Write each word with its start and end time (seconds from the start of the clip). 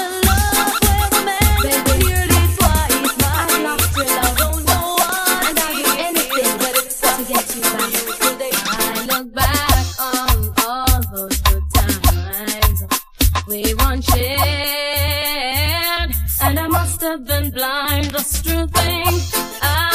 Baby, 1.63 2.07
hear 2.11 2.27
this 2.27 2.57
twice. 2.59 2.91
I 3.23 3.63
lost 3.63 3.95
your 3.97 4.07
love, 4.07 4.42
we 13.53 13.75
once 13.75 14.07
shared, 14.07 14.31
and 16.43 16.59
I 16.59 16.67
must 16.69 17.03
have 17.03 17.27
been 17.27 17.51
blind 17.51 18.11
just 18.11 18.45
to 18.47 18.67
think 18.67 19.23
I 19.61 19.92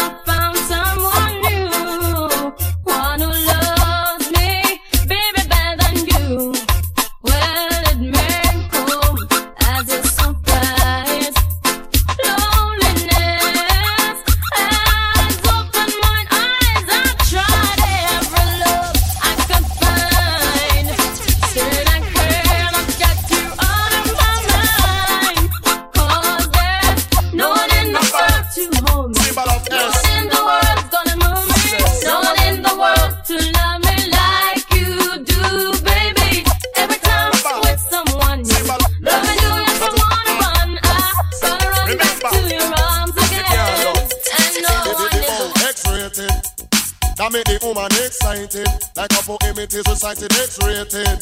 woman 47.67 47.91
excited. 47.99 48.67
Like 48.95 49.11
a 49.11 49.21
poem 49.27 49.59
it 49.59 49.73
is 49.73 49.83
recited 49.87 50.31
X-rated. 50.31 51.19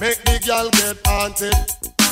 Make 0.00 0.20
the 0.24 0.40
girl 0.46 0.70
get 0.72 0.96
haunted. 1.04 1.54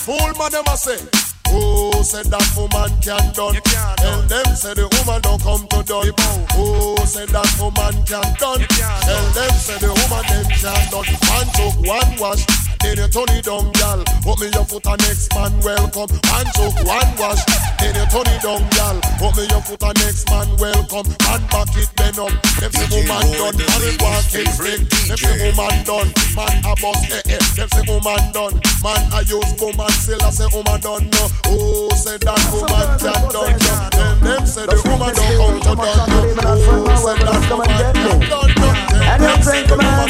Fool 0.04 0.32
man 0.36 0.52
them 0.52 0.64
a 0.68 0.76
say. 0.76 1.00
Who 1.48 2.04
said 2.04 2.26
that 2.26 2.44
woman 2.52 2.90
can 3.00 3.32
done? 3.32 3.56
Tell 3.96 4.20
them 4.28 4.48
say 4.56 4.74
the 4.74 4.84
woman 4.92 5.22
don't 5.22 5.40
come 5.40 5.64
to 5.72 5.80
done. 5.88 6.12
Who 6.52 6.96
said 7.06 7.30
that 7.32 7.48
woman 7.56 7.96
can 8.04 8.28
done? 8.36 8.60
Tell 8.60 9.26
them 9.32 9.52
say 9.56 9.78
the 9.80 9.88
woman 9.88 10.24
them 10.28 10.46
can 10.52 10.82
done. 10.92 11.06
Man 11.24 11.46
took 11.56 11.76
one 11.86 12.12
wash, 12.20 12.44
then 12.80 12.96
you 12.98 13.08
turn 13.08 13.30
it 13.36 13.44
down, 13.44 13.70
gal. 13.78 14.00
Put 14.22 14.40
me 14.40 14.48
your 14.52 14.64
foot 14.64 14.86
and 14.86 15.00
next 15.06 15.32
man 15.34 15.52
welcome. 15.60 16.10
Man 16.26 16.46
took 16.56 16.74
one 16.84 17.10
wash, 17.16 17.42
then 17.78 17.94
you 17.94 18.06
turn 18.10 18.28
it 18.28 18.40
down, 18.42 18.62
gal. 18.76 18.96
Put 19.20 19.36
me 19.36 19.44
your 19.48 19.62
foot 19.62 19.82
and 19.82 19.96
next 20.02 20.28
man 20.30 20.48
welcome. 20.56 21.06
Man 21.26 21.42
back 21.52 21.70
it 21.76 21.90
bend 21.96 22.18
up. 22.18 22.32
Them 22.60 22.72
say 22.72 22.88
woman 22.92 23.26
done, 23.36 23.56
and 23.56 23.84
it 23.86 23.96
walking 24.02 24.50
stick. 24.50 24.82
Them 25.06 25.18
say 25.18 25.36
woman 25.46 25.76
done, 25.86 26.10
man 26.34 26.54
a 26.64 26.72
bust 26.80 27.12
eh 27.12 27.34
eh. 27.36 27.42
Them 27.56 27.68
say 27.70 27.84
woman 27.86 28.22
done, 28.32 28.56
man 28.82 29.02
a 29.12 29.20
use 29.24 29.52
woman 29.60 29.90
still 29.96 30.22
I 30.22 30.30
say 30.30 30.48
woman 30.52 30.80
done 30.80 31.06
no. 31.10 31.24
Oh, 31.46 31.90
say 31.94 32.18
that 32.18 32.42
woman 32.52 32.88
can 32.98 33.20
done 33.30 33.56
no. 33.62 33.80
Then 33.94 34.16
them 34.20 34.46
say 34.46 34.66
the 34.66 34.76
woman 34.88 35.14
don't 35.14 35.36
come 35.38 35.60
to 35.60 35.72
done 35.76 36.08
no. 36.10 36.50
Oh, 36.50 36.96
say 36.98 37.16
that 37.24 37.40
woman 37.50 37.70
can 37.78 37.94
done 38.28 38.52
no. 38.58 38.70
And 39.06 39.22
you 39.22 39.36
think, 39.44 39.68
man, 39.76 40.08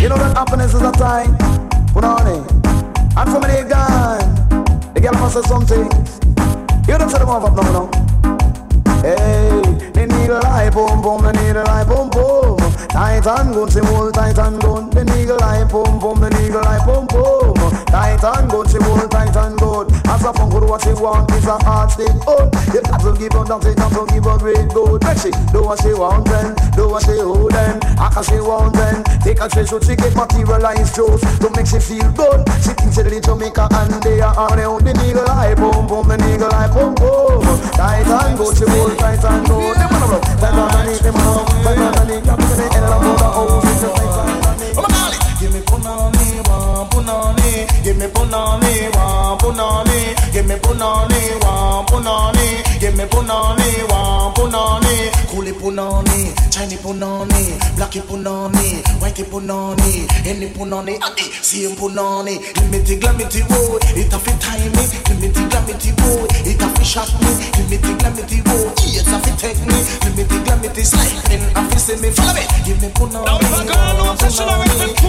you 0.00 0.08
know 0.08 0.16
that 0.16 0.36
happiness 0.36 0.72
is 0.72 0.80
a 0.80 0.92
time. 0.92 1.36
And 1.98 3.30
for 3.30 3.40
me, 3.40 3.46
they 3.46 3.64
gone. 3.68 4.34
The 4.92 5.00
girl 5.00 5.14
must 5.14 5.34
say 5.34 5.42
something. 5.48 5.84
You 6.86 6.98
don't 6.98 7.08
say 7.08 7.18
them 7.18 7.30
off 7.30 7.44
up 7.44 7.54
no, 7.56 7.62
no. 7.72 7.90
Hey, 9.00 9.62
they 9.92 10.06
need 10.06 10.28
a 10.28 10.40
light 10.40 10.72
boom 10.74 11.00
boom, 11.00 11.22
they 11.22 11.32
need 11.32 11.56
a 11.56 11.64
light 11.64 11.86
boom 11.88 12.10
boom. 12.10 12.65
Tight 12.88 13.26
and 13.26 13.54
good, 13.54 13.72
say 13.72 13.84
hold 13.84 14.14
tight 14.14 14.38
and 14.38 14.60
good. 14.60 14.92
They 14.92 15.04
need 15.04 15.30
a 15.30 15.36
light 15.36 15.68
boom 15.70 15.98
boom, 15.98 16.20
they 16.20 16.30
need 16.30 16.54
a 16.54 16.60
light 16.60 16.84
boom 16.86 17.06
boom. 17.06 17.54
Tight 17.86 18.22
and 18.22 18.50
good, 18.50 18.68
say 18.68 18.78
hold 18.82 19.10
tight 19.10 19.36
and 19.36 19.58
good. 19.58 19.92
As 20.06 20.24
a 20.24 20.32
funk 20.32 20.54
what 20.54 20.82
she 20.82 20.92
want 20.92 21.30
is 21.32 21.46
a 21.46 21.58
hard 21.64 21.90
stick. 21.90 22.10
Oh, 22.26 22.50
you 22.72 22.80
got 22.82 23.00
to 23.00 23.12
give 23.18 23.32
her 23.32 23.44
that, 23.44 23.64
you 23.64 23.74
got 23.74 23.92
to 23.92 24.02
give 24.12 24.24
her 24.24 24.38
great 24.38 24.68
good. 24.70 25.02
Make 25.04 25.18
she 25.18 25.30
do 25.52 25.62
what 25.62 25.80
she 25.82 25.92
want 25.92 26.26
then, 26.26 26.54
do 26.76 26.88
what 26.88 27.02
she 27.04 27.18
hold 27.18 27.52
then. 27.52 27.80
I 27.98 28.10
can 28.12 28.24
she 28.24 28.38
want 28.40 28.74
then. 28.74 29.04
Take 29.22 29.40
a 29.40 29.48
treasure, 29.48 29.80
she 29.82 29.96
get 29.96 30.14
materialized 30.14 30.94
juice 30.94 31.20
to 31.40 31.48
make 31.56 31.66
she 31.66 31.80
feel 31.80 32.10
good. 32.12 32.46
She 32.62 32.72
thinks 32.76 32.96
she 32.96 33.02
in 33.02 33.22
Jamaica 33.22 33.68
and 33.72 34.02
they 34.02 34.20
are 34.20 34.36
on 34.36 34.56
the 34.56 34.66
They 34.84 34.94
need 35.00 35.16
a 35.16 35.24
light 35.24 35.56
boom 35.56 35.86
boom, 35.86 36.08
they 36.08 36.16
need 36.18 36.42
a 36.42 36.48
boom 36.72 36.94
boom. 36.94 37.42
Tight 37.74 38.06
and 38.06 38.38
good, 38.38 38.56
she 38.56 38.64
hold 38.68 38.98
tight 38.98 39.24
and 39.24 39.46
good. 39.46 39.76
Them 39.76 39.92
the 39.92 40.62
and 40.62 40.86
good, 40.86 41.00
them 41.02 41.16
on 41.16 41.46
tight 41.64 41.82
and 41.82 42.08
good. 42.08 42.24
Come 42.26 42.38
to 42.38 42.54
the 42.56 42.64
end 42.64 42.75
of 42.82 43.00
the 43.00 43.24
house, 43.24 43.64
it's 43.64 43.82
a 43.82 43.88
tight 43.88 44.28
and 44.28 44.42
good. 44.42 44.45
Give 45.46 45.54
me 45.54 45.60
punani, 45.60 46.42
one 46.48 46.88
punani. 46.90 47.84
Give 47.84 47.96
me 47.96 48.06
punani, 48.06 48.90
one 48.96 49.38
punani. 49.38 50.32
Give 50.32 50.44
me 50.44 50.56
punani, 50.56 51.20
one 51.38 51.86
punani. 51.86 52.80
Give 52.80 52.96
me 52.96 53.04
punani, 53.04 53.86
one 53.86 54.34
punani. 54.34 54.96
Coolie 55.30 55.52
punani, 55.52 56.34
Chinese 56.50 56.80
punani, 56.82 57.54
blacky 57.76 58.00
punani, 58.02 58.82
whitey 58.98 59.22
punani, 59.22 60.08
any 60.26 60.48
punani, 60.48 60.98
adi, 61.00 61.22
same 61.42 61.76
punani. 61.76 62.38
Limity 62.58 62.98
glamity 62.98 63.42
wood, 63.46 63.84
it 63.94 64.12
a 64.12 64.18
fit 64.18 64.40
time 64.40 64.58
eh? 64.58 64.70
me. 64.74 64.84
Limity 65.06 65.48
glamity 65.48 65.92
wood, 66.02 66.26
it 66.42 66.60
a 66.60 66.68
fit 66.74 66.86
shot 66.86 67.06
eh? 67.06 67.22
me. 67.22 67.30
Give 67.54 67.70
me 67.70 67.76
Limity 67.78 67.98
glamity 68.00 68.42
wood, 68.50 68.72
it's 68.82 69.06
a 69.06 69.18
fit 69.20 69.38
take 69.38 69.60
me. 69.62 69.78
Limity 70.02 70.44
glamity 70.44 70.82
sliding, 70.82 71.42
a 71.54 71.62
fit 71.70 71.78
see 71.78 71.96
me 72.02 72.10
follow 72.10 72.34
me. 72.34 72.42
Give 72.64 72.82
me 72.82 72.88
punani. 72.88 73.26
Now 73.26 73.38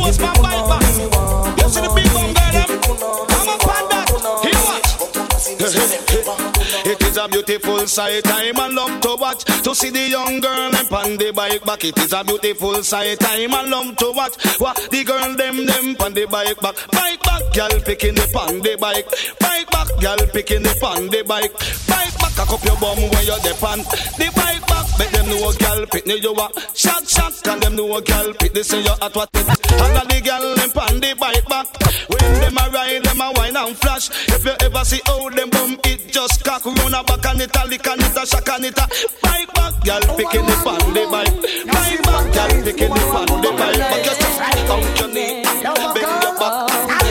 if 0.06 0.27
a 0.28 1.58
you 1.62 1.70
see 1.70 1.82
the 1.82 1.92
big 1.96 2.08
bum 2.14 2.34
girl 2.34 3.50
up 3.50 3.68
on 3.68 3.90
that. 3.90 4.08
Here 4.44 4.62
watch. 4.66 4.97
It 5.40 7.02
is 7.04 7.18
a 7.18 7.28
beautiful 7.28 7.86
sight, 7.86 8.24
time 8.24 8.58
and 8.58 8.74
love 8.74 9.02
to 9.02 9.16
watch. 9.20 9.44
To 9.46 9.76
see 9.76 9.92
the 9.92 10.10
young 10.10 10.40
girl 10.40 10.72
them 10.72 10.88
on 10.92 11.18
the 11.18 11.32
bike 11.32 11.64
back. 11.64 11.84
It 11.84 11.98
is 12.00 12.12
a 12.12 12.24
beautiful 12.24 12.82
sight, 12.82 13.20
time 13.20 13.54
and 13.54 13.70
love 13.70 13.96
to 13.98 14.12
watch. 14.16 14.34
What 14.60 14.78
the 14.90 15.04
girl 15.04 15.36
them 15.36 15.66
them 15.68 15.96
on 16.02 16.14
the 16.16 16.26
bike 16.26 16.60
back. 16.60 16.76
Bike 16.92 17.22
back, 17.22 17.54
girl 17.54 17.80
picking 17.86 18.16
the 18.16 18.26
on 18.36 18.62
the 18.62 18.78
bike. 18.82 19.06
Bike 19.40 19.70
back, 19.70 19.88
girl 20.02 20.28
picking 20.34 20.64
the 20.64 20.74
on 20.84 21.06
the 21.06 21.24
bike. 21.24 21.54
Bike 21.86 22.18
back, 22.18 22.34
cock 22.34 22.54
up 22.54 22.66
your 22.66 22.78
bum 22.78 22.98
when 22.98 23.26
you're 23.30 23.38
depend. 23.46 23.86
The 24.18 24.32
bike 24.34 24.66
back, 24.66 24.86
make 24.98 25.12
them 25.12 25.28
know 25.30 25.50
a 25.50 25.54
girl 25.54 25.86
pick 25.86 26.08
me 26.08 26.18
you 26.18 26.34
a 26.34 26.50
shot 26.74 27.08
shot. 27.08 27.34
Can 27.44 27.60
them 27.60 27.76
know 27.76 27.96
a 27.96 28.02
girl 28.02 28.34
pick 28.34 28.54
this 28.54 28.74
and 28.74 28.84
you 28.84 28.92
at 28.92 29.14
what 29.14 29.30
it. 29.36 29.46
And 29.46 30.10
the 30.10 30.18
girl 30.26 30.56
them 30.56 30.72
on 30.82 31.00
the 31.00 31.14
bike 31.14 31.46
back. 31.46 31.68
When 32.10 32.42
them 32.42 32.58
a 32.58 32.70
ride, 32.72 33.04
them 33.04 33.22
a 33.22 33.32
wine 33.36 33.56
and 33.56 33.78
flash. 33.78 34.10
If 34.30 34.46
you 34.46 34.56
ever 34.62 34.84
see 34.86 35.02
how 35.06 35.27
them 35.32 35.50
bum 35.50 35.78
it 35.84 36.12
just 36.12 36.44
cock 36.44 36.66
run 36.66 36.94
a 36.94 37.04
back 37.04 37.26
and 37.26 37.42
it 37.42 37.56
a 37.56 37.68
lick 37.68 37.88
and 37.88 38.02
it 38.02 38.18
a 38.18 38.26
shock 38.26 38.48
and 38.50 38.66
it 38.66 38.78
a 38.78 38.86
bike 39.22 39.54
back. 39.54 39.74
Girl 39.84 40.02
picking 40.18 40.46
the 40.46 40.56
on 40.68 40.94
the 40.94 41.04
bike. 41.12 41.36
Bike 41.72 42.02
back, 42.04 42.26
girl 42.34 42.52
picking 42.64 42.94
the 42.94 43.04
on 43.16 43.42
the 43.42 43.52
bike. 43.58 43.78
But 43.78 43.98
you 43.98 44.14
just 44.20 44.40
out 44.72 45.00
your 45.00 45.10
knee, 45.14 45.44
bend 45.44 46.24
your 46.24 46.34
back, 46.38 46.56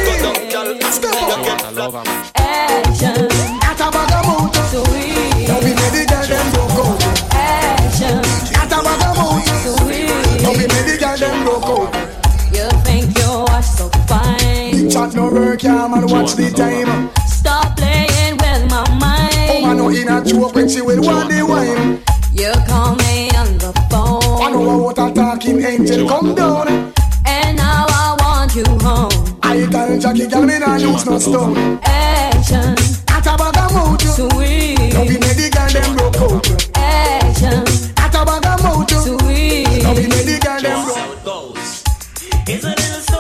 go 0.07 0.13
down, 0.23 0.39
girl. 0.51 0.69
You 0.73 0.81
get 1.45 1.61
flat. 1.61 2.07
action. 2.37 3.29
At 3.63 3.81
a 3.81 3.89
bag 3.91 4.13
of 4.13 4.23
mood, 4.27 4.55
Sweet 4.71 5.49
now 5.49 5.59
we 5.61 5.71
make 5.75 5.93
the 5.93 6.03
girl 6.09 6.27
them 6.27 6.47
broke 6.53 6.79
out. 6.85 7.03
action. 7.35 8.19
At 8.57 8.73
a 8.73 8.79
bag 8.83 9.03
of 9.05 9.15
mood, 9.19 9.45
Sweet. 9.63 10.43
now 10.43 10.53
we 10.53 10.65
make 10.67 10.87
the 10.87 10.97
girl 11.01 11.17
them 11.17 11.37
broke 11.45 11.65
out. 11.65 11.95
You 12.53 12.69
think 12.85 13.19
you 13.19 13.31
are 13.53 13.63
so 13.63 13.89
fine. 14.09 14.91
Chat 14.91 15.15
no 15.15 15.31
work, 15.31 15.63
yeah, 15.63 15.87
man, 15.89 16.07
watch 16.09 16.35
the 16.35 16.51
time. 16.51 17.11
Stop 17.47 17.77
playing 17.77 18.37
with 18.39 18.71
my 18.73 18.83
mind. 18.99 19.33
Oh, 19.51 19.61
man, 19.63 19.63
mind. 19.63 19.79
no 19.79 19.89
in 19.91 20.09
a 20.09 20.25
joke 20.25 20.53
when 20.57 20.69
she 20.69 20.81
will 20.83 21.01
want 21.01 21.31
the 21.31 21.47
wine. 21.47 22.03
You 22.35 22.51
call 22.67 22.97
me 22.97 23.31
on 23.39 23.57
the 23.63 23.71
phone. 23.89 24.43
I 24.43 24.51
know 24.51 24.65
phone. 24.65 24.83
what 24.83 24.99
a 24.99 25.15
talking 25.15 25.63
angel 25.63 26.09
come 26.09 26.35
down. 26.35 26.67
And 27.25 27.57
now 27.57 27.87
I 27.89 28.17
want 28.19 28.57
you 28.57 28.65
home. 28.83 29.39
I 29.45 29.65
tell 29.71 29.97
Jackie, 29.97 30.27
girl, 30.27 30.43
me 30.43 30.59
not 30.59 30.81
use 30.81 31.07
no 31.07 31.21
stone. 31.21 31.79
Action. 31.85 32.75
At 33.15 33.27
a 33.31 33.37
bag 33.39 33.57
of 33.63 33.71
mood, 33.77 34.01
Sweet. 34.03 34.93
now 34.93 35.03
we 35.03 35.15
make 35.15 35.37
the 35.39 35.49
girl 35.55 35.71
them 35.71 35.97
broke 35.97 36.17
out. 36.17 36.77
Action. 36.77 37.63
At 37.97 38.13
a 38.13 38.25
bag 38.27 38.45
of 38.45 38.59
mood, 38.67 38.91
Sweet. 38.91 39.83
now 39.85 39.95
we 39.95 40.03
make 40.09 40.27
the 40.27 40.41
girl 40.43 40.61
them 40.61 40.85
broke 40.85 40.97
how 40.99 41.13
it 41.13 41.25
goes. 41.25 41.85
Isn't 42.49 42.73
it 42.73 42.91
little 42.91 43.16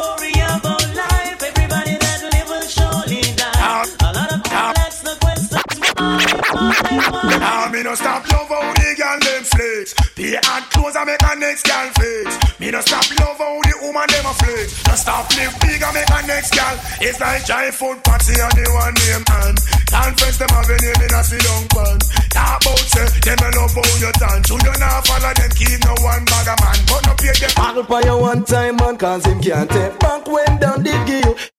Me 6.67 7.83
no 7.83 7.95
stop 7.95 8.25
love 8.33 8.49
how 8.49 8.73
the 8.73 8.89
girl 8.97 9.21
them 9.21 9.45
flex. 9.45 9.93
Pay 10.17 10.33
and 10.33 10.65
clothes 10.73 10.97
and 10.97 11.05
make 11.05 11.21
a 11.21 11.37
next 11.37 11.69
girl 11.69 11.93
flex. 11.93 12.59
Me 12.59 12.71
no 12.71 12.81
stop 12.81 13.05
love 13.21 13.37
how 13.37 13.61
the 13.69 13.75
woman 13.85 14.09
them 14.09 14.25
a 14.25 14.33
flex. 14.33 14.81
No 14.89 14.95
stop 14.97 15.29
live 15.37 15.53
big 15.61 15.83
and 15.85 15.93
make 15.93 16.09
a 16.09 16.21
next 16.25 16.57
girl. 16.57 16.73
It's 17.05 17.21
like 17.21 17.45
giant 17.45 17.77
food 17.77 18.01
party 18.01 18.33
and 18.41 18.55
the 18.57 18.65
one 18.73 18.97
name 18.97 19.25
and 19.29 19.57
conference 19.93 20.39
them 20.41 20.49
have 20.57 20.73
a 20.73 20.77
name 20.81 21.01
in 21.05 21.13
a 21.13 21.21
sit 21.21 21.45
down 21.45 21.69
pan. 21.69 21.99
Talk 22.33 22.65
about 22.65 22.81
say 22.89 23.07
them 23.29 23.45
a 23.45 23.49
love 23.61 23.77
how 23.77 23.93
you 24.01 24.13
dance. 24.17 24.49
You 24.49 24.57
don't 24.57 25.05
follow 25.05 25.33
them 25.37 25.53
keep 25.53 25.79
no 25.85 25.95
one 26.01 26.25
bag 26.25 26.49
of 26.49 26.59
man, 26.65 26.79
but 26.89 27.03
no 27.05 27.13
pay 27.21 27.37
them. 27.37 27.53
I'll 27.61 27.83
buy 27.85 28.09
you 28.09 28.17
one 28.17 28.43
time 28.49 28.81
man 28.81 28.97
Cause 28.97 29.27
him 29.27 29.45
can't 29.45 29.69
take 29.69 29.99
back 30.01 30.25
when 30.25 30.57
down 30.57 30.81
give 30.81 31.09
you 31.13 31.56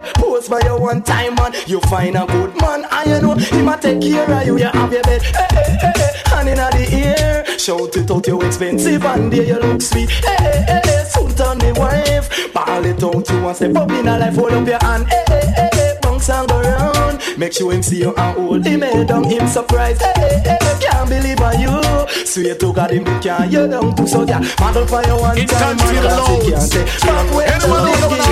Post 0.00 0.50
by 0.50 0.60
you 0.60 0.76
one 0.78 1.02
time 1.02 1.34
man. 1.36 1.52
You 1.66 1.80
find 1.80 2.16
a 2.16 2.26
good 2.26 2.60
man 2.60 2.84
I 2.90 3.04
you 3.04 3.20
know 3.22 3.34
him 3.34 3.68
a 3.68 3.78
take 3.78 4.00
care 4.02 4.30
of 4.30 4.46
you. 4.46 4.58
You 4.58 4.66
have 4.66 4.92
your 4.92 5.02
bed. 5.02 5.22
Hey, 5.22 5.46
hey, 5.50 5.76
hey, 5.80 5.92
hey. 5.96 6.12
Hand 6.26 6.48
in 6.48 6.56
the 6.56 7.14
air. 7.18 7.58
Shout 7.58 7.96
it 7.96 8.10
out 8.10 8.26
you 8.26 8.40
expensive 8.42 9.04
And 9.04 9.32
there 9.32 9.44
you 9.44 9.58
look 9.58 9.80
sweet. 9.80 10.10
Hey, 10.10 10.36
hey, 10.38 10.64
hey, 10.66 10.80
hey. 10.84 11.04
Soon 11.04 11.34
turn 11.34 11.58
the 11.58 11.74
wife. 11.78 12.52
Ball 12.52 12.84
it 12.84 13.02
out 13.02 13.28
you 13.28 13.42
want 13.42 13.56
step 13.56 13.76
up 13.76 13.90
in 13.90 14.06
a 14.08 14.18
life. 14.18 14.34
Hold 14.34 14.52
up 14.52 14.66
your 14.66 14.78
hand. 14.80 15.06
Hey, 15.08 15.24
hey, 15.28 15.46
hey, 15.56 15.70
hey. 15.72 15.98
Bounce 16.02 16.28
and 16.28 16.48
go 16.48 16.60
round 16.60 17.05
Make 17.38 17.52
sure 17.52 17.70
him 17.70 17.82
see 17.82 17.98
you 17.98 18.14
and 18.14 18.38
hold 18.38 18.64
him 18.64 18.80
head 18.80 19.08
down 19.08 19.24
Him 19.24 19.46
surprised. 19.46 20.00
Hey, 20.00 20.12
hey, 20.16 20.40
hey, 20.44 20.58
hey. 20.58 20.78
Can't 20.80 21.08
believe 21.08 21.40
on 21.40 21.60
you. 21.60 21.76
Sweet 22.24 22.58
to 22.60 22.72
God 22.72 22.90
him 22.90 23.04
they 23.04 23.18
can't 23.20 23.52
you 23.52 23.68
down 23.68 23.94
too 23.94 24.06
So 24.06 24.22
yeah. 24.24 24.40
Model 24.58 24.86
for 24.86 25.02
you 25.04 25.16
one 25.16 25.36
It's 25.36 25.52
time 25.52 25.76
time 25.76 25.76
to 25.76 25.84
man 25.84 26.02
Cause 26.02 26.44
he 26.44 26.50
can't 26.50 26.62
say 26.62 26.84
Back 27.04 27.34
when 27.34 27.48
Anyone 27.48 27.84
know 27.84 27.92
did 27.92 28.08
the 28.08 28.24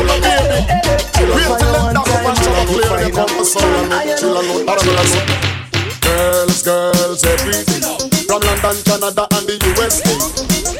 down 1.60 1.84
One 1.84 1.96
and 1.96 2.06
time, 2.06 2.36
shut 2.36 2.48
up, 2.48 2.68
you 2.68 2.80
clear 2.80 3.00
the 3.00 3.08
a 3.08 3.12
compass, 3.12 3.54
good. 3.54 3.92
I'm 3.92 4.18
chill 4.18 4.32
alone, 4.32 4.66
bottom 4.66 4.88
Girls, 6.00 6.62
girls, 6.62 7.24
everything 7.24 7.82
From 8.24 8.40
London, 8.40 8.76
Canada 8.84 9.24
and 9.36 9.44
the 9.46 9.56
USA 9.68 10.16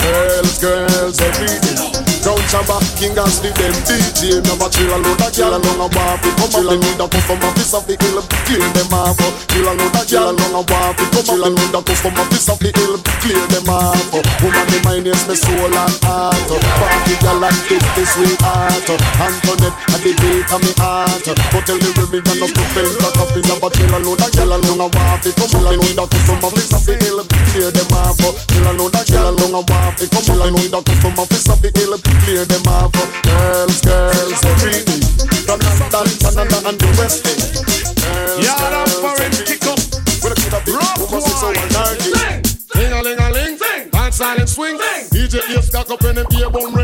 Girls, 0.01 0.59
girls, 0.59 1.21
everything 1.21 2.14
Crown 2.25 2.41
Shabba, 2.49 2.81
King 2.97 3.13
Ashley, 3.21 3.53
them 3.53 3.77
DJ 3.85 4.41
Never 4.41 4.73
chill 4.73 4.89
alone, 4.89 5.21
a 5.21 5.29
girl 5.29 5.61
alone 5.61 5.85
a 5.85 5.89
waffy 5.93 6.33
Come 6.41 6.65
they 6.65 6.81
need 6.81 6.97
a 6.97 7.05
custom 7.05 7.37
office 7.45 7.77
of 7.77 7.85
the 7.85 8.01
hill 8.01 8.25
Clear 8.49 8.65
them 8.73 8.97
off. 8.97 9.21
Chill 9.53 9.69
alone, 9.69 9.93
a 9.93 10.03
girl 10.09 10.33
alone 10.33 10.57
a 10.57 10.63
waffy 10.65 11.05
Come 11.13 11.37
they 11.37 11.53
need 11.53 11.77
a 11.77 11.81
custom 11.85 12.17
office 12.17 12.49
of 12.49 12.57
the 12.65 12.73
hill 12.73 12.97
Clear 13.21 13.45
them 13.53 13.69
off. 13.69 14.01
Woman, 14.41 14.67
the 14.73 14.81
mind 14.89 15.05
is 15.05 15.21
my 15.29 15.37
soul 15.37 15.69
and 15.69 15.97
heart. 16.01 16.49
Party 16.49 17.13
girl 17.21 17.45
and 17.45 17.61
kiss 17.69 17.85
the 17.93 18.03
sweetheart 18.09 18.89
Antoinette, 19.21 19.77
at 19.93 20.01
the 20.01 20.13
gate 20.17 20.49
of 20.49 20.65
me 20.65 20.73
heart. 20.81 21.29
But 21.29 21.63
tell 21.69 21.77
the 21.77 21.93
women 21.93 22.25
and 22.25 22.41
us 22.41 22.53
to 22.57 22.65
feel 22.73 22.89
Cock 23.05 23.21
up 23.21 23.37
in 23.37 23.53
a 23.53 23.55
but 23.61 23.77
chill 23.77 23.93
alone, 23.93 24.17
a 24.25 24.27
girl 24.33 24.53
alone 24.57 24.81
a 24.81 24.89
waffy 24.89 25.29
Come 25.37 25.61
they 25.61 25.77
need 25.77 26.01
a 26.01 26.05
custom 26.09 26.41
office 26.41 26.73
of 26.73 26.89
the 26.89 26.97
hill 27.05 27.21
Clear 27.53 27.69
them 27.69 27.93
off. 28.01 28.17
Chill 28.49 28.65
alone, 28.65 28.97
a 28.97 29.01
girl 29.13 29.29
alone 29.29 29.61
a 29.61 29.63
waffy 29.69 30.09
Come 30.09 30.41
they 30.41 30.51
need 30.57 30.73
a 30.73 30.81
custom 30.81 31.21
office 31.21 31.53
of 31.53 31.61
the 31.61 31.69
hill 31.69 32.14
Clear 32.23 32.45
them 32.45 32.67
off. 32.69 32.93
Girls, 33.25 33.81
girls, 33.81 34.41
so 34.41 34.49
everything 34.49 35.03
From 35.45 35.61
London, 35.61 36.07
Canada 36.23 36.59
and 36.69 36.79
the 36.79 36.89
West 36.99 37.25
Girls, 37.25 38.39
Yeah, 38.39 38.55
that 38.55 38.71
girls, 38.71 38.95
foreign 39.01 39.33
kick 39.43 39.65
up. 39.67 39.81
When 40.23 40.33
I 40.33 40.37
see 40.39 40.51
that 40.51 40.63
big 40.65 40.75
Rock 40.75 40.99
woman, 41.03 41.21
she's 41.21 41.43
wine. 41.43 41.57
energetic. 41.59 42.47
Sing. 42.47 42.93
A 42.93 43.03
ling 43.03 43.19
a 43.19 43.29
ling, 43.31 43.59
dance 43.93 44.17
silent 44.17 44.49
swing. 44.49 44.79
DJ 45.11 45.43
cock 45.73 45.91
up 45.91 46.05
in 46.05 46.17
the 46.17 46.25
beer 46.31 46.51
bum 46.51 46.75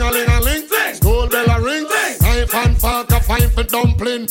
a 0.00 0.10
ling 0.10 0.28
a 0.28 0.40
ling, 0.40 0.66
bell 1.28 1.50
a 1.50 1.60
ring. 1.60 1.84
Knife 2.20 2.54
and 2.54 2.76
fork 2.80 3.10
a 3.10 3.20
fine 3.20 3.50
for 3.50 3.64
dumpling. 3.64 4.28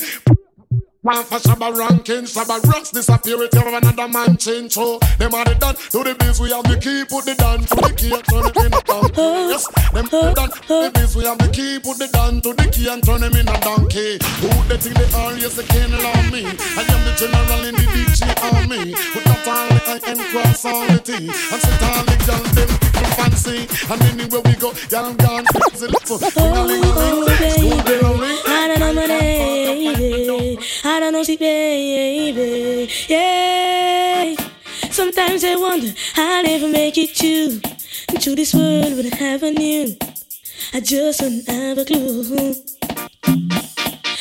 One 1.08 1.24
for 1.24 1.40
Shabba 1.40 1.72
ranking, 1.72 2.28
Shabba 2.28 2.60
rocks 2.68 2.92
disappear 2.92 3.38
with 3.38 3.56
every 3.56 3.74
another 3.74 4.10
man 4.10 4.36
change. 4.36 4.74
So 4.74 5.00
them 5.18 5.34
are 5.36 5.46
the 5.46 5.56
done 5.56 5.76
to 5.96 6.04
the 6.04 6.14
biz, 6.20 6.42
we 6.42 6.52
have 6.52 6.68
the 6.68 6.76
key, 6.76 7.08
put 7.08 7.24
the 7.24 7.34
down 7.40 7.64
to 7.64 7.76
the 7.80 7.96
key 7.96 8.12
and 8.12 8.28
turn 8.28 8.44
it 8.44 8.58
in 8.60 8.76
a 8.76 8.82
donkey. 8.84 9.24
Yes, 9.48 9.64
them 9.96 10.12
put 10.12 10.36
done 10.36 10.52
to 10.52 10.68
the 10.68 10.92
biz, 10.92 11.16
we 11.16 11.24
have 11.24 11.40
the 11.40 11.48
key, 11.48 11.80
put 11.80 11.96
the 11.96 12.12
down 12.12 12.44
to 12.44 12.52
the 12.52 12.68
key 12.76 12.92
and 12.92 13.00
turn 13.00 13.24
them 13.24 13.32
in 13.40 13.48
a 13.48 13.56
donkey. 13.64 14.20
Who 14.44 14.52
they 14.68 14.76
think 14.76 15.00
they 15.00 15.08
are? 15.16 15.32
Yes, 15.40 15.56
they 15.56 15.64
can't 15.64 15.96
allow 15.96 16.20
me. 16.28 16.44
I 16.44 16.84
am 16.84 17.02
the 17.08 17.16
general 17.16 17.64
in 17.64 17.76
the 17.80 17.88
DJ 17.88 18.28
army. 18.44 18.92
Put 18.92 19.24
that 19.32 19.48
all 19.48 19.72
the 19.72 19.82
I 19.88 20.04
am 20.12 20.20
cross 20.28 20.68
all 20.68 20.92
the 20.92 21.00
T. 21.00 21.32
And 21.32 21.60
sit 21.64 21.84
all 21.88 22.04
the 22.04 22.20
girl, 22.28 22.44
them 22.52 22.68
people 22.84 23.12
fancy. 23.16 23.64
And 23.88 24.02
anywhere 24.12 24.44
we 24.44 24.60
go, 24.60 24.76
y'all 24.92 25.16
gone 25.16 25.48
crazy. 25.56 25.88
Oh, 26.12 26.20
baby, 27.88 28.47
I 28.70 28.76
don't 28.76 28.80
know 28.82 28.94
my 29.02 29.08
baby. 29.08 30.60
I 30.84 31.00
don't 31.00 31.14
know 31.14 31.24
she 31.24 31.38
baby. 31.38 32.92
Yeah. 33.08 34.36
Sometimes 34.92 35.46
I 35.46 35.56
wonder 35.56 35.94
I'll 36.18 36.44
never 36.44 36.68
make 36.68 36.98
it 36.98 37.16
to 37.16 37.62
to 38.20 38.36
this 38.36 38.54
world 38.54 38.98
with 38.98 39.14
a 39.14 39.16
heaven 39.16 39.54
knew. 39.54 39.96
I 40.74 40.82
just 40.82 41.22
don't 41.22 41.48
have 41.48 41.78
a 41.78 41.86
clue. 41.86 42.56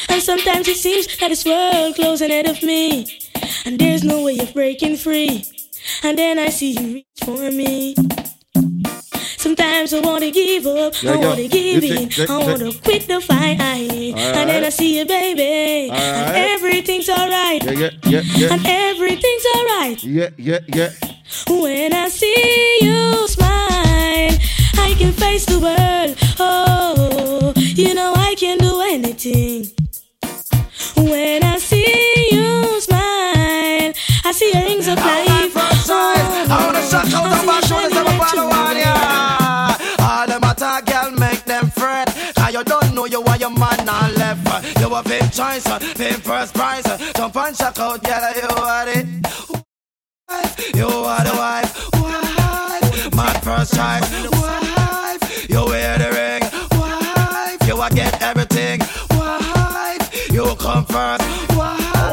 And 0.08 0.22
sometimes 0.22 0.68
it 0.68 0.76
seems 0.76 1.08
that 1.18 1.28
this 1.28 1.44
world 1.44 1.96
closing 1.96 2.30
ahead 2.30 2.48
of 2.48 2.62
me, 2.62 3.18
and 3.64 3.80
there's 3.80 4.04
no 4.04 4.22
way 4.22 4.38
of 4.38 4.54
breaking 4.54 4.96
free. 4.96 5.44
And 6.04 6.16
then 6.16 6.38
I 6.38 6.50
see 6.50 6.70
you 6.78 6.94
reach 6.94 7.06
for 7.24 7.50
me. 7.50 7.96
Sometimes 9.38 9.92
I 9.92 10.00
wanna 10.00 10.30
give 10.30 10.66
up, 10.66 10.94
I 11.02 11.06
Yeah, 11.06 11.16
wanna 11.16 11.48
give 11.48 11.84
You 11.84 11.94
in, 11.96 12.30
I 12.30 12.38
wanna 12.38 12.72
quit 12.84 13.06
the 13.06 13.20
fight. 13.20 13.60
And 13.60 14.50
then 14.50 14.64
I 14.64 14.70
see 14.70 14.98
you, 14.98 15.04
baby, 15.04 15.90
and 15.90 16.36
everything's 16.36 17.08
alright. 17.08 17.62
Yeah, 17.64 17.72
yeah, 17.72 17.90
yeah, 18.06 18.22
yeah. 18.36 18.52
And 18.54 18.66
everything's 18.66 19.46
alright. 19.54 20.02
Yeah, 20.02 20.30
yeah, 20.38 20.58
yeah. 20.74 20.90
When 21.48 21.92
I 21.92 22.08
see 22.08 22.78
you 22.80 23.28
smile, 23.28 24.32
I 24.78 24.94
can 24.98 25.12
face 25.12 25.44
the 25.46 25.58
world. 25.58 26.16
Oh, 26.40 27.52
you 27.56 27.94
know 27.94 28.14
I 28.16 28.34
can 28.36 28.58
do 28.58 28.80
anything. 28.80 29.70
When 30.96 31.42
I 31.44 31.58
see 31.58 32.28
you 32.32 32.80
smile, 32.80 33.92
I 34.24 34.32
see 34.32 34.50
your 34.52 34.62
rings 34.64 34.88
of 34.88 34.98
life. 34.98 35.25
You 43.06 43.22
are 43.22 43.36
your 43.36 43.50
man 43.50 43.88
on 43.88 44.14
left. 44.14 44.80
You 44.80 44.94
a 44.94 45.02
pimp 45.02 45.32
choice, 45.32 45.64
pimp 45.94 46.22
first 46.22 46.54
prize. 46.54 46.84
Jump 47.14 47.36
and 47.36 47.56
shock 47.56 47.78
out, 47.78 48.02
girl, 48.02 48.32
you 48.34 48.48
are 48.56 48.88
it. 48.88 49.06
You 50.74 50.86
are 50.86 51.24
the 51.24 51.34
wife, 51.36 51.90
wife. 51.94 53.14
Man 53.14 53.40
first 53.42 53.74
choice, 53.74 54.30
wife. 54.32 55.48
You 55.48 55.64
wear 55.66 55.98
the 55.98 56.10
ring, 56.10 56.42
wife. 56.78 57.68
You 57.68 57.80
a 57.80 57.90
get 57.90 58.22
everything, 58.22 58.80
wife. 59.10 60.32
You 60.32 60.54
come 60.56 60.84
first, 60.84 61.22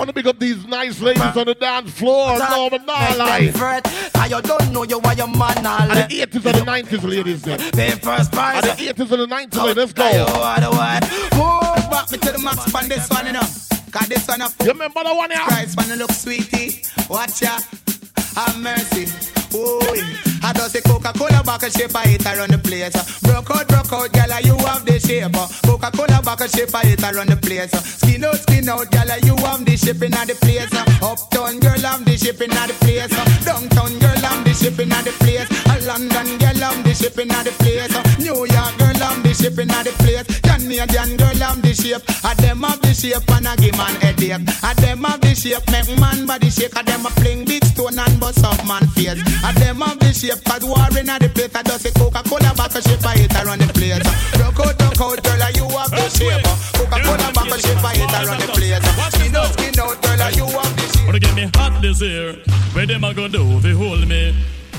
want 0.04 0.16
to 0.16 0.22
pick 0.22 0.30
up 0.30 0.40
these 0.40 0.66
nice 0.66 1.00
ladies 1.00 1.22
on 1.22 1.46
the 1.46 1.56
dance 1.56 1.92
floor. 1.92 2.38
No, 2.38 2.70
but 2.70 2.86
not 2.86 3.18
like. 3.18 3.54
fret. 3.56 3.84
Cause 4.14 4.32
you 4.32 4.42
don't 4.42 4.72
know 4.74 4.84
you 4.84 5.00
are 5.00 5.14
your 5.14 5.28
man 5.28 5.66
on 5.66 5.92
And 5.92 6.12
the 6.12 6.26
80s 6.26 6.46
and 6.46 6.56
the 6.56 6.98
90s, 6.98 7.10
ladies. 7.10 7.42
Then. 7.44 7.60
Pimp 7.72 8.02
first 8.02 8.32
prize. 8.32 8.66
And 8.66 8.78
the 8.78 8.94
80s 8.94 9.12
and 9.12 9.22
the 9.22 9.28
90s, 9.28 9.64
ladies. 9.64 9.76
Let's 9.78 9.94
go. 9.94 10.04
are 10.04 10.60
the 10.60 10.70
one. 10.72 11.04
Move 11.40 11.90
back 11.90 12.12
me 12.12 12.18
to 12.18 12.32
the 12.32 12.40
max 12.40 12.76
on 12.76 12.90
this 12.90 13.10
one, 13.10 13.26
you 13.28 13.32
know. 13.32 13.48
Cause 13.92 14.08
this 14.10 14.28
one 14.28 14.42
a 14.42 14.50
You 14.64 14.72
remember 14.72 15.04
the 15.04 15.16
one 15.16 15.32
here? 15.32 15.40
price 15.40 15.76
when 15.78 15.88
you 15.88 15.96
look 15.96 16.12
sweetie. 16.12 16.84
Watch 17.10 17.42
ya. 17.42 17.60
Have 18.36 18.60
mercy. 18.60 19.08
Oh, 19.54 20.33
I 20.44 20.52
does 20.52 20.74
the 20.74 20.82
Coca-Cola 20.82 21.42
bottle 21.44 21.70
shape 21.70 21.96
I 21.96 22.04
hit 22.04 22.26
around 22.26 22.52
the 22.52 22.58
place. 22.58 22.92
Broke 23.22 23.50
out, 23.52 23.68
broke 23.68 23.94
out, 23.94 24.12
gala, 24.12 24.42
you 24.44 24.58
have 24.68 24.84
the 24.84 25.00
shape. 25.00 25.32
Coca-Cola 25.64 26.22
bottle 26.22 26.48
shape 26.48 26.76
I 26.76 26.84
hit 26.84 27.04
around 27.04 27.30
the 27.30 27.38
place. 27.38 27.72
Skin 27.72 28.24
out, 28.26 28.36
skin 28.36 28.68
out, 28.68 28.92
gala, 28.92 29.16
you 29.24 29.36
have 29.48 29.64
the 29.64 29.78
shipping 29.78 30.14
at 30.14 30.28
the 30.28 30.36
place. 30.36 30.68
Uptown 31.00 31.60
girl, 31.64 31.80
have 31.88 32.04
the 32.04 32.18
shipping 32.18 32.52
at 32.52 32.68
the 32.68 32.76
place. 32.84 33.08
Downtown 33.48 33.96
girl, 34.04 34.20
have 34.20 34.44
the 34.44 34.54
shipping 34.54 34.92
at 34.92 35.08
the 35.08 35.16
place. 35.24 35.48
A 35.48 35.80
London 35.88 36.38
girl, 36.38 36.60
have 36.60 36.84
the 36.84 36.94
shipping 36.94 37.32
at 37.32 37.48
the 37.48 37.52
place. 37.64 37.96
New 38.20 38.44
York 38.44 38.74
girl, 38.76 39.00
have 39.00 39.24
the 39.24 39.32
shipping 39.32 39.72
at 39.72 39.88
the 39.88 39.96
place. 40.04 40.28
Canadian 40.44 41.16
girl, 41.16 41.40
have 41.40 41.62
the 41.64 41.72
shape. 41.72 42.04
A 42.28 42.36
them 42.36 42.64
have 42.64 42.82
the 42.84 42.92
shape 42.92 43.32
and 43.32 43.48
a 43.48 43.56
give 43.56 43.78
man 43.80 43.96
headache. 44.04 44.44
A 44.64 44.72
them 44.76 45.04
have 45.08 45.22
the 45.24 45.32
shape, 45.36 45.64
make 45.72 45.88
man 46.00 46.28
body 46.28 46.50
shake. 46.50 46.76
A 46.76 46.84
them 46.84 47.06
a 47.06 47.10
fling 47.20 47.46
big 47.46 47.64
stone 47.64 48.00
and 48.00 48.20
bust 48.20 48.44
up 48.44 48.60
man 48.68 48.84
face. 48.96 49.20
A 49.44 49.52
them 49.60 49.82
have 49.82 50.00
the 50.00 50.12
shape, 50.14 50.33
cause 50.42 50.66
war 50.66 50.90
in 50.98 51.10
a 51.10 51.20
the 51.20 51.30
place. 51.30 51.54
I 51.56 51.62
just 51.64 51.84
say 51.84 51.92
Coca-Cola 51.92 52.54
bottle 52.56 52.82
shape, 52.82 53.06
I 53.06 53.18
hit 53.18 53.36
around 53.36 53.62
the 53.62 53.70
place. 53.74 54.02
Rock 54.40 54.60
out, 54.60 54.80
rock 54.82 55.02
out, 55.02 55.20
girl, 55.24 55.44
and 55.44 55.56
you 55.56 55.68
have 55.70 55.92
the 55.92 56.10
shape. 56.10 56.44
Coca-Cola 56.74 57.30
bottle 57.34 57.58
shape, 57.58 57.84
I 57.84 57.94
hit 57.94 58.14
around 58.14 58.40
the 58.42 58.48
place. 58.54 58.82
Skin 59.14 59.36
out, 59.36 59.54
skin 59.54 59.80
out, 59.80 59.98
girl, 60.02 60.22
and 60.22 60.36
you 60.36 60.48
have 60.48 60.74
the 60.76 60.86
shape. 60.94 61.06
Wanna 61.06 61.20
get 61.20 61.36
me 61.36 61.46
hot 61.56 61.82
this 61.82 62.02
year? 62.02 62.36
Where 62.74 62.86
them 62.86 63.04
a 63.04 63.14
go 63.14 63.28
do 63.28 63.44
if 63.58 63.66
you 63.66 63.78
hold 63.78 64.08
me? 64.08 64.34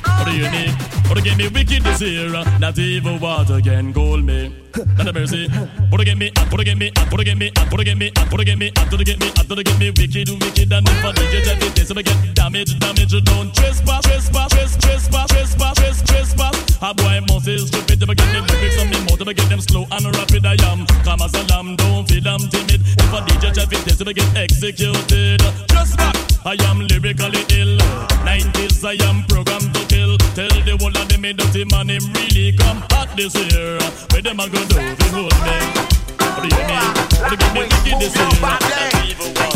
Or 0.04 0.28
you 0.30 0.44
hear 0.44 0.50
me? 0.50 0.73
Or 1.11 1.20
get 1.20 1.37
me 1.37 1.49
wicked 1.49 1.82
this 1.82 2.00
year. 2.00 2.30
Not 2.58 2.78
even 2.78 3.20
water 3.20 3.61
can 3.61 3.92
cool 3.92 4.18
me. 4.18 4.63
Not 4.75 5.07
a 5.07 5.12
mercy. 5.12 5.47
Or 5.93 5.99
get 6.02 6.19
me, 6.19 6.33
or 6.50 6.59
get 6.64 6.76
me, 6.76 6.90
or 7.12 7.23
get 7.23 7.38
me, 7.38 7.52
or 7.71 7.85
get 7.85 7.97
me, 7.97 8.11
or 8.33 8.43
get 8.43 8.59
me, 8.59 8.73
or 8.90 8.99
get 9.04 9.19
me, 9.19 9.31
or 9.38 9.62
get 9.62 9.78
me 9.78 9.90
wicked, 9.95 10.28
wicked, 10.43 10.73
and 10.73 10.88
if 10.88 11.04
I 11.04 11.12
DJ 11.12 11.45
check 11.45 11.62
it, 11.62 11.75
this 11.76 11.93
get 11.93 12.35
damage, 12.35 12.78
damage, 12.81 13.25
don't 13.25 13.54
trespass, 13.54 14.02
trespass, 14.02 14.50
trespass, 14.50 14.88
trespass, 14.90 15.28
trespass, 15.31 16.02
trespass. 16.02 16.78
A 16.83 16.93
boy 16.93 17.21
must 17.28 17.47
is 17.47 17.69
stupid 17.69 18.00
to 18.00 18.07
get 18.07 18.28
the 18.35 18.40
lyrics 18.43 18.78
on 18.81 18.90
me 18.90 18.99
mouth, 19.07 19.19
to 19.19 19.35
get 19.35 19.49
them 19.49 19.61
slow 19.61 19.87
and 19.93 20.07
rapid. 20.16 20.45
I 20.45 20.57
am 20.66 20.87
calm 21.04 21.23
as 21.23 21.35
a 21.35 21.43
lamb, 21.54 21.76
don't 21.76 22.09
feel 22.09 22.26
I'm 22.26 22.43
timid. 22.50 22.83
If 22.83 23.12
a 23.14 23.19
DJ 23.23 23.54
check 23.54 23.71
it, 23.71 23.85
this 23.85 24.02
I 24.02 24.12
get 24.12 24.37
executed. 24.37 25.40
Just 25.71 25.97
back, 25.97 26.16
I 26.45 26.57
am 26.66 26.81
lyrically 26.81 27.47
ill. 27.54 27.78
90s, 28.26 28.83
I 28.83 28.99
am 29.07 29.23
programmed 29.28 29.73
to 29.75 29.87
kill. 29.87 30.19
Tell 30.35 30.50
the 30.50 30.76
whole 30.81 30.90
of 30.90 31.09
them 31.09 31.25
me 31.25 31.33
dirty 31.33 31.64
man, 31.64 31.88
him 31.88 32.04
really 32.12 32.52
come 32.52 32.83
hot 32.90 33.09
this 33.16 33.35
year. 33.35 33.78
Where 34.11 34.23
them 34.23 34.40
a 34.40 34.49
go 34.49 34.63
do 34.68 34.76
fi 34.97 35.09
hold 35.12 35.35
me? 35.44 35.50
Mean? 35.50 36.25
What 36.28 36.42
do 36.42 37.47
you 37.47 37.52
mean? 37.54 37.68
Wicked 37.71 38.00
this 38.00 39.53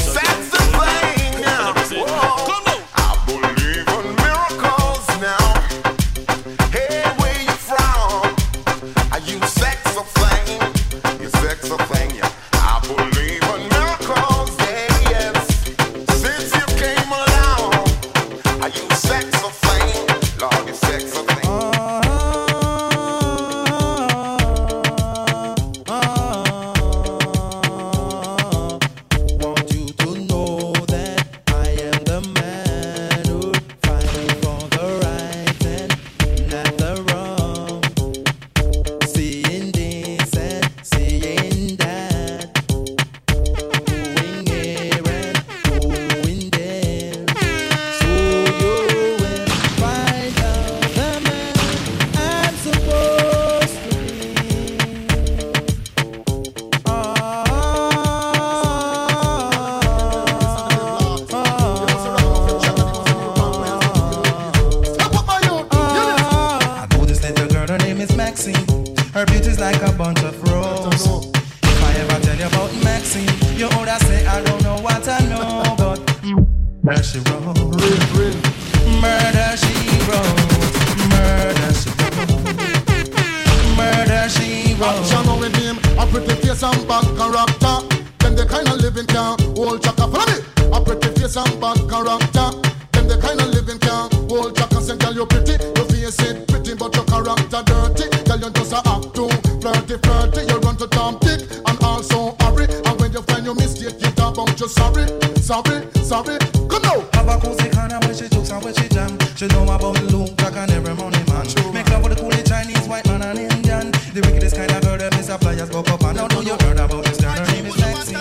girl 115.59 115.67
them 115.67 115.67
is 115.67 115.67
a 115.67 115.67
flyers 115.67 115.71
go 115.71 115.93
up 115.93 116.03
and 116.05 116.17
now 116.17 116.27
know 116.29 116.41
you 116.41 116.53
heard 116.53 116.79
about 116.79 117.05
this 117.05 117.21
girl. 117.21 117.33
Her 117.33 117.53
name 117.53 117.67
is 117.67 117.77
Maxine. 117.79 118.17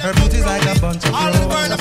Her 0.00 0.12
beauty's 0.14 0.44
like 0.44 0.62
a 0.62 0.80
bunch 0.80 1.04
of 1.04 1.12
roses. 1.12 1.40
And 1.40 1.72
if 1.72 1.80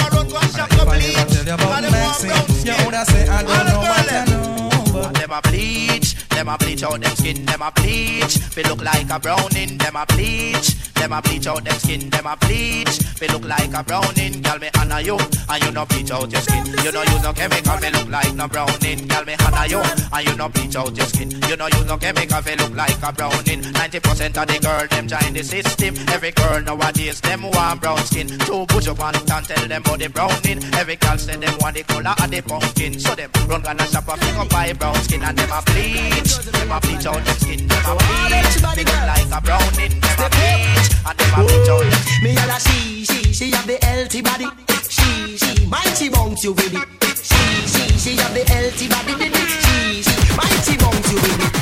I 0.89 1.25
tell 1.25 1.45
you 1.45 1.53
about 1.53 1.81
Maxine, 1.91 2.31
you 2.65 2.85
would 2.85 3.07
say 3.07 3.27
I 3.27 3.43
don't 3.43 3.67
know 3.67 3.79
what 3.79 4.11
I 4.11 4.25
know. 4.25 4.69
But 4.93 5.13
Them 5.13 5.31
a 5.31 5.41
bleach, 5.41 6.15
them 6.29 6.49
a 6.49 6.57
bleach 6.57 6.83
out 6.83 7.01
them 7.01 7.15
skin, 7.15 7.45
them 7.45 7.61
a 7.61 7.71
bleach. 7.71 8.35
They 8.55 8.63
look 8.63 8.81
like 8.81 9.09
a 9.09 9.19
browning, 9.19 9.77
them 9.77 9.95
a 9.95 10.05
bleach. 10.05 10.75
Them 10.99 11.13
a 11.13 11.21
bleach 11.21 11.47
out 11.47 11.63
them 11.63 11.79
skin, 11.79 12.09
them 12.09 12.25
a 12.25 12.35
bleach. 12.37 12.97
They 13.19 13.27
look 13.27 13.45
like 13.45 13.73
a 13.73 13.83
browning, 13.83 14.41
girl 14.41 14.59
me 14.59 14.69
honor 14.77 15.01
you, 15.01 15.17
and 15.17 15.63
you 15.63 15.71
no 15.71 15.85
bleach 15.85 16.11
out 16.11 16.31
your 16.31 16.41
skin. 16.41 16.65
You 16.83 16.91
know 16.91 17.03
use 17.03 17.23
no 17.23 17.33
chemical, 17.33 17.77
me 17.77 17.89
look 17.91 18.09
like 18.09 18.35
no 18.35 18.47
browning, 18.47 19.07
girl 19.07 19.25
me 19.25 19.35
honor 19.45 19.67
you, 19.67 19.81
and 19.81 20.27
you 20.27 20.35
no 20.35 20.49
bleach 20.49 20.75
out 20.75 20.95
your 20.95 21.05
skin. 21.05 21.31
You 21.47 21.55
know 21.55 21.67
use 21.67 21.85
no 21.85 21.97
chemical, 21.97 22.41
they 22.41 22.55
look 22.55 22.75
like 22.75 23.01
a 23.01 23.11
browning. 23.13 23.61
Ninety 23.71 23.99
percent 23.99 24.37
of 24.37 24.47
the 24.47 24.59
girl 24.59 24.87
them 24.87 25.07
join 25.07 25.33
the 25.33 25.43
system. 25.43 25.95
Every 26.09 26.31
girl 26.31 26.61
nowadays 26.61 27.21
them 27.21 27.43
want 27.43 27.81
brown 27.81 27.97
skin. 28.05 28.27
Two 28.27 28.65
push 28.67 28.87
up 28.87 28.99
and 28.99 29.27
can 29.27 29.43
tell 29.43 29.67
them 29.67 29.81
about 29.81 29.99
the 29.99 30.09
browning. 30.09 30.63
Every 30.73 30.95
girl 30.95 31.17
say 31.17 31.35
them 31.37 31.55
want 31.59 31.75
the 31.75 31.83
color 31.83 32.15
of 32.17 32.29
the 32.29 32.41
pumpkin, 32.41 32.99
so 32.99 33.15
them 33.15 33.31
run 33.47 33.61
gonna 33.61 33.85
shop 33.87 34.07
a 34.07 34.17
pick 34.17 34.49
buy 34.49 34.73
brown 34.73 34.95
skin 35.03 35.23
and 35.23 35.37
them 35.37 35.51
a 35.51 35.61
bleach. 35.61 36.37
Them 36.51 36.71
a 36.71 36.79
bleach 36.79 37.05
out 37.05 37.23
them 37.23 37.37
skin, 37.37 37.67
them 37.67 37.85
a 37.85 37.93
bleach. 37.95 38.55
They 38.75 38.83
look 38.83 39.03
like 39.07 39.31
a 39.31 39.41
browning, 39.41 39.99
them 39.99 40.19
a 40.19 40.29
bleach, 40.29 40.86
them 41.17 41.33
a 41.33 41.43
bleach 41.43 41.69
out 41.69 41.85
Me 42.21 42.31
and 42.31 42.51
a 42.51 42.59
she, 42.59 43.03
she, 43.05 43.33
she 43.33 43.51
have 43.51 43.67
the 43.67 43.77
healthy 43.85 44.21
body. 44.21 44.47
She, 44.89 45.37
she, 45.37 45.65
mighty 45.67 46.09
bounce 46.09 46.43
you 46.43 46.53
with 46.53 46.73
it. 46.73 46.87
She, 47.21 47.39
she, 47.67 47.83
she 47.97 48.11
have 48.17 48.33
the 48.33 48.43
healthy 48.47 48.87
body. 48.87 49.13
She, 49.13 50.01
she, 50.03 50.15
mighty 50.35 50.77
bounce 50.77 51.11
you 51.11 51.19
with 51.21 51.43
it. 51.43 51.57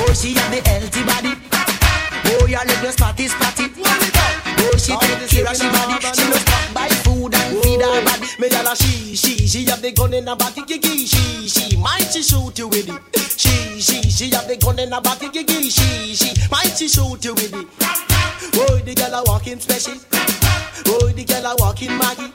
Oh, 0.00 0.12
she 0.14 0.34
have 0.34 0.50
the 0.50 0.60
healthy 0.68 1.02
body. 1.04 1.32
Oh, 2.32 2.46
your 2.46 2.64
no 2.64 2.90
spotty, 2.90 3.28
spotty. 3.28 3.66
Oh, 3.76 4.76
she 4.76 4.96
take 4.96 5.28
care 5.28 5.46
of 5.46 5.56
she 5.56 5.68
body. 5.68 5.96
She 6.14 6.24
no 6.30 6.36
stop 6.36 6.74
buy 6.74 6.88
food 7.04 7.34
and 7.34 7.62
feed 7.62 7.80
her 7.80 8.04
body. 8.04 8.26
Me 8.38 8.48
and 8.48 8.68
a 8.68 8.76
she, 8.76 9.16
she, 9.16 9.46
she 9.46 9.64
have 9.66 9.82
the 9.82 9.92
gun 9.92 10.14
in 10.14 10.26
her 10.26 10.36
body. 10.36 10.62
She, 10.66 11.48
she, 11.48 11.76
mighty 11.76 12.22
shoot 12.22 12.58
you 12.58 12.68
with 12.68 12.88
it. 12.88 13.00
She, 13.38 13.80
she, 13.80 14.02
she 14.02 14.30
have 14.30 14.46
the 14.48 14.56
gun 14.56 14.78
in 14.78 14.92
her 14.92 15.00
body. 15.00 15.28
She, 15.34 16.14
she, 16.14 16.48
mighty 16.50 16.88
shoot 16.88 17.24
you 17.24 17.34
with 17.34 17.54
it. 17.54 18.09
Oh, 18.56 18.80
the 18.84 18.94
girl 18.94 19.14
a 19.14 19.22
walking 19.24 19.60
special. 19.60 19.94
Oh, 20.86 21.08
the 21.12 21.24
girl 21.24 21.46
a 21.46 21.56
walking 21.58 21.96
Maggie. 21.98 22.32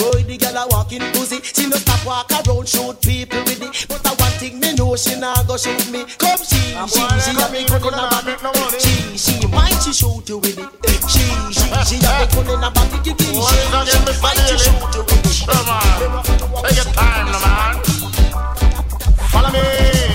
Oh, 0.00 0.16
the 0.16 0.36
girl 0.36 0.56
a 0.56 0.66
walking 0.68 1.04
pussy. 1.12 1.40
She 1.42 1.68
no 1.68 1.76
stop 1.76 2.04
walk 2.06 2.30
around 2.32 2.68
shoot 2.68 3.00
people 3.02 3.40
with 3.44 3.60
it. 3.60 3.86
But 3.88 4.02
the 4.02 4.12
one 4.16 4.32
thing 4.40 4.60
me 4.60 4.74
know 4.74 4.96
she 4.96 5.18
nah 5.20 5.42
go 5.44 5.56
shoot 5.56 5.90
me. 5.92 6.04
Come 6.16 6.40
she, 6.40 6.72
she, 6.72 7.04
she 7.20 7.32
have 7.36 7.52
the 7.52 7.64
gun 7.68 7.92
in 7.92 8.38
her 8.40 8.52
body. 8.52 8.78
She, 8.80 9.16
she, 9.16 9.46
might 9.48 9.76
she 9.84 9.92
shoot 9.92 10.28
you 10.28 10.38
with 10.38 10.56
it. 10.56 10.68
She, 11.08 11.24
she, 11.52 11.68
she 11.84 11.96
have 12.00 12.24
the 12.24 12.26
gun 12.32 12.48
in 12.48 12.64
her 12.64 12.70
body. 12.72 12.96
She, 13.04 13.12
she, 13.12 13.36
she, 13.36 14.20
might 14.24 14.40
she 14.48 14.56
shoot 14.56 14.94
you 14.96 15.02
with 15.04 15.20
it. 15.20 15.44
Come 15.44 15.68
on, 15.68 16.24
take 16.64 16.76
your 16.80 16.88
time, 16.96 17.28
man. 17.44 17.76
Follow 19.30 19.50
me, 19.52 19.60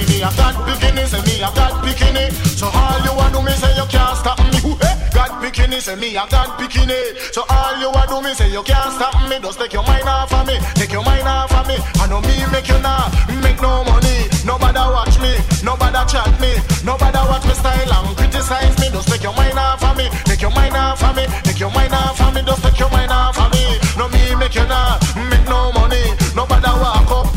me 0.09 0.21
a 0.25 0.29
God 0.33 0.55
bikini, 0.95 1.07
say 1.07 1.21
me 1.21 1.43
a 1.43 1.49
God 1.51 1.83
bikini. 1.83 2.31
So 2.57 2.67
all 2.67 2.99
you 3.03 3.13
want 3.15 3.33
do 3.33 3.41
me 3.41 3.51
say 3.51 3.75
you 3.75 3.85
can't 3.87 4.17
stop 4.17 4.39
me. 4.39 4.59
Ooh, 4.69 4.77
eh. 4.81 5.09
God 5.13 5.31
bikini, 5.43 5.81
say 5.81 5.95
me 5.95 6.15
a 6.15 6.25
God 6.29 6.49
bikini. 6.59 7.17
So 7.33 7.43
all 7.49 7.79
you 7.79 7.91
want 7.91 8.09
do 8.09 8.21
me 8.21 8.33
say 8.33 8.51
you 8.51 8.63
can't 8.63 8.93
stop 8.93 9.13
me. 9.29 9.39
Just 9.39 9.59
take 9.59 9.73
your 9.73 9.83
mind 9.83 10.07
off 10.07 10.33
of 10.33 10.47
me, 10.47 10.57
take 10.75 10.91
your 10.91 11.03
mind 11.03 11.27
off 11.27 11.51
of 11.51 11.67
me. 11.67 11.75
I 11.99 12.07
know 12.07 12.21
me 12.21 12.35
make 12.51 12.67
you 12.67 12.79
now 12.79 13.11
make 13.43 13.61
no 13.61 13.83
money. 13.83 14.27
Nobody 14.45 14.79
watch 14.79 15.19
me, 15.19 15.35
nobody 15.63 15.99
chat 16.07 16.31
me, 16.39 16.53
nobody 16.85 17.17
watch 17.27 17.45
me 17.45 17.53
style 17.53 17.93
and 18.05 18.17
criticize 18.17 18.77
me. 18.79 18.87
Just 18.89 19.07
take 19.09 19.23
your 19.23 19.33
mind 19.35 19.57
off 19.57 19.83
of 19.83 19.97
me, 19.97 20.09
take 20.25 20.41
your 20.41 20.51
mind 20.51 20.75
off 20.75 21.03
of 21.03 21.15
me, 21.15 21.25
take 21.43 21.59
your 21.59 21.71
mind 21.71 21.93
off 21.93 22.21
of 22.21 22.33
me. 22.33 22.41
Just 22.41 22.63
take 22.63 22.79
your 22.79 22.89
mind 22.91 23.11
off 23.11 23.37
of 23.39 23.51
me. 23.51 23.63
No 23.97 24.07
me 24.09 24.35
make 24.35 24.55
you 24.55 24.65
now 24.67 24.99
make 25.29 25.45
no 25.47 25.71
money. 25.73 26.03
Nobody 26.35 26.71
walk 26.79 27.11
up 27.11 27.34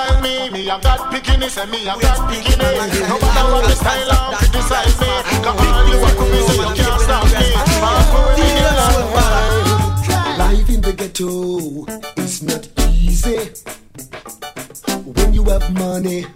style 0.00 0.20
me. 0.22 0.50
Me 0.50 0.70
I 0.70 0.80
got 0.80 1.10
picking 1.10 1.42
it, 1.42 1.50
say 1.50 1.66
me 1.66 1.88
I 1.88 1.98
got 2.00 2.30
picking. 2.30 2.58
No 2.58 3.18
matter 3.18 3.52
what 3.52 3.64
the 3.64 3.74
style 3.74 4.10
I'm 4.10 4.34
criticize 4.38 4.96
me. 5.00 5.10
Come 5.44 5.58
on, 5.58 5.88
you 5.90 5.98
a 5.98 6.10
cool, 6.18 6.40
so 6.46 6.52
you 6.54 6.68
can't 6.74 7.00
stop 7.00 7.24
me. 7.24 7.46
I'm 7.88 8.06
moving 8.12 8.56
in 8.56 8.70
love. 8.80 9.18
Life 10.38 10.70
in 10.70 10.80
the 10.80 10.92
ghetto 10.92 11.30
is 12.22 12.42
not 12.42 12.68
easy. 12.88 13.40
When 15.04 15.34
you 15.34 15.44
have 15.44 15.72
money, 15.74 16.26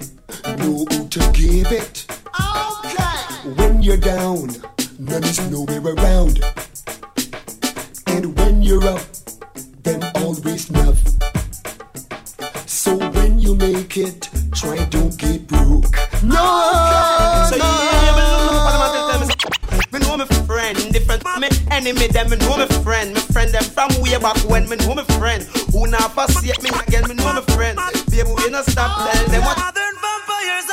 know 0.58 0.84
who 0.90 1.08
to 1.08 1.20
give 1.32 1.72
it. 1.72 2.06
Okay. 2.40 3.18
When 3.56 3.82
you're 3.82 3.96
down, 3.96 4.50
none 4.98 5.24
is 5.24 5.40
nowhere 5.50 5.94
around. 5.94 6.40
And 8.06 8.36
when 8.38 8.62
you're 8.62 8.84
up, 8.84 9.02
them 9.82 10.00
when 13.58 13.70
you 13.70 13.76
make 13.78 13.96
it, 13.96 14.28
try 14.54 14.84
don't 14.86 15.16
get 15.18 15.46
broke. 15.46 15.94
No, 16.22 17.46
So 17.48 17.56
no. 17.56 17.64
yeah, 17.64 18.14
me 18.16 18.22
look 18.46 18.66
up 18.66 18.94
and 18.94 19.10
tell 19.10 19.20
me 19.20 19.26
say, 19.26 19.80
Me 19.92 19.98
know 20.00 20.16
me 20.16 20.26
friend, 20.46 20.76
different 20.92 21.22
me 21.40 21.48
enemy 21.70 22.06
them. 22.08 22.30
Me 22.30 22.36
know 22.36 22.56
me 22.56 22.66
friend, 22.82 23.14
me 23.14 23.20
friend 23.20 23.50
them 23.50 23.64
from 23.64 23.90
way 24.02 24.16
back 24.18 24.36
when. 24.48 24.68
Me 24.68 24.76
know 24.76 24.94
me 24.94 25.04
friend, 25.18 25.42
who 25.72 25.86
now 25.86 26.08
forsake 26.08 26.62
me 26.62 26.70
again. 26.86 27.06
Me 27.08 27.14
know 27.14 27.32
me 27.34 27.42
friend, 27.54 27.78
baby 28.10 28.30
we 28.36 28.50
no 28.50 28.62
stop 28.62 29.10
tell 29.12 29.26
them 29.28 29.42
what. 29.42 29.58
Modern 29.58 29.94
vampires 30.02 30.66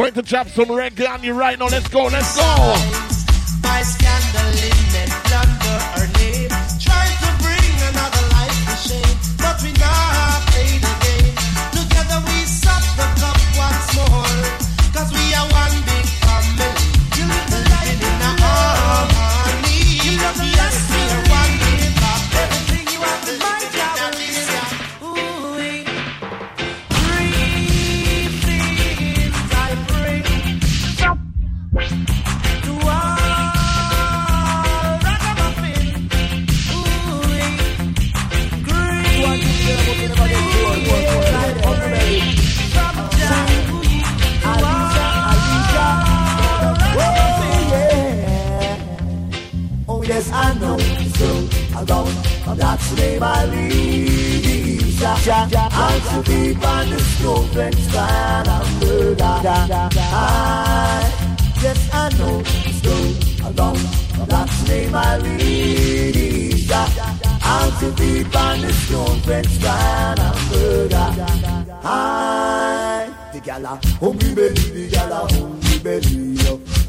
Going 0.00 0.14
to 0.14 0.22
chop 0.22 0.48
some 0.48 0.68
reggae 0.68 1.06
on 1.06 1.22
you 1.22 1.34
right 1.34 1.58
now. 1.58 1.66
Let's 1.66 1.86
go, 1.88 2.04
let's 2.04 2.34
go. 2.34 2.42
scandal 3.82 4.48
in 4.64 5.10
name, 6.16 6.48
trying 6.80 7.18
to 7.20 7.30
bring 7.44 7.74
another 7.90 8.24
life 8.32 8.64
to 8.64 8.88
shame. 8.88 9.18
But 9.36 9.62
we 9.62 9.72
not 9.78 10.09
alone. 51.80 52.14
That's 52.56 52.90
the 52.90 52.96
name 52.96 53.22
I 53.22 53.46
lead. 53.46 55.02
I'm 55.02 56.00
to 56.00 56.30
be 56.30 56.54
on 56.64 56.90
the 56.90 57.00
scope 57.00 57.56
and 57.56 57.74
span 57.74 58.48
and 58.48 58.80
murder. 58.80 59.24
I, 60.12 61.10
yes, 61.62 61.88
I 61.92 62.08
know 62.18 62.42
so 62.84 62.94
alone. 63.48 63.82
That's 64.28 64.62
the 64.62 64.68
name 64.68 64.94
I 64.94 65.18
lead. 65.18 66.70
I'm 67.42 67.72
to 67.80 67.90
be 67.96 68.24
on 68.36 68.60
the 68.60 68.72
scope 68.72 69.26
and 69.28 69.46
span 69.46 70.18
and 70.18 70.50
murder. 70.50 71.08
I, 71.82 73.10
the 73.32 73.40
gala, 73.40 73.80
hungry 74.00 74.34
belly, 74.34 74.70
the 74.70 74.88
gala, 74.90 75.28
hungry 75.32 75.78
belly, 75.78 76.36
yo. 76.44 76.79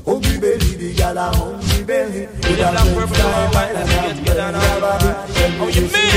Hungry 0.41 0.57
belly, 0.57 0.75
the 0.75 0.93
gala, 0.95 1.31
hungry 1.35 1.83
belly. 1.83 2.27
We 2.49 2.55
don't 2.55 2.73
love 2.73 3.09
for 3.09 3.15
time, 3.15 3.51
but 3.53 3.73
let's 3.73 3.89
get 3.89 4.15
together 4.17 4.41
and 4.41 4.55
alright. 4.55 5.01
How 5.57 5.67
you 5.67 5.81
mean? 5.81 6.11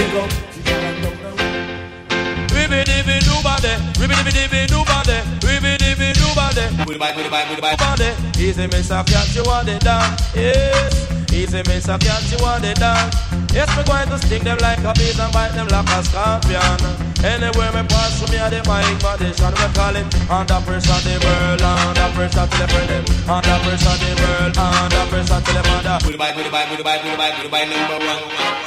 Ribby 2.54 2.84
dibby 2.84 3.20
doobody, 3.20 3.72
ribby 4.00 4.14
dibby 4.14 4.32
dibby 4.32 4.66
doobody, 4.66 5.18
ribby 5.44 5.76
dibby 5.76 6.12
doobody. 6.14 6.86
Goodie 6.86 6.98
bye, 6.98 7.12
goodie 7.14 7.28
bye, 7.28 7.46
goodie 7.48 7.60
bye. 7.60 7.76
Body, 7.76 8.12
easy 8.38 8.66
miss 8.66 8.90
a 8.90 9.04
cat, 9.04 9.34
you 9.34 9.42
want 9.44 9.68
it 9.68 9.82
down. 9.82 10.16
Yes, 10.34 11.13
easy 11.34 11.62
miss 11.66 11.88
a 11.90 11.98
cat, 11.98 12.22
you 12.30 12.38
want 12.38 12.64
it 12.64 12.78
down. 12.78 13.10
Yes, 13.50 13.66
me 13.76 13.82
going 13.84 14.08
to 14.08 14.18
sting 14.18 14.44
them 14.46 14.58
like 14.58 14.82
a 14.82 14.92
bees 14.94 15.18
and 15.18 15.32
bite 15.34 15.54
them 15.54 15.66
like 15.68 15.90
a 15.90 15.98
scorpion. 16.06 16.78
Anywhere 17.24 17.72
me 17.74 17.82
pass 17.90 18.20
through 18.20 18.30
me 18.30 18.38
a 18.38 18.46
the 18.52 18.60
mic 18.68 18.98
condition, 19.02 19.52
we 19.56 19.66
call 19.74 19.96
it 19.96 20.06
under 20.30 20.60
pressure 20.62 21.00
the 21.02 21.14
world, 21.24 21.62
under 21.62 22.08
pressure 22.14 22.46
till 22.46 22.66
the 22.66 22.78
them, 22.86 23.04
under 23.26 23.56
pressure 23.64 23.96
the 23.98 24.10
world, 24.20 24.54
under 24.54 25.04
pressure 25.10 25.40
till 25.42 25.54
the 25.54 25.62
mother. 25.66 25.96
Goodie 26.04 26.20
bye, 26.20 26.32
goodie 26.36 26.52
bye, 26.52 26.66
goodie 26.70 26.84
bye, 26.86 26.98
goodie 27.02 27.16
bye, 27.18 27.32
goodie 27.34 27.50
bye 27.50 27.66
number 27.66 27.98
one. 27.98 28.22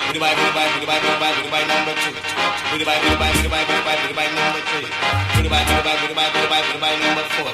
Goodie 0.08 0.20
bye, 0.20 0.34
goodie 0.36 0.56
bye, 0.58 0.68
goodie 0.74 0.88
bye, 0.90 1.00
goodie 1.00 1.22
bye, 1.22 1.34
goodie 1.38 1.52
bye 1.54 1.68
number 1.68 1.94
two. 2.04 2.14
Bye, 2.16 2.72
goodie 2.72 2.86
bye, 2.86 3.00
goodie 3.00 4.16
bye 4.16 4.32
number 4.36 4.62
three. 4.68 4.88
Bye, 4.88 5.40
goodie 5.40 5.50
bye, 5.54 6.64
goodie 6.66 6.82
bye 6.82 6.98
number 7.00 7.26
four. 7.38 7.52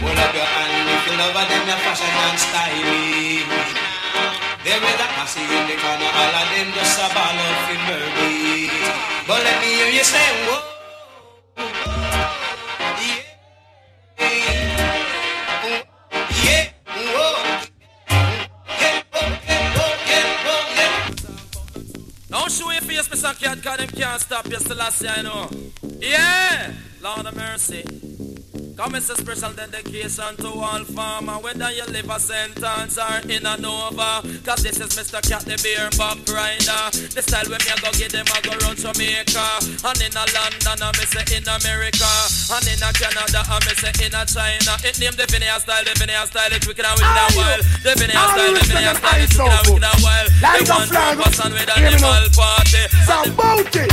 Hold 0.00 0.18
up 0.18 0.32
your 0.34 0.48
hand 0.48 0.88
if 0.88 1.02
you 1.06 1.14
love 1.20 1.36
her, 1.36 1.44
then 1.44 1.62
your 1.68 1.78
fashion 1.84 2.08
and 2.08 2.38
styling. 2.40 3.89
There 4.62 4.76
is 4.76 5.00
a 5.00 5.08
posse 5.16 5.40
in 5.40 5.66
the 5.68 5.76
corner, 5.80 6.10
all 6.20 6.36
of 6.36 6.48
them 6.52 6.68
just 6.74 7.00
a 7.00 7.08
ball 7.14 7.38
of 7.46 7.56
for 7.64 7.78
murder. 7.88 8.68
But 9.26 9.40
let 9.42 9.56
me 9.62 9.68
hear 9.72 9.88
you 9.88 10.04
say, 10.04 10.28
whoa. 10.48 10.70
Cause 23.62 23.78
them 23.78 23.88
can't 23.88 24.20
stop 24.20 24.46
you 24.46 24.56
year, 25.02 25.12
you 25.18 25.22
know. 25.24 25.50
Yeah, 25.98 26.72
Lord 27.02 27.26
of 27.26 27.36
mercy. 27.36 27.84
Come 28.80 28.94
it's 28.94 29.10
a 29.10 29.14
special 29.14 29.52
dedication 29.52 30.32
to 30.40 30.48
all 30.56 30.80
farmer, 30.96 31.36
whether 31.44 31.68
you 31.68 31.84
live 31.92 32.08
a 32.08 32.16
sentence 32.16 32.96
or 32.96 33.20
in 33.28 33.44
a 33.44 33.52
Nova. 33.60 34.24
Cause 34.40 34.64
this 34.64 34.80
is 34.80 34.96
Mr. 34.96 35.20
Cat, 35.20 35.44
the 35.44 35.60
beer 35.60 35.84
buck 36.00 36.16
rider. 36.24 36.88
The 37.12 37.20
style 37.20 37.44
when 37.52 37.60
me 37.60 37.68
a 37.68 37.76
go 37.76 37.92
get 37.92 38.08
them, 38.08 38.24
I 38.32 38.40
go 38.40 38.56
run 38.64 38.80
Jamaica. 38.80 39.84
And 39.84 40.00
in 40.00 40.16
a 40.16 40.24
London, 40.32 40.80
I 40.80 40.88
me 40.96 41.04
say 41.12 41.28
in 41.28 41.44
America. 41.44 42.08
And 42.56 42.64
in 42.72 42.80
a 42.80 42.88
Canada, 42.96 43.44
I 43.44 43.60
me 43.68 43.72
say 43.76 43.92
in 44.00 44.16
a 44.16 44.24
China. 44.24 44.72
It 44.80 44.96
name 44.96 45.12
the 45.12 45.28
Vinaya 45.28 45.60
style, 45.60 45.84
the 45.84 45.92
Vinaya 46.00 46.24
style, 46.24 46.48
it's 46.48 46.64
wicked 46.64 46.88
and 46.88 46.96
wicked 46.96 47.20
and 47.20 47.36
wild. 47.36 47.60
The 47.84 47.92
Vinaya 48.00 48.32
style, 48.32 48.54
the 48.56 48.64
Vinaya 48.64 48.92
style, 48.96 49.20
it's 49.20 49.36
wicked 49.36 49.60
and 49.60 49.64
wicked 49.76 49.88
and 49.92 50.00
wild. 50.00 50.28
The 50.40 50.60
one 50.72 50.88
two 50.88 51.14
person 51.20 51.52
with 51.52 51.68
me 51.68 51.84
animal 51.84 52.24
party. 52.32 52.82
Some 53.04 53.28
bounty. 53.36 53.84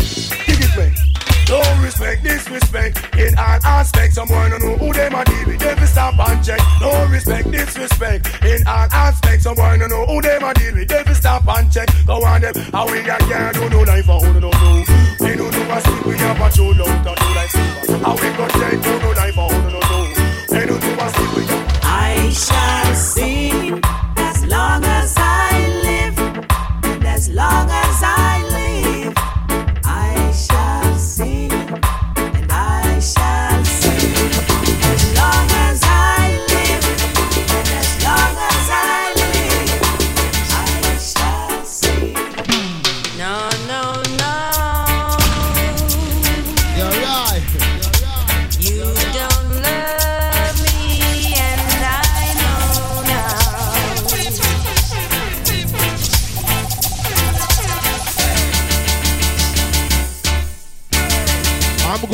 Dig 0.48 0.64
it, 0.64 0.72
man. 0.80 1.07
No 1.50 1.62
respect, 1.82 2.24
disrespect 2.24 3.16
in 3.16 3.38
all 3.38 3.60
aspects. 3.64 4.16
Someone 4.16 4.52
don't 4.52 4.62
know 4.62 4.76
who 4.76 4.92
them 4.92 5.16
a 5.16 5.24
deal 5.24 5.48
with. 5.48 5.60
Them 5.60 5.88
stop 5.88 6.20
and 6.20 6.44
check. 6.44 6.60
No 6.82 7.08
respect, 7.08 7.50
disrespect 7.50 8.44
in 8.44 8.68
all 8.68 8.88
aspects. 8.92 9.44
Someone 9.44 9.80
don't 9.80 9.90
know 9.90 10.06
who 10.06 10.22
them 10.22 10.44
a 10.44 10.54
deal 10.54 10.74
with. 10.74 10.90
Them 10.90 11.14
stop 11.14 11.48
and 11.48 11.72
check. 11.72 11.88
Go 12.06 12.24
on 12.26 12.42
them. 12.42 12.54
How 12.74 12.92
we 12.92 13.02
got 13.02 13.22
can't 13.22 13.56
do 13.56 13.70
no 13.70 13.82
life 13.84 14.06
for 14.06 14.20
who 14.20 14.40
don't 14.42 14.52
know. 14.52 14.84
We 15.22 15.36
don't 15.38 15.52
know 15.52 15.68
what 15.70 15.84
sleep. 15.84 16.06
We 16.06 16.18
have 16.18 16.42
a 16.42 16.52
show 16.52 16.68
long 16.68 17.04
to 17.06 17.16
do 17.16 17.28
silver. 17.48 18.04
How 18.04 18.16
we 18.16 18.30
got 18.36 18.50
take 18.52 18.82
do 18.84 19.00
no 19.00 19.12
life 19.12 19.36
for 19.36 19.48
who 19.48 19.72
don't 19.72 19.90
know. 19.90 20.04
We 20.52 20.66
don't 20.66 20.82
know 20.82 20.96
what 21.00 21.16
sleep. 21.16 21.48
We 21.48 21.68
I 21.84 22.30
shall 22.30 22.96
sing 22.96 23.67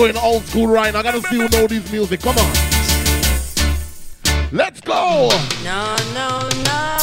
going 0.04 0.18
old 0.18 0.44
school 0.44 0.68
right. 0.68 0.94
I 0.94 1.02
gotta 1.02 1.22
see 1.22 1.38
who 1.38 1.48
know 1.48 1.66
this 1.66 1.90
music. 1.90 2.20
Come 2.20 2.38
on. 2.38 2.54
Let's 4.52 4.82
go. 4.82 5.30
No, 5.64 5.96
no, 6.14 6.50
no. 6.66 7.03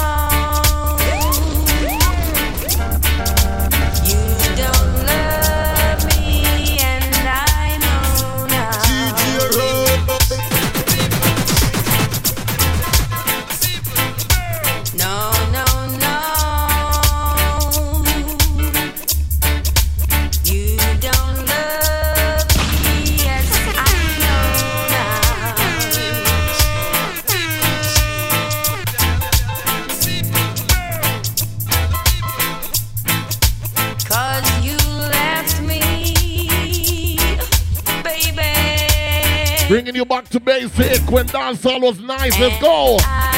you 40.01 40.07
back 40.07 40.27
to 40.31 40.41
basic 40.41 41.11
when 41.11 41.27
dancehall 41.27 41.83
was 41.83 42.01
nice. 42.01 42.39
Let's 42.41 42.55
eh, 42.55 42.61
go. 42.61 42.97
Ah, 43.01 43.30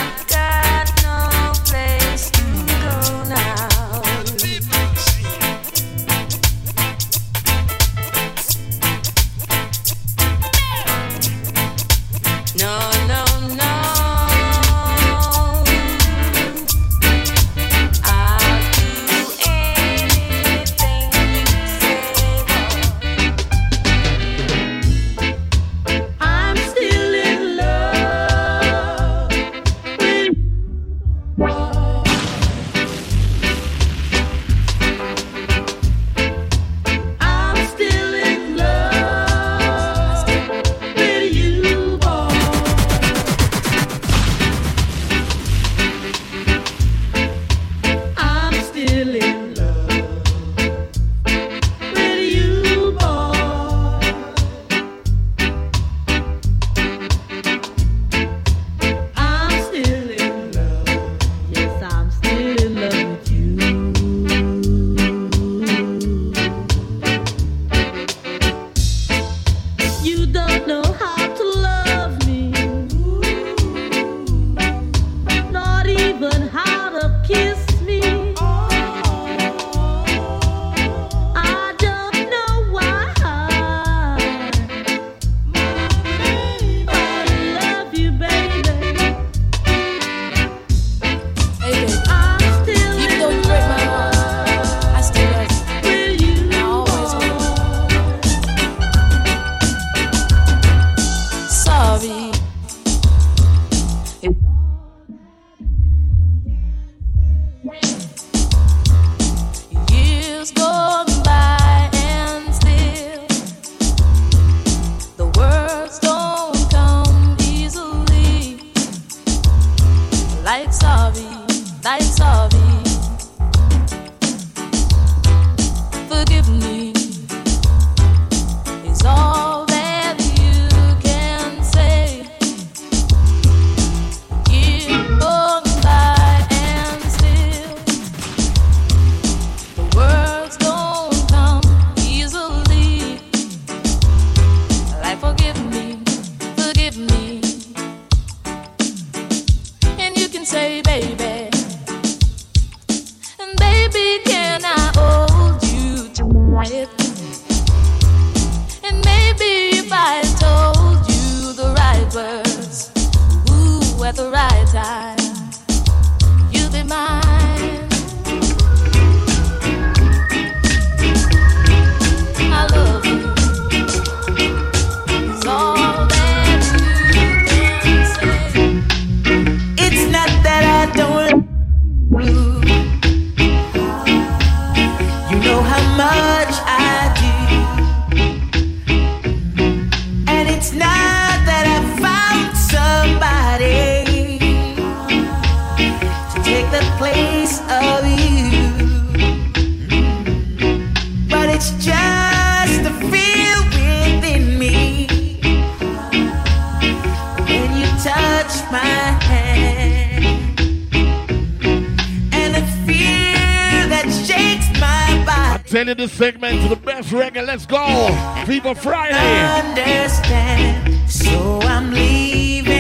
Friday. 218.75 219.15
Understand, 219.17 221.11
so 221.11 221.61
I'm 221.63 221.93
leaving. 221.93 222.73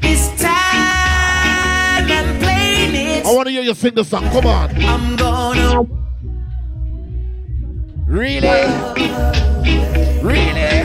This 0.00 0.40
time 0.40 2.10
I'm 2.10 2.38
playing 2.38 2.94
it. 2.94 3.26
I 3.26 3.32
want 3.34 3.46
to 3.46 3.52
hear 3.52 3.62
you 3.62 3.74
sing 3.74 3.94
the 3.94 4.04
song. 4.04 4.24
Come 4.30 4.46
on. 4.46 4.70
I'm 4.84 5.16
gonna. 5.16 5.82
Really? 8.06 8.48
Really? 10.22 10.76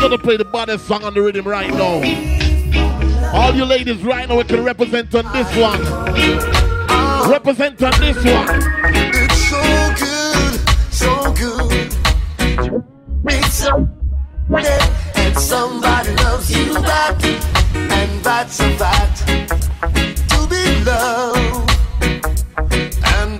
gonna 0.00 0.16
play 0.16 0.36
the 0.38 0.44
baddest 0.44 0.86
song 0.86 1.04
on 1.04 1.12
the 1.12 1.20
rhythm 1.20 1.46
right 1.46 1.70
now 1.74 1.89
niggas 3.90 4.04
right 4.04 4.28
now 4.28 4.36
we 4.36 4.44
can 4.44 4.64
represent 4.64 5.14
on 5.14 5.24
this 5.32 5.56
one. 5.56 5.80
Uh, 6.88 7.28
represent 7.30 7.82
on 7.82 7.92
this 8.00 8.16
one. 8.16 8.48
It's 9.14 9.48
so 9.48 9.62
good, 9.98 10.60
so 10.92 11.32
good. 11.34 11.96
It's 13.26 13.54
so 13.54 13.88
good. 14.48 14.82
And 15.16 15.38
somebody 15.38 16.14
loves 16.16 16.50
you 16.56 16.74
back. 16.74 17.22
And 17.74 18.24
that's 18.24 18.60
a 18.60 18.70
fact. 18.76 19.26
To 20.30 20.46
be 20.48 20.84
loved. 20.84 21.70
And 23.04 23.39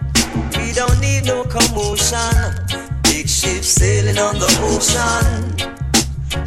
We 0.71 0.75
don't 0.77 1.01
need 1.01 1.25
no 1.25 1.43
commotion. 1.43 2.55
Big 3.03 3.27
ship 3.27 3.61
sailing 3.61 4.17
on 4.17 4.35
the 4.39 4.47
ocean. 4.61 5.51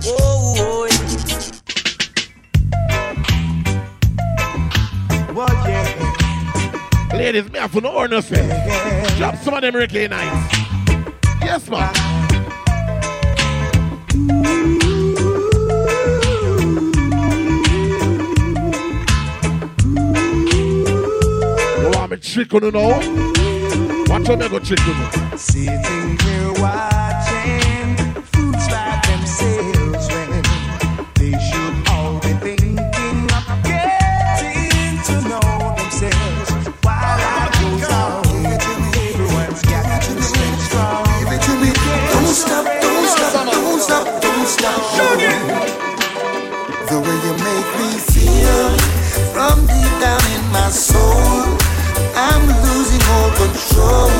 Whoa, 0.02 0.54
whoa, 0.56 0.88
What, 5.34 5.52
yeah. 5.68 7.12
Ladies, 7.12 7.52
me 7.52 7.58
have 7.58 7.72
to 7.72 7.82
know 7.82 8.06
nothing. 8.06 8.48
Drop 9.18 9.36
some 9.36 9.52
of 9.52 9.60
them 9.60 9.76
Ricky 9.76 10.08
nights. 10.08 10.56
Yes. 11.42 11.68
You 21.78 21.90
want 21.90 22.10
me 22.10 22.16
trick 22.16 22.54
on 22.54 22.62
you 22.62 22.70
now? 22.70 23.33
How 24.14 24.20
me 24.38 24.48
go 24.48 24.60
on 24.60 24.76
you. 24.76 25.36
Sitting 25.36 26.18
here 26.20 26.52
watching 26.62 26.93
control. 53.74 54.10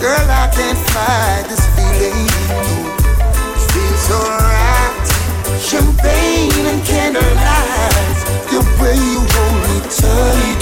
Girl, 0.00 0.26
I 0.28 0.48
can't 0.52 0.78
fight 0.92 1.44
this 1.48 1.64
feeling. 1.76 2.24
It 2.24 3.64
Feels 3.72 4.00
so 4.08 4.16
right. 4.16 5.08
Champagne 5.60 6.66
and 6.66 6.82
candlelight. 6.84 8.16
The 8.48 8.60
way 8.80 8.96
you 8.96 9.20
hold 9.20 9.56
me 9.68 9.76
tight. 9.92 10.60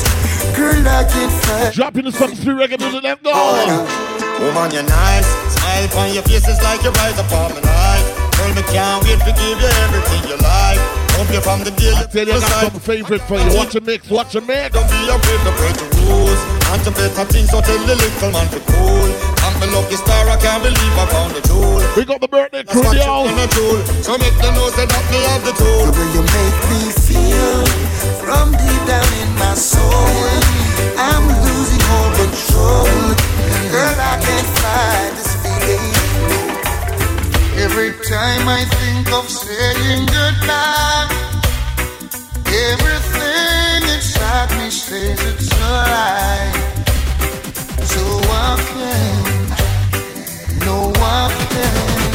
Girl, 0.57 0.89
I 0.89 1.05
can't 1.05 1.33
fight. 1.45 1.75
Dropping 1.75 2.05
the 2.05 2.13
song 2.13 2.35
three 2.35 2.55
reggae 2.55 2.79
music, 2.79 3.03
let's 3.03 3.23
go. 3.23 3.33
Woman, 4.41 4.71
you're 4.71 4.83
nice. 4.83 5.27
Smile 5.55 5.85
upon 5.87 6.15
your 6.15 6.23
face 6.25 6.47
is 6.49 6.61
like 6.63 6.83
you're 6.83 6.93
bright 6.93 7.19
upon 7.19 7.55
my 7.55 7.61
night. 7.61 8.05
Girl, 8.37 8.55
me 8.55 8.63
can't 8.63 9.03
wait 9.05 9.19
to 9.21 9.33
give 9.33 9.61
you 9.61 9.71
everything 9.87 10.31
you 10.31 10.37
like. 10.37 11.08
Hope 11.19 11.35
you 11.35 11.43
from 11.43 11.67
the 11.67 11.75
day 11.75 11.91
you 11.91 12.07
Tell 12.15 12.27
you 12.31 12.39
I 12.39 12.47
got 12.47 12.71
some 12.71 12.79
favorite 12.79 13.27
for 13.27 13.43
you. 13.43 13.51
Watch 13.59 13.75
your 13.75 13.83
mix, 13.83 14.07
watch 14.07 14.39
your 14.39 14.47
mix. 14.47 14.71
Don't 14.71 14.87
be 14.87 15.03
afraid 15.11 15.43
to 15.43 15.53
break 15.59 15.75
the 15.75 15.89
rules. 16.07 16.39
Contemplate 16.63 17.11
some 17.11 17.27
things, 17.27 17.51
so 17.51 17.59
tell 17.59 17.75
the 17.91 17.99
little 17.99 18.31
man 18.31 18.47
to 18.55 18.63
cool. 18.71 19.11
I'm 19.43 19.55
the 19.59 19.67
lucky 19.75 19.99
star, 19.99 20.31
I 20.31 20.39
can't 20.39 20.63
believe 20.63 20.95
I 20.95 21.07
found 21.11 21.35
the 21.35 21.43
tool. 21.43 21.83
We 21.99 22.07
got 22.07 22.23
the 22.23 22.31
birthday 22.31 22.63
That's 22.63 22.71
what 22.71 22.95
you 22.95 23.35
in 23.35 23.35
a 23.35 23.51
tool. 23.51 23.83
So 24.07 24.15
make 24.15 24.31
them 24.39 24.55
know 24.55 24.71
say 24.71 24.87
that 24.87 25.05
me 25.11 25.19
have 25.27 25.43
the 25.43 25.59
tool. 25.59 25.91
The 25.91 25.99
way 25.99 26.07
you 26.15 26.23
make 26.23 26.59
me 26.71 26.81
feel 26.95 27.67
from 28.23 28.55
deep 28.55 28.83
down 28.87 29.11
in 29.19 29.31
my 29.43 29.59
soul, 29.59 30.23
I'm 30.95 31.27
losing 31.43 31.83
all 31.99 32.15
control. 32.15 32.87
Girl, 33.75 33.97
I 33.99 34.23
can't 34.23 34.51
fight 34.63 35.11
this 35.19 35.27
feeling. 35.27 35.28
Every 37.61 37.91
time 38.09 38.49
I 38.49 38.65
think 38.65 39.13
of 39.13 39.29
saying 39.29 40.07
goodbye, 40.07 41.09
everything 42.47 43.83
inside 43.95 44.51
me 44.59 44.71
says 44.71 45.19
it's 45.27 45.53
alright. 45.61 46.55
So 47.93 48.03
I 48.31 48.57
can, 48.71 49.23
no 50.67 50.93
I 50.95 51.29
can, 51.53 52.11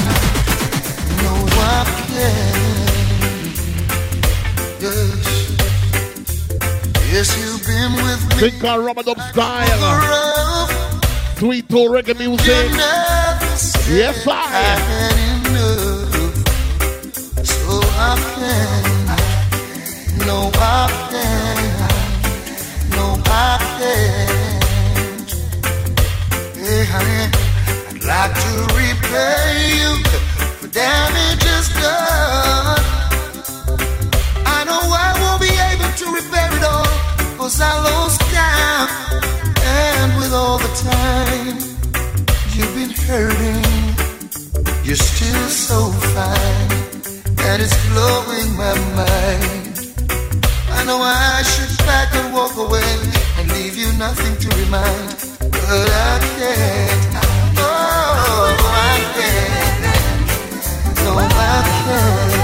no 1.23 1.33
I 1.59 1.83
can. 2.07 2.57
Yes, 4.81 5.21
yes, 7.11 7.27
you've 7.39 7.63
been 7.67 7.93
with 8.05 8.21
me. 8.29 8.35
Think 8.49 8.63
on 8.63 8.83
rubber 8.85 9.03
dub 9.03 9.19
style. 9.19 10.67
Sweet 11.37 11.67
to 11.69 11.75
reggae 11.75 12.15
music. 12.17 12.71
Yes, 13.89 14.25
I. 14.27 15.22
no 20.25 20.49
I 20.55 20.87
can, 21.11 21.57
no 22.91 23.05
I 23.25 23.57
can. 23.77 24.43
Hey 26.55 26.85
I'd 27.89 28.03
like 28.03 28.33
to 28.45 28.53
repay 28.79 29.47
you 29.79 29.91
for 30.59 30.67
damages 30.67 31.67
done. 31.81 32.81
I 34.45 34.63
know 34.67 34.81
I 35.05 35.09
won't 35.21 35.41
be 35.41 35.53
able 35.71 35.91
to 36.01 36.05
repair 36.19 36.49
it 36.57 36.63
all, 36.63 36.87
cause 37.37 37.59
I 37.59 37.73
lost 37.89 38.21
count. 38.31 38.91
And 39.65 40.17
with 40.19 40.33
all 40.33 40.57
the 40.57 40.73
time 40.89 41.57
you've 42.55 42.73
been 42.75 42.95
hurting, 43.07 43.65
you're 44.85 44.95
still 44.95 45.47
so 45.49 45.91
fine. 46.15 46.71
And 47.45 47.61
it's 47.61 47.75
blowing 47.89 48.55
my 48.55 48.73
mind. 48.95 49.72
I 50.83 50.85
know 50.85 50.99
I 51.01 51.41
should 51.43 51.77
back 51.85 52.13
and 52.13 52.33
walk 52.33 52.57
away 52.57 52.83
and 53.37 53.49
leave 53.53 53.77
you 53.77 53.89
nothing 53.93 54.35
to 54.35 54.49
remind. 54.57 55.15
But 55.39 55.89
I 55.89 56.19
can't. 56.35 57.15
Oh, 57.57 58.57
I 58.59 58.99
can't. 59.15 59.85
No, 61.05 61.19
I 61.19 61.29
can't. 61.85 62.42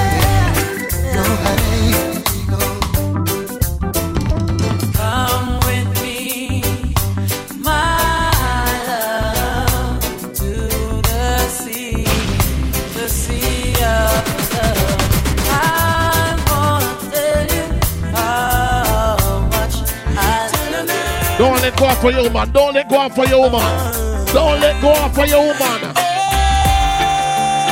Go 21.79 21.85
off 21.85 22.01
for 22.01 22.11
you, 22.11 22.29
man. 22.29 22.51
Don't 22.51 22.73
let 22.73 22.89
go 22.89 22.97
off 22.97 23.15
for 23.15 23.25
you, 23.25 23.49
man. 23.49 24.25
Don't 24.33 24.59
let 24.59 24.81
go 24.81 24.89
off 24.89 25.15
for 25.15 25.25
you, 25.25 25.37
man. 25.37 25.95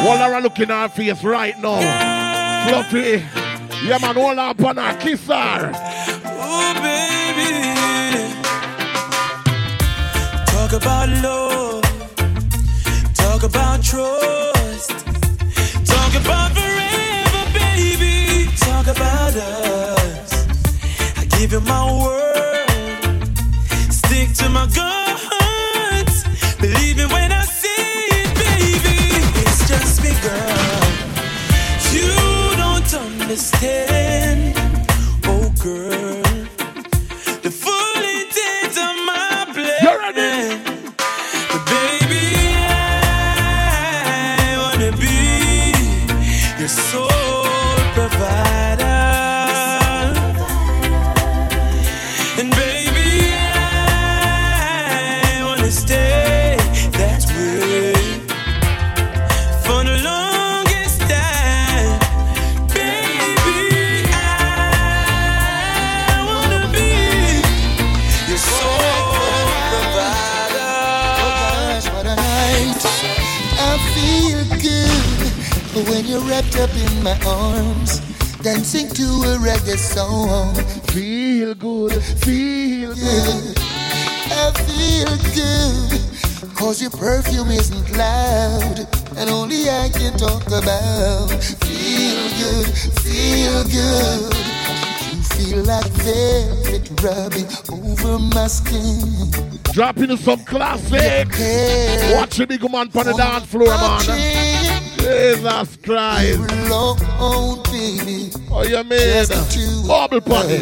While 0.05 0.35
I 0.35 0.39
look 0.39 0.57
in 0.59 0.69
her 0.69 0.87
face 0.87 1.23
right 1.23 1.57
now. 1.59 1.79
Fluffy. 2.67 3.23
Yeah, 3.85 3.97
man, 4.01 4.15
hold 4.15 4.39
up 4.39 4.63
on 4.63 4.77
her. 4.77 4.97
Kiss 4.99 5.27
her. 5.27 5.71
Oh, 6.25 6.73
baby. 6.81 8.33
Talk 10.45 10.73
about 10.73 11.09
love. 11.21 11.83
Talk 13.13 13.43
about 13.43 13.83
trust. 13.83 14.91
Talk 15.85 16.15
about 16.21 16.51
forever, 16.53 17.43
baby. 17.53 18.49
Talk 18.57 18.87
about 18.87 19.35
us. 19.35 20.47
I 21.17 21.25
give 21.37 21.51
you 21.51 21.59
my 21.61 22.03
word. 22.03 22.36
Stick 24.17 24.33
to 24.33 24.49
my 24.49 24.65
guns. 24.65 26.23
Believe 26.59 26.97
it 26.97 27.11
when 27.13 27.31
I 27.31 27.43
say 27.43 27.69
it, 27.69 28.33
baby. 28.33 29.21
It's 29.41 29.67
just 29.67 30.01
me, 30.01 30.09
girl. 30.25 30.87
You 31.93 32.09
don't 32.57 32.91
understand, 32.95 34.56
up 76.67 76.75
in 76.75 77.03
my 77.03 77.17
arms, 77.25 77.99
dancing 78.41 78.89
to 78.89 79.03
a 79.03 79.37
reggae 79.37 79.77
song. 79.77 80.53
Feel 80.91 81.53
good, 81.55 82.01
feel 82.01 82.93
good. 82.95 83.57
I 84.29 84.51
feel 84.67 85.13
good, 85.33 86.55
cause 86.55 86.81
your 86.81 86.91
perfume 86.91 87.49
isn't 87.51 87.97
loud, 87.97 88.87
and 89.17 89.29
only 89.29 89.69
I 89.69 89.89
can 89.89 90.17
talk 90.17 90.45
about. 90.47 91.29
Feel 91.63 92.29
good, 92.41 92.67
feel 93.03 93.63
good. 93.63 94.35
You 95.13 95.23
feel 95.23 95.63
like 95.63 95.91
velvet 96.03 96.89
rubbing 97.01 97.47
over 97.71 98.19
my 98.19 98.47
skin. 98.47 99.31
Dropping 99.73 100.11
in 100.11 100.17
some 100.17 100.43
classic. 100.43 101.29
Watch 102.15 102.37
the 102.37 102.45
big 102.47 102.63
man 102.63 102.89
on 102.93 103.05
the 103.05 103.13
dance 103.15 103.45
floor, 103.45 103.67
man. 103.67 104.46
Jesus 105.07 105.77
Christ. 105.77 106.39
Alone, 106.39 107.63
baby. 107.71 108.31
Oh, 108.51 108.63
you 108.63 108.83
mean? 108.83 109.87
Bubble 109.87 110.21
party. 110.21 110.59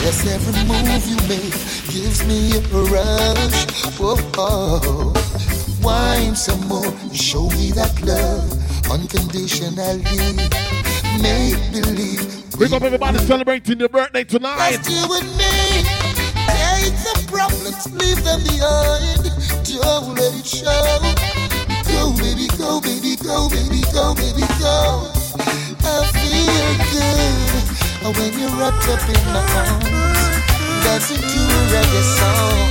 Yes, 0.00 0.26
every 0.26 0.64
move 0.64 1.06
you 1.06 1.16
make 1.28 1.52
gives 1.92 2.24
me 2.26 2.56
a 2.56 2.60
rush. 2.88 4.00
Oh, 4.00 4.32
oh. 4.38 5.12
Wine 5.82 6.34
some 6.34 6.66
more, 6.68 6.92
show 7.12 7.48
me 7.50 7.70
that 7.72 8.00
love 8.02 8.90
unconditionally. 8.90 10.02
Make 11.22 11.60
believe. 11.72 12.58
Big 12.58 12.72
up 12.72 12.82
everybody 12.82 13.18
celebrating 13.18 13.78
your 13.80 13.88
birthday 13.88 14.24
tonight. 14.24 14.78
Just 14.82 14.90
you 14.90 15.14
and 15.14 15.28
me. 15.36 15.84
Take 16.48 16.96
the 17.04 17.24
problems, 17.28 17.86
leave 17.92 18.24
them 18.24 18.40
behind. 18.42 19.24
Don't 19.64 20.14
let 20.16 20.34
it 20.34 20.46
show. 20.46 20.98
Go, 21.92 22.12
baby, 22.16 22.48
go, 22.58 22.77
go, 23.22 23.48
baby, 23.48 23.80
go, 23.92 24.14
baby, 24.14 24.46
go. 24.58 25.10
I 25.80 26.04
feel 26.12 26.70
good 26.92 27.64
uh, 28.04 28.12
when 28.16 28.32
you're 28.38 28.54
wrapped 28.58 28.88
up 28.88 29.02
in 29.08 29.22
my 29.32 29.42
arms, 29.58 30.20
dancing 30.84 31.22
to 31.22 31.40
a 31.40 31.60
reggae 31.72 32.02
song. 32.18 32.68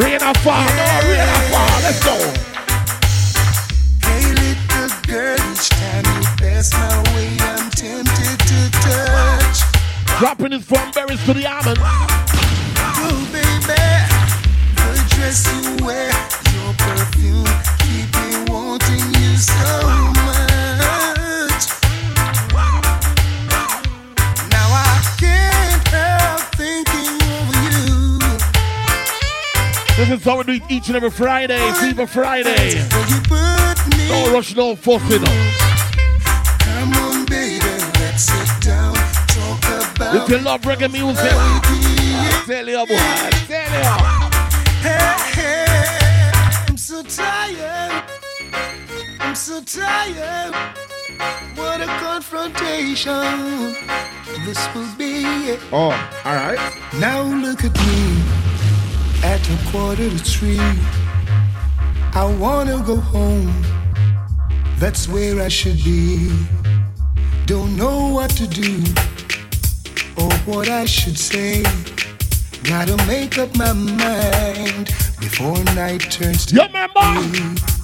Rain 0.00 0.22
or 0.22 0.34
fall, 0.40 0.64
no, 0.64 0.86
rain 1.08 1.28
or 1.28 1.42
fall. 1.50 1.76
Let's 1.82 2.00
go. 2.04 2.16
Hey, 4.06 4.24
little 4.32 4.90
girl, 5.06 5.38
each 5.52 5.68
time 5.68 6.04
you 6.04 6.22
pass 6.38 6.72
my 6.72 6.96
way, 7.14 7.28
I'm 7.40 7.70
tempted 7.70 8.38
to 8.40 8.58
touch. 8.80 9.58
Dropping 10.18 10.52
his 10.52 10.64
from 10.64 10.90
berries 10.92 11.24
to 11.24 11.32
the 11.34 11.46
almond. 11.46 11.78
Oh, 11.80 13.28
baby, 13.32 13.82
the 14.76 14.90
dress 15.14 15.46
you 15.50 15.84
wear, 15.84 16.12
your 16.54 16.72
perfume, 16.74 17.46
each 30.72 30.88
and 30.88 30.96
every 30.96 31.10
Friday. 31.10 31.72
Fever 31.74 32.06
Friday. 32.06 32.82
No 34.08 34.32
rush, 34.32 34.56
no 34.56 34.74
fussing. 34.74 35.22
Come 36.58 36.92
on, 36.94 37.24
baby, 37.26 37.64
let's 38.00 38.24
sit 38.24 38.60
down, 38.60 38.94
talk 39.28 39.96
about 39.96 40.16
If 40.16 40.28
you 40.28 40.38
love 40.38 40.62
reggae 40.62 40.90
music, 40.90 41.30
tell 42.46 42.68
you 42.68 42.86
boy, 42.86 42.96
tell 43.46 45.18
you. 45.18 45.21
I'm 49.32 49.36
so 49.36 49.62
tired. 49.62 50.54
What 51.56 51.80
a 51.80 51.86
confrontation 51.86 53.72
this 54.44 54.74
will 54.74 54.94
be. 54.98 55.56
Oh, 55.72 55.88
all 56.26 56.34
right. 56.34 56.58
Now 57.00 57.22
look 57.22 57.64
at 57.64 57.74
me 57.74 58.22
at 59.24 59.40
a 59.48 59.70
quarter 59.70 60.10
to 60.10 60.18
three. 60.18 60.60
I 62.12 62.26
wanna 62.38 62.82
go 62.84 62.96
home. 62.96 63.50
That's 64.76 65.08
where 65.08 65.40
I 65.40 65.48
should 65.48 65.82
be. 65.82 66.30
Don't 67.46 67.74
know 67.74 68.08
what 68.08 68.32
to 68.32 68.46
do 68.46 68.84
or 70.18 70.30
what 70.44 70.68
I 70.68 70.84
should 70.84 71.18
say. 71.18 71.62
Gotta 72.64 72.98
make 73.06 73.38
up 73.38 73.56
my 73.56 73.72
mind 73.72 74.88
before 75.20 75.56
night 75.74 76.02
turns 76.10 76.44
to 76.46 76.56
You 76.56 76.62
remember? 76.64 77.80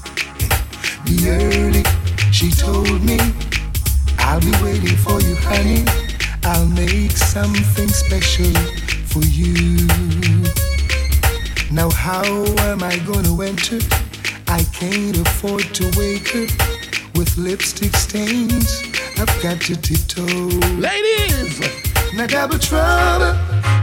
Be 1.08 1.26
early, 1.26 1.82
she 2.30 2.50
told 2.50 3.02
me. 3.02 3.18
I'll 4.18 4.40
be 4.40 4.52
waiting 4.62 4.94
for 4.98 5.18
you, 5.22 5.36
honey. 5.36 5.82
I'll 6.44 6.66
make 6.66 7.12
something 7.12 7.88
special 7.88 8.52
for 9.06 9.20
you. 9.20 9.86
Now, 11.72 11.88
how 11.88 12.24
am 12.68 12.82
I 12.82 12.98
gonna 13.06 13.42
enter? 13.42 13.78
I 14.48 14.62
can't 14.74 15.16
afford 15.16 15.62
to 15.76 15.84
wake 15.96 16.28
her 16.28 16.46
with 17.14 17.38
lipstick 17.38 17.96
stains. 17.96 18.82
I've 19.16 19.42
got 19.42 19.62
to 19.62 19.76
tiptoe. 19.76 20.26
Ladies! 20.76 21.58
Now, 22.12 22.26
double 22.26 22.58
trouble 22.58 23.32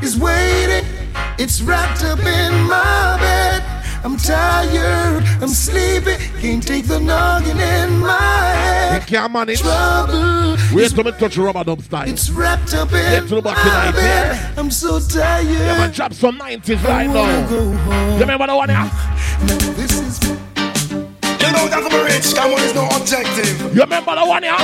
is 0.04 0.16
waiting. 0.16 0.86
It's 1.40 1.60
wrapped 1.64 2.04
up 2.04 2.20
in 2.20 2.54
my 2.70 3.18
bed. 3.20 3.75
I'm 4.06 4.18
tired, 4.18 5.24
I'm 5.42 5.48
sleepy. 5.50 6.16
Can't 6.40 6.62
take 6.66 6.86
the 6.86 7.00
noggin 7.00 7.60
in 7.60 7.98
my 8.00 8.12
head. 8.22 9.02
You 9.02 9.08
can't 9.08 9.34
manage. 9.34 9.62
Trouble 9.62 10.56
Wait 10.74 10.92
till 10.92 11.04
me 11.04 11.12
touch 11.14 11.38
rubber 11.38 11.64
dub 11.64 11.82
style. 11.82 12.08
it's 12.08 12.30
wrapped 12.30 12.74
up 12.76 12.90
in 12.94 12.98
Get 13.02 13.28
to 13.30 13.36
the 13.36 13.42
back 13.42 13.58
my 13.58 13.64
tonight, 13.64 13.92
bed. 13.94 14.36
yeah? 14.36 14.54
I'm 14.62 14.70
so 14.70 15.00
tired. 15.00 15.48
Yeah, 15.48 15.78
man, 15.80 15.92
drop 15.92 16.14
some 16.14 16.38
90s 16.38 16.78
I 16.86 16.88
right 16.88 17.08
wanna 17.08 17.42
now. 17.42 17.50
go 17.50 17.72
home. 17.74 18.14
You 18.14 18.20
remember 18.20 18.48
the 18.48 18.56
one 18.56 18.70
here? 18.70 18.78
Now 18.78 19.58
this 19.74 19.92
is 20.00 20.20
You 20.24 21.52
know 21.52 21.68
that 21.68 21.90
I'm 21.92 22.06
rich, 22.06 22.36
come 22.36 22.54
on, 22.54 22.62
is 22.62 22.76
no 22.76 22.88
objective. 22.96 23.76
You 23.76 23.82
remember 23.82 24.14
the 24.16 24.26
one 24.26 24.44
here? 24.44 24.56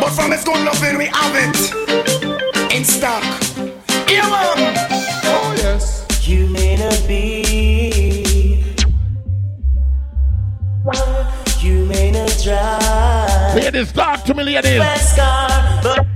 But 0.00 0.10
from 0.10 0.32
it's 0.32 0.42
good 0.42 0.58
loving, 0.66 0.98
we 0.98 1.06
have 1.06 1.36
it 1.38 2.74
in 2.74 2.84
stock. 2.84 3.22
Yeah, 4.10 4.28
man. 4.28 4.74
Oh 5.24 5.54
yes. 5.56 6.04
You 6.26 6.48
may 6.48 6.74
not 6.76 7.06
be. 7.06 7.45
You 11.60 11.84
may 11.86 12.12
not 12.12 12.28
drive. 12.44 13.54
Ladies, 13.56 13.92
talk 13.92 14.22
to 14.24 14.34
me, 14.34 14.44
ladies. 14.44 14.78
Fast 14.78 15.16
car, 15.16 15.80
but 15.82 16.06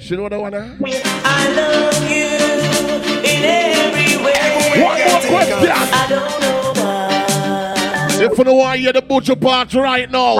She 0.00 0.16
know 0.16 0.28
the 0.28 0.40
one 0.40 0.52
here? 0.52 0.76
I 1.04 1.52
love 1.54 2.10
you 2.10 2.26
in 3.28 3.44
every 3.44 4.16
way. 4.24 4.82
One 4.82 4.98
more 4.98 5.20
question. 5.28 5.70
I 5.70 6.06
don't 6.08 6.40
know. 6.40 6.67
If 8.20 8.36
you 8.36 8.44
know 8.44 8.54
why 8.54 8.74
you're 8.74 8.92
the 8.92 9.02
butcher 9.02 9.36
part 9.36 9.72
right 9.74 10.10
now, 10.10 10.38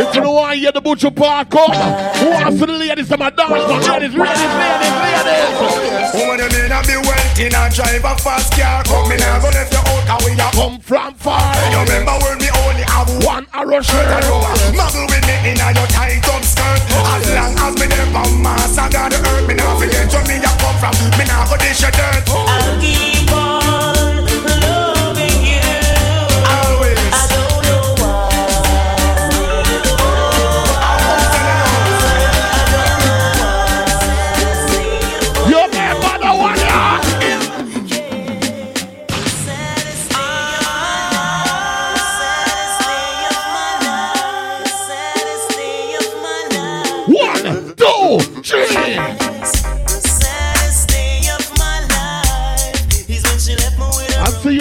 if 0.00 0.14
you 0.14 0.20
know 0.22 0.32
why 0.32 0.40
want 0.40 0.54
to 0.54 0.60
hear 0.60 0.72
the 0.72 0.80
butcher 0.80 1.10
part 1.10 1.50
come, 1.50 1.70
who 1.70 2.30
wants 2.30 2.58
to 2.58 2.66
the 2.66 2.72
ladies 2.72 3.08
to 3.08 3.16
my 3.18 3.30
dance 3.30 3.50
man? 3.50 3.60
Ladies, 3.60 4.14
ladies, 4.16 4.16
ladies, 4.16 4.96
ladies. 5.20 6.10
Woman, 6.16 6.40
you 6.40 6.48
may 6.48 6.68
not 6.68 6.86
be 6.88 6.96
wealthy, 6.96 7.48
not 7.52 7.70
drive 7.72 8.04
a 8.04 8.14
fast 8.18 8.56
car. 8.56 8.82
Come 8.84 9.08
me 9.08 9.16
now, 9.16 9.38
go 9.38 9.48
left 9.52 9.72
your 9.72 9.84
out, 9.84 10.10
and 10.10 10.20
we 10.24 10.32
are 10.40 10.52
Come 10.52 10.80
from 10.80 11.14
far. 11.14 11.54
You 11.70 11.80
remember 11.84 12.16
when 12.24 12.38
we 12.40 12.48
only 12.66 12.82
have 12.88 13.10
One 13.24 13.46
arrow 13.54 13.80
shirt 13.80 14.08
and 14.10 14.24
shirt. 14.24 14.74
Muggle 14.74 15.06
with 15.06 15.24
me 15.28 15.36
in 15.52 15.56
your 15.60 15.88
tight 15.92 16.24
up 16.24 16.42
skirt. 16.42 16.80
As 16.88 17.28
long 17.36 17.54
as 17.60 17.74
me 17.78 17.86
never 17.86 18.26
mass, 18.40 18.78
I 18.78 18.88
got 18.90 19.12
the 19.12 19.20
earth. 19.20 19.46
Me 19.46 19.54
now 19.54 19.78
forget 19.78 20.08
where 20.08 20.24
me 20.24 20.36
a 20.40 20.50
come 20.56 20.76
from. 20.80 20.94
Me 21.14 21.24
now 21.28 21.44
go 21.46 21.56
dish 21.60 21.82
your 21.84 21.92
dirt. 21.92 22.24
I'll 22.26 22.80
keep 22.80 23.19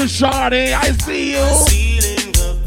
Shawty. 0.09 0.73
I 0.73 0.91
see 1.05 1.31
you. 1.33 1.37
Me 1.37 2.33
love, 2.41 2.59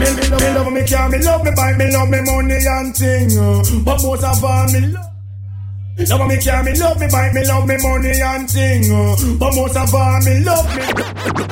me, 0.00 0.08
me 0.16 0.48
love, 0.56 0.72
me 0.72 0.82
me 1.10 1.18
love 1.22 1.44
me 1.44 1.50
me 1.76 1.90
love 1.92 2.08
me 2.08 2.20
money 2.22 2.58
and 2.66 2.96
thing. 2.96 3.38
uh. 3.38 3.62
But 3.84 4.02
most 4.02 4.24
of 4.24 4.42
all, 4.42 4.66
me 4.72 4.80
love. 4.88 5.13
Love 5.96 6.26
me 6.26 6.36
car, 6.42 6.62
me 6.64 6.74
love 6.76 6.98
me 6.98 7.06
bike, 7.06 7.32
me 7.34 7.46
love 7.46 7.66
me 7.68 7.76
money 7.78 8.20
and 8.20 8.50
thing. 8.50 8.90
uh. 8.90 9.14
But 9.38 9.54
most 9.54 9.76
of 9.76 9.94
all, 9.94 10.18
me 10.26 10.42
love 10.42 10.66
me. 10.74 10.82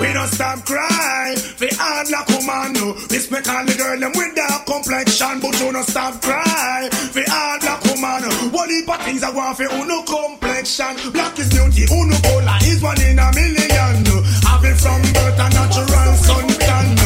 We 0.02 0.12
no 0.12 0.26
stop 0.26 0.66
cry. 0.66 1.34
Fi 1.38 1.68
hard 1.78 2.10
like 2.10 2.28
woman, 2.28 2.72
no. 2.74 2.92
Respect 3.06 3.48
all 3.48 3.64
the 3.64 3.74
girl 3.78 4.00
them 4.00 4.12
with 4.16 4.34
dark 4.34 4.66
complexion, 4.66 5.38
but 5.40 5.54
you 5.60 5.70
no 5.72 5.82
stop 5.82 6.20
cry. 6.20 6.88
Fi 6.90 7.22
hard 7.22 7.62
like 7.62 7.84
woman, 7.86 8.22
what 8.50 8.68
heap 8.68 8.88
of 8.90 9.00
things 9.06 9.22
I 9.22 9.30
want 9.30 9.56
fi 9.58 9.64
uno 9.70 10.02
complexion. 10.02 11.12
Black 11.12 11.38
is 11.38 11.48
beauty, 11.48 11.86
uno 11.94 12.16
cola 12.26 12.58
is 12.66 12.82
one 12.82 13.00
in 13.00 13.18
a 13.22 13.30
million. 13.38 13.94
Have 14.42 14.64
it 14.66 14.76
from 14.82 15.00
birth 15.14 15.38
a 15.38 15.46
natural 15.54 16.14
suntan. 16.18 17.01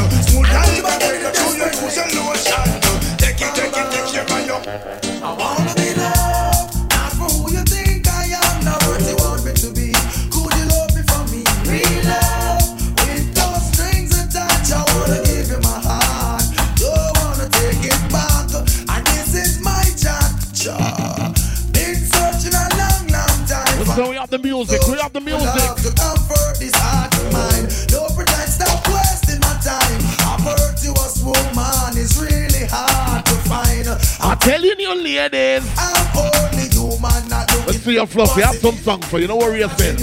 The 24.43 24.49
music, 24.49 24.81
we 24.89 24.99
have 24.99 25.13
the 25.13 25.21
music. 25.21 25.47
Love 25.47 25.81
to 25.83 25.93
comfort 25.95 26.59
this 26.59 26.75
heart 26.75 27.13
of 27.15 27.33
mine. 27.33 27.69
Don't 27.89 28.13
pretend, 28.15 28.51
stop 28.51 28.85
wasting 28.89 29.41
my 29.41 29.57
time. 29.65 30.01
A 30.29 30.37
virtuous 30.45 31.23
woman 31.23 31.97
is 31.97 32.21
really 32.21 32.67
hard 32.69 33.25
to 33.25 33.35
find. 33.49 33.89
I'm 34.21 34.39
telling 34.39 34.79
you, 34.79 34.95
ladies. 34.95 35.65
I'm 35.79 36.07
only 36.17 36.69
human, 36.69 37.29
not 37.29 37.49
Let's 37.67 37.81
see 37.81 37.95
your 37.95 38.07
fluff. 38.07 38.37
We 38.37 38.43
have 38.43 38.57
some 38.57 38.77
song 38.77 39.01
for 39.03 39.19
you. 39.19 39.27
Don't 39.27 39.39
worry 39.39 39.61
yourself. 39.61 39.97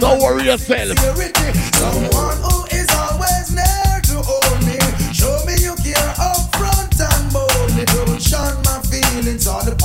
Don't 0.00 0.20
worry 0.20 0.44
yourself. 0.44 0.98
Someone 0.98 2.38
who 2.42 2.66
is 2.74 2.88
always 2.90 3.48
there 3.54 4.00
to 4.10 4.16
hold 4.22 4.58
me. 4.66 4.78
Show 5.12 5.38
me 5.46 5.54
you 5.62 5.74
care 5.82 6.14
up 6.18 6.50
front 6.56 6.98
and 6.98 7.32
boldly. 7.32 7.84
Don't 7.86 8.20
shun 8.20 8.56
my 8.64 8.80
feelings 8.90 9.46
or 9.46 9.62
the 9.62 9.76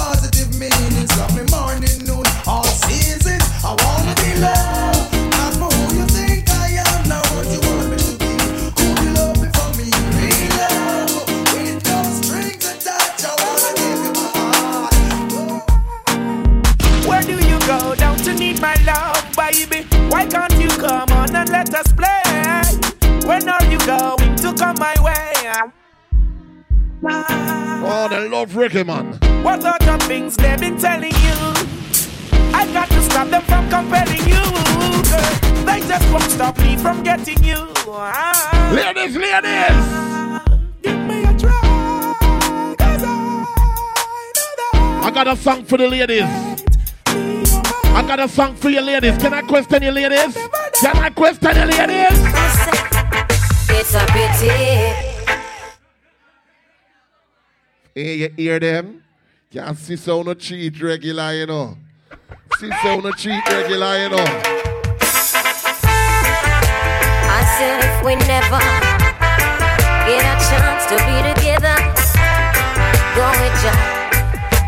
my 18.61 18.75
love, 18.85 19.35
baby? 19.35 19.85
Why 20.09 20.25
can't 20.25 20.53
you 20.59 20.69
come 20.69 21.09
on 21.11 21.35
and 21.35 21.49
let 21.49 21.73
us 21.73 21.91
play? 21.93 22.21
When 23.27 23.47
are 23.49 23.63
you 23.65 23.77
going 23.79 24.35
to 24.37 24.53
come 24.53 24.75
my 24.79 24.95
way? 25.01 25.33
Oh, 27.03 28.07
they 28.09 28.27
love 28.29 28.55
Ricky, 28.55 28.83
man. 28.83 29.13
What 29.43 29.63
other 29.63 29.97
things 30.05 30.35
they've 30.37 30.59
been 30.59 30.77
telling 30.77 31.11
you? 31.11 31.53
I 32.53 32.67
got 32.73 32.89
to 32.89 33.01
stop 33.01 33.29
them 33.29 33.41
from 33.43 33.69
compelling 33.69 34.27
you. 34.27 34.43
Girl, 35.11 35.65
they 35.65 35.79
just 35.87 36.11
won't 36.11 36.23
stop 36.31 36.57
me 36.59 36.77
from 36.77 37.03
getting 37.03 37.43
you. 37.43 37.67
Ah. 37.87 38.71
Ladies, 38.73 39.15
ladies. 39.15 39.85
Give 40.81 40.99
me 41.07 41.23
a 41.23 41.37
try. 41.37 41.61
I 45.03 45.11
got 45.13 45.27
a 45.27 45.35
song 45.35 45.63
for 45.63 45.77
the 45.77 45.87
ladies. 45.87 46.46
I 47.97 48.05
got 48.05 48.19
a 48.19 48.29
song 48.29 48.53
for 48.53 48.69
you 48.69 48.79
ladies. 48.79 49.17
Can 49.17 49.33
I 49.33 49.41
question 49.41 49.81
you 49.81 49.89
ladies? 49.89 50.37
Can 50.79 50.97
I 50.97 51.09
question 51.09 51.55
you 51.57 51.65
ladies? 51.65 52.19
It's 53.73 53.95
a 53.95 54.05
pity. 54.13 54.53
Hey, 57.95 58.15
you 58.17 58.29
hear 58.37 58.59
them? 58.59 59.03
Can't 59.51 59.75
see 59.75 59.95
so 59.95 60.21
no 60.21 60.35
cheat 60.35 60.79
regular, 60.79 61.33
you 61.33 61.47
know. 61.47 61.75
See 62.59 62.69
so 62.83 62.99
no 62.99 63.11
cheat 63.13 63.43
regular, 63.49 63.97
you 64.03 64.09
know. 64.09 64.25
I 67.33 67.41
said 67.57 67.81
if 67.83 68.05
we 68.05 68.13
never 68.29 68.61
get 70.05 70.21
a 70.21 70.37
chance 70.45 70.85
to 70.85 70.97
be 71.01 71.17
together, 71.33 71.77
go 73.17 73.25
with 73.41 73.63
ya, 73.65 73.73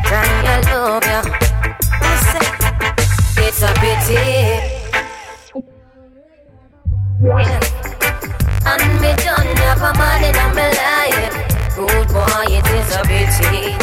trying 0.04 0.64
to 0.66 0.74
love 0.74 1.06
ya. 1.06 1.49
I 3.60 3.66
said 3.66 3.76
it's 3.76 3.76
a 3.76 3.82
pity. 3.82 4.16
And 8.66 8.84
me 9.01 9.12
don't 9.26 9.60
have 9.60 9.82
a 9.82 9.91
man 9.97 10.24
in 10.24 10.36
my 10.55 10.70
life. 10.80 11.36
Good 11.76 12.07
boy, 12.07 12.45
it 12.47 12.66
is 12.72 12.95
a 12.95 13.01
pity. 13.03 13.76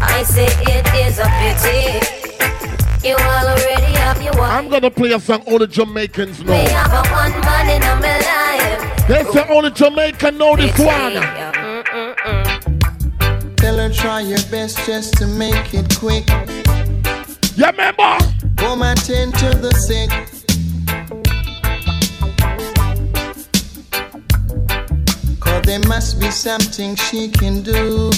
I 0.00 0.22
say 0.22 0.46
it 0.46 0.86
is 0.94 1.18
a 1.18 1.26
pity. 1.40 1.98
You 3.08 3.16
already 3.16 3.92
have 3.96 4.22
your 4.22 4.34
wife. 4.34 4.52
I'm 4.52 4.68
gonna 4.68 4.90
play 4.90 5.12
a 5.12 5.18
song 5.18 5.42
all 5.48 5.58
the 5.58 5.66
Jamaicans 5.66 6.38
Me 6.40 6.46
know. 6.46 6.70
have 6.70 6.92
a 6.92 7.02
one 7.10 7.32
man 7.40 7.70
in 7.74 7.82
my 8.00 8.18
life. 8.20 9.08
They 9.08 9.24
say 9.32 9.48
only 9.48 9.70
Jamaican 9.72 10.38
know 10.38 10.54
this 10.54 10.78
one. 10.78 11.14
Tell 13.56 13.78
her 13.78 13.90
try 13.92 14.20
your 14.20 14.38
best 14.48 14.86
just 14.86 15.14
to 15.14 15.26
make 15.26 15.74
it 15.74 15.96
quick. 15.98 16.28
Yeah, 17.56 17.70
remember? 17.72 18.39
Come 18.60 18.82
attend 18.82 19.34
to 19.38 19.50
the 19.56 19.72
sick. 19.72 20.10
Cause 25.40 25.62
there 25.62 25.80
must 25.88 26.20
be 26.20 26.30
something 26.30 26.94
she 26.94 27.30
can 27.30 27.62
do. 27.62 28.10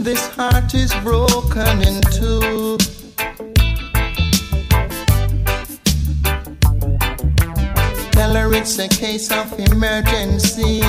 This 0.00 0.26
heart 0.34 0.74
is 0.74 0.92
broken 1.04 1.82
in 1.82 2.00
two. 2.10 2.78
Tell 8.12 8.34
her 8.34 8.54
it's 8.54 8.78
a 8.78 8.88
case 8.88 9.30
of 9.30 9.52
emergency. 9.60 10.80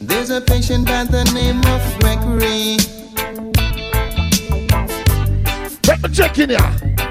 There's 0.00 0.30
a 0.30 0.40
patient 0.40 0.86
by 0.86 1.04
the 1.04 1.24
name 1.34 1.60
of 1.74 1.82
Gregory. 1.98 2.78
Let 5.86 6.02
me 6.02 6.08
check 6.08 6.36
in 6.38 6.50
here. 6.50 6.58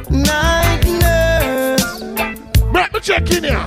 Night 0.10 0.84
nurse. 0.84 2.02
Let 2.74 2.94
me 2.94 3.00
check 3.00 3.32
in 3.32 3.44
here. 3.46 3.66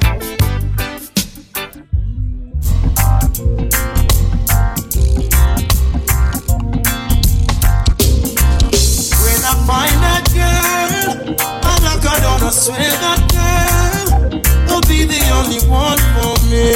When 9.24 9.40
I 9.44 9.54
find 9.66 9.96
that 10.04 10.24
girl, 10.36 11.36
I'm 11.64 11.82
not 11.82 11.98
gonna 12.02 12.50
swear 12.52 12.78
that 12.78 13.20
girl 13.32 14.40
will 14.68 14.82
be 14.82 15.04
the 15.04 15.22
only 15.38 15.60
one 15.68 15.98
for 16.16 16.36
me. 16.50 16.68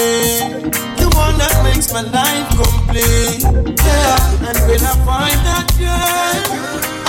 The 0.96 1.08
one 1.16 1.36
that 1.36 1.54
makes 1.64 1.92
my 1.92 2.00
life 2.00 2.48
complete. 2.56 3.42
Yeah, 3.84 4.48
and 4.48 4.58
when 4.66 4.80
I 4.80 4.94
find 5.04 5.38
that 5.46 5.68
girl, 5.78 7.01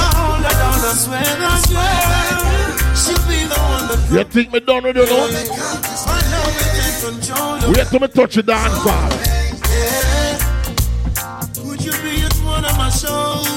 You 4.14 4.24
think 4.26 4.54
me 4.54 4.60
done 4.60 4.84
with 4.84 4.96
you, 4.96 5.06
no? 5.06 5.10
my 5.10 5.26
love 6.32 6.54
will 6.54 6.70
take 6.78 6.98
control. 7.02 7.74
Wait 7.74 7.88
till 7.88 8.00
me 8.00 8.08
touch 8.10 8.36
the 8.36 8.44
dance. 8.44 8.78
Would 11.66 11.84
you 11.84 11.92
be 12.04 12.22
at 12.22 12.34
one 12.46 12.64
of 12.64 12.78
my 12.78 12.90
shows? 12.92 13.48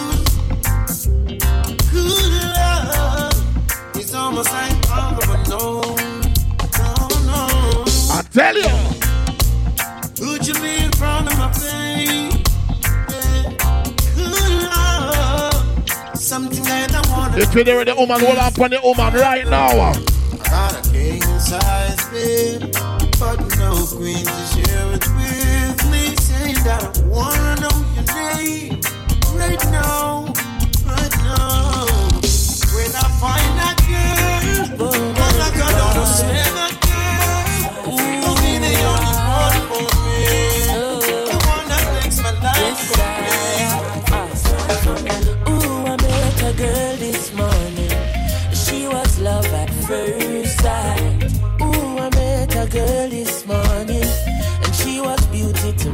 Good 1.92 2.32
love. 2.56 3.96
It's 3.96 4.14
almost 4.14 4.50
like 4.50 4.90
all 4.90 5.14
of 5.14 5.28
a 5.28 5.36
no. 5.50 5.82
No, 6.78 7.08
no. 7.26 7.84
I 8.12 8.22
tell 8.32 8.56
you 8.56 8.85
If 17.38 17.54
you're 17.54 17.64
there 17.64 17.76
with 17.76 17.88
the 17.88 17.94
woman, 17.94 18.18
hold 18.18 18.38
on 18.38 18.70
the 18.70 18.80
woman 18.82 19.12
right 19.12 19.46
now. 19.46 19.68
I 19.68 19.92
got 20.48 20.72
a 20.72 20.90
king 20.90 21.20
size 21.38 22.02
bed, 22.08 22.72
but 23.20 23.36
no 23.58 23.76
queen 23.92 24.24
to 24.24 24.46
share 24.56 24.92
it 24.94 25.04
with 25.04 25.84
me. 25.92 26.16
Saying 26.16 26.64
that 26.64 26.96
I 26.96 27.02
wanna 27.04 27.60
know 27.60 27.75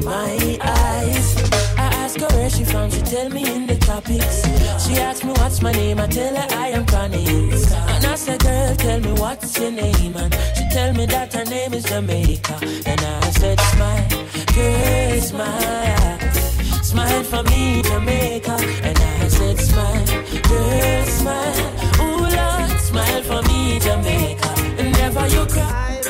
my 0.04 0.58
eyes. 0.62 1.36
I 1.76 1.86
ask 2.02 2.18
her 2.20 2.26
where 2.36 2.50
she 2.50 2.64
found. 2.64 2.92
she 2.92 3.00
tell 3.02 3.28
me 3.30 3.44
in 3.54 3.66
the 3.66 3.76
topics. 3.76 4.42
She 4.84 4.96
asks 5.00 5.24
me 5.24 5.32
what's 5.32 5.62
my 5.62 5.72
name, 5.72 6.00
I 6.00 6.06
tell 6.06 6.34
her 6.34 6.46
I 6.56 6.68
am 6.68 6.84
Connie's. 6.86 7.72
And 7.72 8.04
I 8.04 8.14
said, 8.14 8.40
girl, 8.40 8.74
tell 8.76 9.00
me 9.00 9.12
what's 9.12 9.58
your 9.58 9.70
name, 9.70 10.16
and 10.16 10.34
she 10.56 10.68
tell 10.70 10.92
me 10.94 11.06
that 11.06 11.32
her 11.34 11.44
name 11.44 11.74
is 11.74 11.84
Jamaica. 11.84 12.58
And 12.86 13.00
I 13.00 13.30
said, 13.30 13.60
smile, 13.60 14.08
girl, 14.54 15.20
smile, 15.20 16.18
smile 16.82 17.24
for 17.24 17.42
me, 17.50 17.82
Jamaica. 17.82 18.56
And 18.82 18.98
I 18.98 19.28
said, 19.28 19.58
smile, 19.58 20.06
girl, 20.48 21.04
smile, 21.06 21.72
ooh 22.00 22.20
Lord, 22.36 22.80
smile 22.80 23.22
for 23.22 23.42
me, 23.48 23.78
Jamaica. 23.78 24.50
And 24.78 24.92
never 24.92 25.26
you 25.28 25.46
cry. 25.46 26.01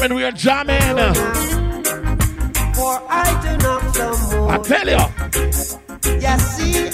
Jamming, 0.00 0.16
we're 0.16 0.32
jamming. 0.32 1.14
for 2.74 3.02
I 3.06 3.28
to 3.42 3.52
knock 3.58 3.94
some 3.94 4.20
more? 4.30 4.50
I 4.50 4.58
tell 4.64 4.88
you. 4.88 5.04
You 6.14 6.38
see, 6.38 6.88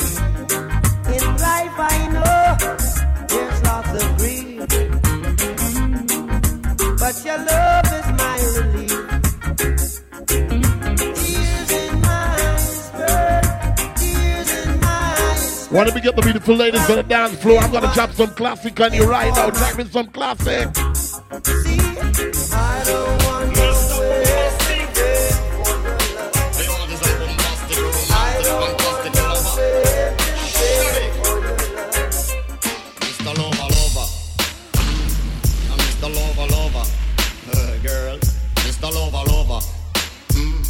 in 1.14 1.24
life 1.38 1.76
I 1.78 2.08
know 2.10 2.56
there's 3.28 3.62
lots 3.62 3.92
of 4.02 4.06
grief. 4.18 4.58
But 6.98 7.14
your 7.24 7.38
love 7.46 7.86
is 7.94 8.08
my 8.18 8.36
relief. 8.56 8.98
Tears 11.14 11.70
in 11.70 12.00
my 12.00 12.34
eyes, 12.42 12.90
girl, 12.90 13.42
tears 13.94 14.50
in 14.66 14.80
my 14.80 15.14
eyes. 15.20 15.70
Want 15.70 15.92
to 15.92 16.00
get 16.00 16.16
the 16.16 16.22
beautiful 16.22 16.56
ladies 16.56 16.90
on 16.90 16.96
the 16.96 17.04
dance 17.04 17.40
floor? 17.40 17.60
I'm 17.60 17.70
gonna 17.70 17.94
drop 17.94 18.10
some 18.14 18.30
classic 18.30 18.80
on 18.80 18.92
you 18.92 19.04
right 19.04 19.32
now. 19.32 19.50
Drop 19.50 19.78
in 19.78 19.88
some 19.90 20.08
classic. 20.08 20.85
Mr. 21.28 21.66
Mm. 40.30 40.66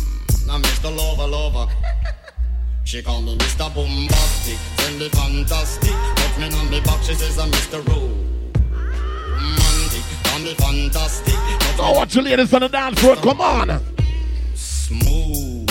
Bombastic, 3.74 4.58
me 4.98 5.08
fantastic. 5.10 5.92
Put 6.16 6.38
me 6.38 6.46
on 6.56 6.70
me 6.70 6.80
back, 6.80 7.02
she 7.02 7.14
says 7.14 7.38
I'm 7.38 7.50
Mr. 7.50 7.86
Me 7.88 8.35
fantastic. 10.54 11.34
Oh, 11.78 11.92
watch 11.96 12.14
you 12.14 12.22
ladies 12.22 12.52
on 12.54 12.60
the 12.60 12.68
dance 12.68 13.00
floor. 13.00 13.16
Come 13.16 13.40
on. 13.40 13.80
Smooth, 14.54 15.68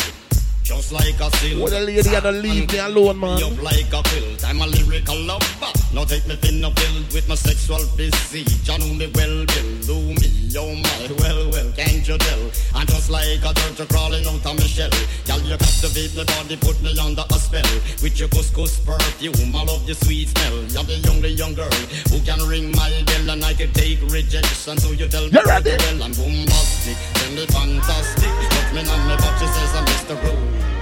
just 0.63 0.91
like 0.91 1.19
a 1.19 1.31
silk. 1.37 1.61
What 1.61 1.73
a 1.73 1.79
lady 1.79 2.13
and 2.13 2.23
don't 2.23 2.41
leave 2.41 2.71
me 2.71 2.77
alone, 2.79 3.19
man. 3.19 3.43
Up 3.43 3.61
like 3.61 3.93
a 3.93 4.01
quilt. 4.03 4.45
I'm 4.45 4.61
a 4.61 4.67
lyrical 4.67 5.17
lover. 5.17 5.74
Now 5.95 6.03
take 6.03 6.27
me 6.27 6.35
thin 6.35 6.59
up 6.59 6.77
filled 6.77 7.07
with 7.13 7.23
my 7.29 7.35
sexual 7.35 7.79
physique. 7.95 8.51
You 8.67 8.77
know 8.83 8.93
me 8.99 9.07
well, 9.15 9.45
Bill. 9.47 9.71
Do 9.87 9.95
me, 10.19 10.27
oh 10.59 10.75
my, 10.75 11.07
well, 11.23 11.47
well, 11.55 11.71
can't 11.71 12.03
you 12.05 12.17
tell? 12.17 12.43
I'm 12.75 12.85
just 12.85 13.09
like 13.09 13.39
a 13.39 13.53
turtle 13.55 13.87
crawling 13.87 14.27
out 14.27 14.43
of 14.43 14.59
my 14.59 14.67
shell. 14.67 14.91
Girl, 15.23 15.39
you 15.47 15.55
captivate 15.55 16.11
my 16.19 16.25
body, 16.27 16.57
put 16.59 16.75
me 16.83 16.91
under 16.99 17.23
a 17.23 17.39
spell. 17.39 17.63
With 18.03 18.19
your 18.19 18.27
couscous 18.27 18.83
perfume, 18.83 19.55
I 19.55 19.63
love 19.63 19.87
your 19.87 19.95
sweet 19.95 20.27
smell. 20.35 20.67
You're 20.67 20.83
the 20.83 20.99
only 21.15 21.29
young 21.31 21.53
girl 21.55 21.71
who 22.11 22.19
can 22.27 22.43
ring 22.43 22.75
my 22.75 22.91
bell 23.07 23.29
and 23.31 23.45
I 23.45 23.53
can 23.53 23.71
take 23.71 24.01
rejection. 24.11 24.75
So 24.75 24.91
you 24.91 25.07
tell 25.07 25.23
me, 25.23 25.31
You 25.31 25.47
ready? 25.47 25.79
well, 25.79 26.03
I'm 26.03 26.11
bombastic, 26.11 26.99
tell 27.15 27.31
me 27.39 27.45
fantastic. 27.47 28.31
Put 28.51 28.67
me 28.75 28.81
on 28.83 28.99
my 29.07 29.15
butt, 29.15 29.39
she 29.39 29.47
says 29.47 29.71
I'm 29.71 29.85
Mr. 29.87 30.19
Romantic, 30.19 30.74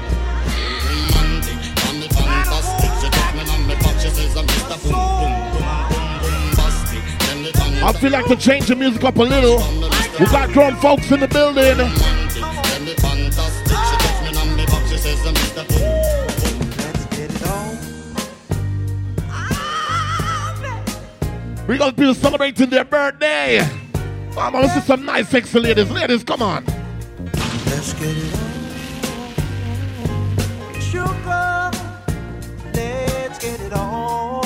I 7.86 7.91
feel 7.91 8.11
like 8.11 8.26
to 8.28 8.38
change 8.38 8.67
the 8.67 8.76
music 8.76 9.03
up 9.03 9.17
a 9.17 9.24
little. 9.24 9.57
We 10.17 10.26
got 10.28 10.51
grown 10.53 10.76
folks 10.78 11.11
in 11.11 11.19
the 11.19 11.28
building. 11.28 11.76
Tell 11.76 11.89
me 12.80 12.93
fantastic. 12.93 13.67
She 13.67 13.95
took 13.97 14.21
me 14.24 14.30
on 14.39 14.55
my 14.55 14.65
butt, 14.65 14.88
she 14.89 14.97
says 14.97 15.26
I'm 15.28 15.34
Mr. 15.34 15.67
Boom, 15.67 15.99
boom. 19.17 19.28
Ah, 19.30 20.55
we 21.67 21.78
got 21.78 21.95
people 21.97 22.13
celebrating 22.13 22.69
their 22.69 22.86
birthday. 22.86 23.59
I'm 24.38 24.53
gonna 24.53 24.69
see 24.69 24.80
some 24.80 25.03
nice, 25.03 25.28
sexy 25.28 25.59
ladies. 25.59 25.91
Ladies, 25.91 26.24
come 26.24 26.41
on. 26.41 26.65
Let's 27.65 27.93
get 27.93 28.15
it 28.15 28.34
on. 28.36 28.42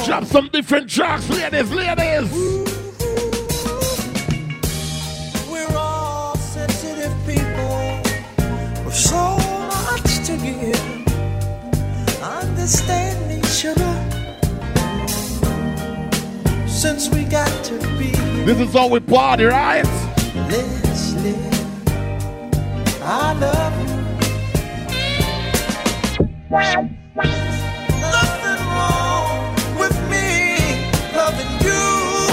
Drop 0.07 0.23
some 0.23 0.47
different 0.47 0.89
tracks, 0.89 1.27
ladies, 1.27 1.69
ladies. 1.69 2.31
We're 5.51 5.75
all 5.75 6.37
sensitive 6.37 7.13
people 7.25 7.99
with 8.85 8.95
so 8.95 9.35
much 9.67 10.25
to 10.27 10.37
give. 10.37 10.79
Understand 12.23 13.33
each 13.33 13.65
other 13.65 13.95
since 16.69 17.09
we 17.09 17.25
got 17.25 17.51
to 17.65 17.77
be. 17.97 18.11
This 18.45 18.61
is 18.61 18.71
how 18.71 18.87
we 18.87 19.01
party, 19.01 19.43
right? 19.43 19.83
Let's 20.47 21.15
live. 21.15 21.53
I 23.03 23.33
love 23.33 23.73
you 27.51 27.56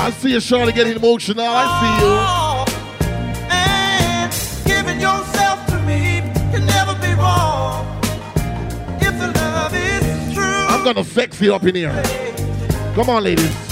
I 0.04 0.10
see 0.10 0.32
you, 0.32 0.40
Shorty, 0.40 0.72
getting 0.72 0.96
emotional. 0.96 1.46
I 1.48 1.64
see 1.80 2.04
oh, 2.04 2.66
And 3.50 4.30
giving 4.66 5.00
yourself 5.00 5.66
to 5.68 5.78
me 5.80 6.20
can 6.52 6.66
never 6.66 6.94
be 7.00 7.14
wrong. 7.14 7.86
If 9.00 9.18
the 9.18 9.32
love 9.34 9.72
is 9.74 10.34
true. 10.34 10.44
you. 10.44 10.66
I'm 10.68 10.84
gonna 10.84 11.04
sex 11.04 11.40
you 11.40 11.54
up 11.54 11.64
in 11.64 11.76
here. 11.76 12.02
Come 12.94 13.08
on, 13.08 13.24
ladies. 13.24 13.63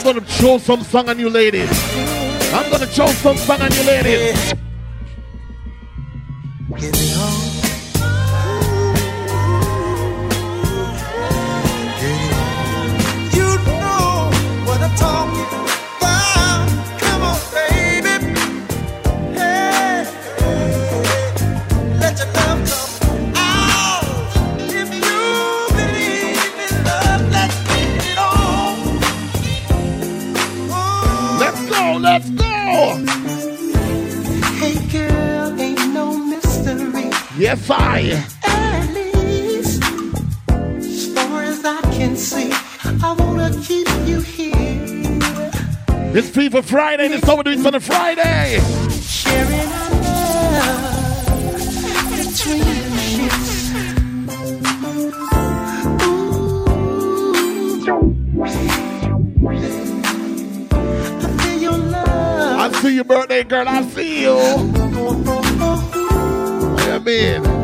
I'm 0.00 0.14
gonna 0.14 0.26
show 0.28 0.56
some 0.56 0.82
song 0.82 1.10
on 1.10 1.18
you, 1.18 1.28
ladies. 1.28 1.68
I'm 2.54 2.70
gonna 2.70 2.86
show 2.86 3.06
some 3.08 3.36
song 3.36 3.60
on 3.60 3.70
you, 3.70 3.82
ladies. 3.82 4.59
It's 46.30 46.36
Fever 46.36 46.62
Friday. 46.62 47.08
This 47.08 47.22
summer 47.22 47.42
doing 47.42 47.66
on 47.66 47.74
a 47.74 47.80
Friday. 47.80 48.60
Sharing 49.00 49.68
our 49.68 49.90
love 50.00 51.26
between. 52.14 52.62
I 60.72 61.36
feel 61.42 61.58
your 61.60 61.72
love. 61.72 62.60
I 62.60 62.80
see 62.80 62.94
your 62.94 63.02
birthday, 63.02 63.42
girl. 63.42 63.68
I 63.68 63.82
see 63.86 64.22
you. 64.22 64.36
Yeah, 66.86 66.98
man. 67.00 67.42
Making 67.42 67.59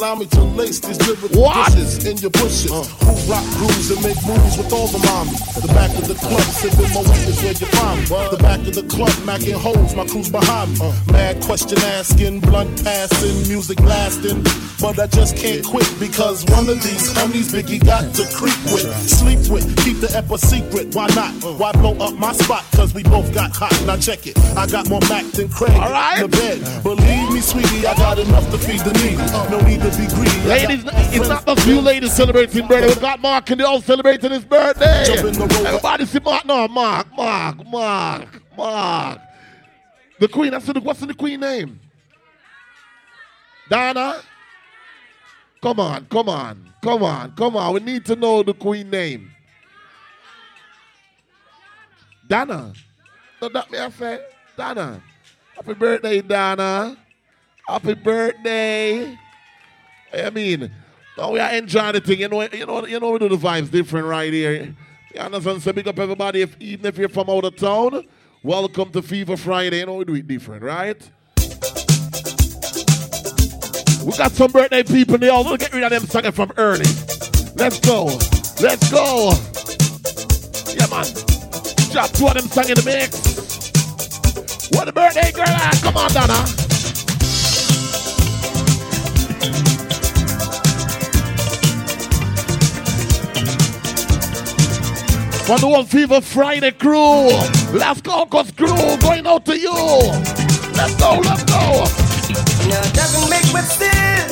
allow 0.00 0.14
me 0.14 0.24
to 0.24 0.42
lace 0.56 0.80
these 0.80 0.98
lyrical 1.06 1.42
What? 1.42 1.72
dishes 1.72 2.06
in 2.06 2.16
your 2.18 2.30
bushes. 2.30 2.70
Who 2.72 3.12
rock 3.30 3.44
grooves 3.60 3.90
and 3.90 4.02
make 4.02 4.16
moves 4.24 4.56
with 4.56 4.72
all 4.72 4.88
the 4.88 4.98
mommies. 5.04 5.60
The 5.60 5.68
back 5.68 5.90
of 5.98 6.08
the 6.08 6.14
club, 6.14 6.40
sipping 6.40 6.88
my 6.94 7.02
weed 7.04 7.28
is 7.28 7.42
where 7.42 7.52
you 7.52 7.66
find 7.76 8.00
me. 8.00 8.06
The 8.08 8.38
back 8.40 8.60
of 8.60 8.74
the 8.74 8.86
club, 8.88 9.12
macking 9.28 9.60
holes, 9.60 9.94
my 9.94 10.06
crew's 10.06 10.30
behind 10.30 10.78
me. 10.78 10.90
Mad 11.12 11.42
question 11.42 11.78
asking, 12.00 12.40
blunt 12.40 12.82
passing, 12.82 13.46
music 13.48 13.76
blasting. 13.76 14.42
But 14.80 14.98
I 14.98 15.06
just 15.06 15.36
can't 15.36 15.62
quit 15.64 15.92
because 16.00 16.46
one 16.48 16.66
of 16.70 16.82
these 16.82 17.12
homies 17.12 17.52
Biggie 17.52 17.84
got 17.84 18.14
to 18.14 18.24
creep 18.32 18.56
with, 18.72 18.88
sleep 19.04 19.52
with, 19.52 19.68
keep 19.84 20.00
the 20.00 20.08
ep 20.16 20.30
a 20.30 20.38
secret. 20.38 20.94
Why 20.94 21.08
not? 21.14 21.34
Why 21.60 21.72
blow 21.72 21.92
up 22.00 22.14
my 22.14 22.32
spot? 22.32 22.64
Cause 22.72 22.94
we 22.94 23.02
both 23.02 23.34
got 23.34 23.54
hot. 23.54 23.76
Now 23.84 23.98
check 23.98 24.26
it. 24.26 24.38
I 24.56 24.66
got 24.66 24.88
more 24.88 25.00
Mac 25.10 25.26
than 25.36 25.50
Craig 25.50 25.76
in 25.76 26.22
the 26.24 26.28
bed. 26.32 26.82
Believe 26.82 27.28
me, 27.32 27.40
sweetie, 27.40 27.86
I 27.86 27.94
got 27.96 28.18
enough 28.18 28.48
to 28.50 28.56
feed 28.56 28.80
the 28.80 28.92
needy. 29.04 29.20
No 29.52 29.60
need 29.60 29.80
to 29.82 29.89
be 29.89 29.89
greedy. 29.89 29.89
I 29.89 29.89
Ladies, 30.46 30.84
it's 30.86 31.28
not 31.28 31.46
just 31.46 31.66
you 31.66 31.80
ladies 31.80 32.12
celebrating 32.12 32.66
birthday. 32.66 32.94
We 32.94 33.00
got 33.00 33.20
Mark 33.20 33.50
and 33.50 33.60
they 33.60 33.64
all 33.64 33.80
celebrating 33.80 34.30
his 34.30 34.44
birthday. 34.44 35.04
Everybody 35.66 36.06
see 36.06 36.18
Mark. 36.18 36.44
No, 36.44 36.66
Mark, 36.68 37.06
Mark, 37.16 37.66
Mark, 37.66 38.42
Mark. 38.56 39.20
The 40.18 40.28
queen, 40.28 40.54
I 40.54 40.58
said, 40.58 40.78
what's 40.78 41.00
the 41.00 41.14
queen 41.14 41.40
name? 41.40 41.80
Donna? 43.68 44.20
Come 45.62 45.78
on, 45.78 46.06
come 46.06 46.28
on, 46.28 46.72
come 46.82 47.02
on, 47.02 47.32
come 47.36 47.56
on. 47.56 47.74
We 47.74 47.80
need 47.80 48.06
to 48.06 48.16
know 48.16 48.42
the 48.42 48.54
queen 48.54 48.88
name. 48.90 49.30
Donna. 52.26 52.72
No, 53.42 53.48
that 53.48 53.70
me 53.70 53.78
I. 53.78 54.20
Donna. 54.56 55.02
Happy 55.54 55.74
birthday, 55.74 56.22
Donna. 56.22 56.96
Happy 57.66 57.94
birthday. 57.94 59.18
I 60.12 60.30
mean, 60.30 60.70
oh, 61.18 61.22
no, 61.22 61.30
we 61.32 61.40
are 61.40 61.52
enjoying 61.52 61.92
the 61.92 62.00
thing. 62.00 62.20
You 62.20 62.28
know, 62.28 62.42
you 62.42 62.66
know, 62.66 62.86
you 62.86 63.00
know, 63.00 63.10
we 63.10 63.18
do 63.18 63.28
the 63.28 63.36
vibes 63.36 63.70
different 63.70 64.06
right 64.06 64.32
here. 64.32 64.74
You 65.14 65.20
understand? 65.20 65.62
So 65.62 65.72
big 65.72 65.86
up 65.88 65.98
everybody. 65.98 66.42
If 66.42 66.56
even 66.60 66.86
if 66.86 66.98
you're 66.98 67.08
from 67.08 67.30
out 67.30 67.44
of 67.44 67.56
town, 67.56 68.04
welcome 68.42 68.90
to 68.92 69.02
Fever 69.02 69.36
Friday. 69.36 69.78
You 69.78 69.86
know, 69.86 69.94
we 69.94 70.04
do 70.04 70.14
it 70.14 70.26
different, 70.26 70.62
right? 70.62 71.10
We 74.04 74.16
got 74.16 74.32
some 74.32 74.50
birthday 74.50 74.82
people. 74.82 75.18
They 75.18 75.28
all 75.28 75.56
get 75.56 75.72
rid 75.72 75.84
of 75.84 75.90
them 75.90 76.02
sucker 76.06 76.32
from 76.32 76.52
early. 76.56 76.86
Let's 77.56 77.78
go. 77.80 78.06
Let's 78.60 78.90
go. 78.90 79.32
Yeah, 80.74 80.86
man. 80.88 81.06
Drop 81.92 82.10
two 82.12 82.26
of 82.26 82.34
them 82.34 82.48
song 82.48 82.68
in 82.68 82.76
the 82.76 82.82
mix. 82.84 83.70
What 84.72 84.86
the 84.86 84.92
birthday 84.92 85.32
girl 85.32 85.44
at? 85.44 85.74
Come 85.82 85.96
on, 85.96 86.10
Donna. 86.12 86.69
For 95.50 95.58
the 95.58 95.66
One 95.66 95.84
Fever 95.84 96.20
Friday 96.20 96.70
crew. 96.70 97.26
Let's 97.76 98.00
go, 98.00 98.24
cause 98.26 98.52
crew 98.52 98.68
going 98.98 99.26
out 99.26 99.44
to 99.46 99.58
you. 99.58 99.74
Let's 100.78 100.94
go, 100.94 101.18
let's 101.18 101.42
go. 101.42 101.90
Now 102.70 102.78
it 102.86 102.94
doesn't 102.94 103.28
make 103.28 103.52
much 103.52 103.66
sense. 103.66 104.30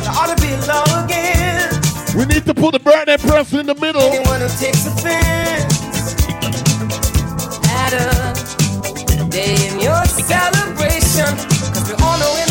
There 0.00 0.08
ought 0.08 0.34
to 0.34 0.40
be 0.40 0.56
law 0.66 1.04
again. 1.04 1.68
We 2.16 2.24
need 2.24 2.46
to 2.46 2.54
put 2.54 2.72
the 2.72 2.80
birthday 2.80 3.18
person 3.18 3.60
in 3.60 3.66
the 3.66 3.74
middle. 3.74 4.00
Anyone 4.00 4.40
who 4.40 4.48
takes 4.56 4.86
offense 4.86 6.16
at 7.68 7.92
a 7.92 9.28
day 9.28 9.68
in 9.68 9.80
your 9.80 10.02
celebration, 10.06 11.28
cause 11.76 11.92
we 11.92 11.94
all 12.02 12.18
know 12.18 12.43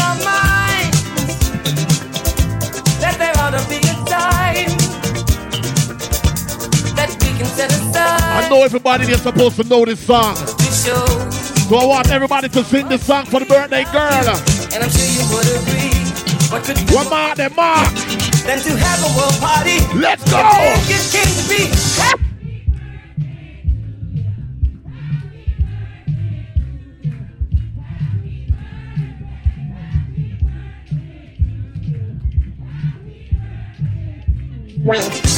I 8.34 8.49
know 8.49 8.63
everybody 8.63 9.05
is 9.05 9.21
supposed 9.21 9.55
to 9.57 9.63
know 9.63 9.86
this 9.86 9.99
song. 9.99 10.36
So 10.36 11.77
I 11.77 11.86
want 11.86 12.09
everybody 12.11 12.49
to 12.49 12.63
sing 12.63 12.88
this 12.88 13.05
song 13.05 13.25
for 13.25 13.39
the 13.39 13.45
birthday 13.45 13.84
girl. 13.86 14.27
And 14.73 14.84
I'm 14.84 14.89
sure 14.89 15.05
you 15.05 15.23
would 15.34 15.45
agree. 15.61 15.93
What 16.51 16.63
could 16.63 16.77
One 16.91 17.09
more, 17.09 17.36
that 17.36 17.55
mark. 17.55 17.89
Than 18.45 18.59
to 18.59 18.75
have 18.77 18.99
a 19.01 19.09
world 19.17 19.38
party. 19.39 19.79
Let's 19.97 20.23
go. 20.29 20.38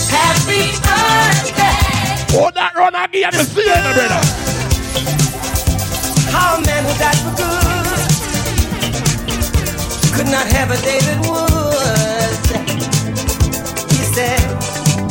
Happy 0.09 0.71
birthday. 0.81 1.84
Oh, 2.37 2.51
that 2.51 2.75
run 2.75 2.93
again, 2.93 3.31
you 3.31 3.43
see 3.47 3.63
eh, 3.63 3.71
it, 3.71 3.95
brother. 3.95 4.19
How 6.35 6.59
man 6.59 6.83
who 6.83 6.91
died 6.99 7.15
for 7.23 7.31
good 7.39 7.95
could 10.11 10.27
not 10.27 10.43
have 10.51 10.67
a 10.67 10.75
David 10.83 11.15
Wood. 11.31 12.43
He 13.87 14.03
said, 14.11 14.43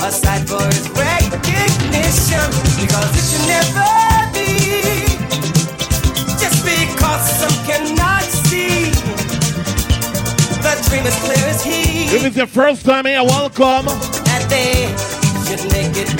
aside 0.04 0.44
for 0.44 0.60
his 0.68 0.84
recognition, 0.92 2.44
because 2.76 3.08
it 3.16 3.24
should 3.24 3.48
never 3.48 3.88
be 4.36 5.08
just 6.36 6.60
because 6.60 7.24
some 7.40 7.56
cannot 7.64 8.20
see. 8.44 8.92
The 10.60 10.76
dream 10.92 11.06
is 11.08 11.16
clear 11.24 11.40
as 11.48 11.64
he. 11.64 12.04
If 12.14 12.24
it's 12.26 12.36
your 12.36 12.46
first 12.46 12.84
time 12.84 13.06
here, 13.06 13.24
welcome. 13.24 13.86
that 14.28 14.44
they 14.52 14.92
should 15.48 15.64
make 15.72 15.96
it 15.96 16.12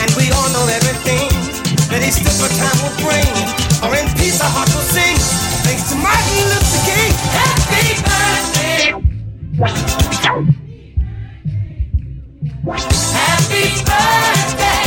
And 0.00 0.10
we 0.16 0.30
all 0.32 0.48
know 0.50 0.66
everything 0.68 1.28
that 1.90 2.00
in 3.94 4.06
peace, 4.16 4.40
our 4.40 4.48
heart 4.48 4.68
will 4.74 4.80
sing. 4.82 5.16
Thanks 5.64 5.90
to 5.90 5.96
Martin 5.96 6.44
Luther 6.48 6.82
King. 6.86 7.12
Happy 7.36 7.96
birthday. 8.06 8.94
Happy 13.12 13.66
birthday. 13.84 14.85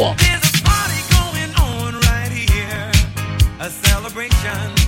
Let's 0.00 0.60
go. 0.60 0.70
A 3.60 3.68
celebration 3.68 4.79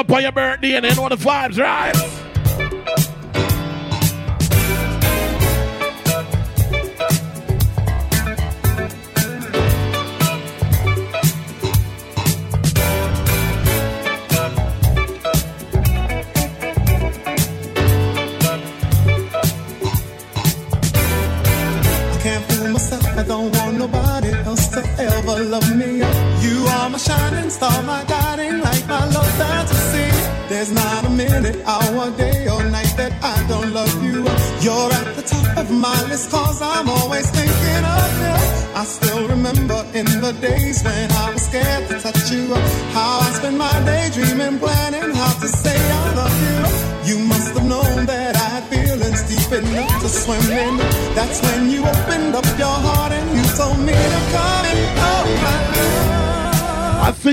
up 0.00 0.10
on 0.10 0.22
your 0.22 0.32
birthday 0.32 0.76
and 0.76 0.86
you 0.86 0.94
know 0.94 1.10
the 1.10 1.16
vibes, 1.16 1.58
right? 1.58 2.19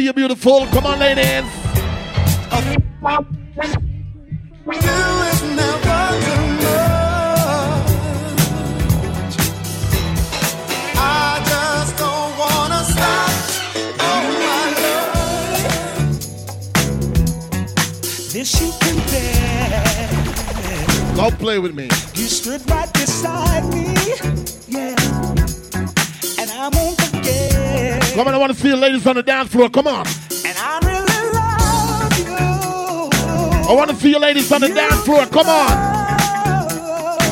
Love. 0.07 0.15
I 0.15 0.19
see 0.19 0.21
you 0.21 0.27
beautiful. 0.27 0.65
Come 0.67 0.85
on, 0.85 0.99
ladies. 0.99 1.56
the 28.79 28.85
ladies 28.87 29.07
on 29.07 29.15
the 29.15 29.23
dance 29.23 29.49
floor. 29.49 29.69
Come 29.69 29.87
on. 29.87 30.05
And 30.45 30.57
I 30.57 30.79
really 30.83 31.23
love 31.33 32.19
you. 32.19 33.69
I 33.69 33.73
want 33.75 33.89
to 33.89 33.95
see 33.95 34.09
you 34.09 34.19
ladies 34.19 34.51
on 34.51 34.61
the 34.61 34.67
you 34.67 34.75
dance 34.75 35.03
floor. 35.03 35.25
Come 35.25 35.47
on. 35.47 35.71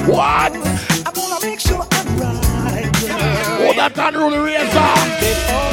What? 0.08 0.54
I 0.54 1.12
want 1.16 1.42
to 1.42 1.48
make 1.48 1.60
sure 1.60 1.86
I'm 1.92 2.18
right. 2.18 3.04
Yeah. 3.04 3.58
Oh, 3.62 3.74
that 3.76 3.98
unruly 3.98 4.38
razor. 4.40 5.65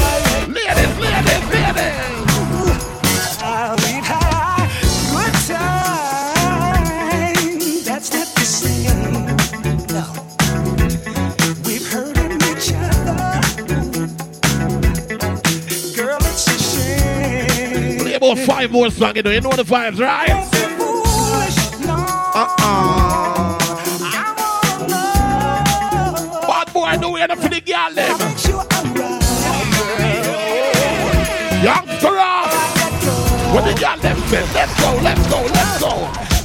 four, 18.37 18.47
five 18.47 18.71
more 18.71 18.91
songs, 18.91 19.17
you 19.17 19.23
know. 19.23 19.31
You 19.31 19.41
know 19.41 19.53
the 19.53 19.63
vibes, 19.63 20.01
right? 20.01 20.31
Uh-uh. 22.35 23.59
Bad 26.47 26.73
boy, 26.73 26.97
no 27.01 27.11
way 27.13 27.27
for 27.27 27.49
the 27.49 27.61
girl, 27.61 27.93
them. 27.95 28.19
Young 31.63 31.89
up. 32.19 32.53
What 33.53 33.65
the 33.65 33.75
girl 33.79 33.99
them 33.99 34.19
say? 34.29 34.45
Let's 34.55 34.75
go, 34.81 34.95
let's 35.03 35.27
go, 35.29 35.43
let's 35.43 35.81
go. 35.81 35.91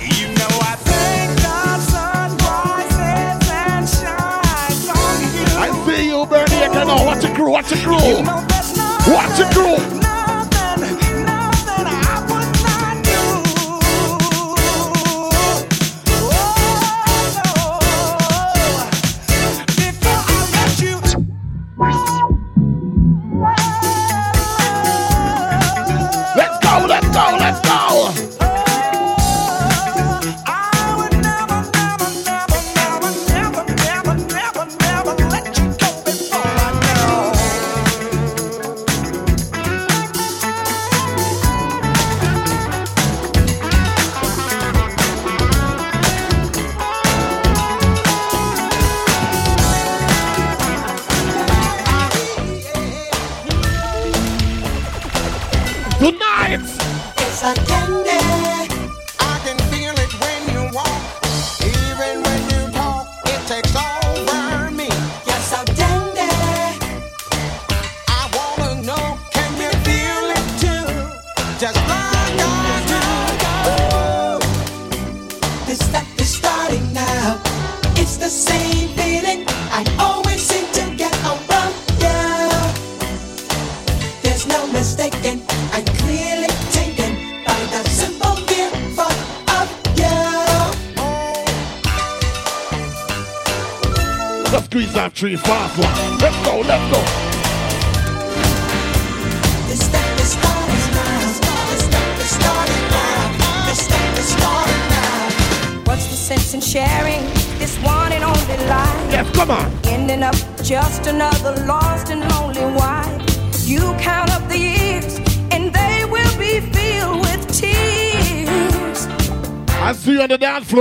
You 0.03 0.27
know 0.35 0.59
I 0.59 0.75
think 0.83 1.39
the 1.39 1.79
sun 1.79 2.37
rises 2.37 3.49
and 3.49 3.87
shines 3.87 4.87
on 4.89 5.19
you. 5.33 5.45
I 5.57 5.67
see 5.85 6.03
you, 6.07 6.25
Bernie. 6.25 6.55
I 6.55 6.83
know. 6.83 7.03
Watch 7.05 7.23
it 7.23 7.33
grow, 7.33 7.49
watch 7.49 7.71
it 7.71 7.79
crew. 7.79 8.23
Watch 9.13 9.39
it 9.39 9.49
crew. 9.53 10.06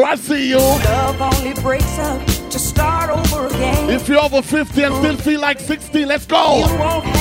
I 0.05 0.17
see 0.17 0.49
you. 0.51 0.59
Love 0.59 1.21
only 1.21 1.55
breaks 1.63 1.99
up 1.99 2.25
to 2.51 2.59
start 2.59 3.11
over 3.11 3.47
again. 3.47 3.91
If 3.91 4.09
you're 4.09 4.21
over 4.21 4.43
50 4.43 4.83
and 4.83 4.95
still 4.97 5.17
feel 5.17 5.41
like 5.41 5.61
60, 5.61 6.05
let's 6.05 6.27
go. 6.27 7.16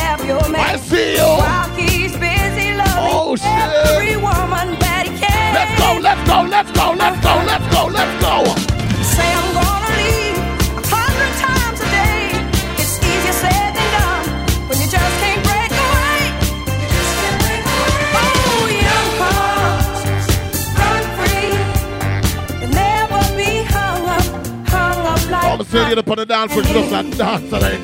could 26.55 26.69
look 26.69 26.91
at 26.93 27.11
that. 27.11 27.74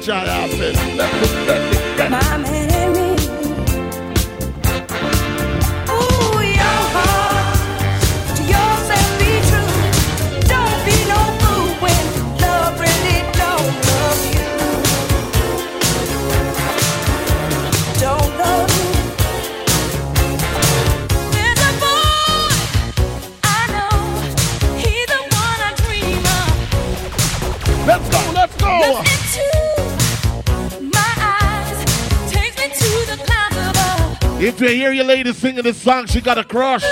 singing 35.41 35.63
this 35.63 35.81
song, 35.81 36.05
she 36.05 36.21
got 36.21 36.37
a 36.37 36.43
crush. 36.43 36.83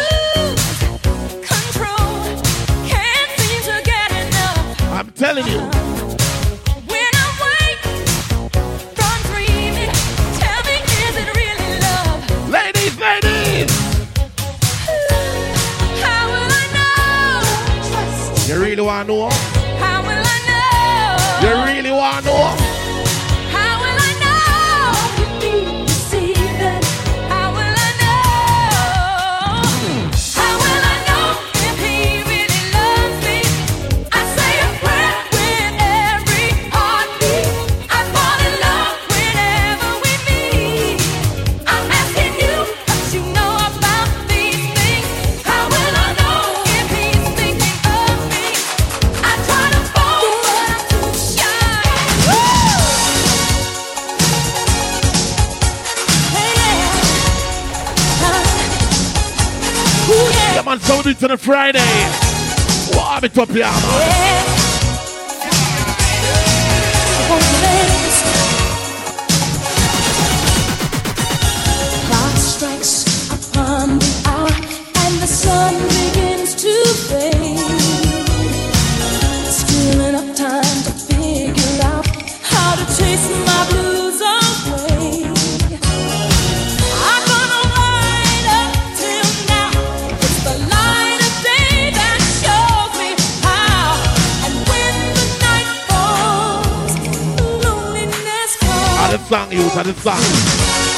I'm 4.91 5.12
telling 5.12 5.45
you. 5.45 5.60
When 6.89 7.12
I 7.14 7.28
wake 7.45 7.86
from 8.97 9.18
dreaming, 9.30 9.93
tell 10.41 10.62
me 10.66 10.78
is 10.82 11.16
it 11.22 11.30
really 11.38 11.72
love? 11.80 12.50
Ladies, 12.50 12.95
ladies. 13.00 13.72
How 16.02 16.22
will 16.28 16.52
I 16.52 16.66
know? 16.74 17.45
Trust 17.88 18.50
you 18.50 18.60
really 18.60 18.82
want 18.82 19.08
to 19.10 19.14
know? 19.14 19.59
On 61.22 61.32
a 61.32 61.38
Friday. 61.38 61.80
Warm 62.96 63.26
it 63.26 63.38
up, 63.38 63.50
yeah. 63.50 64.69
satisfied. 99.84 100.89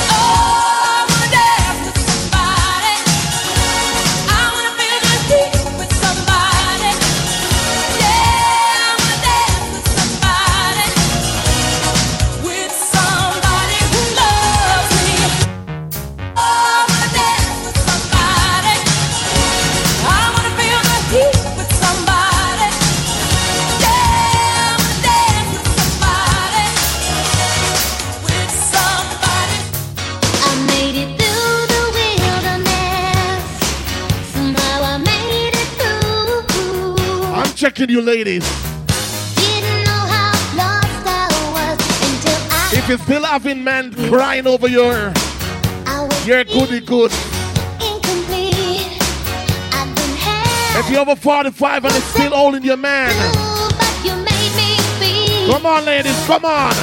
Until 41.12 42.39
I 42.52 42.72
If 42.74 42.88
you're 42.89 42.98
still 43.00 43.24
having 43.24 43.64
men 43.64 43.94
crying 44.10 44.48
over 44.48 44.68
your, 44.68 45.14
your 46.26 46.44
goody 46.46 46.80
good. 46.82 47.12
incomplete. 47.82 49.00
I've 49.74 49.94
been 49.96 50.16
had, 50.18 50.80
If 50.80 50.89
you're 50.92 51.02
over 51.02 51.16
45 51.16 51.86
and 51.86 51.96
it's 51.96 52.06
still 52.06 52.32
holding 52.32 52.64
your 52.64 52.78
man. 52.78 53.12
but 53.78 54.06
you 54.06 54.16
made 54.16 54.54
me 54.56 54.78
feel. 55.00 55.54
Come 55.54 55.66
on, 55.66 55.86
ladies, 55.86 56.26
come 56.26 56.46
on. 56.46 56.74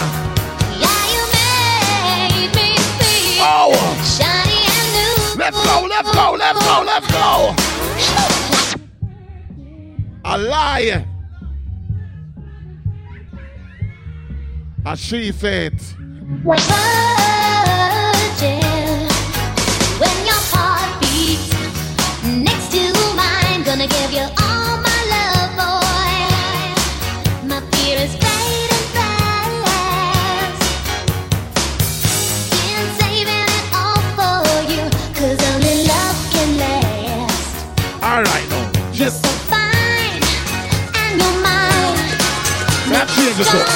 Yeah, 0.79 1.05
you 1.15 1.23
made 1.33 2.51
me 2.55 2.77
feel. 2.99 3.41
Oh. 3.41 3.73
Shiny 4.05 4.61
and 4.67 4.89
new. 4.93 5.41
Let's 5.41 5.57
go, 5.65 5.87
let's 5.89 6.11
go, 6.13 6.33
let's 6.39 6.65
go, 6.65 6.83
let's 6.85 7.07
go. 7.13 7.68
A 10.31 10.37
lie. 10.37 11.07
As 14.85 15.01
she 15.01 15.33
said. 15.33 15.81
When 16.45 16.59
your 20.27 20.43
heart 20.53 21.01
beats 21.01 21.49
next 22.45 22.73
to 22.73 22.93
mine, 23.17 23.65
gonna 23.65 23.87
give 23.87 24.13
you 24.13 24.38
it 43.41 43.55
up. 43.55 43.69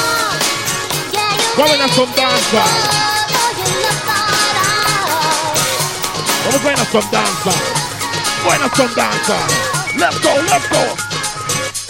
Going 1.56 1.80
on 1.80 1.88
some 1.90 2.10
dance 2.16 2.46
song. 2.50 3.02
We're 6.42 6.62
going 6.62 6.78
on 6.78 6.86
some 6.90 7.06
dance 7.10 7.38
song. 7.46 7.62
Going 8.42 8.62
on 8.62 8.70
some 8.74 8.92
dance 8.94 9.26
song. 9.26 9.48
Let's 9.98 10.18
go, 10.18 10.32
let's 10.50 10.66
go. 10.68 10.82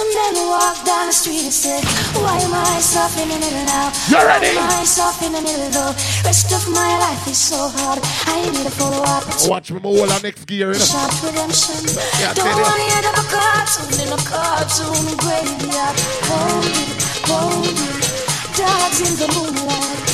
And 0.03 0.11
then 0.13 0.35
walk 0.49 0.85
down 0.85 1.07
the 1.07 1.13
street 1.13 1.45
and 1.45 1.53
say, 1.53 1.81
Why 2.21 2.37
am 2.37 2.53
I 2.53 2.81
suffering 2.81 3.31
in 3.31 3.41
it 3.41 3.55
now? 3.65 3.93
You 4.11 4.21
ready? 4.27 4.53
Why 4.57 4.67
am 4.67 4.81
I 4.81 4.85
suffering 4.85 5.33
in 5.33 5.47
it 5.47 5.73
though? 5.73 5.95
Rest 6.27 6.53
of 6.53 6.69
my 6.75 6.99
life 6.99 7.27
is 7.29 7.39
so 7.39 7.57
hard. 7.57 8.01
I 8.27 8.43
need 8.51 8.67
a 8.67 8.71
follow 8.71 9.01
up. 9.07 9.25
Watch 9.49 9.71
me 9.71 9.81
all 9.85 10.11
our 10.11 10.21
next 10.21 10.45
gear, 10.47 10.73
you 10.73 10.85
redemption. 11.23 11.81
Yeah, 12.21 12.35
Don't 12.35 12.51
wanna 12.51 12.89
end 12.99 13.07
up 13.07 13.17
a 13.17 13.27
cartoon 13.31 13.95
in 14.03 14.11
a 14.13 14.21
cartoon 14.27 15.07
graveyard. 15.23 15.97
Hold 16.29 16.67
it, 16.67 17.12
Dogs 17.33 19.01
in 19.01 19.17
the 19.17 19.29
moonlight. 19.33 20.11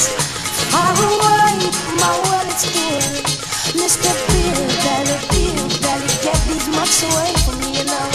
Far 0.71 0.95
away, 0.95 1.59
my 1.99 2.15
world 2.23 2.47
is 2.47 2.63
full. 2.71 3.03
Mr. 3.75 4.15
Bill 4.31 4.63
Belly, 4.87 5.19
Bill 5.35 5.67
Belly, 5.83 6.15
get 6.23 6.39
these 6.47 6.69
much 6.71 7.03
away 7.11 7.35
from 7.43 7.59
me, 7.59 7.75
you 7.75 7.85
know. 7.91 8.09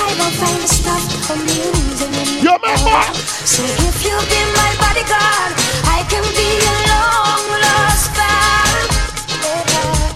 I 0.00 0.08
don't 0.16 0.32
find 0.40 0.60
the 0.64 0.70
stuff 0.80 1.04
amusing 1.28 2.14
anymore. 2.16 3.04
So 3.44 3.60
if 3.68 4.00
you 4.00 4.16
be 4.16 4.40
my 4.56 4.70
bodyguard, 4.80 5.52
I 5.84 6.08
can 6.08 6.24
be 6.32 6.48
your 6.64 6.80
long 6.88 7.44
lost 7.52 8.08
pal. 8.16 8.72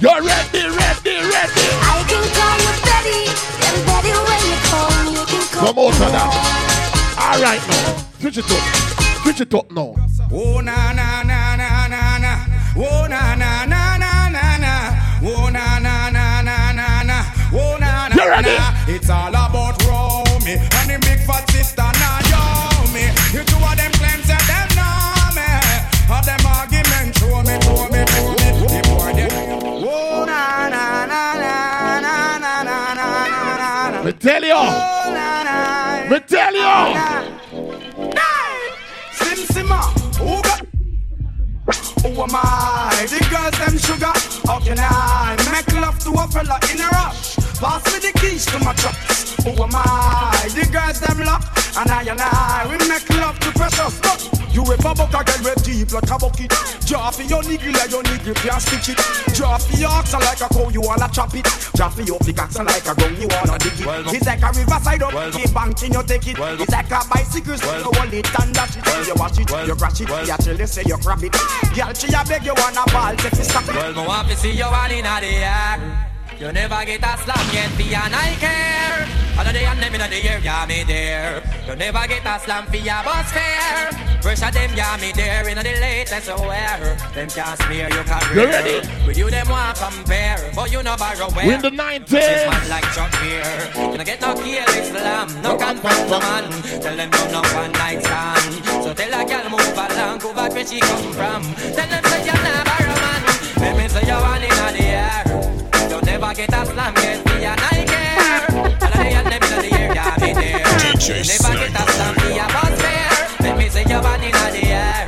You're 0.01 0.25
ready, 0.25 0.73
ready, 0.73 1.17
ready. 1.21 1.69
I 1.85 2.01
can 2.09 2.25
call 2.33 2.57
you 2.65 2.73
Betty, 2.81 3.29
and 3.69 3.77
Betty 3.85 4.13
when 4.17 4.41
you 4.49 4.57
call 4.73 4.89
me, 5.05 5.21
you 5.21 5.25
can 5.29 5.45
call 5.53 5.69
Come 5.69 5.79
out 5.85 6.01
of 6.01 6.11
that. 6.17 6.63
All 7.21 7.39
right, 7.43 7.61
now. 7.69 8.02
Switch 8.23 8.39
it 8.39 8.51
up. 8.53 8.63
Switch 9.23 9.41
it 9.41 9.53
up 9.55 9.71
now. 9.73 9.95
Oh 10.33 10.61
na 10.61 10.93
na 10.93 11.23
na 11.25 11.57
na 11.57 11.89
na 11.89 12.19
na. 12.19 12.47
Oh 12.77 13.07
na 13.11 13.35
na 13.35 13.65
na 13.67 13.97
na 13.99 14.29
na 14.31 14.59
na. 14.63 14.73
Oh 15.25 15.51
na 15.51 15.79
na 15.81 16.09
na 16.11 16.41
na 16.41 16.73
na 16.73 17.03
na. 17.03 17.19
Oh 17.53 17.77
na 17.81 18.07
na 18.09 18.15
You 18.15 18.31
ready? 18.31 18.55
na. 18.57 18.75
It's 18.87 19.11
all 19.11 19.29
about 19.35 19.83
Romy 19.85 20.55
and 20.55 20.87
the 20.89 20.99
big 21.03 21.19
fat 21.27 21.51
sister 21.51 21.83
Naomi. 21.83 23.11
You 23.35 23.43
two 23.43 23.59
of 23.59 23.75
them 23.77 23.91
claims 23.99 24.29
that 24.31 24.43
them 24.47 24.69
know 24.79 25.35
me. 25.35 25.49
All 26.07 26.23
them 26.23 26.47
arguments 26.47 27.19
show 27.19 27.43
me, 27.43 27.59
show 27.67 27.91
me, 27.91 28.07
show 28.07 28.31
me. 28.39 28.49
The 28.71 28.81
boy 28.87 29.13
them. 29.19 29.31
Oh 29.83 30.25
na 30.31 30.69
na 30.71 31.07
na 31.11 31.23
na 31.43 31.99
na 31.99 32.39
na 32.39 32.63
na 32.63 32.87
na 32.87 33.91
na. 33.91 34.03
Me 34.05 34.13
tell 34.13 34.45
you. 34.45 34.55
Oh 34.55 35.11
na 35.11 35.43
na. 35.43 36.09
Me 36.09 36.19
tell 36.21 36.55
you. 36.55 37.42
Who 41.67 42.09
am 42.23 42.31
I? 42.35 43.07
The 43.09 43.21
girls 43.31 43.59
them 43.59 43.79
sugar. 43.79 44.13
How 44.47 44.59
can 44.61 44.79
I 44.79 45.37
make 45.53 45.73
love 45.81 45.99
to 46.01 46.11
a 46.11 46.27
fella 46.29 46.59
in 46.73 46.81
a 46.81 46.89
rush? 46.89 47.42
Pass 47.63 47.87
me 47.95 48.11
the 48.11 48.11
keys 48.19 48.45
to 48.47 48.59
my 48.59 48.75
trucks. 48.75 49.39
Who 49.47 49.55
am 49.55 49.71
I? 49.71 50.51
The 50.51 50.67
girls 50.67 50.99
them 50.99 51.23
lock. 51.23 51.47
And 51.79 51.87
I 51.87 52.03
and 52.03 52.19
I, 52.19 52.67
we 52.67 52.75
make 52.91 53.07
love 53.23 53.39
to 53.39 53.55
precious. 53.55 54.03
Look, 54.03 54.19
you 54.51 54.67
a 54.67 54.77
bubble 54.83 55.07
girl 55.07 55.23
red 55.47 55.63
deep 55.63 55.95
like 55.95 56.11
a 56.11 56.19
bucket. 56.19 56.51
Drop 56.91 57.15
your 57.23 57.39
nigga 57.47 57.71
like 57.71 57.95
your 57.95 58.03
nigga 58.03 58.35
can't 58.35 58.59
stitch 58.59 58.91
it. 58.91 58.99
Drop 59.39 59.63
your 59.79 59.95
oxen 59.95 60.19
like 60.27 60.43
a 60.43 60.51
cow, 60.51 60.69
you 60.75 60.83
wanna 60.83 61.07
chop 61.15 61.39
it. 61.39 61.47
Drop 61.79 61.95
your 62.03 62.19
pickaxe 62.19 62.59
like 62.59 62.83
a 62.83 62.95
gun, 62.99 63.15
you 63.15 63.31
wanna 63.31 63.57
dig 63.63 63.79
it. 63.79 63.87
It's 64.11 64.27
like 64.27 64.43
a 64.43 64.51
riverside 64.59 65.03
up, 65.07 65.33
keep 65.33 65.55
banking, 65.55 65.95
you 65.95 66.03
take 66.03 66.27
it. 66.35 66.37
It's 66.59 66.73
like 66.75 66.91
a 66.91 67.01
bicycle, 67.15 67.57
so 67.63 67.79
you 67.79 67.91
hold 67.95 68.13
it 68.13 68.27
and 68.43 68.55
dash 68.59 68.75
it. 68.75 69.07
You 69.07 69.15
watch 69.23 69.39
it, 69.39 69.47
you 69.49 69.75
crash 69.79 70.01
it, 70.03 70.11
you 70.11 70.35
tell 70.35 70.59
you 70.59 70.67
say 70.67 70.83
you 70.85 70.99
grab 70.99 71.23
it. 71.23 71.33
Girl, 71.79 71.95
she 71.95 72.11
a 72.11 72.27
beg 72.27 72.43
you 72.43 72.59
wanna 72.59 72.83
ball, 72.91 73.15
take 73.23 73.39
it, 73.39 73.47
stop 73.47 73.71
it. 73.71 73.75
Well, 73.79 73.95
me 73.95 74.03
want 74.03 74.29
to 74.29 74.37
see 74.37 74.51
you 74.51 74.67
one 74.67 74.91
in 74.91 75.05
the 75.07 75.31
air. 75.31 76.12
You 76.43 76.51
never 76.51 76.85
get 76.85 76.99
a 76.99 77.17
slam 77.23 77.47
yet, 77.55 77.71
for 77.71 77.83
your 77.87 78.03
I 78.03 78.35
care. 78.43 79.07
Other 79.39 79.53
day 79.53 79.65
and 79.65 79.79
them 79.79 79.95
in 79.95 80.11
the 80.11 80.19
year, 80.19 80.41
yeah, 80.43 80.67
me 80.67 80.83
there. 80.83 81.39
You 81.69 81.77
never 81.77 82.03
get 82.09 82.27
a 82.27 82.35
slam 82.43 82.67
for 82.67 82.83
your 82.83 82.99
bus 83.07 83.31
fare. 83.31 83.95
Pressure 84.21 84.51
them, 84.51 84.75
yeah, 84.75 84.99
me 84.99 85.13
there. 85.15 85.47
In 85.47 85.55
the 85.55 85.63
latest 85.63 86.27
wear. 86.43 86.99
Them 87.15 87.29
can't 87.31 87.57
smear 87.63 87.87
your 87.95 88.03
career. 88.03 88.35
You 88.35 88.51
ready? 88.51 89.07
With 89.07 89.19
you, 89.19 89.31
them 89.31 89.49
want 89.51 89.79
compare. 89.79 90.51
But 90.53 90.73
you 90.73 90.83
know 90.83 90.97
borrow 90.99 91.31
where. 91.31 91.47
In 91.47 91.63
the 91.63 91.71
90s. 91.71 92.11
This 92.11 92.51
man 92.51 92.69
like 92.69 92.91
Chuck 92.91 93.15
here. 93.23 93.47
You 93.79 93.95
don't 93.95 94.05
get 94.05 94.21
no 94.21 94.35
kill 94.35 94.67
slam. 94.83 95.31
No 95.47 95.55
confront 95.55 96.11
the 96.11 96.19
man. 96.19 96.51
Tell 96.83 96.97
them 96.99 97.07
you 97.07 97.27
no 97.31 97.43
one 97.55 97.71
night 97.79 98.03
stand. 98.03 98.83
So 98.83 98.91
tell 98.91 99.15
a 99.15 99.23
girl 99.31 99.47
move 99.47 99.79
along. 99.79 100.19
Go 100.19 100.35
back 100.35 100.51
where 100.51 100.67
she 100.67 100.81
come 100.81 101.13
from. 101.15 101.43
Tell 101.71 101.87
them 101.87 102.03
say 102.03 102.27
you're 102.27 102.35
not 102.35 102.67
borrow 102.67 102.99
man. 102.99 103.23
Let 103.63 103.77
me 103.79 103.87
say 103.87 104.03
you 104.11 104.19
one 104.19 104.43
in 104.43 104.75
the 104.75 104.83
air. 104.83 105.52
You 106.33 106.39
never 106.39 106.51
get 106.51 106.63
a 106.63 106.73
slam 106.73 106.95
yet, 106.97 107.27
me 107.27 107.45
and 107.45 107.61
I 107.61 107.85
care. 107.85 108.57
And 108.81 108.95
I 108.95 109.07
and 109.21 109.27
them 109.27 109.43
in 109.43 109.69
the 109.69 109.77
air, 109.77 109.93
yeah, 109.93 110.17
me 110.17 110.33
there. 110.33 110.65
You 110.65 111.21
never 111.29 111.53
get 111.61 111.77
a 111.77 111.93
slam, 111.93 112.15
me 112.17 112.39
a 112.39 112.47
bus 112.49 112.81
fare. 112.81 113.13
Let 113.41 113.59
me 113.59 113.69
say 113.69 113.85
you're 113.85 114.01
one 114.01 114.23
in 114.25 114.33
the 114.33 114.65
air. 114.65 115.05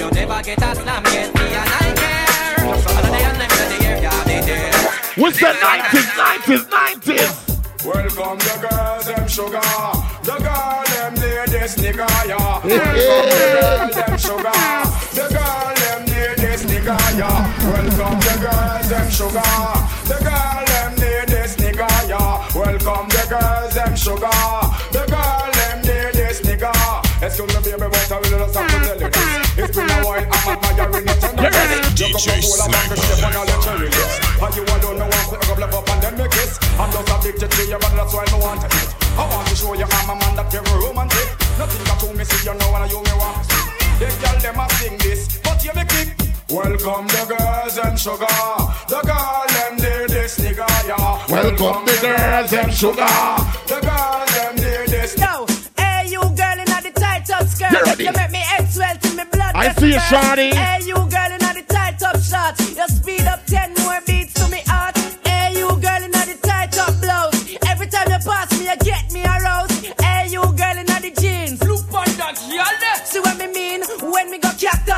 You 0.00 0.10
never 0.10 0.42
get 0.42 0.58
a 0.60 0.74
slam 0.74 1.04
yet, 1.14 1.32
me 1.32 1.46
and 1.54 1.70
I 1.70 1.94
care. 1.94 2.58
And 2.58 3.06
I 3.06 3.20
and 3.22 3.38
them 3.38 3.54
in 3.54 3.68
the 3.70 3.86
air, 3.86 4.02
yeah, 4.02 4.24
me 4.26 4.40
there. 4.46 4.74
What's 5.14 5.38
the 5.38 5.46
90s, 5.46 6.10
90s, 6.18 6.64
90s? 6.66 7.84
Welcome 7.86 8.38
the 8.38 8.54
girls, 8.66 9.06
them 9.06 9.28
sugar. 9.28 9.60
The 10.24 10.36
girl, 10.42 10.82
them 10.90 11.14
ladies, 11.22 11.76
nigga, 11.76 12.08
yeah. 12.26 12.58
Welcome 12.64 13.30
the 13.30 13.46
girl, 13.54 13.94
them 13.94 14.18
sugar. 14.18 14.87
Yeah. 17.18 17.42
Welcome 17.66 18.18
the 18.22 18.34
girls, 18.38 18.86
them 18.88 19.08
sugar. 19.10 19.52
The 20.06 20.16
girl, 20.22 20.58
them 20.70 20.92
ladies, 21.02 21.58
nigga, 21.58 21.90
yeah. 22.06 22.46
Welcome 22.54 23.08
the 23.10 23.22
girls, 23.26 23.74
them 23.74 23.94
sugar. 23.98 24.38
The 24.94 25.02
girl, 25.10 25.50
them 25.58 25.78
ladies, 25.82 26.40
nigga. 26.46 26.70
Excuse 27.18 27.50
me, 27.50 27.58
baby, 27.66 27.86
but 27.90 28.12
I 28.12 28.16
will 28.22 28.38
just 28.38 28.54
have 28.54 28.70
to 28.70 28.78
tell 28.86 29.00
you 29.02 29.10
this. 29.10 29.58
It's 29.58 29.74
been 29.74 29.90
a 29.90 29.98
while, 30.06 30.22
I'm 30.22 30.62
admiring 30.62 31.06
your 31.10 31.18
tenderness. 31.18 31.98
You 31.98 32.06
come 32.14 32.22
from 32.22 32.38
Cola, 32.38 32.66
back 32.70 32.86
the 32.86 32.96
shape 32.96 33.26
and 33.26 33.34
your 33.34 33.60
cherry 33.66 33.88
lips. 33.90 34.14
And 34.38 34.54
you 34.54 34.62
alone, 34.62 34.98
no 35.02 35.06
one 35.10 35.26
to 35.26 35.36
go 35.42 35.54
left 35.58 35.74
up 35.74 35.90
and 35.90 35.98
then 35.98 36.14
make 36.14 36.30
kiss. 36.30 36.54
I'm 36.78 36.90
just 36.94 37.10
addicted 37.10 37.50
to 37.50 37.62
you, 37.66 37.78
but 37.82 37.92
that's 37.98 38.14
why 38.14 38.22
I 38.22 38.38
want 38.38 38.62
to 38.62 38.68
eat. 38.78 38.90
I 39.18 39.26
want 39.26 39.48
to 39.50 39.54
show 39.58 39.74
you 39.74 39.90
I'm 39.90 40.10
a 40.10 40.14
man 40.14 40.38
that 40.38 40.54
very 40.54 40.70
romantic. 40.78 41.26
Nothing 41.58 41.82
got 41.82 41.98
to 41.98 42.14
me, 42.14 42.22
see 42.22 42.46
you 42.46 42.54
know, 42.54 42.78
and 42.78 42.86
you 42.86 43.02
me 43.02 43.14
want 43.18 43.42
to 43.42 43.50
see. 43.50 43.66
Girl, 43.98 44.38
them 44.38 44.62
a 44.62 44.64
sing 44.78 44.96
this, 45.02 45.26
but 45.42 45.58
you 45.66 45.74
me 45.74 45.82
kick. 45.90 46.17
Welcome 46.50 47.06
the 47.08 47.36
girls 47.36 47.76
and 47.76 47.98
sugar. 47.98 48.24
The 48.88 49.00
girl, 49.04 49.44
them 49.48 49.76
did 49.76 50.08
this 50.08 50.38
nigga, 50.38 50.66
yeah. 50.88 51.26
Welcome 51.28 51.84
the 51.84 51.98
girls 52.00 52.52
and 52.54 52.72
sugar. 52.72 53.06
The 53.66 53.78
girls, 53.82 54.32
them 54.32 54.56
did 54.56 54.88
this. 54.88 55.18
Yo, 55.18 55.44
hey, 55.76 56.08
you 56.08 56.20
girl 56.20 56.58
in 56.58 56.64
the 56.64 56.92
tight 56.94 57.26
top 57.26 57.46
skirt. 57.46 57.72
You 57.72 57.82
ready? 57.84 58.04
You 58.04 58.12
make 58.12 58.30
me 58.30 58.38
head 58.38 58.66
swell 58.70 58.96
to 58.96 59.08
me 59.14 59.24
blood. 59.30 59.54
I 59.54 59.74
see 59.74 59.88
you, 59.88 59.92
burst. 59.96 60.06
shawty. 60.06 60.54
Hey, 60.54 60.86
you 60.86 60.94
girl 60.94 61.32
in 61.32 61.38
the 61.38 61.64
tight 61.68 61.98
top 61.98 62.16
shorts. 62.16 62.74
You 62.74 62.88
speed 62.88 63.26
up 63.26 63.44
10 63.44 63.74
more 63.84 64.00
beats 64.06 64.37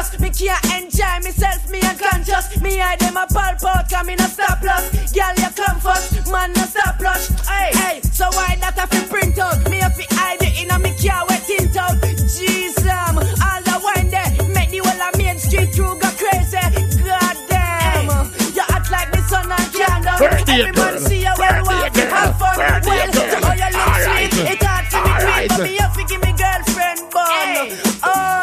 me 0.00 0.18
me 0.18 0.30
can't 0.30 0.64
enjoy 0.80 1.16
myself, 1.22 1.68
me 1.70 1.80
unconscious. 1.82 2.60
Me 2.62 2.78
hide 2.78 2.98
them 3.00 3.16
a 3.16 3.26
pulp 3.26 3.60
out, 3.68 3.88
come 3.90 4.08
in 4.08 4.18
a 4.20 4.28
stop 4.28 4.62
loss. 4.62 4.88
Girl, 5.12 5.34
you 5.36 5.50
come 5.52 5.78
first, 5.80 6.30
man, 6.32 6.52
no 6.54 6.64
stop 6.64 6.98
rush. 7.00 7.28
Hey, 7.44 7.70
hey, 7.76 8.00
so 8.00 8.24
why 8.32 8.56
that 8.60 8.78
I 8.78 8.86
fi 8.86 9.00
print 9.08 9.38
out? 9.38 9.68
Me 9.68 9.78
have 9.78 9.96
to 9.96 10.04
hide 10.16 10.40
it 10.40 10.56
in 10.62 10.70
a 10.70 10.78
me 10.78 10.96
car 10.96 11.26
wet 11.28 11.44
tint 11.44 11.76
out. 11.76 12.00
Jeez, 12.00 12.80
um, 12.88 13.18
all 13.20 13.60
the 13.60 13.76
wine 13.84 14.08
there, 14.08 14.30
make 14.56 14.70
the 14.70 14.80
whole 14.80 15.02
of 15.04 15.12
Main 15.18 15.36
Street 15.38 15.68
crew 15.76 15.92
go 16.00 16.08
crazy. 16.16 16.64
God 17.04 17.36
damn, 17.52 18.08
you 18.56 18.64
act 18.72 18.90
like 18.90 19.12
the 19.12 19.20
sun 19.28 19.52
and 19.52 19.68
candle. 19.68 20.16
Everybody 20.16 20.72
girl. 20.72 20.98
see 20.98 21.20
you 21.20 21.34
when 21.36 21.54
you 21.56 21.64
walk, 21.68 21.92
Birthday 21.92 22.08
have 22.08 22.38
fun. 22.40 22.56
Well, 22.56 22.80
to 22.80 22.88
how 22.88 22.96
you 22.96 23.12
girl. 23.12 23.20
look 23.20 23.84
Alright. 23.84 24.32
sweet, 24.32 24.48
it 24.48 24.62
hard 24.64 24.84
to 24.88 24.96
be 24.96 25.12
Alright. 25.12 25.44
tweet, 25.44 25.58
but 25.60 25.64
me 25.68 25.76
have 25.76 25.92
to 25.92 26.04
give 26.08 26.22
me 26.24 26.32
girlfriend 26.32 27.00
bun. 27.12 27.68
Oh 28.00 28.39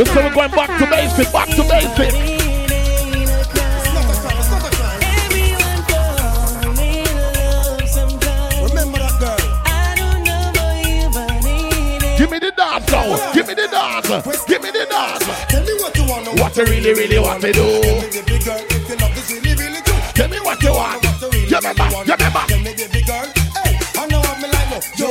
We're 0.00 0.06
still 0.06 0.32
going 0.32 0.50
back 0.52 0.78
to 0.78 0.86
basic, 0.86 1.30
back 1.30 1.48
to 1.48 1.62
basic. 1.62 2.10
Give 12.16 12.30
me 12.30 12.38
the 12.38 12.50
dance 12.56 12.90
now. 12.90 13.32
Give 13.34 13.46
me 13.46 13.52
the 13.52 13.68
dance. 13.70 14.08
Give 14.46 14.62
me 14.62 14.70
the 14.70 14.86
dance. 14.88 15.26
Tell 15.50 15.64
me 15.64 15.74
what 15.74 15.94
you 15.94 16.04
want. 16.08 16.24
to 16.24 16.42
What 16.42 16.56
you 16.56 16.64
really, 16.64 16.94
really 16.94 17.18
want 17.18 17.42
to 17.42 17.52
do. 17.52 17.82
Tell 20.14 20.28
me 20.30 20.40
what 20.40 20.62
you 20.62 20.72
want. 20.72 21.04
You 21.34 21.56
remember? 21.58 21.84
You 22.06 22.14
remember? 22.14 23.39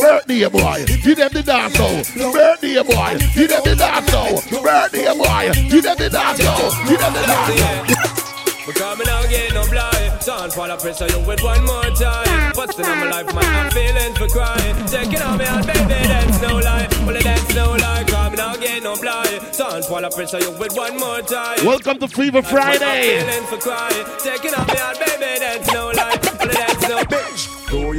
Birthday 0.10 0.49
boy, 0.49 0.86
give 1.03 1.18
them 1.18 1.30
the 1.31 1.44
dance 1.44 1.76
oh. 1.77 2.02
now. 2.18 2.34
Birthday 2.34 2.81
boy, 2.81 3.14
give 3.36 3.49
them 3.49 3.61
the 3.61 3.76
dance 3.77 4.10
oh. 4.10 4.41
now. 4.49 4.61
Birthday 4.64 5.06
boy, 5.14 5.69
give 5.69 5.84
them 5.84 5.98
the 6.02 6.10
dance 6.10 6.40
now. 6.40 6.90
Give 6.90 6.98
them 6.98 7.14
the 7.14 7.22
dance 7.30 7.61
now. 7.61 8.10
Because 8.65 8.98
me 8.98 9.06
now 9.06 9.22
get 9.30 9.53
no 9.53 9.69
blind. 9.69 10.10
For 10.53 10.68
the 10.68 10.77
pressure 10.81 11.06
you 11.14 11.22
with 11.27 11.44
one 11.44 11.64
more 11.64 11.94
time. 11.94 12.53
Busting 12.53 12.86
on 12.86 12.98
my 12.98 13.10
life, 13.22 13.36
man, 13.36 13.45
I'm 13.45 13.69
feeling 13.69 14.14
for 14.15 14.27
crying. 14.34 14.73
Taking 14.88 15.22
on 15.22 15.38
me 15.38 15.45
out, 15.45 15.68
baby, 15.68 15.86
that's 15.86 16.41
no 16.41 16.57
lie. 16.57 16.88
Well, 17.06 17.22
that's 17.22 17.53
no 17.53 17.72
lie, 17.77 18.03
cause 18.07 18.31
me 18.31 18.38
now 18.38 18.56
get 18.56 18.81
no 18.81 18.95
blind. 18.98 19.41
For 19.86 20.02
the 20.02 20.10
pressure 20.10 20.40
you 20.40 20.49
with 20.57 20.73
one 20.76 20.98
more 20.98 21.22
time. 21.22 21.64
Welcome 21.64 21.99
to 21.99 22.07
Fever 22.07 22.41
Friday. 22.41 23.22
Feeling 23.22 23.45
for 23.45 23.57
crying. 23.57 24.06
Taking 24.18 24.56
on 24.57 24.65
me 24.65 24.77
out, 24.81 24.98
baby, 24.98 25.38
that's 25.38 25.72
no 25.72 25.91
lie. 25.94 26.18
Well, 26.40 26.49
that's 26.49 26.73
no 26.73 26.79
bitch 26.79 26.79
Do 26.79 26.79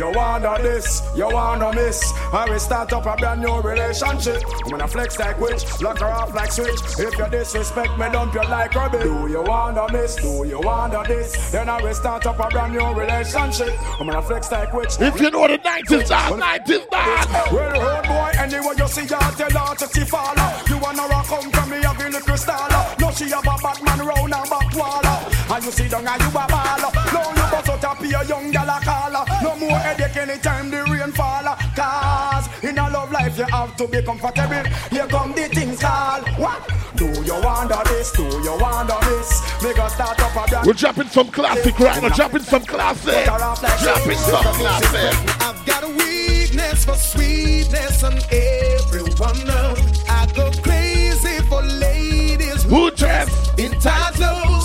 you 0.01 0.11
wanna 0.13 0.57
this? 0.63 1.03
You 1.15 1.29
wanna 1.29 1.75
miss? 1.75 2.01
I 2.33 2.49
will 2.49 2.59
start 2.59 2.91
up 2.95 3.05
a 3.05 3.17
brand 3.17 3.43
new 3.43 3.61
relationship. 3.61 4.43
I'm 4.65 4.71
gonna 4.71 4.89
flex 4.89 5.19
like 5.19 5.39
witch, 5.39 5.63
lock 5.83 5.99
her 5.99 6.07
off 6.07 6.35
like 6.35 6.53
switch. 6.53 6.81
If 6.99 7.19
you 7.19 7.29
disrespect 7.29 7.99
me, 7.99 8.07
dump 8.11 8.33
you 8.33 8.41
like 8.41 8.71
bitch. 8.71 9.03
Do 9.03 9.31
you 9.31 9.43
wanna 9.43 9.93
miss? 9.93 10.17
Do 10.17 10.45
you 10.47 10.59
wanna 10.59 11.05
this? 11.07 11.51
Then 11.51 11.69
I 11.69 11.83
will 11.83 11.95
start 11.95 12.27
up 12.27 12.41
a 12.41 12.49
brand 12.49 12.73
new 12.73 12.89
relationship. 12.95 13.75
I'm 14.01 14.07
gonna 14.07 14.23
flex 14.23 14.51
like 14.51 14.73
witch. 14.73 14.95
If 14.99 15.21
you 15.21 15.31
know 15.31 15.47
the 15.47 15.59
night 15.59 15.91
is 15.91 16.09
bad, 16.09 16.39
night 16.39 16.71
is 16.71 16.87
bad. 16.91 17.53
Well, 17.53 17.97
old 17.97 18.07
boy, 18.09 18.31
anyway 18.39 18.75
you 18.79 18.89
see 18.89 19.03
her, 19.03 19.31
tell 19.37 19.67
her 19.67 19.75
to 19.75 19.87
see 19.87 20.05
follow. 20.05 20.49
You 20.67 20.79
wanna 20.79 21.03
rock 21.09 21.27
come 21.27 21.51
from 21.51 21.71
me, 21.71 21.77
have 21.83 22.01
a 22.01 22.09
little 22.09 22.37
star. 22.39 22.69
No, 22.99 23.11
she 23.11 23.29
have 23.29 23.47
a 23.47 23.57
Batman 23.63 24.07
round 24.07 24.35
her 24.35 24.47
back 24.49 24.75
wall. 24.75 25.05
And 25.05 25.65
you 25.65 25.71
see 25.73 25.85
and 25.85 25.93
you 25.93 26.29
a 26.29 26.47
ball. 26.49 26.91
No, 27.13 27.40
you 27.61 27.67
bust 27.67 27.85
out 27.85 27.99
a 27.99 28.03
pure 28.03 28.25
young 28.25 28.51
gal 28.51 28.69
a 28.69 28.81
call. 28.81 29.13
No 29.43 29.57
more 29.57 29.79
headache 29.79 30.17
anytime 30.17 30.71
the 30.71 30.83
rain 30.85 31.13
fall. 31.13 31.45
Cause 31.77 32.49
in 32.63 32.79
a 32.79 32.91
love 32.91 33.13
life 33.13 33.37
you 33.39 33.45
have 33.45 33.77
to 33.77 33.87
be 33.87 34.03
comfortable. 34.03 34.65
Here 34.91 35.07
come 35.07 35.33
the 35.33 35.49
things 35.49 35.81
call. 35.81 36.21
What? 36.37 36.69
Do 36.97 37.07
you 37.23 37.41
wonder 37.43 37.81
this? 37.87 38.13
Do 38.13 38.25
you 38.25 38.57
wonder 38.61 38.97
this? 39.03 39.63
Make 39.63 39.79
us 39.79 39.95
start 39.95 40.21
up 40.21 40.47
a 40.47 40.51
brand 40.51 40.67
We're 40.67 40.73
dropping 40.75 41.09
some 41.09 41.29
classic 41.29 41.79
right 41.79 42.03
now. 42.03 42.09
Dropping 42.09 42.43
some 42.43 42.65
classic. 42.65 43.25
Dropping 43.25 44.17
some 44.17 44.43
classic. 44.43 45.43
I've 45.43 45.67
got 45.67 45.85
a 45.85 45.89
weakness 45.89 46.85
for 46.85 46.95
sweetness 46.95 48.03
and 48.03 48.25
everyone 48.31 49.39
knows 49.47 50.05
I 50.09 50.31
go 50.35 50.51
crazy 50.63 51.39
for 51.49 51.63
ladies 51.63 52.65
who 52.65 52.91
dress 52.91 53.31
in 53.59 53.73
tight 53.81 54.15
clothes. 54.15 54.60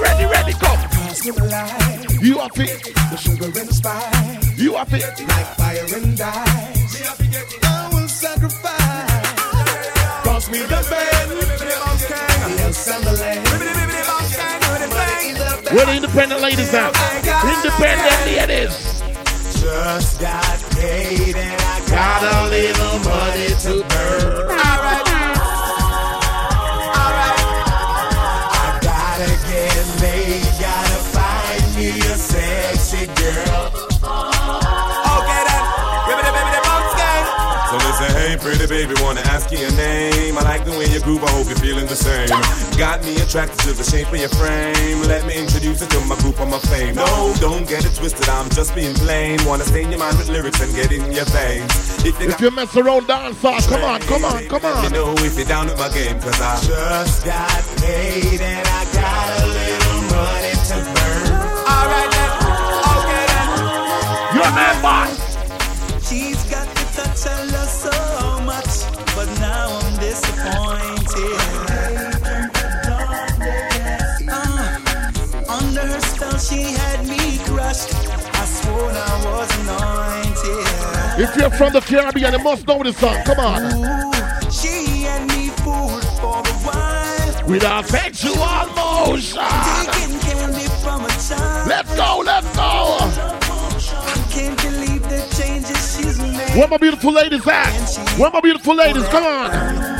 Ready, 0.00 0.24
ready, 0.26 0.52
go. 0.54 0.72
Cause 0.96 1.24
with 1.24 1.38
life, 1.50 2.22
You 2.22 2.38
are 2.40 2.48
fit. 2.50 2.82
the 3.10 3.16
sugar 3.16 3.46
and 3.60 3.70
spice, 3.74 4.58
You 4.58 4.76
are 4.76 4.86
fit. 4.86 5.02
like 5.02 5.46
fire 5.56 5.86
and 5.96 6.20
ice. 6.20 7.02
I 7.62 7.88
will 7.92 8.08
sacrifice. 8.08 9.30
Cause 10.24 10.48
we 10.50 10.58
the 10.60 10.80
band, 10.90 11.30
yes, 12.58 12.88
I'm 12.88 13.04
the 13.04 13.12
land. 13.20 13.46
Where 15.74 15.86
the 15.86 15.94
independent 15.94 16.40
ladies 16.40 16.74
at? 16.74 16.92
Independent 17.44 18.26
ladies. 18.26 18.74
Just 19.60 20.20
got 20.20 20.58
paid 20.72 21.36
and 21.36 21.60
I 21.62 21.80
Got 21.86 22.22
a 22.22 22.50
little 22.50 22.98
money 23.10 23.48
to 23.64 23.84
burn. 23.88 24.59
Ask 39.40 39.52
you 39.52 39.58
your 39.58 39.72
name. 39.76 40.36
I 40.36 40.42
like 40.42 40.64
the 40.64 40.72
way 40.72 40.86
you 40.86 41.00
groove, 41.00 41.24
I 41.24 41.30
hope 41.30 41.46
you're 41.48 41.56
feeling 41.56 41.86
the 41.86 41.96
same. 41.96 42.28
Got 42.76 43.04
me 43.04 43.16
attracted 43.16 43.58
to 43.64 43.72
the 43.72 43.84
shape 43.84 44.08
of 44.08 44.20
your 44.20 44.28
frame. 44.36 45.00
Let 45.08 45.26
me 45.26 45.36
introduce 45.36 45.80
you 45.80 45.88
to 45.88 46.00
my 46.04 46.16
group 46.16 46.40
on 46.40 46.50
my 46.50 46.58
fame. 46.58 46.94
No, 46.94 47.32
don't 47.40 47.66
get 47.68 47.84
it 47.84 47.94
twisted, 47.94 48.28
I'm 48.28 48.50
just 48.50 48.74
being 48.74 48.94
plain. 48.94 49.38
Wanna 49.46 49.64
stain 49.64 49.90
your 49.90 49.98
mind 49.98 50.18
with 50.18 50.28
lyrics 50.28 50.60
and 50.60 50.74
get 50.74 50.92
in 50.92 51.12
your 51.12 51.24
veins. 51.32 51.72
If 52.04 52.20
you 52.20 52.28
If 52.30 52.40
you 52.40 52.50
mess 52.50 52.76
around, 52.76 53.06
dance 53.06 53.40
hall. 53.40 53.60
Come 53.60 53.84
on, 53.84 54.00
come 54.02 54.24
on, 54.24 54.44
come 54.48 54.64
on. 54.64 54.84
you 54.84 54.90
know 54.90 55.14
if 55.18 55.36
you're 55.36 55.46
down 55.46 55.66
with 55.66 55.78
my 55.78 55.88
game, 55.88 56.20
cause 56.20 56.40
I 56.40 56.60
Just 56.60 57.24
got 57.24 57.62
paid 57.80 58.40
and 58.40 58.66
I 58.68 58.82
got 58.92 59.26
a 59.40 59.46
little 59.46 60.00
money 60.12 60.54
to 60.68 60.76
burn. 60.92 61.32
Alright 61.64 62.10
then, 62.12 62.30
okay 62.96 63.24
then. 63.32 63.48
You're 64.36 64.52
If 81.30 81.36
you're 81.36 81.50
from 81.50 81.72
the 81.72 81.80
Caribbean, 81.80 82.32
you 82.32 82.40
must 82.40 82.66
know 82.66 82.82
this 82.82 82.96
song. 82.96 83.22
Come 83.22 83.38
on. 83.38 83.60
She 84.50 85.06
and 85.06 85.28
me 85.28 85.50
food 85.62 86.02
for 86.18 86.42
the 86.42 86.52
wine. 86.66 87.46
With 87.48 87.64
our 87.64 87.84
sexual 87.84 88.34
motion. 88.34 89.38
Taking 89.38 90.18
candy 90.18 90.66
from 90.82 91.04
a 91.04 91.08
child. 91.08 91.68
Let's 91.68 91.94
go, 91.94 92.22
let's 92.26 92.56
go. 92.56 92.98
I 94.02 94.26
can't 94.28 94.60
believe 94.60 95.02
the 95.04 95.20
changes 95.40 95.96
she's 95.96 96.18
made. 96.18 96.58
Where 96.58 96.66
my 96.66 96.78
beautiful 96.78 97.12
ladies 97.12 97.46
at? 97.46 98.18
Where 98.18 98.30
my 98.32 98.40
beautiful 98.40 98.74
ladies? 98.74 99.06
Come 99.06 99.22
on. 99.22 99.99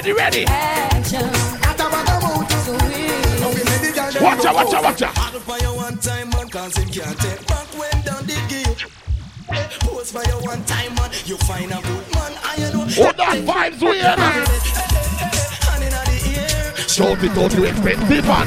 Ready, 0.00 0.12
ready? 0.12 0.44
Watch 4.20 4.44
out, 4.46 4.54
watch 4.54 4.74
out, 4.74 4.84
watch 4.84 5.02
out. 5.02 5.16
Man 6.30 6.48
him 6.76 6.88
can't 6.88 7.18
take 7.18 7.46
back 7.46 7.66
when 7.78 8.02
down 8.04 8.24
the 8.26 8.34
one 10.42 10.64
time 10.64 10.94
man 10.94 11.10
You 11.26 11.36
find 11.38 11.72
a 11.72 11.80
good 11.82 12.14
man 12.14 12.32
you 12.56 12.72
know 12.72 12.86
Oh, 12.98 13.12
that 13.12 13.38
vibes 13.44 13.80
weird. 13.80 14.18
Hand 14.18 15.84
inna 15.84 16.02
the 16.06 16.16
ear 16.30 16.72
you 17.22 17.30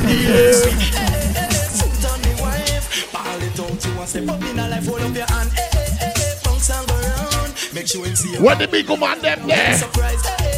the 0.01 0.17
air. 0.33 0.53
Sit 0.53 2.05
on 2.09 2.21
the 2.21 2.41
wife 2.41 3.11
Ball 3.11 3.41
it 3.41 3.59
out 3.59 3.85
you 3.85 3.99
step 4.07 4.29
up 4.29 4.43
in 4.43 4.59
a 4.59 4.69
life 4.69 4.87
Hold 4.87 5.01
up 5.01 5.15
your 5.15 5.27
hand 5.27 5.51
Bounce 6.43 6.69
and 6.69 6.87
go 6.87 6.95
round 6.95 7.53
Make 7.73 7.87
sure 7.87 8.01
see 8.15 8.33
you 8.33 8.43
When 8.43 8.57
the 8.57 8.67
big 8.67 8.89
woman 8.89 9.19
them 9.21 9.47
there. 9.47 9.77
Surprise 9.77 10.21
Can't 10.21 10.52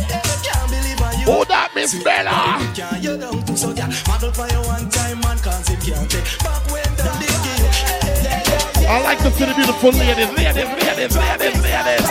how 1.26 1.40
Oh, 1.40 1.44
that 1.46 1.72
Miss 1.76 2.04
Bella. 2.04 2.62
Can't 2.76 3.04
you 3.04 3.18
down 3.18 3.44
to 3.46 3.58
so 3.58 3.72
yeah 3.72 3.90
Model 4.08 4.32
for 4.32 4.48
your 4.48 4.64
one 4.66 4.90
time 4.90 5.20
man 5.22 5.38
cause 5.40 5.68
him 5.68 5.80
can't 5.82 6.10
take 6.10 6.40
back 6.40 6.62
when 6.72 6.96
the 6.96 7.04
give 7.20 8.88
I 8.88 9.02
like 9.02 9.18
to 9.20 9.32
see 9.32 9.46
the 9.46 9.54
beautiful 9.56 9.92
ladies, 9.92 10.30
ladies, 10.38 10.70
ladies, 10.86 11.18
ladies, 11.18 11.58
ladies. 11.66 12.06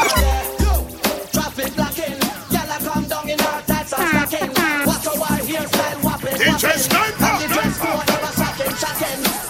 Traffic 1.31 1.71
blocking, 1.77 2.19
a 2.51 2.79
come 2.83 3.05
down 3.07 3.29
in 3.31 3.41
our 3.41 3.63
tights 3.63 3.93
and 3.93 4.09
stocking. 4.11 4.51
Watch 4.85 5.07
our 5.07 5.15
wild 5.15 5.47
hairstyle 5.47 6.03
whopping. 6.03 6.35
DJ 6.35 6.75
Sniper. 6.75 7.35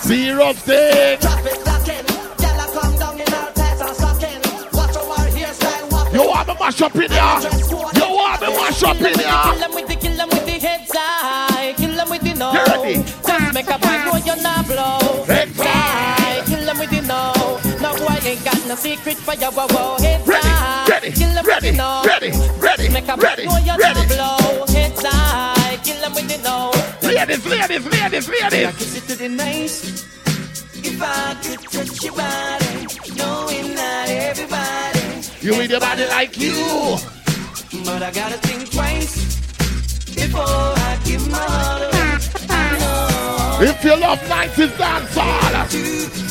And 0.06 1.32
the 1.34 1.43
mash 6.64 6.80
up 6.80 6.94
in 6.96 7.10
here? 7.10 7.40
You 8.00 8.08
want 8.16 8.40
me 8.40 8.48
mash 8.56 8.82
up 8.82 8.96
in 8.96 9.12
Kill 9.12 9.58
them 9.60 9.74
with 9.74 9.88
the, 9.88 9.96
kill 9.96 10.16
them 10.16 10.28
with 10.30 10.46
the 10.46 10.56
heads 10.66 10.90
high. 10.94 11.74
Kill 11.76 11.94
them 11.94 12.08
with 12.08 12.22
the 12.22 12.34
no. 12.34 12.52
Ready? 12.52 13.02
Just 13.04 13.54
make 13.54 13.68
a 13.68 13.78
fight, 13.78 14.26
you're 14.26 14.42
not 14.42 14.66
blow. 14.66 15.24
Heads 15.24 15.60
high. 15.60 16.42
Kill 16.46 16.64
them 16.64 16.78
with 16.78 16.90
the 16.90 17.02
no. 17.02 17.32
No 17.84 17.90
boy 18.00 18.16
ain't 18.24 18.44
got 18.44 18.60
no 18.66 18.74
secret 18.76 19.16
for 19.16 19.34
your 19.34 19.50
wow 19.52 19.66
wow. 19.70 19.96
Heads 20.00 20.26
Ready, 20.26 20.48
high. 20.48 20.86
ready, 20.88 21.12
Kill 21.12 21.32
them 21.34 21.44
ready, 21.44 21.66
with 21.68 21.76
the 21.76 21.82
no. 21.82 22.02
ready, 22.06 22.30
ready, 22.58 22.88
Make 22.88 23.08
a 23.08 23.16
ready, 23.16 23.42
you're 23.42 23.78
ready. 23.78 24.00
not 24.00 24.08
blow. 24.08 24.64
Heads 24.74 25.02
high. 25.04 25.76
Kill 25.84 26.00
them 26.00 26.12
with 26.14 26.28
the 26.32 26.38
no. 26.48 26.72
Ladies, 27.06 27.44
ladies, 27.46 27.86
ladies, 27.86 28.28
I 28.28 28.48
ladies. 28.48 28.76
kiss 28.78 28.96
it 28.96 29.04
to 29.12 29.14
the 29.16 29.28
nice. 29.28 30.04
If 30.86 31.00
I 31.02 31.34
could 31.42 31.60
touch 31.70 32.04
your 32.04 32.14
body, 32.14 32.24
knowing 32.24 32.32
not 32.44 32.62
everybody. 32.62 32.63
You 35.44 35.54
with 35.58 35.70
your 35.70 35.80
body 35.80 36.06
like 36.06 36.38
you. 36.38 36.96
But 37.84 38.02
I 38.02 38.10
gotta 38.12 38.38
think 38.38 38.72
twice 38.72 39.14
before 40.14 40.40
I 40.40 40.98
give 41.04 41.28
my 41.30 41.36
heart 41.36 41.82
away. 41.82 43.68
If 43.68 43.84
you 43.84 43.94
love 43.94 44.20
90s 44.20 44.68
dancehall. 44.78 46.23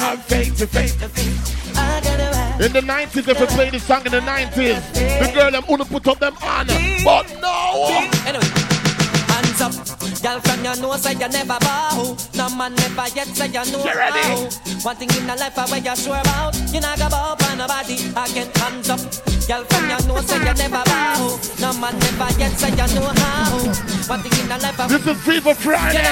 Have 0.00 0.24
faith 0.24 0.58
to 0.58 0.66
faith. 0.66 1.02
In 2.60 2.72
the 2.72 2.80
90s, 2.80 3.28
if 3.28 3.38
play 3.46 3.70
this 3.70 3.84
song 3.84 4.04
in 4.04 4.10
the 4.10 4.20
90s, 4.20 4.92
the 4.92 5.32
girl 5.32 5.50
them 5.52 5.64
wanna 5.68 5.84
put 5.84 6.06
up 6.08 6.18
them 6.18 6.36
on. 6.42 6.66
But 7.04 7.38
no. 7.40 8.08
Anyway. 8.26 8.57
Girl 10.22 10.40
from 10.40 10.64
your 10.64 10.76
nose 10.76 11.02
say 11.02 11.12
you 11.12 11.28
never 11.28 11.58
bow. 11.60 12.16
No 12.34 12.48
man 12.50 12.74
never 12.74 13.06
yet 13.14 13.28
say 13.28 13.46
you 13.46 13.64
know 13.70 13.84
You 13.84 13.94
ready? 13.94 14.18
how. 14.18 14.48
One 14.82 14.96
thing 14.96 15.10
in 15.16 15.26
the 15.26 15.36
life 15.36 15.56
I 15.58 15.66
where 15.70 15.80
you 15.80 15.96
sure 15.96 16.18
about. 16.18 16.56
You 16.72 16.80
not 16.80 16.98
go 16.98 17.08
bow 17.08 17.36
for 17.38 17.56
nobody. 17.56 17.94
Again, 18.10 18.50
hands 18.56 18.90
up. 18.90 19.00
Girl 19.46 19.64
from 19.64 19.88
your 19.88 20.02
nose 20.10 20.26
say 20.26 20.38
you 20.38 20.54
never 20.54 20.82
bow. 20.84 21.38
No 21.60 21.72
man 21.78 21.94
never 21.98 22.30
yet 22.38 22.52
say 22.58 22.70
you 22.70 22.86
know 22.98 23.12
how. 23.14 23.58
One 24.08 24.20
thing 24.20 24.34
in 24.42 24.48
the 24.48 24.58
life 24.58 24.80
I 24.80 24.86
This 24.88 25.06
is 25.06 25.20
Fever 25.22 25.54
Friday. 25.54 26.02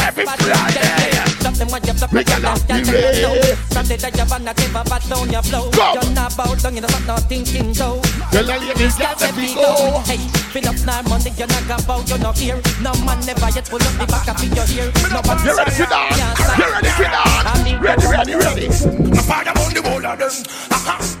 Every 0.00 0.24
Friday. 0.24 1.12
Stop 1.42 1.54
them 1.54 1.68
when 1.74 1.82
you 1.82 1.92
We 2.12 2.22
got 2.22 2.44
off 2.44 2.62
the 2.68 2.74
way. 2.86 3.54
From 3.74 3.86
the 3.90 3.96
day 3.98 4.14
you 4.14 4.26
want 4.30 4.46
to 4.46 4.54
give 4.54 4.76
a 4.78 4.82
down 5.10 5.26
your 5.30 5.42
flow. 5.42 5.70
Go. 5.74 5.92
You're 5.98 6.14
not 6.14 6.36
bow 6.36 6.54
down, 6.54 6.74
you're 6.78 6.86
not 6.86 7.06
not 7.06 7.22
thinking 7.28 7.74
so. 7.74 7.98
Tell 8.30 8.46
the 8.46 8.56
ladies 8.62 8.94
got 8.94 9.18
to 9.18 9.32
be 9.34 9.54
go. 9.54 9.98
Hey, 10.06 10.22
fill 10.54 10.70
up 10.70 10.78
now 10.86 11.02
money, 11.10 11.34
you're 11.34 11.50
not 11.50 11.82
bow, 11.86 11.98
you're 12.06 12.18
not 12.18 12.38
here. 12.38 12.62
No 12.80 12.94
man 13.02 13.18
never 13.26 13.41
yet 13.50 13.66
pull 13.68 13.82
up 13.82 13.94
the 13.98 14.06
back 14.06 14.28
up 14.28 14.38
in 14.42 14.52
your 14.54 14.66
ear. 14.78 14.92
No 15.10 15.20
man 15.26 15.38
You 15.42 15.56
ready 15.56 15.70
for 15.72 15.86
dance? 15.86 16.18
You 16.58 16.66
ready 16.70 16.92
for 16.94 17.08
dance? 17.10 17.82
Ready, 17.82 18.06
ready, 18.06 18.34
ready. 18.34 18.66
The 18.68 19.22
fire 19.26 19.48
on 19.50 19.74
the 19.74 19.82
wall 19.82 20.06
of 20.06 20.18
them. 20.18 20.30
Uh-huh. 20.70 21.18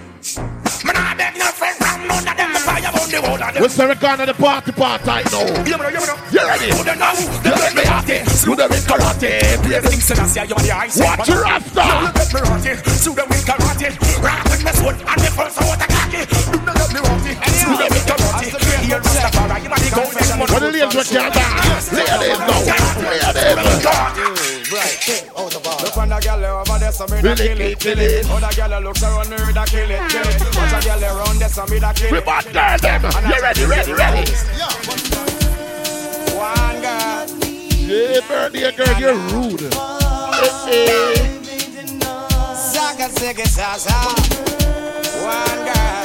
Man, 0.86 0.96
I 0.96 1.14
beg 1.14 1.34
no 1.38 1.46
friend 1.50 1.76
from 1.78 2.06
none 2.06 2.26
of 2.26 2.36
them. 2.36 2.52
The 2.54 2.60
fire 2.62 2.86
on 2.86 3.08
the 3.10 3.20
wall 3.22 3.42
of 3.42 3.52
them. 3.54 3.62
We're 3.62 3.68
Sarah 3.68 3.94
Ghana, 3.94 4.26
the 4.26 4.34
party 4.34 4.72
part 4.72 5.04
right 5.06 5.26
now. 5.30 5.46
You 5.66 5.76
know, 5.78 5.88
you 5.90 6.02
know. 6.06 6.16
You 6.30 6.42
ready? 6.46 6.70
Do 6.70 6.82
the 6.86 6.94
now. 6.94 7.14
You 7.18 7.54
let 7.58 7.74
me 7.74 7.82
at 7.82 8.08
it. 8.08 8.24
Do 8.46 8.54
the 8.54 8.66
with 8.70 8.86
karate. 8.86 9.42
Play 9.62 9.68
the 9.68 9.76
Everything 9.82 10.00
Selassie, 10.00 10.46
you 10.46 10.54
are 10.54 10.62
the 10.62 10.70
ice. 10.70 10.98
Watch 11.02 11.28
your 11.28 11.42
rasta. 11.42 11.82
You 11.82 12.10
let 12.14 12.30
me 12.30 12.40
rot 12.46 12.66
it. 12.66 12.78
Do 13.02 13.10
the 13.18 13.24
with 13.26 13.44
karate. 13.46 13.88
Rock 14.22 14.44
with 14.46 14.62
my 14.62 14.72
sword 14.72 14.96
and 15.02 15.20
the 15.20 15.30
first 15.34 15.58
I 15.58 15.66
want 15.66 15.80
to 15.82 15.86
cock 15.90 16.14
it. 16.14 16.26
Do 16.30 16.58
not 16.62 16.74
let 16.78 16.90
me 16.94 17.00
rot 17.02 17.26
it. 17.26 17.36
Do 17.42 17.70
the 17.74 17.86
with 17.90 18.06
karate. 18.06 18.46
Here, 18.82 18.98
Rastafari, 18.98 19.58
you 19.62 19.70
are 19.70 19.78
the 19.78 19.90
golden 19.90 20.38
one. 20.38 20.48
When 20.50 20.62
the 20.62 20.70
ladies 20.70 20.94
were 20.94 21.06
there, 26.92 27.08
so 27.08 27.14
me 27.14 27.22
da 27.22 27.34
kill 27.34 27.60
it, 27.60 27.78
kill 27.80 27.98
it. 27.98 28.30
Other 28.30 28.68
girl 28.68 28.80
looks 28.82 29.02
around 29.02 29.30
me, 29.30 29.36
me 29.46 29.52
da 29.52 29.64
kill 29.64 29.90
it, 29.90 30.10
kill 30.10 30.22
it. 30.22 30.56
Watch 30.56 30.72
a 30.72 30.88
girl 30.88 31.04
around 31.04 31.38
there, 31.38 31.48
so 31.48 31.66
me 31.66 31.78
da 31.80 31.92
kill 31.92 32.10
We 32.10 32.18
it. 32.18 32.24
bad 32.26 32.44
girl 32.52 32.78
them. 32.78 33.02
You 33.28 33.42
ready, 33.42 33.64
ready, 33.64 33.92
ready. 33.92 34.32
One 36.36 36.80
girl. 36.80 37.26
Yeah, 37.82 38.20
birthday 38.28 38.72
girl, 38.72 39.00
you're 39.00 39.16
rude. 39.32 39.72
Saka 42.54 43.08
seke 43.10 43.46
sasa. 43.46 43.92
One 45.22 45.64
girl. 45.66 46.02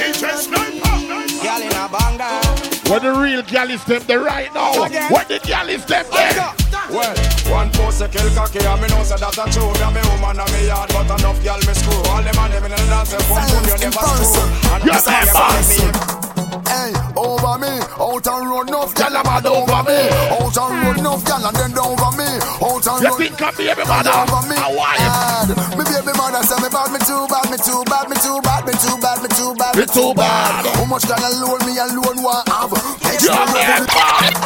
Girl 1.44 1.62
in 1.62 1.72
a 1.72 1.88
banger. 1.90 2.42
What 2.90 3.02
the 3.02 3.12
real 3.12 3.42
gal 3.44 3.70
is 3.70 3.84
them 3.86 4.02
there 4.08 4.20
right 4.22 4.54
now? 4.54 4.80
What 5.10 5.28
the 5.28 5.40
gal 5.44 5.70
is 5.70 5.86
them 5.86 6.06
there? 6.12 6.54
Well, 6.88 7.16
one 7.52 7.70
post 7.76 8.02
a 8.02 8.08
kill 8.08 8.30
cocky 8.32 8.64
and 8.64 8.80
me 8.82 8.88
know 8.88 9.04
say 9.04 9.20
that 9.20 9.36
a 9.36 9.44
true 9.52 9.68
Me 9.76 9.84
a 9.84 9.90
me 9.92 10.02
woman 10.08 10.40
and 10.40 10.52
me 10.56 10.72
yard 10.72 10.88
but 10.96 11.10
enough 11.20 11.40
girl 11.44 11.60
me 11.68 11.74
screw 11.76 12.00
All 12.08 12.24
them 12.24 12.40
and 12.40 12.52
them 12.54 12.64
in 12.64 12.72
the 12.72 12.80
dance 12.88 13.12
from 13.12 13.44
good 13.44 13.66
you 13.68 13.78
never 13.92 14.04
screw 14.24 14.48
And 14.72 14.84
You're 14.88 14.96
I'm 14.96 15.04
sorry 15.04 15.28
my 15.28 15.32
about 15.36 15.52
boss. 15.52 15.68
me 15.68 16.28
Hey, 16.68 16.92
over 17.16 17.56
me, 17.60 17.72
out 18.00 18.28
and 18.28 18.44
road, 18.50 18.68
enough 18.68 18.92
gal 18.96 19.16
a 19.16 19.24
mad 19.24 19.46
over 19.48 19.84
me. 19.88 20.00
Out 20.36 20.52
and 20.52 20.76
road, 20.84 21.00
enough 21.00 21.24
gal 21.24 21.44
and 21.48 21.56
then 21.56 21.72
down 21.72 21.96
over 21.96 22.12
me. 22.20 22.28
Out 22.60 22.84
and 22.88 23.00
You 23.04 23.08
road, 23.08 23.20
think 23.24 23.40
I'm 23.40 23.56
baby 23.56 23.84
mother? 23.88 24.12
over 24.12 24.44
me. 24.52 24.56
A 24.60 24.68
wife? 24.76 25.00
Bad. 25.00 25.48
Me 25.80 25.84
baby 25.88 26.12
mother 26.20 26.44
say 26.44 26.60
me 26.60 26.68
bad, 26.68 26.92
me 26.92 27.00
too 27.08 27.24
bad, 27.32 27.48
me 27.48 27.58
too 27.64 27.84
bad, 27.88 28.06
me 28.12 28.16
too 28.20 28.40
bad, 28.44 28.64
me 28.68 28.74
too 28.84 28.96
bad, 29.00 29.18
me 29.24 29.30
too 29.32 29.56
bad, 29.56 29.74
Me 29.80 29.86
too 29.88 30.12
bad. 30.14 30.66
How 30.76 30.86
much 30.86 31.08
gal 31.08 31.24
alone 31.24 31.64
me 31.64 31.80
alone 31.80 32.20
want 32.20 32.48
have? 32.52 32.72
Next 33.04 33.24
You're 33.24 33.32
time 33.32 34.37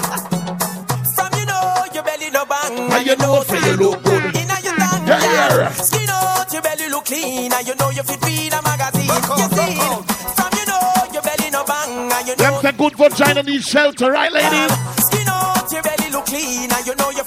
And 3.02 3.10
you 3.10 3.16
know 3.18 3.42
say 3.42 3.58
you 3.68 3.78
look 3.78 4.04
good. 4.04 4.36
Inna 4.36 4.58
your 4.62 4.76
tongue, 4.78 5.08
Yeah. 5.08 5.70
Skin 5.72 6.08
out, 6.08 6.54
your 6.54 6.62
belly 6.62 6.88
look 6.90 7.06
clean, 7.06 7.52
and 7.52 7.68
you 7.68 7.74
know 7.80 7.90
you 7.90 8.04
fit 8.04 8.22
read 8.24 8.54
a 8.54 8.62
magazine. 8.62 9.10
You 9.10 9.48
see, 9.58 9.74
from 10.38 10.52
you 10.54 10.66
know 10.70 11.10
your 11.12 11.24
belly 11.24 11.50
no 11.50 11.64
bang, 11.66 12.12
and 12.14 12.28
you 12.28 12.36
Them 12.36 12.54
know. 12.54 12.62
say 12.62 12.72
good 12.74 12.96
vagina 12.96 13.42
need 13.42 13.64
shelter, 13.64 14.12
right, 14.12 14.32
ladies? 14.32 14.72
Skin 15.04 15.28
out, 15.30 15.66
your 15.72 15.82
belly 15.82 16.12
look 16.12 16.26
clean, 16.28 16.70
and 16.72 16.86
you 16.86 16.94
know 16.94 17.10
you 17.10 17.24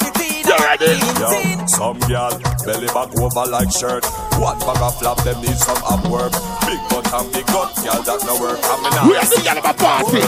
fit 0.79 0.89
read 0.89 1.01
You 1.01 1.25
a 1.25 1.31
ready? 1.31 1.41
ready? 1.41 1.61
Yo, 1.61 1.67
some 1.67 1.99
girl 2.11 2.35
belly 2.65 2.87
back 2.89 3.11
over 3.19 3.47
like 3.51 3.71
shirt. 3.71 4.05
One 4.39 4.59
bag 4.61 4.83
of 4.83 4.99
flap, 4.99 5.19
them 5.25 5.41
need 5.41 5.57
some 5.57 5.83
up 5.85 6.05
work. 6.09 6.33
Big 6.67 6.81
butt 6.91 7.07
and 7.13 7.33
big 7.33 7.47
gut, 7.47 7.75
girl 7.83 8.03
that 8.03 8.21
no 8.27 8.35
work. 8.41 8.59
I'm 8.65 8.85
in 8.85 8.93
Where's 9.09 9.31
the 9.31 9.43
girl 9.43 9.59
of 9.59 9.65
a 9.65 9.75
party? 9.75 10.23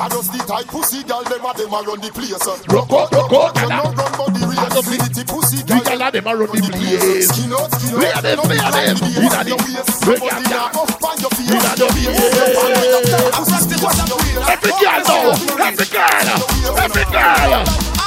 I 0.00 0.08
just 0.08 0.32
the 0.32 0.38
tight 0.48 0.66
pussy 0.66 1.04
girl, 1.04 1.22
them 1.24 1.44
a 1.44 1.52
them 1.52 1.74
a 1.74 1.80
run 1.84 2.00
the 2.00 2.10
place. 2.10 2.32
Uh, 2.40 2.56
rock 2.72 2.88
out, 2.88 3.12
rock 3.12 3.32
out, 3.32 3.52
You 3.60 3.68
know 3.68 3.92
run 3.92 4.12
but 4.16 4.32
the 4.32 4.40
real 4.48 4.64
affinity 4.72 5.24
pussy 5.28 5.60
The 5.60 5.76
girl 5.76 6.10
them 6.10 6.26
a 6.26 6.32
run 6.36 6.48
the 6.48 6.72
place. 6.72 7.28
Skin 7.28 7.52
out, 7.52 7.68
skin 7.76 8.00
out. 8.00 8.00
Lay 8.00 8.16
them, 8.24 8.40
lay 8.48 8.56
them. 8.56 8.96
Inna 9.20 9.44
the, 9.44 9.54
break 10.04 10.24
your 10.24 10.40
down. 10.48 10.72
Inna 11.50 11.72
the 11.76 11.86
Every 14.50 14.72
girl 14.80 15.00
know, 15.04 15.36
every 15.60 15.86
girl, 15.92 16.26
every 16.80 17.04
girl. 17.12 17.99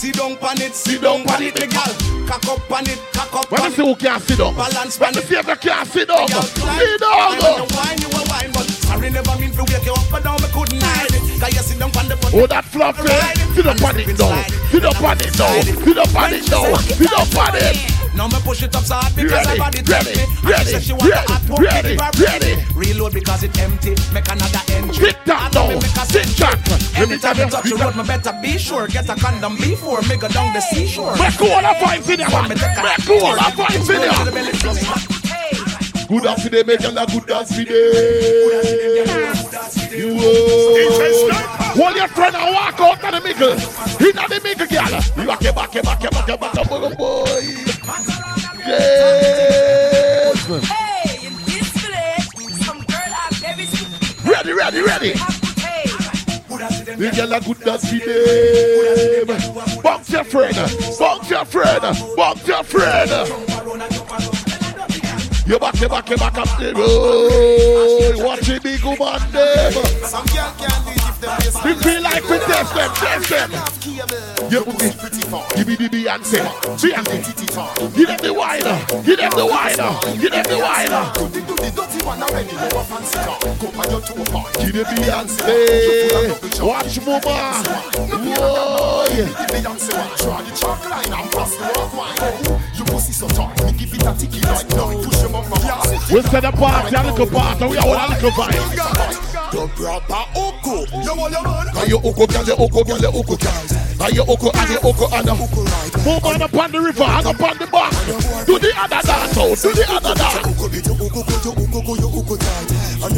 Sit 0.00 0.14
down 0.14 0.34
pan 0.38 0.58
it, 0.62 0.74
sit 0.74 1.02
down 1.02 1.24
pan 1.24 1.42
it, 1.42 1.54
girl. 1.54 2.26
Cock 2.26 2.48
up 2.48 2.66
pan 2.70 2.88
it, 2.88 2.98
cock 3.12 3.34
up 3.36 3.52
Let 3.52 3.60
me 3.60 3.66
pan 3.68 3.72
see 3.72 3.82
who 3.82 3.94
can 3.94 4.18
sit 4.20 4.38
down. 4.38 4.56
Balance 4.56 4.98
Let 4.98 5.14
me 5.14 5.20
see 5.20 5.34
if 5.36 5.46
you 5.46 5.56
can 5.56 5.84
sit 5.84 6.08
down. 6.08 6.26
Sit 6.26 7.00
down. 7.00 7.36
You 7.36 7.66
wine, 7.76 7.98
you 8.00 8.08
a 8.08 8.24
wine, 8.32 8.50
but 8.50 8.64
sorry 8.80 9.10
never 9.10 9.36
mean 9.38 9.52
to 9.52 9.62
wake 9.64 9.84
you 9.84 9.92
up, 9.92 10.06
but 10.10 10.24
down 10.24 10.40
me 10.40 10.48
couldn't 10.54 10.82
hide 10.82 11.12
it. 11.12 11.29
Cause 11.40 11.54
you 11.56 11.62
sit 11.64 11.78
down 11.78 11.90
pan 11.90 12.06
the 12.06 12.16
Oh, 12.36 12.46
that 12.46 12.64
fluffy. 12.68 13.08
Sit 13.56 13.64
up 13.64 13.80
on 13.80 13.96
it 13.96 14.12
now. 14.20 14.28
Up 14.28 15.00
on 15.00 15.16
it 15.16 15.32
now. 15.40 15.56
Up 15.96 16.14
on 16.14 16.32
it 16.36 16.44
now. 16.52 16.68
Up 17.16 17.32
on 17.32 17.56
it. 17.56 18.00
Now 18.14 18.28
me 18.28 18.36
push 18.44 18.62
it 18.62 18.76
up 18.76 18.84
so 18.84 18.96
hard 18.96 19.16
because 19.16 19.46
Ready, 19.46 19.58
body 19.58 19.80
ready, 19.88 20.12
touch 20.12 20.16
me. 20.16 20.22
And 20.22 20.44
ready, 20.44 20.64
she 20.64 20.70
said 20.70 20.82
she 20.82 20.92
want 20.92 21.08
ready, 21.08 21.24
a 21.24 21.32
hot 21.32 21.48
one, 21.48 21.62
ready, 21.62 21.96
her 21.96 22.10
ready. 22.20 22.52
Reload 22.76 23.14
because 23.14 23.42
it 23.42 23.56
empty. 23.56 23.96
Make 24.12 24.28
another 24.28 24.60
entry. 24.68 25.00
Sit 25.00 25.16
down 25.24 25.40
And 25.48 25.54
now 25.54 25.68
me 25.68 25.74
make 25.80 25.96
a 25.96 26.04
Sit 26.04 26.28
down. 26.36 26.60
Me 26.60 27.00
Anytime 27.00 27.36
you. 27.40 27.48
touch 27.48 27.70
the 27.70 27.76
road, 27.80 27.96
me 27.96 28.04
better 28.04 28.34
be 28.42 28.58
sure. 28.58 28.86
Get 28.88 29.08
a 29.08 29.16
condom 29.16 29.56
before 29.56 30.02
me 30.02 30.20
go 30.20 30.28
down 30.28 30.52
the 30.52 30.60
seashore. 30.60 31.16
Make 31.16 31.40
all 31.40 31.64
the 31.64 31.72
vibes 31.80 32.10
in 32.12 32.20
there, 32.20 32.28
man. 32.28 32.52
Make 32.52 32.60
all 33.08 33.32
the 33.32 33.48
vibes 33.56 33.88
in 33.88 35.08
there. 35.08 35.19
Good 36.10 36.24
dance 36.24 36.42
today, 36.42 36.64
make 36.64 36.80
a 36.80 36.90
good 37.06 37.24
dance 37.24 37.54
today. 37.54 39.30
You. 39.96 40.18
Hold 41.78 41.94
your 41.94 42.08
friend 42.08 42.34
and 42.34 42.52
walk 42.52 42.80
out 42.80 43.04
of 43.04 43.12
the 43.12 43.20
middle. 43.22 43.52
In 43.52 44.16
the 44.16 44.40
middle, 44.42 44.66
girl. 44.66 44.90
You 45.16 45.26
back, 45.28 45.40
you 45.40 45.52
back, 45.52 45.72
you 45.72 45.82
back, 45.82 46.02
you 46.02 46.10
back, 46.10 46.26
you 46.26 46.36
back, 46.36 46.68
boy, 46.68 46.94
boy. 46.96 47.24
Yes. 48.66 50.46
Hey, 50.66 51.28
in 51.28 51.34
this 51.44 51.70
village, 51.78 52.26
some 52.64 52.80
girl 52.80 53.12
have 53.14 53.36
very 53.38 53.66
Ready, 54.28 54.52
ready, 54.52 54.82
ready. 54.82 55.12
The 56.96 57.10
girl 57.14 57.32
a 57.34 57.40
good 57.40 57.60
dance 57.60 57.88
today. 57.88 59.24
Bounce 59.80 60.10
your 60.10 60.24
friend, 60.24 60.56
bounce 60.98 61.30
your 61.30 61.44
friend, 61.44 61.82
bounce 62.16 62.48
your 62.48 62.64
friend. 62.64 64.39
You 65.50 65.58
back, 65.58 65.80
you 65.80 65.88
back, 65.88 66.08
you 66.08 66.16
back 66.16 66.38
up 66.38 66.46
the 66.60 66.72
road. 66.72 68.24
Watch 68.24 68.46
the 68.46 68.60
big 68.62 68.84
woman 68.84 69.18
them. 69.32 69.72
Some 70.06 70.24
girl 70.26 70.54
can't 70.54 70.84
do 70.86 70.94
it 70.94 71.02
if 71.10 71.18
them 71.18 71.34
We 71.64 71.74
feel 71.74 72.02
like 72.02 72.22
we 72.30 72.38
test 72.38 72.70
them, 72.72 72.90
test 72.94 73.28
them. 73.28 73.50
You 74.48 74.62
put 74.62 74.78
me, 74.78 74.90
give 75.56 75.66
me 75.66 75.74
the 75.74 75.88
Beyonce, 75.90 76.38
Beyonce. 76.78 77.34
Give 77.96 78.06
them 78.06 78.18
the 78.22 78.32
wider, 78.32 78.78
give 79.02 79.18
them 79.18 79.32
the 79.34 79.44
wider, 79.44 79.90
give 80.22 80.30
them 80.30 80.44
the 80.46 80.58
wider. 80.62 81.02
Give 84.62 84.72
them 84.72 84.86
Beyonce. 84.94 86.62
Watch 86.62 87.00
mama. 87.04 87.58
Whoa. 88.38 88.70
You 92.80 92.86
pussy 92.86 93.12
so 93.12 93.28
tight, 93.28 93.52
me 93.66 93.72
give 93.76 93.92
it 93.92 94.06
a 94.06 94.14
ticky 94.16 94.40
like 94.40 94.66
now. 94.70 94.88
Push 95.04 95.20
him 95.20 95.34
up 95.34 95.44
my 95.50 95.56
ass. 95.68 96.10
We 96.10 96.22
set 96.22 96.44
a 96.44 96.50
party, 96.50 96.96
a 96.96 97.02
little 97.04 97.26
party, 97.26 97.66
we 97.66 97.76
are 97.76 97.86
all 97.86 97.92
a 97.92 98.08
little 98.08 98.30
vibe. 98.30 98.56
The 99.52 99.68
proper 99.76 100.24
oko. 100.32 100.88
You 101.04 101.12
want 101.12 101.30
your 101.30 101.42
man? 101.44 101.66
Now 101.74 101.84
you 101.84 101.98
oko, 101.98 102.26
girl, 102.26 102.42
you 102.42 102.56
oko, 102.56 102.82
girl, 102.84 102.96
you 102.96 103.08
oko, 103.12 103.36
girl. 103.36 103.52
Now 103.98 104.08
you 104.08 104.24
oko, 104.24 104.48
and 104.56 104.70
you 104.70 104.78
oko, 104.80 105.12
and 105.12 105.26
you 105.28 105.36
Move 106.00 106.24
on 106.24 106.40
up 106.40 106.54
on 106.54 106.72
the 106.72 106.80
river, 106.80 107.04
and 107.04 107.26
up 107.26 107.42
on 107.42 107.58
the 107.58 107.66
bank. 107.66 108.46
Do 108.46 108.58
the 108.58 108.72
other 108.72 109.02
dance, 109.06 109.36
oh, 109.36 109.54
do 109.60 109.74
the 109.74 109.84
other 109.92 110.14
dance. 110.14 110.50
I 113.02 113.08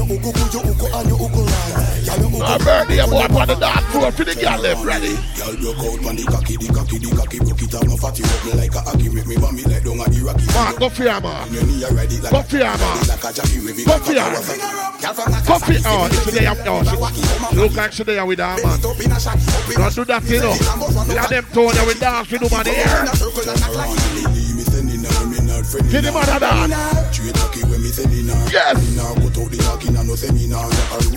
burn 2.59 2.86
the 2.88 3.06
boy 3.10 3.22
up 3.22 3.32
on 3.34 3.48
the 3.48 3.54
dance 3.56 3.86
floor 3.90 4.12
for 4.12 4.24
the 4.24 4.34
girl 4.34 4.59
left 4.60 4.84
ready. 4.84 5.14
Girl 5.34 5.56
broke 5.59 5.82
out 5.82 6.06
on 6.06 6.16
the 6.16 6.22
cocky, 6.22 6.56
the 6.56 6.68
cocky, 6.70 6.98
the 6.98 7.10
cocky 7.16 7.38
broke 7.42 7.62
it 7.62 7.74
off, 7.74 7.82
no 7.86 7.96
fatty 7.96 8.22
up 8.22 8.44
me 8.46 8.52
like 8.54 8.74
a 8.74 8.80
hockey, 8.80 9.09
make 9.10 9.26
me 9.26 9.34
vomit 9.36 9.66
like 9.66 9.82
down 9.82 9.98
a 9.98 10.06
Iraqi. 10.06 10.46
Man, 10.54 10.74
go 10.78 10.88
for 10.88 11.02
ya, 11.02 11.18
man. 11.18 11.50
You 11.50 11.62
knee 11.66 11.82
a 11.82 11.88
ride 11.90 12.12
like 12.22 12.30
Go 12.30 12.42
ya, 12.59 12.76
man. 12.78 12.98
like 13.10 13.24
a 13.26 13.30
jockey, 13.32 13.59
wave 13.59 13.78
it 13.78 13.86
Go 13.86 13.92
like 13.92 14.02
for 14.06 14.12
a 14.12 14.14
ya. 14.14 14.22
power. 14.22 15.42
Go 15.42 15.59
for 15.59 15.72
ya. 15.74 15.80
Oh, 15.86 16.06
it's 16.06 16.24
today, 16.30 16.46
she 17.50 17.56
look 17.59 17.74
like 17.74 17.92
she 17.92 18.02
there 18.04 18.26
with 18.26 18.38
her 18.38 18.54
man. 18.62 18.78
Don't 18.78 19.94
do 19.94 20.04
that, 20.06 20.22
you 20.30 20.38
know. 20.38 20.54
Let 21.10 21.26
them 21.30 21.44
tone 21.50 21.74
you 21.74 21.86
with 21.86 21.98
dance 21.98 22.30
with 22.30 22.42
woman 22.42 22.66
here. 22.70 24.61
Get 25.23 26.05
him 26.05 26.16
out 26.16 26.28
of 26.28 26.40
that. 26.40 27.15
Straight 27.15 27.35
cocky 27.35 27.62
when 27.65 27.82
me 27.82 27.89
sending 27.89 28.27
her. 28.27 28.49
Yes. 28.51 28.74
Me 28.82 28.97
nah 28.97 29.15
go 29.15 29.31
to 29.31 29.49
the 29.49 29.62
cocky, 29.62 29.90
nah 29.90 30.03
no 30.03 30.15
seminar. 30.16 30.66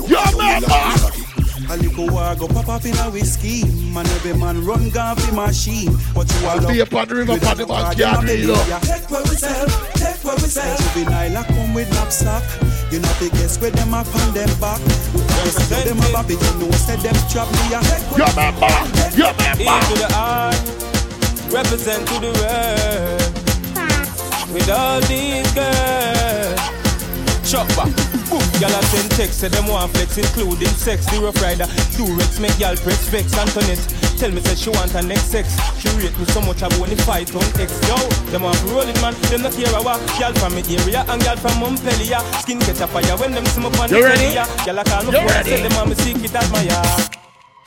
Yo, 0.05 0.21
man, 0.37 0.61
man. 0.61 1.25
A 1.67 1.77
little 1.77 2.07
war 2.13 2.35
go 2.35 2.47
pop 2.47 2.69
up 2.69 2.85
in 2.85 2.95
a 2.97 3.09
whiskey 3.09 3.65
Man 3.89 4.05
every 4.05 4.37
man 4.37 4.63
run 4.63 4.91
gone 4.91 5.15
fi 5.15 5.31
machine 5.31 5.93
What 6.13 6.29
you 6.29 6.47
all 6.47 6.67
Be 6.67 6.79
upon 6.81 7.07
the 7.07 7.15
river, 7.15 7.37
upon 7.37 7.57
the 7.57 7.65
bank, 7.65 7.97
yeah, 7.97 8.21
you 8.21 8.47
know. 8.53 8.79
Take 8.85 9.09
where 9.09 9.23
we 9.23 9.33
sell, 9.33 9.65
take 9.97 10.23
where 10.23 10.35
we 10.35 10.45
sell 10.45 10.77
Juvenile 10.77 11.37
a 11.37 11.43
come 11.43 11.73
with 11.73 11.89
knapsack 11.89 12.43
You 12.91 12.99
know 12.99 13.09
the 13.17 13.29
guess 13.33 13.59
where 13.59 13.71
them 13.71 13.95
up 13.95 14.05
on 14.13 14.33
them 14.35 14.49
back 14.61 14.79
You 15.41 15.51
see 15.57 15.89
them 15.89 15.97
a 15.97 16.11
bobby, 16.13 16.35
you 16.35 16.53
know 16.61 16.69
say 16.77 16.97
them 16.97 17.15
trap 17.33 17.49
me 17.49 17.73
a 17.73 17.81
Your 18.13 18.29
member, 18.37 18.69
your 19.17 19.33
member 19.33 19.63
E 19.63 19.65
to 19.65 19.93
the 19.97 20.07
I, 20.13 20.85
represent 21.49 22.07
to 22.07 22.19
the 22.19 22.31
world. 22.31 23.14
With 24.53 24.69
all 24.69 25.01
these 25.01 25.51
girls. 25.53 26.59
Chop 27.45 27.67
back. 27.77 27.91
Boom. 28.29 28.41
Y'all 28.57 28.73
a 28.73 28.81
send 28.89 29.11
text, 29.11 29.39
say 29.39 29.49
them 29.49 29.67
want 29.67 29.91
flex, 29.93 30.17
including 30.17 30.67
sex. 30.69 31.05
The 31.05 31.19
rough 31.21 31.39
rider, 31.41 31.65
Durex, 31.93 32.39
make 32.39 32.57
y'all 32.57 32.75
press 32.77 33.07
vex. 33.09 33.37
Antoinette, 33.37 33.81
tell 34.17 34.31
me 34.31 34.41
say 34.41 34.55
she 34.55 34.69
want 34.71 34.91
her 34.91 35.03
next 35.03 35.29
sex. 35.29 35.53
She 35.77 35.89
rate 35.99 36.17
me 36.17 36.25
so 36.25 36.41
much 36.41 36.63
I 36.63 36.67
want 36.79 36.93
fight 37.01 37.29
on 37.35 37.43
X. 37.59 37.69
Yo, 37.85 37.97
them 38.33 38.43
want 38.43 38.57
to 38.57 38.65
roll 38.73 38.81
it, 38.87 38.97
man. 39.01 39.13
Them 39.29 39.43
not 39.43 39.53
care 39.53 39.69
about 39.69 40.01
y'all 40.19 40.33
from 40.41 40.55
me 40.55 40.63
area 40.73 41.05
and 41.07 41.21
y'all 41.23 41.37
from 41.37 41.59
Montpellier. 41.59 42.19
Skin 42.41 42.59
catch 42.59 42.81
a 42.81 42.87
fire 42.87 43.17
when 43.17 43.31
them 43.33 43.43
me 43.43 43.65
on 43.77 43.89
the 43.89 44.01
ready? 44.01 44.33
telly. 44.33 44.65
Y'all 44.65 44.79
a 44.79 44.83
You 45.05 45.11
phone, 45.21 45.27
ready? 45.29 45.49
say 45.49 45.61
them 45.61 45.73
want 45.77 45.89
me 45.89 45.95
secret 46.01 46.33
admire. 46.33 47.09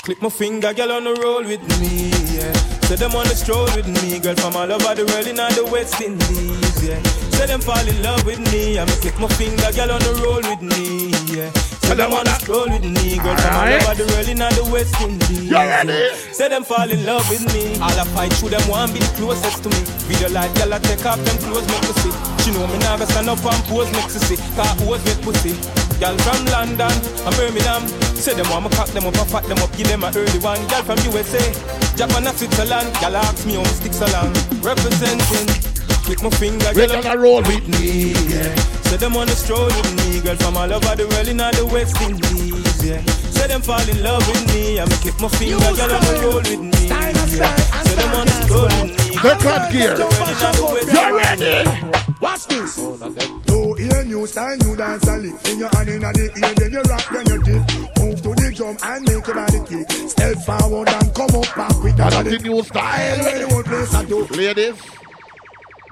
Click 0.03 0.23
my 0.23 0.29
finger, 0.29 0.73
girl 0.75 0.93
on 0.93 1.05
the 1.05 1.15
roll 1.23 1.45
with 1.45 1.63
me, 1.79 2.11
yeah. 2.35 2.78
Say 2.89 2.97
them 2.97 3.13
on 3.13 3.29
the 3.29 3.37
stroll 3.37 3.69
with 3.77 3.85
me, 3.85 4.19
girl 4.19 4.35
from 4.37 4.57
all 4.57 4.65
over 4.65 4.97
the 4.97 5.05
world 5.13 5.29
in 5.29 5.37
all 5.39 5.53
the 5.53 5.61
West 5.69 6.01
Indies, 6.01 6.73
yeah. 6.81 6.97
Say 7.37 7.45
them 7.45 7.61
fall 7.61 7.85
in 7.85 8.01
love 8.03 8.25
with 8.25 8.41
me, 8.49 8.79
I'ma 8.81 8.97
click 9.05 9.21
my 9.21 9.29
finger, 9.37 9.69
girl 9.77 9.93
on 9.93 10.01
the 10.01 10.13
roll 10.25 10.41
with 10.41 10.65
me, 10.65 11.13
yeah. 11.29 11.53
Say 11.85 12.01
them 12.01 12.17
on 12.17 12.25
the 12.25 12.33
stroll 12.41 12.65
with 12.65 12.89
me, 12.89 13.21
girl 13.21 13.37
from 13.37 13.61
all 13.61 13.69
over 13.69 13.93
the 13.93 14.09
world 14.09 14.29
in 14.33 14.41
all 14.41 14.49
the 14.57 14.65
West 14.73 14.97
Indies. 15.05 15.53
You 15.53 15.61
ready? 15.61 15.93
yeah. 15.93 16.33
Say 16.33 16.49
them 16.49 16.65
fall 16.65 16.89
in 16.89 17.05
love 17.05 17.29
with 17.29 17.45
me. 17.53 17.77
All 17.77 17.93
I 17.93 18.09
fight 18.17 18.33
through 18.33 18.57
them 18.57 18.65
want 18.65 18.97
be 18.97 19.05
the 19.05 19.13
closest 19.21 19.61
to 19.65 19.69
me. 19.69 19.85
Video 20.09 20.33
like 20.33 20.49
girl 20.57 20.73
I 20.73 20.81
take 20.81 21.05
off 21.05 21.21
them 21.21 21.37
clothes 21.45 21.69
make 21.69 21.85
me 21.85 21.93
see. 22.01 22.15
She 22.41 22.57
know 22.57 22.65
me 22.73 22.81
now 22.81 22.97
stand 23.05 23.29
up 23.29 23.45
and 23.45 23.65
pose 23.69 23.93
make 23.93 24.09
she 24.09 24.17
see. 24.17 24.41
Car 24.57 24.65
pose 24.81 25.05
with 25.05 25.21
pussy. 25.21 25.88
Girl 25.99 26.17
from 26.23 26.45
London 26.55 26.95
and 27.27 27.35
Birmingham. 27.37 27.83
Say 28.15 28.35
them 28.35 28.49
want 28.51 28.65
me 28.65 28.71
cock 28.77 28.89
them 28.91 29.07
up 29.07 29.15
and 29.17 29.31
fat 29.31 29.45
them 29.45 29.59
up, 29.59 29.71
give 29.77 29.89
them 29.89 30.03
a 30.05 30.11
early 30.15 30.39
one. 30.39 30.61
Girl 30.69 30.83
from 30.83 30.99
USA, 31.11 31.43
Japan 31.97 32.27
and 32.27 32.37
Switzerland. 32.37 32.89
Girl 33.01 33.17
ask 33.17 33.47
me 33.47 33.55
how 33.55 33.63
me 33.63 33.69
stick 33.79 33.93
so 33.93 34.07
long. 34.15 34.33
Representing. 34.63 35.49
Click 36.09 36.23
my 36.23 36.31
finger, 36.31 36.67
We 36.75 36.87
girl. 36.87 37.03
gonna 37.03 37.21
roll 37.21 37.43
with 37.43 37.69
me, 37.69 38.13
yeah. 38.33 38.55
Say 38.89 38.97
them 38.97 39.15
on 39.17 39.27
the 39.27 39.35
stroll 39.37 39.67
with 39.67 39.93
me, 40.09 40.21
girl 40.23 40.37
from 40.37 40.57
all 40.57 40.73
over 40.73 40.97
the 40.97 41.07
world 41.07 41.29
in 41.29 41.39
all 41.39 41.53
the 41.53 41.67
West 41.67 42.01
Indies, 42.01 42.83
yeah. 42.83 43.03
Say 43.29 43.47
them 43.47 43.61
fall 43.61 43.87
in 43.87 44.03
love 44.03 44.27
with 44.27 44.55
me, 44.55 44.81
I'ma 44.81 44.97
click 45.05 45.21
my 45.21 45.29
finger, 45.29 45.59
girl 45.59 45.93
on 45.93 46.01
the 46.01 46.21
roll 46.25 46.37
with 46.41 46.61
me, 46.65 46.89
yeah. 46.89 47.57
Say 47.85 47.95
them 47.95 48.15
on 48.15 48.25
the 48.25 48.33
stroll 48.41 48.73
with 48.81 48.97
me, 48.97 49.19
Second 49.21 49.71
gear. 49.71 49.97
You 50.89 51.19
ready? 51.19 52.08
Watch 52.21 52.47
this. 52.47 52.77
No 52.79 53.77
ear 53.79 54.05
new 54.05 54.27
style, 54.27 54.57
new 54.59 54.77
dance 54.77 55.07
and 55.07 55.23
lick. 55.23 55.49
In 55.49 55.59
your 55.61 55.69
hand 55.69 55.89
in 55.89 56.01
the 56.01 56.31
ear, 56.43 56.55
then 56.55 56.73
you 56.73 56.83
rock, 56.83 57.09
then 57.13 57.27
you 57.27 57.43
dip. 57.43 57.63
Move 57.99 58.23
to 58.23 58.35
the 58.35 58.53
drum 58.55 58.77
and 58.83 59.05
make 59.05 59.27
your 59.27 59.37
body 59.37 59.61
kick. 59.69 60.11
Step 60.11 60.37
forward 60.39 60.89
and 60.89 61.15
come 61.15 61.31
up 61.37 61.55
back 61.55 61.83
with 61.83 61.97
that. 61.97 62.11
That's 62.11 62.29
the 62.29 62.39
new 62.49 62.63
style. 62.65 63.19
Where 63.19 63.39
the 63.39 63.55
whole 63.55 63.63
place 63.63 63.95
I 63.95 64.05
do. 64.05 64.25
Ladies, 64.27 64.83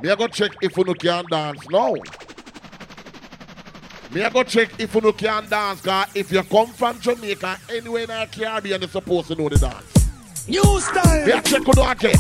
me 0.02 0.10
I 0.10 0.16
go 0.16 0.26
check 0.26 0.50
if 0.62 0.76
you 0.76 0.84
no 0.84 0.94
can 0.94 1.24
dance 1.30 1.68
now. 1.70 1.94
Me 4.12 4.24
I 4.24 4.30
go 4.30 4.42
check 4.42 4.80
if 4.80 4.94
you 4.94 5.00
no 5.00 5.12
can 5.12 5.48
dance, 5.48 5.80
cause 5.80 6.08
if 6.14 6.32
you 6.32 6.42
come 6.42 6.68
from 6.68 6.98
Jamaica, 7.00 7.58
anywhere 7.70 8.02
in 8.02 8.08
the 8.08 8.28
Caribbean, 8.32 8.80
you're 8.80 8.90
supposed 8.90 9.28
to 9.28 9.36
know 9.36 9.48
the 9.48 9.58
dance. 9.58 10.48
New 10.48 10.80
style. 10.80 11.26
Me 11.26 11.32
I 11.32 11.40
check 11.40 11.66
you 11.66 11.72
do 11.72 11.82
again. 11.82 12.16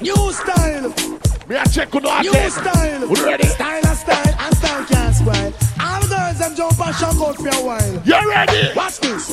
New 0.00 0.32
style. 0.32 1.29
Me 1.50 1.56
a 1.56 1.64
check 1.68 1.92
on 1.96 2.02
the 2.02 2.22
New 2.22 2.50
style. 2.50 3.26
Ready? 3.26 3.48
Style 3.48 3.84
and 3.84 3.98
style 3.98 4.34
and 4.38 4.56
style 4.56 4.84
can't 4.84 5.16
spoil. 5.16 5.69
All 5.80 6.04
girls 6.08 6.38
them 6.38 6.54
jump 6.54 6.80
and 6.86 6.94
shock 6.96 7.16
out 7.16 7.36
for 7.36 7.48
a 7.48 7.60
while. 7.64 8.02
You 8.04 8.30
ready? 8.30 8.70
Watch 8.76 9.00
this. 9.00 9.28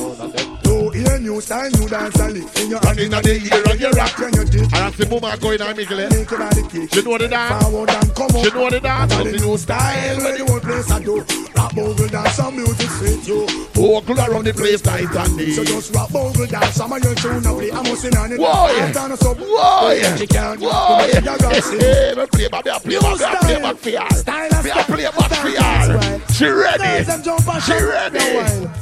Do 0.63 0.89
hear 0.89 1.19
new 1.19 1.41
style, 1.41 1.69
new 1.71 1.87
dance 1.87 2.19
and 2.19 2.33
lick 2.33 2.59
in 2.59 2.69
your 2.69 2.79
hand 2.79 2.99
in 2.99 3.11
the 3.11 3.33
ear 3.35 3.63
and 3.67 3.79
you 3.79 3.91
rock 3.91 4.17
when 4.19 4.33
you 4.33 4.45
dip. 4.45 4.73
And 4.73 4.75
I 4.75 4.91
see 4.91 5.07
mama 5.09 5.37
going 5.37 5.61
on 5.61 5.75
Mickle. 5.75 5.97
Make 5.97 6.29
your 6.29 6.39
body 6.39 6.63
kick. 6.67 6.93
She 6.93 7.01
know 7.03 7.17
the 7.17 7.27
dance. 7.27 7.63
Forward 7.63 7.89
and 7.89 8.15
come 8.15 8.31
up. 8.31 8.43
She 8.43 8.51
know 8.51 8.69
the 8.69 8.79
dance. 8.79 9.13
That's 9.13 9.31
the 9.31 9.39
new 9.45 9.57
style 9.57 10.17
where 10.17 10.37
the 10.37 10.45
whole 10.45 10.59
place 10.59 10.91
I 10.91 10.99
do. 11.03 11.25
Rap 11.55 11.75
bogle 11.75 12.07
dance, 12.07 12.33
some 12.33 12.55
music 12.55 12.89
fit 12.89 13.27
you. 13.27 13.47
Vocal 13.73 14.19
around 14.19 14.45
the 14.45 14.53
place 14.53 14.83
night 14.85 15.09
and 15.09 15.37
day. 15.37 15.51
So 15.51 15.63
just 15.63 15.93
rap 15.95 16.11
bogle 16.11 16.45
dance, 16.47 16.75
some 16.75 16.93
of 16.93 17.03
your 17.03 17.15
tune 17.15 17.43
now 17.43 17.55
play. 17.55 17.71
I'm 17.71 17.85
hustling 17.85 18.17
on 18.17 18.31
it. 18.31 18.39
Whoa, 18.39 18.67
yeah. 18.75 18.85
I'm 18.85 18.91
down 18.93 19.11
a 19.11 19.17
sub. 19.17 19.37
Whoa, 19.39 19.91
yeah. 19.91 20.15
She 20.15 20.27
can't 20.27 20.59
Whoa, 20.59 20.69
Whoa, 20.69 21.05
yeah. 21.07 21.19
You 21.19 21.25
got 21.25 21.39
to 21.39 21.47
Hey, 21.57 22.13
play 22.15 22.15
back, 22.15 22.29
play 22.31 22.47
back, 22.47 22.63
play 22.63 23.61
back 23.61 23.77
for 23.77 23.89
y'all. 23.89 24.09
Style 24.11 24.49
and 24.53 24.65
style. 24.65 24.83
play 24.83 25.03
back 25.03 25.31
for 25.33 25.49
y'all. 25.49 26.19
And 26.41 26.45
She 26.45 26.45
Girls 26.45 26.79
ready. 26.79 27.03
them 27.03 27.23
jump 27.23 27.61
She 27.63 27.73
ready. 27.73 28.19
for 28.19 28.33
while. 28.35 28.73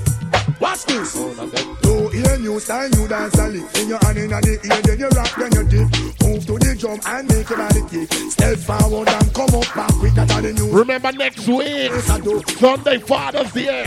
Watch 0.60 0.86
this. 0.86 1.14
Do 1.82 2.10
hear 2.10 2.38
new 2.38 2.60
style, 2.60 2.90
new 2.90 3.08
dance 3.08 3.38
and 3.38 3.54
lick. 3.54 3.78
In 3.78 3.90
your 3.90 4.00
hand 4.04 4.18
in 4.18 4.30
the 4.30 4.60
ear, 4.64 4.82
then 4.82 5.00
you 5.00 5.08
rock, 5.10 5.36
then 5.38 5.52
you 5.54 5.64
dip. 5.64 5.90
Move 6.24 6.46
to 6.46 6.58
the 6.58 6.76
drum 6.80 7.00
and 7.06 7.28
make 7.30 7.50
your 7.50 7.58
body 7.58 7.82
kick. 7.90 8.12
Step 8.32 8.58
forward 8.60 9.08
and 9.08 9.34
come 9.34 9.54
up 9.56 9.76
back 9.76 9.92
quicker 10.00 10.26
than 10.26 10.44
the 10.44 10.54
new. 10.54 10.72
Remember 10.72 11.12
next 11.12 11.48
week, 11.48 11.92
Sunday 12.60 13.00
Father's 13.00 13.52
Day, 13.54 13.84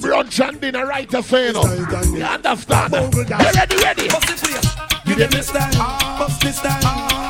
brunch 0.00 0.40
and 0.48 0.60
dinner 0.60 0.86
right 0.86 1.08
to 1.10 1.22
say 1.22 1.52
no. 1.52 1.62
You 1.62 2.24
understand? 2.24 2.92
You 2.94 3.24
ready, 3.54 3.76
ready? 3.76 4.08
Give 5.04 5.18
them 5.18 5.30
this 5.30 5.48
style, 5.48 6.18
bust 6.18 6.40
this 6.40 6.56
style. 6.58 6.80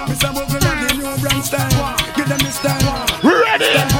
Mr. 0.08 0.32
Bogle 0.32 0.68
and 0.68 0.88
the 0.88 0.94
new 0.94 1.20
brand 1.20 1.44
style. 1.44 1.96
Give 2.14 2.28
them 2.28 2.38
this 2.38 2.54
style. 2.54 3.06
Ready? 3.24 3.93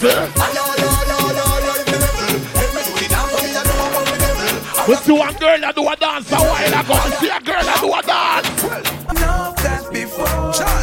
Level. 0.00 0.28
We 4.86 4.94
see 4.94 5.12
one 5.12 5.34
girl 5.34 5.58
that 5.60 5.74
do 5.74 5.88
a 5.88 5.96
dance 5.96 6.30
a 6.32 6.36
while 6.36 6.80
ago. 6.80 6.94
We 7.04 7.10
see 7.18 7.28
a 7.28 7.40
girl 7.42 7.62
that 7.66 7.78
do 7.82 7.90
a 7.90 8.00
dance. 8.06 8.48
know 9.18 9.52
that 9.58 9.84
before, 9.92 10.24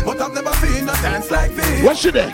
but 0.06 0.22
I've 0.22 0.34
never 0.34 0.54
seen 0.60 0.84
a 0.84 0.94
dance 1.02 1.32
like 1.32 1.56
this. 1.56 1.84
Where 1.84 1.96
she 1.96 2.12
there? 2.12 2.30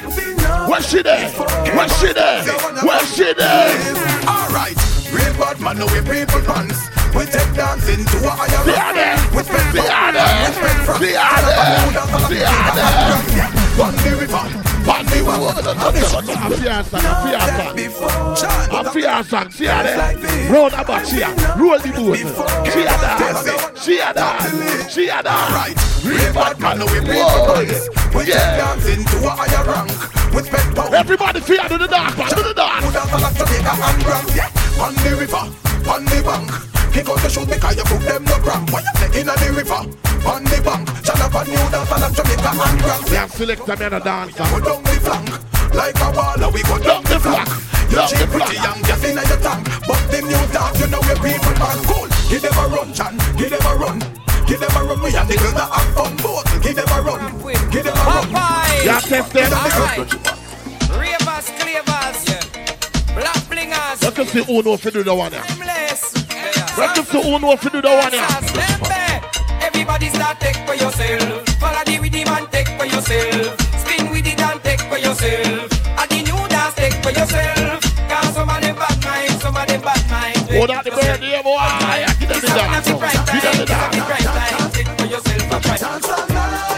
Where 0.68 0.82
she 0.82 1.02
there? 1.02 1.30
Where 1.30 1.90
she 1.90 2.14
there? 2.14 2.44
Where 2.82 3.06
she 3.06 3.34
there? 3.34 3.78
Alright, 4.26 4.78
real 5.14 5.34
bad 5.38 5.62
man, 5.62 5.78
no 5.78 5.86
way 5.86 6.02
people 6.02 6.42
pants. 6.42 6.90
We 7.16 7.26
take 7.26 7.54
dancing 7.54 8.04
to 8.06 8.18
a 8.26 8.32
higher 8.34 8.66
there. 8.66 9.22
We 9.32 9.44
spend 9.44 9.70
See 9.72 9.86
her 9.86 10.12
there. 10.12 10.50
See 10.98 11.14
her 11.14 11.40
there. 11.46 11.78
See 12.26 12.42
her 12.42 12.74
there. 12.74 13.86
On 13.86 13.94
the 13.96 14.12
river, 14.20 14.71
the 14.82 15.62
the 15.62 15.74
the 27.06 27.42
pants. 27.46 27.90
We 28.16 28.26
take 28.26 28.52
dancing 28.58 29.06
to 29.06 29.18
a 29.28 29.30
higher 29.30 29.64
rank. 29.70 30.34
We 30.34 30.44
spend 30.44 30.76
pound. 30.76 30.94
Everybody 30.94 31.40
fear 31.42 31.66
do 31.70 31.78
the 31.78 31.88
the 31.88 32.66
lot 33.18 33.34
to 33.36 33.46
grab, 34.04 34.26
yeah. 34.36 34.84
On 34.84 34.94
the 34.96 35.16
river, 35.20 35.46
on 35.90 36.06
the 36.06 36.22
bank. 36.26 36.81
Kick 36.92 37.08
out 37.10 37.20
the 37.24 37.30
shoes 37.30 37.48
because 37.48 37.76
you 37.78 37.84
put 37.84 38.02
them 38.04 38.24
no 38.26 38.36
cramp. 38.44 38.72
What 38.72 38.84
you 38.84 38.94
say 39.00 39.20
in 39.22 39.28
the 39.28 39.48
river, 39.56 39.82
on 40.28 40.44
the 40.44 40.58
bank. 40.64 40.84
Shut 41.06 41.20
up 41.22 41.34
and 41.36 41.48
you 41.48 41.64
dance 41.72 41.92
and 41.92 42.04
I'm 42.04 42.14
Jamaica 42.14 42.52
hand 42.52 42.80
grab. 42.84 43.02
Yeah, 43.12 43.28
select 43.28 43.68
a 43.68 43.76
man 43.80 43.94
a 43.94 44.00
dancer. 44.00 44.44
Go 44.52 44.60
down 44.60 44.84
the 44.84 44.96
flank, 45.00 45.30
like 45.74 45.96
a 45.96 46.08
baller 46.12 46.50
we 46.52 46.62
go 46.64 46.78
down 46.80 47.04
the 47.08 47.18
flank. 47.20 47.48
You 47.92 47.96
Down 47.96 48.08
the 48.08 48.16
cheap 48.16 48.30
pretty 48.32 48.56
young, 48.60 48.80
just 48.84 49.04
in 49.08 49.16
your 49.16 49.40
tank. 49.40 49.64
But 49.88 50.02
the 50.12 50.20
new 50.22 50.44
dance, 50.52 50.80
you 50.80 50.88
know 50.92 51.02
where 51.08 51.20
people 51.20 51.56
man 51.60 51.80
cool. 51.88 52.08
Give 52.28 52.42
them 52.44 52.56
a 52.60 52.66
run, 52.68 52.90
Chan, 52.94 53.14
give 53.40 53.50
them 53.52 53.64
a 53.64 53.74
run. 53.80 53.98
Give 54.48 54.60
them 54.60 54.72
a 54.76 54.82
run, 54.84 55.00
we 55.02 55.12
have 55.16 55.28
the 55.32 55.38
girls 55.40 55.56
that 55.56 55.72
have 55.72 55.90
fun. 55.96 56.12
Both, 56.20 56.48
give 56.64 56.76
them 56.76 56.92
a 56.92 57.00
run, 57.02 57.22
give 57.72 57.84
them 57.88 57.96
a 57.96 58.04
run. 58.04 58.28
Yeah, 58.84 59.00
test 59.00 59.32
them. 59.32 59.48
Alright. 59.48 60.12
Ravers, 60.92 61.48
clavers, 61.56 62.20
black 63.16 63.42
blingers, 63.48 64.04
Let 64.04 64.20
us 64.20 64.30
see 64.30 64.44
who 64.44 64.62
know 64.62 64.74
if 64.76 64.84
you 64.84 64.92
do 64.92 65.04
the 65.04 65.16
one. 65.16 65.32
yeah. 65.32 65.44
timeless. 65.44 66.21
Let 66.78 66.98
us 66.98 67.08
see 67.10 67.22
who 67.22 67.40
know 67.40 67.52
if 67.54 67.64
you 67.64 67.70
do 67.70 67.82
the 67.82 67.90
one. 67.90 68.14
yeah. 68.14 69.22
Everybody 69.62 70.10
start 70.10 70.40
take 70.40 70.58
for 70.68 70.74
yourself. 70.76 71.46
Follow 71.60 71.84
the 71.86 72.00
rhythm 72.02 72.28
and 72.34 72.52
take 72.52 72.68
for 72.80 72.86
yourself. 72.86 73.60
Spin 73.82 74.10
with 74.12 74.26
it 74.26 74.40
and 74.42 74.62
take 74.64 74.82
for 74.82 74.98
yourself. 74.98 75.70
And 76.00 76.10
the 76.10 76.20
new 76.26 76.48
dance 76.48 76.76
take 76.76 76.94
for 77.04 77.12
yourself. 77.12 77.82
Cause 78.10 78.34
some 78.34 78.50
of 78.50 78.62
them 78.62 78.76
bad 78.76 78.98
minds, 79.04 79.42
some 79.42 79.56
of 79.56 79.68
them 79.68 79.82
bad 79.82 80.04
minds. 80.10 80.48
Oh, 80.52 80.68
that 80.68 80.84
the 80.84 80.92
birthday 80.92 81.42
boy. 81.44 81.60
Yeah, 81.60 82.14
Give 82.20 82.30
them 82.30 82.42
the 82.42 82.48
dance. 82.48 82.88
Give 82.88 83.42
them 83.42 83.58
the 83.58 83.66
dance. 83.66 84.74
Take 84.74 84.88
for 84.98 85.06
yourself 85.06 86.71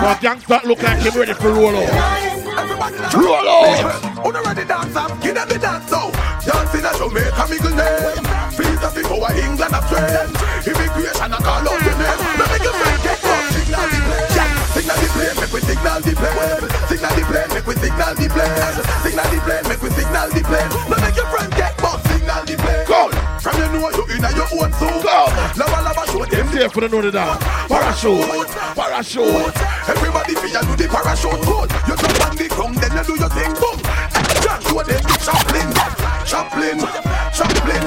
But 0.00 0.20
gangster 0.22 0.60
look 0.64 0.82
like 0.82 0.98
him 1.04 1.12
ready 1.12 1.34
for 1.34 1.52
roll 1.52 1.76
out. 1.76 3.12
Roll 3.12 3.36
out. 3.36 4.24
On 4.24 4.32
ready 4.32 4.64
dance 4.64 4.96
up, 4.96 5.12
give 5.20 5.34
them 5.34 5.46
the 5.46 5.58
dance 5.60 5.92
out. 5.92 6.12
Dance 6.40 6.72
in 6.72 6.88
a 6.88 6.92
Jamaica, 6.96 7.44
middle 7.52 7.76
name. 7.76 8.24
Feels 8.56 8.80
as 8.80 8.96
if 8.96 9.12
our 9.12 9.28
England 9.36 9.76
a 9.76 9.80
trend. 9.92 10.32
Immigration, 10.64 11.32
I 11.32 11.38
call 11.44 11.68
out 11.68 11.80
your 11.84 11.96
name. 12.00 12.20
Now 12.40 12.48
make 12.48 12.64
your 12.64 12.72
friend 12.80 13.00
get 13.04 13.24
up, 13.28 13.44
signal 13.52 13.84
the 13.92 14.00
plane. 14.08 14.56
Signal 14.72 14.96
the 14.96 15.08
plane, 15.12 15.36
make 15.36 15.52
we 15.52 15.60
signal 15.68 16.00
the 16.00 16.12
plane. 16.16 16.64
Signal 16.88 17.12
the 17.12 17.22
plane, 17.28 17.50
make 17.52 17.66
we 17.68 17.74
signal 17.76 18.12
the 18.16 18.26
plane. 18.32 18.76
Signal 19.04 19.28
the 19.28 19.38
plane, 19.44 19.64
make 19.68 19.82
we 19.84 19.90
signal 19.92 20.28
the 20.32 20.40
plane. 20.48 20.70
Now 20.88 20.98
make 21.04 21.16
your 21.20 21.28
friend 21.28 21.52
get 21.60 21.79
up, 22.30 22.46
signal 22.46 22.46
the 22.46 22.62
plane. 22.62 22.86
Go. 22.86 23.10
From 23.40 23.56
you 23.58 23.68
know 23.74 23.90
you 23.90 24.04
in 24.14 24.24
a 24.24 24.30
your 24.34 24.48
own 24.54 24.72
suit. 24.78 25.02
Go. 25.02 25.18
Lava 25.58 25.78
lava 25.82 26.04
show 26.06 26.24
them. 26.24 26.46
Them 26.46 26.54
there 26.54 26.70
for 26.70 26.80
the 26.80 26.88
know 26.88 27.02
the 27.02 27.10
dance. 27.10 27.42
Parachute. 27.68 28.48
Parachute. 28.76 29.56
Everybody 29.88 30.34
feel 30.34 30.62
do 30.62 30.74
the 30.76 30.86
parachute 30.88 31.42
code. 31.42 31.70
You 31.88 31.96
jump 31.96 32.20
on 32.26 32.36
the 32.36 32.46
ground, 32.48 32.76
then 32.78 32.92
you 32.94 33.04
do 33.04 33.14
your 33.18 33.30
thing, 33.30 33.52
boom. 33.58 33.78
John, 34.44 34.60
you 34.62 34.76
them 34.86 35.02
the 35.02 35.16
Chaplin, 35.20 35.68
Chaplin, 36.24 36.78
Chaplin. 37.34 37.84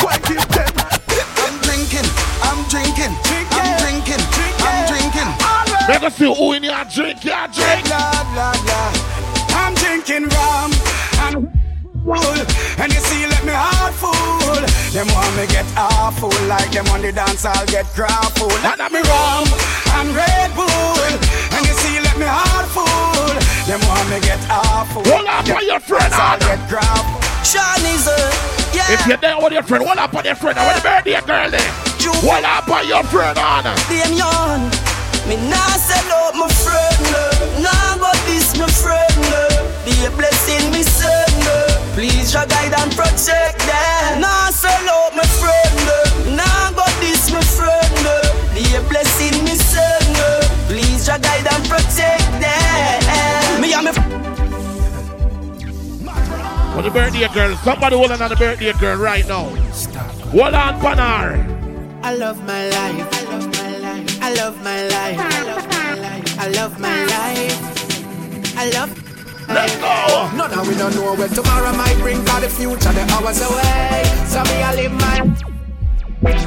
Quite 0.00 0.22
give 0.24 0.46
them. 0.48 0.72
I'm 1.40 1.56
drinking, 1.60 2.08
I'm 2.42 2.60
drinking, 2.72 3.12
I'm 3.52 3.70
drinking, 3.82 4.22
I'm 4.64 4.78
drinking. 4.88 5.30
Make 5.88 6.02
us 6.02 6.14
see 6.16 6.32
who 6.32 6.52
in 6.52 6.64
your 6.64 6.84
drink, 6.86 7.24
your 7.24 7.46
drink. 7.48 7.86
Blah, 7.86 8.24
blah, 8.32 8.54
blah. 8.64 8.92
I'm 9.52 9.74
drinking 9.74 10.28
rum 10.28 10.70
and 11.09 11.09
full. 12.04 12.40
And 12.80 12.92
you 12.92 13.00
see, 13.00 13.26
let 13.26 13.44
me 13.44 13.52
heart 13.52 13.94
full. 13.94 14.60
Them 14.92 15.06
want 15.14 15.30
me 15.36 15.46
get 15.46 15.66
awful 15.76 16.34
like 16.48 16.72
them 16.72 16.86
on 16.90 17.02
the 17.02 17.12
dance, 17.12 17.44
I'll 17.44 17.66
get 17.66 17.86
grappled. 17.94 18.52
And 18.66 18.80
I'm 18.80 18.92
me 18.92 19.00
rum 19.06 19.46
and 20.00 20.10
Red 20.16 20.50
Bull. 20.56 20.98
And 21.54 21.62
you 21.62 21.74
see, 21.78 22.00
let 22.00 22.16
me 22.18 22.26
heart 22.26 22.66
full. 22.74 23.34
Them 23.68 23.80
want 23.86 24.06
me 24.10 24.18
get 24.20 24.40
awful. 24.50 25.04
Hold 25.06 25.26
up 25.26 25.46
on 25.46 25.64
your 25.66 25.80
friend, 25.80 26.10
I'll 26.12 26.34
Anna. 26.34 26.44
get 26.44 26.60
grappled. 26.68 27.22
Sean 27.46 27.82
is 27.86 28.06
a, 28.06 28.18
yeah. 28.74 28.92
If 28.92 29.06
you're 29.06 29.16
there 29.22 29.38
with 29.38 29.52
your 29.52 29.62
friend, 29.62 29.84
hold 29.84 29.98
up 29.98 30.14
on 30.14 30.24
your 30.24 30.34
friend. 30.34 30.56
Where 30.58 30.74
the 30.74 30.82
birthday 30.82 31.20
girl 31.22 31.50
there? 31.50 31.70
Hold 32.20 32.44
up 32.44 32.68
on 32.68 32.86
your 32.88 33.04
friend, 33.04 33.38
Anna. 33.38 33.72
Them 33.88 34.12
yawn. 34.18 34.60
Me 35.28 35.36
nah 35.48 35.78
sell 35.78 36.10
out 36.18 36.34
my 36.34 36.48
friend. 36.50 37.62
Nah 37.62 37.96
but 38.02 38.18
this 38.26 38.58
my 38.58 38.66
friend. 38.66 39.06
Be 39.86 39.94
a 40.04 40.10
blessing 40.10 40.72
me 40.72 40.82
son. 40.82 41.79
Uh. 42.00 42.06
Please 42.06 42.32
your 42.32 42.46
guide 42.46 42.72
and 42.80 42.92
protect 42.96 43.58
them. 43.60 44.20
Nah 44.20 44.50
sell 44.50 44.88
out 44.88 45.14
my 45.14 45.24
friend. 45.24 45.80
uh. 45.84 46.36
Nah 46.36 46.72
but 46.72 46.92
this 47.00 47.30
my 47.30 47.40
friend. 47.42 48.06
uh. 48.06 48.54
Be 48.54 48.64
a 48.74 48.80
blessing 48.88 49.44
me 49.44 49.54
son. 49.54 50.16
uh. 50.16 50.40
Please 50.66 51.06
your 51.06 51.18
guide 51.18 51.46
and 51.52 51.64
protect 51.68 52.24
them. 52.40 53.60
Me 53.60 53.74
and 53.74 53.84
me 53.84 53.92
When 56.74 56.84
the 56.84 56.90
the 56.90 56.90
birthday 56.90 57.28
girl. 57.34 57.56
Somebody 57.58 57.96
hold 57.96 58.12
on 58.12 58.18
to 58.18 58.28
the 58.28 58.36
birthday 58.36 58.72
girl 58.74 58.96
right 58.96 59.26
now. 59.28 59.44
Hold 60.32 60.54
on, 60.54 60.80
Panar. 60.80 61.36
I 62.02 62.14
love 62.14 62.42
my 62.46 62.68
life. 62.68 63.08
I 63.12 63.24
love 63.24 63.46
my 63.52 63.76
life. 63.78 64.22
I 64.22 64.34
love 64.34 64.64
my 64.64 64.82
life. 64.88 65.18
I 65.20 65.42
love 65.44 65.68
my 65.68 65.94
life. 65.94 66.38
I 66.38 66.48
love 66.48 66.80
my 66.80 67.04
life. 67.04 68.56
I 68.56 68.70
love. 68.70 69.09
Let's 69.50 69.76
go. 69.78 70.30
None 70.36 70.52
of 70.58 70.68
we 70.68 70.74
don't 70.76 70.94
know 70.94 71.14
where 71.14 71.28
tomorrow 71.28 71.72
might 71.74 71.98
bring 71.98 72.22
for 72.24 72.40
the 72.40 72.48
future. 72.48 72.92
The 72.92 73.02
hours 73.14 73.40
away. 73.42 74.04
So 74.30 74.42
me 74.46 74.62
I 74.62 74.74
live 74.74 74.92
my. 74.92 75.16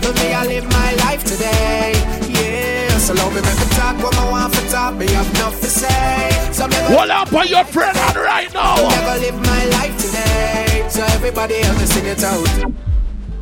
So 0.01 0.09
me 0.13 0.33
I 0.33 0.45
live 0.47 0.65
my 0.71 0.93
life 1.03 1.23
today. 1.23 1.91
Yeah. 2.31 2.97
So 2.97 3.13
love 3.13 3.35
me 3.35 3.41
make 3.41 3.59
me 3.59 3.67
talk 3.75 3.97
what 4.01 4.15
I 4.17 4.31
want 4.31 4.55
for 4.55 4.65
talk. 4.71 4.95
Me 4.95 5.07
have 5.11 5.29
enough 5.35 5.59
to 5.59 5.67
say. 5.67 6.29
So 6.53 6.67
me 6.67 6.75
Hold 6.95 7.09
up 7.09 7.33
on 7.33 7.47
your 7.47 7.65
friend 7.65 7.97
on 7.97 8.15
right 8.15 8.51
now. 8.53 8.77
So 8.77 8.87
Never 8.89 9.19
live 9.19 9.39
my 9.51 9.65
life 9.77 9.97
today. 9.99 10.87
So 10.89 11.03
everybody 11.03 11.55
else 11.59 11.79
to 11.81 11.87
sing 11.87 12.05
it 12.05 12.23
out. 12.23 12.47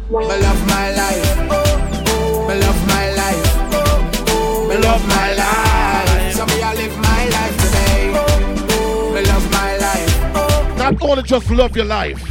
Me 0.10 0.26
love 0.26 0.62
my 0.68 0.88
life. 1.02 1.38
Me 2.48 2.56
love 2.66 2.82
my 2.88 3.06
life. 3.14 3.46
Me 4.70 4.76
love 4.78 5.04
my 5.08 5.34
life. 5.38 6.34
So 6.34 6.46
me 6.48 6.62
I 6.64 6.74
live 6.74 6.98
my 6.98 7.11
Not 10.92 11.04
only 11.04 11.24
just 11.24 11.50
love 11.50 11.76
your 11.76 11.86
life. 11.86 12.22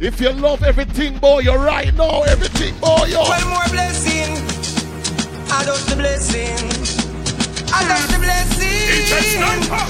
If 0.00 0.18
you 0.20 0.30
love 0.30 0.62
everything, 0.62 1.18
boy, 1.18 1.40
you're 1.40 1.58
right 1.58 1.94
now. 1.94 2.22
Everything, 2.22 2.74
boy, 2.80 3.04
yo. 3.08 3.20
One 3.20 3.48
more 3.48 3.68
blessing. 3.70 4.32
I 5.50 5.64
don't 5.66 5.86
the 5.86 5.96
blessing. 5.96 6.56
I 7.72 7.84
don't 7.86 8.10
the 8.10 8.18
blessing. 8.18 8.64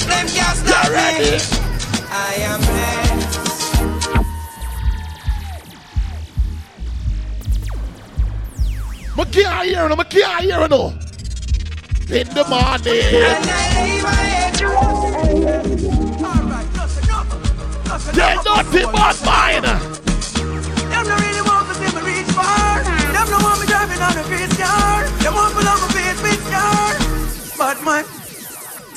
Them 0.09 0.27
can't 0.27 0.57
stop 0.59 0.91
me. 0.91 1.39
I 2.11 2.35
am 2.41 2.61
blessed. 2.61 3.15
I 9.17 9.25
can't 9.25 9.67
hear 9.69 9.89
no, 9.89 9.95
I 9.95 10.05
can't 10.05 10.43
hear 10.43 10.69
no. 10.69 10.93
In 12.11 12.29
the 12.35 12.45
morning. 12.49 14.24
There's 17.95 18.43
nothing 18.45 18.91
but 18.91 19.15
mine. 19.23 19.63
Them 19.63 21.05
no 21.07 21.15
really 21.15 21.43
want 21.47 21.71
to 21.71 21.75
see 21.79 21.95
me 21.95 22.03
reach 22.03 22.27
far. 22.35 22.83
Them 22.83 23.27
no 23.31 23.39
want 23.39 23.61
me 23.63 23.67
driving 23.71 24.03
on 24.03 24.19
a 24.19 24.25
face 24.27 24.51
car. 24.59 25.07
Them 25.23 25.35
want 25.35 25.55
me 25.55 25.63
love 25.63 25.79
my 25.79 25.89
face, 25.95 26.19
bitch 26.19 26.43
car. 26.51 26.91
But 27.55 27.79
man, 27.87 28.03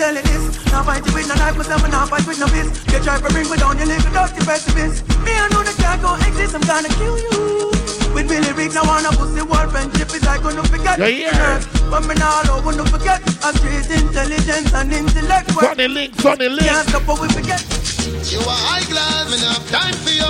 tell 0.02 0.16
you 0.18 0.26
this. 0.26 0.66
Now 0.74 0.82
fight 0.82 1.06
you 1.06 1.14
with 1.14 1.30
no 1.30 1.36
knife, 1.36 1.58
myself 1.58 1.84
and 1.84 1.94
now 1.94 2.08
fight 2.10 2.26
with 2.26 2.40
no 2.42 2.48
fist. 2.50 2.90
You 2.90 2.98
try 3.06 3.22
to 3.22 3.30
bring 3.30 3.46
me 3.46 3.58
down, 3.58 3.78
you 3.78 3.86
little 3.86 4.10
dirty 4.10 4.42
pessimist. 4.42 5.06
Me 5.22 5.30
I 5.30 5.46
know 5.54 5.62
that 5.62 5.78
can't 5.78 6.02
go 6.02 6.18
exist, 6.18 6.58
I'm 6.58 6.66
gonna 6.66 6.90
kill 6.98 7.22
you. 7.22 7.70
With 8.18 8.34
me 8.34 8.42
lyrics, 8.42 8.76
I 8.76 8.82
wanna 8.82 9.14
pussy 9.14 9.46
war 9.46 9.70
friendship 9.70 10.10
is 10.10 10.26
I 10.26 10.42
gonna 10.42 10.64
forget. 10.66 10.98
Yeah, 10.98 11.30
yeah. 11.30 11.62
But 11.94 12.02
me 12.10 12.16
now 12.18 12.42
I 12.50 12.62
wanna 12.66 12.86
forget. 12.90 13.22
A 13.46 13.54
street 13.54 13.94
intelligence 13.94 14.74
and 14.74 14.90
intellect. 14.90 15.54
Sonny 15.54 15.88
Link, 15.88 16.16
Sonny 16.18 16.50
Link. 16.50 16.66
Can't 16.66 16.90
stop 16.90 17.06
what 17.06 17.22
we 17.22 17.30
forget. 17.30 17.77
You 18.08 18.40
are 18.40 18.44
high 18.48 18.88
class, 18.88 19.30
me 19.30 19.38
have 19.44 19.70
time 19.70 19.94
for 20.04 20.12
you. 20.12 20.24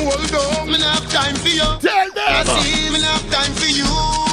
Hold 0.00 0.32
on, 0.34 0.66
me 0.72 0.80
have 0.80 1.08
time 1.12 1.34
for 1.36 1.48
you. 1.48 1.60
Tell 1.60 2.08
them. 2.14 2.24
I 2.26 2.44
see, 2.62 2.90
me 2.90 3.00
have 3.02 3.30
time 3.30 3.52
for 3.52 3.66
you. 3.66 4.27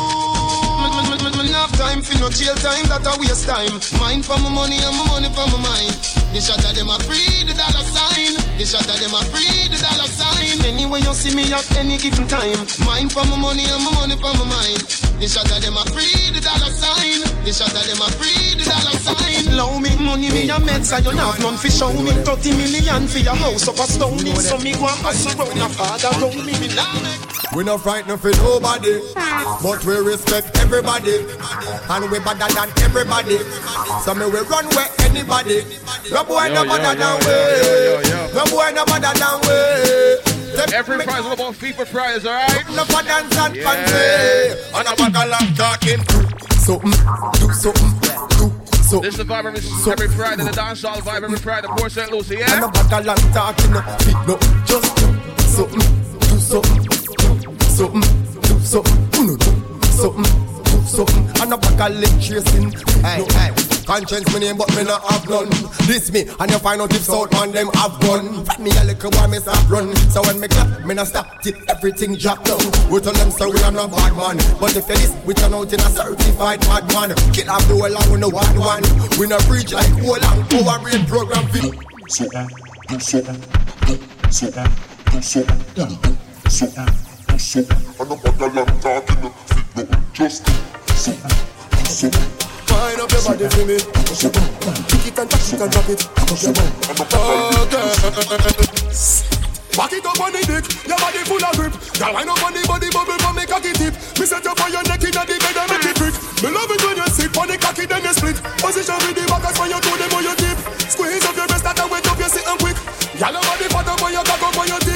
Time 1.76 2.02
for 2.02 2.16
no 2.20 2.30
jail 2.30 2.56
time, 2.56 2.88
that 2.88 3.04
a 3.04 3.14
waste 3.20 3.48
time. 3.48 3.76
Mine 4.00 4.24
for 4.24 4.40
my 4.40 4.50
money 4.50 4.80
and 4.80 4.96
my 4.96 5.06
money 5.12 5.30
for 5.32 5.48
my 5.52 5.60
mind. 5.60 5.94
The 6.32 6.40
shot 6.40 6.64
of 6.64 6.76
them 6.76 6.92
a 6.92 6.98
free 7.04 7.44
the 7.48 7.56
dollar 7.56 7.84
sign. 7.84 8.36
The 8.60 8.66
shot 8.68 8.88
of 8.88 8.98
them 9.00 9.16
a 9.16 9.22
free 9.32 9.68
the 9.72 9.80
dollar 9.80 10.10
sign. 10.10 10.60
Anyway 10.68 11.00
you 11.04 11.14
see 11.16 11.36
me 11.36 11.48
at 11.52 11.64
any 11.76 11.96
given 12.00 12.28
time. 12.28 12.60
Mine 12.84 13.08
for 13.12 13.24
my 13.28 13.38
money 13.40 13.68
and 13.68 13.84
my 13.84 13.92
money 13.96 14.16
for 14.20 14.32
my 14.36 14.46
mind. 14.48 14.84
The 15.20 15.28
shot 15.28 15.48
of 15.48 15.60
them 15.64 15.76
a 15.76 15.84
free 15.92 16.32
the 16.32 16.42
dollar 16.44 16.72
sign. 16.72 17.24
The 17.44 17.52
shot 17.52 17.72
of 17.72 17.84
them 17.88 18.02
a 18.04 18.08
free 18.20 18.56
the 18.56 18.66
dollar 18.68 18.96
sign. 19.00 19.44
Low 19.56 19.80
me 19.80 19.92
money 20.00 20.32
me 20.32 20.48
a 20.52 20.58
meds 20.60 20.92
and 20.96 21.06
you 21.06 21.16
have 21.16 21.40
none 21.40 21.60
for 21.60 21.72
show 21.72 21.92
me. 21.92 22.12
30 22.24 22.56
million 22.56 23.04
for 23.08 23.20
your 23.20 23.36
house 23.36 23.68
up 23.68 23.80
a 23.80 23.86
stone. 23.88 24.20
So 24.40 24.58
me 24.60 24.74
go 24.76 24.88
and 24.88 25.00
hustle 25.04 25.36
round 25.40 25.56
your 25.56 25.72
father 25.72 26.12
round 26.20 26.40
me. 26.44 26.54
Me 26.60 26.68
now 26.76 26.92
make 27.04 27.35
We 27.54 27.64
not 27.64 27.82
frightened 27.82 28.20
for 28.20 28.32
nobody, 28.32 29.00
but 29.64 29.84
we 29.86 29.96
respect 30.00 30.58
everybody, 30.60 31.20
and 31.90 32.12
we 32.12 32.20
better 32.20 32.52
than 32.54 32.70
everybody. 32.84 33.38
So 34.04 34.14
me 34.14 34.26
we 34.26 34.40
run 34.48 34.66
where 34.76 34.90
anybody. 35.02 35.64
No 36.12 36.24
boy 36.24 36.50
no 36.52 36.64
better 36.66 36.96
than 37.00 37.16
we. 37.24 38.36
No 38.36 38.44
boy 38.52 38.72
no 38.76 38.84
better 38.86 39.14
than 39.18 39.40
we. 39.48 40.74
Every 40.74 40.98
prize 41.04 41.26
is 41.26 41.32
about 41.34 41.54
FIFA 41.54 41.92
prize, 41.92 42.26
alright? 42.26 42.68
No 42.76 42.84
for 42.86 43.04
dance 43.04 43.38
and 43.38 43.56
Yeah. 43.56 43.64
fancy, 43.64 44.76
and 44.76 44.88
a 44.88 44.96
bag 44.96 45.42
of 45.42 45.58
talking. 45.58 46.02
Something, 46.60 46.92
do 47.40 47.54
something, 47.54 47.92
do 48.36 48.52
something. 48.84 49.02
This 49.02 49.14
is 49.14 49.18
the 49.18 49.24
vibe 49.26 49.46
every, 49.46 49.92
every 49.92 50.08
Friday, 50.10 50.44
the 50.44 50.52
dancehall 50.52 50.98
vibe 51.02 51.24
every 51.24 51.38
Friday, 51.38 51.68
Port 51.78 51.92
St. 51.92 52.12
Lucie, 52.12 52.42
And 52.42 52.50
yeah? 52.50 52.66
a 52.66 52.72
bag 52.72 52.92
of 52.94 53.06
long 53.06 53.32
talking, 53.34 53.72
no, 53.72 53.82
no, 54.28 54.38
just 54.66 54.96
do 54.96 55.06
something, 55.48 56.20
do 56.20 56.40
something, 56.40 56.85
something, 57.76 58.02
do 58.42 58.60
something, 58.60 59.10
do 59.12 59.28
no, 59.28 59.36
do 59.36 59.52
something, 59.92 60.24
do 60.64 60.78
something, 60.88 61.24
and 61.42 61.54
a 61.54 61.58
bag 61.58 61.92
of 61.92 61.98
leg 62.00 62.22
tracing, 62.24 62.72
hey, 63.04 63.26
hey. 63.36 63.52
Conscience 63.86 64.34
me 64.34 64.40
name, 64.40 64.58
but 64.58 64.74
me 64.76 64.84
not 64.84 65.04
have 65.12 65.30
none. 65.30 65.50
This 65.86 66.12
me, 66.12 66.22
and 66.40 66.50
you 66.50 66.58
find 66.58 66.82
out 66.82 66.92
if 66.92 67.04
South 67.04 67.32
man 67.34 67.52
them 67.52 67.68
have 67.76 68.00
gun. 68.02 68.44
Fat 68.44 68.60
me 68.60 68.72
a 68.82 68.84
little 68.84 69.12
boy, 69.12 69.28
me 69.28 69.38
stop 69.38 69.70
run. 69.70 69.96
So 70.10 70.24
when 70.24 70.40
me 70.40 70.48
clap, 70.48 70.84
me 70.84 70.96
not 70.96 71.06
stop 71.08 71.40
till 71.44 71.54
everything 71.70 72.16
drop 72.16 72.44
down. 72.44 72.58
We 72.90 73.00
tell 73.00 73.14
them 73.14 73.30
so 73.30 73.52
we 73.52 73.62
are 73.62 73.72
not 73.72 73.92
bad 73.92 74.18
man, 74.18 74.38
but 74.60 74.76
if 74.76 74.90
you 74.90 74.96
this, 74.96 75.14
we 75.26 75.36
turn 75.36 75.54
out 75.54 75.72
in 75.72 75.80
a 75.80 75.90
certified 75.90 76.62
bad 76.62 76.92
man. 76.94 77.14
Kill 77.32 77.52
off 77.52 77.68
the 77.68 77.76
whole 77.76 77.86
and 77.86 78.12
we 78.12 78.18
no 78.20 78.30
one 78.30 78.58
one. 78.58 78.84
We 79.20 79.28
no 79.28 79.38
preach 79.46 79.72
like 79.72 79.86
whole 80.02 80.16
and 80.16 80.50
power 80.50 80.80
brain 80.80 81.06
program. 81.06 81.46
Fit. 81.50 81.76
So, 82.10 82.26
do 82.88 83.00
so, 83.00 83.22
do 83.22 84.00
so, 84.32 84.50
do 84.50 85.22
so, 85.22 85.44
do 85.76 86.50
so, 86.50 87.05
do 87.36 87.40
so. 87.40 87.60
And 87.60 88.12
a 88.12 88.16
bag 88.16 88.42
of 88.42 88.56
long 88.56 88.80
talking, 88.80 89.22
no 89.22 89.30
fit 89.30 89.76
no, 89.76 89.84
just 90.14 90.46
do 90.46 90.52
so, 90.96 91.12
do 91.12 91.86
so. 91.86 92.08
Wind 92.72 93.02
up 93.02 93.12
your 93.12 93.22
body 93.28 93.48
for 93.52 93.66
me. 93.68 93.78
Kick 94.88 95.08
it 95.12 95.20
and 95.20 95.30
touch 95.30 95.52
it 95.52 95.60
and 95.60 95.72
drop 95.72 95.90
it. 95.92 96.00
Okay. 96.32 96.56
Back 99.76 99.92
it 99.92 100.06
up 100.08 100.20
on 100.24 100.32
the 100.32 100.40
dick, 100.48 100.64
your 100.88 100.96
body 100.96 101.20
full 101.28 101.44
of 101.44 101.52
grip. 101.60 101.76
Girl, 102.00 102.14
wind 102.16 102.32
up 102.32 102.40
on 102.40 102.54
the 102.56 102.64
body 102.64 102.88
bubble 102.96 103.20
for 103.20 103.34
me 103.36 103.44
cocky 103.44 103.74
tip. 103.76 103.94
Me 104.16 104.26
set 104.26 104.44
you 104.48 104.56
for 104.56 104.70
your 104.72 104.84
neck 104.88 105.04
inna 105.04 105.28
the 105.28 105.36
bed 105.36 105.60
and 105.60 105.68
make 105.68 105.92
it 105.92 105.96
prick. 106.00 106.16
Me 106.40 106.48
love 106.56 106.72
it 106.72 106.80
when 106.88 106.96
you 106.96 107.08
sit 107.12 107.36
on 107.36 107.48
the 107.52 107.58
cocky 107.60 107.84
then 107.84 108.04
you 108.04 108.16
split. 108.16 108.40
Position 108.64 108.96
with 109.04 109.20
the 109.20 109.28
back 109.28 109.44
as 109.44 109.60
when 109.60 109.76
you 109.76 109.80
do 109.84 109.92
them 110.00 110.16
on 110.16 110.24
your 110.24 110.38
tip. 110.40 110.56
Squeeze 110.88 111.26
up 111.28 111.36
your 111.36 111.48
breast 111.52 111.68
that 111.68 111.80
and 111.84 111.92
wet 111.92 112.08
up 112.08 112.16
your 112.16 112.32
sit 112.32 112.48
and 112.48 112.60
quick. 112.64 112.80
Girl, 113.20 113.36
your 113.36 113.44
body 113.44 113.68
fat 113.68 113.92
on 113.92 114.12
your 114.16 114.24
cock 114.24 114.44
up 114.48 114.56
on 114.56 114.68
your 114.72 114.80
dick. 114.88 114.95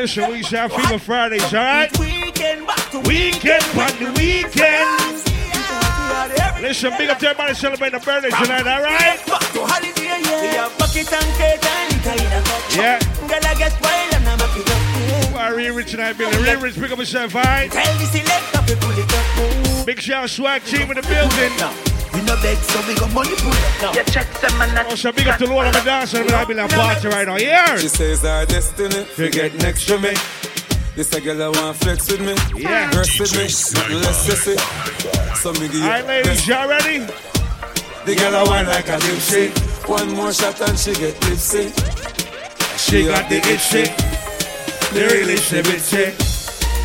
Listen, 0.00 0.30
we 0.30 0.42
shall 0.42 0.66
feel 0.70 0.98
Fridays, 0.98 1.44
alright? 1.52 1.92
weekend 1.98 2.66
back 2.66 2.90
to 2.90 3.00
Weekend, 3.00 3.62
but 3.74 3.92
the 3.98 4.06
weekend. 4.16 4.88
Listen, 6.62 6.94
big 6.96 7.10
up 7.10 7.18
to 7.18 7.28
everybody 7.28 7.52
celebrating 7.52 7.98
the 7.98 8.04
birthday 8.06 8.30
tonight, 8.30 8.66
alright? 8.66 9.20
back 9.26 9.52
to 9.52 9.60
holiday. 9.60 10.24
Yeah, 10.24 10.40
we 10.40 10.48
have 10.56 10.78
bucket 10.78 11.12
and 11.12 11.36
cake 11.36 11.60
and 11.62 11.92
liquor 11.92 12.16
in 12.16 12.32
a 12.32 12.40
cup. 12.40 12.62
Yeah. 12.74 12.98
Girl, 13.28 13.44
I 13.44 13.54
get 13.58 13.76
wild 13.82 14.14
and 14.14 14.26
I'm 14.26 14.38
happy 14.38 14.62
up. 15.28 15.34
Why 15.34 15.48
real 15.50 15.74
rich 15.74 15.90
tonight, 15.90 16.16
Billy? 16.16 16.34
Real 16.42 16.60
rich, 16.60 16.76
pick 16.76 16.90
up 16.92 16.98
yourself, 16.98 17.36
alright? 17.36 17.70
Tell 17.70 17.98
the 17.98 18.06
selector 18.06 18.72
to 18.72 18.80
pull 18.80 18.96
it 18.96 19.78
up. 19.78 19.86
Big 19.86 20.00
shout 20.00 20.30
swag 20.30 20.64
team 20.64 20.90
in 20.90 20.96
the 20.96 21.02
building. 21.02 21.89
We 22.12 22.22
no 22.22 22.34
beg, 22.42 22.58
so 22.58 22.80
we 22.86 22.94
got 22.94 23.12
money 23.12 23.34
pull 23.36 23.52
up 23.52 23.82
now. 23.82 23.92
You 23.92 24.04
check 24.04 24.26
them 24.40 24.60
and 24.60 24.78
Also, 24.88 25.12
big 25.12 25.28
up 25.28 25.38
to 25.38 25.46
the 25.46 25.52
Lord 25.52 25.66
of 25.66 25.74
the 25.74 25.80
dancer, 25.80 26.24
but 26.24 26.34
I 26.34 26.44
be 26.44 26.54
like 26.54 26.70
party 26.70 27.08
right 27.08 27.26
now. 27.26 27.36
Yeah. 27.36 27.76
She 27.76 27.88
says 27.88 28.24
our 28.24 28.46
destiny, 28.46 29.04
forget 29.04 29.54
next 29.54 29.86
to 29.86 29.98
me. 29.98 30.14
This 30.96 31.12
a 31.14 31.20
girl 31.20 31.42
I 31.42 31.48
want 31.48 31.76
flex 31.76 32.10
with 32.10 32.20
me. 32.20 32.34
Yeah. 32.60 32.90
Rest 32.96 33.20
with 33.20 33.32
me, 33.32 33.44
nothing 33.44 34.00
less 34.02 34.26
sissy. 34.26 34.56
So 35.36 35.52
me 35.52 35.68
give 35.68 35.74
you 35.74 35.82
Alright, 35.84 36.06
ladies, 36.06 36.46
y'all 36.48 36.68
ready? 36.68 36.98
The 38.06 38.14
girl 38.16 38.34
I 38.34 38.42
want 38.42 38.68
like 38.68 38.88
a 38.88 38.98
lipstick. 38.98 39.56
One 39.88 40.12
more 40.14 40.32
shot 40.32 40.60
and 40.60 40.78
she 40.78 40.92
get 40.94 41.20
tipsy. 41.20 41.70
She 42.76 43.06
got 43.06 43.28
the 43.28 43.38
itchy, 43.38 43.84
the 44.92 45.06
really 45.12 45.36
shibby 45.36 45.78
chick. 45.88 46.14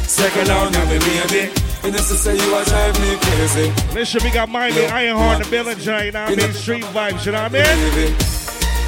Second 0.07 0.47
down, 0.47 0.72
now 0.72 0.85
me 0.85 0.99
baby. 0.99 1.65
You 1.86 1.91
know, 1.91 1.98
say 1.99 2.36
you 2.36 2.57
a 2.57 2.66
drive 2.66 2.99
me 2.99 3.16
crazy. 3.22 3.72
Listen, 3.94 4.24
we 4.24 4.32
got 4.32 4.49
Miami, 4.49 4.86
Ironheart, 4.88 5.44
the 5.44 5.49
building, 5.52 5.80
you 5.80 5.86
know 5.86 5.98
what 6.03 6.16
I 6.16 6.36
mean? 6.36 6.53
Street 6.53 6.84
vibes, 6.86 7.28
you 7.28 7.32
know 7.32 7.44
what 7.44 7.56
I 7.56 7.95
mean? 7.95 8.44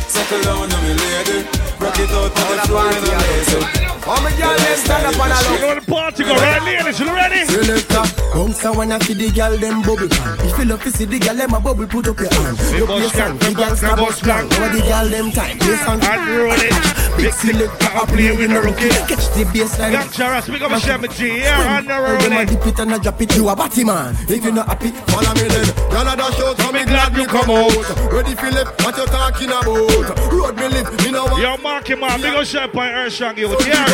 Settle 0.08 0.42
down, 0.44 0.70
now 0.70 0.82
me 0.82 0.94
lady. 0.94 1.48
Rock 1.80 2.00
it 2.00 2.10
out 2.10 2.32
on 2.32 2.56
the 2.58 2.64
floor 2.68 2.88
in 2.90 3.04
a 3.04 3.18
lazy. 3.28 3.88
My 4.08 4.32
girl, 4.40 4.56
let's 4.56 4.82
stand 4.84 5.06
up 5.06 5.20
on 5.20 5.32
a 5.32 5.36
You 5.52 5.60
know 5.60 5.76
the 5.76 5.82
party 5.86 6.24
go 6.24 6.34
right, 6.34 6.64
ladies, 6.64 6.98
you 6.98 7.14
ready? 7.14 7.44
Selector, 7.44 7.98
uh, 8.00 8.34
bounce 8.34 8.64
a 8.64 8.72
wanna 8.72 9.00
see 9.04 9.14
the 9.14 9.30
girl 9.32 9.58
them 9.58 9.82
bubble. 9.82 10.08
If 10.48 10.58
you 10.58 10.64
love 10.66 10.82
to 10.84 10.92
see 10.92 11.04
the 11.04 11.20
girl 11.20 11.36
them 11.36 11.54
a 11.54 11.60
bubble, 11.60 11.88
put 11.88 12.08
up 12.08 12.18
your 12.18 12.32
hand. 12.32 12.58
Look 12.80 12.88
your 12.88 13.10
song, 13.12 13.38
the 13.38 13.52
girl 13.54 13.76
star 13.76 13.98
bus 13.98 14.22
plan. 14.22 14.48
Now 14.48 14.72
the 14.72 14.80
girl 14.80 15.08
them 15.12 15.32
time, 15.36 15.60
bass 15.60 15.84
and 15.92 16.00
roll 16.40 16.56
it. 16.56 16.72
Big 17.20 17.34
selector, 17.34 17.92
I 17.92 18.06
play 18.08 18.32
with 18.32 18.52
a 18.56 18.62
rookie. 18.64 18.90
Catch 19.12 19.28
the 19.36 19.44
bassline. 19.52 19.92
Young 19.92 20.08
Charas, 20.08 20.48
big 20.48 20.62
up 20.64 20.72
a 20.72 20.80
Shem 20.80 21.04
G, 21.12 21.40
yeah, 21.44 21.78
on 21.78 21.86
the 21.86 21.94
roll 22.00 22.18
When 22.18 22.48
it. 22.48 22.50
dip 22.50 22.66
it 22.66 22.80
and 22.80 22.94
I 22.94 22.98
drop 23.00 23.22
it, 23.22 23.36
you 23.36 23.50
a 23.50 23.56
batty 23.58 23.84
man. 23.84 24.16
If 24.30 24.46
you 24.46 24.52
not 24.54 24.68
happy, 24.72 24.92
follow 25.12 25.34
me 25.36 25.52
then. 25.52 25.68
Y'all 25.92 26.08
a 26.08 26.16
dash 26.16 26.40
out, 26.40 26.56
so 26.56 26.72
me 26.72 26.86
glad 26.86 27.12
you 27.18 27.28
come 27.28 27.52
out. 27.52 27.76
Ready 28.08 28.36
for 28.40 28.50
left, 28.56 28.72
what 28.86 28.96
you 28.96 29.06
talking 29.08 29.50
about? 29.52 29.97
Road 30.32 30.56
me 30.58 30.68
live, 30.68 31.04
me 31.04 31.12
no 31.12 31.26
want. 31.26 31.42
Yo, 31.42 31.58
Marky 31.58 31.96
Man, 31.96 32.22
big 32.22 32.34
up 32.34 32.46
Shem 32.46 32.70
Point 32.70 32.94
Earthstrong, 32.94 33.38
you 33.38 33.50
with 33.50 33.68
yeah. 33.68 33.86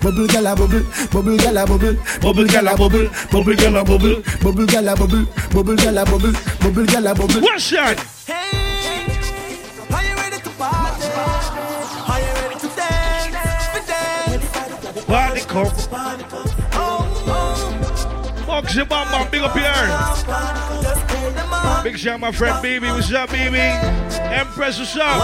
Bubble 0.00 0.26
gala 0.26 0.54
bubble, 0.54 0.82
bubble 1.12 1.36
gala 1.36 1.66
bubble, 1.66 1.96
bubble 2.20 2.46
gala 2.46 2.76
bubble, 2.76 3.08
bubble 3.30 3.54
gala 3.54 3.84
bubble, 3.84 4.22
bubble 4.42 4.66
gala 4.66 4.96
bubble, 4.96 5.22
bubble 5.52 5.76
gala 5.76 6.04
bubble, 6.04 6.32
bubble 6.60 6.86
gala 6.86 7.14
bubble. 7.14 7.40
What's 7.40 7.70
that? 7.70 8.04
Are 9.90 10.04
you 10.04 10.14
ready 10.16 10.38
to 10.42 10.50
party? 10.50 11.06
Are 12.08 12.20
Bam, 18.58 19.30
big 19.30 19.42
up 19.42 19.52
here. 19.52 19.72
Big 21.84 21.96
shout 21.96 22.18
my 22.18 22.32
friend 22.32 22.56
BB, 22.56 22.92
what's 22.92 23.12
up 23.12 23.30
BB? 23.30 23.54
Empress, 23.54 24.80
what's 24.80 24.96
up? 24.96 25.22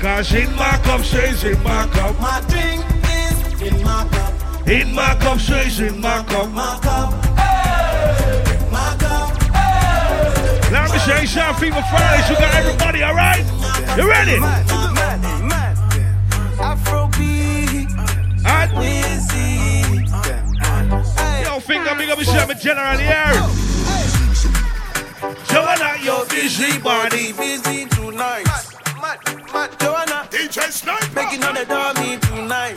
Cause 0.00 0.32
in 0.32 0.54
my 0.54 0.78
cup, 0.84 1.00
stays 1.02 1.42
in 1.42 1.60
my 1.64 1.88
cup. 1.88 2.20
My 2.20 2.40
drink 2.48 2.84
is 3.04 3.62
in 3.62 3.82
my 3.82 4.06
cup. 4.12 4.68
In 4.68 4.94
my 4.94 5.16
cup, 5.16 5.40
stays 5.40 5.80
in 5.80 6.00
my 6.00 6.22
cup. 6.28 6.48
My 6.50 6.78
cup. 6.80 7.14
Hey, 7.36 8.70
my 8.70 8.96
cup. 9.00 9.42
Hey. 9.52 10.70
Let 10.70 10.92
me 10.92 10.98
say 11.00 11.26
something 11.26 11.72
for 11.72 11.82
Fridays. 11.82 12.30
You 12.30 12.36
got 12.36 12.54
everybody, 12.54 13.02
all 13.02 13.14
right? 13.14 13.44
You 13.96 14.08
ready? 14.08 14.38
Man, 14.38 14.66
man, 14.94 15.48
man. 15.48 15.76
Afrobeat. 16.58 17.40
Yo, 18.80 19.39
finger, 21.70 21.94
big 21.94 22.10
up 22.10 22.18
yourself 22.18 22.50
in 22.50 22.58
general 22.58 22.98
here. 22.98 23.32
Joanna, 25.50 26.02
your 26.02 26.26
busy 26.26 26.78
body. 26.80 27.32
Busy 27.32 27.86
tonight. 27.86 28.46
Mad, 29.00 29.18
mad, 29.52 29.70
Joanna. 29.78 30.26
DJ 30.30 30.70
Sniper. 30.72 31.14
Making 31.14 31.44
on 31.44 31.54
the 31.54 31.64
dummy 31.64 32.18
tonight. 32.26 32.76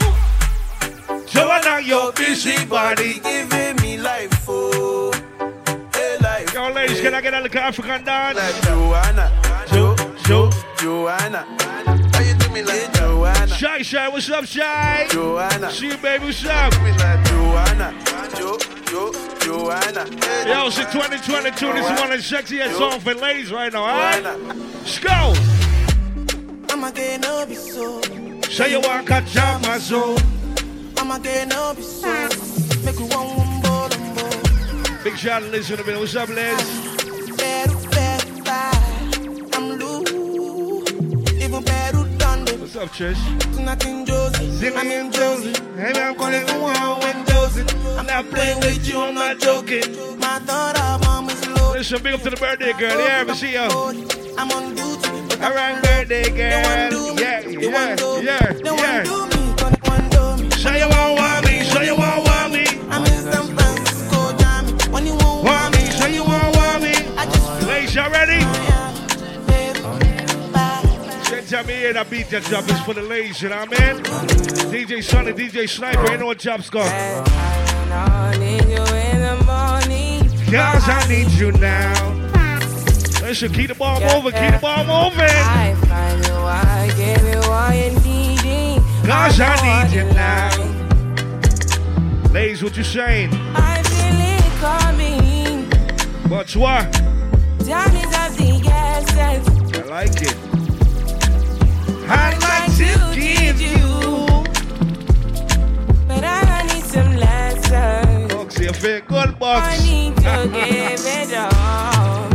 Joanna, 1.26 1.80
your 1.80 2.12
busy 2.12 2.64
body. 2.66 3.18
Giving 3.18 3.76
me 3.82 3.96
life, 3.98 4.44
oh. 4.48 5.12
Hey, 5.92 6.16
life. 6.20 6.54
Yo, 6.54 6.70
ladies, 6.70 7.00
can 7.00 7.14
I 7.14 7.20
get 7.20 7.34
a 7.34 7.40
little 7.40 7.60
African 7.60 8.04
dance? 8.04 8.38
Like 8.38 8.62
Joanna. 8.62 9.26
Jo, 9.72 9.96
Jo, 10.24 10.50
Joanna. 10.78 11.42
How 12.14 12.20
you 12.20 12.34
do 12.34 12.48
me 12.50 12.62
like 12.62 12.93
Joanna? 13.46 13.58
Shy, 13.58 13.82
Shy, 13.82 14.08
what's 14.08 14.30
up, 14.30 14.44
Shy? 14.46 15.06
Joanna. 15.10 15.70
See 15.70 15.88
you, 15.88 15.96
baby, 15.98 16.24
what's 16.24 16.44
up? 16.46 16.72
Do 16.72 16.80
me 16.80 16.92
like 16.92 17.24
Joanna. 17.26 17.94
Jo, 18.36 18.58
Jo, 18.86 19.12
Joanna. 19.40 20.06
Yo, 20.48 20.66
it's 20.66 20.76
2022. 20.76 21.72
This 21.72 21.84
is 21.84 22.00
one 22.00 22.12
of 22.12 22.18
the 22.18 22.36
sexiest 22.36 22.76
songs 22.78 23.02
for 23.02 23.14
ladies 23.14 23.52
right 23.52 23.72
now, 23.72 23.82
alright? 23.82 24.22
Let's 24.22 24.98
go. 24.98 25.34
I'm 26.70 26.84
again, 26.84 27.20
no 27.20 27.44
be 27.46 27.54
so. 27.54 28.00
Say 28.50 28.70
you 28.70 28.80
want 28.80 29.06
to 29.06 29.20
jam 29.26 29.60
my 29.62 29.78
zone. 29.78 30.18
I'm 30.96 31.10
again, 31.10 31.48
no 31.48 31.74
be 31.74 31.82
so. 31.82 32.10
Make 32.84 32.98
you 32.98 33.06
one, 33.06 33.36
one, 33.36 33.62
ball, 33.62 33.88
one, 33.88 34.14
ball. 34.14 35.04
Big 35.04 35.16
shout 35.16 35.42
out 35.42 35.46
to 35.46 35.52
Liz 35.52 35.70
in 35.70 35.76
the 35.76 35.84
middle. 35.84 36.00
What's 36.00 36.16
up, 36.16 36.28
Liz? 36.30 37.83
Up, 42.84 42.90
Trish? 42.90 43.64
Nothing 43.64 44.04
Josie. 44.04 44.68
I'm 44.74 44.90
in 44.90 45.10
Josie. 45.10 45.54
Hey, 45.76 45.92
man, 45.92 46.14
Calling 46.16 46.46
for 46.46 46.60
one 46.60 47.00
when 47.00 47.26
Josie. 47.26 47.64
I'm 47.98 48.06
not 48.06 48.28
playing 48.30 48.60
with 48.60 48.86
you, 48.86 49.00
I'm 49.00 49.14
not 49.14 49.38
joking. 49.38 50.18
My 50.18 50.38
thought 50.40 50.78
of 50.78 51.00
mom 51.04 51.30
is 51.30 51.48
low. 51.48 51.72
Listen, 51.72 52.02
big 52.02 52.14
up 52.14 52.22
to 52.22 52.30
the 52.30 52.36
birthday 52.36 52.72
girl. 52.72 52.98
Yeah, 52.98 53.24
we 53.24 53.34
see 53.34 53.52
you. 53.52 53.68
I'm 54.36 54.50
on 54.50 54.74
duty. 54.74 55.10
All 55.42 55.54
right, 55.54 55.82
birthday 55.82 56.28
girl. 56.28 57.16
Yeah, 57.18 57.40
yeah, 57.48 57.96
yeah, 58.20 58.52
yeah. 58.62 59.04
Say 60.56 60.78
you 60.80 60.88
want 60.88 61.33
Tell 71.54 71.62
me 71.66 71.74
here 71.74 71.92
that 71.92 72.10
beat 72.10 72.30
that 72.30 72.42
drop 72.42 72.68
is 72.68 72.80
for 72.80 72.94
the 72.94 73.02
ladies, 73.02 73.40
you 73.40 73.48
know 73.48 73.60
what 73.60 73.80
I 73.80 73.92
mean? 73.92 74.02
DJ 74.74 75.04
Sonny, 75.04 75.32
DJ 75.32 75.68
Sniper, 75.68 76.10
ain't 76.10 76.18
know 76.18 76.26
what 76.26 76.40
job's 76.40 76.68
called. 76.68 76.88
I 76.88 78.36
need 78.40 78.64
you 78.64 78.82
in 78.82 79.20
the 79.22 79.36
morning. 79.46 80.28
Cause 80.50 80.88
I 80.88 81.06
need 81.08 81.30
you 81.30 81.52
now. 81.52 81.94
Listen, 83.22 83.52
keep 83.52 83.68
the 83.68 83.76
ball 83.76 84.00
moving, 84.00 84.32
keep 84.32 84.50
the 84.50 84.58
ball 84.60 84.78
moving. 84.82 85.30
I 85.30 85.76
find 85.86 86.26
you, 86.26 86.34
I 86.34 86.90
give 86.96 87.22
you 87.22 87.38
all 87.48 87.70
needing. 88.02 88.82
Cause 89.06 89.38
I 89.38 89.54
need 89.62 89.94
you 89.94 90.06
now. 90.12 90.50
Ladies, 92.32 92.64
what 92.64 92.76
you 92.76 92.82
saying? 92.82 93.30
I 93.54 93.80
feel 93.84 94.18
it 94.18 94.42
coming. 94.58 95.70
What's 96.28 96.56
what? 96.56 96.92
Time 97.62 97.94
is 97.94 98.10
of 98.10 98.36
the 98.38 98.60
essence. 98.72 99.78
I 99.78 99.82
like 99.82 100.20
it. 100.20 100.43
I'd 102.06 102.38
like 102.40 102.76
to 102.76 103.14
give 103.14 103.60
you. 103.60 103.78
But 106.06 106.24
I 106.24 106.62
need 106.72 106.84
some 106.84 107.16
lessons. 107.16 108.32
Boxy, 108.32 108.64
you 108.64 108.72
feel 108.72 109.00
good, 109.00 109.36
I 109.42 109.78
need 109.78 110.16
to 110.16 110.48
give 110.52 111.04
it 111.06 111.34
all. 111.34 112.28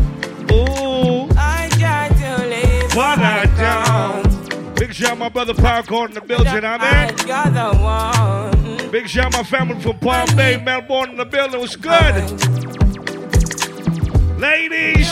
Ooh, 0.52 1.30
I 1.38 1.70
try 1.80 2.10
to 2.10 2.46
live 2.48 2.96
what 2.96 3.20
I 3.20 3.46
don't. 3.58 4.76
Big 4.76 4.94
shout 4.94 5.18
my 5.18 5.30
brother 5.30 5.54
Parkour 5.54 6.08
in 6.08 6.14
the 6.14 6.22
building, 6.22 6.64
I 6.66 6.76
I 6.76 7.06
mean. 7.08 7.16
got 7.28 7.54
the 7.54 7.78
one. 7.78 8.92
Big 8.92 9.08
shout 9.08 9.32
my 9.34 9.44
family 9.44 9.80
from 9.82 10.00
Palm 10.00 10.28
Bay, 10.36 10.58
Melbourne 10.64 11.12
in 11.12 11.18
the 11.18 11.26
building. 11.26 11.60
was 11.62 11.76
good. 11.76 12.16
Ladies, 14.40 15.08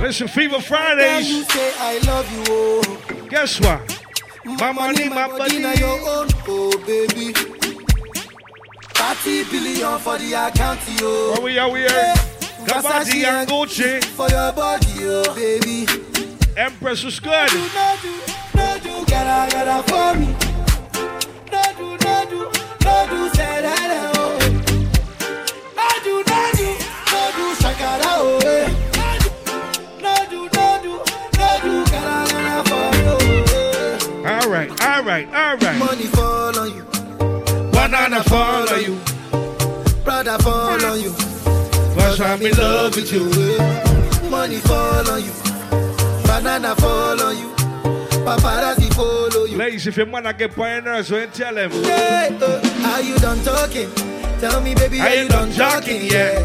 listen, 0.00 0.28
Fever 0.28 0.52
Girl, 0.52 0.60
Fridays. 0.60 1.28
you 1.28 1.42
say 1.44 1.72
I 1.78 1.98
love 2.06 2.30
you, 2.32 2.44
oh. 2.48 3.26
Guess 3.28 3.60
what? 3.60 3.80
My 4.44 4.72
money, 4.72 5.08
my 5.08 5.26
body. 5.28 5.58
now 5.58 5.72
your 5.74 5.98
own, 6.08 6.28
oh 6.48 6.70
baby. 6.86 7.32
30 8.94 9.44
billion 9.50 9.98
for 9.98 10.18
the 10.18 10.32
account, 10.32 10.80
yo. 11.00 11.32
Where 11.32 11.40
we 11.42 11.58
are, 11.58 11.70
we 11.70 11.84
are. 11.86 12.14
Kabati 12.66 13.24
and 13.24 13.48
Gucci. 13.48 14.04
For 14.04 14.28
your 14.28 14.52
body, 14.52 14.86
oh 15.00 15.34
baby. 15.34 15.86
Empress 16.56 17.04
was 17.04 17.20
good. 17.20 17.52
No 17.52 17.96
do, 18.02 18.12
no 18.54 18.78
do, 18.82 19.04
gotta, 19.10 19.52
gotta 19.52 19.82
for 19.90 20.18
me. 20.18 20.26
No 21.52 21.62
do, 21.76 21.88
no 22.04 22.24
do, 22.30 22.50
no 22.84 23.06
do, 23.10 23.28
say 23.34 23.60
that, 23.62 24.12
oh. 24.16 24.38
No 25.76 25.88
do, 26.04 26.14
no 26.30 26.50
do, 26.54 26.68
no 27.12 27.30
do, 27.36 27.54
shakara, 27.60 28.12
oh. 28.16 28.40
eh. 28.46 28.75
Right, 34.56 34.70
all 34.84 35.02
right, 35.04 35.26
all 35.28 35.56
right. 35.56 35.78
Money 35.78 36.06
fall 36.06 36.58
on 36.58 36.74
you, 36.74 36.82
Banana 37.72 38.22
fall 38.24 38.68
on 38.68 38.82
you. 38.82 38.98
brother 40.04 40.38
fall 40.38 40.84
on 40.84 41.00
you. 41.00 41.12
Cause 41.96 42.20
I'm 42.20 42.40
in 42.42 42.52
love 42.56 42.94
with 42.94 43.12
you. 43.12 43.24
Money 44.30 44.56
fall 44.56 45.08
on 45.10 45.22
you, 45.22 45.32
banana 46.26 46.74
fall 46.76 47.20
on 47.22 47.36
you, 47.36 47.48
paparazzi 48.24 48.92
follow 48.94 49.44
you. 49.44 49.56
Ladies, 49.56 49.86
if 49.86 49.96
your 49.96 50.06
man 50.06 50.34
get 50.36 50.54
pioneers, 50.54 51.08
so 51.08 51.18
you 51.18 51.26
tell 51.28 51.56
him. 51.56 51.70
Hey, 51.70 52.36
uh, 52.40 52.90
are 52.92 53.02
you 53.02 53.16
done 53.18 53.42
talking? 53.44 53.90
Tell 54.40 54.60
me, 54.60 54.74
baby, 54.74 55.00
are, 55.00 55.14
you 55.14 55.28
done 55.28 55.50
talking? 55.52 56.02
Yeah. 56.04 56.42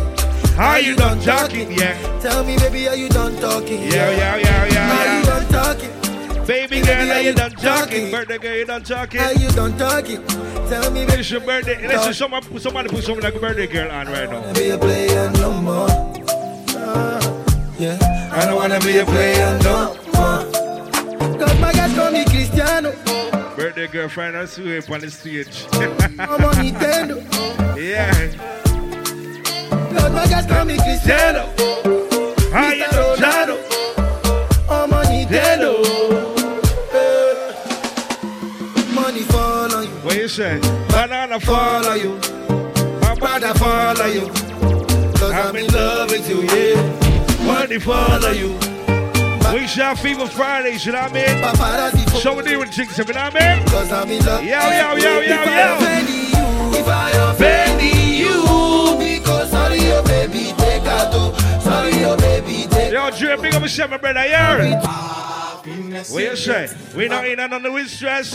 Are 0.57 0.79
you 0.79 0.95
done 0.95 1.19
talking? 1.21 1.71
Yeah. 1.71 1.97
Tell 2.21 2.43
me, 2.43 2.55
baby, 2.57 2.87
are 2.87 2.95
you 2.95 3.09
done 3.09 3.35
talking? 3.37 3.81
Yeah, 3.83 4.11
yeah, 4.11 4.35
yeah, 4.37 4.65
yeah, 4.65 4.65
Are 4.65 5.05
yeah. 5.05 5.19
you 5.19 5.25
done 5.25 5.47
talking? 5.51 6.00
Baby 6.47 6.81
girl, 6.81 7.11
are 7.11 7.21
you 7.21 7.33
done 7.33 7.51
talking? 7.51 8.11
Birthday 8.11 8.37
girl, 8.39 8.55
you 8.55 8.65
done 8.65 8.83
talking? 8.83 9.21
Are 9.21 9.33
you 9.33 9.49
done 9.49 9.77
talking? 9.77 10.25
Tell 10.67 10.89
me, 10.91 11.05
baby. 11.05 11.19
It's 11.19 11.29
your 11.29 11.41
birthday. 11.41 11.87
Listen, 11.87 12.13
somebody, 12.13 12.59
somebody 12.59 12.89
put 12.89 13.03
something 13.03 13.23
like 13.23 13.35
a 13.35 13.39
birthday 13.39 13.67
girl 13.67 13.91
on 13.91 14.07
right 14.07 14.29
now. 14.29 14.53
Be 14.53 14.69
a 14.69 14.77
player 14.77 15.31
no 15.33 15.51
more. 15.53 15.87
Ah, 15.89 17.19
yeah, 17.77 18.31
I 18.33 18.45
don't 18.45 18.55
wanna 18.55 18.79
be 18.79 18.97
a 18.97 19.05
player 19.05 19.59
no 19.63 19.93
more. 20.13 21.37
Cause 21.37 21.59
my 21.59 21.73
guys 21.73 21.93
call 21.93 22.11
me 22.11 22.25
Cristiano. 22.25 22.91
Birthday 23.55 23.87
girl, 23.87 24.09
find 24.09 24.35
us 24.35 24.57
way 24.57 24.79
up 24.79 24.89
on 24.89 25.01
the 25.01 25.11
stage. 25.11 25.67
I'm 25.73 26.43
on 26.43 26.55
Nintendo. 26.55 27.21
yeah. 27.77 28.11
Cause 29.91 30.11
my 30.11 30.25
guys 30.25 30.47
call 30.47 30.65
me 30.65 30.77
Cristiano. 30.77 31.45
How 32.51 32.73
you? 32.73 32.91
Nintendo. 35.31 35.71
Money 38.93 39.21
fall 39.21 39.73
on 39.73 39.83
you. 39.85 39.89
What 40.03 40.15
you 40.17 40.27
say? 40.27 40.59
Banana 40.89 41.39
fall 41.39 41.85
on 41.85 41.99
you. 41.99 42.19
My 42.99 43.15
brother 43.15 43.53
fall 43.53 44.01
on 44.01 44.13
you. 44.13 44.27
Cause 45.17 45.31
I'm 45.31 45.55
in 45.55 45.67
love 45.67 46.11
with 46.11 46.29
you, 46.29 46.41
yeah. 46.41 47.45
Money 47.45 47.79
fall 47.79 48.25
on 48.25 48.35
you. 48.35 48.59
We 49.53 49.67
shall 49.67 49.95
Fever 49.95 50.27
Fridays, 50.27 50.85
you 50.85 50.91
know 50.91 51.01
what 51.01 51.15
I 51.15 51.93
mean? 51.93 52.21
Show 52.21 52.35
me 52.35 52.43
different 52.43 52.73
things, 52.73 52.97
you 52.97 53.05
know 53.05 53.23
what 53.23 53.41
I 53.41 53.55
mean? 53.57 53.67
Cause 53.67 53.91
I'm 53.91 54.09
in 54.09 54.25
love. 54.25 54.43
Yo, 54.43 54.59
yo, 54.59 54.95
yo, 54.97 55.19
yo, 55.21 55.21
If 55.21 56.35
yo. 56.35 56.40
Baby, 63.11 63.31
take 63.31 63.41
big 63.41 63.53
up 63.55 63.61
yourself, 63.61 63.91
my 63.91 63.97
brother, 63.97 64.21
here. 64.21 64.79
What 66.09 66.23
you 66.23 66.35
say? 66.35 66.69
We 66.95 67.07
not 67.07 67.27
in 67.27 67.39
on 67.39 67.61
the 67.61 67.71
with 67.71 67.89
stress. 67.89 68.33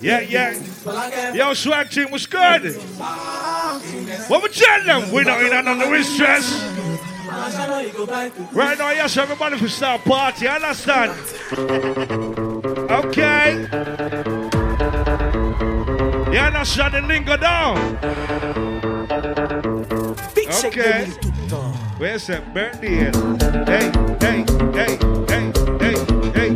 Yeah, 0.00 0.20
yeah. 0.20 1.32
Yo, 1.34 1.54
swag 1.54 1.90
team 1.90 2.10
was 2.10 2.26
good. 2.26 2.76
What 4.28 4.42
we 4.42 4.48
tell 4.48 4.84
them? 4.84 5.10
We 5.12 5.24
not 5.24 5.42
in 5.42 5.52
on 5.52 5.78
the 5.78 5.88
with 5.88 6.06
stress. 6.06 6.50
Right 8.52 8.78
now, 8.78 8.90
yes, 8.90 9.16
everybody 9.16 9.58
for 9.58 9.68
start 9.68 10.02
party, 10.04 10.48
I 10.48 10.56
understand? 10.56 11.12
Okay. 12.90 13.66
You 16.32 16.38
understand 16.38 16.94
the 16.94 17.02
link 17.02 17.26
go 17.26 17.36
down? 17.36 17.98
Okay. 20.64 21.79
Where's 22.00 22.26
that 22.28 22.54
birthday? 22.54 23.12
Hey, 23.66 23.92
hey, 24.22 24.44
hey, 24.72 24.96
hey, 25.28 25.52
hey, 25.78 25.96
hey. 26.32 26.50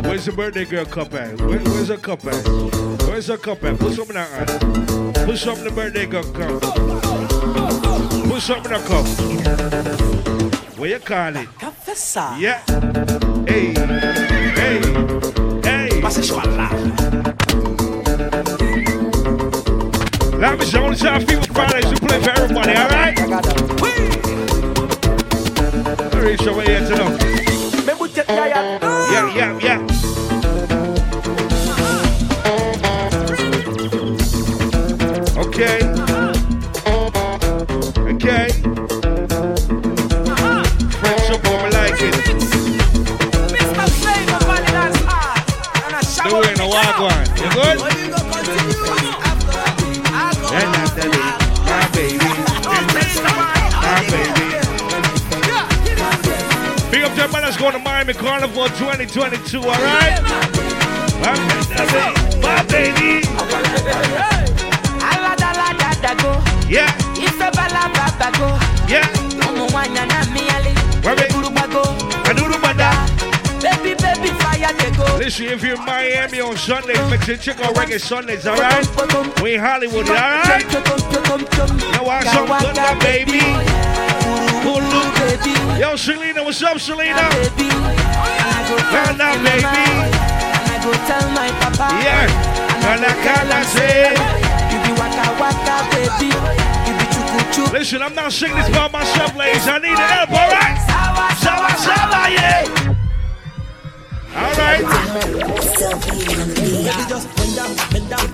Where's 0.00 0.24
the 0.26 0.32
birthday 0.36 0.64
girl 0.64 0.84
cup 0.84 1.12
at? 1.14 1.40
Where, 1.40 1.58
where's 1.58 1.88
her 1.88 1.96
cup 1.96 2.24
at? 2.24 2.46
Where's 3.08 3.26
her 3.26 3.36
cup 3.36 3.64
at? 3.64 3.76
Put 3.80 3.94
something 3.94 4.16
out. 4.16 4.46
Put 5.26 5.36
something 5.36 5.66
in 5.66 5.74
the 5.74 5.74
birthday 5.74 6.06
girl 6.06 6.22
cup. 6.22 6.60
Put 8.30 8.40
something 8.40 8.72
in 8.72 8.80
the 8.80 8.86
cup. 8.86 10.78
What 10.78 10.88
you 10.88 11.00
call 11.00 11.34
it? 11.34 11.48
Confessor. 11.58 12.36
Yeah. 12.38 12.62
Hey, 13.44 13.74
hey, 14.54 15.43
hey. 16.16 16.84
That 20.38 20.56
was 20.58 20.70
the 20.70 20.80
only 20.80 20.96
time 20.96 21.26
Fever 21.26 21.42
Fridays 21.52 21.90
we 21.90 21.96
play 21.96 22.20
for 22.22 22.30
everybody, 22.30 22.72
alright? 22.76 23.18
Alright, 26.14 26.40
so 26.40 26.54
what 26.54 26.66
you 26.68 26.74
here 26.74 26.88
to 26.88 26.96
know? 26.96 27.18
Yeah, 29.10 29.34
yeah, 29.34 29.58
yeah. 29.60 29.80
Okay. 35.40 35.78
Okay. 38.14 38.63
Do 46.24 46.40
it 46.40 46.52
in 46.52 46.60
a 46.60 46.66
wagwan. 46.66 47.24
You 47.36 47.48
good? 47.52 47.78
And 50.54 50.68
I 50.72 50.88
tell 50.96 51.12
you, 51.12 51.24
my 51.68 51.84
baby. 51.92 52.28
My 53.84 54.00
baby. 54.08 54.46
Big 56.90 57.02
up 57.04 57.12
to 57.14 57.20
everybody 57.22 57.44
that's 57.44 57.56
going 57.58 57.72
to 57.72 57.78
Miami 57.80 58.14
Carnival 58.14 58.66
2022, 58.68 59.58
all 59.58 59.64
right? 59.66 60.22
My 61.20 61.34
baby. 61.76 62.40
My 62.40 62.62
baby. 62.72 63.26
Yeah. 66.68 66.90
Yeah. 68.88 69.06
Listen, 75.18 75.46
if 75.46 75.62
you're 75.62 75.76
Miami 75.78 76.40
on 76.40 76.56
Sunday, 76.56 76.94
make 77.10 77.22
sure 77.22 77.34
you 77.34 77.40
check 77.40 77.60
out 77.60 77.74
Reggae 77.74 78.00
Sundays, 78.00 78.46
all 78.46 78.56
right? 78.56 78.86
We 79.42 79.54
in 79.54 79.60
Hollywood, 79.60 80.08
all 80.08 80.14
right? 80.14 80.64
Now 81.92 82.04
watch 82.04 82.26
some 82.26 82.46
good 82.46 82.76
now, 82.76 82.98
baby. 83.00 83.40
Yo, 85.80 85.96
Selena, 85.96 86.42
what's 86.44 86.62
up, 86.62 86.78
Selena? 86.78 87.28
Now, 88.92 89.12
now, 89.16 89.34
baby. 89.42 89.62
Yeah. 92.04 92.26
Kana, 92.82 93.08
kana, 93.24 93.64
say. 93.64 94.14
Listen, 97.72 98.02
I'm 98.02 98.14
not 98.14 98.32
singing 98.32 98.56
this 98.56 98.68
by 98.70 98.88
myself, 98.88 99.34
ladies. 99.36 99.66
I 99.66 99.78
need 99.78 99.98
help, 99.98 100.30
all 100.30 100.48
right? 100.50 100.78
Sawa, 101.40 101.76
sawa, 101.76 102.28
yeah. 102.30 102.93
All 104.36 104.52
right. 104.54 104.82
Just 107.08 107.36
bend 107.36 107.54
down, 107.54 107.76
bend 107.90 108.10
down. 108.10 108.26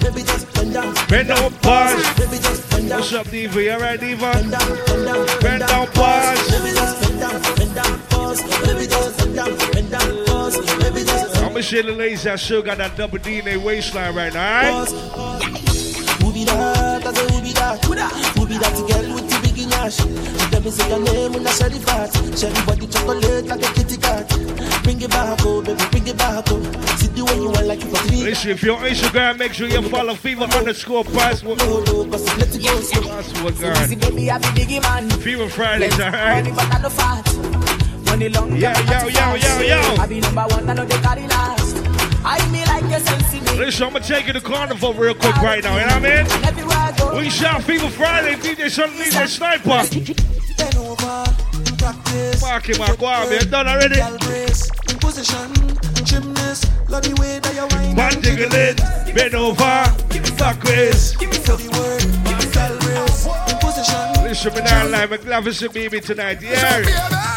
Baby, 0.00 0.22
just 0.22 0.54
bend 0.54 0.72
down. 0.72 0.94
Bend 1.08 1.28
down, 1.28 1.52
just 2.38 2.70
bend 2.70 2.88
down. 2.88 2.98
What's 3.00 3.12
up, 3.12 3.28
Diva? 3.28 3.62
You 3.62 3.72
all 3.72 3.80
right, 3.80 4.00
Diva? 4.00 4.32
Bend 4.32 4.50
down, 4.50 4.68
bend 4.86 5.04
down, 5.04 5.26
Bend 5.42 5.60
down, 5.60 5.86
just 5.88 7.00
bend 7.02 7.20
down, 7.20 7.42
bend 7.56 7.74
down. 7.74 8.00
Baby, 8.64 8.86
just 8.86 9.18
bend 9.18 9.34
down, 9.36 9.58
bend 9.72 9.90
down. 9.90 10.08
Baby, 10.80 11.04
just 11.04 11.36
I'm 11.36 11.48
gonna 11.48 11.62
show 11.62 11.82
the 11.82 11.92
ladies 11.92 12.22
that 12.22 12.40
still 12.40 12.62
got 12.62 12.78
that 12.78 12.96
double 12.96 13.18
D 13.18 13.38
in 13.40 13.44
their 13.44 13.60
waistline 13.60 14.14
right 14.14 14.32
now, 14.32 14.70
all 14.72 14.84
right? 14.84 15.42
The 19.76 19.90
big 19.90 19.96
nash? 19.96 19.96
She 19.96 20.50
tell 20.50 20.62
me 20.62 20.70
say 20.70 20.88
your 20.88 21.00
name 21.00 21.32
when 21.32 21.46
I 21.46 21.50
share 21.50 21.68
the 21.68 21.80
fat. 21.80 22.12
Share 22.38 22.50
the 22.50 22.62
body 22.66 22.86
chocolate 22.86 23.46
like 23.46 23.62
a 23.62 23.74
kitty 23.74 23.96
cat. 23.96 24.28
Bring 24.82 25.00
it 25.00 25.10
back, 25.10 25.38
oh 25.42 25.62
baby, 25.62 25.82
bring 25.90 26.06
it 26.06 26.16
back, 26.16 26.44
oh. 26.48 26.62
See 26.96 27.08
the 27.08 27.24
way 27.24 27.36
you 27.36 27.50
want 27.50 27.66
like 27.66 27.82
you 27.82 27.90
for 27.90 27.96
three. 28.08 28.22
Listen, 28.22 28.50
if 28.50 28.62
you're 28.62 28.76
on 28.76 28.84
Instagram, 28.84 29.38
make 29.38 29.52
sure 29.52 29.68
you 29.68 29.82
follow 29.82 30.14
Fever 30.14 30.44
underscore 30.44 31.04
password. 31.04 31.58
Password 31.58 32.10
guard. 33.58 34.00
baby, 34.00 34.30
I 34.30 34.38
be 34.38 34.46
biggie 34.48 34.82
man. 34.82 35.10
Fever 35.10 35.48
Fridays, 35.48 35.98
all 36.00 36.10
Money 36.10 36.52
but 36.52 36.74
I 36.74 36.78
no 36.80 36.90
fat. 36.90 37.26
Money 38.06 38.28
long. 38.28 38.56
Yo, 38.56 38.70
yo, 38.70 39.08
yo, 39.08 39.34
yo, 39.34 39.60
yo. 39.60 39.96
I 39.98 40.06
be 40.06 40.20
number 40.20 40.46
one, 40.48 40.70
I 40.70 40.74
know 40.74 40.84
they 40.84 40.98
carry 41.00 41.26
last. 41.26 41.65
I 42.28 42.44
me 42.50 42.64
like 42.66 42.82
a. 42.82 42.98
Listen, 43.56 43.86
I'm 43.86 43.92
gonna 43.92 44.04
take 44.04 44.26
you 44.26 44.32
to 44.32 44.40
Carnival 44.40 44.92
real 44.94 45.14
quick 45.14 45.36
right 45.36 45.62
now, 45.62 45.78
you 45.78 45.86
know 45.86 46.00
what 46.00 46.04
I 46.04 46.24
mean? 47.14 47.24
We 47.24 47.30
shot 47.30 47.62
Fever 47.62 47.88
Friday, 47.88 48.34
DJ 48.34 48.68
Sun, 48.68 48.90
DJ 48.90 49.28
Sniper. 49.28 49.62
Practice. 51.78 52.42
Mark 52.42 52.68
him, 52.68 52.78
Mark, 52.78 53.00
wow, 53.00 53.28
man, 53.30 53.48
done 53.48 53.68
already? 53.68 54.00
In 54.00 54.18
position, 54.98 55.52
gymnast. 56.04 56.68
Love 56.88 57.04
the 57.04 57.14
way 57.20 57.38
that 57.38 57.54
you 57.54 57.64
whine. 57.76 57.94
One 57.94 58.20
jiggle 58.20 58.52
it, 58.52 58.76
bend 59.14 59.36
over. 59.36 59.84
Give 60.10 60.22
me 60.22 60.30
for 61.38 61.56
the 61.56 61.68
word, 61.78 62.02
girl 62.52 62.76
brace, 62.80 63.26
in 63.52 63.58
position. 63.58 64.24
Listen, 64.24 64.52
me 64.52 64.62
now 64.62 64.84
live, 64.88 65.12
I'm 65.12 65.20
glad 65.22 65.44
to 65.44 65.54
see 65.54 65.68
baby 65.68 66.00
tonight, 66.00 66.42
yeah. 66.42 67.35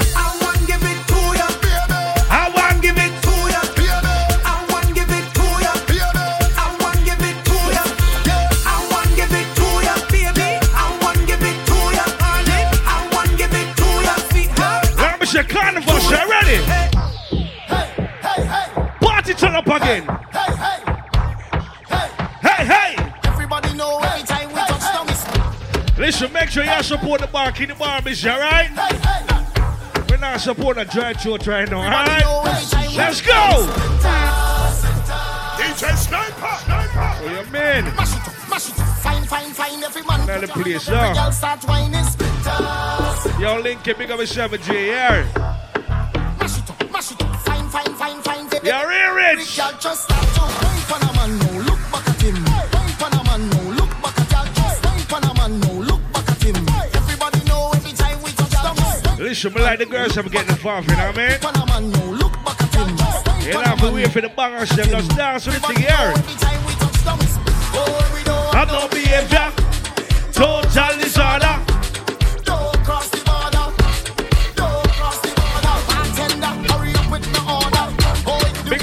Want 15.99 16.07
give 16.07 16.07
it 16.07 16.07
to 16.07 16.07
ya, 16.07 16.07
sweetheart. 16.07 16.07
Let 16.07 16.07
me 16.07 16.07
say 16.07 16.23
you 16.23 16.29
ready? 16.29 16.59
Turn 19.35 19.55
up 19.55 19.67
again. 19.67 20.03
Hey, 20.33 20.55
hey, 20.55 20.79
Hey, 22.41 22.65
hey. 22.65 23.11
everybody 23.23 23.73
know 23.73 23.99
every 23.99 24.23
time 24.27 24.49
we 24.49 24.55
touch 24.55 24.79
down 24.81 25.07
it's 25.09 25.97
Listen, 25.97 26.33
make 26.33 26.49
sure 26.49 26.63
y'all 26.63 26.83
support 26.83 27.21
the 27.21 27.27
bar, 27.27 27.51
keep 27.51 27.69
the 27.69 27.75
bar 27.75 28.01
busy, 28.01 28.29
alright? 28.29 28.67
hey, 28.67 28.95
hey. 28.97 30.03
We're 30.09 30.17
not 30.17 30.41
supporting 30.41 30.81
a 30.81 30.85
dry 30.85 31.13
throat 31.13 31.45
right 31.47 31.69
now, 31.69 31.77
alright? 31.83 32.25
Let's 32.97 33.21
go! 33.21 33.67
DJ 35.57 35.95
Sniper, 35.95 36.55
Sniper. 36.65 37.15
Oh, 37.21 37.23
you 37.29 37.43
mean? 37.51 37.85
Mash 37.95 38.15
it 38.15 38.27
up, 38.27 38.49
mash 38.49 38.69
it 38.69 38.79
up, 38.79 38.87
fine, 38.97 39.23
fine, 39.23 39.51
fine. 39.53 39.83
Every 39.83 40.01
man 40.03 40.25
Now 40.27 40.39
the 40.41 40.47
place, 40.47 40.87
every 40.89 40.99
yeah. 40.99 41.13
girl 41.13 41.31
start 41.31 41.63
whining 41.65 42.03
spitters. 42.03 43.39
Yo, 43.39 43.59
Link, 43.61 43.83
big 43.83 44.09
up 44.11 44.19
a 44.19 44.23
7G, 44.23 44.87
yeah? 44.87 45.58
You're 48.61 48.87
Rich. 49.15 49.57
girl 49.57 49.71
just 49.79 50.03
start 50.03 50.27
to 50.35 50.41
wine 50.41 50.83
pan 50.89 51.03
a 51.07 51.13
man 51.15 51.39
now, 51.39 51.59
look 51.63 51.79
back 51.91 52.09
at 52.09 52.21
him. 52.21 52.35
Wine 52.43 52.95
pan 52.99 53.13
a 53.13 53.23
man 53.23 53.49
now, 53.49 53.71
look 53.71 53.89
back 54.03 54.19
at 54.19 54.31
y'all. 54.31 54.45
Just 54.53 54.85
wine 54.85 55.05
pan 55.07 55.23
a 55.23 55.33
man 55.33 55.59
now, 55.61 55.73
look 55.79 56.01
back 56.11 56.29
at 56.29 56.43
him. 56.43 56.55
Everybody 56.93 57.39
know 57.47 57.71
every 57.73 57.93
time 57.93 58.21
we 58.21 58.31
touch 58.31 58.51
down, 58.51 59.17
Listen, 59.17 59.53
me 59.53 59.61
like 59.61 59.79
the 59.79 59.85
girls 59.85 60.17
I'm 60.17 60.27
getting 60.27 60.49
involved, 60.49 60.89
you 60.89 60.97
know 60.97 61.07
what 61.07 61.17
I 61.17 61.29
mean? 61.29 61.39
pan 61.39 61.55
a 61.55 61.65
man 61.67 61.91
now, 61.91 62.11
look 62.11 62.33
back 62.43 62.61
at 62.61 62.75
him. 62.75 62.89
You 63.47 63.53
pan 63.53 63.53
don't 63.53 63.63
a 63.63 63.67
have 63.69 63.79
to 63.79 63.85
man 63.85 63.93
wait 63.93 64.11
for 64.11 64.21
the 64.21 64.29
bangers, 64.29 64.69
them 64.71 64.87
just 64.89 65.15
dance 65.15 65.45
with 65.45 65.61
the 65.61 65.67
thing 65.67 65.77
here. 65.77 66.13
Every 66.15 66.35
time 66.35 66.65
we 66.65 66.79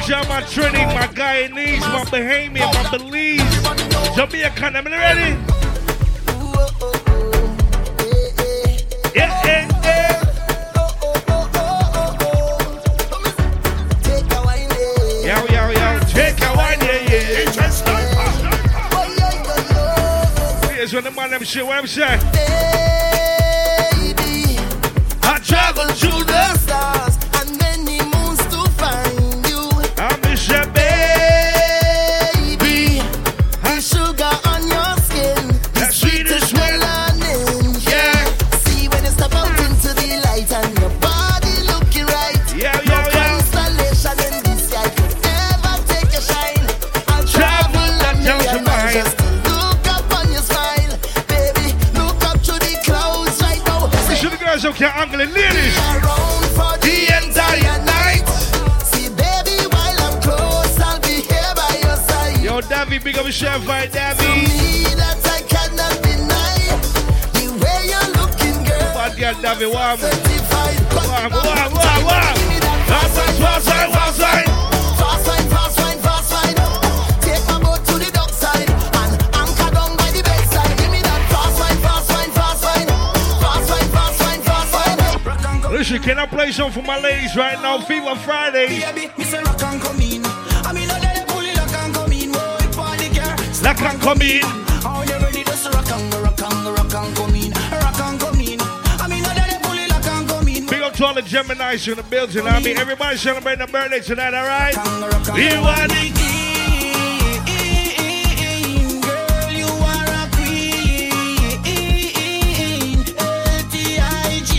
Shout 0.07 0.29
my 0.29 0.41
Trinity, 0.43 0.85
my 0.87 1.09
Guyanese, 1.09 1.81
my 1.81 2.05
Bahamian, 2.05 2.73
my 2.75 2.91
Belize, 2.97 3.43
Jamaican, 4.15 4.77
am 4.77 4.87
I 4.87 4.91
ready? 4.91 5.37
Yeah, 9.17 9.43
yeah, 9.45 9.67
yeah. 9.83 10.23
Yo, 15.27 15.37
yo, 15.53 15.63
yo, 15.71 15.99
take 16.07 16.39
a 16.41 16.55
wine, 16.55 16.81
yeah, 16.83 17.11
yeah. 17.11 17.71
Sniper. 17.71 18.37
Here's 20.73 20.93
when 20.95 21.03
the 21.03 21.11
man 21.11 21.31
them 21.31 21.43
shit, 21.43 21.67
what 21.67 21.79
I'm 21.79 21.87
saying. 21.89 22.21
I 25.25 25.41
travel 25.43 25.87
through 25.95 26.23
the 26.23 26.55
stars 26.59 26.96
Davy, 63.39 63.45
big 63.45 63.55
up 63.55 63.61
a 63.61 63.69
chef, 63.69 63.69
right, 63.69 63.93
Davy. 63.93 64.25
Me 64.25 64.95
that 64.97 65.21
I 65.29 65.43
cannot 65.45 66.03
deny. 66.03 66.73
The 67.37 67.53
way 67.61 67.81
you're 67.93 68.11
looking, 68.17 68.65
girl. 68.65 68.95
Bad 68.95 69.13
girl, 69.19 69.37
Davy, 69.43 69.67
warm. 69.67 69.99
Certified. 69.99 70.81
Warm, 70.95 71.33
warm, 71.33 71.73
warm, 71.77 72.03
warm. 72.05 72.37
Fast 72.89 73.15
side, 73.15 73.37
fast 73.37 73.67
side, 73.67 73.91
fast 73.93 74.17
side. 74.17 74.49
Fast 74.97 75.27
wine, 75.29 75.49
fast 75.53 75.77
wine, 75.81 76.01
fast 76.01 76.33
wine. 76.33 76.57
Take 77.21 77.45
my 77.47 77.59
boat 77.61 77.85
to 77.85 77.95
the 77.99 78.11
dock 78.13 78.31
side 78.31 78.71
and 78.71 79.13
anchor 79.37 79.71
down 79.75 79.97
by 79.97 80.09
the 80.17 80.23
bedside. 80.23 80.73
Give 80.79 80.91
me 80.91 81.03
that 81.03 81.23
fast 81.29 81.61
wine, 81.61 81.79
fast 81.85 82.09
wine, 82.13 82.33
fast 82.33 82.65
wine. 82.65 82.89
Fast 82.89 83.69
wine, 83.69 83.91
fast 83.93 84.19
wine, 84.25 84.43
fast 84.49 84.73
wine. 84.73 85.73
Listen, 85.73 86.01
can 86.01 86.19
I 86.19 86.27
play 86.27 86.53
something 86.53 86.81
for 86.83 86.87
my 86.87 86.99
ladies 86.99 87.37
right 87.37 87.61
now? 87.61 87.81
Fever 87.81 88.17
Fridays. 88.17 88.81
Baby, 88.81 89.13
say 89.25 89.43
rock 89.43 89.63
and 89.63 89.81
come 89.83 90.01
girl. 93.67 93.75
Like 93.75 93.95
I'm 93.95 94.01
coming. 94.01 94.43
How 94.83 95.03
you 95.03 95.19
ready 95.19 95.43
to 95.45 95.71
rock 95.71 95.91
and 95.91 96.15
rock 96.15 96.41
and 96.43 96.67
rock 96.67 96.95
and 96.95 97.17
come 97.17 97.35
in, 97.35 97.53
rock 97.53 98.01
and 98.01 98.21
come 98.21 98.41
in. 98.41 98.61
I 98.61 99.09
mean, 99.09 99.25
it 99.25 99.63
pull 99.63 99.79
it, 99.79 99.91
rock 99.91 100.07
and 100.07 100.29
come 100.29 100.49
in. 100.49 100.67
Big 100.67 100.83
up 100.83 100.93
to 100.95 101.07
all 101.07 101.15
the 101.15 101.23
Geminis 101.23 101.89
in 101.89 101.97
the 101.97 102.03
building. 102.05 102.47
I 102.47 102.61
mean, 102.61 102.77
everybody 102.79 103.17
celebrating 103.17 103.63
a 103.63 103.67
birthday 103.67 104.01
tonight, 104.01 104.35
all 104.35 104.45
right? 104.47 104.77
We 105.35 105.59
want 105.59 105.93
it. 105.93 106.15
Girl, 109.03 109.53
you 109.53 109.67
are 109.67 110.07
a 110.07 110.29
queen. 110.37 111.13
L-T-I-G. 113.19 114.55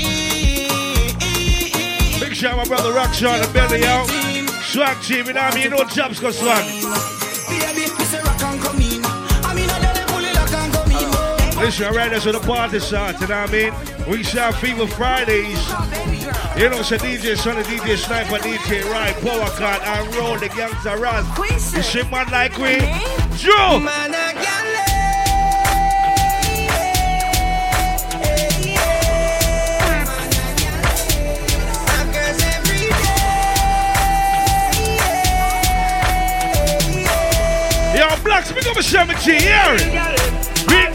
Big 2.20 2.36
shout 2.36 2.52
out 2.54 2.58
my 2.58 2.66
brother 2.66 2.92
Rockstar 2.92 3.36
in 3.36 3.42
the 3.42 3.48
building, 3.54 3.84
yo. 3.84 4.06
Swag 4.64 5.02
team, 5.04 5.26
you 5.28 5.34
know 5.34 5.42
what 5.42 5.54
I 5.54 5.56
mean? 5.56 5.64
You 5.64 5.70
know 5.70 5.84
jobs 5.86 6.20
go 6.20 6.32
swag. 6.32 7.17
Listen, 11.60 11.88
alright, 11.88 12.12
that's 12.12 12.26
what 12.26 12.34
the 12.34 12.48
party 12.48 12.80
start, 12.80 13.20
you 13.20 13.28
know 13.28 13.42
what 13.42 13.50
I 13.50 13.52
mean? 13.52 13.74
We 14.08 14.24
shout 14.24 14.54
Fever 14.56 14.86
Fridays. 14.86 15.58
You 16.56 16.70
know, 16.70 16.84
so 16.84 16.98
DJ 16.98 17.36
Sonny, 17.36 17.64
DJ 17.64 17.98
Sniper, 17.98 18.38
DJ 18.38 18.84
Ryan, 18.90 19.14
Power 19.22 19.50
Card, 19.58 19.82
and 19.82 20.16
Roll, 20.16 20.38
the 20.38 20.50
gangster 20.50 20.98
Raz. 20.98 21.26
You 21.76 21.82
shit 21.82 22.10
man 22.12 22.30
like 22.30 22.58
we. 22.58 22.78
Joe! 23.38 23.80
Man, 23.80 24.14
I 24.14 24.34
can't 24.34 24.68
Yo, 37.98 38.24
Blacks, 38.24 38.52
big 38.52 38.68
up 38.68 38.78
a 38.78 38.84
70 38.84 39.40
here. 39.40 39.76
It. 39.76 40.17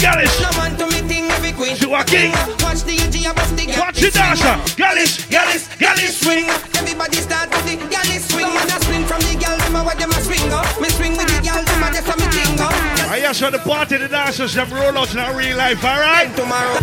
No 0.03 0.51
man 0.59 0.77
to 0.79 0.87
me 0.87 0.99
thing 1.07 1.31
every 1.31 1.53
queen. 1.53 1.77
You 1.77 1.95
are 1.95 2.03
king. 2.03 2.33
Watch 2.59 2.83
the 2.83 2.99
UG 2.99 3.23
and 3.23 3.37
bust 3.37 3.55
the 3.57 3.66
gal. 3.66 3.87
Watch 3.87 4.03
it, 4.03 4.12
Dasha. 4.12 4.59
Gallus, 4.74 5.27
Gallus, 5.31 5.69
Gallus, 5.79 6.19
swing. 6.19 6.47
Everybody 6.74 7.19
start 7.19 7.51
with 7.51 7.65
the 7.70 7.77
gal 7.87 8.03
swing. 8.19 8.51
Man 8.53 8.66
a 8.66 8.83
swing 8.83 9.05
from 9.07 9.20
the 9.23 9.39
gal, 9.39 9.57
them 9.59 9.77
a 9.77 9.85
what 9.85 9.99
them 9.99 10.11
a 10.11 10.19
swing 10.27 10.51
up. 10.51 10.66
Me 10.81 10.89
swing 10.89 11.16
with 11.16 11.29
the 11.29 11.41
gal, 11.41 11.62
them 11.62 11.83
a 11.85 11.89
just 11.95 12.09
a 12.11 12.16
me 12.19 12.27
ting 12.35 12.59
up. 12.59 12.74
I 13.11 13.20
just 13.20 13.43
want 13.43 13.55
the 13.55 13.61
party, 13.61 13.97
the 13.99 14.09
dancers, 14.09 14.55
them 14.55 14.70
roll 14.70 14.99
out 14.99 15.12
in 15.12 15.20
our 15.20 15.37
real 15.39 15.57
life, 15.57 15.85
alright? 15.85 16.35
Tomorrow. 16.35 16.83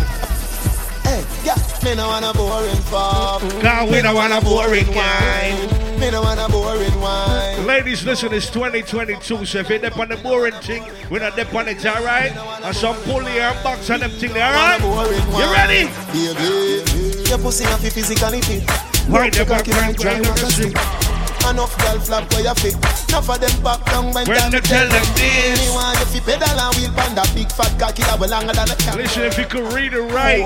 Hey, 1.04 1.26
yeah, 1.44 1.60
me 1.84 1.96
no 1.96 2.08
want 2.08 2.24
a 2.24 2.32
boring 2.32 2.84
pop. 2.88 3.42
Cause 3.42 3.92
we 3.92 4.02
don't 4.02 4.16
want 4.16 4.32
a 4.32 4.40
boring 4.40 4.88
wine. 4.96 5.79
Me 6.00 6.10
no 6.12 6.22
want 6.22 6.40
a 6.40 6.48
boring 6.50 7.02
wine. 7.02 7.68
Ladies, 7.68 8.06
listen, 8.06 8.32
it's 8.32 8.50
2022, 8.50 9.46
so 9.46 9.60
if 9.60 9.70
you're 9.70 9.80
dip 9.80 9.98
on 9.98 10.08
the 10.08 10.16
boring 10.16 10.54
thing, 10.62 10.84
we're 11.12 11.20
not 11.20 11.36
dip 11.36 11.54
on 11.54 11.68
it, 11.68 11.86
alright? 11.86 12.32
And 12.64 12.74
some 12.76 12.96
pulley 13.04 13.40
and 13.40 13.64
box 13.64 13.90
and 13.90 14.02
them 14.04 14.12
thing, 14.12 14.32
alright? 14.32 14.80
You 14.82 15.52
ready? 15.52 15.90
Baby, 16.14 17.30
your 17.30 17.38
pussy 17.40 17.66
not 17.66 17.82
fi 17.82 17.90
physically 17.90 18.42
fit. 18.42 18.64
Why 19.10 19.30
the 19.30 19.44
back 19.44 19.66
cocky 19.66 19.72
right, 19.72 19.82
right, 19.82 19.88
right, 19.88 19.98
drive 19.98 20.22
right, 20.22 20.30
like 20.30 20.44
a 20.44 20.52
stick. 20.52 21.09
Enough 21.50 21.78
girl 21.80 22.00
flap 22.00 22.32
where 22.32 22.44
you 22.44 22.54
fit. 22.62 22.76
Enough 23.10 23.30
of 23.30 23.40
them 23.42 23.64
back 23.64 23.84
down 23.86 24.14
when 24.14 24.28
When 24.28 24.38
time 24.38 24.52
they 24.52 24.62
tell 24.62 24.88
them 24.88 25.02
this. 25.18 25.58
Me 25.58 25.74
want 25.74 25.98
you 25.98 26.06
fi 26.06 26.20
pedal 26.22 26.60
and 26.62 26.76
wheel 26.78 26.94
pan 26.94 27.16
that 27.16 27.32
big 27.34 27.52
fat 27.52 27.74
cocky 27.80 28.04
that 28.04 28.20
well 28.20 28.30
longer 28.30 28.54
than 28.54 28.70
a 28.70 28.76
cat. 28.76 28.96
Listen, 28.96 29.24
if 29.24 29.38
you 29.38 29.46
can 29.46 29.66
read 29.74 29.94
it 29.94 30.02
right, 30.14 30.46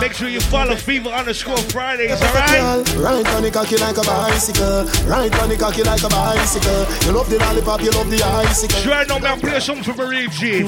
make 0.00 0.12
sure 0.12 0.28
you 0.28 0.40
follow 0.40 0.74
Fever 0.74 1.10
underscore 1.10 1.56
Fridays, 1.70 2.20
alright? 2.20 2.82
Right 2.98 3.26
on 3.34 3.42
the 3.42 3.50
cocky 3.52 3.76
like 3.76 3.96
a 3.96 4.02
bicycle. 4.02 4.90
Right 5.06 5.30
on 5.38 5.48
the 5.50 5.56
cocky 5.56 5.84
like 5.84 6.02
a 6.02 6.08
bicycle. 6.08 6.82
You 7.06 7.12
love 7.12 7.30
the 7.30 7.38
lollipop, 7.38 7.82
you 7.82 7.90
love 7.92 8.10
the 8.10 8.20
icicle. 8.22 8.80
Sure, 8.80 9.06
no 9.06 9.20
man, 9.20 9.38
play 9.38 9.60
something 9.60 9.84
for 9.84 9.94
Marie 9.94 10.26
G. 10.34 10.64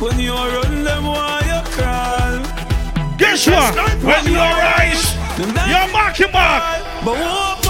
When 0.00 0.18
you 0.18 0.32
run 0.32 0.82
them, 0.82 1.04
why 1.04 1.44
you 1.44 1.60
crawl? 1.76 2.40
Guess 3.18 3.46
what? 3.48 3.76
When 4.02 4.24
you 4.26 4.40
rise, 4.40 5.14
you're 5.38 5.92
marking 5.92 6.32
back. 6.32 6.80
But 7.04 7.16
hope 7.20 7.58
and 7.58 7.62
pray, 7.62 7.63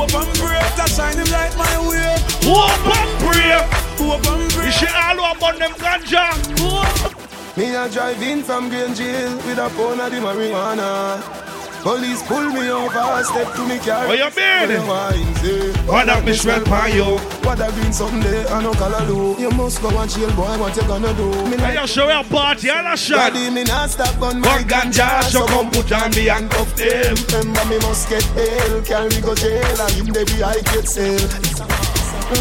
hope 0.00 0.14
and 0.14 0.38
pray, 0.38 0.64
that 0.76 0.88
shine 0.88 1.16
him 1.16 1.28
light 1.28 1.54
my 1.56 1.76
way. 1.88 2.16
Hope 2.48 2.88
and 2.96 3.12
pray. 3.20 3.52
Hope 4.00 4.26
and 4.32 4.50
pray. 4.52 4.66
You 4.66 4.72
should 4.72 4.94
all 4.96 5.20
about 5.32 5.58
them 5.58 5.72
ganja. 5.76 6.24
Me 7.56 7.74
a 7.74 7.88
drive 7.90 8.22
in 8.22 8.42
from 8.42 8.68
Green 8.70 8.94
Jail 8.94 9.36
with 9.44 9.58
a 9.58 9.68
pound 9.76 10.00
of 10.00 10.10
the 10.10 10.18
marijuana. 10.18 11.49
Police 11.82 12.22
pull 12.24 12.44
me 12.50 12.68
over, 12.68 13.24
step 13.24 13.54
to 13.54 13.66
me 13.66 13.78
car. 13.78 14.06
What 14.06 14.18
you 14.18 14.28
mean? 14.36 14.86
What 15.88 16.06
that 16.06 16.24
me 16.26 16.34
smell 16.34 16.62
pan 16.64 16.92
you? 16.94 17.16
What 17.40 17.58
I 17.58 17.70
been 17.70 17.92
someday, 17.92 18.46
I 18.48 18.62
know 18.62 18.72
color 18.72 19.06
do. 19.06 19.40
You 19.40 19.50
must 19.50 19.80
go 19.80 19.88
and 19.88 20.10
chill, 20.10 20.30
boy, 20.36 20.58
what 20.60 20.76
you 20.76 20.82
gonna 20.82 21.14
do? 21.14 21.30
Me 21.48 21.56
Hey, 21.56 21.80
you 21.80 21.86
show 21.86 22.10
your 22.10 22.24
party, 22.24 22.70
I 22.70 22.82
not 22.82 22.98
shot. 22.98 23.32
Daddy, 23.32 23.48
me 23.48 23.64
not 23.64 23.88
stop 23.88 24.20
gun 24.20 24.42
Gun 24.42 24.64
ganja, 24.64 25.22
so 25.24 25.46
come 25.46 25.70
put 25.70 25.90
on 25.92 26.10
me 26.10 26.26
handcuff 26.26 26.76
them. 26.76 27.16
Remember 27.32 27.64
me 27.64 27.78
must 27.78 28.10
get 28.10 28.28
bail, 28.34 28.82
carry 28.82 29.08
me 29.08 29.20
go 29.22 29.34
jail, 29.34 29.80
and 29.80 29.92
him 29.92 30.06
they 30.12 30.24
be 30.24 30.42
I 30.42 30.60
get 30.60 30.86
sale. 30.86 31.16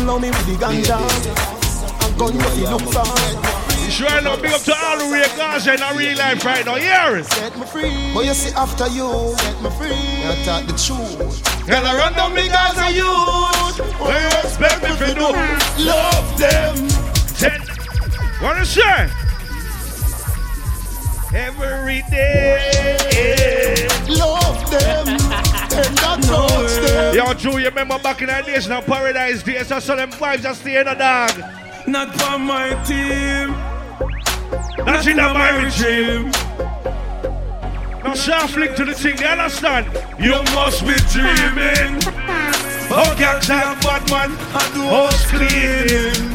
Love 0.06 0.22
me 0.22 0.30
with 0.30 0.46
the 0.48 0.56
ganja, 0.60 1.00
and 1.00 2.20
gun 2.20 2.34
you 2.36 2.42
fi 2.44 2.68
look 2.70 2.84
for. 4.00 4.10
Sure 4.10 4.20
enough, 4.20 4.42
big 4.42 4.52
up 4.52 4.62
to 4.62 4.76
all 4.76 4.98
the 4.98 5.14
real 5.14 5.28
Gaza 5.38 5.74
in 5.74 5.82
a 5.82 5.94
real 5.94 6.18
life 6.18 6.44
right 6.46 6.66
now. 6.66 6.76
Here. 6.76 7.24
Set 7.24 7.58
me 7.58 7.66
free. 7.66 8.12
But 8.14 8.26
you 8.26 8.34
see 8.34 8.54
after 8.56 8.88
you, 8.88 9.36
set 9.38 9.62
me 9.62 9.70
free. 9.72 9.92
I 9.92 10.42
talk 10.46 10.66
the 10.66 10.74
truth. 10.74 11.70
And 11.70 11.86
I 11.86 11.98
run 11.98 12.14
down 12.14 12.34
me 12.34 12.48
Gaza 12.48 12.92
youth. 12.92 14.00
What 14.00 14.22
you 14.22 14.40
expect 14.40 14.84
me 14.84 14.90
to 14.98 15.14
do? 15.14 15.86
Love 15.86 16.38
them. 16.38 16.88
Ten. 17.38 17.62
What 18.42 18.58
you 18.58 18.66
say? 18.66 19.10
Every 21.32 22.02
day. 22.10 23.88
Love 24.10 24.72
them. 24.72 25.08
and 25.08 25.98
that 25.98 26.24
touch 26.24 26.88
them. 26.88 27.16
Yo, 27.16 27.34
Drew, 27.34 27.60
you 27.60 27.70
remember 27.70 28.00
back 28.00 28.22
in 28.22 28.28
the 28.28 28.44
days 28.46 28.68
now, 28.68 28.82
Paradise 28.82 29.44
Days, 29.44 29.72
I 29.72 29.80
saw 29.80 29.96
them 29.96 30.12
vibes 30.12 30.42
just 30.42 30.62
stay 30.62 30.80
in 30.80 30.86
the 30.86 30.96
dog. 30.96 31.44
Not 31.88 32.16
for 32.16 32.40
my 32.40 32.74
team. 32.84 33.79
That's 34.86 35.08
in 35.08 35.18
the 35.18 35.34
my 35.34 35.50
regime. 35.64 36.32
Now, 38.04 38.14
sharp 38.14 38.56
link 38.56 38.76
to 38.76 38.86
the 38.86 38.94
thing, 38.94 39.18
you 39.18 39.26
understand? 39.26 39.88
You 40.20 40.42
must 40.56 40.82
be 40.82 40.96
dreaming. 41.12 42.02
Oh, 42.92 43.16
gangs 43.20 43.48
have 43.48 43.80
Batman, 43.82 44.32
I 44.54 44.72
do 44.74 44.82
house 44.82 45.30
cleaning. 45.30 46.29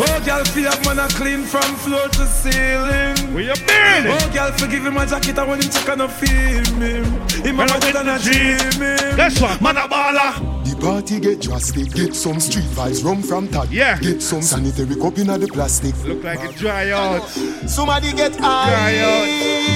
Oh, 0.00 0.22
girl, 0.24 0.44
feel 0.44 0.68
up 0.68 0.84
man, 0.84 0.98
I 0.98 1.08
clean 1.08 1.42
from 1.42 1.74
floor 1.76 2.08
to 2.08 2.26
ceiling. 2.26 3.34
Where 3.34 3.44
you 3.44 3.54
been? 3.66 4.06
Oh, 4.06 4.30
girl, 4.32 4.52
forgive 4.52 4.86
him 4.86 4.94
my 4.94 5.06
jacket, 5.06 5.38
I 5.38 5.44
want 5.44 5.64
him 5.64 5.70
check 5.70 5.88
and 5.88 6.02
I 6.02 6.08
feel 6.08 6.74
him. 6.76 7.04
Him 7.42 7.60
a 7.60 7.66
better 7.66 7.92
than 7.92 8.08
a 8.08 8.18
dreaming. 8.18 9.16
Guess 9.16 9.40
what? 9.40 9.60
Man, 9.60 9.76
a 9.76 9.88
baller. 9.88 10.58
The 10.64 10.76
party 10.76 11.18
get 11.18 11.40
drastic. 11.40 11.92
Get 11.92 12.14
some 12.14 12.38
street 12.40 12.66
vibes 12.66 13.04
rum 13.04 13.22
from 13.22 13.48
Tad. 13.48 13.70
Yeah. 13.70 13.98
Get 13.98 14.20
some 14.22 14.42
sanitary 14.42 14.94
cup 14.96 15.18
in 15.18 15.28
the 15.28 15.48
plastic. 15.52 15.94
Look 16.04 16.22
like 16.22 16.40
it 16.40 16.56
dry 16.56 16.90
out. 16.90 17.26
Somebody 17.66 18.12
get 18.12 18.36
Dry 18.36 19.02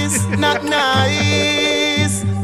ice. 0.05 0.25
Not 0.39 0.65
nice. 0.65 1.92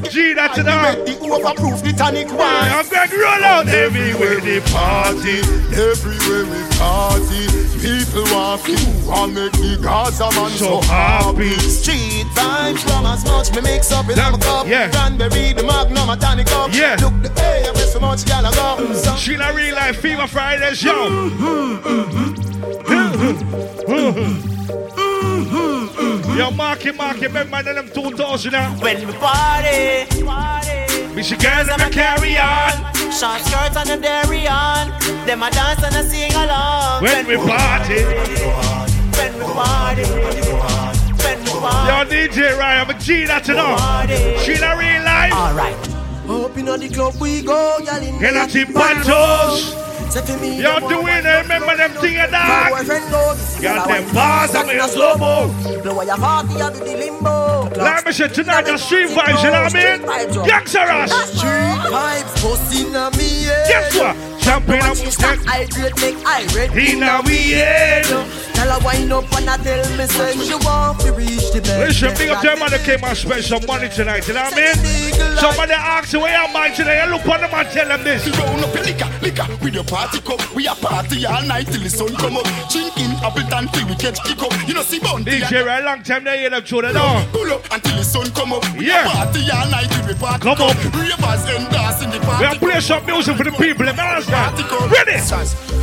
G, 0.02 0.32
that's 0.34 0.58
I 0.58 0.60
enough. 0.60 1.04
The 1.06 1.12
overproof, 1.26 1.82
the 1.82 1.92
tonic 1.92 2.28
wine. 2.28 2.70
I'm 2.70 2.88
going 2.88 3.08
to 3.08 3.16
roll 3.16 3.44
out 3.44 3.68
everywhere 3.68 4.40
they 4.40 4.60
party. 4.60 5.38
Everywhere 5.74 6.44
we 6.46 6.62
party, 6.78 7.46
people 7.82 8.24
want 8.34 8.66
you 8.68 8.76
and 9.10 9.34
make 9.34 9.52
the 9.52 9.78
Gaza 9.82 10.30
man 10.34 10.50
So 10.50 10.80
so, 10.80 10.88
happy. 10.88 11.54
Street 11.58 12.26
vibes 12.34 12.80
from 12.80 13.06
as 13.06 13.24
much 13.24 13.50
me 13.54 13.60
mix 13.62 13.92
up 13.92 14.08
in 14.08 14.16
my 14.16 14.38
cup. 14.38 14.66
yeah. 14.66 14.90
Cranberry, 14.90 15.52
the 15.52 15.62
magnum, 15.64 16.10
a 16.10 16.16
tonic 16.16 16.50
up. 16.52 16.72
Yeah. 16.72 16.96
Look 17.00 17.22
the 17.22 17.32
air, 17.42 17.72
with 17.72 17.88
so 17.88 18.00
much 18.00 18.24
gal 18.24 18.46
I 18.46 18.52
go. 18.54 18.92
So 18.94 19.16
Sheila 19.16 19.52
Real 19.54 19.74
Life 19.74 20.00
Fever 20.00 20.26
Fridays, 20.26 20.82
yo. 20.82 21.08
Mm-hmm, 25.22 26.00
mm-hmm. 26.00 26.38
Yo, 26.38 26.50
Marky 26.52 26.92
Marky, 26.92 27.26
remember 27.26 27.62
them 27.62 27.88
2000 27.88 28.52
now? 28.52 28.70
When 28.80 29.06
we 29.06 29.12
party, 29.14 30.06
party. 30.22 31.14
Me 31.14 31.22
see 31.22 31.36
girls 31.36 31.68
and 31.68 31.82
me 31.82 31.90
carry 31.90 32.38
on. 32.38 32.72
Short 33.10 33.40
skirts 33.42 33.76
and 33.76 33.90
a 33.90 33.96
dairy 33.96 34.46
on. 34.46 34.90
Them 35.26 35.42
a 35.42 35.50
dance 35.50 35.82
and 35.82 35.96
a 35.96 36.02
sing 36.04 36.32
along. 36.32 37.02
When 37.02 37.26
we 37.26 37.36
party. 37.36 38.04
When 38.04 39.34
we 39.38 39.44
party. 39.44 40.02
When 40.04 41.40
we 41.42 41.50
party. 41.50 42.14
Yo, 42.14 42.26
DJ 42.28 42.56
Ryan, 42.56 42.86
I'm 42.86 42.90
a 42.90 42.98
G 42.98 43.24
that 43.24 43.48
you 43.48 43.54
know. 43.54 43.74
Sheila 44.42 44.76
Real 44.78 45.02
Life. 45.02 45.32
Alright. 45.32 45.98
Up 46.28 46.56
in 46.58 46.66
the 46.66 46.88
club 46.94 47.14
we 47.20 47.42
go, 47.42 47.78
y'all 47.78 48.02
in 48.02 48.18
Get 48.20 48.36
out 48.36 48.54
in 48.54 48.66
pantos. 48.66 49.87
Say 50.10 50.24
to 50.24 50.36
me, 50.38 50.60
Yo, 50.60 50.80
do 50.80 51.06
it, 51.06 51.24
remember 51.24 51.76
them 51.76 51.92
thing 52.00 52.16
a 52.16 52.30
My 52.30 52.82
dog. 53.10 53.36
Got 53.60 53.88
them 53.88 54.14
bars 54.14 54.54
up 54.54 54.68
in 54.68 54.80
a 54.80 54.88
slow 54.88 55.16
mo. 55.16 55.48
Blow 55.82 56.02
your 56.02 56.16
party, 56.16 56.54
I 56.60 56.72
do 56.72 56.78
the 56.78 56.96
limbo. 56.96 57.68
Like 57.76 58.06
me 58.06 58.12
say 58.12 58.28
tonight, 58.28 58.62
the 58.62 58.78
street 58.78 59.10
vibes, 59.10 59.42
you 59.42 59.50
know 59.50 59.62
what 59.62 59.74
I 59.74 60.32
mean? 60.32 60.46
Gangster 60.46 60.78
us. 60.78 61.12
Street 61.36 61.92
vibes, 61.92 62.42
bustin' 62.42 62.96
on 62.96 63.16
me, 63.18 63.46
yeah. 63.46 63.68
Guess 63.68 63.98
what? 63.98 64.16
Champagne 64.40 64.80
Watch 64.80 64.98
up 64.98 65.04
you 65.04 65.10
stop, 65.10 65.38
hydrate, 65.44 65.96
make 66.00 66.16
I 66.24 66.46
ready. 66.56 66.92
In 66.92 67.02
a 67.02 67.20
we 67.26 67.52
head. 67.52 68.04
Tell 68.54 68.80
her 68.80 68.84
wind 68.84 69.12
up 69.12 69.30
and 69.36 69.50
I 69.50 69.56
tell 69.58 69.96
me 69.98 70.06
say 70.06 70.32
she 70.32 70.54
want 70.64 71.00
to 71.00 71.12
reach 71.12 71.52
the 71.52 71.60
bed. 71.60 71.88
Listen, 71.88 72.14
big 72.16 72.30
up 72.30 72.40
to 72.40 72.46
them 72.48 72.58
man 72.58 72.70
that 72.70 72.80
came 72.80 73.04
and 73.04 73.16
spend 73.16 73.44
some 73.44 73.64
money 73.66 73.88
tonight, 73.88 74.26
you 74.26 74.34
know 74.34 74.42
what 74.42 74.54
I 74.54 74.72
mean? 74.72 75.38
Somebody 75.38 75.72
asked 75.72 76.12
you 76.12 76.20
where 76.20 76.32
your 76.32 76.52
mind 76.52 76.74
today, 76.74 77.04
you 77.04 77.10
look 77.10 77.28
on 77.28 77.40
them 77.40 77.50
and 77.52 77.68
tell 77.68 77.88
them 77.88 78.02
this. 78.02 78.26
Round 78.38 78.64
up 78.64 78.74
your 78.74 78.84
liquor, 78.84 79.10
liquor 79.22 79.46
with 79.62 79.74
your 79.74 79.84
party 79.98 80.20
cup. 80.20 80.54
We 80.54 80.66
a 80.68 80.74
party 80.74 81.26
all 81.26 81.42
night 81.42 81.66
till 81.66 81.82
the 81.82 81.90
sun 81.90 82.14
come 82.14 82.36
up. 82.36 82.46
Drinking 82.70 83.18
Appleton 83.18 83.66
till 83.74 83.86
we 83.88 83.94
catch 83.96 84.22
kick 84.22 84.40
up. 84.42 84.54
You 84.68 84.74
know 84.74 84.82
see 84.82 85.00
Bunty. 85.00 85.42
DJ, 85.42 85.66
right 85.66 85.82
long 85.82 86.02
time 86.02 86.22
they 86.22 86.38
hear 86.38 86.50
them 86.50 86.62
the 86.62 86.92
door. 86.94 87.18
Pull 87.34 87.50
up 87.50 87.62
until 87.72 87.96
the 87.96 88.04
sun 88.04 88.30
come 88.30 88.52
up. 88.52 88.62
We 88.78 88.86
Yeah. 88.86 89.10
a 89.10 89.10
party 89.10 89.42
all 89.50 89.66
night 89.70 89.90
till 89.90 90.06
we 90.06 90.14
party 90.14 90.42
Come 90.46 90.60
up. 90.62 90.76
Ravers 90.94 91.44
and 91.50 91.66
dance 91.74 92.02
in 92.02 92.10
the 92.10 92.20
We 92.20 92.26
party. 92.26 92.46
are 92.46 92.58
play 92.62 92.80
some 92.80 93.04
music 93.06 93.36
for 93.36 93.44
the 93.44 93.52
people, 93.52 93.86
you 93.86 93.90
understand? 93.90 94.54
Party 94.54 94.62
cup. 94.70 94.90
Ready? 94.90 95.18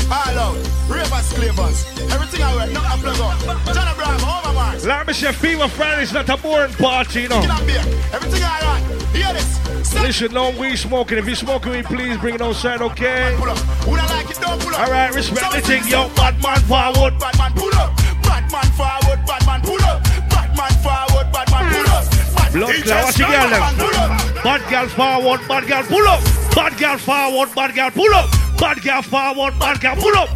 All 0.08 0.40
out. 0.40 0.58
Ravers, 0.88 1.34
flavors. 1.34 1.78
Everything 2.16 2.42
I 2.44 2.56
wear, 2.56 2.68
not 2.72 2.86
a 2.86 3.02
plug 3.02 3.20
up. 3.20 3.76
John 3.76 3.88
Abraham, 3.92 4.22
over 4.24 4.50
oh, 4.50 4.54
Mars. 4.54 4.86
Like 4.86 5.08
me 5.08 5.14
say, 5.14 5.32
Fever 5.34 5.68
Friday's 5.68 6.14
not 6.14 6.30
a 6.30 6.38
boring 6.38 6.72
party, 6.74 7.24
you 7.24 7.30
know. 7.30 7.42
Get 7.42 7.52
up 7.52 7.68
here. 7.68 7.86
Everything 8.14 8.44
I 8.44 8.60
right. 8.64 8.84
Hear 9.16 9.34
this. 9.34 9.56
Listen, 9.94 10.34
no 10.34 10.52
weed 10.52 10.76
smoking. 10.76 11.18
If 11.18 11.28
you 11.28 11.36
smoking 11.36 11.72
weed, 11.72 11.86
please 11.86 12.18
bring 12.18 12.36
it 12.36 12.42
outside, 12.42 12.82
okay? 12.82 13.36
Pull 13.38 13.50
up. 13.50 13.58
Who 14.06 14.14
don't 14.14 14.18
like 14.18 14.30
it, 14.30 14.42
don't 14.42 14.62
pull 14.62 14.74
up. 14.74 14.80
All 14.80 14.92
right, 14.92 15.14
respect 15.14 15.52
the 15.52 15.62
thing, 15.62 15.88
yo. 15.88 16.10
Bad 16.16 16.42
man 16.42 16.60
forward. 16.70 17.18
Bad 17.20 17.38
man 17.38 17.54
pull 17.54 17.74
up. 17.76 17.96
Bad 18.22 18.52
man 18.52 18.70
forward. 18.78 19.20
Bad 19.26 19.46
man 19.46 19.62
pull 19.62 19.82
up. 19.82 20.04
Bad 20.30 20.56
man 20.58 20.74
forward. 20.86 21.28
Bad 21.34 21.50
man 21.52 21.66
pull 21.74 21.90
up. 21.90 22.06
Blood 22.54 22.68
what 22.68 22.78
you 22.78 22.86
Star, 22.86 23.12
girl 23.12 23.50
them? 23.50 23.76
pull 23.76 23.98
up. 23.98 24.44
Bad 24.44 24.62
girl 24.70 24.88
forward, 24.88 25.42
bad 25.48 25.68
girl 25.68 25.84
pull 25.84 26.08
up. 26.08 26.24
Bad 26.56 26.78
girl 26.78 26.98
forward, 26.98 27.50
bad 27.56 27.76
girl 27.76 27.92
pull 27.92 28.14
up. 28.14 28.30
Bad 28.58 28.82
girl 28.82 29.02
forward, 29.02 29.60
bad 29.60 29.82
girl 29.82 29.96
pull 29.96 30.16
up. 30.16 30.30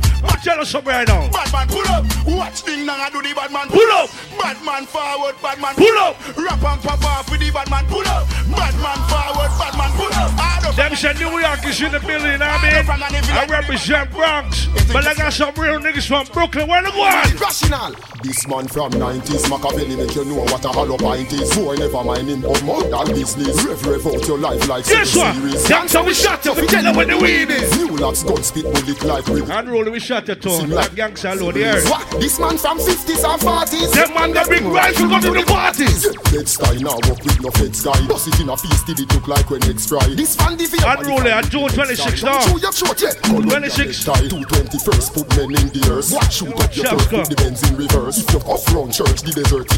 Tell 0.43 0.59
us 0.61 0.69
something 0.69 0.91
right 0.91 1.07
now. 1.07 1.29
Bad 1.31 1.51
man 1.51 1.67
pull 1.67 1.87
up. 1.87 2.05
Watch 2.25 2.61
thing 2.61 2.85
now 2.85 2.95
I 2.95 3.09
do 3.09 3.21
the 3.21 3.33
bad 3.33 3.51
man 3.51 3.67
Pull 3.67 3.91
up. 3.91 4.09
Bad 4.37 4.63
man 4.63 4.85
forward. 4.85 5.35
Bad 5.41 5.59
man 5.59 5.75
Pull 5.75 5.97
up. 5.97 6.15
Rap 6.37 6.63
and 6.63 6.81
pop 6.81 7.03
off 7.03 7.29
with 7.29 7.41
the 7.41 7.51
bad 7.51 7.69
man 7.69 7.85
pull 7.87 8.07
up. 8.07 8.27
Bad 8.49 8.75
man 8.79 8.99
forward. 9.09 9.51
Bad 9.59 9.77
man 9.77 9.91
pull 9.97 10.13
up. 10.13 10.48
Hard 10.69 10.79
up. 10.79 10.89
Them 10.89 10.95
said 10.95 11.19
New 11.19 11.39
York 11.39 11.65
is 11.65 11.81
in 11.81 11.91
the 11.91 11.99
building, 11.99 12.31
you 12.31 12.37
know 12.37 12.47
what 12.47 12.63
I 12.63 13.11
mean? 13.11 13.23
I 13.31 13.45
represent 13.45 14.11
Bronx, 14.11 14.67
but 14.91 15.05
I 15.05 15.13
got 15.13 15.33
some 15.33 15.53
real 15.55 15.79
niggas 15.79 16.07
from 16.07 16.27
Brooklyn. 16.27 16.67
Where 16.67 16.83
the 16.83 16.91
one? 16.91 17.37
Rational. 17.37 17.95
This 18.21 18.45
man 18.47 18.67
from 18.67 18.91
90s, 18.91 19.49
Machiavelli 19.49 19.95
make 19.95 20.13
you 20.13 20.25
know 20.25 20.43
what 20.43 20.65
a 20.65 20.69
hollow 20.69 20.97
pint 20.97 21.31
is. 21.31 21.55
Boy, 21.55 21.75
never 21.75 22.03
mind 22.03 22.27
him 22.27 22.43
of 22.43 22.61
more 22.63 22.83
than 22.83 23.07
business. 23.15 23.63
Rev, 23.63 23.85
rev 23.85 24.07
out 24.07 24.27
your 24.27 24.37
life 24.37 24.67
like 24.67 24.85
Guess 24.85 25.11
some 25.11 25.21
what? 25.21 25.35
series. 25.35 25.67
That's 25.67 25.93
how 25.93 26.03
we 26.03 26.13
shot 26.13 26.43
you. 26.43 26.53
We 26.53 26.67
tell 26.67 26.83
them 26.83 26.95
where 26.97 27.05
the 27.05 27.17
weed 27.17 27.49
is. 27.49 27.77
New 27.77 27.95
locks 27.95 28.23
gun 28.23 28.43
spit 28.43 28.65
bullet 28.65 29.03
like 29.03 29.25
with 29.27 29.49
And 29.49 29.69
roll 29.69 29.89
we 29.89 29.99
shot 29.99 30.27
your 30.27 30.35
tone. 30.35 30.69
Like 30.69 30.95
gangster 30.95 31.33
load 31.35 31.55
here. 31.55 31.81
What? 31.85 32.11
This 32.19 32.39
man 32.39 32.57
from 32.57 32.77
50s 32.79 33.23
and 33.23 33.41
40s. 33.41 33.93
Them 33.93 34.13
man 34.13 34.33
that 34.33 34.47
bring 34.47 34.67
rifle 34.69 35.07
go 35.07 35.21
to 35.21 35.31
the 35.31 35.45
parties. 35.47 36.03
Dead 36.29 36.47
style 36.47 36.75
now 36.75 36.99
work 37.07 37.23
with 37.23 37.41
no 37.41 37.51
feds 37.51 37.81
guy. 37.81 38.05
Bust 38.07 38.27
it 38.27 38.39
in 38.41 38.49
a 38.49 38.57
feast 38.57 38.85
till 38.85 38.99
it 38.99 39.13
look 39.15 39.27
like 39.29 39.49
when 39.49 39.63
eggs 39.63 39.87
fry. 39.87 40.05
This 40.09 40.35
fan 40.35 40.57
the 40.57 40.58
Unruly 40.59 41.31
on 41.31 41.45
eh? 41.45 41.49
June 41.49 41.69
26 41.69 42.23
now. 42.23 42.39
Show 42.41 42.57
your 42.57 42.71
short, 42.73 43.01
yeah. 43.01 43.11
26. 43.11 43.97
Style 43.97 44.15
221st 44.15 45.13
put 45.13 45.29
men 45.37 45.51
in 45.51 45.67
the 45.69 45.89
earth. 45.91 46.11
What 46.11 46.31
shoot 46.31 46.49
up 46.49 46.75
your 46.75 46.85
Chapka. 46.85 47.09
turf 47.09 47.11
with 47.11 47.29
the 47.29 47.35
Benz 47.35 47.69
in 47.69 47.77
reverse. 47.77 48.17
If 48.19 48.33
you 48.33 48.39
off 48.41 48.73
round 48.73 48.93
church, 48.93 49.21
the 49.21 49.31
desert. 49.31 49.71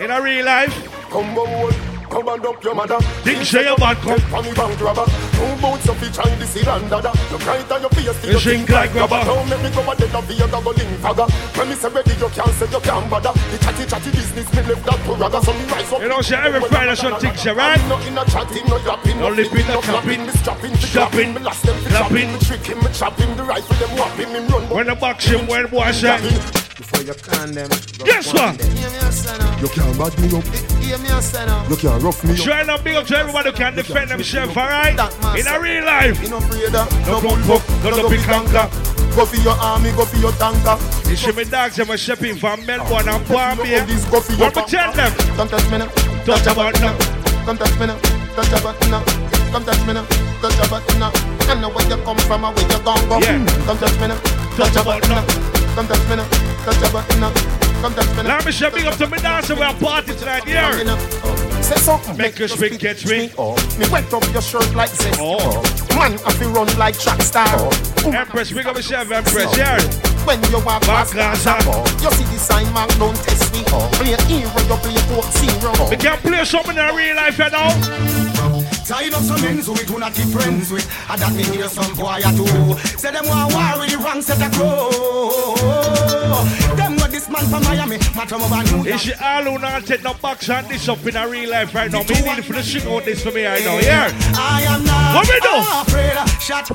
In 0.00 0.10
a 0.10 0.20
real 0.20 0.44
life, 0.44 0.74
Come 1.10 1.38
on, 1.38 1.95
come 2.06 2.28
and 2.28 2.46
up 2.46 2.62
your 2.62 2.74
mother. 2.74 3.00
Things 3.22 3.48
say 3.48 3.66
about 3.66 3.96
come. 3.98 4.20
From 4.30 4.44
the 4.44 4.54
bank 4.54 4.80
robber. 4.80 5.06
Two 5.36 5.52
boots 5.60 5.88
of 5.88 6.02
each 6.02 6.16
hand, 6.16 6.40
this 6.40 6.56
is 6.56 6.64
dada. 6.64 7.12
You 7.30 7.38
cry 7.38 7.62
to 7.62 7.80
your 7.80 8.14
face, 8.14 8.32
You 8.32 8.38
sink 8.38 8.68
like 8.68 8.94
rubber. 8.94 9.22
Don't 9.24 9.48
make 9.48 9.62
me 9.62 9.70
go 9.70 9.90
a 9.90 9.94
dead 9.96 10.14
of 10.14 10.26
the 10.26 10.44
other 10.44 10.86
fagger. 11.06 11.28
When 11.56 11.68
me 11.68 11.74
say 11.74 11.88
ready, 11.88 12.14
you 12.18 12.28
can't 12.28 12.54
say 12.58 12.66
you 12.70 12.80
can't 12.80 13.10
bother. 13.10 13.32
The 13.32 13.58
chatty 13.62 13.84
chatty 13.86 14.10
business, 14.10 14.48
me 14.54 14.62
left 14.62 14.84
that 14.86 14.98
to 15.06 15.12
ragga. 15.14 15.38
So 15.44 15.52
me 15.52 15.64
rise 15.70 15.92
up. 15.92 16.00
You 16.02 16.08
know, 16.08 16.20
say 16.22 16.36
every 16.36 16.60
Friday 16.68 16.94
something, 16.96 17.34
say, 17.36 17.52
right? 17.52 17.80
No 17.88 17.96
in 18.02 18.18
a 18.18 18.24
chatting, 18.26 18.66
no 18.66 18.76
yapping, 18.82 19.18
No 19.20 19.28
lipping, 19.28 19.66
no 19.68 19.80
clapping. 19.80 20.26
Me 20.26 20.32
strapping, 20.32 20.72
me 20.72 20.76
Strapping, 20.76 21.32
clapping, 21.32 21.34
me 21.34 21.40
last 21.40 21.62
them, 21.62 21.76
me 21.76 21.90
clapping. 21.90 22.08
clapping, 22.08 22.32
me 22.32 22.38
tricking, 22.40 22.78
me 22.82 22.90
chopping, 22.92 23.36
the 23.36 23.44
rifle 23.44 23.76
them 23.76 23.92
whapping, 23.98 24.32
me 24.32 24.40
run. 24.50 24.68
When 24.68 24.86
the 24.86 24.94
box 24.94 25.26
him, 25.26 25.46
when 25.46 25.66
boy 25.66 25.90
say, 25.92 26.18
Before 26.76 27.02
you 27.02 27.14
can 27.14 27.54
them. 27.54 27.70
Guess 28.04 28.32
what? 28.34 28.60
Hear 28.60 28.90
me 28.90 28.98
a 28.98 29.12
say. 29.12 29.36
You 29.60 29.68
can't 29.68 29.96
bad 29.98 30.12
me 30.18 30.26
up. 30.36 30.44
Hear 30.82 30.98
me 30.98 31.08
a 31.96 32.12
say 32.12 32.16
now. 32.16 32.16
You 32.16 32.16
can't 32.16 32.16
rough 32.16 32.24
me 32.24 32.30
up. 32.32 32.36
Trying 32.36 32.66
to 32.66 32.84
big 32.84 32.96
up 32.96 33.06
to 33.06 33.16
everybody 33.16 33.50
who 33.50 33.56
can 33.56 33.74
defend 33.74 34.10
themselves, 34.10 34.56
alright? 34.56 34.98
In 35.38 35.46
a 35.46 35.60
real 35.60 35.84
life. 35.84 36.22
You 36.22 36.30
no 36.30 36.38
afraid 36.38 36.74
of 36.74 37.06
No 37.06 37.20
pump 37.20 37.48
up, 37.48 37.62
no 37.84 37.90
dopey 37.90 38.18
conquer. 38.18 38.68
Go 39.16 39.24
for 39.24 39.36
your 39.36 39.54
army, 39.54 39.90
go 39.92 40.04
for 40.04 40.18
your 40.18 40.32
tanker. 40.32 40.76
You 41.08 41.16
see 41.16 41.32
me 41.32 41.44
dogs, 41.44 41.78
I'm 41.78 41.96
shipping 41.96 42.36
from 42.36 42.66
Melbourne 42.66 43.08
and 43.08 43.26
Bombay. 43.28 43.80
Go 44.10 44.20
for 44.20 44.32
your 44.32 44.52
What 44.52 44.56
me 44.56 44.62
tell 44.68 44.92
them? 44.92 45.12
Don't 45.36 45.48
touch 45.48 45.70
me 45.70 45.78
now. 45.78 45.88
Touch 46.24 46.46
about 46.46 46.78
now. 46.80 46.96
Come 47.46 47.56
touch 47.56 47.78
me 47.80 47.86
now. 47.86 47.98
Touch 48.34 48.52
about 48.52 48.80
now. 48.90 49.02
Come 49.52 49.64
touch 49.64 49.86
me 49.86 49.92
now. 49.94 50.04
Touch 50.42 50.58
about 50.66 50.84
now. 50.98 51.12
I 51.48 51.54
know 51.60 51.70
where 51.70 51.88
you 51.88 51.96
come 52.04 52.18
from 52.18 52.44
and 52.44 52.56
where 52.56 52.68
you 52.68 52.84
gon' 52.84 53.08
go. 53.08 53.18
Yeah. 53.18 53.40
Come 53.64 53.78
touch 53.78 53.98
me 54.00 54.08
now. 54.08 54.20
Touch 54.56 54.76
about 54.76 55.08
now. 55.08 55.24
Come 55.74 55.86
touch 55.86 56.08
me 56.10 56.16
now. 56.16 56.28
Touch 56.66 56.90
about 56.90 57.08
now. 57.18 57.65
Come 57.82 57.94
touch 57.94 58.08
me 58.16 58.22
now. 58.22 58.36
Let 58.36 58.46
me 58.46 58.52
show 58.52 58.70
big 58.70 58.86
up 58.86 58.96
to 58.96 59.06
me 59.06 59.18
dancer, 59.18 59.54
we're 59.54 59.72
party 59.74 60.14
tonight 60.14 60.44
here. 60.44 60.72
Say 61.62 61.76
something. 61.76 62.16
Make 62.16 62.38
you 62.38 62.48
speak, 62.48 62.78
catch 62.80 63.04
me. 63.06 63.28
Me 63.78 63.86
wet 63.90 64.12
up 64.12 64.24
your 64.32 64.42
shirt 64.42 64.74
like 64.74 64.90
this. 64.90 65.16
Oh. 65.18 65.62
Man, 65.96 66.18
I 66.24 66.32
feel 66.34 66.50
run 66.52 66.68
like 66.78 66.98
track 66.98 67.22
star. 67.22 67.46
Oh. 67.48 68.12
Empress, 68.14 68.52
big 68.52 68.66
up 68.66 68.76
yourself, 68.76 69.10
Empress, 69.10 69.56
yeah. 69.56 69.80
When 70.26 70.42
you 70.50 70.58
walk 70.64 70.82
past 70.82 71.14
Gaza, 71.14 71.56
you 72.02 72.10
see 72.10 72.24
the 72.24 72.38
sign 72.38 72.72
mark, 72.72 72.90
don't 72.98 73.16
test 73.16 73.52
me. 73.52 73.62
Play 73.64 74.16
hero, 74.26 74.60
you 74.66 74.76
play 74.82 75.14
court 75.14 75.26
zero. 75.34 75.90
We 75.90 75.96
can 75.96 76.18
play 76.18 76.44
something 76.44 76.76
in 76.76 76.94
real 76.94 77.16
life, 77.16 77.38
you 77.38 77.50
know. 77.50 78.35
Tied 78.86 79.12
up 79.14 79.22
some 79.22 79.40
men 79.42 79.58
who 79.58 79.74
do 79.74 79.98
not 79.98 80.14
be 80.14 80.22
friends 80.22 80.70
with. 80.70 80.86
And 81.10 81.20
that 81.20 81.34
me 81.34 81.42
hear 81.42 81.68
some 81.68 81.92
boy 81.96 82.22
a 82.22 82.30
do. 82.30 82.46
Say 82.96 83.10
them 83.10 83.26
want 83.26 83.52
war 83.52 83.80
with 83.80 83.90
the 83.90 83.98
wrong 83.98 84.22
set 84.22 84.38
of 84.38 84.52
crow 84.54 85.56
Them 86.76 86.96
got 86.96 87.10
this 87.10 87.28
man 87.28 87.44
from 87.46 87.64
Miami 87.64 87.98
Man 88.14 88.26
from 88.28 88.42
over 88.42 88.62
New 88.62 88.84
York. 88.84 88.94
Is 88.94 89.08
it 89.08 89.20
all 89.20 89.42
who 89.42 89.58
not 89.58 89.84
take 89.86 90.04
no 90.04 90.14
box 90.14 90.48
and 90.48 90.68
this 90.68 90.88
up 90.88 91.04
in 91.04 91.16
a 91.16 91.26
real 91.26 91.50
life 91.50 91.74
right 91.74 91.90
now? 91.90 92.04
Me 92.04 92.14
need 92.22 92.44
for 92.44 92.52
the 92.52 92.62
shit 92.62 92.86
out 92.86 93.04
this 93.04 93.24
for 93.24 93.32
me 93.32 93.44
right 93.44 93.64
now, 93.64 93.76
yeah. 93.78 94.12
I 94.38 94.62
am 94.62 94.84
not 94.84 95.16
What 95.16 95.28
we 95.28 95.40
do? 95.40 95.54
afraid 95.82 96.40
Shut 96.40 96.68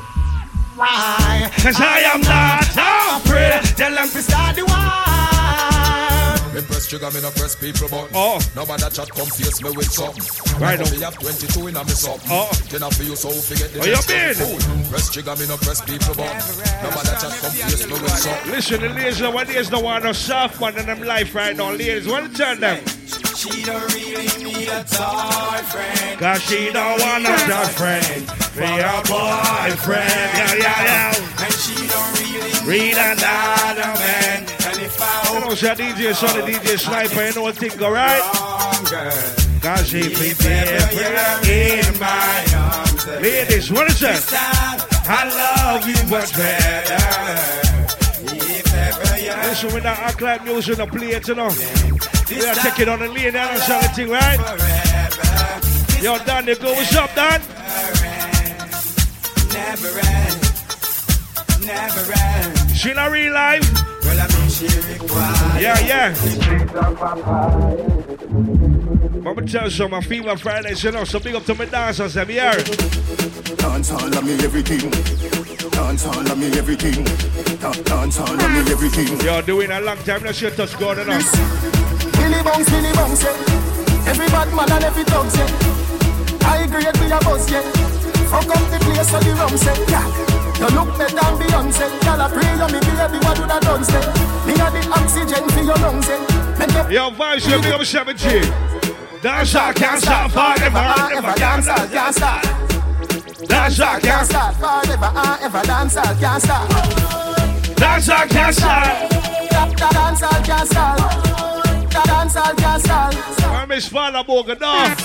why? 0.75 1.49
Cause 1.63 1.79
I 1.79 1.99
am 2.11 2.21
not 2.21 3.23
afraid. 3.23 3.77
Tell 3.77 3.93
them 3.95 4.09
to 4.09 4.21
start 4.21 4.55
the 4.57 4.65
war 4.65 5.20
Me 6.53 6.61
press 6.67 6.87
trigger, 6.87 7.09
me 7.11 7.21
no 7.21 7.31
press 7.31 7.55
people 7.55 7.87
button. 7.87 8.11
Oh. 8.13 8.37
Nobody 8.55 8.83
chat 8.91 9.09
come 9.11 9.27
face 9.27 9.61
me 9.63 9.69
with 9.71 9.89
something. 9.89 10.19
Right 10.59 10.77
Me 10.79 10.85
on. 10.85 10.91
Me 10.91 10.99
have 10.99 11.17
22 11.17 11.67
in 11.67 11.77
a 11.77 11.83
me 11.83 11.91
something. 11.91 12.27
Oh. 12.29 12.51
Then 12.69 12.83
I 12.83 12.89
feel 12.89 13.07
you 13.07 13.15
so 13.15 13.29
forget 13.31 13.71
the 13.71 13.79
Oh, 13.79 13.85
you 13.85 13.91
next 13.95 14.07
been? 14.07 14.35
fool. 14.35 14.59
Press 14.91 15.09
trigger, 15.11 15.35
me 15.37 15.47
no 15.47 15.55
press 15.57 15.79
people 15.79 16.13
button. 16.13 16.43
Nobody 16.83 17.07
chat 17.23 17.31
come 17.39 17.51
face 17.55 17.87
me 17.87 17.93
with 17.93 18.17
something. 18.19 18.51
Listen, 18.51 18.81
the 18.81 18.89
ladies 18.89 19.21
know 19.21 19.31
what 19.31 19.47
ladies 19.47 19.69
don't 19.69 19.83
want 19.83 20.03
no 20.03 20.11
soft 20.11 20.59
man 20.59 20.77
in 20.77 20.85
them 20.87 21.01
life 21.03 21.33
right 21.33 21.55
now. 21.55 21.71
Ladies, 21.71 22.05
what 22.07 22.27
to 22.27 22.33
tell 22.35 22.55
them? 22.57 22.83
She 23.39 23.63
don't 23.63 23.87
really 23.95 24.27
need 24.43 24.67
a 24.67 24.83
toy 24.83 25.57
friend. 25.71 26.19
Cause 26.19 26.41
she 26.43 26.69
don't 26.71 26.99
want 26.99 27.23
no 27.23 27.35
tough 27.47 27.71
friend. 27.79 28.27
Be 28.59 28.67
a 28.67 28.99
boyfriend. 29.07 30.29
Yeah, 30.35 30.55
yeah, 30.59 30.83
yeah. 30.83 31.45
And 31.47 31.53
she 31.55 31.75
don't 31.87 32.11
really 32.19 32.51
Read 32.67 32.97
another 32.99 33.87
man. 34.03 34.50
And 35.33 35.43
if 35.51 35.63
I 35.63 35.73
You 35.73 35.75
know, 35.75 35.75
she 35.75 35.83
DJ, 35.83 36.13
son 36.13 36.39
of 36.39 36.45
DJ 36.45 36.79
Sniper, 36.79 37.25
you 37.27 37.33
know 37.35 37.41
what 37.43 37.55
thing 37.55 37.77
go 37.77 37.91
right? 37.91 38.21
Cause 39.61 39.87
she 39.87 40.01
be 40.01 40.33
different 40.33 41.47
in 41.47 41.99
my 41.99 42.45
arms. 42.55 43.07
Ladies, 43.07 43.71
what 43.71 43.87
is 43.89 43.99
that? 43.99 44.81
I 45.07 45.23
love 45.29 45.87
you 45.87 45.95
much 46.09 46.35
better. 46.35 47.71
Listen, 49.47 49.73
with 49.73 49.83
that 49.83 49.99
act 49.99 50.21
like 50.21 50.43
music 50.43 50.79
on 50.79 50.89
the 50.89 50.97
plate, 50.97 51.27
you 51.27 51.35
know. 51.35 51.49
We 52.29 52.45
are 52.45 52.55
taking 52.55 52.89
on 52.89 52.99
the 52.99 53.09
lane 53.09 53.35
and 53.35 53.59
song 53.59 53.81
thing, 53.93 54.09
right? 54.09 54.39
Yo, 56.01 56.17
Dan, 56.25 56.47
you 56.47 56.55
go, 56.55 56.71
what's 56.73 56.95
up, 56.95 57.13
Dan? 57.13 57.41
never 59.53 59.99
end, 59.99 60.41
never 61.65 62.13
end. 62.13 62.71
She 62.75 62.93
not 62.93 63.11
real 63.11 63.33
life? 63.33 63.90
Yeah, 64.61 65.79
yeah. 65.81 66.13
I'm 69.25 69.33
gonna 69.33 69.47
tell 69.47 69.67
you 69.67 69.89
my 69.89 70.01
female 70.01 70.37
Fridays, 70.37 70.83
you 70.83 70.91
know, 70.91 71.03
so 71.03 71.19
big 71.19 71.33
up 71.33 71.45
to 71.45 71.55
my 71.55 71.65
dancers, 71.65 72.13
have 72.13 72.29
you 72.29 72.41
heard? 72.41 72.63
Dance 73.57 73.91
all 73.91 74.05
of 74.05 74.23
me 74.23 74.33
everything. 74.45 74.91
Dance 75.71 76.05
all 76.05 76.19
of 76.19 76.37
me 76.37 76.47
everything. 76.59 77.03
Dance 77.83 78.19
all 78.19 78.29
of 78.29 78.51
me 78.51 78.59
everything. 78.71 79.19
You're 79.25 79.41
doing 79.41 79.71
a 79.71 79.81
long 79.81 79.97
time, 79.97 80.23
no 80.23 80.31
shit 80.31 80.55
touch 80.55 80.77
going 80.77 80.99
on. 80.99 81.05
Billy 81.07 82.43
bounce, 82.43 82.69
Billy 82.69 82.93
bounce, 82.93 83.23
yeah. 83.23 84.09
Every 84.13 84.27
bad 84.27 84.53
man 84.53 84.71
and 84.71 84.83
every 84.83 85.03
dog, 85.05 85.25
yeah. 85.33 85.49
High 86.45 86.67
grade 86.67 86.97
we 87.01 87.11
a 87.11 87.17
buzz, 87.21 87.49
yeah. 87.49 87.63
Fuck 88.29 88.45
up 88.45 88.61
the 88.69 88.77
place 88.77 89.09
so 89.09 89.19
the 89.19 89.33
rum 89.33 89.57
yeah. 89.89 90.05
You 90.61 90.69
look 90.77 90.95
better 90.99 91.15
than 91.15 91.33
Beyonce. 91.41 91.89
Y'all 92.05 92.21
a 92.21 92.29
pray 92.29 92.45
you 92.45 92.67
me 92.69 92.79
baby, 92.79 93.17
what 93.25 93.35
do 93.37 93.47
that 93.47 93.61
done 93.63 93.83
say? 93.83 94.30
Me 94.51 94.59
a 94.59 94.67
the 94.69 94.83
oxygen 94.91 95.47
for 95.49 95.63
your 95.63 95.75
lungs 95.79 96.09
and 96.09 96.91
Yo, 96.91 97.09
vibes, 97.11 97.47
you 97.49 97.61
big 97.61 97.71
up 97.71 97.85
70 97.85 99.21
Dash 99.21 99.55
out, 99.55 99.75
can't 99.75 100.01
stop 100.01 100.31
forever, 100.31 100.77
ever, 101.15 101.33
can't 101.39 101.63
stop, 101.63 101.89
can't 101.89 102.15
stop 102.15 102.43
Dash 103.47 103.79
out, 103.79 104.01
can't 104.01 104.27
stop 104.27 104.53
forever, 104.55 105.11
ever, 105.41 105.61
dance 105.63 105.97
out, 105.97 106.19
can't 106.19 106.43
stop. 106.43 106.69
Dash 107.77 108.09
out, 108.09 108.29
can't 108.29 108.55
stop 108.55 109.11
Dance 110.11 110.23
out, 110.23 110.43
can't 110.45 110.67
stop. 110.67 111.95
Dance 112.05 112.35
out, 112.35 112.57
can't 112.57 112.81
stop. 112.81 113.13
I'm 113.45 113.71
a 113.71 113.81
smaller 113.81 114.23
boga, 114.23 114.59
dog. 114.59 114.97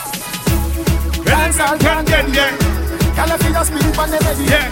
Dance 1.25 1.61
out, 1.61 1.81
can't 1.81 2.07
get, 2.07 2.29
yeah. 2.35 2.57
Can 3.15 3.31
I 3.31 3.39
feel 3.39 3.53
your 3.53 3.65
spin 3.65 3.93
from 3.95 4.11
the 4.11 4.19
belly, 4.19 4.45
yeah. 4.45 4.71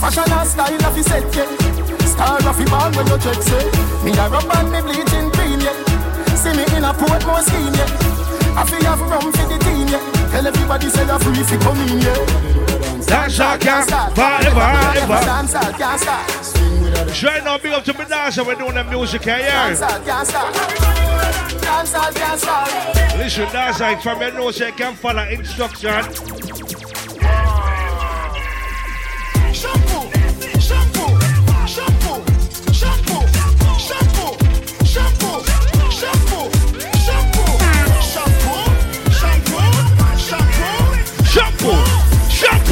Fashion 0.00 0.32
and 0.32 0.48
style, 0.48 0.74
if 0.74 0.96
you 0.96 1.02
set, 1.04 1.34
yeah. 1.34 1.77
Star 2.18 2.34
of 2.34 2.58
the 2.58 2.64
band 2.66 2.96
when 2.96 3.06
you 3.06 3.18
check, 3.22 3.40
say. 3.46 3.62
Me 4.02 4.10
a 4.10 4.26
rub 4.26 4.50
and 4.58 4.72
me 4.74 4.80
bleaching 4.82 5.30
green, 5.38 5.60
yeah. 5.62 6.34
See 6.34 6.50
me 6.50 6.66
in 6.74 6.82
a 6.82 6.90
port 6.90 7.22
more 7.22 7.38
yeah. 7.46 8.58
I 8.58 8.66
feel 8.66 8.82
have 8.90 9.00
rum 9.06 9.30
for 9.30 9.46
the 9.46 9.56
team, 9.62 9.86
yeah. 9.86 10.02
Tell 10.34 10.44
everybody 10.44 10.88
say 10.90 11.06
you're 11.06 11.18
free 11.20 11.46
for 11.46 11.58
come 11.62 11.78
in, 11.78 12.02
yeah. 12.02 13.06
Dance, 13.06 13.38
I 13.38 13.56
can't 13.58 13.86
stop 13.86 14.12
forever, 14.18 14.66
ever. 14.98 15.20
Dance, 15.30 15.52
can't 15.78 16.00
start. 16.00 17.14
Try 17.14 17.38
now, 17.38 17.56
big 17.56 17.72
up 17.72 17.84
to 17.84 17.92
dancer, 17.92 18.42
we're 18.42 18.56
doing 18.56 18.74
the 18.74 18.82
music, 18.82 19.24
yeah, 19.24 19.38
Dance, 19.38 19.78
can't 20.04 20.26
start. 20.26 20.54
Dance, 21.62 21.92
can't 22.18 22.40
start. 22.40 23.16
Listen, 23.16 23.46
dance 23.52 24.02
from 24.02 24.20
your 24.20 24.32
nose, 24.32 24.58
you 24.58 24.72
can 24.72 24.96
follow 24.96 25.22
instruction. 25.22 26.77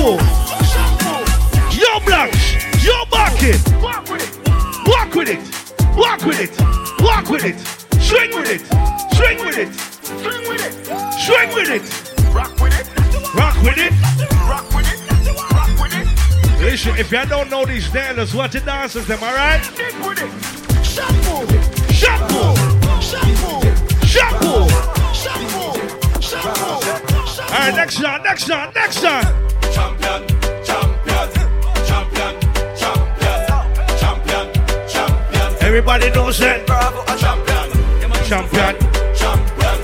Shampoo. 0.07 1.77
Yo, 1.77 1.99
blacks, 2.07 2.55
yo, 2.85 3.05
back 3.11 3.43
it. 3.43 3.59
Walk 3.83 4.09
with 4.09 4.23
it. 4.23 4.47
Walk 4.87 5.15
with 5.17 5.29
it, 5.29 5.41
walk 5.97 6.25
with 6.25 6.39
it, 6.41 6.51
walk 7.01 7.29
with 7.29 7.45
it. 7.45 7.59
Swing 8.01 8.31
with 8.37 8.49
it, 8.49 8.61
swing 9.17 9.39
with 9.45 9.59
it, 9.59 9.75
Swing 10.07 10.49
with 10.49 10.65
it. 10.65 10.73
swing 11.19 11.51
with 11.57 11.71
it. 11.71 11.83
Rock 12.33 12.55
with 12.61 12.79
it. 12.79 12.87
Rock 13.35 13.57
with 13.65 13.79
it. 13.79 13.93
Rock 14.47 14.73
with 14.73 14.87
it. 14.87 15.01
Rock 15.53 15.81
with 15.81 15.93
it. 15.93 16.63
Listen, 16.63 16.95
if 16.97 17.11
y'all 17.11 17.27
don't 17.27 17.51
know 17.51 17.65
these 17.65 17.91
dancers, 17.91 18.33
what 18.33 18.53
the 18.53 18.61
dancers, 18.61 19.09
them, 19.09 19.21
alright? 19.21 19.65
Stick 19.65 19.93
with 20.07 20.23
it. 20.23 20.31
Shampoo. 20.87 21.47
Shampoo, 21.93 22.55
Shampoo. 23.03 24.69
shampoo. 26.21 26.86
Alright, 27.57 27.75
next 27.75 28.03
one, 28.03 28.23
next 28.23 28.51
one, 28.51 28.71
next 28.75 29.03
one. 29.03 29.25
Champion, 29.73 30.29
champion, 30.63 31.29
champion, 31.89 32.35
champion, 32.77 33.57
champion, 33.97 34.53
champion. 34.87 35.57
Everybody 35.63 36.11
knows 36.11 36.39
that. 36.39 36.67
Bravo, 36.67 37.03
champion, 37.17 37.73
Champion. 38.29 38.77
champion, 39.17 39.79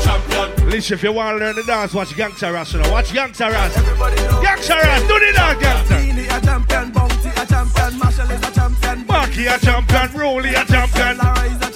champion. 0.00 0.70
Listen, 0.70 0.94
if 0.94 1.02
you 1.02 1.12
want 1.12 1.38
to 1.38 1.44
learn 1.44 1.56
the 1.56 1.62
dance, 1.64 1.92
watch 1.92 2.08
Gangsta 2.14 2.54
Ras. 2.54 2.72
You 2.72 2.80
know. 2.80 2.90
Watch 2.90 3.10
Gangsta 3.10 3.50
Ras. 3.52 3.74
Gangsta 3.76 4.80
Ras, 4.80 5.02
do 5.02 5.18
the 5.18 5.32
dance, 5.34 5.62
Gangsta. 5.62 6.00
A 6.00 6.40
champion, 6.40 6.90
Bounty 6.92 7.28
a 7.28 7.44
champion, 7.44 7.98
Marshall 7.98 8.30
is 8.30 8.48
a 8.48 8.50
champion, 8.54 9.06
Marky 9.06 9.46
a 9.46 9.58
champion, 9.58 10.12
Rolly 10.18 10.54
a 10.54 10.64
champion, 10.64 11.18
Lara 11.18 11.44
is 11.44 11.56
a 11.56 11.58
champion, 11.58 11.69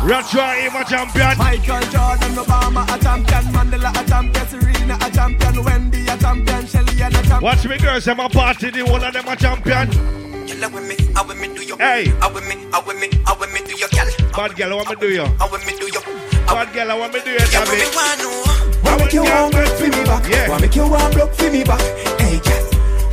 Gail 0.00 0.18
is 0.18 0.24
a 0.24 0.30
champion, 0.30 0.40
Ratcha 0.40 0.54
him 0.54 0.76
a 0.76 0.84
champion. 0.84 1.38
Michael 1.38 1.80
Jordan, 1.90 2.36
Obama 2.36 2.84
a 2.84 2.98
champion, 3.02 3.44
Mandela 3.52 3.90
a 3.90 4.08
champion, 4.08 4.48
Serena 4.48 4.98
a 5.00 5.10
champion, 5.10 5.64
Wendy 5.64 6.06
a 6.08 6.16
champion, 6.16 6.66
Shelly 6.66 7.02
a 7.02 7.10
champion. 7.10 7.40
Watch 7.42 7.66
me 7.66 7.78
girls, 7.78 8.04
them 8.04 8.20
a 8.20 8.28
party, 8.28 8.70
the 8.70 8.84
whole 8.86 9.02
of 9.02 9.12
them 9.12 9.28
a 9.28 9.36
champion. 9.36 9.90
Girl, 9.90 10.60
how 10.60 10.70
with 10.70 10.88
me, 10.88 10.96
how 11.14 11.26
with 11.26 11.40
me 11.40 11.48
do 11.54 11.62
you? 11.62 11.76
Hey. 11.76 12.08
How 12.20 12.32
with 12.32 12.48
me, 12.48 12.56
how 12.72 12.84
with 12.86 12.98
me, 12.98 13.08
how 13.24 13.38
with 13.38 13.52
me 13.52 13.60
do 13.60 13.76
you, 13.76 13.88
girl? 13.88 14.32
Bad 14.34 14.56
girl, 14.56 14.72
I 14.72 14.76
want 14.76 14.88
me 14.90 14.96
do 14.96 15.08
you. 15.12 15.24
How 15.38 15.50
with 15.50 15.66
me 15.66 15.72
do 15.78 15.86
you? 15.86 16.00
Bad 16.46 16.72
girl, 16.72 16.90
I 16.90 16.98
want 16.98 17.14
me 17.14 17.20
do 17.20 17.30
you, 17.30 17.38
Girl, 17.38 17.64
Dabby. 17.64 17.76
me 17.76 17.84
want 17.94 18.18
know. 18.20 18.44
Wanna 18.84 19.04
make 19.04 19.12
you 19.12 19.22
warm 19.22 19.50
blood 19.50 19.68
for 19.78 19.84
me 19.84 20.04
back. 20.04 20.28
Yeah. 20.28 20.48
Wanna 20.48 20.62
make 20.62 20.76
you 20.76 20.88
warm 20.88 21.12
blood 21.12 21.36
for 21.36 21.50
me 21.50 21.64
back. 21.64 21.80
Hey, 22.18 22.40
girl. 22.40 22.69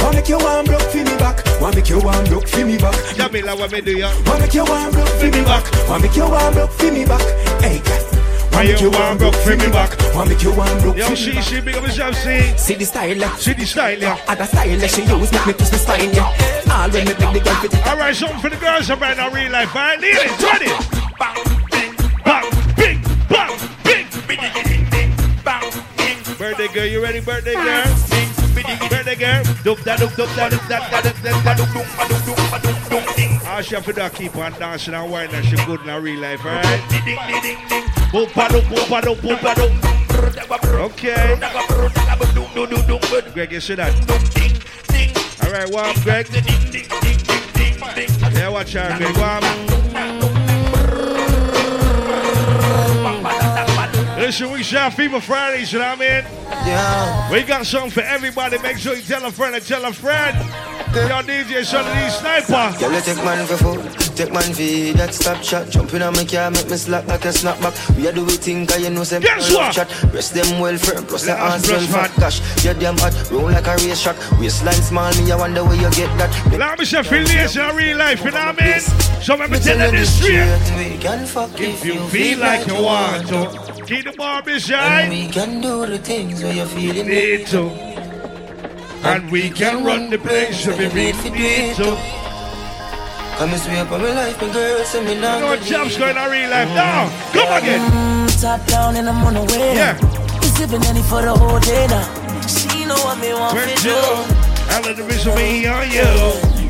Wanna 0.08 0.20
make 0.20 0.30
you 0.30 0.38
warm 0.40 0.64
blood 0.64 0.84
for 0.84 0.98
me 1.04 1.18
back. 1.20 1.44
Wanna 1.60 1.76
make 1.76 1.90
you 1.90 2.00
warm 2.00 2.24
blood 2.24 2.48
for 2.50 2.64
me 2.66 2.78
back. 2.78 2.96
Jamila, 3.18 3.58
what 3.58 3.74
me 3.74 3.82
do 3.82 3.92
you? 3.92 4.08
Wanna 4.26 4.40
make 4.40 4.54
you 4.54 4.64
warm 4.64 4.90
blood 4.92 5.10
for 5.20 5.26
me 5.26 5.44
back. 5.44 5.90
Wanna 5.90 6.04
make 6.04 6.16
you 6.16 6.24
warm 6.30 6.54
blood 6.54 6.72
for 6.72 6.92
me 6.94 7.04
back. 7.04 7.22
Hey. 7.60 7.82
Why 7.84 8.64
Wanna 8.64 8.70
make 8.72 8.82
you 8.82 8.92
warm 8.92 9.18
blood 9.18 9.36
for 9.36 9.58
me 9.58 9.68
back. 9.68 10.16
Wanna 10.16 10.30
make 10.30 10.44
you 10.44 10.54
warm 10.56 10.80
Yo, 10.96 11.04
for 11.04 11.10
me 11.10 11.16
she, 11.18 11.34
back. 11.34 11.44
she, 11.44 11.60
big 11.60 11.76
up 11.76 11.84
yourself, 11.84 12.16
see. 12.16 12.56
See 12.56 12.76
the 12.76 12.86
style, 12.86 13.18
yeah. 13.18 13.36
See 13.36 13.52
the 13.52 13.66
style, 13.66 14.00
yeah. 14.00 14.18
Other 14.30 14.46
style 14.46 14.80
she 14.88 15.02
use 15.04 15.32
make 15.34 15.46
me 15.46 15.54
twist 15.54 15.72
the 15.74 15.78
spine, 15.78 16.14
yeah. 16.14 16.72
All 16.72 16.90
when 16.90 17.04
me 17.04 17.12
make 17.12 17.34
the 17.34 17.42
girl 17.44 17.56
fit. 17.56 17.88
All 17.88 17.98
right, 17.98 18.16
something 18.16 18.40
for 18.40 18.50
the 18.50 18.56
girls 18.56 18.90
up 18.90 19.02
right 19.02 19.18
now, 19.18 19.30
real 19.30 19.52
life. 19.52 19.76
All 19.76 19.82
right, 19.82 20.00
lead 20.00 20.16
it, 20.16 20.42
ready. 20.42 20.72
Bang, 21.20 21.36
bing, 21.70 21.94
bang, 22.24 22.48
bing, 22.80 23.02
bang, 23.28 23.60
bing, 23.84 24.08
bing, 24.26 24.40
bing, 24.64 24.90
bing, 24.90 25.12
bang, 25.44 25.72
bing. 25.98 26.38
Birthday 26.38 26.70
girl, 26.74 26.86
you 26.86 27.04
ready, 27.04 27.20
birthday 27.20 27.56
girl? 27.56 28.27
Where 28.64 29.04
the 29.04 29.16
girl? 29.16 29.44
Duk 29.64 29.84
da 29.84 29.96
duk 29.98 30.16
duk 30.16 30.30
da 30.36 30.50
duk 30.50 30.68
da 30.68 30.80
da 30.90 31.02
duk 31.02 31.22
da 31.22 31.54
duk 31.54 31.72
duk 31.74 31.88
da 31.98 32.08
duk 32.08 32.26
duk 32.26 32.38
da 32.52 32.58
duk 32.58 32.90
duk 32.90 33.16
ding. 33.16 33.40
All 33.46 33.62
she 33.62 33.76
have 33.76 33.86
to 33.86 34.10
keep 34.10 34.36
on 34.36 34.54
dancing 34.54 34.94
and 34.94 35.12
whining 35.12 35.44
she 35.44 35.56
good 35.66 35.82
in 35.82 35.88
her 35.88 36.02
real 36.02 36.20
life, 36.20 36.46
alright? 36.46 36.82
Ding 36.90 37.06
ding 37.06 37.42
ding 37.42 37.60
ding. 37.70 37.84
Boop 38.12 38.34
ba 38.34 38.48
duk 38.50 38.64
boop 38.66 38.90
ba 38.90 39.02
duk 39.02 39.18
boop 39.20 39.42
ba 39.42 39.54
duk. 39.56 39.72
Okay. 40.78 41.38
Greg, 43.34 43.52
you 43.52 43.60
see 43.60 43.76
that? 43.76 43.94
Alright, 45.44 45.70
warm, 45.72 45.94
Greg. 46.04 46.28
Yeah, 48.36 48.50
watch 48.50 48.76
out, 48.76 48.98
Greg. 48.98 49.18
Warm. 49.18 50.27
Listen, 54.28 54.52
we 54.52 54.62
shot 54.62 54.94
Fever 54.94 55.22
Fridays, 55.22 55.72
you 55.72 55.80
know 55.80 55.88
what 55.88 56.02
I 56.02 56.22
mean? 56.22 56.32
Yeah. 56.68 57.32
We 57.32 57.44
got 57.44 57.66
something 57.66 57.92
for 57.92 58.02
everybody. 58.02 58.58
Make 58.58 58.76
sure 58.76 58.94
you 58.94 59.02
tell 59.02 59.24
a 59.24 59.32
friend 59.32 59.56
and 59.56 59.66
tell 59.66 59.86
a 59.86 59.94
friend. 59.94 60.36
Y'all 60.94 61.24
need 61.24 61.48
your 61.48 61.62
DJ 61.62 61.64
Sonny 61.64 61.88
D 61.94 62.10
Sniper. 62.10 62.78
Girl, 62.78 62.92
you 62.92 63.02
take 63.02 63.24
man 63.24 63.48
for 63.48 63.56
food, 63.56 63.84
take 64.18 64.34
man 64.34 64.44
for 64.52 64.98
that 64.98 65.14
stop 65.14 65.42
shot. 65.42 65.70
Jump 65.70 65.94
in 65.94 66.02
on 66.02 66.14
my 66.14 66.26
car, 66.26 66.52
make 66.52 66.70
me 66.70 66.76
slack 66.76 67.08
like 67.08 67.24
a 67.24 67.30
snapback. 67.30 67.96
We 67.96 68.06
are 68.10 68.12
do 68.12 68.26
we 68.26 68.34
think, 68.34 68.68
cause 68.68 68.82
you 68.84 68.90
know 68.90 69.06
some 69.06 69.22
Guess 69.22 69.54
what? 69.54 69.72
chat. 69.72 69.88
Rest 70.12 70.34
them 70.34 70.60
well 70.60 70.78
firm, 70.78 71.06
plus 71.06 71.26
the 71.26 71.34
hands 71.34 71.70
well 71.70 71.88
fat. 71.88 72.12
Gosh, 72.20 72.42
you're 72.66 72.74
damn 72.74 72.98
hot, 72.98 73.14
roll 73.32 73.44
like 73.44 73.68
a 73.68 73.76
race 73.78 74.04
track. 74.04 74.18
Waistline 74.40 74.74
small, 74.74 75.14
me, 75.24 75.32
I 75.32 75.38
wonder 75.38 75.64
where 75.64 75.76
you 75.76 75.90
get 75.92 76.12
that. 76.18 76.32
Let 76.52 76.80
me 76.80 76.84
say 76.84 77.00
affiliation 77.00 77.70
in 77.70 77.76
real 77.78 77.98
life, 77.98 78.26
you 78.26 78.32
know 78.32 78.46
what 78.46 78.62
I 78.62 78.66
mean? 78.66 78.80
So 79.22 79.36
let 79.36 79.50
me 79.52 79.60
tell 79.60 79.80
you 79.80 79.98
this 79.98 80.18
straight. 80.18 80.60
We 80.76 80.98
can 80.98 81.26
fuck 81.26 81.58
If 81.62 81.86
you 81.86 82.00
feel 82.08 82.40
like 82.40 82.68
you 82.68 82.82
want 82.82 83.28
to, 83.30 83.67
keep 83.88 84.04
the 84.04 84.12
bar 84.12 84.44
And 84.46 85.10
we 85.10 85.28
can 85.28 85.62
do 85.62 85.86
the 85.86 85.98
things 85.98 86.44
where 86.44 86.54
you're 86.54 86.66
feeling 86.66 87.08
Need 87.08 87.48
to. 87.48 87.70
And 89.08 89.32
we 89.32 89.50
can 89.50 89.84
run 89.86 90.10
the 90.10 90.18
place 90.18 90.68
if 90.68 90.78
we 90.78 90.88
need 91.32 91.76
to. 91.76 91.96
Come 93.38 93.52
and 93.52 93.62
sweep 93.62 93.80
up 93.80 94.02
my 94.02 94.12
life, 94.12 94.42
my 94.42 94.52
girl, 94.52 94.84
send 94.84 95.06
me 95.06 95.14
down. 95.22 95.36
You 95.36 95.42
know 95.42 95.48
what 95.56 95.62
job's 95.62 95.98
going 95.98 96.18
on 96.18 96.32
real 96.32 96.50
life 96.50 96.70
now? 96.70 97.08
Come 97.32 97.64
again. 97.64 97.80
Mm, 97.92 98.42
top 98.42 98.68
down 98.68 98.96
and 98.98 99.08
I'm 99.08 99.24
on 99.24 99.36
the 99.36 99.44
way. 99.54 99.76
Yeah. 99.76 99.96
Sipping 100.58 100.84
any 100.86 101.04
for 101.04 101.22
the 101.22 101.34
whole 101.34 101.60
day 101.60 101.88
now. 101.88 102.04
She 102.48 102.84
know 102.86 102.96
what 103.06 103.20
me 103.22 103.32
want 103.34 103.56
to 103.58 103.84
do. 103.84 103.96
I 104.70 104.82
let 104.84 104.98
the 104.98 105.04
vision 105.04 105.36
me 105.36 105.66
on 105.68 105.90
you. 105.92 106.02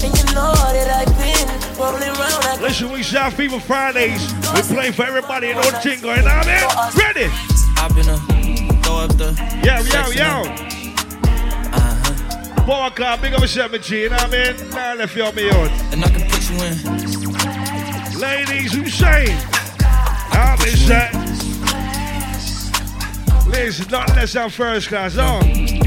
And 0.05 0.13
you 0.13 0.25
know 0.35 0.53
that 0.53 0.89
I've 1.01 1.17
been 1.17 1.36
rolling 1.36 1.36
around 1.36 1.36
like 1.36 1.36
Listen, 1.77 2.91
we 2.91 3.03
shout 3.03 3.33
Fever 3.33 3.59
Fridays. 3.59 4.33
We 4.55 4.61
play 4.63 4.91
for 4.91 5.03
everybody 5.03 5.51
and 5.51 5.59
all 5.59 5.69
the 5.69 5.77
thing 5.77 6.01
going 6.01 6.25
on 6.25 6.45
there. 6.45 6.67
Ready? 6.97 7.27
Hop 7.77 7.91
in 7.91 8.09
a, 8.09 8.17
throw 8.81 8.95
up 8.97 9.15
the. 9.15 9.29
Yo, 9.63 9.75
yo, 9.85 10.09
yo. 10.09 10.41
Uh-huh. 11.71 12.65
Boy, 12.65 12.89
car, 12.95 13.17
big 13.19 13.35
up 13.35 13.43
a 13.43 13.45
7G, 13.45 13.89
you 13.91 14.09
know 14.09 14.15
what 14.15 14.33
I 14.33 14.53
mean? 14.53 14.69
Now 14.71 14.95
left 14.95 15.15
you 15.15 15.23
on 15.23 15.35
me 15.35 15.49
out. 15.51 15.69
And 15.93 16.03
I 16.03 16.09
can 16.09 16.27
put 16.27 16.49
you 16.49 16.57
in. 16.63 18.19
Ladies, 18.19 18.73
who 18.73 18.87
saying? 18.87 19.37
I'll 20.31 20.57
be 20.57 20.71
set. 20.71 21.13
Ladies, 23.47 23.87
not 23.91 24.09
less 24.15 24.33
than 24.33 24.49
first 24.49 24.87
class, 24.87 25.15
oh. 25.17 25.41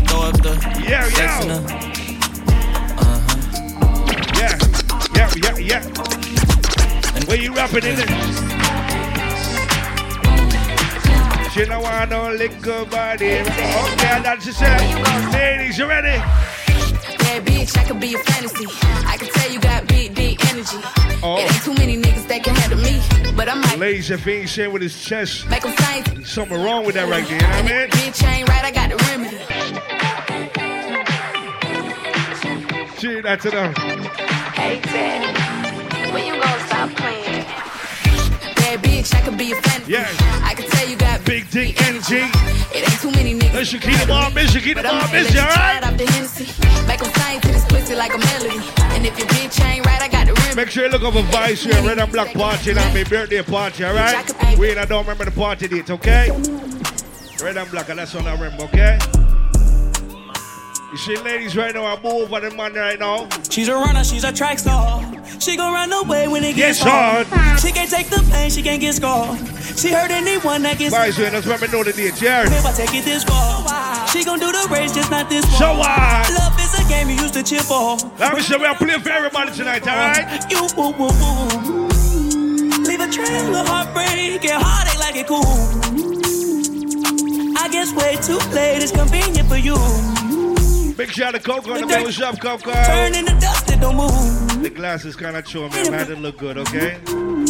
Throw 0.06 0.22
up 0.22 0.36
the. 0.40 0.54
Yeah, 0.88 1.06
in 1.06 1.48
yo. 1.48 1.99
Yeah, 5.20 5.34
yeah, 5.36 5.59
yeah. 5.59 7.14
And 7.14 7.24
where 7.24 7.36
you 7.36 7.55
rapping 7.55 7.84
in 7.84 7.98
it? 7.98 8.09
She 11.52 11.64
don't 11.66 11.82
want 11.82 12.10
no 12.10 12.32
liquor 12.32 12.86
body. 12.86 13.40
Okay, 13.40 14.22
that's 14.22 14.47
the 14.47 14.52
same. 14.52 15.02
Ladies, 15.32 15.76
you 15.78 15.86
ready? 15.86 16.09
Yeah, 16.09 17.40
bitch, 17.40 17.76
I 17.76 17.84
could 17.84 18.01
be 18.01 18.14
a 18.14 18.18
fantasy. 18.18 18.66
I 19.06 19.16
can 19.18 19.28
tell 19.28 19.51
you 19.52 19.60
got 19.60 19.86
big, 19.88 20.14
big 20.14 20.42
energy. 20.47 20.78
Oh. 21.22 21.36
It 21.38 21.52
ain't 21.52 21.64
too 21.64 21.74
many 21.74 21.98
niggas 22.01 22.26
that 22.28 22.42
can 22.42 22.55
handle 22.55 22.78
me. 22.80 23.02
But 23.36 23.48
I 23.51 23.55
might 23.56 23.78
Ladies, 23.78 24.10
if 24.10 24.24
he 24.24 24.32
ain't 24.32 24.48
saying 24.48 24.72
with 24.72 24.82
his 24.82 25.05
chest, 25.05 25.47
make 25.51 25.62
them 25.62 25.76
sing. 25.76 26.24
something 26.24 26.62
wrong 26.62 26.86
with 26.86 26.94
that 26.94 27.09
right 27.10 27.26
there, 27.28 27.36
you 27.36 27.42
know 27.42 27.48
what 27.48 27.72
I 27.72 27.80
mean? 27.80 27.88
Bitch, 27.90 28.24
ain't 28.26 28.48
right, 28.48 28.64
I 28.64 28.70
got 28.70 28.88
the 28.88 28.97
remedy. 29.10 29.36
Gee, 33.01 33.20
that's 33.20 33.44
enough. 33.47 33.76
Hey, 33.76 34.30
When 34.61 36.27
you 36.27 36.35
gonna 36.39 36.66
stop 36.66 36.91
playing? 36.91 37.47
I 39.15 39.20
could 39.24 39.39
be 39.39 39.53
a. 39.53 39.57
Yeah. 39.89 40.07
I 40.45 40.55
tell 40.69 40.87
you 40.87 40.97
got 40.97 41.24
Big 41.24 41.51
dick 41.51 41.81
energy. 41.89 42.20
It 42.77 42.85
ain't 42.85 43.01
too 43.01 43.11
many 43.11 43.35
niggas. 43.35 43.55
Make 46.87 47.01
'em 47.01 47.11
sing 47.15 47.41
to 47.41 47.49
this 47.49 47.65
pussy 47.65 47.95
like 47.95 48.12
a 48.12 48.19
melody. 48.19 48.61
And 48.95 49.07
if 49.07 49.19
right, 49.87 50.03
I 50.03 50.09
got. 50.09 50.28
Make 50.55 50.70
sure 50.70 50.85
you 50.85 50.91
look 50.91 51.05
over 51.05 51.23
Vice 51.32 51.65
here, 51.65 51.81
Red 51.82 51.99
and 51.99 52.12
Black 52.12 52.35
Party, 52.35 52.73
and 52.73 52.78
my 52.78 53.05
birthday 53.05 53.43
party, 53.43 53.85
all 53.85 53.95
right? 53.95 54.59
We 54.59 54.77
I 54.77 54.85
don't 54.85 55.05
remember 55.05 55.24
the 55.24 55.31
party 55.31 55.69
date, 55.69 55.91
okay? 55.91 56.31
Red 57.43 57.57
and 57.57 57.70
Black, 57.70 57.89
and 57.89 57.99
that's 57.99 58.15
all 58.15 58.27
I 58.28 58.32
remember, 58.35 58.65
okay? 58.65 58.99
You 60.90 60.96
see, 60.96 61.16
ladies, 61.18 61.56
right 61.56 61.72
now, 61.72 61.84
I 61.86 62.00
move 62.02 62.32
on 62.32 62.42
the 62.42 62.50
man 62.50 62.74
right 62.74 62.98
now. 62.98 63.28
She's 63.48 63.68
a 63.68 63.74
runner, 63.74 64.02
she's 64.02 64.24
a 64.24 64.32
track 64.32 64.58
star. 64.58 65.00
She 65.38 65.56
gon' 65.56 65.72
run 65.72 65.92
away 65.92 66.26
when 66.26 66.42
it 66.42 66.56
gets 66.56 66.80
Yes, 66.80 66.82
hard. 66.82 67.26
hard. 67.28 67.60
She 67.60 67.70
can't 67.70 67.88
take 67.88 68.08
the 68.08 68.18
pain, 68.32 68.50
she 68.50 68.60
can't 68.60 68.80
get 68.80 68.94
scarred. 68.96 69.38
She 69.78 69.92
hurt 69.92 70.10
anyone 70.10 70.62
that 70.62 70.78
gets 70.78 70.94
here, 71.16 71.30
that's 71.30 71.46
why 71.46 71.54
I 71.62 71.66
know 71.70 71.84
the 71.84 71.92
date, 71.92 72.20
yeah. 72.20 72.42
If 72.44 72.66
I 72.66 72.72
take 72.72 72.92
it 72.92 73.04
this 73.04 73.22
far, 73.22 74.08
she 74.08 74.24
gon' 74.24 74.40
do 74.40 74.50
the 74.50 74.66
race, 74.68 74.92
just 74.92 75.12
not 75.12 75.28
this 75.30 75.44
one. 75.46 75.54
So 75.54 75.78
what? 75.78 76.26
Love 76.34 76.58
is 76.58 76.74
a 76.74 76.88
game 76.88 77.08
you 77.08 77.22
used 77.22 77.34
to 77.34 77.42
cheer 77.44 77.60
for. 77.62 77.96
Let 78.18 78.34
me 78.34 78.42
show 78.42 78.58
we 78.58 78.66
are 78.66 78.74
playing 78.74 79.00
for 79.00 79.10
everybody 79.10 79.52
tonight, 79.52 79.86
all 79.86 79.94
right? 79.94 80.42
You 80.50 80.66
woo 80.76 80.90
woo 80.90 81.14
woo. 81.14 81.86
Leave 82.82 83.00
a 83.00 83.06
trail 83.08 83.54
of 83.54 83.66
heartbreak 83.68 84.42
and 84.44 84.58
heartache 84.60 84.98
like 84.98 85.14
it 85.14 85.28
cool. 85.28 85.46
I 87.56 87.68
guess 87.68 87.94
way 87.94 88.16
too 88.18 88.38
late 88.50 88.82
it's 88.82 88.90
convenient 88.90 89.48
for 89.48 89.56
you. 89.56 89.76
Big 91.01 91.12
shout 91.12 91.35
out 91.35 91.43
to 91.43 91.51
Coco 91.51 91.72
on 91.72 91.81
the 91.81 91.81
The 91.81 91.86
dirt 91.86 91.97
middle 91.97 92.12
shop, 92.12 92.39
Coco. 92.39 92.72
Turn 92.72 93.14
in 93.14 93.24
the 93.24 93.32
dust, 93.40 93.70
it 93.70 93.81
don't 93.81 93.97
move. 93.97 94.62
The 94.62 94.68
glasses 94.68 95.16
kind 95.16 95.35
of 95.35 95.48
show 95.48 95.66
me, 95.70 95.89
man. 95.89 96.06
They 96.06 96.14
look 96.14 96.36
good, 96.36 96.59
okay? 96.59 96.98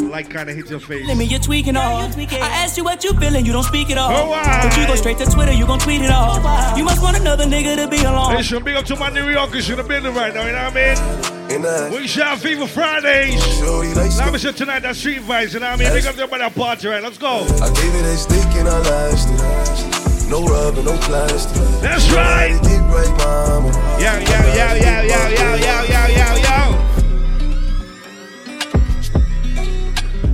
Light 0.05 0.31
kind 0.31 0.48
of 0.48 0.55
hit 0.55 0.70
your 0.70 0.78
face. 0.78 1.05
Let 1.09 1.16
me, 1.16 1.24
you're 1.24 1.40
tweaking 1.40 1.77
uh. 1.77 1.81
off. 1.81 2.16
I 2.16 2.48
asked 2.62 2.77
you 2.77 2.85
what 2.85 3.02
you 3.02 3.12
feeling, 3.14 3.44
you 3.44 3.52
don't 3.52 3.64
speak 3.64 3.90
it 3.90 3.98
all. 3.98 4.09
Oh, 4.12 4.31
why? 4.31 4.60
But 4.62 4.77
you 4.78 4.86
go 4.86 4.94
straight 4.94 5.18
to 5.18 5.24
Twitter, 5.24 5.51
you 5.52 5.66
gon' 5.66 5.81
tweet 5.81 6.01
it 6.01 6.12
all. 6.12 6.36
You 6.78 6.85
must 6.85 7.02
want 7.02 7.18
another 7.18 7.44
nigga 7.44 7.74
to 7.74 7.89
be 7.89 8.05
along. 8.05 8.40
should 8.43 8.64
big 8.64 8.77
up 8.77 8.85
to 8.85 8.94
my 8.94 9.10
New 9.10 9.28
Yorkers 9.28 9.68
in 9.68 9.78
the 9.78 9.82
building 9.82 10.14
right 10.14 10.32
now, 10.32 10.47
you 10.47 10.52
know 10.52 10.70
what 10.70 10.77
I 10.77 11.90
mean? 11.90 11.90
We 11.90 12.06
shot 12.06 12.39
Fever 12.39 12.68
Fridays. 12.68 13.44
Let 13.60 14.32
me 14.32 14.39
say 14.39 14.52
tonight 14.52 14.81
that 14.85 14.94
street 14.94 15.22
vibes, 15.22 15.55
you 15.55 15.59
know 15.59 15.70
what 15.70 15.81
I 15.81 15.82
mean? 15.82 15.93
Big 15.93 16.06
up 16.06 16.14
to 16.14 16.22
everybody 16.22 16.44
at 16.44 16.55
party, 16.55 16.86
right? 16.86 17.02
Let's 17.02 17.18
go. 17.18 17.40
I 17.40 17.66
gave 17.74 17.94
it 17.97 18.05
a 18.05 18.16
stick 18.16 18.47
and 18.55 18.68
I 18.68 18.78
lasted. 18.78 19.99
No 20.31 20.44
rubber, 20.44 20.82
no 20.85 20.97
plastic. 20.98 21.61
That's 21.82 22.09
right. 22.12 22.52
Get 22.62 22.81
right, 22.82 23.11
mama. 23.19 23.73
Yo, 23.98 24.12
yo, 24.15 24.40
yo, 24.55 24.74
yo, 24.78 25.02
yo, 25.02 25.27
yo, 25.27 25.55
yo, 25.57 25.82
yo, 25.90 26.07
yo, 26.07 26.36
yo. 26.47 26.59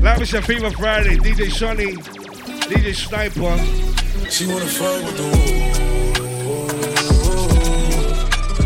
Let 0.03 0.19
me 0.21 0.27
say 0.27 0.43
Fever 0.43 0.71
Friday, 0.73 1.17
DJ 1.17 1.51
Sonny, 1.51 1.97
DJ 2.69 2.95
Sniper. 2.95 3.57
She 4.29 4.47
wanna 4.47 4.67
fuck 4.67 5.03
with 5.03 5.17
the 5.17 5.23
woo. 5.33 5.73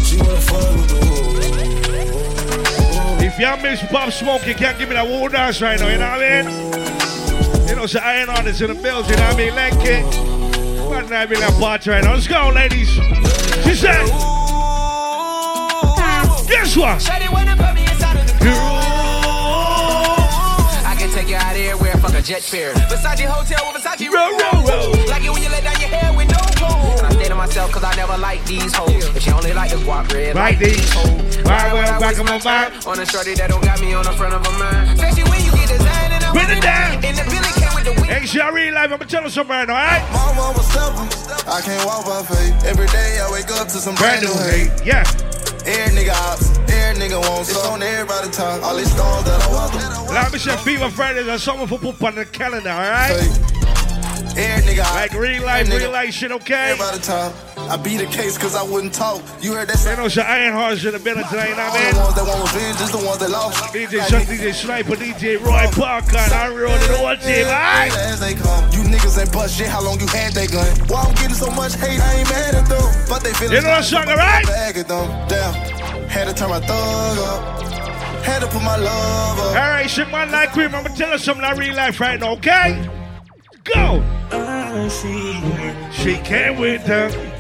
She 0.00 0.16
wanna 0.16 0.40
fuck 0.40 0.74
with 0.74 0.88
the 0.88 0.98
If 3.24 3.38
y'all 3.38 3.56
miss 3.62 3.80
Pop 3.84 4.10
Smoke, 4.10 4.44
you 4.48 4.56
can't 4.56 4.76
give 4.76 4.88
me 4.88 4.96
that 4.96 5.06
woo 5.06 5.28
dance 5.28 5.62
right 5.62 5.78
now, 5.78 5.86
you 5.86 5.98
know 5.98 6.10
what 6.10 6.24
I 6.24 6.42
mean? 6.42 7.68
You 7.68 7.76
know, 7.76 7.86
so 7.86 8.00
iron 8.00 8.28
on 8.30 8.48
is 8.48 8.60
in 8.60 8.66
the 8.66 8.74
bills, 8.74 9.08
you 9.08 9.14
know 9.14 9.22
what 9.22 9.34
I 9.34 9.36
mean? 9.36 9.54
Like 9.54 9.74
it. 9.86 10.29
Right 10.90 11.08
now, 11.08 11.24
be 11.24 11.36
like 11.36 11.58
bar 11.60 11.78
train. 11.78 12.02
Let's 12.02 12.26
go, 12.26 12.50
ladies. 12.52 12.90
She 12.90 13.74
said, 13.78 14.02
This 16.48 16.76
one. 16.76 16.98
I 20.82 20.96
can 20.98 21.10
take 21.10 21.28
you 21.28 21.36
out 21.36 21.54
here 21.54 21.76
where 21.76 21.94
fuck 21.98 22.14
a 22.14 22.20
jet 22.20 22.42
fare. 22.42 22.74
Versace 22.74 23.24
hotel 23.24 23.72
with 23.72 23.80
Versace 23.80 24.10
roll, 24.10 24.32
roll, 24.34 24.66
roll. 24.66 25.06
Like 25.06 25.22
it 25.22 25.30
when 25.30 25.42
you 25.42 25.48
let 25.50 25.62
down 25.62 25.78
your 25.78 25.90
hair 25.90 26.12
with 26.12 26.28
no 26.28 26.42
gold. 26.58 26.98
And 26.98 27.06
I 27.06 27.10
stay 27.12 27.28
to 27.28 27.36
myself 27.36 27.70
cause 27.70 27.84
I 27.84 27.94
never 27.94 28.18
like 28.18 28.44
these 28.46 28.74
hoes. 28.74 29.14
If 29.14 29.24
you 29.28 29.32
only 29.32 29.52
like 29.52 29.70
the 29.70 29.76
guap 29.76 30.12
red, 30.12 30.34
like, 30.34 30.58
like 30.58 30.70
these 30.70 30.92
hoes. 30.92 31.38
Why 31.44 31.72
would 31.72 31.84
I 31.84 32.00
waste 32.00 32.18
on 32.18 32.40
fire. 32.40 32.72
on 32.88 32.98
a 32.98 33.06
shorty 33.06 33.34
that 33.34 33.48
don't 33.48 33.62
got 33.62 33.80
me 33.80 33.94
on 33.94 34.02
the 34.02 34.12
front 34.12 34.34
of 34.34 34.44
a 34.44 34.58
mind? 34.58 34.98
Especially 34.98 35.22
when 35.30 35.44
you 35.44 35.52
get 35.52 35.68
designed 35.68 36.14
and 36.14 36.24
I'm 36.24 36.36
in 37.04 37.14
the 37.14 37.24
billy 37.30 37.59
came 37.90 38.00
with 38.00 38.08
the 38.08 38.12
whip. 38.12 38.20
Hey, 38.20 38.26
she 38.26 38.40
real 38.40 38.74
life. 38.74 38.90
I'm 38.92 38.98
gonna 38.98 39.06
tell 39.06 39.22
you 39.22 39.30
something 39.30 39.54
right 39.54 39.66
now, 39.66 39.74
alright? 39.74 40.02
My 40.12 40.34
mama 40.36 40.62
stubborn. 40.62 41.08
I 41.48 41.60
can't 41.62 41.84
walk 41.86 42.06
by 42.06 42.22
faith. 42.22 42.64
Every 42.64 42.86
day 42.88 43.20
I 43.20 43.30
wake 43.30 43.50
up 43.50 43.68
to 43.68 43.78
some 43.78 43.94
brand 43.94 44.22
new 44.22 44.32
hate. 44.50 44.70
Yeah. 44.84 45.04
Every 45.66 45.96
nigga 45.96 46.14
ops, 46.30 46.58
every 46.72 47.02
nigga 47.02 47.20
wants 47.20 47.50
it's 47.50 47.66
on 47.66 47.82
everybody 47.82 48.30
talk. 48.30 48.62
All 48.62 48.76
these 48.76 48.90
stars 48.90 49.24
that 49.24 49.42
I 49.42 49.48
welcome. 49.50 50.14
Let 50.14 50.32
me 50.32 50.38
say 50.38 50.56
Fever 50.56 50.90
Fridays 50.90 51.28
are 51.28 51.38
something 51.38 51.66
for 51.66 51.78
put 51.78 52.02
on 52.02 52.14
the 52.14 52.24
calendar, 52.24 52.70
alright? 52.70 53.10
Every 54.36 54.74
nigga 54.74 54.94
Like 54.94 55.12
real 55.12 55.44
life, 55.44 55.68
real 55.68 55.90
life 55.90 56.14
shit, 56.14 56.32
okay? 56.32 56.72
Everybody 56.72 56.98
talk. 57.02 57.49
I 57.70 57.76
beat 57.76 57.98
the 57.98 58.06
case 58.06 58.36
cause 58.36 58.56
I 58.56 58.64
wouldn't 58.64 58.92
talk. 58.92 59.22
You 59.40 59.54
heard 59.54 59.68
that 59.68 59.78
You 59.86 59.94
know, 59.94 60.08
so 60.08 60.22
Iron 60.22 60.54
Hearts 60.54 60.80
should 60.80 60.92
have 60.92 61.04
been 61.04 61.18
a 61.18 61.22
tonight, 61.22 61.54
I 61.54 61.70
All 61.70 61.70
the 61.70 62.02
ones 62.02 62.14
that 62.18 62.26
want 62.26 62.42
revenge 62.50 62.80
is 62.82 62.90
the 62.90 62.98
ones 62.98 63.18
that 63.22 63.30
lost. 63.30 63.62
DJ 63.72 64.02
Chuck, 64.10 64.26
DJ 64.26 64.52
Sniper, 64.52 64.96
DJ 64.96 65.38
Roy 65.38 65.70
Parker, 65.78 66.18
and 66.18 66.32
I 66.34 66.50
rode 66.50 66.74
the 66.90 66.98
whole 66.98 67.14
team, 67.14 67.46
alright? 67.46 67.94
As 67.94 68.18
they 68.18 68.34
come, 68.34 68.66
you 68.74 68.82
niggas 68.90 69.22
ain't 69.22 69.30
bust 69.30 69.54
shit. 69.54 69.68
How 69.68 69.84
long 69.84 70.00
you 70.00 70.08
had 70.08 70.34
that 70.34 70.50
gun? 70.50 70.66
Why 70.90 71.06
I'm 71.06 71.14
getting 71.14 71.38
so 71.38 71.48
much 71.54 71.78
hate? 71.78 72.02
I 72.02 72.18
ain't 72.18 72.28
mad 72.28 72.58
at 72.58 72.66
them, 72.66 72.82
but 73.08 73.22
they 73.22 73.32
feel 73.38 73.54
You 73.54 73.62
know 73.62 73.70
that 73.70 73.84
song, 73.86 74.08
alright? 74.10 74.44
Bag 74.46 74.76
at 74.76 74.88
them, 74.88 75.06
damn. 75.30 75.54
Had 76.10 76.26
to 76.26 76.34
turn 76.34 76.50
my 76.50 76.58
thug 76.58 77.18
up. 77.22 77.62
Had 78.26 78.40
to 78.40 78.48
put 78.48 78.66
my 78.66 78.78
love 78.82 79.38
up. 79.38 79.54
Alright, 79.54 79.88
shit, 79.88 80.10
man, 80.10 80.32
like 80.32 80.50
cream. 80.50 80.74
I'm 80.74 80.82
gonna 80.82 80.96
tell 80.96 81.12
you 81.12 81.18
something 81.18 81.46
like 81.46 81.56
real 81.56 81.76
life 81.76 82.00
right 82.00 82.18
now, 82.18 82.32
okay? 82.32 82.82
Go! 83.62 84.02
She 85.92 86.16
came 86.18 86.58
with 86.58 86.84
them. 86.84 87.10
But 87.12 87.18
she 87.18 87.18
gon' 87.18 87.39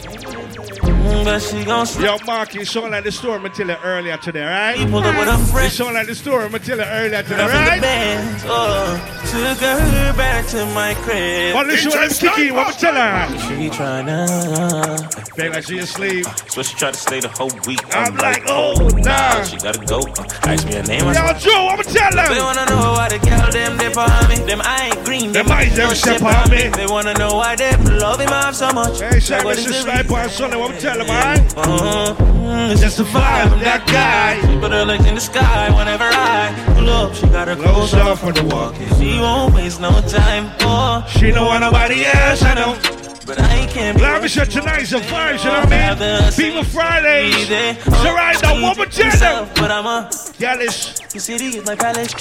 Mm, 1.02 2.02
Yo, 2.02 2.18
Mark, 2.26 2.54
you 2.54 2.64
sound 2.66 2.90
like 2.90 3.04
the 3.04 3.12
story 3.12 3.34
I'm 3.36 3.42
gonna 3.42 3.54
tell 3.54 3.66
you 3.68 3.76
earlier 3.82 4.16
today, 4.18 4.44
right? 4.44 4.76
He 4.76 4.84
pulled 4.84 5.04
up 5.06 5.16
with 5.16 5.28
a 5.28 5.38
friend. 5.50 5.64
You 5.64 5.70
sound 5.70 5.94
like 5.94 6.06
the 6.06 6.14
story 6.14 6.44
I'm 6.44 6.50
gonna 6.52 6.62
tell 6.64 6.76
you 6.78 6.84
earlier 6.84 7.22
today, 7.22 7.34
Up 7.42 7.50
in 7.50 7.64
the 7.64 7.70
right? 7.70 7.80
bands, 7.80 8.44
oh, 8.46 8.50
uh, 8.50 9.54
took 9.54 9.58
her 9.60 10.12
back 10.16 10.46
to 10.48 10.66
my 10.74 10.92
crib. 11.02 11.54
Well, 11.54 11.64
listen, 11.66 11.90
what 11.90 12.00
I'm 12.00 12.10
kicking, 12.10 12.54
what 12.54 12.78
tell 12.78 12.94
her? 12.94 13.38
She 13.48 13.70
tryna, 13.70 15.34
Feel 15.34 15.52
like 15.52 15.64
she 15.64 15.78
asleep. 15.78 16.26
so 16.48 16.62
she 16.62 16.76
tried 16.76 16.94
to 16.94 17.00
stay 17.00 17.20
the 17.20 17.28
whole 17.28 17.50
week. 17.66 17.80
I'm 17.96 18.16
like, 18.16 18.42
oh, 18.48 18.74
oh 18.78 18.88
nah. 18.98 19.42
She 19.44 19.56
gotta 19.56 19.84
go. 19.86 20.00
Uh, 20.00 20.24
ask 20.44 20.66
me 20.66 20.74
her 20.74 20.82
name. 20.82 21.02
I 21.04 21.12
Yo, 21.14 21.26
said, 21.32 21.38
Joe, 21.38 21.68
I'm 21.70 21.76
gonna 21.80 21.84
tell 21.84 22.12
her. 22.12 22.34
They 22.34 22.40
wanna 22.40 22.66
know 22.66 22.92
why 22.92 23.08
the 23.08 23.18
girl 23.24 23.50
them 23.50 23.78
they 23.78 23.90
for 23.92 24.04
me. 24.28 24.36
Them 24.46 24.60
I 24.64 24.90
ain't 24.92 25.04
green. 25.04 25.32
Them 25.32 25.50
eyes 25.50 25.74
them 25.76 25.94
step 25.94 26.20
on 26.22 26.50
me. 26.50 26.68
They 26.68 26.86
wanna 26.86 27.14
know 27.14 27.36
why 27.36 27.56
they 27.56 27.74
love 27.96 28.20
him 28.20 28.28
off 28.30 28.54
so 28.54 28.70
much. 28.72 29.00
Hey, 29.00 29.18
say, 29.20 29.36
Like, 29.36 29.44
what 29.44 29.58
is 29.58 29.64
Mr. 29.64 29.68
the 29.68 29.74
Sniper 29.74 30.16
and 30.16 30.30
Sonny, 30.30 30.56
what 30.56 30.72
I'm 30.74 30.78
telling 30.94 31.06
him, 31.06 31.14
alright? 31.14 31.56
Uh-huh. 31.56 32.70
It's 32.72 32.80
just 32.80 32.98
the 32.98 33.04
vibe 33.04 33.52
of 33.52 33.60
that 33.60 33.86
guy. 33.86 34.40
She 34.46 34.58
put 34.60 34.72
her 34.72 34.84
legs 34.84 35.06
in 35.06 35.14
the 35.14 35.20
sky 35.20 35.70
whenever 35.76 36.04
I 36.04 36.52
pull 36.74 36.88
up. 36.90 37.14
She 37.14 37.26
got 37.28 37.48
her 37.48 37.56
clothes 37.56 37.94
off 37.94 38.20
for 38.20 38.32
the 38.32 38.44
walk. 38.44 38.74
She 38.98 39.18
won't 39.18 39.54
waste 39.54 39.80
no 39.80 39.90
time. 40.02 40.50
Oh, 40.60 41.04
She 41.08 41.30
don't 41.30 41.46
want 41.46 41.60
nobody 41.62 42.04
else, 42.04 42.42
I 42.42 42.54
know. 42.54 42.78
but 43.26 43.40
I 43.40 43.66
can't 43.66 43.96
be. 43.96 44.02
Let 44.02 44.22
me 44.22 44.28
say 44.28 44.44
tonight's 44.44 44.92
a 44.92 45.00
vibe, 45.00 45.38
you 45.38 45.44
know 45.50 45.60
what 45.60 45.72
I 45.72 46.22
mean? 46.22 46.32
Fever 46.32 46.64
Fridays. 46.64 47.46
So 47.84 48.14
right 48.14 48.38
now, 48.42 48.60
what 48.62 48.78
we 48.78 48.86
tell 48.86 49.44
them? 49.44 49.48
But 49.54 49.70
I'm 49.70 49.86
a 49.86 50.10
Gallus. 50.38 51.00
You 51.14 51.20
see, 51.20 51.38
these 51.38 51.64
my 51.64 51.74
palace. 51.76 52.12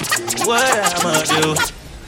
What 0.46 0.64
I'ma 1.04 1.22
do? 1.40 1.54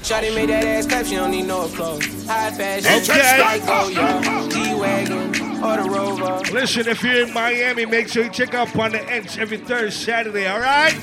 Shawty 0.02 0.34
made 0.34 0.48
that 0.48 0.64
ass 0.64 0.86
clap, 0.88 1.06
she 1.06 1.14
don't 1.14 1.30
need 1.30 1.46
no 1.46 1.64
applause. 1.66 2.02
High 2.26 2.50
fashion, 2.50 2.90
Okay. 3.14 3.40
like 3.40 3.62
oh 3.66 3.88
y'all, 3.88 4.48
G-Wagon, 4.48 5.32
or 5.62 5.76
the 5.82 5.90
Rover. 5.90 6.52
Listen, 6.52 6.88
if 6.88 7.02
you're 7.02 7.26
in 7.26 7.32
Miami, 7.32 7.86
make 7.86 8.08
sure 8.08 8.24
you 8.24 8.30
check 8.30 8.54
out 8.54 8.74
on 8.76 8.92
the 8.92 9.02
Ends 9.10 9.36
every 9.38 9.58
third 9.58 9.92
Saturday, 9.92 10.48
alright? 10.48 10.94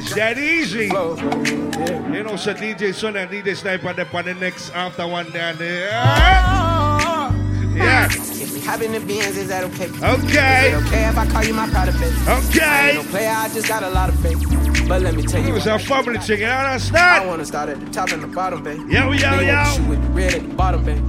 It's 0.00 0.14
that 0.14 0.38
easy. 0.38 0.84
You 0.86 2.22
know, 2.22 2.36
so 2.36 2.54
DJ 2.54 2.94
Son 2.94 3.16
and 3.16 3.30
DJ 3.30 3.56
Sniper 3.56 3.88
up 3.88 4.14
on 4.14 4.24
the 4.24 4.34
next 4.34 4.70
after 4.70 5.06
one 5.06 5.30
down 5.32 5.56
there. 5.58 5.90
Oh. 5.92 7.34
Yeah. 7.74 8.06
If 8.06 8.54
we 8.54 8.60
hop 8.60 8.80
in 8.80 8.92
the 8.92 9.00
Benz, 9.00 9.36
is 9.36 9.48
that 9.48 9.64
okay? 9.64 9.86
Okay. 9.86 10.74
Okay 10.74 11.04
if 11.08 11.16
I 11.18 11.26
call 11.26 11.44
you 11.44 11.54
my 11.54 11.68
pride 11.68 11.88
of 11.88 11.98
baby? 12.00 12.16
Okay. 12.28 12.64
I 12.64 12.92
no 12.94 13.02
player, 13.04 13.28
I 13.30 13.48
just 13.50 13.68
got 13.68 13.82
a 13.82 13.90
lot 13.90 14.08
of 14.08 14.18
faith. 14.20 14.42
But 14.88 15.02
let 15.02 15.14
me 15.14 15.22
tell 15.22 15.40
you, 15.42 15.48
It 15.48 15.52
was 15.52 15.66
a 15.66 15.78
family 15.78 16.18
chicken, 16.18 16.40
you 16.40 16.46
I 16.46 16.72
understand? 16.72 17.28
wanna 17.28 17.44
start 17.44 17.68
at 17.68 17.78
the 17.80 17.86
top 17.90 18.10
and 18.10 18.22
the 18.22 18.26
bottom, 18.28 18.62
baby. 18.62 18.80
Yo, 18.92 19.12
yo, 19.12 19.40
yo. 19.40 19.40
the 19.40 19.64
shoe 19.74 19.82
with 19.88 20.02
the 20.02 20.08
red 20.10 20.34
at 20.34 20.42
the 20.48 20.54
bottom, 20.54 20.84
baby. 20.84 21.00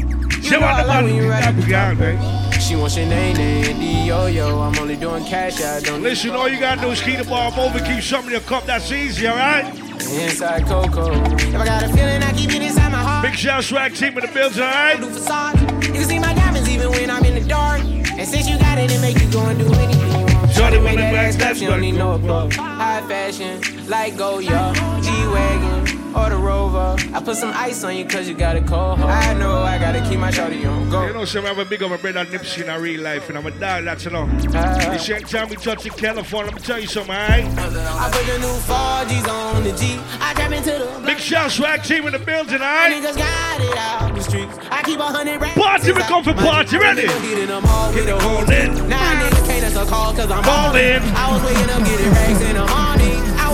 She 0.41 0.53
You 0.56 0.60
know 0.60 0.68
I 0.68 0.82
the 0.82 0.88
love 0.88 0.88
bottom, 0.88 1.06
when 1.06 1.16
you 1.16 1.30
right 1.30 1.45
at 1.48 1.56
the 1.56 1.61
top, 1.72 1.98
baby. 1.98 2.48
She 2.70 2.76
wants 2.76 2.96
your 2.98 3.08
name, 3.08 3.36
name, 3.36 3.80
D 3.80 4.06
yo 4.06 4.28
yo. 4.28 4.60
I'm 4.60 4.78
only 4.78 4.96
doing 4.96 5.26
cash, 5.26 5.60
I 5.60 5.80
don't 5.80 6.04
Listen, 6.04 6.30
all 6.36 6.48
you 6.48 6.60
gotta 6.60 6.80
do 6.80 6.91
is 6.91 7.02
keep 7.02 7.18
the 7.18 7.24
ball 7.24 7.52
over, 7.60 7.80
keep 7.80 8.04
some 8.04 8.26
in 8.26 8.30
your 8.30 8.41
cup, 8.41 8.68
that's 8.68 8.91
easy, 8.91 9.28
alright? 9.28 9.66
Inside 10.12 10.68
Coco. 10.68 11.12
If 11.34 11.56
I 11.56 11.66
got 11.66 11.82
a 11.82 11.88
feeling, 11.88 12.22
I 12.22 12.32
keep 12.34 12.52
it 12.52 12.62
inside 12.62 12.91
my 12.91 13.00
heart. 13.00 13.26
Big 13.26 13.34
shout 13.34 13.64
swag 13.64 13.96
team 13.96 14.16
in 14.20 14.24
the 14.24 14.32
building, 14.32 14.62
alright? 14.62 15.00
Do 15.00 15.10
facade. 15.10 15.60
You 15.84 15.94
can 15.94 16.04
see 16.04 16.20
my 16.20 16.32
diamonds 16.36 16.70
even 16.70 16.91
when 16.91 17.10
I'm 17.10 17.26
in 17.26 17.41
the 17.41 17.50
dark. 17.50 17.82
And 17.82 18.28
since 18.28 18.48
you 18.48 18.60
got 18.60 18.78
it, 18.78 18.91
it 18.91 19.02
make 19.02 19.20
you 19.20 19.32
go 19.32 19.44
and 19.48 19.58
do 19.58 19.66
anything 19.66 20.08
you 20.08 20.36
want. 20.36 20.52
Shorty 20.52 20.80
made 20.80 21.00
that 21.00 21.16
ass 21.16 21.38
clap, 21.38 21.56
she 21.56 21.66
don't 21.66 21.82
need 21.82 21.94
no 21.94 22.12
applause. 22.12 22.56
High 22.56 23.02
fashion, 23.08 23.62
like 23.88 24.14
oh, 24.20 24.40
Goya, 24.41 24.74
G-Wagon, 25.02 25.98
or 26.15 26.30
the 26.30 26.38
Rover. 26.38 26.95
I 27.14 27.22
put 27.23 27.36
some 27.38 27.52
ice 27.56 27.84
on 27.84 27.95
you 27.95 28.06
cause 28.06 28.27
you 28.27 28.34
got 28.36 28.56
a 28.56 28.61
cold 28.61 28.99
heart. 28.99 29.10
I 29.26 29.34
know 29.34 29.60
I 29.61 29.77
gotta 29.77 30.02
keep 30.07 30.19
my 30.19 30.31
shawty 30.31 30.65
on 30.69 30.86
You 30.86 30.91
go. 30.91 31.11
know, 31.14 31.26
some 31.26 31.45
have 31.45 31.57
a 31.57 31.65
big 31.65 31.81
of 31.81 31.91
a 31.91 31.98
brother 31.98 32.26
Nipsey 32.26 32.64
in 32.64 32.69
a 32.69 32.80
real 32.80 33.02
life, 33.02 33.30
and 33.30 33.38
I'm 33.38 33.45
a 33.45 33.52
dog, 33.52 33.86
that's 33.86 34.06
you 34.06 34.11
know. 34.11 34.27
Ah. 34.53 34.90
The 34.94 34.98
same 34.98 35.22
time 35.23 35.49
we 35.49 35.56
touch 35.56 35.86
in 35.86 35.94
California, 35.94 36.52
let 36.52 36.61
me 36.61 36.65
tell 36.65 36.80
you 36.80 36.88
something, 36.88 37.14
alright? 37.15 37.45
I 37.45 38.10
put 38.11 38.26
the 38.26 38.40
new 38.40 38.56
4Gs 38.69 39.27
on 39.27 39.64
the 39.64 39.72
G. 39.73 39.99
I 40.19 40.34
trap 40.34 40.52
into 40.52 40.72
the 40.72 41.02
Big 41.06 41.19
shout 41.19 41.52
swag 41.52 41.84
team 41.84 42.06
in 42.07 42.14
the 42.14 42.19
building, 42.19 42.56
alright? 42.56 42.91
Niggas 42.94 43.18
got 43.18 43.61
it 43.61 43.77
out 43.77 44.15
the 44.19 44.22
streets. 44.22 44.57
I 44.69 44.81
keep 44.84 44.99
a 44.99 45.03
hundred 45.03 45.41
racks. 45.41 45.57
Party, 45.57 45.91
we 45.91 46.02
come 46.02 46.23
for 46.23 46.34
party, 46.34 46.77
ready? 46.77 47.03
Get 47.03 47.11
all 47.11 48.45
the 48.45 48.64
in. 48.64 48.90
Nah, 48.90 48.98
niggas 48.98 49.45
can't 49.48 49.90
call 49.90 50.14
cause 50.14 50.30
I'm 50.30 50.44
ballin'. 50.44 51.02
in. 51.02 51.03
I 51.15 51.31
was 51.31 51.41
waking 51.44 51.69
up 51.69 51.84
getting 51.86 52.11
racks 52.11 52.41
in 52.41 52.56
the 52.56 52.65
morning. 52.68 52.98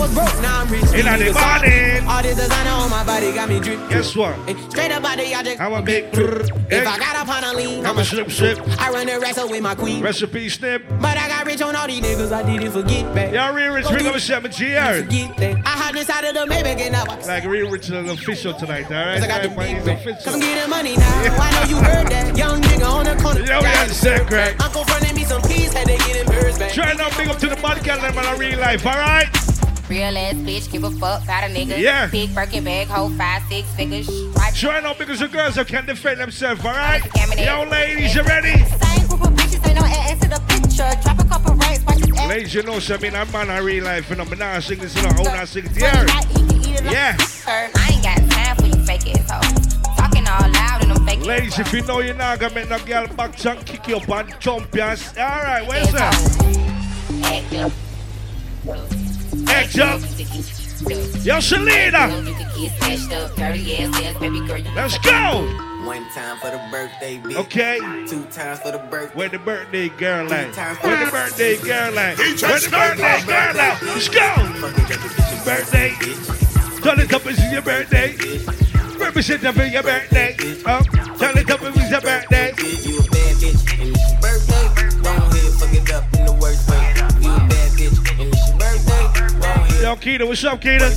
Was 0.06 0.14
broke, 0.14 0.42
now 0.42 0.60
I'm 0.60 0.68
rich. 0.68 0.82
In 0.82 1.04
the 1.06 1.32
morning. 1.32 2.08
All 2.08 2.22
this 2.22 2.36
designer 2.36 2.70
on 2.70 2.90
my 2.90 3.04
body 3.04 3.32
got 3.32 3.48
me 3.48 3.58
drip. 3.60 3.78
Guess 3.88 4.14
what? 4.14 4.34
Hey, 4.46 4.56
Straight 4.68 4.92
up 4.92 5.04
out 5.04 5.18
the 5.18 5.34
object. 5.34 5.60
I'm 5.60 5.72
a 5.72 5.82
big 5.82 6.12
brr. 6.12 6.42
If 6.42 6.72
eh? 6.72 6.84
I 6.84 6.98
got 6.98 7.16
up 7.16 7.28
on 7.28 7.44
a 7.44 7.56
lean, 7.56 7.84
I'm 7.84 7.98
a 7.98 8.04
slip 8.04 8.30
slip. 8.30 8.58
I 8.80 8.90
run 8.90 9.06
the 9.06 9.14
up 9.16 9.50
with 9.50 9.62
my 9.62 9.74
queen. 9.74 10.02
Recipe 10.02 10.48
snip. 10.48 10.84
But 11.00 11.16
I 11.16 11.28
got 11.28 11.46
rich 11.46 11.60
on 11.62 11.74
all 11.74 11.86
these 11.86 12.00
niggas, 12.00 12.32
I 12.32 12.42
didn't 12.42 12.72
forget 12.72 13.14
back. 13.14 13.32
Y'all 13.32 13.52
real 13.52 13.72
rich, 13.72 13.88
big 13.88 14.06
over 14.06 14.20
70 14.20 14.64
years. 14.64 15.04
Forget 15.04 15.36
that. 15.38 15.56
I 15.66 15.70
hide 15.70 15.96
inside 15.96 16.24
of 16.24 16.34
the 16.34 16.54
Maybach 16.54 16.80
and 16.80 16.96
I 16.96 17.04
Like 17.26 17.44
real 17.44 17.70
rich 17.70 17.90
is 17.90 18.10
official 18.10 18.54
tonight, 18.54 18.86
alright? 18.86 19.22
I 19.22 19.26
got 19.26 19.42
the 19.42 19.48
big 19.48 19.88
official. 19.88 20.34
I'm 20.34 20.40
getting 20.40 20.70
money 20.70 20.96
now. 20.96 21.22
I 21.38 21.50
know 21.50 21.68
you 21.68 21.82
heard 21.82 22.06
that. 22.08 22.36
Young 22.36 22.60
nigga 22.62 22.88
on 22.88 23.04
the 23.06 23.22
corner. 23.22 23.40
Yo, 23.40 23.60
we 23.60 23.66
understand, 23.66 24.28
crack. 24.28 24.62
Uncle 24.62 24.84
fronted 24.84 25.16
me 25.16 25.24
some 25.24 25.42
peas, 25.42 25.72
had 25.72 25.86
to 25.88 25.96
get 25.96 26.16
him 26.16 26.26
birds 26.26 26.58
back. 26.58 26.72
Try 26.72 26.92
now, 26.92 27.08
big 27.16 27.28
up 27.28 27.38
to 27.38 27.48
the 27.48 27.56
body 27.56 27.80
calendar, 27.80 28.14
man, 28.14 28.34
in 28.34 28.40
real 28.40 28.60
life, 28.60 28.86
alright? 28.86 29.55
Real 29.88 30.18
ass 30.18 30.34
bitch, 30.34 30.70
give 30.70 30.82
a 30.84 30.90
fuck 30.90 31.22
about 31.22 31.44
a 31.44 31.46
nigga. 31.46 31.78
Yeah. 31.78 32.06
Big 32.08 32.34
Birkin 32.34 32.64
bag, 32.64 32.88
hold 32.88 33.14
five, 33.16 33.42
six 33.48 33.68
figures. 33.74 34.08
Try 34.54 34.80
now 34.80 34.94
because 34.94 35.20
the 35.20 35.28
girls 35.28 35.54
that 35.56 35.68
can 35.68 35.86
defend 35.86 36.18
themselves, 36.20 36.64
alright? 36.64 37.02
Yo, 37.38 37.64
ladies, 37.70 38.14
you 38.14 38.22
ready? 38.22 38.58
Same 38.64 39.06
group 39.06 39.22
of 39.22 39.32
bitches, 39.34 39.64
ain't 39.66 39.78
no 39.78 39.84
ass 39.86 40.18
to 40.20 40.28
the 40.28 40.40
picture. 40.48 41.02
Drop 41.02 41.18
a 41.20 41.24
couple 41.28 41.54
racks, 41.54 41.84
watch 41.84 41.98
this 41.98 42.10
ass. 42.18 42.28
Ladies, 42.28 42.54
you 42.54 42.62
know, 42.64 42.78
so, 42.80 42.94
I 42.94 42.98
mean, 42.98 43.14
I'm 43.14 43.30
man 43.30 43.50
in 43.50 43.64
real 43.64 43.84
life, 43.84 44.10
and 44.10 44.20
I'm 44.20 44.38
not 44.38 44.62
singing 44.62 44.82
this, 44.84 44.96
and 44.96 45.06
I'm 45.06 45.22
not 45.22 45.46
singing 45.48 45.70
it 45.70 45.76
here. 45.76 46.06
Yeah. 46.90 47.16
I 47.46 47.90
ain't 47.92 48.02
got 48.02 48.18
time 48.30 48.56
for 48.56 48.66
you 48.66 48.84
fake 48.84 49.06
assholes. 49.16 49.74
Talking 49.96 50.26
all 50.26 50.50
loud 50.50 50.82
and 50.82 50.92
I'm 50.92 51.06
fake 51.06 51.24
Ladies, 51.24 51.58
if 51.58 51.72
you 51.72 51.82
know 51.82 52.00
you're 52.00 52.14
not 52.14 52.38
gonna 52.38 52.54
make 52.54 52.68
no 52.68 52.78
girl 52.80 53.06
back 53.08 53.44
and 53.44 53.64
kick 53.66 53.86
your 53.88 54.00
butt, 54.06 54.38
jump 54.40 54.74
you. 54.74 54.82
and 54.82 54.92
s- 54.92 55.16
All 55.16 55.24
right, 55.24 55.66
where's 55.66 55.92
that? 55.92 56.14
Act 59.48 59.78
up. 59.78 60.00
Yo, 61.24 61.40
Selena. 61.40 62.08
You 62.22 62.34
can 62.34 62.60
get 62.60 62.72
smashed 62.78 63.12
up, 63.12 63.34
dirty 63.36 63.76
ass 63.76 64.02
ass, 64.02 64.18
baby 64.18 64.40
girl. 64.46 64.58
You 64.58 64.70
Let's 64.74 64.98
go. 64.98 65.46
One 65.84 66.04
time 66.10 66.38
for 66.38 66.50
the 66.50 66.60
birthday, 66.70 67.18
bitch. 67.18 67.36
Okay. 67.36 67.78
Two 68.06 68.24
times 68.24 68.60
for 68.60 68.72
the 68.72 68.78
birthday. 68.90 69.16
Where 69.16 69.28
the 69.28 69.38
birthday 69.38 69.88
girl 69.88 70.32
at? 70.32 70.56
Where 70.82 71.04
the 71.04 71.10
birthday 71.10 71.56
girl 71.58 71.98
at? 71.98 72.18
Where 72.18 72.34
the 72.34 72.68
birthday 72.70 73.22
girl 73.26 73.60
at? 73.60 73.82
Let's 73.82 74.08
go. 74.08 74.34
Birthday. 75.44 75.94
Turn 76.82 77.00
it 77.00 77.12
up, 77.12 77.26
it's 77.26 77.52
your 77.52 77.62
birthday. 77.62 78.16
Represent 78.98 79.44
up 79.44 79.56
in 79.56 79.72
your 79.72 79.82
birthday. 79.82 80.36
Uh, 80.64 80.82
oh, 80.82 81.16
turn 81.18 81.36
it 81.38 81.50
up, 81.50 81.60
it's 81.62 81.90
your 81.90 82.00
birthday. 82.00 82.52
You 82.82 82.98
a 82.98 83.02
bad 83.02 83.36
bitch, 83.36 83.80
and 83.80 83.88
it's 83.90 84.10
your 84.10 84.20
birthday. 84.20 85.02
Go 85.02 85.10
ahead, 85.10 85.52
fuck 85.54 85.74
it 85.74 85.92
up 85.92 86.14
in 86.14 86.26
the 86.26 86.32
worst 86.34 86.70
way. 86.70 86.85
Yo, 89.86 89.94
Keita, 89.94 90.26
what's 90.26 90.42
up, 90.42 90.60
Keita? 90.60 90.90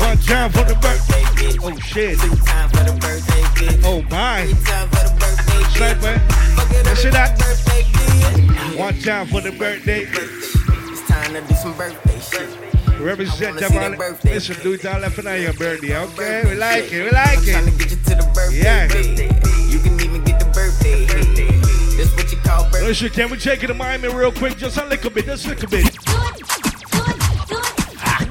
One 0.00 0.18
time 0.18 0.50
for 0.50 0.64
the 0.64 0.74
birthday. 0.82 1.22
bitch. 1.38 1.60
Oh 1.62 1.78
shit. 1.78 2.18
Three 2.18 2.36
times 2.44 2.72
for 2.72 2.82
the 2.82 2.98
birthday. 2.98 3.78
Oh 3.86 4.02
my. 4.10 4.42
Three 4.44 4.64
times 4.64 4.90
for 4.90 5.06
the 5.06 5.14
birthday 5.20 5.54
bitch. 5.54 5.70
Oh, 5.70 5.76
Sniper. 5.78 6.18
Fuck 6.56 6.70
it 6.72 6.84
You 6.84 6.90
up 6.90 6.96
see 6.98 7.04
with 7.06 7.14
that? 7.14 7.38
the 7.38 7.44
birthday 7.44 7.82
bitch. 7.94 8.76
One 8.76 8.98
time 8.98 9.26
for 9.28 9.40
the 9.40 9.52
birthday. 9.52 10.00
It's 10.10 11.06
time 11.06 11.32
to 11.34 11.40
do 11.42 11.54
some 11.54 11.76
birthday 11.76 12.18
shit. 12.18 13.00
Represent 13.00 13.56
I 13.56 13.60
them 13.60 13.74
wanna 13.74 13.86
all. 13.86 13.90
see 13.92 13.96
that 13.96 13.98
birthday 13.98 14.34
Listen, 14.34 14.56
do 14.64 14.72
it 14.72 14.84
all 14.86 15.10
for 15.10 15.36
your 15.36 15.52
birthday, 15.52 15.96
okay? 15.96 16.42
We 16.50 16.54
like 16.56 16.92
it, 16.92 17.04
we 17.04 17.10
like 17.12 17.38
I'm 17.38 17.44
trying 17.44 17.68
it. 17.68 17.70
to 17.70 17.78
get 17.78 17.90
you 17.92 17.96
to 17.98 18.14
the 18.16 18.30
birthday 18.34 18.62
Yeah. 18.62 18.88
bitch. 18.88 19.70
You 19.72 19.78
can 19.78 19.94
even 20.00 20.24
get 20.24 20.40
the 20.40 20.46
birthday. 20.46 21.06
That's 21.06 22.10
what 22.16 22.32
you 22.32 22.38
call 22.38 22.64
birthday. 22.64 22.86
Listen, 22.88 23.10
can 23.10 23.30
we 23.30 23.36
take 23.38 23.62
it 23.62 23.68
to 23.68 23.74
Miami 23.74 24.08
real 24.12 24.32
quick? 24.32 24.58
Just 24.58 24.76
a 24.76 24.84
little 24.86 25.10
bit, 25.10 25.26
just 25.26 25.46
a 25.46 25.50
little 25.50 25.68
bit. 25.70 25.96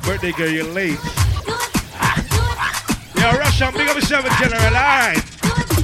Birthday 0.10 0.32
girl, 0.32 0.50
you're 0.50 0.66
late. 0.66 0.98
Yo, 3.14 3.30
Russian, 3.38 3.72
big 3.76 3.88
up 3.88 3.94
yourself 3.96 4.26
in 4.26 4.32
general, 4.42 4.64
alright? 4.74 5.22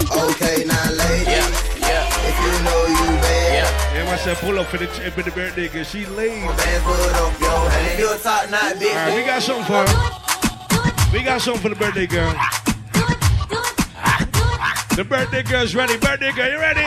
Okay, 0.10 0.66
now 0.66 0.92
lady, 0.94 1.30
Yeah, 1.30 1.46
yeah. 1.78 2.10
if 2.26 2.36
you 2.42 2.50
know 2.66 2.88
you 2.88 3.06
bad, 3.22 3.94
Yeah, 3.94 4.04
myself 4.06 4.42
pull 4.42 4.58
up 4.58 4.66
for 4.66 4.78
the, 4.78 4.88
for 4.88 5.22
the 5.22 5.30
birthday 5.30 5.68
girl. 5.68 5.84
She 5.84 6.08
late. 6.08 6.42
dance 6.42 6.84
put 6.84 7.00
up 7.14 7.40
your 7.40 7.70
hand. 7.70 8.00
You 8.00 8.12
a 8.12 8.18
top 8.18 8.50
notch 8.50 8.78
bitch. 8.78 8.96
Alright, 8.96 9.14
we 9.14 9.24
got 9.26 9.44
something 9.44 9.66
for 9.66 9.86
her. 9.86 9.94
We 11.14 11.22
got 11.22 11.40
something 11.42 11.62
for 11.62 11.70
the 11.70 11.76
birthday 11.76 12.08
girl. 12.08 12.34
The 14.96 15.04
birthday 15.08 15.44
girl's 15.44 15.76
ready. 15.76 15.98
Birthday 15.98 16.32
girl, 16.32 16.50
you 16.50 16.58
ready? 16.58 16.82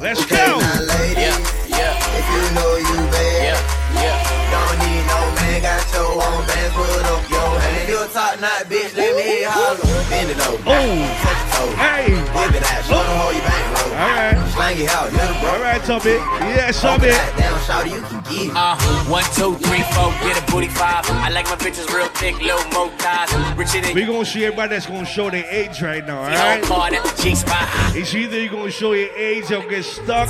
Let's 0.00 0.24
go. 0.24 0.36
Now 0.60 0.80
lady, 0.80 1.28
if 1.28 2.26
you 2.32 2.54
know 2.56 2.76
you 2.78 2.96
bad, 3.12 3.71
don't 3.96 4.76
need 4.82 5.02
no 5.06 5.20
man. 5.36 5.62
Got 5.62 5.84
your 5.92 6.10
own 6.18 6.42
dance 6.46 6.72
put 6.74 7.06
up 7.06 7.22
your 7.30 7.50
hand. 7.60 7.88
You 7.88 7.98
a 8.02 8.06
top 8.08 8.40
notch 8.40 8.66
bitch. 8.70 8.96
Let 8.96 9.16
me 9.16 9.22
hear 9.22 9.40
you 9.46 9.50
holler. 9.50 9.78
Bend 10.10 10.30
it 10.30 10.40
over. 10.46 10.62
Oh, 10.66 10.88
Touch 11.22 11.40
your 11.40 11.48
toe. 11.52 11.72
hey. 11.78 12.12
Whip 12.32 12.54
it 12.56 12.64
out. 12.64 12.82
Show 12.84 12.98
them 13.02 13.16
how 13.20 13.30
you 13.30 13.42
bang 13.44 13.66
low. 13.74 13.88
All 13.92 14.12
right. 14.16 14.38
Slang 14.52 14.78
it 14.80 14.88
out. 14.90 15.12
Little 15.12 15.36
bro. 15.40 15.50
All 15.52 15.60
right, 15.60 15.82
Tubby. 15.84 16.16
Yeah, 16.52 16.72
Tubby. 16.72 17.08
Down, 17.38 17.60
shout 17.64 17.86
you 17.86 18.00
can 18.00 18.20
get 18.24 18.50
it. 18.50 18.52
Uh, 18.56 18.76
one, 19.08 19.24
two, 19.36 19.54
three, 19.64 19.82
four, 19.94 20.10
get 20.24 20.36
a 20.36 20.52
booty 20.52 20.68
five. 20.68 21.04
I 21.08 21.30
like 21.30 21.46
my 21.46 21.56
bitches 21.56 21.88
real 21.94 22.08
thick, 22.08 22.36
little 22.40 22.64
mo 22.72 22.90
ties. 22.98 23.30
Richer 23.56 23.80
than 23.80 23.94
We 23.94 24.04
gonna 24.04 24.24
see 24.24 24.44
everybody 24.44 24.70
that's 24.74 24.86
gonna 24.86 25.04
show 25.06 25.30
their 25.30 25.44
age 25.48 25.80
right 25.82 26.04
now, 26.06 26.22
all 26.22 26.28
you 26.30 26.36
right? 26.36 26.62
card 26.64 26.94
at 26.94 27.04
the 27.04 27.22
G 27.22 27.34
spot. 27.34 27.68
It's 27.96 28.14
either 28.14 28.38
you're 28.40 28.52
gonna 28.52 28.70
show 28.70 28.92
your 28.92 29.10
age 29.16 29.50
or 29.52 29.62
get 29.68 29.84
stuck. 29.84 30.28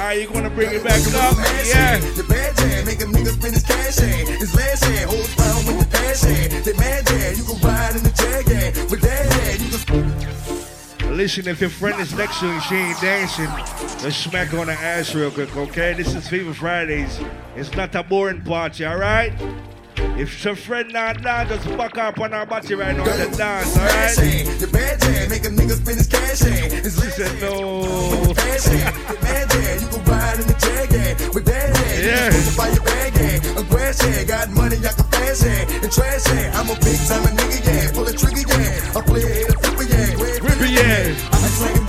Alright, 0.00 0.22
you're 0.22 0.32
gonna 0.32 0.48
bring 0.48 0.72
it 0.72 0.82
back 0.82 0.98
up. 1.12 1.36
Yeah. 1.62 1.98
The 2.16 2.24
bad 2.26 2.56
jam, 2.56 2.86
make 2.86 3.02
a 3.02 3.04
nigga 3.04 3.36
spend 3.36 3.52
his 3.52 3.62
cash 3.62 3.98
in. 4.00 4.26
His 4.38 4.56
last 4.56 4.82
hand, 4.82 5.10
hold 5.10 5.28
down 5.36 5.66
with 5.66 5.78
the 5.78 5.94
passion. 5.94 6.62
The 6.64 6.74
mad 6.80 7.06
jam, 7.06 7.34
you 7.36 7.44
can 7.44 7.60
ride 7.60 7.96
in 7.96 8.02
the 8.02 8.10
jag 8.16 8.46
jam. 8.46 8.88
With 8.88 9.02
that 9.02 9.26
hand, 9.30 9.60
you 9.60 11.04
can 11.04 11.16
Listen, 11.16 11.46
if 11.48 11.60
your 11.60 11.68
friend 11.68 12.00
is 12.00 12.14
next 12.14 12.40
to 12.40 12.46
you 12.46 12.52
and 12.52 12.62
she 12.62 12.76
ain't 12.76 12.98
dancing, 13.02 13.50
let's 14.02 14.16
smack 14.16 14.54
on 14.54 14.68
the 14.68 14.72
ass 14.72 15.14
real 15.14 15.30
quick, 15.30 15.54
okay? 15.54 15.92
This 15.92 16.14
is 16.14 16.26
Fever 16.26 16.54
Fridays. 16.54 17.20
It's 17.54 17.74
not 17.74 17.94
a 17.94 18.02
boring 18.02 18.40
party, 18.40 18.86
alright? 18.86 19.34
If 20.18 20.44
your 20.44 20.54
friend 20.56 20.92
not 20.92 21.22
down, 21.22 21.48
just 21.48 21.64
buck 21.76 21.96
up 21.98 22.20
on 22.20 22.34
our 22.34 22.46
body 22.46 22.74
right 22.74 22.96
now 22.96 23.04
and 23.08 23.36
dance, 23.36 23.76
alright? 23.76 24.16
The 24.60 24.68
bad 24.72 25.00
jam, 25.00 25.28
make 25.30 25.44
a 25.44 25.48
nigga 25.48 25.76
spend 25.80 25.98
his 25.98 26.06
cash 26.06 26.42
in. 26.42 26.70
His 26.84 26.94
She 27.00 27.10
said 27.10 27.40
no. 27.40 27.82
The 27.82 29.16
mad 29.22 29.50
jam, 29.50 29.80
you 29.80 29.88
can 29.88 30.04
ride 30.04 30.40
in 30.40 30.46
the 30.46 30.56
jag 30.60 30.90
jam. 30.90 31.32
With 31.32 31.44
that 31.46 31.76
hand, 31.76 32.04
Yeah. 32.04 32.26
you 32.36 32.42
can 32.44 32.56
buy 32.56 32.68
your 32.68 32.84
bag 32.84 33.12
hand. 33.16 33.40
A 33.58 33.62
grass 33.64 34.00
hand, 34.00 34.28
got 34.28 34.50
money, 34.50 34.76
I 34.76 34.92
can 34.92 35.04
flash 35.08 35.40
hand. 35.40 35.70
And 35.84 35.92
trash 35.92 36.24
hand, 36.24 36.54
I'm 36.56 36.68
a 36.70 36.76
big 36.80 37.00
time 37.08 37.24
a 37.24 37.30
nigga, 37.32 37.58
yeah. 37.64 37.92
Pull 37.92 38.06
a 38.08 38.12
trigger, 38.12 38.44
yeah. 38.44 38.96
I 38.96 39.00
play 39.00 39.22
a 39.24 39.52
flipper, 39.56 39.84
yeah. 39.88 40.20
Red 40.20 40.42
Ripper, 40.44 40.68
yeah. 40.68 41.32
I'm 41.32 41.44
slanging 41.48 41.79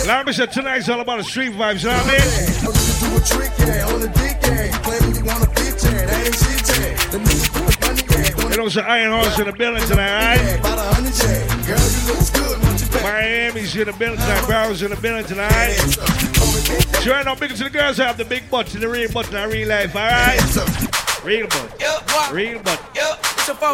On 0.00 0.06
the 0.06 0.12
hard, 0.12 0.16
yeah. 0.16 0.16
Like 0.16 0.28
I 0.28 0.32
said, 0.32 0.52
tonight's 0.52 0.88
all 0.88 1.00
about 1.00 1.18
the 1.18 1.24
street 1.24 1.52
vibes, 1.52 1.82
you 1.82 1.90
know 1.90 1.96
what 1.96 2.06
I 2.06 2.10
mean? 2.10 2.20
I'm 2.60 2.72
just 2.72 3.00
do 3.00 3.16
a 3.16 3.20
trick, 3.20 3.52
yeah. 3.58 3.92
On 3.92 4.00
the 4.00 4.08
dick, 4.08 4.36
yeah. 4.42 4.78
Claiming 4.82 5.16
you 5.16 5.24
want 5.24 5.44
a 5.44 5.46
bitch, 5.50 5.84
yeah. 5.84 6.06
That 6.06 6.26
ain't 6.26 6.36
shit, 6.36 6.62
yeah. 6.80 7.10
The 7.10 7.18
put 7.52 7.80
money, 7.80 8.02
yeah. 8.10 8.56
Know, 8.56 8.66
it's 8.66 8.76
an 8.76 8.84
Iron 8.84 9.12
Horse 9.12 9.38
in 9.38 9.46
the 9.46 9.52
building 9.52 9.84
tonight, 9.84 10.12
alright? 10.12 10.60
About 10.60 10.78
a 10.78 10.94
hundred, 10.94 11.14
yeah. 11.16 11.66
Girl, 11.66 11.80
you 11.80 12.02
look 12.08 12.32
good, 12.32 12.56
you? 12.80 13.02
Miami's 13.02 13.76
in 13.76 13.86
the 13.86 13.92
building 13.92 14.20
tonight, 14.20 14.48
Barrow's 14.48 14.82
in 14.82 14.90
the 14.90 14.96
building 14.96 15.24
tonight. 15.24 15.76
Sure, 17.02 17.14
I 17.14 17.22
know 17.22 17.34
big 17.34 17.50
to 17.56 17.64
the 17.64 17.70
girls 17.70 17.96
have 17.96 18.16
the 18.18 18.24
big 18.24 18.50
butts 18.50 18.74
and 18.74 18.82
the 18.82 18.88
real 18.88 19.10
butts 19.10 19.30
in 19.30 19.48
real 19.48 19.68
life, 19.68 19.94
alright? 19.96 20.89
Real 21.24 21.46
butt. 21.48 22.32
Real 22.32 22.58
butt. 22.60 22.80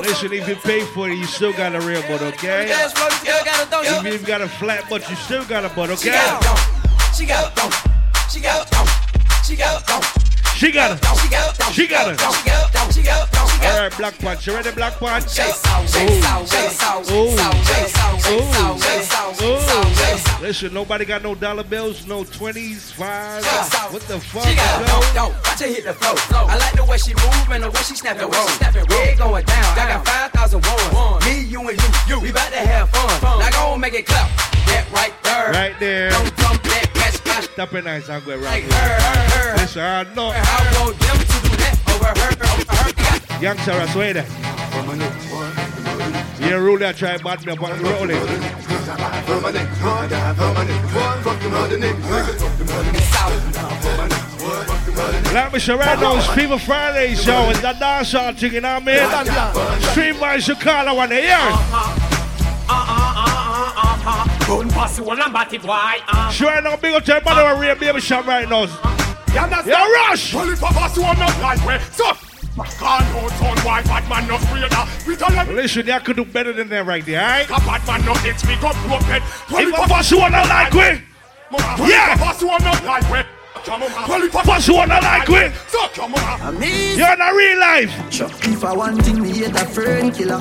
Listen, 0.02 0.32
if 0.32 0.48
you 0.48 0.56
pay 0.56 0.84
for 0.86 1.08
it, 1.08 1.16
you 1.16 1.26
still 1.26 1.52
got 1.52 1.74
a 1.74 1.80
real 1.80 2.02
butt, 2.02 2.22
okay? 2.22 2.66
Dance 2.66 2.92
floor, 2.92 3.08
you 3.10 3.16
still 3.16 3.44
got 3.44 3.66
a 3.66 3.70
don't 3.70 4.00
Even 4.00 4.12
if 4.12 4.20
you 4.22 4.26
got 4.26 4.40
a 4.40 4.48
flat 4.48 4.88
butt, 4.90 5.08
you 5.08 5.16
still 5.16 5.44
got 5.44 5.64
a 5.64 5.68
butt, 5.68 5.90
okay? 5.90 6.10
got 6.10 6.42
a 6.42 6.46
don't. 6.46 7.14
She 7.14 7.24
got 7.24 7.52
a 7.52 7.54
don't. 7.54 7.74
She 8.30 8.40
got 8.40 8.66
a 8.66 8.70
don't. 8.70 8.88
She 9.44 9.56
got 9.56 9.80
a 9.80 9.86
don't. 9.86 9.96
She 9.96 10.00
got 10.00 10.06
it. 10.06 10.06
She 10.06 10.06
got 10.06 10.10
a 10.10 10.16
don't. 10.16 10.25
She 10.56 10.72
got 10.72 10.96
it. 10.96 11.04
She 11.74 11.86
got 11.86 12.08
it. 12.10 12.22
All 12.22 13.78
right, 13.78 13.94
black 13.98 14.18
pants. 14.18 14.46
You 14.46 14.54
ready, 14.54 14.70
black 14.70 14.94
pants? 14.94 15.38
Listen, 20.40 20.72
nobody 20.72 21.04
got 21.04 21.22
no 21.22 21.34
dollar 21.34 21.62
bills, 21.62 22.06
no 22.06 22.24
twenties, 22.24 22.90
fives. 22.92 23.46
What 23.92 24.00
the 24.08 24.18
fuck? 24.18 24.44
She 24.44 24.56
got 24.56 25.14
yo? 25.14 25.28
Watch 25.28 25.60
her 25.60 25.66
hit 25.66 25.84
the 25.84 25.92
flow. 25.92 26.14
I 26.46 26.56
like 26.56 26.72
the 26.72 26.86
way 26.86 26.96
she 26.96 27.12
move 27.12 27.50
and 27.50 27.62
the 27.62 27.70
way 27.70 27.82
she 27.82 27.94
snap 27.94 28.16
it. 28.16 28.22
Roll, 28.22 28.32
snap 28.32 28.74
it. 28.74 28.88
Red 28.88 29.18
going 29.18 29.44
down. 29.44 29.78
I 29.78 29.92
got 29.92 30.06
five 30.06 30.32
thousand 30.32 30.64
one. 30.64 31.22
Me, 31.24 31.44
you, 31.44 31.68
and 31.68 31.78
you. 31.78 31.88
You. 32.08 32.20
We 32.20 32.30
about 32.30 32.50
to 32.52 32.58
have 32.58 32.88
fun. 32.88 33.40
Now 33.40 33.50
go 33.50 33.72
and 33.72 33.80
make 33.82 33.92
it 33.92 34.06
clap. 34.06 34.30
That 34.66 34.90
right 34.90 35.12
there. 35.22 35.52
Right 35.52 35.78
there. 35.78 36.10
Don't 36.10 36.34
come 36.38 36.56
back. 36.62 36.85
Stop 37.12 37.74
it 37.74 37.84
nice, 37.84 38.08
I'm 38.08 38.24
going 38.24 38.40
Like 38.42 38.64
right 38.64 38.72
her, 38.72 39.00
her, 39.00 39.50
her. 39.50 39.56
Listen, 39.56 39.82
I 39.82 40.02
know. 40.14 40.32
I 40.34 40.78
want 40.80 40.98
them 40.98 41.18
to 41.18 41.24
do 41.26 41.56
that 41.56 41.76
over 41.94 42.12
her, 42.20 42.32
over 42.52 42.76
her. 42.76 43.42
Young 43.42 43.58
Sarah, 43.58 43.88
sway 43.88 44.12
there. 44.12 44.26
You 46.40 46.58
rule 46.58 46.78
that 46.78 46.96
try 46.96 47.16
bad 47.18 47.44
me 47.44 47.52
up 47.52 47.62
on 47.62 47.76
the 47.76 47.84
rolling. 47.84 48.20
Like 55.34 55.52
me 55.52 55.58
say 55.58 55.74
right 55.74 55.98
now, 55.98 56.16
it's 56.16 56.26
Fever 56.28 56.58
Fridays, 56.58 57.26
yo. 57.26 57.50
It's 57.50 57.60
that 57.60 57.78
dance 57.80 58.12
hall 58.12 58.32
thing, 58.32 58.54
you 58.54 58.60
know 58.60 58.78
what 58.78 58.88
I 58.88 59.80
mean? 59.80 59.90
Street 59.90 60.20
by 60.20 60.38
Chicago 60.38 60.94
one 60.94 61.12
day, 63.76 64.00
yeah. 64.02 64.46
Gun 64.46 64.68
pass 64.70 64.98
you 64.98 65.10
and 65.10 65.32
batty 65.32 65.58
boy. 65.58 65.68
Uh. 66.08 66.30
Sure, 66.30 66.60
now 66.62 66.76
big 66.76 66.94
up 66.94 67.04
to 67.04 67.14
everybody 67.14 67.56
who 67.56 67.60
real 67.62 67.74
baby 67.76 68.00
shop 68.00 68.26
right 68.26 68.48
now. 68.48 68.62
You 68.62 69.40
understand? 69.40 69.66
Yeah, 69.66 70.08
rush! 70.08 70.34
Well, 70.34 70.48
if 70.48 70.64
I 70.64 70.68
pass 70.72 70.96
you 70.96 71.04
on 71.04 71.18
not 71.18 71.40
like 71.42 71.66
way, 71.66 71.78
so 71.92 72.12
can't 72.64 73.04
hold 73.12 73.32
on 73.32 73.58
why 73.66 73.82
bad 73.82 74.08
man 74.08 74.26
no 74.28 74.36
afraid 74.36 75.06
We 75.06 75.16
don't 75.16 75.34
let 75.34 75.48
Listen, 75.48 75.86
y'all 75.86 76.00
could 76.00 76.16
do 76.16 76.24
better 76.24 76.52
than 76.52 76.68
that 76.70 76.86
right 76.86 77.04
there, 77.04 77.20
alright? 77.20 77.46
a 77.46 77.60
bad 77.60 77.86
man 77.86 78.06
no 78.06 78.14
hits 78.14 78.46
me 78.46 78.56
go 78.60 78.72
broken. 78.86 79.22
If 79.22 79.74
I 79.74 79.88
pass 79.88 80.10
you 80.10 80.20
on 80.20 80.32
not 80.32 80.48
like 80.48 80.72
way, 80.72 81.02
Yeah. 81.52 81.86
Yeah. 81.86 82.16
Pass 82.16 82.40
you 82.40 82.50
on 82.50 82.62
not 82.64 82.84
like 82.84 83.10
way. 83.10 83.24
Come 83.66 83.82
on, 83.82 83.90
man. 83.90 84.30
I 84.32 84.58
you 84.64 84.76
on 84.76 84.88
not 84.88 85.02
like 85.02 85.28
way, 85.28 85.52
So 85.66 85.88
come 85.88 86.14
on. 86.14 86.62
you're 86.62 87.12
in 87.12 87.20
a 87.20 87.34
real 87.34 87.58
life. 87.58 87.92
If 88.46 88.64
I 88.64 88.72
want 88.72 89.04
thing, 89.04 89.20
me 89.20 89.30
hate 89.30 89.56
a 89.56 89.66
friend 89.66 90.14
killer. 90.14 90.38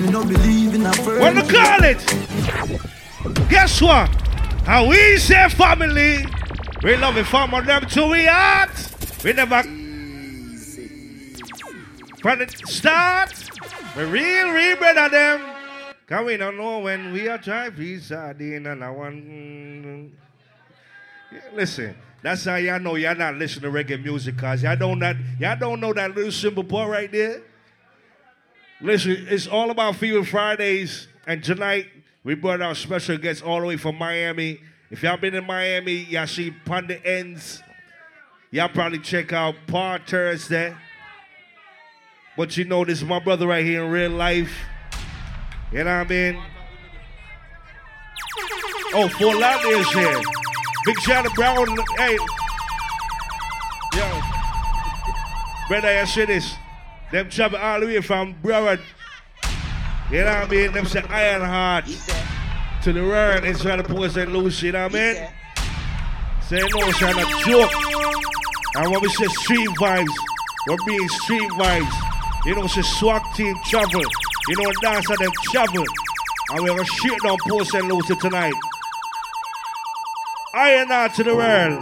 Me 0.00 0.10
no 0.10 0.24
believe 0.24 0.74
in 0.74 0.86
a 0.86 0.92
friend. 0.94 1.20
What 1.20 1.34
to 1.34 1.42
killer. 1.42 1.64
call 1.64 1.84
it? 1.84 3.48
Guess 3.50 3.82
what? 3.82 4.08
How 4.64 4.88
we 4.88 5.18
say 5.18 5.50
family, 5.50 6.24
we 6.82 6.96
love 6.96 7.18
it 7.18 7.26
from 7.26 7.50
them 7.50 7.84
to 7.84 8.06
we 8.06 8.24
heart. 8.24 8.70
We 9.22 9.34
never 9.34 9.62
from 12.22 12.38
the 12.38 12.46
start. 12.64 13.34
We 13.98 14.04
real, 14.04 14.50
real 14.50 14.76
better 14.76 15.10
them. 15.10 15.42
Cause 16.06 16.24
we 16.24 16.38
don't 16.38 16.56
know 16.56 16.78
when 16.78 17.12
we 17.12 17.28
are 17.28 17.36
trying 17.36 17.76
to 17.76 18.00
sardine 18.00 18.66
and 18.66 18.82
I 18.82 18.90
want. 18.90 20.12
Yeah, 21.30 21.40
listen, 21.54 21.96
that's 22.22 22.44
how 22.44 22.56
y'all 22.56 22.78
know 22.78 22.94
y'all 22.94 23.16
not 23.16 23.34
listening 23.34 23.72
to 23.72 23.76
reggae 23.76 24.02
music, 24.02 24.38
cause 24.38 24.62
y'all 24.62 24.76
don't 24.76 24.98
not 24.98 25.16
y'all 25.38 25.58
don't 25.58 25.80
know 25.80 25.92
that 25.92 26.14
little 26.14 26.32
simple 26.32 26.64
part 26.64 26.90
right 26.90 27.10
there. 27.10 27.42
Listen, 28.80 29.26
it's 29.28 29.46
all 29.46 29.70
about 29.70 29.96
Fever 29.96 30.24
Fridays, 30.24 31.08
and 31.26 31.42
tonight 31.42 31.86
we 32.24 32.34
brought 32.34 32.62
our 32.62 32.74
special 32.74 33.16
guest 33.16 33.42
all 33.42 33.60
the 33.60 33.66
way 33.66 33.76
from 33.76 33.96
Miami. 33.96 34.60
If 34.90 35.02
y'all 35.02 35.16
been 35.16 35.34
in 35.34 35.46
Miami, 35.46 36.04
y'all 36.04 36.26
see 36.26 36.50
Panda 36.50 37.04
Ends. 37.06 37.62
Y'all 38.50 38.68
probably 38.68 38.98
check 38.98 39.32
out 39.32 39.54
Paul 39.66 39.98
Thursday. 40.06 40.74
But 42.36 42.56
you 42.56 42.64
know, 42.64 42.84
this 42.84 42.98
is 42.98 43.04
my 43.04 43.18
brother 43.18 43.46
right 43.46 43.64
here 43.64 43.84
in 43.84 43.90
real 43.90 44.10
life. 44.10 44.52
You 45.72 45.84
know 45.84 45.98
what 45.98 46.06
I 46.06 46.08
mean? 46.08 46.42
Oh, 48.94 49.08
Fort 49.08 49.38
Lauderdale's 49.38 49.92
here. 49.92 50.41
Big 50.84 51.00
shout 51.00 51.26
out 51.26 51.34
Brown. 51.34 51.66
Hey. 51.96 52.18
Yo. 53.94 54.20
Brother, 55.68 56.00
you 56.00 56.06
see 56.06 56.24
this? 56.24 56.54
Them 57.12 57.30
travel 57.30 57.58
all 57.58 57.80
the 57.80 57.86
way 57.86 58.00
from 58.00 58.34
Broward. 58.42 58.80
You 60.10 60.18
know 60.18 60.24
what 60.24 60.48
I 60.48 60.48
mean? 60.48 60.72
Them 60.72 60.86
say 60.86 61.02
Iron 61.08 61.42
Heart 61.42 61.84
to 62.82 62.92
the 62.92 63.02
world 63.02 63.44
inside 63.44 63.76
the 63.76 63.84
Port 63.84 64.10
St. 64.10 64.32
Lucie, 64.32 64.66
you 64.66 64.72
know 64.72 64.88
what 64.88 64.94
I 64.94 65.14
mean? 65.14 65.28
Say 66.48 66.58
no, 66.58 66.88
it's 66.88 67.00
not 67.00 67.16
a 67.16 67.48
joke. 67.48 67.70
And 68.76 68.90
when 68.90 69.00
we 69.00 69.08
say 69.10 69.26
street 69.26 69.68
vibes, 69.78 70.14
we're 70.66 70.76
being 70.86 71.08
street 71.08 71.50
vibes. 71.52 72.46
You 72.46 72.56
know, 72.56 72.64
it's 72.64 72.76
a 72.76 72.82
SWAT 72.82 73.22
team 73.36 73.54
travel. 73.66 74.02
You 74.48 74.56
know, 74.56 74.72
dance 74.82 75.08
at 75.10 75.18
them 75.18 75.30
travel. 75.44 75.84
And 76.50 76.62
we're 76.62 76.70
gonna 76.70 76.84
shit 76.84 77.22
down 77.22 77.36
Port 77.46 77.66
St. 77.66 77.86
Lucie 77.86 78.16
tonight. 78.16 78.54
Iron 80.54 80.88
Heart 80.88 81.14
to 81.14 81.24
the 81.24 81.34
world. 81.34 81.80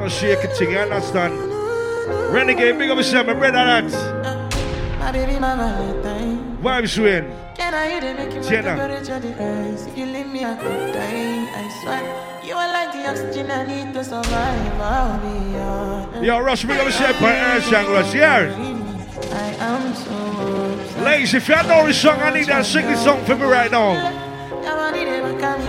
I'll 0.00 0.08
shake 0.08 0.44
it 0.44 0.56
thing, 0.56 0.70
you 0.70 0.78
understand? 0.78 1.34
Renegade, 2.32 2.78
big 2.78 2.90
up 2.90 2.98
yourself, 2.98 3.26
my 3.26 3.34
brother 3.34 3.58
Alex. 3.58 3.94
My 5.00 5.10
baby, 5.10 5.40
my 5.40 5.56
Valentine. 5.56 6.58
Vibes 6.62 7.02
win. 7.02 7.24
Can 7.56 7.74
I 7.74 7.88
hear 7.88 8.00
the 8.00 8.14
make 8.14 8.34
you 8.34 8.40
Jenna. 8.40 8.76
the 8.76 8.86
temperature 8.86 9.14
of 9.14 9.22
the? 9.22 9.90
If 9.90 9.98
you 9.98 10.06
leave 10.06 10.28
me, 10.28 10.44
I 10.44 10.54
could 10.54 10.92
die. 10.94 11.50
I 11.56 11.80
swear, 11.82 12.02
you 12.44 12.54
are 12.54 12.72
like 12.72 12.92
the 12.92 13.10
oxygen 13.10 13.50
I 13.50 13.66
need 13.66 13.94
to 13.94 14.04
survive. 14.04 14.80
I'll 14.80 15.18
be 15.18 15.50
yours. 15.58 16.24
Yo, 16.24 16.38
Rush, 16.38 16.62
big 16.64 16.78
up 16.78 16.84
yourself, 16.84 17.20
my 17.20 17.34
air 17.34 17.60
shanglers, 17.62 18.14
yeah. 18.14 18.84
I 19.32 19.54
am 19.58 19.94
so 19.94 20.14
upset. 20.80 21.04
Ladies, 21.04 21.34
if 21.34 21.48
you 21.48 21.62
know 21.64 21.86
this 21.86 22.00
song, 22.00 22.20
I 22.20 22.30
need 22.30 22.46
that 22.46 22.64
sing 22.64 22.86
this 22.86 23.02
song 23.04 23.24
for 23.24 23.36
me 23.36 23.44
right 23.44 23.70
now. 23.70 23.92
Yeah, 23.92 24.74
man, 24.76 24.94
it 24.94 25.08
ever 25.08 25.38
come 25.40 25.68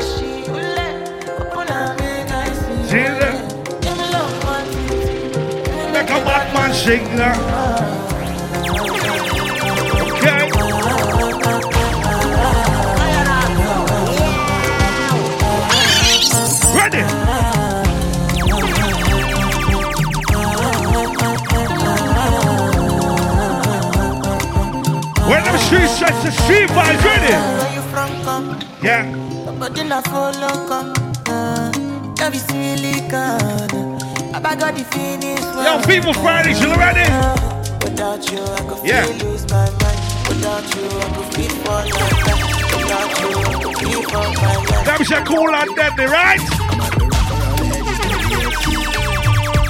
When 25.30 25.44
them 25.44 25.58
streets 25.60 26.00
sets 26.00 26.24
the 26.24 26.32
street 26.32 26.70
vibes 26.70 27.04
ready? 27.06 27.34
Where 27.34 27.74
you 27.76 27.82
from, 27.94 28.10
come? 28.24 28.60
Yeah. 28.82 29.06
But 29.60 29.76
then 29.76 29.92
I 29.92 30.02
follow, 30.02 30.68
come. 30.68 30.94
Love 32.20 32.34
is 32.36 32.48
really 32.52 33.02
good. 33.10 33.72
I 34.34 34.56
got 34.56 34.74
the 34.76 34.84
finish. 34.90 35.42
Yo, 35.66 35.80
Fever 35.86 36.14
Friday, 36.14 36.54
you 36.60 36.74
ready? 36.74 37.06
Without 37.84 38.26
you, 38.32 38.42
I 38.42 38.62
could 38.68 38.82
Yeah. 38.88 39.04
feel 39.06 39.28
lose 39.30 39.46
my 39.52 39.70
mind. 39.70 40.00
Without 40.30 40.66
you, 40.76 40.86
I 40.98 41.08
could 41.16 41.30
feel 41.36 41.56
for 41.62 41.80
life. 41.94 42.18
Without 42.78 43.12
you, 43.22 43.30
I 43.30 43.54
could 43.64 43.78
feel 43.78 44.02
for 44.10 44.26
my 44.42 44.56
life. 44.66 44.86
That 44.86 44.98
was 45.00 45.12
a 45.12 45.22
cool 45.22 45.54
and 45.54 45.76
deadly, 45.76 46.06
right? 46.06 46.42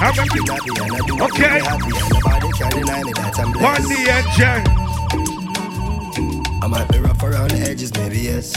Many? 0.00 0.30
Okay. 1.20 1.60
One 3.60 3.82
the 3.88 3.98
engine. 4.08 4.79
I 6.62 6.66
might 6.66 6.88
be 6.88 6.98
rough 6.98 7.22
around 7.22 7.50
the 7.52 7.58
edges, 7.58 7.92
maybe 7.94 8.18
yes. 8.18 8.52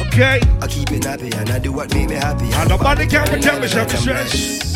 Okay. 0.00 0.40
I 0.60 0.66
keep 0.68 0.92
it 0.92 1.04
happy 1.04 1.30
and 1.36 1.50
I 1.50 1.58
do 1.58 1.72
what 1.72 1.92
make 1.92 2.08
me 2.08 2.14
happy. 2.14 2.50
And 2.52 2.68
nobody 2.68 3.06
can 3.06 3.26
pretend 3.26 3.60
me 3.60 3.68
something 3.68 3.98
stress. 3.98 4.74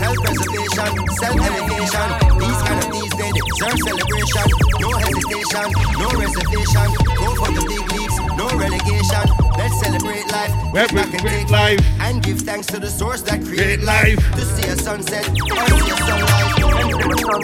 Self-preservation, 0.00 0.90
self-elevation. 1.20 2.08
These 2.40 2.62
kind 2.62 2.78
of 2.84 2.92
these 2.92 3.14
they 3.16 3.32
deserve 3.32 3.78
celebration. 3.88 4.46
No 4.80 4.88
hesitation, 5.00 5.66
no 5.96 6.08
reservation. 6.12 6.88
Go 7.16 7.26
for 7.40 7.50
the 7.52 7.62
big 7.68 7.84
leagues, 7.92 8.16
no 8.36 8.46
relegation. 8.56 9.24
Let's 9.56 9.76
celebrate 9.80 10.26
life, 10.30 10.52
get 10.72 10.94
back 10.94 11.12
and 11.12 11.24
take 11.26 11.50
life, 11.50 11.80
and 12.00 12.22
give 12.22 12.40
thanks 12.40 12.66
to 12.68 12.78
the 12.78 12.88
source 12.88 13.22
that 13.22 13.42
created 13.42 13.82
life. 13.84 14.18
To 14.36 14.44
see 14.44 14.68
a 14.68 14.76
sunset 14.76 15.28
or 15.28 15.34
see 15.34 15.90
a 15.90 15.96
sunrise. 16.04 16.58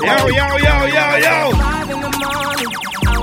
Yo, 0.05 0.29
yo, 0.29 0.57
yo, 0.57 0.87
yo, 0.87 1.17
yo. 1.17 2.16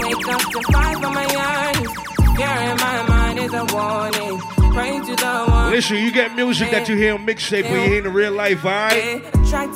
Wake 0.03 0.27
up 0.27 0.41
to 0.51 0.61
five 0.71 1.03
on 1.03 1.13
my 1.13 1.25
eyes. 1.25 2.13
In 2.33 2.77
my 2.77 3.05
mind 3.07 3.39
is 3.39 3.53
a 3.53 3.65
warning. 3.73 4.39
Pray 4.73 4.99
to 4.99 5.15
the 5.15 5.45
one. 5.47 5.71
Listen, 5.71 5.97
you 5.97 6.11
get 6.11 6.35
music 6.35 6.71
that 6.71 6.89
you 6.89 6.95
hear 6.95 7.13
on 7.13 7.25
mixtape 7.25 7.63
when 7.63 7.83
you 7.83 7.89
hear 7.89 8.05
in 8.05 8.13
real 8.13 8.31
life, 8.31 8.65
alright? 8.65 9.23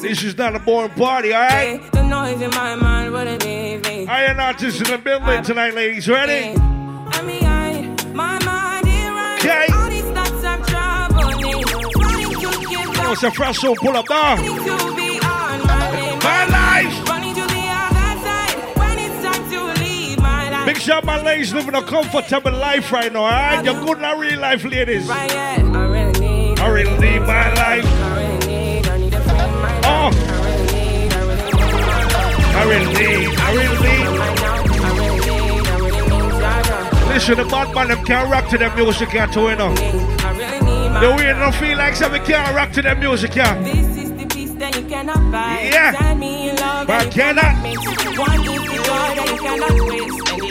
This 0.02 0.24
is 0.24 0.38
not 0.38 0.56
a 0.56 0.60
boring 0.60 0.90
party, 0.92 1.34
alright? 1.34 1.92
The 1.92 2.04
noise 2.04 2.42
in 2.42 2.50
my 2.52 2.76
mind 2.76 3.14
wouldn't 3.14 3.46
leave 3.46 3.84
me. 3.86 4.08
Iron 4.08 4.40
artists 4.40 4.82
in 4.82 4.88
the 4.90 4.98
building 4.98 5.28
uh, 5.30 5.44
tonight, 5.44 5.76
ladies. 5.76 6.10
Ready? 6.10 6.60
I 6.60 7.22
mean, 7.22 7.44
I, 7.44 7.96
my 8.14 8.44
mind 8.44 8.88
is 8.88 9.10
right. 9.10 9.38
Okay. 9.40 9.68
All 9.74 9.90
these 9.90 10.04
thoughts 10.16 10.44
I'm 10.44 10.64
troubling. 10.64 11.64
Running 12.02 12.32
to 12.32 12.70
give 12.70 13.06
Oh, 13.06 13.12
it's 13.14 13.24
a 13.24 13.32
fresh 13.32 13.60
soul. 13.60 13.76
Pull 13.76 13.96
up 13.96 14.06
to 14.06 14.68
life. 20.78 20.88
Big 20.88 21.06
my 21.06 21.22
ladies 21.22 21.54
living 21.54 21.76
a 21.76 21.82
comfortable 21.82 22.52
life 22.52 22.92
right 22.92 23.12
now, 23.12 23.24
alright? 23.24 23.66
You're 23.66 23.80
good 23.86 23.98
in 24.00 24.06
a 24.06 24.16
real 24.18 24.40
life, 24.40 24.64
ladies. 24.64 25.08
Right, 25.08 25.32
yeah. 25.32 25.72
I 25.76 25.86
really 25.86 26.20
need. 26.20 26.60
I 26.60 26.70
really 26.70 26.98
need 27.00 27.20
my 27.22 27.54
life. 27.54 27.86
I 27.86 28.22
really 28.22 28.48
need. 28.48 28.88
I 28.88 28.98
need 28.98 29.14
a 29.14 29.22
friend 29.22 29.62
my 29.62 29.82
Oh. 29.86 30.10
life. 30.10 30.72
Need. 30.74 31.14
I 31.14 32.64
really 32.64 32.94
need. 32.94 33.40
I 33.40 33.54
really 33.54 33.78
need, 33.88 34.08
I 34.80 34.90
really 35.80 36.00
need. 37.08 37.14
Listen, 37.14 37.38
the 37.38 37.46
bad 37.46 37.74
man, 37.74 37.88
them 37.88 38.06
can't 38.06 38.30
rock 38.30 38.50
to 38.50 38.58
them 38.58 38.76
music, 38.76 39.10
can't 39.10 39.32
do 39.34 39.48
it 39.48 39.58
now. 39.58 39.74
The 39.74 41.10
way 41.16 41.26
don't 41.34 41.56
feel 41.56 41.78
like 41.78 41.96
something 41.96 42.24
can't 42.24 42.56
rock 42.56 42.72
to 42.74 42.82
them 42.82 43.00
music, 43.00 43.36
yeah. 43.36 43.60
This 43.62 43.98
is 43.98 44.12
the 44.14 44.26
peace 44.28 44.52
that 44.54 44.76
you 44.76 44.84
cannot 44.88 45.32
buy. 45.32 45.70
Yeah. 45.72 45.92
But 46.86 46.88
that 46.88 47.12
cannot. 47.12 47.56
One 48.18 48.40
is 48.40 48.62
the 48.62 48.76
joy 48.84 49.16
that 49.16 49.28
you 49.28 49.38
cannot 49.38 49.90
waste. 49.90 50.27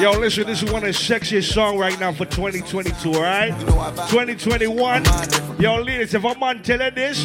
Yo, 0.00 0.12
listen, 0.18 0.46
this 0.46 0.62
is 0.62 0.72
one 0.72 0.82
of 0.82 0.88
the 0.88 0.98
sexiest 0.98 1.52
songs 1.52 1.78
right 1.78 1.98
now 2.00 2.12
for 2.12 2.24
2022, 2.24 3.10
alright? 3.10 3.52
2021. 4.08 5.04
Yo, 5.60 5.76
ladies, 5.82 6.14
if 6.14 6.24
I'm 6.24 6.42
on 6.42 6.62
telling 6.62 6.94
this, 6.94 7.22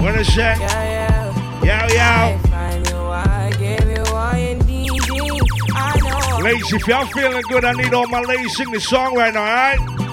what 0.00 0.14
is 0.16 0.34
that? 0.36 0.58
Yo, 1.62 1.76
yo. 1.94 2.50
Ladies, 6.42 6.72
if 6.72 6.86
y'all 6.88 7.06
feeling 7.06 7.42
good, 7.48 7.64
I 7.64 7.72
need 7.72 7.92
all 7.92 8.08
my 8.08 8.20
ladies 8.20 8.56
sing 8.56 8.70
this 8.70 8.88
song 8.88 9.14
right 9.14 9.34
now, 9.34 9.40
alright? 9.40 9.78
coming. 10.00 10.09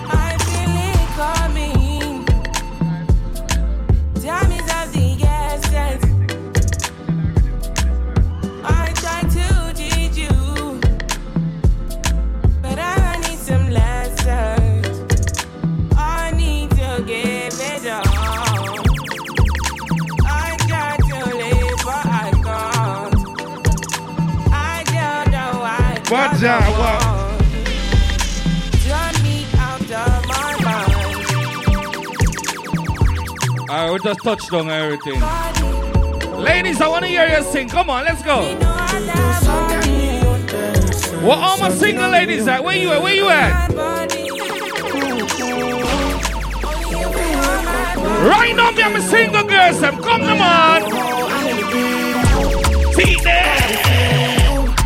We 33.97 34.03
just 34.03 34.23
touched 34.23 34.53
on 34.53 34.69
everything. 34.69 35.56
Ladies, 36.47 36.79
I 36.79 36.87
want 36.87 37.03
to 37.03 37.09
hear 37.09 37.27
you 37.27 37.43
sing. 37.43 37.67
Come 37.67 37.89
on, 37.89 38.05
let's 38.05 38.23
go. 38.23 38.55
What 41.19 41.39
all 41.39 41.57
my 41.57 41.69
single 41.69 42.09
ladies 42.09 42.47
at? 42.47 42.63
Where 42.63 42.77
you 42.77 42.89
at? 42.91 43.01
Where 43.03 43.13
you 43.13 43.27
at? 43.27 43.69
Right 48.31 48.55
now, 48.55 48.71
me, 48.71 48.81
I'm 48.81 48.95
a 48.95 49.01
single 49.01 49.43
girls. 49.43 49.81
Them 49.81 49.97
come 50.01 50.41
on. 50.41 50.83
See 52.93 53.17
there. 53.21 53.57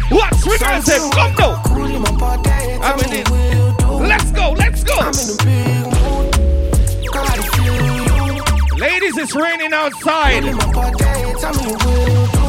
What 0.09 0.33
swingers 0.37 0.85
them? 0.85 1.11
Come 1.11 1.35
now. 1.35 1.61
I'm 2.81 2.99
in 3.01 3.13
it. 3.13 3.29
Let's 4.09 4.31
go. 4.31 4.53
Let's 4.57 4.83
go. 4.83 6.00
Ladies, 8.81 9.15
it's 9.15 9.35
raining 9.35 9.73
outside. 9.73 10.43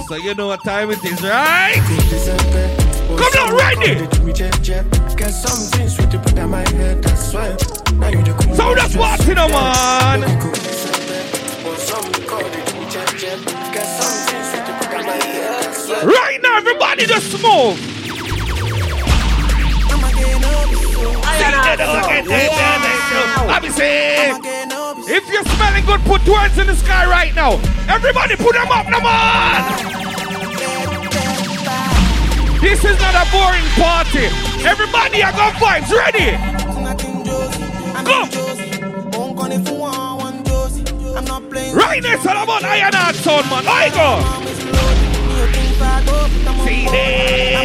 So 0.09 0.15
you 0.15 0.35
know 0.35 0.47
what 0.47 0.65
time 0.65 0.91
it 0.91 1.05
is, 1.05 1.23
right? 1.23 1.77
Come 3.21 3.35
on, 3.39 3.55
ready. 3.55 3.99
So 8.57 8.75
that's 8.75 8.97
what's 8.97 9.29
in 9.29 9.37
a 9.37 9.47
man. 9.47 10.23
Right 16.03 16.39
now, 16.43 16.57
everybody 16.57 17.05
just 17.05 17.43
move. 17.43 17.79
I 23.45 23.59
be 23.61 23.69
saying, 23.69 24.62
if 25.09 25.29
you're 25.29 25.45
smelling 25.45 25.85
good, 25.85 26.01
put 26.03 26.23
two 26.25 26.33
hands 26.35 26.59
in 26.59 26.67
the 26.67 26.77
sky 26.77 27.07
right 27.07 27.35
now. 27.35 27.61
Everybody 27.89 28.37
put 28.37 28.55
them 28.55 28.69
up, 28.71 28.87
come 28.87 29.07
on. 29.07 30.03
This 32.61 32.85
is 32.85 32.99
not 33.01 33.15
a 33.15 33.27
boring 33.33 33.67
party. 33.75 34.27
Everybody, 34.65 35.23
I 35.23 35.33
got 35.33 35.55
vibes 35.55 35.91
ready. 35.91 36.39
Go. 38.05 38.29
Right 41.75 42.03
now, 42.03 42.17
all 42.17 42.45
about 42.45 42.65
iron 42.65 42.95
and 42.95 43.17
sound, 43.17 43.51
man. 43.51 43.65
I 43.67 43.91
go. 43.91 44.23
See 46.65 46.87
there. 46.87 47.63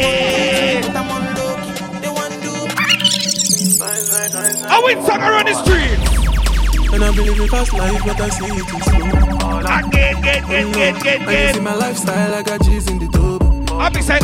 I 4.70 4.82
went 4.84 5.06
song 5.06 5.22
around 5.22 5.48
the 5.48 5.54
street. 5.64 6.17
And 6.94 7.04
I 7.04 7.16
believe 7.16 7.40
in 7.40 7.48
fast 7.48 7.74
life, 7.74 8.02
but 8.06 8.20
I 8.20 8.30
see 8.30 8.46
it 8.46 8.74
is 8.74 8.84
slow. 8.86 9.60
Again, 9.60 10.22
get, 10.22 10.22
get, 10.22 10.44
mm-hmm. 10.46 10.72
get, 10.74 11.04
get, 11.04 11.22
And 11.22 11.48
you 11.48 11.54
see 11.54 11.60
my 11.60 11.76
lifestyle, 11.76 12.34
I 12.34 12.44
got 12.44 12.62
G's 12.64 12.90
in 12.90 13.00
the 13.00 13.08
tub. 13.08 13.72
I 13.72 13.90
be 13.90 14.02
said. 14.02 14.24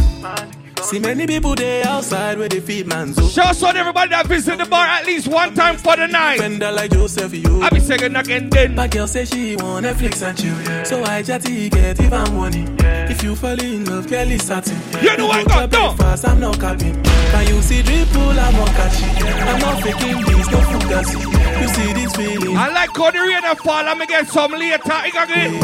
See 0.84 1.00
many 1.00 1.26
people 1.26 1.56
there 1.56 1.86
outside 1.88 2.38
where 2.38 2.50
they 2.50 2.60
feed 2.60 2.88
man's 2.88 3.18
up. 3.18 3.30
Show 3.30 3.68
out 3.68 3.76
everybody 3.76 4.10
that 4.10 4.28
visit 4.28 4.58
the 4.58 4.66
bar 4.66 4.86
at 4.86 5.06
least 5.06 5.30
one 5.30 5.54
time 5.56 5.78
for 5.78 5.96
the 5.96 6.08
night. 6.08 6.40
Fender 6.40 6.72
like 6.74 6.92
Joseph, 6.92 7.34
you. 7.34 7.62
I 7.62 7.70
be 7.70 7.80
saying 7.80 8.16
again 8.16 8.50
then. 8.50 8.76
My 8.76 8.88
girl 8.90 9.08
say 9.08 9.24
she 9.24 9.56
want 9.56 9.86
Netflix 9.86 10.22
and 10.22 10.38
chill, 10.38 10.62
yeah. 10.64 10.84
So 10.84 11.02
I 11.04 11.24
chatty 11.24 11.70
get 11.70 12.02
even 12.02 12.36
money. 12.36 12.66
If 13.10 13.24
you 13.24 13.34
fall 13.36 13.60
in 13.60 13.86
love, 13.86 14.10
girl 14.10 14.30
is 14.30 14.44
satin. 14.44 14.78
You 15.02 15.16
know 15.16 15.30
I 15.30 15.46
got 15.46 15.72
done. 15.72 15.96
fast, 15.96 16.28
I'm 16.28 16.42
not 16.42 16.60
capping. 16.60 17.02
Can 17.02 17.48
you 17.48 17.62
see 17.62 17.82
dripple? 17.82 18.38
I'm 18.38 18.54
not 18.54 18.68
catching. 18.70 19.24
I'm 19.48 19.60
not 19.60 19.82
faking 19.82 20.22
this, 20.26 20.52
no 20.52 20.58
fugazi. 20.60 21.43
You 21.64 21.70
see 21.70 21.94
this 21.94 22.14
feeling? 22.14 22.58
I 22.58 22.68
like 22.74 22.90
how 22.92 23.10
the 23.10 23.20
rain 23.20 23.40
and 23.42 23.58
fall. 23.58 23.88
I'm 23.88 23.98
get 24.06 24.28
some 24.28 24.52
later. 24.52 24.84
You 24.84 25.14
got 25.16 25.30
it. 25.32 25.62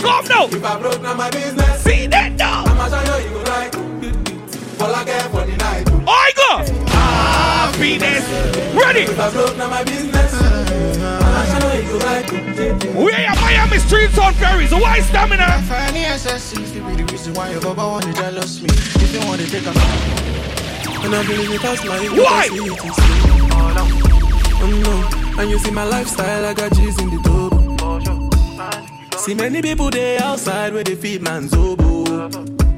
Come 0.00 0.24
now. 0.32 0.46
If 0.48 0.64
I 0.64 0.80
broke, 0.80 1.02
now 1.02 1.12
my 1.12 1.28
business. 1.28 1.82
See 1.84 2.06
that 2.06 2.32
now. 2.38 2.64
I'ma 2.64 2.88
show 2.88 3.18
you, 3.20 3.28
you 3.28 3.36
go 3.36 3.42
like. 3.52 3.74
Fall 4.80 4.94
again 4.96 5.28
for 5.28 5.44
the 5.44 5.56
night. 5.60 5.84
I 6.08 6.32
go. 6.40 6.64
Happiness. 6.88 8.24
Ready. 8.72 9.12
If 9.12 9.20
I 9.20 9.30
broke, 9.30 9.58
now 9.58 9.68
my 9.68 9.84
business. 9.84 10.32
I'ma 10.32 11.44
show 11.60 11.76
you, 11.76 11.84
you 11.84 11.92
go 11.92 12.06
like. 12.08 12.32
We 12.96 13.12
are 13.12 13.36
Miami 13.44 13.76
streets 13.76 14.16
on 14.16 14.32
ferries. 14.40 14.72
Why 14.72 15.00
stamina? 15.00 15.60
Finance 15.68 16.54
if 16.54 16.74
you 16.74 16.80
be 16.80 16.96
the 16.96 17.04
reason 17.12 17.34
why 17.34 17.50
your 17.50 17.60
baba 17.60 17.86
want 17.86 18.04
to 18.06 18.12
jealous 18.14 18.62
me. 18.62 18.68
If 18.72 19.12
you 19.12 19.20
want 19.28 19.42
to 19.42 19.46
take 19.50 19.66
a 19.66 19.72
And 21.04 21.14
I 21.14 21.26
believe 21.26 21.52
it 21.52 21.62
as 21.62 21.84
life. 21.84 22.08
Why? 22.16 24.09
Oh 24.62 24.68
no. 24.84 25.40
And 25.40 25.50
you 25.50 25.58
see 25.58 25.70
my 25.70 25.84
lifestyle, 25.84 26.44
I 26.44 26.54
got 26.54 26.72
G's 26.72 26.98
in 27.00 27.10
the 27.10 27.20
tub. 27.22 29.20
See 29.20 29.34
many 29.34 29.62
people 29.62 29.90
there 29.90 30.22
outside 30.22 30.72
where 30.72 30.84
they 30.84 30.94
feed 30.94 31.22
man's 31.22 31.52
oboe. 31.54 32.30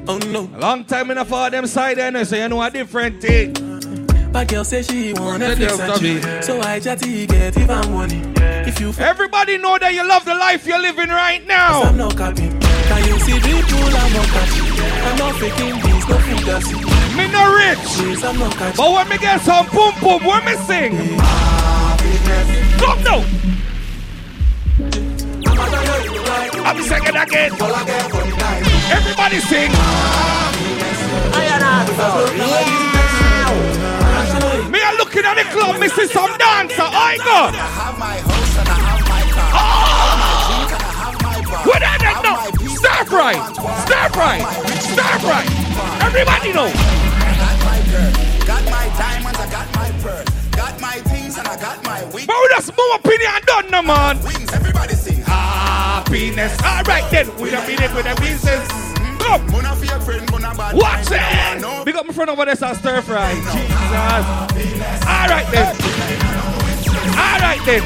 Oh 0.09 0.19
no. 0.29 0.49
Long 0.59 0.85
time 0.85 1.11
enough 1.11 1.29
for 1.29 1.51
them 1.51 1.67
side 1.67 1.99
there, 1.99 2.25
so 2.25 2.37
you 2.37 2.49
know 2.49 2.63
a 2.63 2.71
different 2.71 3.21
thing. 3.21 3.55
My 4.33 4.45
girl 4.45 4.65
say 4.65 4.83
she 4.83 5.13
wanna 5.13 5.55
them 5.55 5.81
and 5.81 6.01
chill. 6.01 6.43
So 6.43 6.61
I 6.61 6.81
chatty 6.81 7.27
get 7.27 7.57
even 7.59 7.93
money. 7.93 8.23
If 8.67 8.81
you 8.81 8.93
Everybody 8.99 9.59
know 9.59 9.79
that 9.79 9.93
you 9.93 10.07
love 10.09 10.25
the 10.25 10.35
life 10.35 10.67
you're 10.67 10.81
living 10.81 11.11
right 11.11 11.47
now. 11.47 11.83
I'm 11.83 11.97
not 11.97 12.17
capping. 12.17 12.59
Can 12.61 13.09
you 13.09 13.19
see 13.21 13.39
the 13.39 13.63
pool? 13.69 13.95
I'm 13.95 14.13
not 14.13 14.27
catching. 14.27 14.69
I'm 15.07 15.17
not 15.19 15.35
faking 15.37 15.81
this, 15.83 16.09
no 16.09 16.17
fugazi. 16.17 16.77
Me 17.17 17.29
no 17.31 17.43
rich. 17.55 17.79
Yes, 18.01 18.25
I'm 18.25 18.39
not 18.39 18.53
catching. 18.53 18.77
But 18.77 18.93
when 18.93 19.09
me 19.09 19.19
get 19.19 19.41
some 19.43 19.67
boom 19.67 19.95
boom, 20.01 20.25
when 20.25 20.45
me 20.45 20.57
sing. 20.67 21.72
Come 22.83 23.03
now. 23.05 23.23
Be 26.75 26.83
singing 26.83 27.17
again. 27.17 27.53
Everybody 28.91 29.39
sing. 29.39 29.71
Me 34.73 34.81
a 34.83 34.91
looking 34.99 35.25
at 35.25 35.35
the 35.37 35.45
club, 35.53 35.77
see 35.91 36.07
some 36.09 36.37
dancer. 36.39 36.83
I 36.83 37.17
go. 37.19 37.51
Oh! 39.55 39.55
Ah. 39.55 40.43
What 41.65 41.83
are 41.83 41.99
that 41.99 42.21
now? 42.25 42.51
Stir 42.67 43.05
fry, 43.05 43.35
stir 43.85 44.09
fry, 44.11 44.39
stir 44.81 45.19
fry. 45.23 45.43
Everybody 46.05 46.53
know. 46.53 46.67
I 46.67 47.31
got 48.45 48.65
my 48.65 48.87
diamonds, 48.99 49.39
I 49.39 49.47
got 49.51 49.73
my 49.77 49.91
pearl. 50.03 50.32
Things 51.33 51.39
and 51.39 51.49
I 51.49 51.57
got 51.61 51.85
my 51.85 52.05
wings. 52.13 52.27
But 52.27 52.37
we 52.43 52.49
just 52.49 52.71
move 52.77 52.95
opinion 52.97 53.31
done, 53.47 53.71
no 53.71 53.83
man. 53.83 54.23
Wings, 54.23 54.53
everybody 54.53 54.95
sing. 54.95 55.23
Happiness. 55.23 56.53
All 56.63 56.83
right 56.83 57.11
then, 57.11 57.27
we 57.41 57.51
don't 57.51 57.67
be 57.67 57.75
there 57.77 57.95
with 57.95 58.05
the 58.05 58.15
business. 58.21 58.69
Come. 59.19 59.47
Mona 59.51 59.75
for 59.77 59.85
your 59.85 60.01
friend, 60.01 60.31
Mona 60.31 60.55
bad 60.55 60.77
Watch 60.77 61.09
it. 61.11 61.85
Big 61.85 61.97
up 61.97 62.07
my 62.07 62.13
friend 62.13 62.29
over 62.29 62.45
there, 62.45 62.57
so 62.57 62.73
stir 62.75 63.01
fry. 63.01 63.33
Jesus. 63.35 63.53
All 65.09 65.29
right 65.29 65.47
then. 65.53 65.77
All 67.17 67.39
right 67.41 67.61
then. 67.65 67.83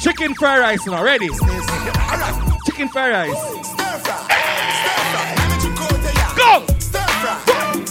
Chicken 0.00 0.34
fried 0.34 0.60
rice 0.60 0.86
now, 0.86 1.02
ready? 1.02 1.28
Chicken 2.66 2.88
fried 2.88 3.12
rice. 3.12 3.38
Stir 3.66 3.98
fry. 4.04 4.26
Hey. 4.30 5.36
Go. 6.36 6.64
Stir 6.78 7.06
fry. 7.18 7.84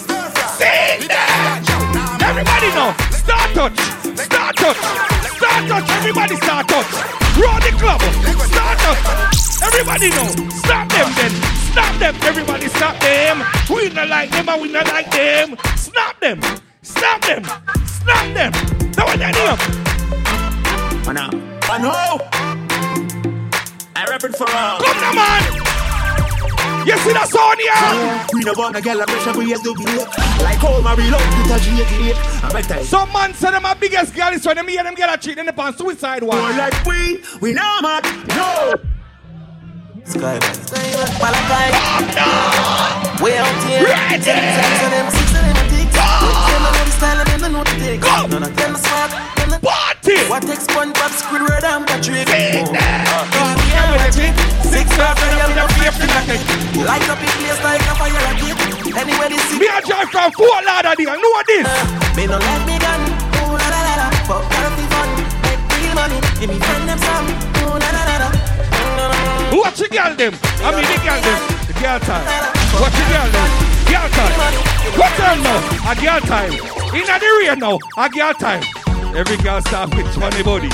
Sing 0.55 1.07
that. 1.09 2.21
Everybody 2.21 2.67
know. 2.73 3.14
Start 3.25 3.49
touch. 3.55 3.79
Start 4.21 4.55
touch. 4.55 4.77
Start 4.77 5.67
touch. 5.67 5.89
Everybody 5.89 6.35
start 6.35 6.67
touch. 6.67 6.85
Roll 7.41 7.59
the 7.59 7.73
club. 7.73 7.99
Start 8.45 8.77
touch. 8.77 9.01
Everybody 9.65 10.09
know. 10.11 10.29
Stop 10.49 10.89
them 10.89 11.09
then. 11.17 11.31
Stop 11.73 11.97
them. 11.97 12.15
Everybody 12.21 12.67
stop 12.67 12.99
them. 12.99 13.43
We 13.67 13.89
not 13.89 14.09
like 14.09 14.29
them 14.29 14.47
and 14.47 14.61
we 14.61 14.71
not 14.71 14.85
like 14.87 15.09
them. 15.09 15.57
Stop 15.75 16.19
them. 16.19 16.39
Stop 16.83 17.21
them. 17.21 17.43
Stop 17.85 18.25
them. 18.37 18.51
That 18.93 19.05
was 19.07 19.17
that 19.17 19.35
up. 19.49 19.59
Mana. 21.05 21.29
I 21.67 21.79
know. 21.79 22.21
I 23.95 24.05
rap 24.05 24.23
it 24.23 24.35
for 24.35 24.49
all. 24.51 24.79
Come 24.81 25.01
now, 25.01 25.13
man. 25.13 25.84
You 26.85 26.97
see 26.99 27.13
that 27.13 27.29
song 27.29 27.57
here? 27.57 28.25
We 28.33 28.43
no 28.45 28.53
want 28.57 28.75
a 28.75 28.81
girl 28.81 29.01
a 29.01 29.05
pressure 29.05 29.37
we 29.37 29.53
to 29.53 29.73
be 29.73 29.85
Like 30.43 30.63
all 30.63 30.81
my 30.81 30.93
reload 30.93 31.21
with 31.37 31.51
a 31.51 31.57
G88. 31.61 32.43
I 32.43 32.53
bet 32.53 32.71
I. 32.71 32.83
Some 32.83 33.11
man 33.11 33.33
say 33.33 33.51
them 33.51 33.65
a 33.65 33.75
biggest 33.75 34.13
girl 34.13 34.33
is 34.33 34.45
when 34.45 34.57
them 34.57 34.67
hear 34.67 34.83
them 34.83 34.95
get 34.95 35.13
a 35.13 35.17
cheat 35.17 35.37
in 35.37 35.45
the 35.45 35.53
pan 35.53 35.75
suicide 35.75 36.23
one. 36.23 36.37
More 36.37 36.51
like 36.51 36.85
we, 36.85 37.23
we 37.41 37.53
know 37.53 37.79
man. 37.81 38.01
No. 38.29 38.73
Sky. 40.05 40.37
Way 43.23 43.37
out 43.37 43.63
here. 43.63 43.83
Ready. 43.83 44.23
Ten 44.23 44.37
times 44.61 44.83
of 44.83 44.91
them, 44.91 45.09
six 45.11 45.29
of 45.29 45.55
them 45.55 45.64
a 45.97 46.05
tick. 46.21 46.37
Them 46.49 46.63
a 46.65 46.69
know 46.71 46.83
the 46.85 46.93
style 46.95 47.19
and 47.19 47.27
them 47.29 47.39
don't 47.41 47.53
know 47.53 47.63
the 47.63 47.75
take. 47.79 48.01
Go. 48.01 48.27
None 48.27 48.43
of 48.43 48.53
them 48.55 48.75
a 48.75 48.79
smart. 48.79 49.11
them 49.35 49.53
a- 49.53 49.59
Party. 49.59 50.17
What 50.29 50.43
takes 50.43 50.67
SpongeBob, 50.67 51.11
Squidward 51.17 51.63
and 51.63 51.85
Patrick? 51.87 52.27
Sing 52.29 52.69
that. 52.75 53.05
God, 53.33 53.55
we 53.57 53.69
are 53.73 53.89
magic. 53.97 54.33
Six 54.61 54.85
of 54.99 55.15
them 55.17 55.33
with 55.49 55.57
a 55.57 55.65
a 55.65 55.73
fear 55.79 55.91
fear 55.95 56.85
Light 56.85 57.07
up 57.09 57.17
the 57.17 57.29
place 57.39 57.61
like 57.63 57.81
a 57.81 57.93
fire 57.95 58.13
rocket. 58.13 58.57
Anywhere 58.95 59.29
they 59.29 59.39
see 59.49 59.59
Me 59.59 59.67
a 59.67 59.81
drive 59.81 60.09
from 60.11 60.31
Fort 60.33 60.63
Lauderdale. 60.65 61.15
Know 61.17 61.31
what 61.33 61.45
this? 61.47 61.65
Me 62.15 62.27
no 62.27 62.37
let 62.37 62.61
me 62.67 62.75
gun. 62.77 63.01
Ooh 63.41 63.55
la 63.55 63.67
la 63.71 63.79
la 63.87 63.93
la. 64.01 64.07
But 64.27 64.43
gotta 64.51 64.69
be 64.75 64.85
fun. 64.91 65.09
Make 65.47 65.63
real 65.79 65.93
money. 65.95 66.19
Give 66.39 66.49
me 66.51 66.57
friend 66.59 66.85
them 66.89 66.99
some. 66.99 67.27
Ooh 67.65 67.79
la 67.79 67.89
la 67.95 68.03
la 68.05 68.15
la. 68.23 68.29
Watch 69.55 69.79
the 69.79 69.87
girl 69.89 70.13
them. 70.15 70.33
I 70.61 70.69
mean 70.75 70.85
the 70.85 70.97
girl 71.01 71.19
them. 71.23 71.39
The 71.67 71.73
girl 71.79 71.99
time. 72.03 72.25
Watch 72.81 72.93
the 72.93 73.05
girl 73.09 73.29
them. 73.31 73.74
Girl 73.87 74.09
time. 74.09 74.53
What 74.97 75.11
time 75.17 75.43
now? 75.43 75.91
A 75.91 75.95
girl 75.95 76.19
time. 76.21 76.51
In 76.93 77.05
the 77.05 77.45
rain 77.47 77.59
now. 77.59 77.79
A 77.97 78.09
girl 78.09 78.33
time. 78.33 78.63
Every 79.15 79.37
girl 79.37 79.61
start 79.61 79.91
pitch 79.91 80.07
funny 80.07 80.43
body. 80.43 80.69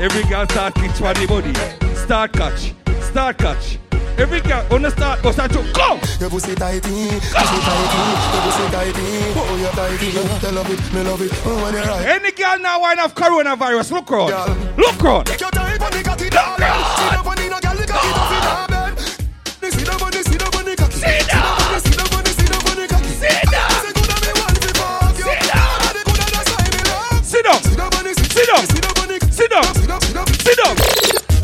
Every 0.00 0.24
girl 0.24 0.46
start 0.48 0.74
pitch 0.74 0.92
funny 0.92 1.26
body. 1.26 1.52
Start 1.94 2.32
catch. 2.32 2.72
Start 3.02 3.38
catch. 3.38 3.78
Every 4.18 4.40
girl 4.40 4.66
on 4.72 4.82
the 4.82 4.90
start 4.90 5.22
go 5.22 5.30
start 5.30 5.52
to 5.52 5.62
go. 5.72 5.98
Your 6.18 6.28
pussy 6.28 6.54
tighty, 6.56 6.80
pussy 6.80 7.30
tighty, 7.30 8.02
your 8.34 8.42
pussy 8.42 8.66
tighty. 8.74 9.06
Oh, 9.38 9.56
you 9.56 9.70
tighty, 9.78 10.08
I 10.18 10.50
love 10.50 10.70
it, 10.70 10.92
me 10.92 11.02
love 11.02 11.22
it. 11.22 11.30
Oh, 11.46 11.62
when 11.62 11.74
you're 11.74 11.84
right. 11.84 12.04
Any 12.04 12.32
girl 12.32 12.58
now 12.58 12.80
wine 12.80 12.98
have 12.98 13.14
coronavirus. 13.14 13.92
Look 13.92 14.10
round. 14.10 14.32
Look 14.76 15.00
round. 15.00 15.26
Take 15.26 15.40
your 15.40 15.50
time 15.50 15.80
on 15.80 15.92
the 15.92 16.02
cocky, 16.02 16.30
darling. 16.30 16.66
See 16.98 17.10
the 17.14 17.22
funny, 17.22 17.48
no 17.48 17.60
girl, 17.60 17.76
the 17.76 17.86
cocky 17.86 18.08
don't 18.10 18.28
fit 18.28 18.42
her 18.42 18.66
bed. 18.66 18.98
See 19.72 19.84
the 19.84 19.92
funny, 19.92 20.22
see 20.24 20.36
the 20.36 20.46
funny 20.50 20.74
cocky. 20.74 20.98
See 20.98 21.06
the 21.06 21.06
funny, 21.06 21.14
see 21.14 21.30
the 21.30 21.37
sit 30.48 30.64
down. 30.64 30.87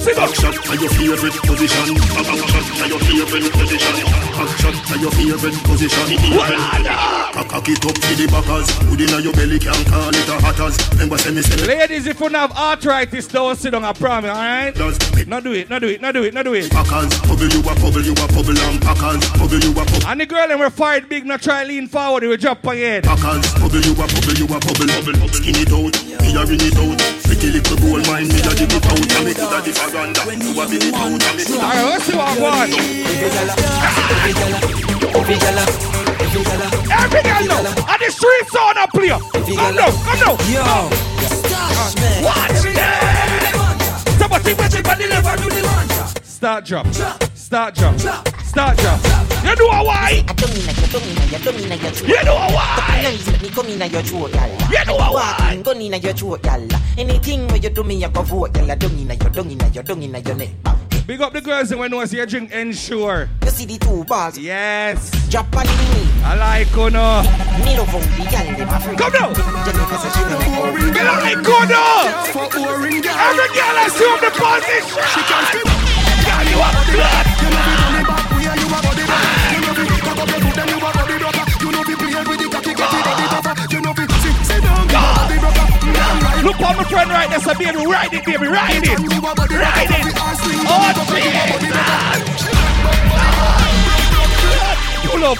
Sit 0.04 0.16
down. 0.16 0.28
Backshot 0.28 0.52
to 0.68 0.74
your 0.76 0.90
favorite 0.90 1.32
position. 1.48 1.94
Backshot 1.96 2.68
to 2.76 2.88
your 2.88 2.98
favorite 3.00 3.52
position. 3.52 3.94
Backshot 4.36 4.76
to 4.84 4.94
your 5.00 5.10
favorite 5.12 5.56
position. 5.64 6.18
Cock 7.54 7.68
it 7.68 7.84
up 7.86 7.94
to 7.94 8.12
the 8.14 8.26
backers. 8.28 8.68
Put 8.84 9.00
in 9.00 9.22
your 9.24 9.32
belly, 9.32 9.58
can't 9.58 9.86
call 9.86 10.08
it 10.08 10.28
a 10.28 10.36
hatters. 10.44 10.76
Remember 10.92 11.16
say 11.16 11.30
me 11.30 11.40
Ladies, 11.66 12.06
if 12.06 12.20
you 12.20 12.28
don't 12.28 12.34
have 12.34 12.52
arthritis, 12.52 13.28
don't 13.28 13.56
sit 13.56 13.70
down, 13.70 13.84
I 13.84 13.92
promise, 13.92 14.30
alright? 14.30 14.76
Not 15.26 15.42
do 15.42 15.52
it, 15.52 15.70
not 15.70 15.80
do 15.80 15.88
it, 15.88 16.00
not 16.02 16.12
do 16.12 16.22
it, 16.22 16.34
not 16.34 16.44
do 16.44 16.54
it. 16.54 16.70
Packers, 16.70 17.08
bubble 17.22 17.48
you 17.48 17.60
a 17.60 17.74
bubble, 17.78 18.02
you 18.02 18.12
a 18.12 18.26
bubble 18.28 18.58
and 18.58 18.82
packers, 18.82 19.24
bubble 19.38 19.58
you 19.58 19.70
a 19.70 19.74
bubble. 19.74 20.06
And 20.06 20.20
the 20.20 20.26
girl 20.26 20.50
and 20.50 20.60
we 20.60 20.68
fight 20.70 21.08
big, 21.08 21.24
not 21.26 21.42
try 21.42 21.64
lean 21.64 21.86
forward, 21.88 22.24
we 22.24 22.36
drop 22.36 22.66
again. 22.66 23.02
Packers, 23.02 23.46
bubble 23.54 23.80
you 23.80 23.92
a 23.92 24.04
bubble, 24.04 24.34
you 24.34 24.46
a 24.46 24.58
bubble, 24.58 24.86
bubble. 24.86 25.28
Skin 25.32 25.54
it 25.56 25.72
out, 25.72 25.94
me 26.22 26.34
a 26.34 26.42
ring 26.44 26.60
it 26.60 26.76
out. 26.76 26.98
Pretty 27.24 27.50
little 27.50 27.76
gold 27.78 28.06
mine, 28.06 28.28
me 28.28 28.40
a 28.40 28.50
dig 28.54 28.72
it 28.72 28.84
out. 28.84 28.98
And 29.14 29.24
me 29.26 29.32
coulda 29.34 29.62
the 29.94 30.00
faranda, 30.00 30.42
you 30.42 30.60
a 30.60 30.66
big 30.68 30.82
it 30.84 30.94
out. 30.94 31.06
And 31.06 31.36
me 31.36 31.44
coulda. 31.44 31.62
Alright, 31.62 31.84
let's 31.86 32.04
see 32.04 32.16
what 32.16 32.28
I 32.28 32.40
want. 32.40 32.70
Every 36.90 37.22
girl 37.22 37.44
know. 37.46 37.60
And 37.88 38.00
the 38.00 38.10
street 38.10 38.46
sound 38.50 38.78
a 38.78 38.86
play. 38.88 39.08
Come 39.08 39.76
now, 39.76 39.90
come 40.04 40.18
now. 40.20 40.34
Yo, 40.50 40.64
Watch 42.24 42.62
that. 42.74 44.16
Somebody 44.18 44.54
watch 44.54 44.74
it, 44.74 44.84
but 44.84 44.98
they 44.98 45.08
never 45.08 45.36
do 45.36 45.48
the 45.48 45.62
launcher. 45.62 45.93
Start 46.34 46.64
drop. 46.64 46.86
Start 47.34 47.76
drop. 47.76 47.96
Start 48.42 48.76
drop. 48.78 49.00
You 49.44 49.54
know 49.54 49.68
why? 49.68 50.24
You 52.04 52.24
know 52.24 52.34
why? 52.50 53.16
Me 53.40 53.48
come 53.50 53.66
in 53.66 53.78
your 53.78 54.02
throat, 54.02 54.32
gal. 54.32 54.50
You 54.68 54.84
know 54.84 54.96
why? 54.96 55.60
Gun 55.62 55.80
in 55.80 55.92
your 55.92 56.12
throat, 56.12 56.42
gal. 56.42 56.68
Anything 56.98 57.46
where 57.46 57.58
you 57.58 57.70
do 57.70 57.84
me, 57.84 57.94
you 57.94 58.08
go 58.08 58.22
vote, 58.22 58.52
gal. 58.52 58.76
Dung 58.76 58.98
in 58.98 59.06
your, 59.06 59.16
dung 59.30 59.48
in 59.48 59.60
your, 59.72 59.84
dung 59.84 60.02
in 60.02 60.12
your 60.12 60.34
neck. 60.34 60.50
Big 61.06 61.20
up 61.20 61.32
the 61.32 61.40
girls 61.40 61.70
and 61.70 61.78
when 61.78 61.92
you 61.92 62.04
see 62.04 62.16
you 62.16 62.26
drink 62.26 62.50
ensure. 62.50 63.28
You 63.44 63.50
see 63.50 63.66
the 63.66 63.78
two 63.78 64.04
bars. 64.04 64.36
Yes. 64.36 65.12
Drop 65.30 65.56
on 65.56 65.66
me. 65.66 65.72
I 66.24 66.34
like 66.34 66.74
you 66.74 66.90
no. 66.90 67.22
Me 67.64 67.76
love 67.78 67.88
how 67.88 68.00
the 75.52 75.73
gal 76.34 76.46
dem 76.46 76.60
a 76.60 76.74
free. 76.74 77.16
Come 77.38 77.54
now. 77.54 78.24
Jennifer 79.50 79.74
says 80.26 80.40
she 80.40 80.52
no 80.54 80.78
like 80.78 80.94
Get 80.94 80.94
on 80.94 81.10
it, 81.10 81.22
go 81.22 81.22
now. 81.22 81.22
Every 81.22 81.22
girl 81.22 81.34
assume 81.34 81.72
the 81.72 81.92
position. 83.94 84.24
She 84.24 84.30
can 84.30 84.44
skip. 84.44 84.64
Girl, 84.94 85.28
you 85.30 85.40
have 85.94 86.20
blood. 86.20 86.44
Look 86.44 86.60
on 86.60 86.76
my 86.76 86.84
friend 86.84 87.10
right 87.10 87.30
there, 87.30 87.40
so 87.40 87.54
baby, 87.54 87.78
ride 87.86 88.12
it, 88.12 88.24
baby, 88.24 88.46
ride 88.46 88.84
it, 88.84 88.98
ride 88.98 89.90
it. 89.90 90.14
Oh, 90.66 90.92
Jesus. 91.10 92.04
Pull 95.10 95.24
up. 95.24 95.38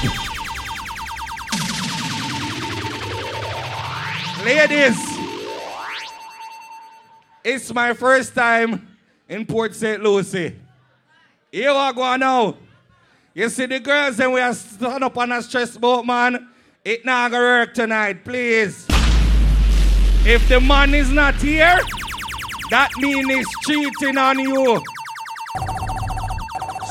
Ladies, 4.45 4.99
it's 7.45 7.73
my 7.73 7.95
first 7.95 8.35
time 8.35 8.89
in 9.29 9.47
Port 9.47 9.75
St. 9.75 10.03
Lucie. 10.03 10.64
Here 11.55 11.71
I 11.71 11.93
go 11.93 12.17
now. 12.17 12.57
You 13.33 13.49
see 13.49 13.67
the 13.67 13.79
girls 13.79 14.19
and 14.19 14.33
we 14.33 14.41
are 14.41 14.53
stand 14.53 15.05
up 15.05 15.17
on 15.17 15.31
a 15.31 15.41
stress 15.41 15.77
boat, 15.77 16.05
man. 16.05 16.49
It 16.85 17.05
not 17.05 17.31
gonna 17.31 17.45
work 17.45 17.75
tonight, 17.75 18.25
please. 18.25 18.85
If 20.27 20.49
the 20.49 20.61
man 20.61 20.93
is 20.97 21.13
not 21.13 21.37
here, 21.37 21.79
that 22.71 22.91
means 22.99 23.29
he's 23.29 23.47
cheating 23.63 24.19
on 24.19 24.41
you. 24.41 24.83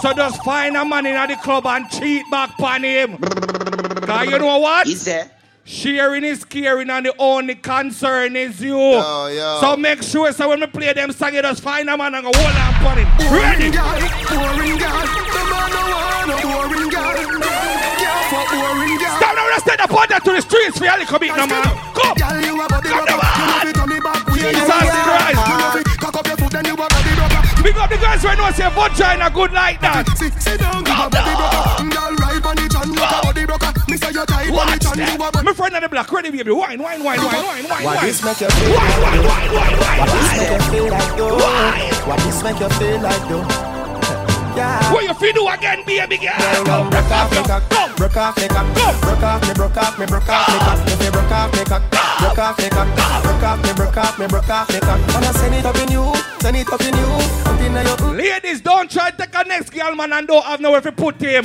So 0.02 0.14
just 0.14 0.42
find 0.46 0.78
a 0.78 0.86
man 0.86 1.08
in 1.08 1.28
the 1.28 1.36
club 1.36 1.66
and 1.68 1.90
cheat 1.90 2.24
back 2.32 2.58
on 2.62 2.86
him. 2.86 3.18
Cause 3.18 4.30
you 4.30 4.40
know 4.40 4.60
what? 4.60 4.88
Is 4.88 5.04
there? 5.04 5.30
Sharing 5.66 6.26
is 6.26 6.44
caring 6.44 6.90
and 6.90 7.06
the 7.06 7.14
only 7.18 7.56
concern 7.56 8.36
is 8.36 8.60
you. 8.60 8.76
Yo, 8.78 9.28
yo. 9.28 9.60
So 9.62 9.78
make 9.78 10.04
sure 10.04 10.32
so 10.34 10.50
when 10.50 10.60
we 10.60 10.68
play 10.68 10.92
them 10.92 11.12
song, 11.14 11.34
you 11.34 11.42
just 11.42 11.64
find 11.64 11.90
a 11.90 11.96
man 11.96 12.14
and 12.16 12.24
go 12.26 12.32
hold 12.36 12.52
on 12.52 12.84
on 12.84 12.98
him. 13.00 13.08
Ready? 13.32 13.72
Boring 13.72 14.76
girl, 14.76 15.08
the 15.08 15.42
man 15.48 15.72
no 15.72 15.82
want 15.88 16.28
no 16.28 16.36
boring 16.44 16.90
girl. 16.92 17.16
Girl 17.16 18.24
for 18.28 18.44
boring 18.52 18.98
girl. 19.00 19.16
Stop 19.16 19.36
now, 19.40 19.48
let's 19.56 19.64
take 19.64 19.80
the 19.80 19.88
partner 19.88 20.20
to 20.20 20.32
the 20.36 20.42
streets 20.44 20.78
for 20.78 20.84
you, 20.84 21.06
come 21.08 21.24
in, 21.24 21.32
no 21.32 21.48
man. 21.48 21.64
Come. 21.96 22.12
Girl, 22.20 22.42
you 22.44 22.60
a 22.60 22.68
body 22.68 22.90
Come 22.92 23.00
rocker. 23.00 23.24
on. 23.24 23.24
You 23.24 23.48
know 23.48 23.64
fi 23.64 23.72
turn 23.72 23.92
it 23.96 24.04
back 24.04 24.28
way. 24.28 24.36
Jesus 24.36 24.52
You 24.52 24.68
know 24.68 24.68
fi- 24.68 25.08
Christ. 25.08 25.48
You 25.48 25.56
know 25.64 25.72
fi 25.80 25.96
cock 25.96 26.16
up 26.20 26.28
your 26.28 26.38
foot, 26.44 26.52
then 26.52 26.66
you 26.68 26.74
a 26.76 26.88
body 26.92 27.14
rocker. 27.16 27.64
Big 27.64 27.78
up 27.80 27.88
the 27.90 27.98
girls 28.04 28.24
right 28.28 28.36
now, 28.38 28.52
say 28.52 28.68
vagina 28.68 29.32
good 29.32 29.54
like 29.56 29.80
that. 29.80 30.04
Sit, 30.20 30.34
sit 30.44 30.60
down, 30.60 30.84
you 30.84 30.92
a 30.92 31.08
body 31.08 31.32
rocker. 31.40 31.88
Girl, 31.88 32.12
ride 32.20 32.44
on 32.52 32.56
the 32.60 32.68
chan, 32.68 32.92
you 32.92 33.00
a 33.00 33.08
body 33.24 33.46
rocker. 33.48 33.72
Me 33.94 33.98
say 34.02 34.10
you 34.10 34.26
tight 34.26 34.50
on 34.50 34.50
the 34.50 34.58
Watch 34.58 34.86
you 34.90 34.90
a 34.90 35.06
that. 35.06 35.20
body. 35.22 35.46
My 35.46 35.54
friend 35.54 35.76
on 35.78 35.82
the 35.86 35.90
block, 35.90 36.10
ready, 36.12 36.32
baby. 36.34 36.50
Wine, 36.50 36.82
wine, 36.82 37.04
wine, 37.06 37.22
wine, 37.22 37.30
wine, 37.30 37.66
wine, 37.70 37.84
What 37.86 38.02
wine. 38.02 38.10
this 38.10 38.26
make 38.26 38.42
you 38.42 38.50
feel 38.50 38.74
Wine, 38.74 38.98
wine, 39.06 39.22
wine, 39.22 39.50
wine, 39.54 39.78
wine, 39.78 40.00
What 40.02 40.10
this 40.10 40.34
make 40.34 40.50
you 40.50 40.62
feel 40.74 40.88
like 40.90 41.12
though? 41.14 41.38
Why? 41.38 41.78
What 42.10 42.18
this 42.26 42.40
make 42.42 42.58
you 42.58 42.70
feel 42.82 43.00
like 43.06 43.24
though? 43.30 43.46
Yeah. 44.58 44.94
What 44.94 45.04
you 45.06 45.14
feel 45.14 45.34
do 45.38 45.46
again, 45.46 45.86
baby 45.86 46.18
girl? 46.18 46.34
Girl, 46.42 46.66
Come, 46.66 46.90
broke 46.90 47.12
off 47.14 47.30
me 47.30 47.38
come, 47.38 47.46
cock, 47.46 47.64
come. 47.70 47.92
broke 47.94 48.18
off 48.18 48.34
me 48.42 48.48
cock, 48.50 48.66
Come. 48.74 48.98
broke 48.98 49.22
off 49.30 49.42
me, 49.46 49.54
broke 49.54 49.78
off 49.78 49.94
me, 50.02 50.06
broke 50.10 50.30
off 50.30 50.50
me 50.50 50.58
cock. 50.58 50.80
If 50.90 50.98
you 51.06 51.12
broke 51.14 51.30
off 51.38 51.54
me 51.54 51.64
cock, 51.70 51.84
broke 52.18 52.42
off 52.42 52.58
me 52.58 52.70
cock, 52.74 52.90
broke 52.98 53.44
off 53.46 53.62
me, 53.62 53.72
broke 53.78 53.98
off 53.98 54.18
me, 54.18 54.26
broke 54.26 54.50
off 54.50 54.70
me 54.74 54.80
cock. 54.82 55.00
Wanna 55.14 55.34
send 55.38 55.54
it 55.54 55.66
up 55.70 55.78
in 55.78 55.90
you, 55.94 56.06
send 56.42 56.58
it 56.58 56.66
up 56.66 56.82
in 56.82 56.98
you, 56.98 57.14
up 57.14 57.22
in 57.22 57.46
your. 57.46 57.53
Ladies, 57.64 58.62
don't 58.62 58.90
try 58.92 59.12
to 59.12 59.18
take 59.18 59.34
a 59.34 59.44
next 59.48 59.70
girl, 59.72 59.96
man, 59.96 60.12
and 60.14 60.28
don't 60.28 60.44
have 60.46 60.60
nowhere 60.60 60.82
to 60.82 60.92
put 60.92 61.20
him. 61.22 61.44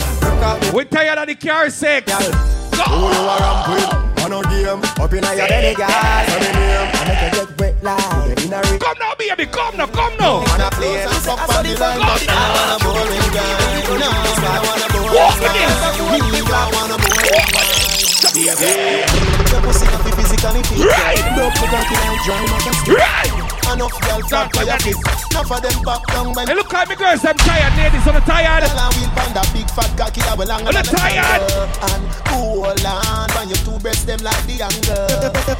We 0.74 0.84
tired 0.84 1.18
of 1.18 1.26
the 1.28 1.34
car 1.34 1.70
sex. 1.70 2.10
Who 2.10 2.22
you 2.22 3.06
a 3.06 3.36
ramp 3.38 3.68
with? 3.70 4.24
On 4.24 4.32
a 4.34 4.42
game, 4.50 4.82
up 4.82 5.12
in 5.12 5.22
your 5.22 5.48
belly, 5.48 5.74
girl. 5.74 5.88
Say 5.88 6.40
me 6.42 6.50
name, 6.58 6.90
I 6.90 7.00
make 7.06 7.22
you 7.22 7.30
get 7.38 7.50
wet 7.60 7.74
like 7.82 8.44
in 8.44 8.52
a 8.52 8.60
ring. 8.66 8.78
Come 8.78 8.98
now, 8.98 9.14
baby, 9.18 9.47
come 9.47 9.76
now, 9.76 9.86
come 9.86 10.16
now. 10.18 10.42
Wanna 10.42 10.70
play 10.74 11.02
and 11.02 11.10
fuck 11.22 11.38
on 11.48 11.64
the 11.64 11.72
line, 11.78 12.02
but 12.02 12.26
I 12.28 12.34
wanna 12.50 12.76
boring 12.82 13.30
girl. 13.32 13.98
No, 13.98 14.08
I 14.10 14.58
wanna 14.66 14.86
boring 14.90 15.14
Walk 15.14 15.38
with 15.38 15.48
girl. 15.48 15.55
this. 15.55 15.78
Me, 16.12 16.42
I 16.44 16.66
wanna 16.74 16.98
boring 16.98 17.38
Your 19.48 19.60
pussy 19.62 19.86
can 19.86 20.00
be 20.05 20.10
physically 20.12 20.62
fit. 20.66 20.82
Right. 20.84 21.22
Don't 21.36 21.55
put 21.56 21.70
that 21.70 21.86
in 21.88 21.98
like 22.05 22.20
dry 22.26 22.42
mac 22.50 22.66
and 22.66 22.74
stick. 22.74 22.98
Right. 22.98 23.38
Enough 23.68 24.00
girls 24.00 24.26
Start 24.28 24.48
start 24.50 24.56
for 24.56 24.64
like 24.64 24.80
kiss. 24.80 24.97
Enough 25.30 25.52
of 25.52 25.60
them 25.62 25.82
back 25.84 26.02
down 26.08 26.32
when 26.32 26.47
Hey, 26.48 26.55
look 26.55 26.72
at 26.74 26.88
me 26.88 26.97
girls, 26.97 27.24
I'm 27.24 27.36
tired, 27.36 27.74
ladies, 27.76 28.06
I'm 28.08 28.22
tired. 28.22 28.64
Girl 28.64 28.80
and 28.80 28.94
we'll 28.97 29.10
find 29.12 29.32
that 29.36 29.48
big 29.52 29.68
fat 29.70 29.92
cocky 29.97 30.20
that 30.24 30.36
will 30.38 30.48
hang 30.48 30.66
I'm 30.66 30.72
on 30.72 30.74
the 30.74 30.82
tired. 30.88 31.42
finger. 31.44 31.68
And 31.92 32.02
hold 32.32 32.84
on, 32.84 33.28
when 33.36 33.47
your 33.52 33.60
two 33.62 33.78
breasts 33.78 34.05
them 34.08 34.20
like 34.24 34.40
the 34.48 34.56
angle. 34.64 35.06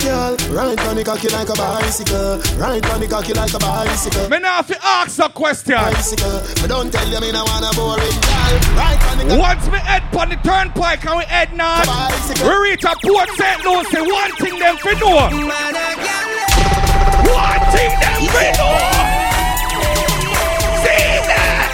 Girl, 0.01 0.35
ride 0.57 0.81
on 0.89 0.97
the 0.97 1.05
cocky 1.05 1.29
like 1.29 1.49
a 1.49 1.55
bicycle. 1.55 2.41
Ride 2.57 2.87
on 2.89 3.01
the 3.01 3.09
cocky 3.09 3.35
like 3.35 3.53
a 3.55 3.59
bicycle. 3.61 4.29
Me 4.29 4.39
now 4.41 4.65
have 4.65 4.69
to 4.69 4.79
ask 4.83 5.19
a 5.21 5.29
question. 5.29 5.77
Bicycle. 5.77 6.41
But 6.65 6.69
don't 6.69 6.91
tell 6.91 7.07
you 7.07 7.21
me 7.21 7.31
no 7.31 7.45
wanna 7.45 7.71
boring 7.77 8.19
girl. 8.25 8.55
Ride 8.75 9.03
on 9.13 9.19
the 9.21 9.25
cocky. 9.29 9.41
Once 9.41 9.65
we 9.69 9.79
head 9.85 10.03
on 10.17 10.29
the 10.33 10.39
turnpike 10.43 11.05
and 11.05 11.19
we 11.19 11.25
head 11.29 11.53
north, 11.53 11.87
Bicycle. 11.87 12.49
we 12.49 12.73
reach 12.73 12.85
a 12.85 12.97
Port 13.05 13.29
St. 13.37 13.61
Lucie, 13.65 14.01
one 14.01 14.33
thing 14.41 14.59
them 14.59 14.77
for 14.81 14.95
know. 14.97 16.88
One 17.29 17.63
thing 17.73 17.93
them 18.01 18.21
for. 18.33 18.49
See 20.83 21.13
that? 21.29 21.69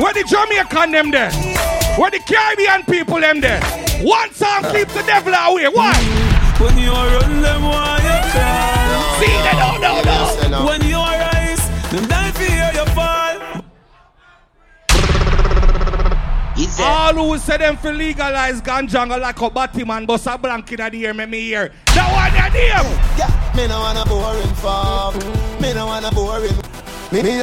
Where 0.00 0.12
the 0.12 0.24
Jamaican 0.28 0.90
them 0.92 1.10
there? 1.10 1.32
Where 1.98 2.10
the 2.10 2.18
Caribbean 2.20 2.84
people 2.84 3.20
them 3.20 3.40
there? 3.40 3.60
One 4.02 4.30
song 4.34 4.62
keeps 4.72 4.92
the 4.92 5.02
devil 5.02 5.32
away. 5.32 5.68
Why? 5.68 5.94
When 6.60 6.76
you 6.76 6.92
run 6.92 7.40
them, 7.42 7.62
why 7.62 7.96
you 8.04 8.30
cry? 8.30 9.16
See 9.20 9.36
that? 9.44 9.56
No, 9.80 10.02
no, 10.04 10.58
no. 10.60 10.66
When 10.66 10.82
you 10.84 10.96
rise, 10.96 11.15
there. 16.64 16.86
All 16.86 17.14
who 17.14 17.38
say 17.38 17.58
them 17.58 17.76
for 17.76 17.92
legalize 17.92 18.60
ganja 18.62 19.02
and 19.02 19.10
go 19.10 19.18
like 19.18 19.40
a 19.40 19.50
batty 19.50 19.84
man, 19.84 20.06
bust 20.06 20.26
a 20.26 20.38
blank 20.38 20.72
in 20.72 20.78
the 20.78 20.96
ear, 20.96 21.14
make 21.14 21.28
me 21.28 21.40
hear. 21.40 21.72
That 21.94 22.08
one 22.12 22.32
your 22.32 22.50
name. 22.52 22.98
Yeah, 23.18 23.52
me 23.56 23.66
no 23.68 23.80
wanna 23.80 24.04
boring 24.06 24.54
farm. 24.56 25.18
Me 25.60 25.72
no 25.74 25.86
wanna 25.86 26.10
boring. 26.10 26.56
Me 27.12 27.22
me 27.22 27.42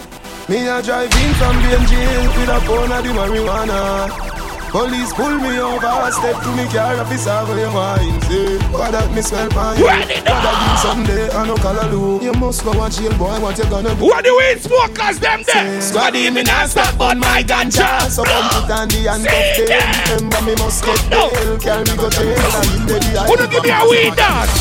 me 0.50 0.68
a 0.68 0.82
drive 0.82 1.14
in 1.14 1.34
from 1.36 1.56
Green 1.62 1.88
jail 1.88 2.24
with 2.38 2.50
a 2.50 2.62
phone 2.62 2.92
of 2.92 3.04
the 3.04 3.10
marijuana. 3.10 4.43
Police 4.74 5.14
pull 5.14 5.38
me 5.38 5.60
over, 5.62 5.86
step 6.10 6.42
to 6.42 6.50
me 6.58 6.66
car, 6.74 6.98
officer 6.98 7.46
for 7.46 7.54
your 7.54 7.70
wine. 7.70 8.18
Say, 8.26 8.58
what 8.74 8.90
that 8.90 9.06
me 9.14 9.22
smell 9.22 9.46
pan 9.54 9.78
you? 9.78 9.86
What 9.86 10.02
that 10.02 10.58
mean 10.66 10.78
someday? 10.82 11.30
I 11.30 11.46
no 11.46 11.54
call 11.62 11.78
loop. 11.94 12.24
You 12.24 12.34
must 12.34 12.66
go 12.66 12.74
watch 12.74 12.98
jail, 12.98 13.14
boy. 13.14 13.38
What 13.38 13.54
you 13.62 13.70
gonna 13.70 13.94
do? 13.94 14.02
What 14.02 14.26
the 14.26 14.34
weed 14.34 14.66
smokers 14.66 15.22
them 15.22 15.46
there? 15.46 15.78
Squaddy, 15.78 16.34
me 16.34 16.42
not 16.42 16.74
stop 16.74 16.98
on 17.00 17.22
my 17.22 17.46
ganja. 17.46 18.10
So 18.10 18.26
come 18.26 18.50
put 18.50 18.74
on 18.74 18.90
the 18.90 19.06
handcuff 19.06 19.62
there. 19.62 20.18
Remember 20.18 20.42
me 20.42 20.58
must 20.58 20.82
get 20.82 21.06
bail. 21.06 21.30
Carry 21.62 21.86
me 21.86 21.94
go 21.94 22.10
jail 22.10 22.34
and 22.34 22.74
in 22.74 22.82
the 22.90 22.98
the 22.98 23.30
Who 23.30 23.34
don't 23.38 23.52
give 23.54 23.62
me 23.62 23.70
a 23.70 23.86
weed 23.86 24.18
dance? 24.18 24.58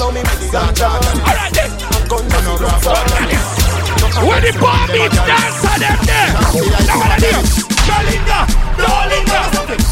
Love 0.00 0.16
me 0.16 0.24
with 0.24 0.40
the 0.40 0.48
ganja. 0.48 0.96
Alright 0.96 1.52
then. 1.52 1.68
Ganja 2.08 2.40
no 2.48 2.56
grab 2.56 2.80
Where 4.24 4.40
the 4.40 4.56
bomb 4.56 4.88
beats 4.96 5.20
dancer 5.28 5.76
them 5.76 6.00
there? 6.08 6.40
Now 6.88 6.96
what 7.04 7.12
are 7.12 7.20
they? 7.20 7.71
No 7.88 7.98
linger, 8.08 8.42
no 8.78 8.90
linger, 9.08 9.42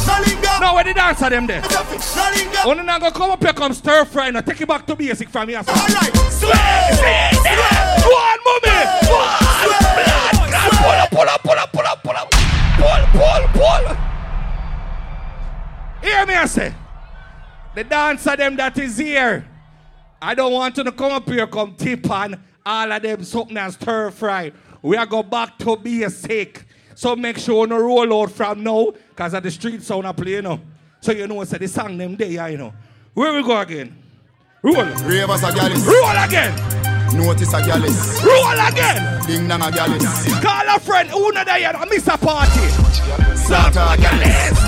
no 0.07 0.15
linger. 0.27 0.55
No, 0.61 0.75
where 0.75 0.85
the 0.85 0.95
dancer 0.95 1.31
them 1.31 1.47
there? 1.47 1.61
No 1.63 2.31
linger. 2.35 2.59
Only 2.67 2.85
now 2.85 2.99
go 2.99 3.11
come 3.11 3.31
up 3.31 3.43
here, 3.43 3.53
come 3.53 3.73
stir 3.73 4.05
fry, 4.05 4.31
now 4.31 4.41
take 4.41 4.61
it 4.61 4.69
back 4.69 4.87
to 4.87 4.95
basic 4.95 5.29
from 5.29 5.49
here. 5.49 5.59
Alright, 5.59 6.17
Sway, 6.31 6.51
One 6.51 8.41
moment, 8.45 8.89
one. 9.09 9.51
Pull 10.81 10.89
up, 10.91 11.11
pull 11.11 11.29
up, 11.29 11.43
pull 11.43 11.59
up, 11.59 11.73
pull 11.73 11.87
up, 11.87 12.03
pull 12.03 12.17
up. 12.17 12.31
Pull, 12.81 13.03
pull, 13.13 13.49
pull. 13.55 13.97
Hear 16.03 16.27
me, 16.27 16.35
I 16.35 16.47
say. 16.47 16.75
The 17.75 17.85
dancer 17.85 18.37
them 18.37 18.57
that 18.57 18.79
is 18.79 18.97
here. 18.99 19.47
I 20.23 20.35
don't 20.35 20.53
want 20.53 20.77
you 20.77 20.85
to 20.85 20.93
come 20.93 21.13
up 21.13 21.29
here, 21.29 21.47
come 21.47 21.75
tip 21.77 22.11
on 22.11 22.43
all 22.65 22.93
of 22.93 23.03
them 23.03 23.25
something 23.25 23.57
and 23.57 23.73
stir 23.73 24.11
fry. 24.11 24.53
We 24.83 24.97
are 24.97 25.07
go 25.07 25.23
back 25.23 25.59
to 25.59 25.77
basic. 25.77 26.67
So 27.01 27.17
make 27.17 27.39
sure 27.39 27.67
no 27.67 27.79
roll 27.79 28.13
out 28.13 28.31
from 28.31 28.63
now, 28.63 28.93
because 29.09 29.33
of 29.33 29.43
the 29.43 29.51
street 29.51 29.83
sound 29.83 30.07
I 30.07 30.13
play, 30.13 30.33
you 30.33 30.43
know. 30.43 30.61
So 31.01 31.13
you 31.13 31.27
know, 31.27 31.43
say 31.45 31.57
the 31.57 31.67
song 31.67 31.97
them 31.97 32.15
there, 32.15 32.51
you 32.51 32.59
know. 32.59 32.75
Where 33.15 33.33
we 33.33 33.43
go 33.43 33.59
again? 33.59 33.97
Roll. 34.63 34.85
Ravers 35.09 35.43
a 35.43 35.51
gallus. 35.51 35.81
Roll 35.81 36.19
again. 36.21 36.53
Notice 37.17 37.55
a 37.55 37.65
gallus. 37.65 38.23
Roll 38.23 38.61
again. 38.69 39.01
Ding 39.25 39.49
dong 39.49 39.63
a 39.63 39.73
gallus. 39.73 40.05
Call 40.45 40.69
a 40.69 40.79
friend, 40.79 41.09
who 41.09 41.33
know 41.33 41.43
that 41.43 41.57
you 41.57 41.89
miss 41.89 42.07
a 42.07 42.19
party. 42.21 42.69
Slaughter 43.49 43.81
a 43.81 43.97
gallus. 43.97 44.61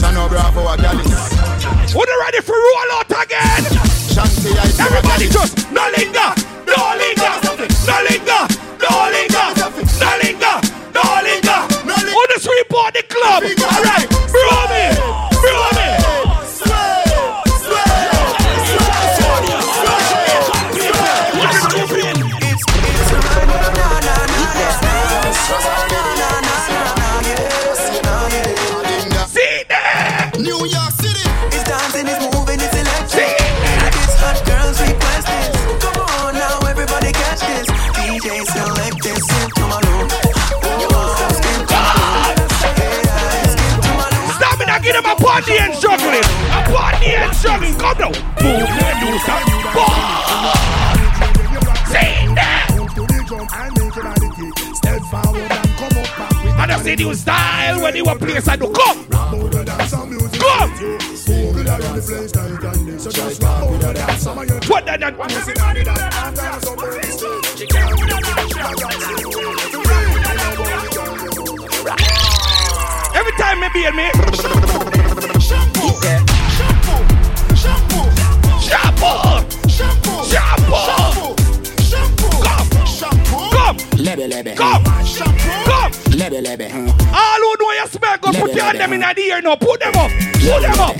Chano 0.00 0.24
Bravo 0.24 0.72
a 0.72 0.74
gallus. 0.80 1.92
Who 1.92 2.00
they 2.00 2.16
ready 2.24 2.40
for 2.40 2.56
roll 2.56 2.96
out 2.96 3.12
again? 3.12 3.60
Shanty 4.08 4.56
I 4.56 4.72
Everybody 4.88 5.28
just 5.28 5.68
no 5.68 5.84
linger, 5.92 6.32
no 6.64 6.96
linger, 6.96 7.34
no 7.44 7.96
linger, 8.08 8.40
no 8.80 8.96
linger, 9.12 9.52
no 10.00 10.16
linger. 10.24 10.67
Club? 13.18 13.42
All 13.42 13.82
right, 13.82 14.08
bro 14.30 14.67
bro 14.67 14.67
party 45.38 45.58
and 45.58 45.74
juggling. 45.80 46.24
A 46.50 46.62
party 46.66 47.06
and 47.14 47.32
juggling. 47.36 47.74
Come 47.78 47.98
now. 47.98 48.08
Move 48.42 48.68
the 48.74 48.90
news 49.02 49.28
and 49.28 49.44
See 51.86 52.34
that. 52.34 52.66
And 56.58 56.72
I 56.72 56.74
see 56.82 56.96
new 56.96 57.14
style 57.14 57.80
when 57.82 57.94
you 57.94 58.04
want 58.04 58.20
place 58.20 58.48
I 58.48 58.56
do. 58.56 58.72
Come. 58.72 59.04
Come. 59.06 59.30
What 64.68 64.86
that 64.86 65.00
that 65.00 65.14
Every 73.14 73.32
time 73.32 73.60
me 73.60 73.68
beat 73.72 73.94
me. 73.94 74.97
Lebe, 83.98 84.28
lebe. 84.28 84.54
Come. 84.54 84.84
Come. 84.84 85.92
Lebe, 86.16 86.40
lebe. 86.40 86.70
All 87.12 87.40
who 87.42 87.54
know 87.58 87.72
your 87.72 87.88
smell, 87.88 88.16
go 88.18 88.30
put 88.30 88.54
your 88.54 88.64
hand 88.64 88.78
them 88.78 88.92
in 88.92 89.00
the 89.00 89.20
ear 89.20 89.42
now. 89.42 89.56
Put 89.56 89.80
them 89.80 89.96
up. 89.96 90.10
Put 90.10 90.62
them 90.62 90.78
up. 90.78 90.96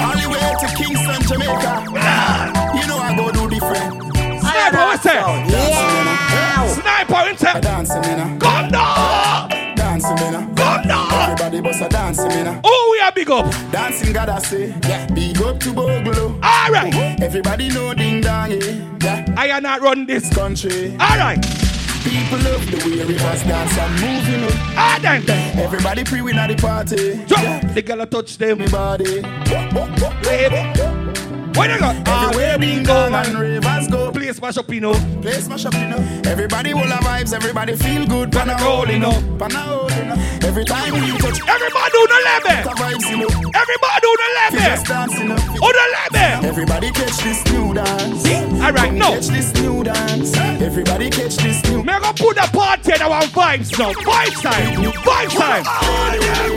All 0.00 0.14
the 0.14 0.28
way 0.30 0.54
to 0.60 0.66
Kingston, 0.76 1.22
Jamaica. 1.26 1.84
Ah. 1.96 2.80
You 2.80 2.86
know 2.86 2.98
I 2.98 3.16
go 3.16 3.32
do 3.32 3.50
different. 3.50 4.00
Sniper, 4.40 4.76
what's 4.76 5.02
that? 5.02 5.50
Yeah. 5.50 6.66
Sniper, 6.68 7.12
what's 7.12 7.42
that? 7.42 7.62
Dancing. 7.62 8.38
Come 8.38 8.68
now. 8.70 8.99
Everybody 11.60 11.78
bust 11.78 11.92
a 11.92 11.94
dancing, 11.94 12.28
me 12.28 12.42
now. 12.42 12.60
Oh, 12.64 12.88
we 12.92 13.00
are 13.00 13.12
big 13.12 13.30
up. 13.30 13.50
Dancing, 13.70 14.14
God, 14.14 14.30
I 14.30 14.38
say. 14.38 14.74
Yeah. 14.88 15.06
Big 15.08 15.36
up 15.42 15.60
to 15.60 15.68
Bogolo. 15.72 16.42
All 16.42 16.70
right. 16.70 17.20
Everybody 17.20 17.68
know 17.68 17.92
ding 17.92 18.22
dong, 18.22 18.52
eh? 18.52 18.80
yeah. 19.02 19.34
I 19.36 19.48
am 19.48 19.64
not 19.64 19.82
run 19.82 20.06
this 20.06 20.32
country. 20.34 20.92
All 20.92 21.18
right. 21.18 21.38
People 22.02 22.38
love 22.38 22.64
the 22.70 22.80
way 22.86 23.04
rivers 23.04 23.42
dance 23.42 23.76
and 23.76 23.92
move, 24.00 24.26
you 24.26 24.38
know. 24.38 24.48
Ah, 24.74 24.98
then. 25.02 25.28
Everybody 25.58 26.02
pre 26.02 26.22
win 26.22 26.38
at 26.38 26.46
the 26.46 26.56
party. 26.56 27.20
Yeah. 27.26 27.60
The 27.60 27.82
girl 27.82 28.06
touch 28.06 28.38
them. 28.38 28.62
Everybody. 28.62 29.20
Baby. 30.22 30.99
Where 31.60 31.68
they 31.68 31.78
go? 31.78 31.92
Ah, 32.06 32.30
where 32.34 32.58
we 32.58 32.82
go 32.82 33.12
and 33.12 33.34
rivers 33.38 33.86
go. 33.88 34.10
Play 34.10 34.32
smash 34.32 34.56
up, 34.56 34.70
you 34.70 34.80
know. 34.80 34.94
Play 35.20 35.32
smash 35.32 35.66
up, 35.66 35.74
you 35.74 35.88
know. 35.88 35.98
Everybody 36.24 36.72
will 36.72 36.88
have 36.88 37.04
vibes. 37.04 37.34
Everybody 37.34 37.76
feel 37.76 38.06
good. 38.06 38.32
Pana 38.32 38.56
rolling 38.64 39.04
up. 39.04 39.20
Pana 39.38 39.66
rolling 39.68 40.08
up. 40.10 40.18
Every 40.42 40.64
time 40.64 40.94
we 40.94 41.00
touch. 41.18 41.38
Everybody 41.46 41.90
do 41.92 42.06
the 42.08 42.20
level. 42.24 42.72
Vibes, 42.80 43.10
you 43.10 43.16
know. 43.18 43.28
Everybody 43.52 44.00
do 44.00 44.16
the 44.16 44.28
We 44.52 44.58
just 44.64 44.88
level. 44.88 45.06
dancing 45.06 45.30
up. 45.32 45.40
Oh, 45.60 45.70
the 45.76 45.84
level. 46.16 46.48
Everybody 46.48 46.90
catch 46.92 47.16
this 47.18 47.44
new 47.52 47.74
dance. 47.74 48.22
See? 48.22 48.36
All 48.36 48.72
right, 48.72 48.94
no. 48.94 49.10
Catch 49.12 49.26
this 49.28 49.52
new 49.56 49.84
dance. 49.84 50.34
Everybody 50.38 51.10
catch 51.10 51.36
this 51.36 51.62
new. 51.64 51.84
Me 51.84 51.92
go 52.00 52.12
put 52.14 52.36
the 52.36 52.48
party 52.56 52.92
in 52.94 53.02
our 53.02 53.20
vibes 53.36 53.78
now. 53.78 53.92
Vibes 53.92 54.40
time. 54.40 54.76
Vibes 55.04 55.36
time. 55.36 55.64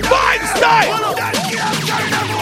Vibes 0.02 0.54
time. 0.62 2.33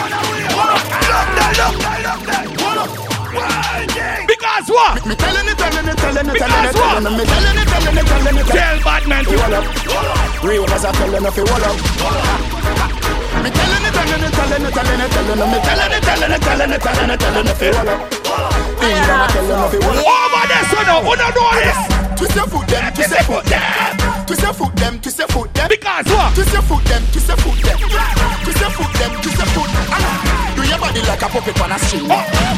Because 4.26 4.68
what? 4.68 5.06
Me 5.06 5.14
telling 5.14 5.48
it, 5.48 5.56
telling 5.58 5.88
it, 5.88 5.96
telling 5.96 6.26
it, 6.26 6.36
telling 6.36 6.64
it, 6.64 6.74
telling 6.74 7.06
it, 7.06 7.26
telling 7.26 7.58
it, 7.58 7.68
telling 7.68 7.98
it, 7.98 8.06
telling 8.06 8.38
it. 8.38 8.46
Tell 8.46 8.76
bad 8.80 9.06
man 9.08 9.24
to 9.24 9.36
Wall 9.36 9.54
up. 9.54 9.64
Real 10.42 10.66
as 10.70 10.84
I 10.84 10.90
telling 10.92 11.24
if 11.24 11.36
you 11.36 11.44
wall 11.44 11.62
up. 11.62 11.76
Me 13.42 13.50
telling 13.50 13.84
it, 13.86 13.94
telling 13.94 14.22
it, 14.22 14.32
telling 14.34 14.66
it, 14.66 14.74
telling 14.74 15.00
it, 15.00 15.10
telling 15.12 15.38
it. 15.38 15.46
Me 15.46 15.58
telling 15.62 15.92
it, 15.92 16.02
telling 16.02 16.32
it, 16.32 16.42
telling 16.42 16.72
it, 16.72 16.80
telling 16.82 17.10
it, 17.10 17.20
telling 17.20 17.46
if 17.46 17.62
you 17.62 17.70
wall 17.70 17.88
up. 17.88 18.10
Ding 18.82 18.98
dong, 19.06 19.22
I 19.22 19.28
telling 19.30 19.62
if 19.62 19.72
you 19.72 19.80
wall 19.86 19.94
up. 19.94 20.10
Over 20.10 20.42
one 20.42 20.86
now. 20.86 20.98
Who 21.02 21.14
don't 21.14 21.30
know 21.30 21.46
this? 21.54 21.78
Twist 22.18 22.34
your 22.34 22.46
foot 22.46 22.66
them, 22.66 22.92
twist 22.92 23.10
your 23.10 23.22
foot 23.22 23.44
them. 23.46 24.01
Twist 24.26 24.42
your 24.42 24.52
foot 24.52 24.74
them, 24.76 25.00
twist 25.00 25.18
your 25.18 25.28
foot 25.28 25.52
them. 25.54 25.68
Because 25.68 26.06
what? 26.06 26.34
Twist 26.34 26.52
your 26.52 26.62
foot 26.62 26.84
them, 26.84 27.02
twist 27.12 27.28
your 27.28 27.36
foot 27.36 27.58
them. 27.62 27.78
Twist 28.44 28.60
your 28.60 28.70
foot 28.70 28.92
them, 28.98 29.10
twist 29.22 29.38
your 29.38 29.46
foot. 29.54 29.70
Ah. 29.92 30.52
Do 30.56 30.62
your 30.68 30.78
body 30.78 31.00
like 31.08 31.22
a 31.22 31.28
puppet 31.28 31.60
on 31.60 31.72
a 31.72 31.78
string. 31.78 32.06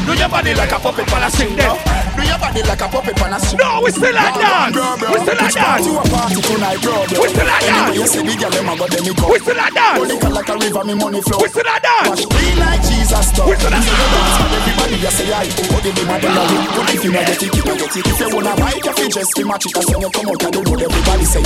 Do 0.05 0.13
your 0.13 0.29
body 0.29 0.53
like 0.53 0.71
a 0.71 0.79
puppet 0.79 1.11
on 1.13 1.23
a 1.23 1.29
string. 1.31 1.55
Then. 1.55 1.71
Do 2.15 2.21
your 2.27 2.37
body 2.39 2.61
like 2.63 2.81
a 2.81 2.87
puppet 2.87 3.21
on 3.23 3.33
a 3.33 3.39
string. 3.39 3.59
No, 3.63 3.81
we 3.83 3.91
still 3.91 4.17
at 4.17 4.35
dance. 4.35 4.75
We 4.75 5.17
still 5.23 5.39
at 5.39 5.53
part 5.55 5.79
dance. 5.79 5.87
you 5.87 5.95
a 5.95 6.03
party 6.03 6.41
tonight, 6.43 6.79
bro? 6.83 6.95
We 7.07 7.27
still 7.31 7.47
at 7.49 7.63
Anyway, 7.63 7.95
dance. 7.95 7.95
you 7.95 8.07
see 8.07 8.23
the 8.27 8.33
girl 8.35 8.51
them 8.51 8.69
a 8.69 8.73
go 8.75 8.85
them 8.91 9.07
go. 9.15 9.25
We 9.31 9.39
still 9.39 9.59
at 9.59 9.71
dance. 9.73 9.97
Holy 9.99 10.15
like 10.35 10.49
a 10.51 10.55
river, 10.59 10.83
me 10.83 10.93
money 10.95 11.21
flow. 11.23 11.39
We 11.39 11.47
still 11.47 11.67
at 11.71 11.81
dance. 11.81 12.07
Watch 12.11 12.23
clean 12.29 12.57
like 12.59 12.81
Jesus 12.83 13.25
stuff. 13.31 13.47
We 13.47 13.55
still 13.55 13.73
at 13.73 13.83
the 13.83 13.95
dance, 13.95 14.37
everybody 14.59 14.97
just 14.99 15.15
say 15.15 15.31
eye. 15.31 15.47
But 15.71 15.81
the 15.83 15.91
demand 15.95 16.23
in 16.27 16.35
a 16.35 16.43
week, 16.51 16.67
but 16.75 16.87
if 16.91 17.03
you 17.03 17.11
not 17.15 17.25
get 17.25 17.41
it, 17.43 17.51
you 17.55 17.63
not 17.63 17.77
get 17.79 17.95
it. 17.95 18.05
If 18.05 18.19
you 18.19 18.27
wanna 18.35 18.53
buy 18.59 18.71
it, 18.75 18.83
you 18.83 18.93
feel 18.93 19.09
just 19.09 19.31
to 19.39 19.43
match 19.47 19.65
it. 19.65 19.75
And 19.79 19.85
when 19.87 20.01
you 20.03 20.11
come 20.11 20.27
out 20.29 20.43
of 20.43 20.51
the 20.51 20.59
road, 20.67 20.81
everybody 20.83 21.25
say 21.25 21.41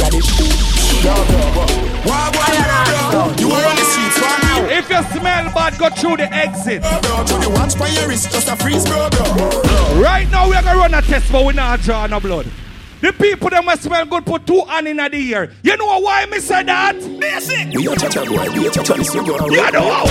if 4.72 4.90
you 4.90 5.20
smell 5.20 5.54
bad, 5.54 5.78
go 5.78 5.90
through 5.90 6.18
the 6.18 6.34
exit. 6.34 6.84
Right 10.02 10.30
now, 10.32 10.50
we 10.50 10.56
are 10.56 10.64
going 10.64 10.76
to 10.76 10.80
run 10.80 10.94
a 10.94 11.02
test, 11.02 11.32
but 11.32 11.46
we're 11.46 11.54
not 11.54 11.82
drawing 11.82 12.12
no 12.12 12.20
blood. 12.20 12.46
The 13.02 13.14
people 13.14 13.50
that 13.50 13.64
must 13.64 13.84
smell 13.84 14.06
good 14.06 14.26
put 14.26 14.45
two 14.45 14.60
hand 14.68 14.88
in 14.88 14.98
the 14.98 15.10
ear. 15.16 15.52
You 15.64 15.78
know 15.78 16.00
why 16.03 16.26
me 16.26 16.40
say 16.40 16.64
that? 16.64 17.00
Basic. 17.00 17.72
We 17.72 17.88
a 17.88 17.95
cha-cha 17.95 18.26
boy, 18.28 18.44
we 18.52 18.68
a 18.68 18.72
cha-cha 18.72 18.95
this 19.00 19.14
you 19.16 19.24
go 19.24 19.40
away. 19.40 19.56
You 19.56 19.72
know 19.72 19.88
why? 19.88 20.03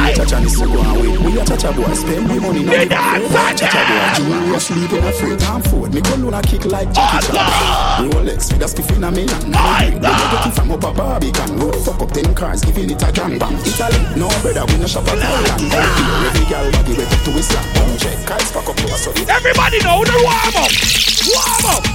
We 0.00 0.12
a 0.12 0.16
cha-cha 0.16 0.40
this 0.40 0.56
you 0.56 0.64
go 0.64 0.80
away. 0.80 1.12
We 1.12 1.36
a 1.36 1.44
cha-cha 1.44 1.72
boy, 1.76 1.92
spend 1.92 2.30
the 2.32 2.40
money 2.40 2.64
now. 2.64 2.72
The 2.72 2.88
dance 2.88 3.60
Cha-cha 3.60 3.84
boy, 3.84 4.16
jewelry 4.16 4.60
sleep 4.64 4.92
in 4.96 5.04
a 5.04 5.12
freight 5.12 5.40
time 5.44 5.60
forward. 5.60 5.92
Me 5.92 6.00
cologne 6.00 6.32
a 6.32 6.40
kick 6.40 6.64
like 6.64 6.88
Jackie 6.96 7.36
Chan. 7.36 8.08
Rolex 8.08 8.48
with 8.48 8.64
a 8.64 8.68
spiff 8.72 8.88
in 8.96 9.04
a 9.04 9.10
million. 9.12 9.36
We 9.52 10.00
get 10.00 10.48
it 10.48 10.54
from 10.56 10.72
up 10.72 10.84
a 10.88 10.90
Barbican. 10.92 11.60
Road 11.60 11.76
fuck 11.84 12.00
up 12.00 12.10
ten 12.16 12.32
cars, 12.34 12.64
giving 12.64 12.88
it 12.88 13.02
a 13.04 13.12
jam 13.12 13.36
bang. 13.36 13.60
Italy, 13.60 14.00
no 14.16 14.32
brother, 14.40 14.64
we 14.72 14.80
no 14.80 14.88
shop 14.88 15.04
at 15.04 15.20
Thailand. 15.20 15.68
Every 15.68 16.44
girl 16.48 16.64
body 16.72 16.96
wet 16.96 17.12
up 17.12 17.20
to 17.28 17.30
his 17.36 17.44
slap. 17.52 17.66
One 17.76 17.92
check, 18.00 18.16
guys 18.24 18.48
fuck 18.50 18.64
up 18.72 18.76
to 18.80 18.88
us. 18.88 19.04
so 19.04 19.10
it- 19.12 19.28
Everybody 19.28 19.84
know 19.84 20.00
the 20.00 20.16
warm 20.24 20.64
up. 20.64 21.11
Warm 21.22 21.66
up. 21.70 21.86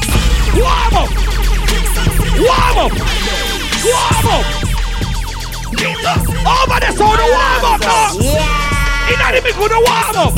Warm 0.56 0.96
up. 0.96 1.12
Warm 2.40 2.78
up. 2.80 2.94
Warm 3.84 4.28
up. 4.32 4.46
Over 6.48 6.80
the 6.80 6.88
sound, 6.96 7.20
the 7.20 7.26
warm 7.28 7.66
up 7.66 7.80
now. 7.82 8.16
Yeah. 8.22 9.12
In 9.12 9.20
the 9.36 9.42
big 9.44 9.58
with 9.58 9.72
the 9.72 9.80
warm 9.84 10.16
up. 10.16 10.34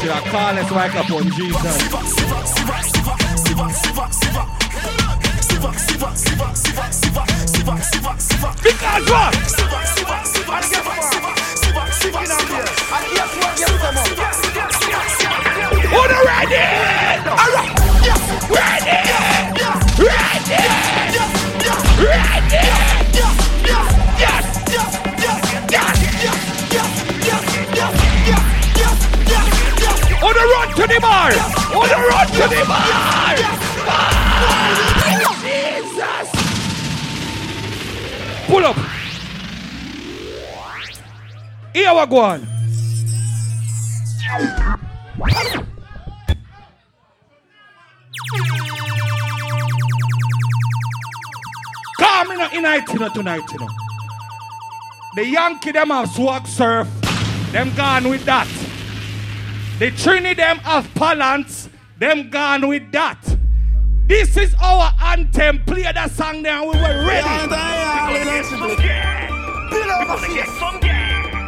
Should 0.00 0.10
I 0.10 0.20
call 0.30 0.54
this 0.54 0.70
microphone, 0.72 1.30
Jesus? 1.30 1.78
Because 8.64 9.04
what? 9.10 9.48
On 15.88 16.06
the 16.06 16.20
ready! 16.26 16.60
Alright! 17.24 17.72
Ready! 18.50 18.96
Ready! 20.04 20.62
Ready! 22.04 22.62
Yes! 24.18 24.44
On 30.22 30.32
the 30.34 30.44
run 30.52 30.68
to 30.76 30.84
the 30.86 30.98
bar! 31.00 31.32
On 31.74 31.86
the 31.88 31.96
run 32.06 32.26
to 32.26 32.44
the 32.52 32.62
bar! 32.68 33.36
Jesus! 35.40 36.28
Pull 38.46 38.64
up! 38.66 38.76
Here 41.72 41.92
we 41.94 42.06
go 42.06 42.18
on. 42.18 42.40
Come 51.98 52.30
in, 52.32 52.40
in 52.52 52.62
know, 52.62 53.08
tonight, 53.08 53.42
you 53.52 53.58
know. 53.58 53.68
The 55.14 55.24
Yankee 55.24 55.72
them 55.72 55.88
have 55.88 56.10
swag 56.10 56.46
surf. 56.46 56.88
Them 57.52 57.74
gone 57.74 58.08
with 58.08 58.24
that. 58.26 58.46
The 59.78 59.90
Trini 59.92 60.36
them 60.36 60.58
have 60.58 60.92
balance. 60.94 61.68
Them 61.98 62.28
gone 62.28 62.68
with 62.68 62.92
that. 62.92 63.18
This 64.06 64.36
is 64.36 64.54
our 64.62 64.92
anthem. 65.00 65.64
Play 65.64 65.82
that 65.82 66.10
song 66.10 66.42
there 66.42 66.52
and 66.52 66.70
we 66.70 66.76
were 66.76 67.06
ready. 67.06 67.26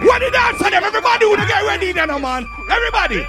When 0.00 0.20
the 0.20 0.30
dance 0.30 0.62
on 0.62 0.70
them, 0.70 0.84
everybody 0.84 1.26
wanna 1.26 1.46
get 1.46 1.62
ready 1.64 1.92
now, 1.92 2.18
man. 2.18 2.46
Everybody. 2.70 3.26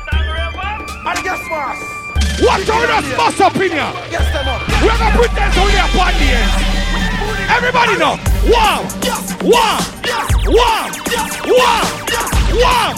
And 1.03 1.23
guess 1.23 1.49
what? 1.49 2.00
Watch 2.39 2.69
out 2.69 2.89
us 2.89 3.39
up 3.41 3.55
in 3.55 3.71
here. 3.71 3.91
Yes, 4.09 4.31
them 4.31 4.47
up. 4.47 4.61
We're 4.81 4.97
gonna 4.97 5.17
put 5.17 5.31
that 5.35 5.51
on 5.57 5.67
their 5.67 5.89
party 5.91 6.31
ends. 6.31 6.71
Everybody 7.51 7.97
know. 7.99 8.15
Wow. 8.47 8.87
Wow. 9.43 9.79
Wow. 10.47 10.87
Wow. 11.51 11.83
Wow. 12.55 12.95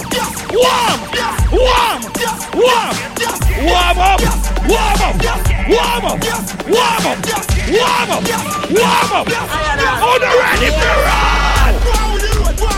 Wow. 0.53 0.97
Wow. 1.51 1.97
Wow. 2.53 2.93
Warm 3.63 3.97
up. 3.99 4.21
Warm 4.67 5.01
up. 5.01 5.17
Warm 5.67 6.05
up. 6.05 6.19
Warm 6.69 7.05
up. 7.05 7.19
Warm 7.69 8.11
up. 8.11 8.23
Warm 8.69 9.11
up. 9.13 9.27
On 10.03 10.19
the 10.19 10.29
ready 10.39 10.69
to 10.69 10.91
run. 11.03 11.73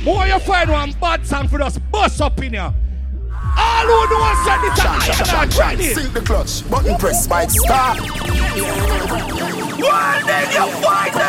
Boy, 0.08 0.24
you 0.24 0.38
find 0.38 0.70
one 0.70 0.92
bad 0.92 1.26
song 1.26 1.48
for 1.48 1.60
us, 1.60 1.76
bust 1.76 2.22
up 2.22 2.40
in 2.42 2.54
here. 2.54 2.72
All 3.58 3.84
who 3.84 4.08
know 4.08 4.32
said 4.42 4.56
this 4.62 4.80
Shine, 4.80 5.00
shine, 5.00 5.26
shine, 5.26 5.50
shine. 5.50 5.94
Sink 5.94 6.14
the 6.14 6.22
clutch, 6.22 6.70
button 6.70 6.96
press, 6.96 7.24
spike, 7.24 7.50
start. 7.50 8.00
One 8.00 8.08
day 10.24 10.46
you 10.48 10.66
find 10.80 11.12
the 11.12 11.28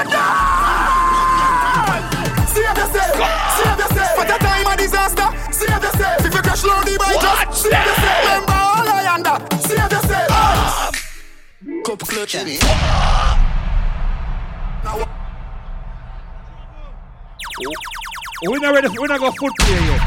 Save 2.47 2.77
yourself, 2.79 3.19
save 3.59 3.79
yourself. 3.79 4.15
For 4.15 4.25
the 4.25 4.37
time 4.39 4.67
of 4.67 4.77
disaster, 4.77 5.27
save 5.51 5.83
yourself. 5.83 6.25
If 6.25 6.33
you 6.33 6.41
crash 6.41 6.63
low 6.63 6.79
the 6.79 6.97
bike, 6.97 7.15
Watch 7.15 7.49
just 7.49 7.61
save 7.63 7.73
yourself. 7.73 8.23
Remember 8.23 8.53
all 8.53 8.87
I 8.87 9.11
under, 9.13 9.37
save 9.59 9.91
yourself. 9.91 10.95
Cup 11.83 11.99
clutch. 11.99 12.35
We 18.41 18.57
not 18.59 18.73
ready. 18.73 18.87
We're 18.97 19.07
not 19.07 19.19
go 19.19 19.31
foot 19.31 19.51
play 19.59 19.75
yet. 19.75 19.99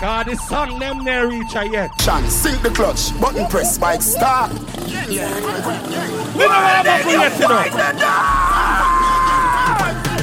God, 0.00 0.24
this 0.24 0.40
song 0.48 0.78
them 0.78 1.04
near 1.04 1.28
reach 1.28 1.52
her 1.52 1.66
yet. 1.66 1.90
Shan, 2.00 2.24
sink 2.30 2.62
the 2.62 2.70
clutch, 2.70 3.12
button 3.20 3.46
press, 3.46 3.74
spike, 3.74 4.00
start. 4.00 4.50
We 4.52 5.20
not 5.20 6.64
ready 6.64 6.88
to 6.96 7.04
go 7.04 7.12
yet, 7.12 7.36
you 7.36 7.44
know. 7.44 7.60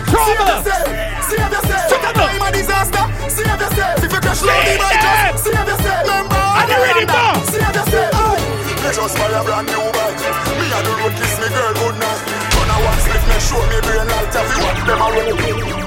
Save 0.09 0.41
yourself, 0.41 0.89
save 1.21 1.53
yourself. 1.53 1.85
For 1.85 2.01
the 2.01 2.11
time 2.17 2.41
of 2.41 2.51
disaster, 2.51 3.05
save 3.30 3.61
yourself. 3.61 4.01
If 4.01 4.11
you 4.11 4.21
crash 4.25 4.41
low 4.41 4.57
the 4.57 4.73
bike, 4.81 5.05
just 5.05 5.45
save 5.45 5.69
yourself. 5.69 6.01
Remember 6.01 6.33
Are 6.33 6.65
they 6.65 6.81
I 6.81 6.81
ready, 6.81 7.05
Bob? 7.05 7.45
Save 7.45 7.77
yourself. 7.77 8.41
Me 8.81 8.89
just 8.89 9.13
buy 9.21 9.30
a 9.30 9.45
brand 9.45 9.69
new 9.69 9.85
bike. 9.93 10.17
Me 10.57 10.65
a 10.65 10.81
do 10.81 10.97
road 10.97 11.13
kiss 11.13 11.38
me 11.38 11.45
girl 11.53 11.73
good 11.77 11.93
night. 12.01 12.21
Gonna 12.57 12.89
one 12.89 12.99
slip, 13.05 13.21
make 13.30 13.45
sure 13.45 13.61
me 13.69 13.77
brain 13.85 14.09
light. 14.09 14.33
You 14.33 14.57
want 14.65 14.81
them 14.81 14.97
a 14.97 15.07
roll. 15.13 15.81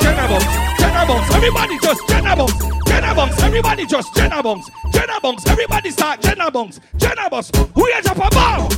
Jenna 0.00 0.28
Bunks, 0.28 0.46
Jenna 0.78 1.06
Bunks, 1.06 1.34
everybody 1.34 1.78
just 1.78 2.08
Jenna 2.08 2.36
Bunks, 2.36 2.54
Jenna 2.86 3.14
Bunks, 3.14 3.42
everybody 3.42 3.86
just 3.86 4.14
Jenna 4.14 4.42
Bunks, 4.42 4.70
Jenna 4.92 5.20
Bunks, 5.20 5.46
everybody 5.46 5.90
start 5.90 6.20
Jenna 6.20 6.50
Bunks, 6.50 6.80
Jenna 6.96 7.30
Bunks, 7.30 7.50
who 7.74 7.86
is 7.86 8.06
up 8.06 8.16
a 8.16 8.30
bomb? 8.30 8.68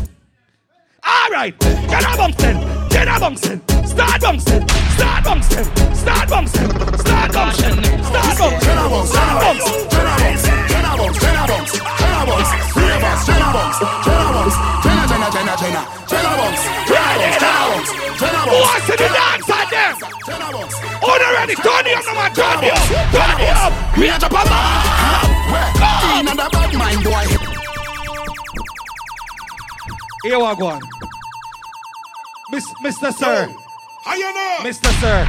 All 1.05 1.31
right, 1.31 1.59
Jenna 1.61 2.17
Bunks 2.17 2.37
then, 2.43 2.91
Jenna 2.91 3.21
Bunks 3.21 3.41
then, 3.43 3.61
start 3.87 4.21
Bunks 4.21 4.45
then, 4.45 4.69
start 4.69 5.25
Bunks 5.25 5.49
then, 5.49 5.65
start 5.95 6.29
Bunks 6.29 6.53
then, 6.53 6.71
start 6.99 7.33
Bunks 7.33 7.59
then, 7.59 7.83
start 8.05 8.39
Bunks, 8.39 8.65
Jenna 8.67 8.89
Bunks, 8.89 9.13
Jenna 9.13 9.35
Bunks, 9.41 9.65
Jenna 9.91 10.15
Bunks, 10.17 10.43
Jenna 10.69 10.97
Bunks, 10.97 11.19
Jenna 11.21 11.47
Bunks, 11.47 11.73
Jenna 11.97 12.27
Bunks, 12.27 12.51
three 12.73 12.93
of 12.93 13.05
us, 13.05 13.27
Jenna 13.27 13.49
Bunks, 13.53 13.79
Jenna 13.79 14.29
Bunks, 14.35 14.57
Jenna, 14.85 15.05
Jenna, 15.07 15.29
Jenna, 15.31 15.55
Jenna, 15.57 15.83
Jenna 16.07 16.33
Bunks, 16.37 16.63
Jenna 16.87 17.15
Bunks, 17.17 17.39
Jenna 17.41 17.63
Bunks, 17.67 17.91
Jenna 18.21 18.39
Who 18.39 18.51
Bunks, 18.51 18.67
wants 18.67 18.87
to 18.87 18.95
do 18.97 19.07
dance 19.07 19.51
out 19.51 19.56
there? 19.56 19.56
Jenna 19.56 19.56
Bunks. 19.71 20.03
Already, 21.03 21.55
turn 21.57 21.87
it 21.87 21.97
up, 21.97 22.15
man, 22.15 22.33
turn 22.35 22.65
up, 22.65 22.79
turn 23.13 23.31
up. 23.57 23.97
We 23.99 24.09
are 24.09 24.17
of 24.17 24.33
man. 24.33 26.21
In 26.21 26.27
the 26.27 26.35
bad 26.37 26.73
mind, 26.75 27.05
boy. 27.05 27.27
Here 30.23 30.39
we 30.39 30.57
go. 30.57 30.79
Miss, 32.51 32.67
Mr. 32.85 33.13
Sir. 33.13 33.49
How 34.05 34.15
you 34.15 34.33
know? 34.35 34.57
Mr. 34.61 34.91
Sir. 35.01 35.25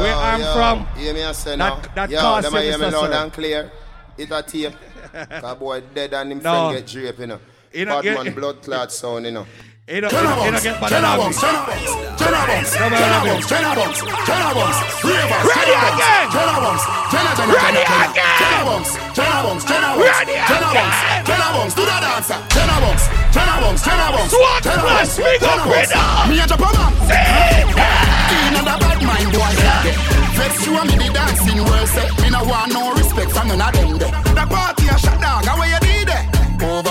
Where 0.00 0.14
I'm 0.14 0.40
yo, 0.40 0.52
from. 0.54 0.86
Hear 0.96 1.14
me 1.14 1.22
I 1.24 1.32
say 1.32 1.56
That- 1.56 1.58
now. 1.58 1.80
that 1.94 2.10
yo, 2.10 2.20
cost 2.20 2.44
them 2.44 2.54
you, 2.54 2.60
hear 2.62 2.78
me 2.78 2.86
loud 2.90 3.12
and 3.12 3.32
clear. 3.32 3.70
It 4.18 4.30
a 4.30 4.42
tape. 4.42 4.74
Cause 5.40 5.58
boy 5.58 5.80
dead 5.94 6.14
and 6.14 6.32
him 6.32 6.38
No. 6.42 6.70
friend 6.70 6.76
get 6.86 6.86
draped, 6.92 7.18
you 7.20 7.26
know. 7.26 7.40
You 7.72 7.84
know, 7.84 8.02
Bad 8.02 8.26
you- 8.26 8.32
blood 8.32 8.62
clot 8.62 8.92
sound, 8.92 9.24
you 9.26 9.32
know. 9.32 9.46
You 9.88 10.00
don't, 10.00 10.12
you 10.12 10.20
don't, 10.20 10.62
get 10.62 10.80
bad 10.80 10.92
language. 10.92 11.40
Jenna 11.40 11.66
Bumps, 11.66 11.90
Jenna 12.20 12.40
Bumps, 12.46 12.70
Jenna 12.76 13.20
Bumps, 13.24 13.46
Jenna 13.48 14.50
Bumps, 14.54 14.80
Ravers, 15.02 15.44
Ready 15.50 15.72
Jenna 15.72 15.82
Bumps, 15.82 15.98
again. 15.98 16.26
Jenna 16.30 16.56
Bumps, 16.60 16.84
Jenna, 17.10 17.30
Jenna, 17.34 17.50
Ready 17.50 17.80
Jenna, 17.80 17.90
Jenna, 17.90 18.12
again. 18.12 18.38
Jenna 18.38 18.60
Bumps, 18.68 18.90
Jenna 19.16 19.38
Bumps, 19.40 19.64
Jenna 19.66 19.90
Bumps, 19.90 20.06
Ready 20.06 20.36
Jenna 20.46 20.68
Bumps, 20.70 20.98
again. 21.00 21.26
Jenna 21.26 21.48
Bumps, 21.50 21.74
do 21.74 21.82
the 21.82 21.96
dancer, 22.00 22.38
Jenna 22.54 22.76
Bumps, 22.78 23.04
Jenna 23.34 23.54
Bumps, 23.60 23.82
Jenna 23.82 24.06
Bumps, 24.14 24.30
Swat 24.30 24.60
Jenna 24.62 24.82
plus, 24.84 24.94
Bumps, 24.94 25.16
big 25.16 25.42
up 25.42 25.50
Jenna 25.50 25.64
Bumps. 25.66 25.90
it 25.90 25.98
up. 25.98 26.28
Me 26.30 26.36
a 26.38 26.46
jump 26.46 26.60
man. 26.60 26.92
In 28.30 28.54
a 28.54 28.62
bad 28.62 29.00
mind 29.02 29.30
boy. 29.34 29.54
Vex 30.38 30.54
you 30.66 30.72
and 30.78 30.86
me 30.86 30.96
the 31.02 31.08
dancing 31.10 31.60
world 31.66 31.88
say 31.90 32.06
me 32.22 32.28
no 32.30 32.44
want 32.46 32.70
no 32.70 32.94
respect 32.94 33.32
from 33.34 33.48
none 33.48 33.58
of 33.58 33.74
them. 33.74 33.98
The 33.98 34.44
party 34.46 34.86
a 34.86 34.96
shut 35.00 35.18
down, 35.18 35.42
how 35.42 35.58
you 35.64 35.99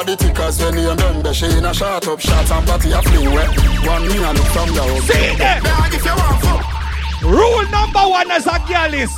did 0.03 0.13
it? 0.13 0.19
Tickers 0.19 0.59
when 0.61 0.77
you 0.77 0.95
done 0.95 1.23
the 1.23 1.33
she 1.33 1.45
in 1.45 1.65
a 1.65 1.73
shot 1.73 2.07
up 2.07 2.19
shots 2.19 2.51
and 2.51 2.67
party 2.67 2.91
a 2.91 3.01
fling 3.01 3.31
wet. 3.33 3.49
One 3.85 4.07
me 4.07 4.17
a 4.17 4.33
look 4.33 4.45
from 4.47 4.73
the 4.73 4.83
house. 4.83 5.03
See 5.07 5.35
them. 5.35 5.63
Dog 5.63 5.93
if 5.93 6.05
you 6.05 6.15
want 6.15 6.41
fuck. 6.41 7.23
Rule 7.23 7.69
number 7.69 7.99
one 7.99 8.31
as 8.31 8.47
a 8.47 8.59
girl 8.67 8.93
is 8.93 9.11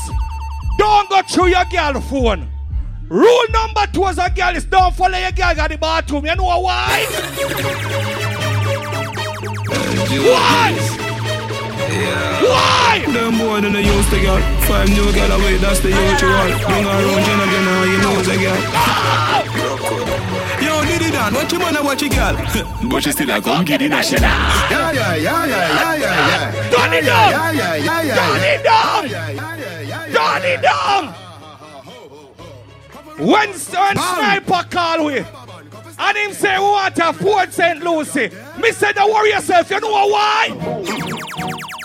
don't 0.77 1.09
go 1.09 1.21
through 1.23 1.47
your 1.47 1.65
girl 1.65 2.01
phone. 2.01 2.47
Rule 3.09 3.45
number 3.51 3.85
two 3.93 4.05
as 4.05 4.17
a 4.17 4.29
girl 4.29 4.55
is 4.55 4.65
don't 4.65 4.95
follow 4.95 5.17
your 5.17 5.31
girl 5.31 5.59
at 5.59 5.69
the 5.69 5.77
bathroom. 5.77 6.25
You 6.25 6.35
know 6.35 6.45
why? 6.45 7.05
Why? 10.09 11.01
Why? 12.41 13.05
Them 13.11 13.37
boy 13.37 13.61
than 13.61 13.73
they 13.73 13.83
used 13.83 14.09
to 14.09 14.21
get 14.21 14.41
Five 14.63 14.89
new 14.89 15.11
girl 15.13 15.31
away, 15.31 15.57
that's 15.57 15.79
the 15.79 15.89
usual 15.89 16.47
Bring 16.65 16.83
her 16.83 16.89
around, 16.89 17.25
Jenna, 17.25 17.45
Jenna, 17.51 17.85
you 17.91 17.97
know 18.01 18.21
the 18.21 18.37
girl 18.37 18.61
ah! 18.73 20.30
Yo, 21.01 21.07
Diddy 21.07 21.11
Dan, 21.11 21.33
watch 21.33 21.51
your 21.51 21.61
man 21.61 21.75
and 21.75 21.85
watch 21.85 22.01
your 22.01 22.11
girl 22.11 22.35
But 22.89 23.03
she 23.03 23.11
still 23.11 23.29
a 23.31 23.41
come 23.41 23.65
get 23.65 23.79
the 23.79 23.89
national 23.89 24.21
Yeah, 24.21 24.91
yeah, 24.91 25.15
yeah, 25.15 25.45
yeah, 25.45 25.45
yeah, 25.45 25.95
yeah, 25.95 26.53
yeah. 26.53 26.69
Turn 26.69 26.93
it 26.93 27.03
Yeah, 27.03 27.31
down. 27.31 27.55
yeah, 27.55 27.75
yeah, 27.75 28.01
yeah, 28.01 28.15
Turn 28.15 28.41
yeah. 28.41 28.53
it 28.53 28.63
down. 28.63 29.03
Turn 30.13 30.43
it 30.45 30.61
down. 30.61 31.15
When, 33.17 33.49
when 33.49 33.55
sniper 33.55 34.63
call 34.69 35.05
we, 35.05 35.17
and 35.19 36.17
him 36.17 36.33
say 36.33 36.57
we 36.57 36.63
want 36.63 36.97
a 36.97 37.13
Port 37.13 37.53
St. 37.53 37.83
Lucie, 37.83 38.29
me 38.59 38.71
say 38.71 38.93
don't 38.93 39.13
worry 39.13 39.29
yourself. 39.29 39.69
You 39.69 39.79
know 39.79 39.89
why? 40.07 40.47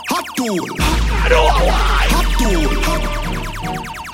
Hot 0.08 0.24
tool. 0.36 0.54
You 0.54 1.28
know 1.28 1.44
why? 1.44 2.06
Hot 2.08 2.38
tool. 2.38 2.82
Hot 2.84 3.14
tool. 3.14 3.25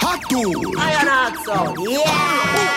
Iron 0.03 1.07
Heart 1.07 1.37
sound. 1.47 1.79
Yeah. 1.89 2.03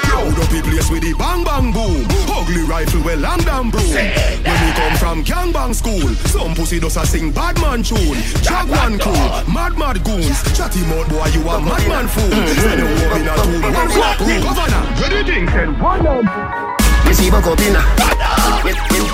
Crowd 0.06 0.40
up 0.40 0.50
the 0.50 0.62
place 0.62 0.90
with 0.92 1.02
the 1.02 1.14
bang 1.18 1.44
bang 1.44 1.72
boom. 1.72 2.06
Ugly 2.30 2.64
rifle 2.64 3.02
well 3.04 3.26
and 3.26 3.46
damn 3.46 3.72
broom. 3.72 3.90
When 3.90 4.58
we 4.62 4.72
come 4.74 4.96
from 4.98 5.24
gang 5.24 5.52
bang 5.52 5.74
school, 5.74 6.14
some 6.30 6.54
pussy 6.54 6.80
does 6.80 6.98
a 6.98 7.06
sing 7.06 7.32
bad 7.32 7.60
man 7.62 7.82
tune. 7.82 8.20
Jaguan 8.44 9.00
crew, 9.00 9.14
mad 9.52 9.78
mad 9.78 10.04
goons. 10.04 10.38
Chatty 10.56 10.82
mud 10.86 11.10
boy, 11.10 11.26
you 11.34 11.42
a 11.48 11.60
madman 11.60 12.08
fool. 12.08 12.30
Send 12.62 12.82
a 12.82 12.86
woman 12.86 13.28
a 13.28 13.36
tool, 13.42 13.62
one 13.74 13.90
flap 13.90 14.20
room. 14.20 14.42
Governor, 14.44 14.84
where 15.00 15.10
the 15.10 15.24
thing 15.24 15.48
said 15.50 15.82
one 15.82 16.06
of 16.06 16.85
Recibo 17.16 17.40
copina. 17.42 17.80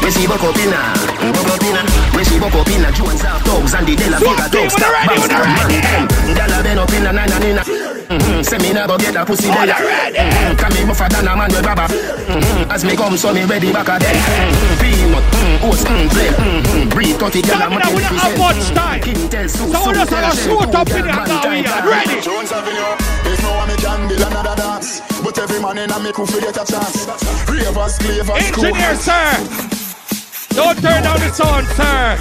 Recibo 0.02 0.34
copina. 0.38 0.78
Copina. 1.46 1.84
Recibo 2.14 2.50
copina. 2.50 2.92
Jones 2.92 3.24
out 3.24 3.44
dogs 3.46 3.74
and 3.76 3.86
the 3.86 3.96
Della 3.96 4.18
Vega 4.18 4.50
dogs. 4.50 4.74
Stop 4.74 5.06
bang, 5.06 5.22
stop 5.22 5.46
man. 5.46 6.08
Dalla 6.36 6.64
been 6.64 6.80
up 6.80 6.92
in 6.94 7.04
the 7.04 7.12
nine 7.12 7.32
and 7.32 7.44
in 7.46 7.58
a. 7.60 8.44
Say 8.44 8.58
me 8.58 8.74
nah 8.74 8.88
go 8.88 8.98
get 8.98 9.16
a 9.16 9.24
pussy 9.24 9.48
there. 9.52 9.68
Mhm, 9.70 10.58
Come 10.58 10.74
me 10.74 10.82
muffa 10.90 11.08
than 11.10 11.28
a 11.28 11.36
man 11.38 11.50
with 11.52 11.62
baba. 11.64 11.86
Mhm, 11.88 12.72
As 12.74 12.84
me 12.84 12.96
come 12.98 13.16
so 13.16 13.32
me 13.34 13.44
ready 13.46 13.72
back 13.72 13.88
again. 13.88 14.18
Peanut, 14.82 15.24
oats, 15.64 15.84
blend. 15.86 16.10
Mhm, 16.10 16.90
Breed 16.90 17.16
30 17.20 17.42
girl 17.44 17.62
I'm 17.62 17.72
a 17.74 17.76
we 17.94 18.02
don't 18.02 18.18
have 18.18 18.38
much 18.40 18.74
time. 18.74 19.00
King 19.02 19.30
So 19.48 19.66
we 19.66 19.94
just 19.94 20.10
have 20.12 20.34
a 20.34 20.36
shoot 20.36 20.74
up 20.76 20.90
in 20.90 21.06
here 21.06 21.06
now. 21.06 21.50
We 21.50 21.66
are 21.68 21.88
ready. 21.88 22.20
Jones 22.20 22.52
Avenue. 22.52 22.98
There's 23.24 23.42
no 23.44 23.52
one 23.54 23.68
me 23.70 23.76
can 23.78 24.08
build 24.08 24.22
another 24.22 24.56
dance. 24.58 25.02
But 25.32 25.44
every 25.44 25.62
man 25.62 25.78
in 25.78 25.90
a 25.90 25.98
me 25.98 26.12
crew 26.12 26.26
fi 26.26 26.42
get 26.42 26.60
a 26.60 26.66
chance. 26.68 27.08
Ravers, 27.48 27.96
clavers, 28.04 28.52
crew. 28.52 28.68
Engineer, 28.68 28.96
sir. 29.00 29.32
Don't 30.52 30.76
turn 30.84 31.04
down 31.08 31.20
the 31.24 31.32
sound, 31.32 31.68
sir. 31.72 32.20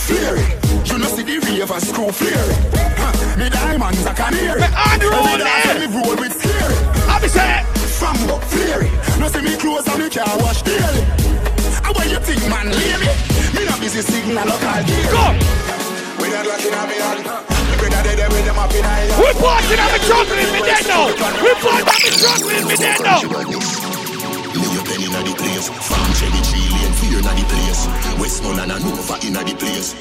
Flare. 0.00 0.40
You 0.88 0.96
know 0.96 1.08
see 1.12 1.22
the 1.22 1.36
ravers 1.36 1.92
flare. 1.92 2.48
Huh, 2.96 3.36
Me 3.36 3.50
diamonds 3.50 4.06
I 4.06 4.14
can 4.14 4.32
hear 4.32 4.56
it. 4.56 4.64
Me 4.64 4.72
on 4.72 5.00
roll 5.04 5.36
dance 5.36 5.84
me 5.84 5.86
roll 5.92 6.16
with 6.16 6.32
scare 6.32 6.72
it. 6.72 6.80
I 7.12 7.20
be 7.20 7.28
say. 7.28 7.60
From 8.00 8.16
up 8.32 8.42
flare. 8.44 8.88
No 9.20 9.28
see 9.28 9.42
me 9.42 9.56
clothes 9.60 9.86
and 9.88 10.02
me 10.02 10.08
car 10.08 10.32
wash 10.40 10.62
daily. 10.62 11.04
And 11.84 11.92
what 11.92 12.08
you 12.08 12.20
think 12.24 12.40
man 12.48 12.72
lay 12.72 12.96
me? 13.04 13.12
Me 13.52 13.68
not 13.68 13.80
busy 13.80 14.00
signal 14.00 14.48
local 14.48 14.80
gear. 14.88 15.12
Go. 15.12 15.36
We 16.16 16.32
not 16.32 16.46
locking 16.48 16.72
on 16.72 16.88
me 16.88 16.94
hand. 17.04 17.59
Me 17.80 17.88
brother 17.88 18.16
dead 18.16 18.32
with 18.32 18.44
them 18.44 18.58
up 18.58 18.74
in 18.74 18.84
eye. 18.84 19.08
We 19.16 19.32
partying 19.40 19.80
on 19.80 19.90
the 19.92 20.00
jungle 20.04 20.38
in 20.38 20.52
me 20.52 20.60
dead 20.60 20.84
now. 20.86 21.06
We 21.08 21.52
partying 21.64 22.20
on 22.28 22.36
the 22.40 22.52
in 22.60 22.76
dead 22.76 23.00
now. 23.00 23.20
Lay 24.52 24.68
your 24.74 24.84
pen 24.84 25.00
inna 25.00 25.20
the 25.24 25.34
place. 25.34 25.68
Farm 25.68 26.12
Shelly 26.12 26.40
tree 26.44 26.68
lane 26.68 26.92
fear 27.00 27.20
the 27.24 27.44
place. 27.48 27.88
Westmoreland 28.20 28.72
and 28.72 28.84
Nova 28.84 29.16
inna 29.24 29.44
the 29.44 29.54
place. 29.54 29.96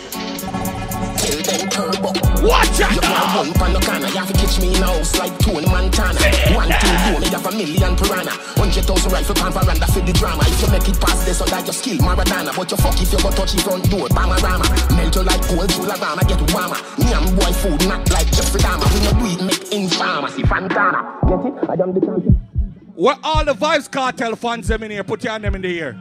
Kill 1.29 1.45
them 1.45 1.69
turbo. 1.69 2.09
Watch 2.41 2.81
out 2.81 2.89
You 2.89 3.01
now. 3.05 3.37
wanna 3.37 3.53
run 3.53 3.61
on 3.61 3.73
the 3.73 3.79
corner, 3.85 4.07
you 4.09 4.17
have 4.17 4.33
to 4.33 4.33
catch 4.33 4.57
me 4.59 4.73
in 4.73 4.81
a 4.81 4.87
house 4.87 5.13
like 5.19 5.37
Tony 5.37 5.67
Montana. 5.69 6.17
One 6.57 6.73
thing 6.73 6.97
you 7.05 7.19
me 7.21 7.27
have 7.29 7.45
a 7.45 7.51
million 7.53 7.93
piranha. 7.95 8.33
Hundred 8.57 8.85
thousand 8.89 9.11
rifle 9.11 9.35
pan 9.35 9.51
veranda 9.53 9.85
for 9.93 10.01
the 10.01 10.13
drama. 10.13 10.41
If 10.49 10.57
you 10.57 10.69
make 10.73 10.89
it 10.89 10.99
past 10.99 11.25
this, 11.29 11.39
under 11.39 11.61
your 11.61 11.73
skill 11.73 11.97
Maradona. 12.01 12.49
But 12.57 12.71
you 12.71 12.77
fuck 12.77 12.97
if 12.99 13.13
you 13.13 13.21
go 13.21 13.29
touch 13.29 13.53
the 13.53 13.61
front 13.61 13.85
door, 13.91 14.07
Bamarama. 14.09 14.65
Melt 14.97 15.15
you 15.15 15.21
like 15.21 15.41
cold, 15.45 15.69
Jularama, 15.69 16.25
get 16.25 16.41
warmer. 16.49 16.81
Me 16.97 17.13
and 17.13 17.29
boy 17.37 17.53
food, 17.61 17.77
not 17.85 18.09
like 18.09 18.25
Jeffrey 18.33 18.61
Dahmer. 18.65 18.89
We 18.89 18.99
no 19.05 19.11
do 19.21 19.25
it, 19.29 19.41
make 19.45 19.71
in 19.71 19.85
pharmacy, 19.87 20.41
Fantana. 20.41 21.05
Get 21.29 21.45
it? 21.45 21.69
I 21.69 21.73
am 21.77 21.93
the 21.93 22.01
champion. 22.01 22.41
Where 22.95 23.17
all 23.21 23.45
the 23.45 23.53
Vybz 23.53 23.87
Kartel 23.91 24.35
fans 24.35 24.67
them 24.67 24.81
in 24.81 24.89
here, 24.89 25.03
put 25.03 25.23
your 25.23 25.33
hand 25.33 25.43
them 25.43 25.53
in 25.53 25.61
the 25.61 25.79
air. 25.79 25.93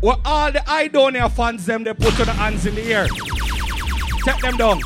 Where 0.00 0.16
all 0.24 0.50
the 0.50 0.60
Aidonia 0.60 1.30
fans 1.30 1.66
them, 1.66 1.84
they 1.84 1.92
put 1.92 2.16
your 2.16 2.26
hands 2.28 2.64
in 2.64 2.74
the 2.74 2.90
air. 2.90 3.06
Take 4.24 4.40
them 4.40 4.56
down. 4.56 4.80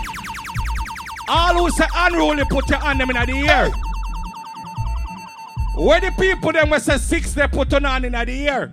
All 1.28 1.54
who 1.54 1.70
say 1.70 1.86
unruly, 1.94 2.44
put 2.44 2.68
your 2.68 2.78
hand 2.78 3.00
them 3.00 3.10
in 3.10 3.16
the 3.16 3.48
air. 3.48 3.70
Where 5.76 6.00
the 6.00 6.12
people 6.12 6.52
them 6.52 6.70
we 6.70 6.78
say 6.78 6.98
six, 6.98 7.34
they 7.34 7.48
put 7.48 7.72
your 7.72 7.80
hand 7.80 8.04
in 8.04 8.12
the 8.12 8.48
air. 8.48 8.72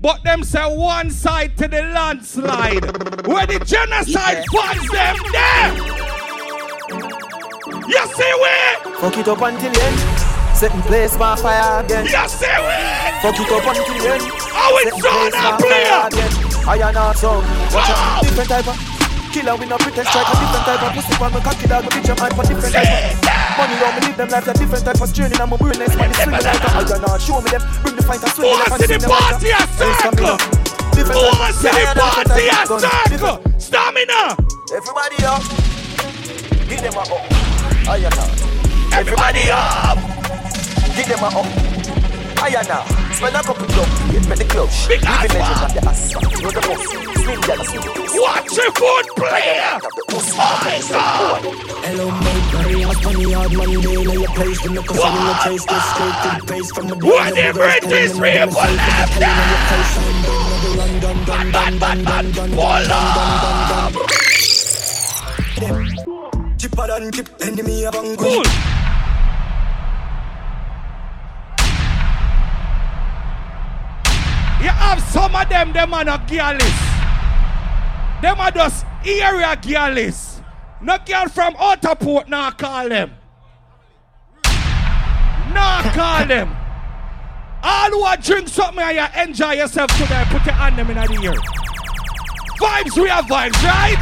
But 0.00 0.22
them 0.22 0.44
say 0.44 0.64
one 0.64 1.10
side 1.10 1.56
to 1.58 1.68
the 1.68 1.82
landslide. 1.82 2.84
Where 3.26 3.46
the 3.46 3.58
genocide 3.64 4.44
fans 4.52 4.90
them 4.90 5.16
there. 5.32 5.74
You 7.88 8.06
see 8.08 8.32
where? 8.40 8.76
Fuck 8.96 9.18
it 9.18 9.28
up 9.28 9.40
until 9.40 9.80
end. 9.80 10.56
Setting 10.56 10.82
place 10.82 11.16
by 11.16 11.36
fire 11.36 11.84
again. 11.84 12.04
You 12.04 12.28
see 12.28 12.46
where? 12.46 13.20
Fuck 13.22 13.40
it 13.40 13.50
up 13.50 13.66
until 13.66 14.12
end. 14.12 14.22
How 14.52 14.76
it's 14.78 14.90
Setting 14.90 15.02
done 15.02 15.30
place 15.30 15.34
now, 15.34 15.50
by 15.50 16.10
player. 16.10 16.43
I 16.66 16.78
am 16.80 16.94
not 16.94 17.16
so. 17.16 17.40
Watch 17.72 17.90
out. 17.92 18.22
Different 18.22 18.48
type 18.48 18.66
of 18.68 18.76
killer. 19.32 19.54
We 19.56 19.66
no 19.66 19.76
pretend 19.76 20.08
strike. 20.08 20.26
A 20.28 20.34
different 20.40 20.64
type 20.64 20.82
of 20.82 20.90
pussy. 20.96 21.14
One 21.20 21.32
me 21.34 21.40
cocky 21.40 21.66
dog. 21.68 21.82
Me 21.84 21.90
bitch 21.92 22.08
your 22.08 22.16
mind 22.16 22.34
for 22.34 22.44
different 22.44 22.72
type 22.72 22.88
of 22.88 23.58
money. 23.58 23.74
Don't 23.78 23.94
me 23.94 24.00
live 24.08 24.16
them 24.16 24.28
lives 24.32 24.48
a 24.48 24.54
different 24.54 24.84
type 24.84 25.00
of 25.00 25.10
journey. 25.12 25.36
I'm 25.36 25.52
a 25.52 25.56
brain 25.58 25.78
nice 25.78 25.96
money. 25.96 26.14
Swing 26.14 26.32
like 26.40 26.64
a 26.64 26.68
I 26.72 26.80
am 26.88 27.00
not 27.04 27.20
show 27.20 27.40
me 27.40 27.50
them. 27.52 27.62
Bring 27.84 27.96
the 27.96 28.02
fight 28.02 28.22
and 28.24 28.32
swing 28.32 28.48
Who 28.48 28.56
them. 28.56 28.70
wants 28.72 28.86
to 28.86 28.96
the 28.96 29.08
party 29.08 29.50
a 29.52 29.60
circle? 29.76 30.36
Different 30.96 31.20
Who 31.20 31.28
type- 31.28 31.38
wants 31.40 31.58
to 31.60 31.68
the 31.68 31.84
party 32.00 32.46
a 32.48 32.60
circle? 32.64 33.36
Stamina. 33.60 34.20
Everybody 34.72 35.18
up. 35.28 35.42
Give 36.64 36.80
them 36.80 36.96
a 36.96 37.04
up. 37.04 37.24
I 37.84 38.00
am 38.08 38.14
not. 38.16 38.32
Everybody 38.96 39.44
up. 39.52 39.98
Give 40.96 41.06
them 41.12 41.22
a 41.22 41.28
up. 41.28 41.46
I 42.40 42.48
am 42.56 42.66
now. 42.66 43.03
Spend 43.24 43.36
a 43.36 43.42
couple 43.42 43.64
of 43.64 44.12
years, 44.12 44.28
make 44.28 44.36
the 44.36 44.44
club. 44.44 44.68
Big 44.86 45.00
ass 45.06 45.32
legend 45.32 45.40
one. 45.40 45.64
of 45.64 45.72
the 45.72 45.80
asphalt. 45.88 46.28
You 46.28 46.42
know 46.44 46.50
the 46.50 46.60
boss. 46.60 46.84
Slim 47.24 47.40
girl, 47.40 47.64
slim. 47.64 47.84
Watch 48.20 48.52
your 48.52 48.70
foot, 48.76 49.06
player. 49.16 49.80
Hello, 51.88 52.10
mate, 52.20 52.52
buddy, 52.52 52.84
I 52.84 52.86
was 52.86 53.00
funny 53.00 53.32
hard 53.32 53.52
Monday 53.54 53.80
Know 53.80 54.12
your 54.12 54.28
place, 54.28 54.62
when 54.62 54.74
the 54.74 54.82
cause 54.82 55.00
in 55.00 55.24
the 55.24 55.34
chase 55.42 55.64
Get 55.64 55.80
straight 55.80 56.16
to 56.20 56.28
the 56.36 56.44
base 56.52 56.70
from 56.72 56.88
the 56.88 56.96
Whatever 56.96 57.64
it 57.64 57.84
is, 57.84 58.12
we 58.12 58.20
will 58.20 58.76
have 58.76 59.14
Chipper 66.58 66.86
than 66.88 67.10
chip, 67.10 67.28
enemy 67.40 67.86
of 67.86 67.94
a 67.94 68.83
You 74.64 74.70
have 74.70 74.98
some 75.12 75.36
of 75.36 75.46
them, 75.50 75.74
them 75.74 75.92
are 75.92 76.04
not 76.04 76.26
girlies. 76.26 76.80
Them 78.22 78.40
are 78.40 78.50
just 78.50 78.86
area 79.04 79.54
girlies. 79.60 80.40
No 80.80 80.96
girl 81.04 81.28
from 81.28 81.54
Outer 81.58 81.94
Port 81.94 82.30
now 82.30 82.50
call 82.50 82.88
them. 82.88 83.10
No 85.52 85.80
call 85.92 86.24
them. 86.24 86.56
All 87.62 87.90
who 87.90 88.00
are 88.04 88.16
drink 88.16 88.48
something 88.48 88.82
and 88.82 88.96
you 88.96 89.22
enjoy 89.22 89.52
yourself 89.52 89.90
today, 89.98 90.24
put 90.28 90.46
your 90.46 90.54
hand 90.54 90.78
them 90.78 90.88
in 90.88 90.96
the 90.96 91.22
ear. 91.22 91.34
Vibes, 92.58 92.96
we 93.02 93.10
have 93.10 93.26
vibes, 93.26 93.62
right? 93.62 94.00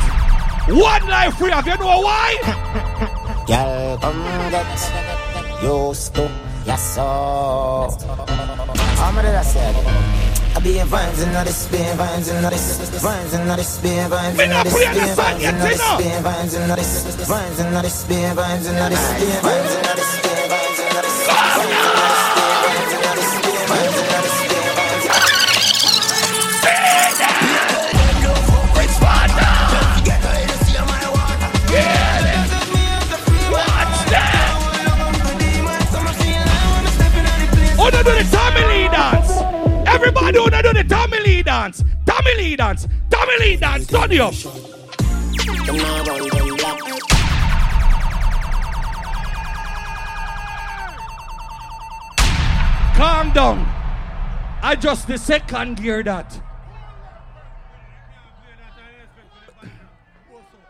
One 0.68 1.08
life 1.08 1.40
we 1.40 1.50
have, 1.50 1.66
you 1.66 1.76
know 1.76 2.02
why? 2.02 2.36
Girl, 3.48 3.98
come 3.98 4.22
get 4.52 5.60
used 5.60 6.14
to 6.14 6.30
soul. 6.76 7.90
How 7.90 9.20
did 9.20 9.34
I 9.34 9.42
say? 9.42 10.31
I 10.54 10.60
be 10.60 10.78
a 10.78 10.84
vibes 10.84 11.22
and 11.22 11.32
not 11.32 11.46
this, 11.46 11.66
be 11.68 11.78
a 11.78 11.94
vibes 11.96 12.30
and 12.30 12.42
not 12.42 12.52
this, 12.52 12.78
vibes 13.02 13.34
and 13.34 13.48
not 13.48 13.56
this, 13.56 13.78
be 13.78 13.88
a 13.88 14.06
vibes 14.06 14.38
and 14.38 14.50
not 14.50 14.64
this, 14.64 14.74
be 14.74 14.84
a 14.84 15.14
vibes 15.16 15.48
and 15.48 15.58
not 15.58 15.68
this, 15.68 15.80
be 15.96 16.08
a 16.08 16.20
vibes 16.20 16.56
and 16.56 16.68
not 16.68 16.78
this, 16.78 17.26
vibes 17.26 17.60
and 17.60 17.72
not 17.72 17.82
this, 17.82 18.04
be 18.04 18.14
a 18.14 18.34
vibes 18.34 18.68
and 18.68 18.76
not 18.76 18.90
this, 18.90 19.04
be 19.18 19.26
a 19.32 19.40
vibes 19.40 19.74
and 19.74 19.82
not 19.82 19.96
this, 19.96 20.20
be 20.20 20.28
a 20.28 20.48
vibes 20.52 20.80
and 20.80 20.94
not 20.94 21.04
this, 21.04 22.21
Everybody 40.04 40.38
wanna 40.40 40.62
do 40.64 40.72
the 40.72 40.82
Tommy 40.82 41.20
Lee 41.20 41.42
dance? 41.44 41.84
Tommy 42.04 42.34
Lee 42.36 42.56
dance? 42.56 42.88
Tommy 43.08 43.38
Lee 43.38 43.56
dance? 43.56 43.86
Turn 43.86 44.20
up. 44.20 44.34
Calm 52.96 53.32
down. 53.32 53.64
I 54.60 54.74
just 54.74 55.06
the 55.06 55.16
second 55.18 55.76
gear 55.76 56.02
that. 56.02 56.40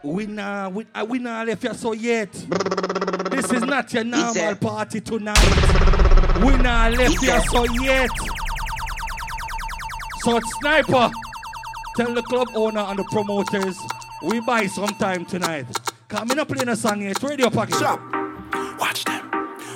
We 0.03 0.27
nah, 0.27 0.69
we, 0.69 0.87
uh, 0.95 1.07
we 1.09 1.19
nah 1.21 1.43
left 1.45 1.65
you 1.65 1.73
so 1.73 1.93
yet. 1.95 2.33
This 3.31 3.51
is 3.51 3.63
not 3.63 3.91
your 3.95 4.05
normal 4.05 4.57
party 4.57 5.01
tonight. 5.01 5.39
We 6.45 6.55
nah 6.59 6.89
left 6.89 7.23
you 7.23 7.41
so 7.51 7.65
yet. 7.83 8.11
So 10.23 10.39
sniper, 10.61 11.11
tell 11.97 12.15
the 12.15 12.23
club 12.23 12.49
owner 12.55 12.79
and 12.79 12.97
the 12.97 13.03
promoters 13.11 13.77
we 14.23 14.39
buy 14.39 14.67
some 14.67 14.95
time 14.95 15.25
tonight. 15.25 15.67
Come 16.07 16.31
in 16.31 16.39
playing 16.47 16.69
a 16.69 16.77
song 16.77 17.01
here. 17.01 17.11
It's 17.11 17.21
radio 17.25 17.51
package. 17.51 17.81
Watch 18.79 19.05
them. 19.05 19.29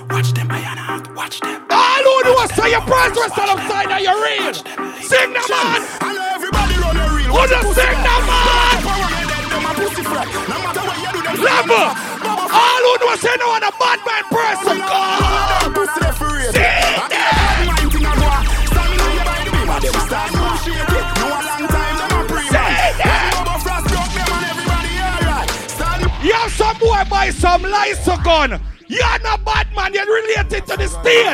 Watch 0.09 0.33
them, 0.35 0.49
out. 0.49 1.13
Watch 1.17 1.41
them. 1.41 1.67
All 1.69 2.03
who 2.05 2.23
do 2.23 2.39
is 2.39 2.55
say 2.55 2.71
your 2.71 2.81
price 2.83 3.19
rest 3.19 3.37
alongside 3.37 3.91
of 3.91 3.99
your 3.99 4.23
real. 4.23 4.55
Sing 5.03 5.33
the 5.35 5.43
man. 5.51 5.83
I 5.99 6.15
know 6.15 6.31
everybody 6.37 6.79
run 6.79 6.95
your 6.95 7.11
real. 7.11 7.27
Who 7.27 7.43
the 7.51 7.59
sing 7.75 7.99
the 8.07 8.17
man? 8.31 8.87
Level. 11.43 11.91
All 12.55 12.87
who 12.87 12.99
do 13.03 13.11
is 13.11 13.21
say 13.21 13.35
no 13.41 13.49
one 13.49 13.65
a 13.65 13.73
bad 13.83 13.99
man 14.07 14.23
person. 14.31 14.79
Go. 14.79 14.95
Sing 16.53 16.71
them. 17.11 17.76
You 26.23 26.33
have 26.33 26.53
some 26.53 26.79
boy 26.79 27.03
buy 27.11 27.31
some 27.31 27.63
lights 27.63 28.07
gun. 28.23 28.61
You're 28.87 29.19
not 29.25 29.45
bad 29.45 29.67
man, 29.75 29.95
you're 29.95 30.07
related 30.07 30.65
to 30.67 30.77
the 30.77 30.87
state. 30.87 31.25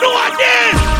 No 0.00 0.12
one 0.12 0.36
this. 0.38 0.99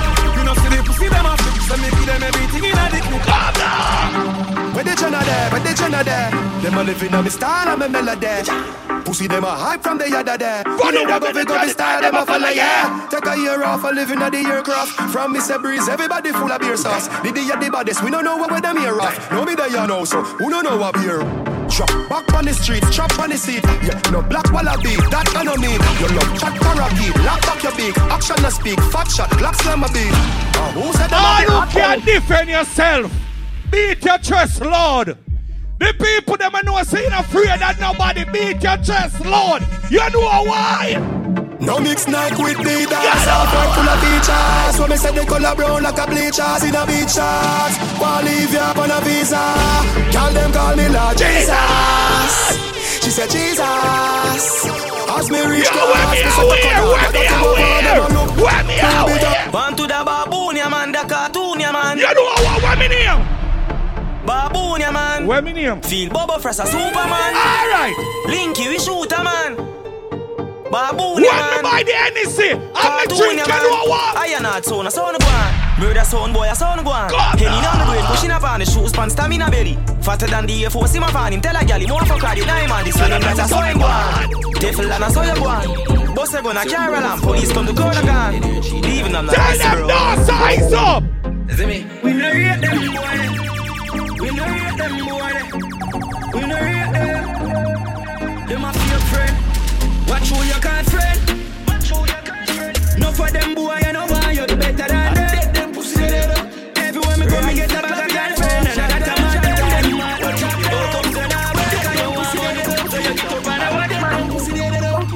Where 5.01 5.11
they 5.11 5.17
tryna 5.17 5.25
there, 5.25 5.51
where 5.51 5.61
they 5.61 5.73
tryna 5.73 6.05
there. 6.05 6.31
Them 6.61 6.79
a 6.79 6.85
living 6.85 7.15
on 7.15 7.25
me 7.25 7.31
style 7.31 7.69
and 7.69 7.81
me 7.81 7.89
melody. 7.89 9.03
Pussy 9.05 9.27
them 9.27 9.45
a 9.45 9.51
hype 9.51 9.83
from 9.83 9.97
the 9.97 10.11
yada 10.11 10.37
there. 10.37 10.63
You 10.67 10.93
know 10.93 11.05
what 11.05 11.23
go 11.23 11.45
go 11.45 11.63
me 11.63 11.69
style, 11.69 12.03
them 12.03 12.15
a 12.15 12.27
follow 12.27 12.49
yeah. 12.49 13.09
Take 13.11 13.27
a 13.27 13.37
year 13.37 13.65
off, 13.65 13.83
a 13.85 13.89
living 13.89 14.21
at 14.21 14.31
the 14.33 14.39
aircraft. 14.39 14.93
From 15.11 15.35
Mr. 15.35 15.61
Breeze, 15.61 15.89
everybody 15.89 16.33
full 16.33 16.53
of 16.53 16.61
beer 16.61 16.77
sauce. 16.77 17.09
The 17.25 17.33
day 17.33 17.45
the 17.49 17.71
baddest, 17.73 18.05
we 18.05 18.11
don't 18.11 18.25
know 18.25 18.37
what 18.37 18.63
them 18.63 18.77
here 18.77 19.01
off. 19.01 19.31
No 19.33 19.45
me 19.45 19.55
there 19.55 19.69
you 19.71 19.87
know, 19.87 20.05
so 20.05 20.21
who 20.23 20.51
don't 20.51 20.65
know 20.65 20.77
what 20.77 20.95
beer. 20.95 21.21
Drop 21.71 21.89
back 22.11 22.33
on 22.35 22.45
the 22.45 22.53
street, 22.53 22.85
chop 22.93 23.17
on 23.19 23.31
the 23.31 23.39
seat. 23.39 23.65
Yeah, 23.83 23.99
no 24.13 24.21
black 24.21 24.53
wallaby, 24.53 24.97
that 25.09 25.33
I 25.35 25.45
know 25.45 25.57
me. 25.57 25.73
You 25.73 26.09
love 26.13 26.29
chat 26.39 26.53
karaoke, 26.61 27.09
lock 27.25 27.41
back 27.43 27.63
your 27.63 27.73
beak. 27.77 27.97
Action 28.13 28.37
no 28.43 28.51
speak, 28.51 28.79
fat 28.93 29.09
shot, 29.09 29.31
black 29.39 29.55
slam 29.55 29.83
a 29.83 29.89
beat. 29.89 30.13
Uh, 30.61 30.73
who 30.77 30.93
said 30.93 31.09
them 31.09 31.25
a 31.25 31.31
All 31.31 31.39
be 31.39 31.45
who 31.49 31.63
can 31.73 31.99
boy? 32.01 32.05
defend 32.05 32.51
yourself, 32.51 33.13
beat 33.71 34.05
your 34.05 34.19
chest, 34.19 34.61
Lord. 34.61 35.17
The 35.79 35.95
people 35.97 36.37
them 36.37 36.55
a 36.55 36.63
know 36.63 36.83
say 36.83 37.03
you're 37.03 37.13
afraid 37.15 37.59
that 37.61 37.81
nobody 37.81 38.25
beat 38.25 38.63
your 38.63 38.77
chest, 38.79 39.25
Lord. 39.25 39.63
You 39.91 40.05
know 40.11 40.45
why? 40.45 41.21
No 41.61 41.79
mix 41.79 42.09
Nike 42.09 42.41
with 42.43 42.57
the 42.57 42.89
dance 42.89 43.29
Out 43.29 43.53
front 43.53 43.77
full 43.77 43.85
of 43.85 44.01
features 44.01 44.77
So 44.81 44.89
me 44.89 44.97
say 44.97 45.13
the 45.13 45.29
color 45.29 45.55
brown 45.55 45.83
like 45.83 45.99
a 45.99 46.07
bleachers 46.09 46.65
In 46.65 46.73
a 46.75 46.89
beach 46.89 47.13
shots 47.13 47.77
Wanna 48.01 48.25
leave 48.25 48.49
you 48.49 48.65
on 48.65 48.89
a 48.89 48.97
visa 49.05 49.37
Girl 50.09 50.33
them 50.33 50.53
call 50.57 50.73
me 50.73 50.89
Lord 50.89 51.21
Jesus 51.21 51.53
She 53.05 53.11
said 53.13 53.29
Jesus 53.29 54.65
As 55.13 55.29
me 55.29 55.45
reach 55.45 55.69
Yo, 55.69 55.85
where 55.85 56.09
me 56.09 56.25
out 56.25 56.49
here? 56.49 56.81
Where 56.81 57.13
me 57.13 57.29
out 57.29 57.53
here? 57.61 58.09
Where 58.41 58.65
me 58.65 58.81
out 58.81 59.13
here? 59.13 59.53
One 59.53 59.77
to 59.77 59.83
the 59.83 60.01
baboon, 60.01 60.57
yeah 60.57 60.69
man, 60.69 60.93
the 60.93 61.05
cartoon, 61.05 61.61
yeah 61.61 61.73
man. 61.73 61.99
You 61.99 62.09
know 62.15 62.23
what, 62.25 62.63
what 62.63 62.79
me 62.79 62.89
name? 62.89 63.21
Baboon, 63.21 63.40
yeah 64.27 64.91
man. 64.91 65.27
Where 65.27 65.43
me 65.43 65.53
name? 65.53 65.81
Feel 65.83 66.11
Bubble 66.11 66.39
Fresh 66.39 66.59
a 66.59 66.67
Superman. 66.67 67.35
Alright. 67.35 67.95
Linky, 68.27 68.69
we 68.69 68.79
shoot 68.79 69.13
a 69.13 69.25
man. 69.25 69.57
Baboon, 70.71 71.15
When 71.15 71.25
yeah 71.25 71.35
me 71.35 71.63
man. 71.63 71.63
buy 71.67 71.83
the 71.83 71.91
NEC, 72.15 72.55
I'm 72.55 72.63
a 72.63 73.03
Cartoon, 73.03 73.19
drink, 73.19 73.39
yeah, 73.39 73.43
you 73.43 73.49
man. 73.51 73.63
know 73.67 73.91
what? 73.91 74.17
I 74.17 74.27
am 74.39 74.43
not 74.45 74.65
sound, 74.65 74.87
a 74.87 74.91
sound 74.91 75.19
go 75.19 75.27
on. 75.27 75.81
Murder 75.81 76.05
sound 76.05 76.33
boy, 76.33 76.47
a 76.49 76.55
sound 76.55 76.85
go 76.85 76.93
on. 76.93 77.11
God, 77.11 77.39
Penny 77.39 77.57
no. 77.57 77.63
down 77.63 77.79
the 77.81 77.85
brain, 77.91 78.05
pushing 78.07 78.31
up 78.31 78.45
on 78.45 78.61
the 78.61 78.67
shoes, 78.67 78.93
pants, 78.93 79.15
stamina 79.15 79.51
belly. 79.51 79.77
Fatter 80.01 80.29
than 80.29 80.47
the 80.47 80.63
Air 80.63 80.71
Force, 80.71 80.95
him 80.95 81.03
a 81.03 81.09
fan, 81.09 81.33
him 81.33 81.41
tell 81.41 81.57
a 81.57 81.65
gal, 81.65 81.81
him 81.81 81.91
want 81.91 82.07
fuck 82.07 82.21
her, 82.23 82.37
the 82.39 82.47
nine 82.47 82.69
man. 82.69 82.85
This 82.85 82.95
one 82.97 83.11
him 83.11 83.21
that 83.21 83.39
a 83.41 83.49
sound 83.49 83.81
go 83.81 83.85
on. 83.85 84.53
Devil 84.61 84.93
and 84.93 85.03
a 85.05 85.11
sound 85.11 85.39
go 85.41 85.49
on. 85.49 86.15
Boss 86.15 86.35
a 86.35 86.43
gun, 86.43 86.57
a 86.57 86.65
carry 86.65 86.95
alarm, 86.97 87.21
police 87.21 87.53
come 87.53 87.67
to 87.67 87.75
call 87.75 87.91
a 87.91 88.03
gun. 88.07 88.41
Leaving 88.87 89.11
them 89.13 89.27
like 89.27 89.35
Tell 89.37 89.59
them 89.59 89.77
bro. 89.79 89.87
no 89.89 90.23
size 90.25 90.73
up. 90.73 91.03
See 91.51 91.67
me? 91.67 91.87
We 92.05 92.13
no 92.13 92.31
rate 92.31 92.61
them 92.61 92.71
boy 92.71 92.79
We 92.79 92.95
no 92.95 93.03
rate 93.03 93.50
them 94.81 94.97
boy. 95.05 95.37
We 96.35 96.41
no 96.47 96.57
rate 96.57 96.93
them. 96.97 97.23
Them 98.49 98.65
a 98.65 98.73
fake 98.73 99.05
friend. 99.11 99.37
Watch 100.09 100.29
who 100.31 100.39
you 100.45 100.61
call 100.65 100.85
friend. 100.85 101.21
No 102.99 103.13
for 103.13 103.31
them 103.31 103.55
boy 103.55 103.79
you 103.87 103.93
know 103.93 104.07
why 104.07 104.33
you 104.33 104.47
better 104.47 104.89
than 104.89 105.15
them. 105.15 105.53
Them 105.55 105.73
pussy 105.73 106.03
Everywhere 106.03 107.17
me 107.19 107.27
go 107.27 107.41
me 107.47 107.55
get 107.55 107.71
a 107.71 107.81
bag 107.83 108.05
of 108.05 108.13
girlfriend 108.17 108.69
And 108.69 108.79
that 108.79 109.09
a 109.09 109.15
man 109.23 109.39
them 109.41 109.97
mad 109.97 110.19
But 110.21 110.35
come 110.41 110.61
to 110.61 110.69
the 110.69 110.79
way 111.57 111.69
Cause 111.85 112.01
you 112.01 112.11
want 112.17 112.35
money 112.41 112.63
So 112.91 112.99
you 112.99 113.15
get 113.15 113.33
up 113.33 113.47
and 113.47 113.63
I 113.63 113.69
want 113.77 113.91
them 113.91 114.29
pussy 114.31 114.53
they 114.53 114.69
they 114.71 114.81
don't 114.81 115.07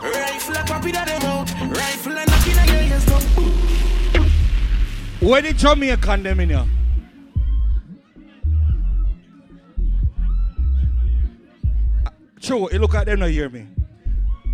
Rifle 0.00 0.56
a 0.56 0.62
pop 0.64 0.84
in 0.86 0.96
a 0.96 1.02
them 1.04 1.24
out 1.26 1.48
Rifle 1.76 2.12
a 2.12 2.24
knock 2.24 2.46
in 2.48 2.58
a 2.58 2.64
your 2.72 2.82
ears 2.88 3.04
go 3.04 3.18
Where 5.26 5.42
the 5.42 5.52
Jamaican 5.52 6.22
them 6.22 6.40
in 6.40 6.48
here? 6.50 6.77
True, 12.40 12.68
you 12.70 12.78
look 12.78 12.94
at 12.94 13.06
them 13.06 13.20
not 13.20 13.30
hear 13.30 13.48
me. 13.48 13.66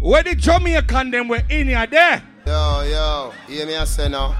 Where 0.00 0.22
the 0.22 0.34
Jamaican 0.34 1.10
them 1.10 1.28
were 1.28 1.42
in 1.48 1.68
here 1.68 1.86
there? 1.86 2.22
Yo, 2.46 2.82
yo, 2.82 3.32
hear 3.46 3.66
me 3.66 3.76
I 3.76 3.84
say 3.84 4.08
now. 4.08 4.36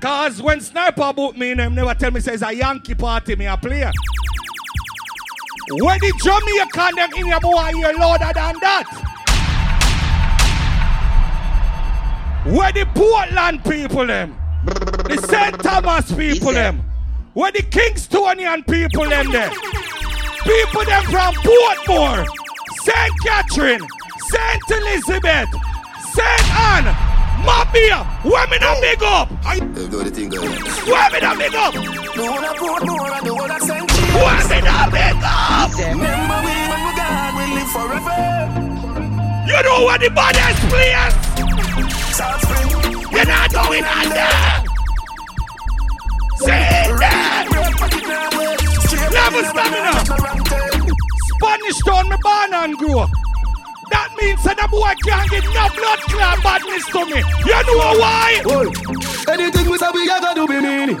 Cause 0.00 0.42
when 0.42 0.60
Sniper 0.60 1.12
book 1.12 1.36
me, 1.36 1.54
them 1.54 1.74
never 1.74 1.94
tell 1.94 2.10
me 2.10 2.20
say 2.20 2.34
it's 2.34 2.42
a 2.42 2.52
Yankee 2.52 2.94
party 2.94 3.34
me 3.36 3.46
a 3.46 3.56
player. 3.56 3.90
Where 5.70 5.98
the 5.98 6.12
Jamaican 6.22 6.94
them 6.96 7.10
in 7.16 7.26
here 7.26 7.40
boy 7.40 7.72
here 7.74 7.92
louder 7.98 8.32
than 8.34 8.56
that? 8.60 9.12
Where 12.46 12.72
the 12.72 12.86
Portland 12.94 13.64
people 13.64 14.06
them? 14.06 14.36
The 14.64 15.18
St. 15.28 15.60
Thomas 15.62 16.12
people 16.12 16.52
them? 16.52 16.82
Where 17.32 17.50
the 17.50 17.62
Kingstonian 17.62 18.66
people 18.66 19.08
them 19.08 19.32
there? 19.32 19.50
People 20.44 20.84
them 20.84 21.02
from 21.04 21.34
Portmore, 21.34 22.24
St. 22.86 23.14
Catherine, 23.24 23.84
St. 24.30 24.62
Elizabeth, 24.70 25.50
St. 26.14 26.46
Ann, 26.54 26.84
Mabia, 27.44 28.04
where 28.22 28.46
me 28.46 28.58
not 28.58 28.80
big 28.80 29.02
up? 29.02 29.28
Do 29.74 30.04
the 30.04 30.10
thing, 30.12 30.28
girl. 30.28 30.46
Where 30.46 31.10
me 31.10 31.18
big 31.36 31.52
up? 31.56 31.74
The 31.74 31.80
whole 31.82 32.38
of 32.38 32.54
Portmore 32.54 33.10
and 33.10 33.26
the 33.26 33.34
whole 33.34 33.50
of 33.50 33.60
St. 33.60 33.90
Where 34.14 34.38
me 34.46 34.60
not 34.62 34.92
big 34.94 35.18
up? 35.18 35.74
Remember 35.74 36.38
we 36.46 36.54
when 36.70 36.80
we 36.86 36.92
God 36.94 37.34
we 37.34 37.58
live 37.58 37.70
forever. 37.74 38.14
You 39.50 39.58
know 39.66 39.82
what 39.82 40.00
the 40.00 40.10
baddest 40.10 40.62
place? 40.70 41.10
South 42.14 42.38
Spring. 42.40 42.70
You 43.10 43.24
what 43.26 43.50
going 43.50 43.82
on 43.82 44.08
there? 44.14 44.62
Say 46.38 46.86
that. 47.02 47.50
Level 49.10 49.42
stamina. 49.50 50.75
Spanish 51.46 51.78
town 51.78 52.08
me 52.08 52.16
born 52.22 52.54
and 52.54 52.76
grow. 52.76 53.06
That 53.90 54.10
means 54.20 54.42
that 54.42 54.58
the 54.58 54.66
boy 54.66 54.94
can't 55.06 55.30
get 55.30 55.44
no 55.54 55.70
blood 55.78 56.00
clot 56.10 56.42
badness 56.42 56.86
to 56.90 57.06
me. 57.06 57.22
You 57.46 57.62
know 57.70 57.94
why? 58.02 58.42
Anything 59.30 59.70
we 59.70 59.78
say 59.78 59.86
we 59.94 60.06
gotta 60.08 60.34
do 60.34 60.46
be 60.48 60.58
meaning. 60.58 60.98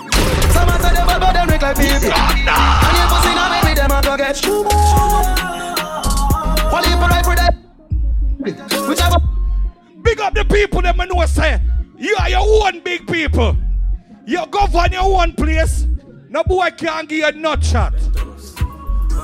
Some 0.54 0.68
of 0.68 0.78
them 0.80 0.94
but 1.18 1.32
them 1.32 1.48
look 1.48 1.62
like 1.62 1.76
people. 1.76 2.14
Oh, 2.14 2.30
and 2.86 2.94
you 2.94 3.06
pussy 3.10 3.34
now 3.34 3.50
maybe 3.50 3.74
them 3.74 3.90
a 3.90 3.98
go 4.02 4.16
get 4.16 4.36
shoe. 4.36 4.62
What 6.70 6.86
you 6.86 6.94
right 6.94 7.24
for 7.26 7.34
that? 7.34 7.54
Whichever. 8.86 9.18
Big 10.02 10.20
up 10.20 10.34
the 10.34 10.44
people 10.44 10.80
that 10.82 10.96
me 10.96 11.06
know 11.06 11.26
say 11.26 11.60
you 11.98 12.14
are 12.20 12.30
your 12.30 12.46
own 12.46 12.80
big 12.84 13.04
people. 13.08 13.56
You 14.24 14.46
govern 14.46 14.92
your 14.92 15.20
own 15.20 15.32
place. 15.32 15.88
No 16.28 16.44
boy 16.44 16.70
can't 16.70 17.08
give 17.08 17.18
you 17.18 17.26
a 17.26 17.32
nut 17.32 17.64
shot. 17.64 17.94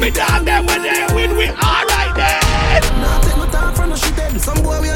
We 0.00 0.10
down 0.10 0.46
there 0.46 0.62
when 0.62 0.82
they 0.82 1.06
win, 1.14 1.36
we 1.36 1.48
alright 1.50 2.14
then! 2.16 2.82
Nah, 3.02 3.20
take 3.20 3.36
no 3.36 3.46
talk 3.50 3.76
from 3.76 3.90
no 3.90 3.96
shit 3.96 4.14
head. 4.14 4.40
Some 4.40 4.62
boy 4.62 4.80
we 4.80 4.88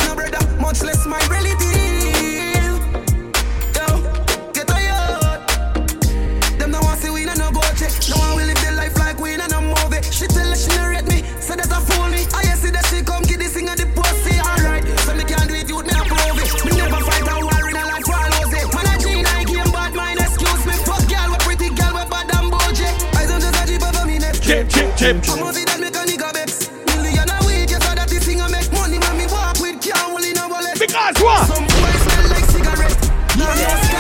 Chip, 25.05 25.17
chip, 25.17 25.35
chip. 25.35 25.45
I'm 25.45 25.53
see 25.53 25.65
that 25.67 25.81
make 25.81 25.95
a 25.95 26.01
nigga 26.09 26.33
vex. 26.33 26.71
Million 26.97 27.29
a 27.29 27.37
week, 27.45 27.69
you 27.69 27.77
saw 27.77 27.95
that 27.95 28.09
this 28.09 28.25
thing 28.25 28.41
I 28.41 28.49
make 28.49 28.73
money 28.73 28.97
when 28.97 29.19
me 29.21 29.27
walk 29.29 29.61
with 29.61 29.77
can't 29.85 30.01
hold 30.01 30.25
in 30.25 30.33
a 30.33 30.49
wallet. 30.49 30.81
Because 30.81 31.21
what? 31.21 31.45
Some 31.45 31.69
boys 31.69 32.01
smell 32.09 32.25
like 32.33 32.49
cigarette. 32.49 32.97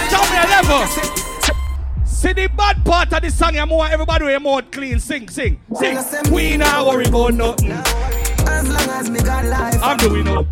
Down 0.08 0.28
there 0.32 0.48
level. 0.48 0.88
See 2.06 2.32
the 2.32 2.46
bad 2.56 2.82
part 2.86 3.12
of 3.12 3.20
the 3.20 3.30
song, 3.30 3.54
you 3.54 3.66
want 3.66 3.92
everybody 3.92 4.24
with 4.24 4.30
your 4.32 4.40
mouth 4.40 4.70
clean. 4.70 4.98
Sing, 4.98 5.28
sing, 5.28 5.60
sing. 5.76 6.32
We 6.32 6.56
not 6.56 6.86
worry 6.86 7.04
about 7.04 7.34
nothing. 7.34 7.72
As 7.72 8.64
long 8.66 8.88
as 8.96 9.10
me 9.10 9.20
got 9.20 9.44
life. 9.44 9.82
I'm 9.82 9.98
doing 9.98 10.26
up. 10.26 10.46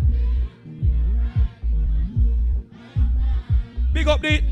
Big 3.91 4.07
up 4.07 4.21
the. 4.21 4.43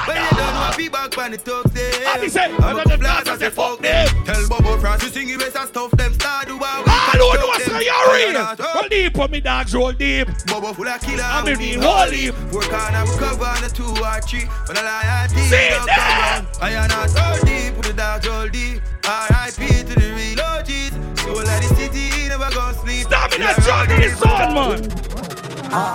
When 0.06 0.18
you 0.18 0.30
done 0.38 0.56
what 0.56 0.78
be 0.78 0.90
back 0.90 1.18
on 1.18 1.32
the 1.32 1.38
talk 1.38 1.64
there. 1.74 2.08
I 2.08 2.20
be 2.20 2.30
say, 2.30 2.46
I'm 2.46 2.80
a 2.80 2.98
blast, 2.98 3.28
I 3.28 3.38
say 3.38 3.50
fuck 3.50 3.80
them. 3.80 4.08
Tell 4.26 4.48
Bobo 4.48 4.78
Francis 4.80 5.14
sing 5.14 5.30
you 5.30 5.38
best 5.38 5.56
and 5.56 5.68
stuff 5.68 5.92
them 5.92 6.14
start 6.14 6.48
do 6.48 6.58
what 6.58 6.86
we 6.86 6.92
I 6.92 7.10
can 7.12 7.20
don't 7.20 7.36
stop 7.36 7.46
know 7.46 7.58
them. 7.58 7.80
say 7.80 7.86
you're 7.86 8.14
real. 8.14 8.56
Roll 8.76 8.90
deep 8.90 9.16
for 9.16 9.28
me, 9.28 9.40
dogs, 9.42 9.74
roll 9.76 9.92
deep. 9.92 10.28
Bobo 10.48 10.74
full 10.74 10.88
of 10.88 11.02
killer. 11.02 11.24
I 11.24 11.44
mean, 11.44 11.58
we 11.58 11.76
roll 11.78 11.86
all 11.88 12.10
deep. 12.10 12.36
Work 12.52 12.74
on 12.74 12.94
and 12.96 13.10
recover 13.10 13.46
on 13.46 13.62
the 13.62 13.70
two 13.70 13.86
or 13.86 14.22
three. 14.22 14.46
When 14.68 14.78
I 14.78 14.82
lie, 14.84 15.04
I 15.06 15.28
deep. 15.28 15.38
See 15.50 15.70
don't 15.70 15.86
that? 15.86 15.98
come 15.98 16.20
round. 16.22 16.48
I 16.62 16.72
am 16.72 16.88
not 16.90 17.20
all 17.20 17.40
deep. 17.46 17.76
Put 17.76 17.86
the 17.86 17.94
dogs 17.94 18.28
all 18.28 18.48
deep. 18.50 18.82
R.I.P. 19.06 19.68
to 19.68 19.94
the 20.00 20.14
real 20.16 20.42
OGs. 20.42 20.94
Soul 21.22 21.40
of 21.40 21.46
the 21.46 21.76
city, 21.76 22.28
never 22.30 22.50
gonna 22.54 22.74
sleep. 22.80 23.06
Stamina 23.08 23.54
strong 23.62 23.90
in 23.92 24.02
the 24.02 24.10
sun, 24.18 24.54
man. 24.54 24.84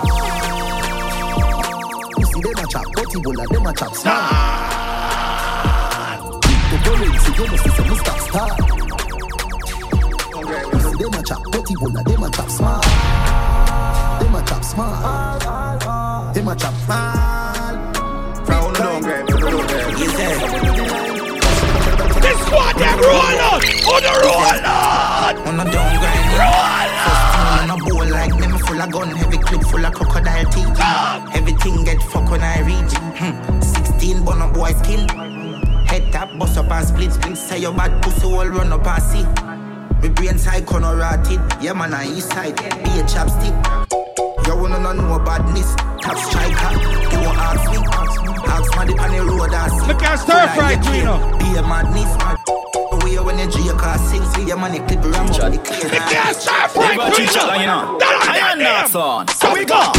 You 0.05 0.50
see 2.71 2.79
them 2.79 2.85
a 2.85 2.85
chop, 2.85 2.85
but 2.95 3.07
Ebola 3.07 3.45
them 3.49 3.65
a 3.65 3.73
chop 3.73 3.93
smart. 3.95 4.21
The 6.71 6.77
currency, 6.83 7.31
you 7.37 7.45
must 7.47 7.63
see 7.63 7.71
some 7.71 7.95
stop 7.97 8.19
start. 8.19 8.59
You 10.71 10.79
see 10.79 10.95
them 11.03 11.13
a 11.13 11.21
chop, 11.23 11.41
but 11.51 11.65
Ebola 11.65 12.01
them 12.03 12.23
a 12.23 12.29
chop 12.29 12.49
smart. 12.49 12.83
Them 14.21 14.35
a 14.35 14.41
chop 14.45 14.63
smart. 14.63 15.41
Them 16.33 16.47
a 16.47 16.55
chop 16.55 16.73
smart. 16.73 17.75
From 18.45 18.73
down 18.73 19.01
grave, 19.01 19.27
down 19.27 19.67
grave. 19.67 19.97
This 22.21 22.39
squad, 22.45 22.75
them 22.77 22.99
oh, 22.99 23.07
roll 23.07 23.39
out. 23.47 23.63
On 23.91 24.01
the 24.01 24.13
roll 24.23 24.59
out. 24.63 25.35
On 25.47 25.59
a 25.59 25.71
down 25.71 25.93
grind. 25.99 26.21
First 26.81 27.03
thing 27.03 27.10
on 27.61 27.69
a 27.69 27.77
bowl 27.83 28.05
like 28.09 28.33
me 28.39 28.47
full 28.59 28.81
of 28.81 28.91
gun, 28.91 29.09
heavy 29.09 29.37
clip 29.37 29.61
full 29.63 29.85
of 29.85 29.93
crocodile 29.93 30.45
teeth. 30.45 30.79
Everything 31.35 31.83
get 31.83 32.01
fuck 32.01 32.29
when 32.31 32.41
I 32.41 32.59
reach. 32.61 32.93
Hmm. 33.17 33.61
16 33.61 34.25
bun 34.25 34.41
up 34.41 34.53
boy 34.53 34.71
skin. 34.71 35.07
Head 35.85 36.11
tap, 36.11 36.29
bust 36.39 36.57
up 36.57 36.71
and 36.71 36.87
split 36.87 37.13
split. 37.13 37.37
Say 37.37 37.59
your 37.59 37.73
bad 37.73 38.01
pussy 38.01 38.25
all 38.25 38.47
run 38.47 38.73
up 38.73 38.85
and 38.87 39.03
see. 39.03 39.25
Me 40.01 40.09
brain 40.09 40.37
side 40.37 40.65
corner 40.65 40.95
rotted. 40.95 41.39
Yeah 41.61 41.73
man, 41.73 41.93
I 41.93 42.05
east 42.07 42.29
side. 42.29 42.57
Be 42.57 42.91
a 42.99 43.03
chapstick. 43.03 43.55
You 44.47 44.55
wanna 44.55 44.79
know 44.79 44.93
no 44.93 45.19
badness. 45.19 45.75
Top 46.01 46.17
striker. 46.17 46.71
Want 47.21 47.37
ask 47.37 47.69
me. 47.69 47.77
Ask 48.47 48.79
me 48.79 48.93
the 48.93 49.01
on 49.01 49.11
the 49.11 49.23
road. 49.23 49.87
Look 49.87 50.03
at 50.03 50.15
stir 50.17 50.47
fry, 50.55 50.75
Gino. 50.81 51.37
Be 51.37 51.57
a 51.57 51.61
madness. 51.61 52.30
Away 53.21 53.33
when 53.35 53.39
you 53.39 53.51
G 53.51 53.69
car 53.77 53.97
sing, 53.97 54.23
see 54.33 54.45
your 54.47 54.57
money 54.57 54.79
clip 54.79 55.03
ram 55.03 55.27
up 55.27 55.51
the 55.51 55.57
clear. 55.63 55.83
Look 55.83 55.93
at 55.93 56.35
stir 56.35 56.67
fry, 56.69 56.95
Never 56.95 57.15
teach 57.15 57.35
you 57.35 57.67
know. 57.67 57.99
I 58.01 58.51
am 58.51 58.59
not 58.59 58.89
son. 58.89 59.27
So 59.27 59.53
we 59.53 59.65
go. 59.65 59.91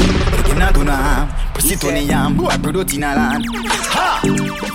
You 0.49 0.59
not 0.59 0.75
do 0.75 0.85
na 0.85 1.29
Pussy 1.55 1.77
Tony 1.77 2.05
Yam, 2.05 2.37
boy, 2.37 2.49
product 2.59 2.95
in 2.95 3.05
a 3.05 3.15
land. 3.15 3.45
Ha! 3.49 4.21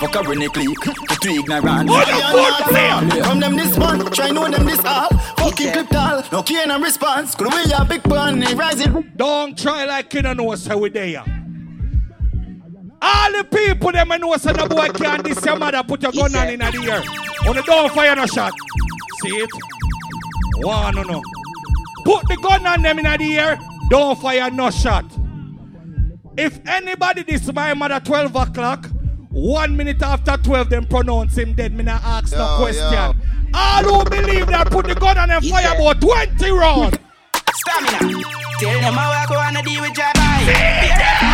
Fuck 0.00 0.14
a 0.14 0.18
René 0.28 0.48
Click, 0.48 0.80
too 0.80 1.16
too 1.20 1.30
ignorant. 1.30 1.88
What 1.90 2.06
the 2.06 2.14
I 2.14 2.20
fuck, 2.32 2.60
not 2.60 3.08
player? 3.10 3.24
From 3.24 3.40
them 3.40 3.56
this 3.56 3.76
one, 3.76 4.10
try 4.12 4.30
know 4.30 4.48
them 4.48 4.64
this 4.64 4.84
all. 4.84 5.08
Fucking 5.36 5.72
clip 5.72 5.88
tall, 5.88 6.22
no 6.32 6.42
key 6.42 6.58
and 6.62 6.82
response. 6.82 7.34
Could 7.34 7.52
we 7.52 7.72
a 7.72 7.84
big 7.84 8.02
pun, 8.02 8.40
rising. 8.56 9.12
Don't 9.16 9.58
try 9.58 9.84
like 9.84 10.14
you 10.14 10.22
don't 10.22 10.36
know 10.38 10.54
say 10.54 10.74
we 10.74 10.88
there. 10.88 11.37
All 13.00 13.32
the 13.32 13.44
people 13.44 13.92
them 13.92 14.08
know 14.08 14.36
say 14.36 14.52
the 14.52 14.66
boy 14.66 14.88
can't 14.88 15.22
this 15.22 15.44
your 15.44 15.56
mother 15.56 15.82
put 15.84 16.02
your 16.02 16.12
gun 16.12 16.34
on 16.34 16.48
in 16.48 16.58
the 16.58 16.90
air. 16.90 17.02
On 17.48 17.54
the 17.54 17.62
door 17.62 17.88
fire 17.90 18.16
no 18.16 18.26
shot. 18.26 18.52
See 19.22 19.28
it? 19.28 19.50
One 20.64 20.94
no 20.94 21.02
no. 21.02 21.22
Put 22.04 22.26
the 22.28 22.36
gun 22.42 22.66
on 22.66 22.82
them 22.82 22.98
in 22.98 23.04
the 23.04 23.38
air. 23.38 23.58
Don't 23.90 24.20
fire 24.20 24.50
no 24.50 24.70
shot. 24.70 25.04
If 26.36 26.60
anybody 26.66 27.22
this 27.22 27.52
my 27.52 27.74
mother 27.74 28.00
12 28.00 28.34
o'clock, 28.34 28.88
one 29.30 29.76
minute 29.76 30.02
after 30.02 30.36
12 30.36 30.70
them 30.70 30.86
pronounce 30.86 31.36
him 31.36 31.54
dead, 31.54 31.74
me 31.74 31.84
not 31.84 32.02
ask 32.02 32.32
no 32.36 32.56
question. 32.58 32.92
yo. 32.92 33.12
All 33.54 33.82
who 33.82 34.04
believe 34.10 34.46
that 34.48 34.70
put 34.70 34.86
the 34.86 34.94
gun 34.94 35.18
on 35.18 35.28
them 35.28 35.42
fire 35.42 35.74
about 35.74 36.00
20 36.00 36.50
rounds. 36.50 36.98
Stamina. 37.54 37.98
Tell 38.58 38.80
them 38.80 38.94
how 38.94 39.10
I 39.10 39.26
go 39.28 39.40
and 39.40 39.66
deal 39.66 39.80
with 39.82 39.96
your 39.96 40.12
boy. 40.14 41.27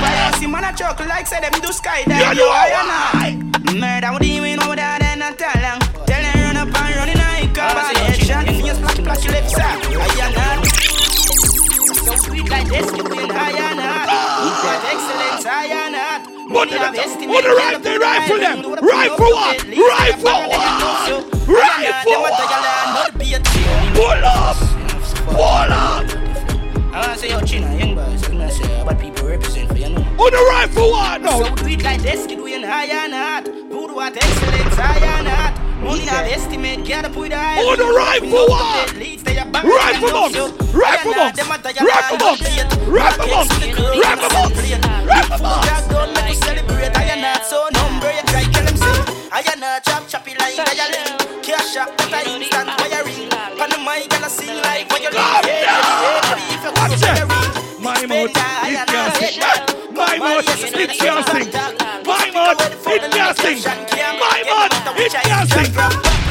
Why 0.00 0.30
you 0.32 0.38
see 0.38 0.46
man 0.46 0.64
a 0.64 0.72
like 1.08 1.26
say 1.26 1.40
them 1.40 1.52
do 1.60 1.68
skydive? 1.68 2.08
Yeah, 2.08 2.32
you. 2.32 3.52
Murder 3.78 4.12
with 4.12 4.22
him, 4.22 4.44
know 4.56 4.74
that 4.74 5.00
and 5.02 5.20
not 5.20 5.38
tell 5.38 5.52
them. 5.56 5.80
Tell 6.04 6.20
them 6.20 6.36
run 6.44 6.56
up 6.56 6.68
and 6.68 6.96
run 6.96 7.08
in 7.08 7.16
a 7.16 7.28
hiccup. 7.40 7.72
I 7.72 7.92
see 7.92 8.24
headshot, 8.24 8.44
fingers 8.46 9.24
your 9.24 9.32
lips 9.32 9.54
up. 9.56 9.62
I 9.62 10.12
am 10.20 10.32
not. 10.36 10.66
So 12.02 12.12
sweet 12.16 12.48
like 12.50 12.68
this, 12.68 12.86
you 12.92 13.04
feel 13.04 13.32
ah! 13.32 13.48
excellent 13.48 13.52
am 13.56 13.76
not. 13.80 14.06
With 14.44 14.84
excellence, 14.92 15.46
I 15.46 15.64
am 15.72 15.92
not. 15.92 16.32
But 16.52 16.68
the 16.68 16.76
rifle, 17.56 17.96
rifle 17.98 18.38
them, 18.38 18.58
rifle 18.82 19.32
what? 19.32 19.64
Rifle 19.64 20.42
what? 20.52 21.22
Rifle 21.48 22.20
what? 22.20 22.42
Pull 23.94 24.24
up, 24.24 24.56
pull 25.26 25.72
up. 25.72 26.04
I 26.92 27.00
want 27.00 27.12
to 27.12 27.18
say 27.18 27.30
your 27.30 27.40
chin, 27.42 27.62
young 27.78 27.94
boys. 27.94 28.22
I'm 28.24 28.32
gonna 28.32 28.50
say 28.50 28.80
about 28.80 29.00
people 29.00 29.26
represent 29.26 29.71
for 30.72 30.90
what 30.90 31.20
now? 31.20 31.42
So 31.42 31.54
do 31.56 31.66
it 31.66 31.82
like 31.82 32.02
this, 32.02 32.26
kid, 32.26 32.40
we 32.40 32.54
in 32.54 32.62
high 32.62 32.86
and 32.86 33.12
hot. 33.12 33.44
Voodoo 33.44 34.00
at 34.00 34.16
excellence, 34.16 34.74
high 34.74 34.98
and 34.98 35.28
hot. 35.28 35.82
Money 35.82 36.06
not 36.06 36.24
estimate, 36.26 36.84
get 36.84 37.04
up 37.04 37.16
with 37.16 37.30
the 37.30 37.38
high. 37.38 37.58
Oh, 37.58 37.74
the 37.76 37.84
rifle 37.84 38.46
what? 38.48 38.92
Rifle 39.62 40.12
box! 40.12 40.36
Rifle 40.72 41.12
box! 41.12 41.38
Rifle 41.38 42.18
box! 42.18 42.40
Rifle 42.86 43.28
box! 43.28 43.50
Rifle 43.98 44.28
box! 44.30 44.52
Rifle 45.04 45.38
box! 45.38 45.88
Don't 45.88 46.14
make 46.14 46.28
you 46.28 46.34
celebrate, 46.34 46.96
I 46.96 47.04
am 47.04 47.20
not 47.20 47.44
so 47.44 47.68
number. 47.74 48.10
You 48.12 48.22
try 48.30 48.44
kill 48.44 48.66
himself. 48.66 49.32
I 49.32 49.42
am 49.52 49.60
not 49.60 49.84
chop 49.84 50.06
choppy 50.08 50.34
like 50.38 50.56
dialing. 50.56 51.42
Cash 51.42 51.76
up, 51.76 51.96
but 51.96 52.12
I 52.14 52.22
instant 52.30 52.70
wiring. 52.78 53.32
On 53.58 53.68
the 53.68 53.78
mic, 53.78 54.12
and 54.14 54.24
I 54.24 54.28
sing 54.28 54.56
like 54.62 54.88
violin. 54.88 55.14
Yeah, 55.14 55.42
yeah, 55.44 55.66
yeah. 55.66 56.54
If 56.54 56.62
you 56.62 56.72
want 56.78 56.92
to 56.94 57.82
My 57.82 58.06
mouth, 58.06 58.30
it 58.30 58.34
can't 58.34 58.88
sing. 58.88 58.91
Mouth, 60.44 60.74
it 60.74 60.90
can't 60.90 61.26
sing. 61.28 61.48
My 62.04 62.30
mouth, 62.32 62.60
it 62.86 63.02
can't. 63.12 63.38
My 63.38 64.42
mouth, 64.48 64.74
it 64.98 65.12
can't. 65.12 65.50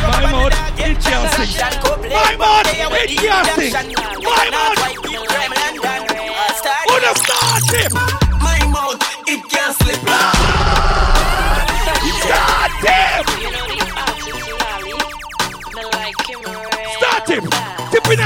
My 0.08 0.22
mouth, 0.32 0.56
it 0.80 1.00
can't. 1.00 1.32
My 2.10 2.36
mouth, 2.38 2.68
it 2.94 3.10
can't. 3.18 3.48
My 4.24 4.46
mouth, 4.52 4.80
who 6.88 6.96
the 7.00 7.12
start 7.16 7.66
him? 7.72 7.92
My 8.42 8.60
mouth, 8.68 9.00
it 9.28 9.42
can't 9.50 9.74
slip. 9.76 10.02
God 12.28 12.72
damn! 12.82 13.26
Start 16.98 17.30
him! 17.30 17.44
Tip 17.92 18.08
it! 18.08 18.20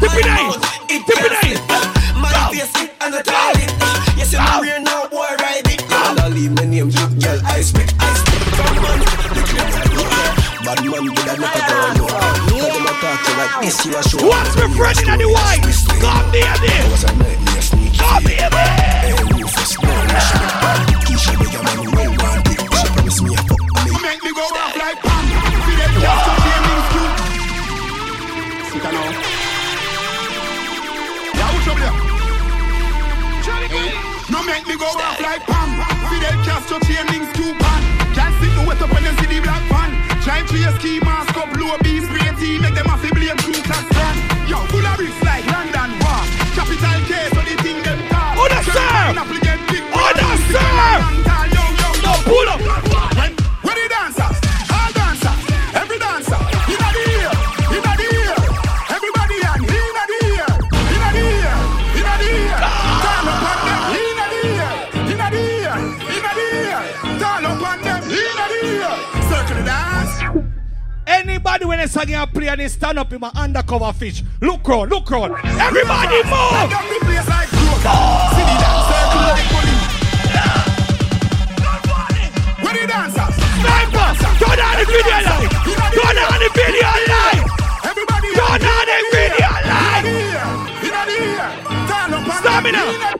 Tip 0.00 0.14
in 0.14 0.26
it! 0.26 0.50
Tip 0.88 1.08
in 1.08 1.32
it! 1.32 1.68
My 1.68 1.69
face 2.66 2.84
it 2.84 2.90
and 3.00 3.14
the 3.14 3.22
toilet. 3.22 3.70
Yes, 4.16 4.34
I'm 4.34 4.60
real 4.62 4.80
now, 4.82 5.08
boy, 5.08 5.28
ride 5.40 5.64
it. 5.64 5.80
Y'all 5.88 6.28
leave 6.30 6.52
my 6.52 6.64
name, 6.64 6.90
Jack, 6.90 7.10
girl, 7.18 7.40
I 7.44 7.60
spit, 7.60 7.94
I 7.98 8.12
spit. 8.14 8.40
Bad 8.56 8.76
man, 8.82 9.00
bad 10.64 10.80
man, 10.84 11.04
good 11.08 11.28
at 11.28 11.38
knock 11.40 11.56
a 11.56 11.60
girl, 11.64 11.94
no. 11.96 12.06
Let 12.60 12.72
them 12.72 12.86
attack 12.86 13.28
you 13.28 13.34
like 13.40 13.54
this, 13.64 13.84
you 13.84 13.96
a 13.96 14.02
show. 14.02 14.26
What's 14.26 14.54
my 14.56 14.68
friend 14.76 14.98
in 15.08 15.18
the 15.24 15.28
white? 15.32 15.64
Come 16.00 16.30
near 16.32 16.54
me! 16.60 16.72
Was 16.90 17.04
a 17.04 17.12
nightmare 17.16 17.62
sneaky. 17.62 17.98
Come 17.98 18.24
near 18.24 18.50
me! 18.50 18.64
Hey, 19.00 19.14
Rufus, 19.40 19.72
no, 19.80 19.88
rush 19.88 20.30
me. 20.36 20.46
Keisha, 21.06 21.32
the 21.40 21.46
young 21.50 21.64
man, 21.64 21.80
well 21.96 22.12
wanted. 22.20 22.60
She 22.60 22.86
promised 22.92 23.22
me 23.22 23.30
a 23.34 23.36
fuck 23.48 23.60
me. 23.84 23.92
Make 24.04 24.20
me 24.22 24.30
go 24.36 24.44
off 24.44 24.76
like 24.76 25.00
Pam. 25.00 25.24
See 25.64 25.76
them 25.80 25.92
just 25.96 26.22
to 26.26 26.32
hear 26.44 26.60
me 26.66 26.74
scoop. 26.88 27.12
Sit 28.68 28.82
down 28.82 28.94
now. 28.94 29.29
Make 34.50 34.66
me 34.66 34.76
go 34.76 34.86
off 34.86 35.20
like 35.22 35.46
Pam. 35.46 35.70
Fidel 36.10 36.34
Castro 36.42 36.78
chaining 36.82 37.24
scoop 37.30 37.54
on. 37.54 37.82
Can't 38.18 38.34
sit 38.42 38.50
no 38.58 38.66
wet 38.66 38.82
up 38.82 38.90
when 38.90 39.06
you 39.06 39.14
see 39.22 39.30
the 39.30 39.38
black 39.40 39.62
van. 39.70 39.94
Try 40.26 40.42
to 40.42 40.56
your 40.58 40.74
ski 40.78 40.98
mask 41.00 41.36
up, 41.38 41.54
blow 41.54 41.78
beef, 41.86 42.02
spray 42.04 42.34
tea, 42.34 42.58
make 42.58 42.74
them 42.74 42.86
have 42.90 43.00
to 43.00 43.14
blame 43.14 43.38
crew 43.46 43.62
class 43.62 43.86
stand. 43.86 44.18
Yo, 44.50 44.58
full 44.74 44.84
of 44.84 44.96
bricks 44.98 45.22
like 45.22 45.46
London 45.46 45.94
war. 46.02 46.22
Capital 46.58 46.98
K, 47.06 47.30
so 47.30 47.40
the 47.46 47.54
thing 47.62 47.78
them 47.86 48.02
talk. 48.10 48.34
Oh, 48.36 48.48
that's 48.50 48.66
sir! 48.66 48.74
Pineapple 48.74 49.38
get 49.38 49.60
big. 49.70 49.84
Oh, 49.94 50.10
that's 50.18 50.42
sir! 50.50 50.66
Yo, 51.30 51.38
yo, 51.54 51.62
yo. 51.78 51.88
No, 52.02 52.12
pull 52.26 52.48
up! 52.50 52.60
When, 53.14 53.30
when 53.62 53.76
the 53.78 53.86
dancers, 53.86 54.39
Anybody 71.40 71.64
when 71.64 71.80
a 71.80 71.88
song 71.88 72.06
you 72.06 72.26
play 72.26 72.48
and 72.48 72.60
they 72.60 72.68
stand 72.68 72.98
up 72.98 73.10
in 73.14 73.20
my 73.20 73.30
undercover 73.34 73.90
fish. 73.94 74.22
Look 74.42 74.68
round, 74.68 74.90
look 74.90 75.10
round. 75.10 75.32
Everybody 75.42 76.20
move! 76.28 76.52
Light 76.52 76.68
up 76.68 76.84
the 76.84 77.00
place 77.00 77.28
like 77.32 77.48
Joker. 77.48 77.96
See 78.36 78.44
the 78.44 78.56
dance 78.60 78.84
circle 78.92 79.24
like 79.24 79.48
police. 79.48 79.88
When 82.60 82.76
the 82.76 82.84
dancers, 82.84 83.40
Sniper! 83.56 84.20
Turn 84.36 84.60
on 84.60 84.76
the 84.76 84.84
video 84.84 85.16
light! 85.16 85.48
Turn 85.96 86.20
on 86.20 86.44
the 86.44 86.48
video 86.52 86.92
light! 87.08 87.40
everybody 87.88 88.28
Turn 88.36 88.60
on 88.60 88.84
the 88.84 89.00
video 89.08 89.48
light! 89.64 90.04
inna 90.84 91.02
the 91.08 91.16
ear, 91.24 91.48
turn 91.88 92.12
up 92.12 92.20
on 92.20 92.28
them, 92.28 92.36
Stamina! 92.36 93.16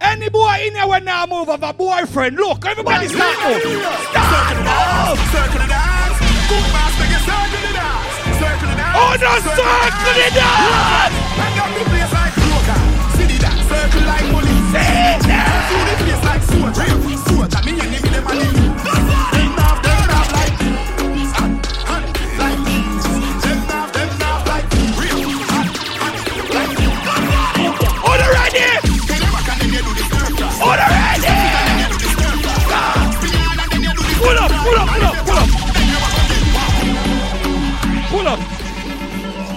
Any 0.00 0.28
boy 0.30 0.56
in 0.64 0.72
here 0.74 0.86
when 0.86 1.04
now 1.04 1.26
move 1.26 1.48
have 1.48 1.62
a 1.62 1.74
boyfriend. 1.74 2.36
Look, 2.36 2.64
everybody 2.64 3.08
start 3.08 3.36
move. 3.44 3.60
Start 3.60 4.56
move! 4.56 5.20
Circle 5.36 5.60
the 5.60 5.68
dance. 5.68 6.16
Good 6.48 6.64
master, 6.72 6.78
get 6.78 6.87
circle 7.28 7.60
the 7.60 7.72
dance. 7.76 8.40
Circle 8.40 8.68
the 8.68 8.76
dance. 8.80 8.96
Oh, 8.96 9.12
no, 9.20 9.32
circle 9.44 10.14
the 10.16 10.28
dance. 10.32 11.12
Hang 11.36 11.56
up 11.60 11.70
the 11.76 11.84
place 11.92 12.12
like 12.16 12.34
Joker. 12.40 12.80
See. 13.16 13.36
Circle 13.68 14.04
like 14.08 14.26
police. 14.32 14.68
See 14.72 15.28
that. 15.28 15.50
See 15.68 15.84
the 15.88 15.94
place 16.04 16.22
like 16.24 16.42
soldier. 16.48 16.88
Soldier, 17.28 17.60
me 17.66 17.72
and 17.76 17.92
them 18.14 18.26
and 18.28 18.67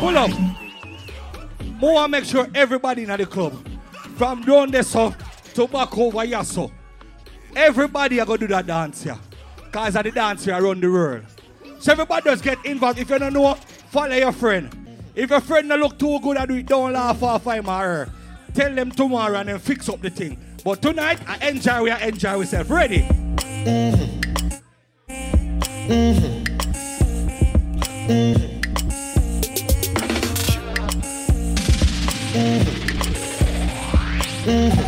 Pull 0.01 0.17
up. 0.17 0.31
More 1.79 2.07
make 2.07 2.25
sure 2.25 2.47
everybody 2.55 3.03
in 3.03 3.09
the 3.09 3.23
club, 3.23 3.53
from 4.17 4.41
down 4.41 4.71
there 4.71 4.81
so 4.81 5.13
to 5.53 5.67
back 5.67 5.95
over 5.95 6.25
here 6.25 6.43
so, 6.43 6.71
everybody 7.55 8.19
are 8.19 8.25
gonna 8.25 8.39
do 8.39 8.47
that 8.47 8.65
dance 8.65 9.03
here. 9.03 9.19
Cause 9.71 9.95
of 9.95 10.03
the 10.03 10.09
dance 10.09 10.43
here 10.43 10.55
around 10.55 10.81
the 10.81 10.91
world. 10.91 11.23
So 11.77 11.91
everybody 11.91 12.31
just 12.31 12.43
get 12.43 12.65
involved. 12.65 12.97
If 12.97 13.11
you 13.11 13.19
don't 13.19 13.33
know, 13.33 13.53
follow 13.53 14.15
your 14.15 14.31
friend. 14.31 14.75
If 15.13 15.29
your 15.29 15.39
friend 15.39 15.69
don't 15.69 15.79
look 15.79 15.99
too 15.99 16.19
good 16.19 16.37
at 16.37 16.47
do 16.47 16.55
it, 16.55 16.65
don't 16.65 16.93
laugh 16.93 17.21
off 17.21 17.45
him 17.45 17.69
or 17.69 17.79
her. 17.79 18.09
Tell 18.55 18.73
them 18.73 18.89
tomorrow 18.89 19.37
and 19.37 19.49
then 19.49 19.59
fix 19.59 19.87
up 19.87 20.01
the 20.01 20.09
thing. 20.09 20.43
But 20.65 20.81
tonight, 20.81 21.19
I 21.27 21.47
enjoy 21.47 21.83
we 21.83 21.91
enjoy 21.91 22.39
ourselves. 22.39 22.71
Ready? 22.71 23.01
Mm-hmm. 23.01 24.49
Mm-hmm. 25.91 26.43
Mm-hmm. 28.07 28.60
All 34.51 34.80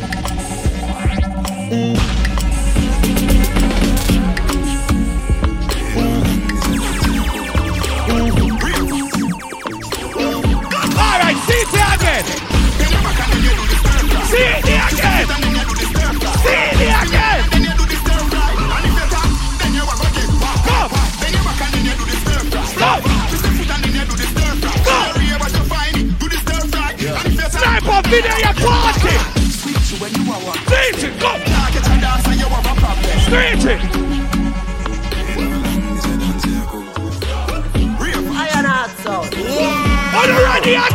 On 40.66 40.92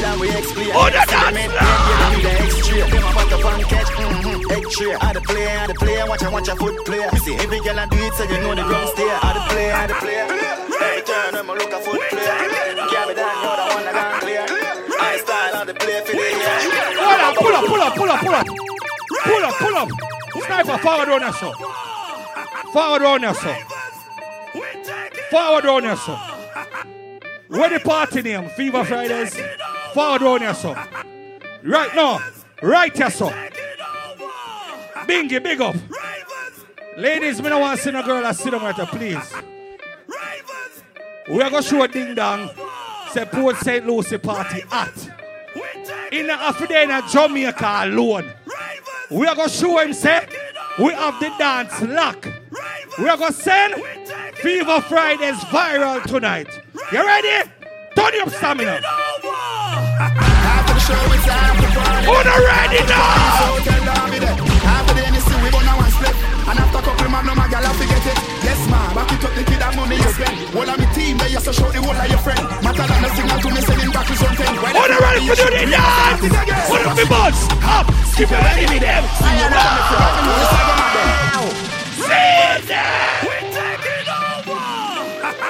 done 0.00 0.18
with 0.20 0.36
explain. 0.36 0.70
Oh, 0.74 0.86
the 0.86 1.02
dance 1.06 1.44
yeah, 1.54 2.18
the 2.20 2.30
extra. 2.42 2.82
Them 2.90 3.04
a 3.04 3.10
butt 3.14 3.32
up 3.32 3.44
and 3.44 3.64
catch, 3.64 3.90
mm-hmm, 3.94 4.50
egg. 4.50 4.64
I 5.00 5.12
the 5.12 5.20
play, 5.20 5.46
I 5.46 5.66
the 5.66 5.74
play, 5.74 6.02
watch 6.08 6.22
I 6.22 6.28
watch 6.30 6.48
a 6.48 6.56
foot 6.56 6.84
play. 6.84 7.08
See, 7.24 7.34
every 7.36 7.60
girl 7.60 7.78
I 7.78 7.86
do 7.86 7.98
it, 7.98 8.14
so 8.14 8.24
you 8.24 8.38
know 8.40 8.54
the 8.54 8.62
ground 8.62 8.88
stay. 8.90 9.08
I 9.08 9.32
the 9.34 9.42
play, 9.50 9.70
I 9.70 9.86
the 9.86 9.94
play. 9.94 10.16
Every 10.18 11.02
turn, 11.06 11.34
I'ma 11.34 11.52
look 11.52 11.72
a 11.72 11.80
foot 11.80 12.00
play. 12.10 12.24
Can't 12.24 13.08
be 13.08 13.14
done, 13.14 13.36
you're 13.42 13.56
the 13.56 13.66
one 13.74 13.84
that 13.84 13.94
gone 13.94 14.20
clear. 14.20 14.44
I 15.00 15.16
style 15.18 15.54
on 15.60 15.66
the 15.66 15.74
play 15.74 16.00
for 16.02 16.12
the 16.12 16.18
year. 16.18 16.84
Pull 17.38 17.54
up, 17.54 17.64
pull 17.66 17.82
up, 17.82 17.94
pull 17.94 18.10
up, 18.10 18.20
pull 18.20 18.34
up. 18.34 18.46
Pull 19.24 19.44
up, 19.44 19.54
pull 19.54 19.76
up. 19.76 19.88
Sniper, 20.46 20.78
forward 20.78 21.08
on 21.08 21.22
us. 21.22 21.38
Forward 22.72 23.02
on 23.02 23.24
us. 23.24 23.38
Forward 25.30 25.66
on 25.66 25.86
us. 25.86 26.34
Where 27.48 27.70
the 27.70 27.80
party 27.80 28.22
name? 28.22 28.48
Fever 28.50 28.84
Fridays. 28.84 29.34
Forward 29.94 30.42
on 30.42 30.54
son. 30.56 30.76
Right 31.62 31.94
now. 31.94 32.18
Right 32.60 32.96
here, 32.96 33.10
son. 33.10 33.32
Bingy, 35.06 35.40
big 35.40 35.60
up. 35.60 35.76
Ladies, 36.96 37.40
me 37.40 37.48
no 37.48 37.60
want 37.60 37.78
to 37.78 37.84
see 37.84 37.92
no 37.92 38.02
girl 38.02 38.20
that 38.20 38.34
sit 38.34 38.50
down 38.50 38.62
right 38.62 38.76
there, 38.76 38.86
please. 38.86 39.32
We 41.28 41.40
are 41.42 41.48
going 41.48 41.62
to 41.62 41.68
show 41.68 41.82
a 41.84 41.86
ding 41.86 42.16
dong. 42.16 42.50
Say 43.12 43.24
Port 43.26 43.56
St. 43.58 43.86
Lucie 43.86 44.18
party 44.18 44.64
at. 44.72 45.10
In 46.10 46.26
the 46.26 46.32
Africa 46.32 46.82
in 46.82 47.08
Jamaica 47.08 47.82
alone. 47.84 48.32
We 49.12 49.28
are 49.28 49.36
going 49.36 49.48
to 49.48 49.54
show 49.54 49.78
him, 49.78 49.92
say, 49.92 50.26
we 50.80 50.92
have 50.92 51.20
the 51.20 51.32
dance 51.38 51.80
lock. 51.82 52.28
We 52.98 53.08
are 53.08 53.16
going 53.16 53.32
to 53.32 53.38
send 53.40 53.74
Fever 54.38 54.80
Fridays 54.80 55.36
viral 55.44 56.02
tonight. 56.02 56.48
You 56.90 57.06
ready? 57.06 57.50
Turn 57.94 58.14
up 58.20 58.30
stamina. 58.30 58.80
After 58.82 60.74
the 60.74 60.82
show, 60.82 60.98
it's 61.14 61.28
after 61.28 61.70
party. 61.74 62.06
Who 62.06 62.12
not 62.12 62.40
ready 62.42 62.82
now? 62.90 63.38
So 63.38 63.46
tell 63.64 63.82
Darby 63.86 64.18
that. 64.18 64.36
After 64.66 64.94
the 64.94 65.02
NSC, 65.08 65.30
we 65.42 65.48
gonna 65.50 65.74
one 65.78 65.90
split. 65.94 66.14
And 66.50 66.58
after 66.58 66.80
couple 66.82 67.08
man, 67.08 67.24
no 67.26 67.34
my 67.34 67.46
gal, 67.48 67.64
I 67.64 67.72
forget 67.78 68.02
it. 68.02 68.18
Yes, 68.42 68.60
ma, 68.68 68.92
back 68.94 69.10
it 69.14 69.24
up 69.24 69.32
the 69.34 69.42
kid 69.46 69.60
that 69.62 69.72
money 69.78 69.96
you 69.96 70.10
spend. 70.10 70.36
All 70.54 70.68
of 70.68 70.76
me 70.78 70.86
team, 70.94 71.16
they 71.18 71.30
to 71.32 71.52
show 71.54 71.70
the 71.70 71.80
whole 71.80 71.94
of 71.94 72.08
your 72.10 72.18
friend. 72.20 72.42
Matter 72.66 72.86
than 72.86 73.00
the 73.02 73.10
signal 73.14 73.38
to 73.38 73.48
me, 73.54 73.60
back 73.94 74.06
to 74.10 74.14
something. 74.18 74.46
Who 74.46 74.74
not 74.74 75.00
ready 75.00 75.22
for 75.24 75.36
do 75.38 75.46
the 75.54 75.64
up 76.84 76.98
the. 76.98 77.04
Skip 78.10 78.30
your 78.30 78.42
ready 78.42 78.66
with 78.70 78.82
them. 78.82 79.02
Sing 79.22 79.38
your 79.38 79.50
rhythm 79.54 79.74
if 79.78 79.86
you're 79.90 80.02
rapping 80.02 80.26
with 80.28 80.38
the 80.42 80.48
second 80.50 80.78
of 80.82 80.90
them. 80.94 81.46
See 81.94 82.68
that? 82.68 83.34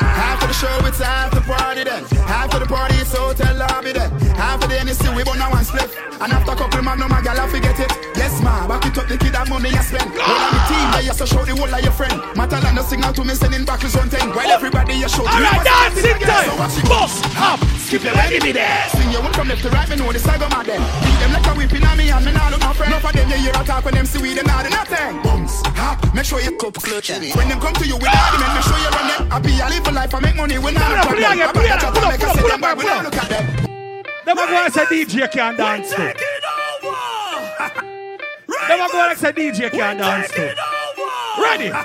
After 0.05 0.47
the 0.47 0.53
show, 0.55 0.87
it's 0.87 1.01
after 1.01 1.41
party 1.41 1.85
then. 1.85 2.24
After 2.55 2.69
the 2.69 2.73
party, 2.73 2.95
it's 3.03 3.11
hotel 3.11 3.57
lobby 3.57 3.91
then. 3.91 4.15
After 4.39 4.69
the 4.71 4.79
NSC, 4.79 5.11
we 5.17 5.25
burn 5.27 5.43
one 5.43 5.65
split. 5.65 5.91
And 6.23 6.31
after 6.31 6.53
a 6.53 6.55
couple 6.55 6.83
man, 6.87 7.01
no 7.03 7.09
my 7.09 7.21
gal, 7.21 7.35
I 7.35 7.51
forget 7.51 7.75
it. 7.83 7.91
Yes, 8.15 8.39
ma, 8.47 8.69
back 8.71 8.87
it 8.87 8.95
up 8.95 9.11
the 9.11 9.19
kid 9.19 9.35
that 9.35 9.51
money 9.51 9.75
you 9.75 9.83
spend. 9.83 10.07
All 10.15 10.39
on 10.39 10.55
the 10.55 10.63
team, 10.71 10.87
they 10.95 11.03
used 11.03 11.19
to 11.19 11.27
show 11.27 11.43
the 11.43 11.51
whole 11.51 11.67
of 11.67 11.83
your 11.83 11.91
friend. 11.91 12.15
Matter 12.39 12.63
than 12.63 12.79
the 12.79 12.87
signal 12.87 13.11
to 13.11 13.27
me, 13.27 13.35
sending 13.35 13.67
back 13.67 13.83
to 13.83 13.91
something. 13.91 14.23
While 14.31 14.47
everybody 14.55 14.95
you 14.95 15.11
show. 15.11 15.27
All 15.27 15.35
right, 15.35 15.67
dancing 15.67 16.15
time. 16.23 16.47
Bust, 16.87 17.27
hop, 17.35 17.59
skip 17.83 18.07
your 18.07 18.15
ready 18.15 18.39
with 18.39 18.55
them. 18.55 18.87
Sing 18.95 19.11
your 19.11 19.27
one 19.27 19.35
from 19.35 19.51
left 19.51 19.67
to 19.67 19.71
right, 19.75 19.91
me 19.91 19.99
know 19.99 20.15
the 20.15 20.23
saga 20.23 20.47
mad 20.55 20.71
them. 20.71 20.79
Beat 20.79 21.19
them 21.19 21.31
like 21.35 21.47
a 21.51 21.53
whipping 21.59 21.83
on 21.83 21.99
me 21.99 22.15
and 22.15 22.23
me 22.23 22.31
nah 22.31 22.55
look 22.55 22.63
no 22.63 22.71
friend. 22.71 22.95
Enough 22.95 23.11
of 23.11 23.13
them 23.19 23.27
you 23.35 23.51
hear 23.51 23.55
a 23.59 23.63
talk 23.67 23.83
when 23.83 23.99
them 23.99 24.07
see 24.07 24.23
we 24.23 24.31
them 24.31 24.47
nah 24.47 24.63
do 24.63 24.71
nothing. 24.71 25.19
Bums, 25.27 25.59
hop, 25.75 25.99
make 26.15 26.23
sure 26.23 26.39
you 26.39 26.55
cup 26.55 26.79
clutch. 26.79 27.11
When 27.11 27.51
them 27.51 27.59
come 27.59 27.75
to 27.75 27.85
you 27.85 27.99
with 27.99 28.15
argument, 28.15 28.55
make 28.55 28.63
sure 28.63 28.79
you 28.79 28.91
run 28.95 29.07
them. 29.11 29.23
I 29.35 29.43
be 29.43 29.59
a 29.59 29.67
live 29.67 29.87
a 29.87 29.91
life, 29.91 30.15
I 30.15 30.21
make 30.23 30.39
money 30.39 30.59
when 30.63 30.79
I'm 30.79 31.03
Pull 31.11 31.19
up, 31.19 31.51
pull 31.51 31.51
up, 31.51 31.55
pull 31.55 31.67
up, 31.67 31.83
up, 31.83 31.95
pull 31.99 32.05
up, 32.07 32.44
pull 32.45 32.65
up, 32.65 32.79
pull 32.79 32.89
up. 32.89 33.05
look 33.05 33.17
at 33.17 33.29
them. 33.29 33.47
Them 34.25 34.39
a 34.39 34.47
go 34.47 34.65
and 34.65 34.73
say 34.73 34.85
DJ 34.85 35.31
can't 35.31 35.57
dance 35.57 35.91
to. 35.91 35.97
Them 38.69 38.81
a 38.81 38.89
go 38.91 39.09
and 39.11 39.19
say 39.19 39.33
DJ 39.33 39.71
can't 39.71 39.99
dance 39.99 40.31
to. 40.33 40.55
Ready? 41.41 41.71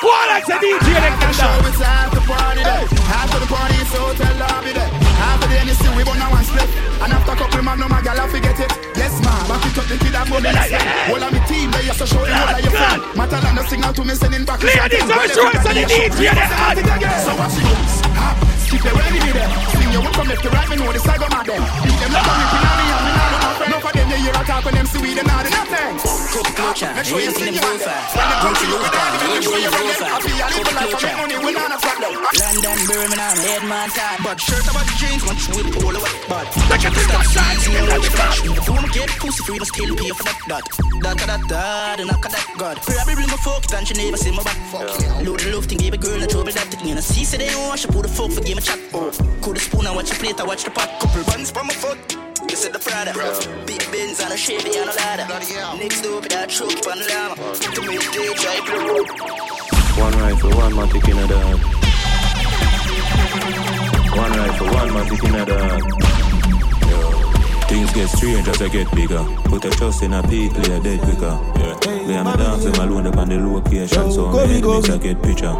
Go 0.00 0.08
on 0.08 0.28
and 0.30 0.44
say 0.44 0.54
DJ 0.54 0.94
they 0.94 1.10
can 1.18 1.32
Show 1.34 1.42
dance. 1.42 1.68
it's 1.68 1.80
after 1.80 2.20
party 2.20 2.62
then. 2.62 2.84
After 3.10 3.38
the 3.40 3.46
party, 3.46 3.74
it's 3.74 3.92
hotel 3.92 4.36
lobby 4.38 4.72
then. 4.72 4.97
The 5.48 5.56
NSC, 5.64 5.84
we 5.96 6.04
burn 6.04 6.20
one 6.20 6.44
split. 6.44 6.68
And 7.00 7.12
after 7.12 7.34
couple 7.34 7.62
man, 7.62 7.80
no 7.80 7.88
my 7.88 8.02
gal, 8.02 8.20
I 8.20 8.28
forget 8.28 8.58
it. 8.60 8.72
Yes, 8.96 9.16
ma, 9.24 9.32
back 9.48 9.64
it 9.64 9.78
up 9.78 9.86
the 9.88 9.96
kid 9.96 10.14
money 10.28 10.48
you 10.48 10.64
spend. 10.68 10.88
All 11.08 11.22
of 11.24 11.32
me 11.32 11.40
team, 11.48 11.70
they 11.70 11.82
used 11.88 11.98
to 11.98 12.06
show 12.06 12.24
the 12.24 12.34
whole 12.34 12.54
of 12.54 12.60
your 12.60 12.72
friend. 12.72 13.00
Matter 13.16 13.40
than 13.40 13.54
the 13.56 13.64
signal 13.64 13.92
to 13.92 14.04
me, 14.04 14.14
sending 14.14 14.44
back 14.44 14.60
to 14.60 14.66
Ladies. 14.66 15.08
I'm 15.08 15.28
sure 15.30 15.50
it's 15.54 15.66
on 15.66 15.74
the 15.74 15.84
DJ, 15.88 16.12
they 16.12 16.26
hot. 16.28 16.76
So 17.24 17.32
watch 17.36 17.56
it 17.56 18.07
Hop, 18.68 18.84
it 18.84 18.92
ready 19.00 19.16
with 19.24 19.32
them. 19.32 19.50
Sing 19.80 19.92
your 19.92 20.04
from 20.12 20.28
left 20.28 20.42
to 20.44 20.50
right, 20.50 20.68
me 20.68 20.76
know 20.76 20.92
the 20.92 21.00
saga 21.00 21.24
mad 21.32 21.46
them. 21.48 21.62
Beat 21.80 21.96
them 22.04 22.12
like 22.12 22.28
a 22.28 22.32
whipping 22.36 22.64
on 22.68 22.76
me 22.76 22.84
and 22.92 23.00
me 23.00 23.12
nah 23.16 23.28
look 23.32 23.40
no 23.40 23.50
friend. 23.56 23.72
Enough 23.72 23.88
of 23.88 23.92
them 23.96 24.08
you 24.12 24.18
hear 24.28 24.36
a 24.36 24.42
talk 24.44 24.64
when 24.64 24.74
them 24.76 24.86
see 24.86 25.00
we 25.00 25.14
them 25.16 25.24
nah 25.24 25.40
do 25.40 25.48
nothing. 25.48 25.92
Cook 26.28 26.48
culture, 26.52 26.92
Make 26.92 27.08
sure 27.08 27.16
you 27.16 27.32
ain't 27.32 27.36
sing 27.40 27.48
in 27.48 27.54
your 27.56 27.64
the 27.64 27.72
one 27.72 27.80
profile. 27.80 28.04
They 28.12 28.60
to 28.60 28.64
you 28.68 28.76
Don't 28.76 28.84
with 28.84 28.92
you 28.92 29.00
argument, 29.00 29.32
make 29.32 29.44
sure 29.48 29.56
you 29.56 29.70
run 29.72 29.86
them. 29.88 30.04
I 30.04 30.20
be 30.20 30.32
a 30.36 30.46
a 30.52 30.72
life, 30.76 30.92
I 30.92 31.00
make 31.00 31.16
money, 31.16 31.36
we 31.40 31.50
nah 31.56 31.72
no 31.72 31.76
problem. 31.80 32.12
London, 32.28 32.78
Birmingham, 32.84 33.36
Headman, 33.40 33.88
time. 33.96 34.20
But 34.20 34.36
shirt 34.36 34.68
about 34.68 34.84
the 34.84 34.94
jeans, 35.00 35.24
one 35.24 35.38
whip 35.56 35.72
all 35.80 35.92
the 35.96 36.00
way. 36.04 36.12
But 36.28 36.44
Look 36.68 36.84
at 36.84 36.92
this 36.92 37.08
outside. 37.08 37.56
See 37.64 37.72
me 37.72 37.80
like 37.88 38.04
the 38.04 38.12
flash. 38.12 38.44
If 38.44 38.52
you 38.52 38.68
wanna 38.68 38.92
get 38.92 39.08
pussy 39.16 39.40
free, 39.48 39.56
must 39.56 39.72
still 39.72 39.96
pay 39.96 40.12
for 40.12 40.28
that. 40.28 40.36
That, 40.44 40.64
that, 41.00 41.16
that, 41.24 41.40
that, 41.48 41.94
the 41.96 42.04
knock 42.04 42.20
of 42.20 42.32
that 42.36 42.44
God. 42.60 42.76
Probably 42.84 43.14
bring 43.16 43.32
a 43.32 43.40
fuck, 43.40 43.64
and 43.72 43.88
she 43.88 43.96
never 43.96 44.20
see 44.20 44.36
my 44.36 44.44
back. 44.44 44.60
Load 45.24 45.40
the 45.40 45.56
love 45.56 45.64
thing, 45.64 45.80
give 45.80 45.94
a 45.94 45.98
girl 45.98 46.20
a 46.20 46.26
trouble 46.28 46.52
that 46.52 46.68
thing. 46.68 46.92
And 46.92 46.98
I 46.98 47.02
see, 47.02 47.24
say 47.24 47.38
they 47.40 47.48
don't 47.48 47.64
wash, 47.64 47.88
I 47.88 47.88
put 47.88 48.04
the 48.04 48.12
fuck 48.12 48.30
for 48.30 48.44
game 48.44 48.57
a 48.58 48.60
chat. 48.60 48.78
Oh, 48.92 49.10
cool 49.40 49.54
the 49.54 49.60
spoon, 49.60 49.86
I 49.86 49.94
watch 49.94 50.10
the 50.10 50.16
plate, 50.16 50.40
I 50.40 50.44
watch 50.44 50.64
the 50.64 50.70
pot. 50.70 50.88
Couple 51.00 51.24
buns 51.24 51.50
from 51.50 51.66
my 51.68 51.74
foot. 51.74 51.98
You 52.50 52.56
said 52.56 52.72
the 52.72 52.78
Prada, 52.78 53.12
big 53.66 53.82
bins 53.90 54.20
and 54.20 54.32
a 54.32 54.36
Chevy 54.36 54.76
and 54.78 54.90
a 54.90 54.94
ladder. 54.94 55.26
Next 55.78 56.02
door, 56.02 56.20
with 56.20 56.30
that 56.30 56.50
truck 56.50 56.86
on 56.90 56.98
the 56.98 57.06
llama. 57.08 57.34
To 57.74 57.80
me, 57.82 57.98
DJ, 58.14 58.44
blue. 58.66 59.04
One 60.02 60.14
rifle, 60.18 60.50
one 60.50 60.72
matic 60.72 61.08
in 61.08 61.18
a 61.18 61.26
dog. 61.26 61.60
One 64.16 64.32
rifle, 64.32 64.66
one 64.66 64.90
matic 64.96 65.24
in 65.28 65.34
a 65.34 65.44
dog. 65.46 66.27
Yo. 67.68 67.74
Things 67.74 67.92
get 67.92 68.08
strange 68.08 68.48
as 68.48 68.62
I 68.62 68.68
get 68.68 68.90
bigger. 68.94 69.24
Put 69.44 69.64
a 69.64 69.70
trust 69.70 70.02
in 70.02 70.12
a 70.12 70.22
people, 70.22 70.62
you're 70.62 70.80
dead 70.80 71.00
quicker. 71.00 71.38
Yeah. 71.56 72.06
Me 72.06 72.14
and 72.14 72.24
my 72.24 72.36
dance 72.36 72.64
them 72.64 72.74
alone 72.74 73.06
up 73.06 73.16
on 73.16 73.28
the 73.28 73.36
location, 73.38 74.10
so 74.10 74.30
go, 74.32 74.40
I'm 74.40 74.48
we 74.48 74.60
go. 74.60 74.78
enemies 74.78 74.90
I 74.90 74.98
get 74.98 75.22
picture. 75.22 75.54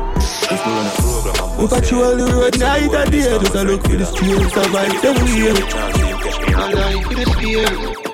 If 0.50 0.66
we 0.66 0.72
run 0.72 0.86
a 0.86 0.90
program, 0.96 1.36
I'm 1.44 1.58
We 1.58 1.68
patrol 1.68 2.16
the 2.16 2.24
road 2.32 2.58
night 2.58 2.94
and 2.94 3.10
day 3.10 3.38
Just 3.38 3.54
a 3.54 3.62
look 3.64 3.82
for 3.82 3.96
the 3.96 4.06
streets 4.06 4.52
survive 4.54 5.02
them 5.02 5.16
way 5.24 5.52
We 7.94 8.07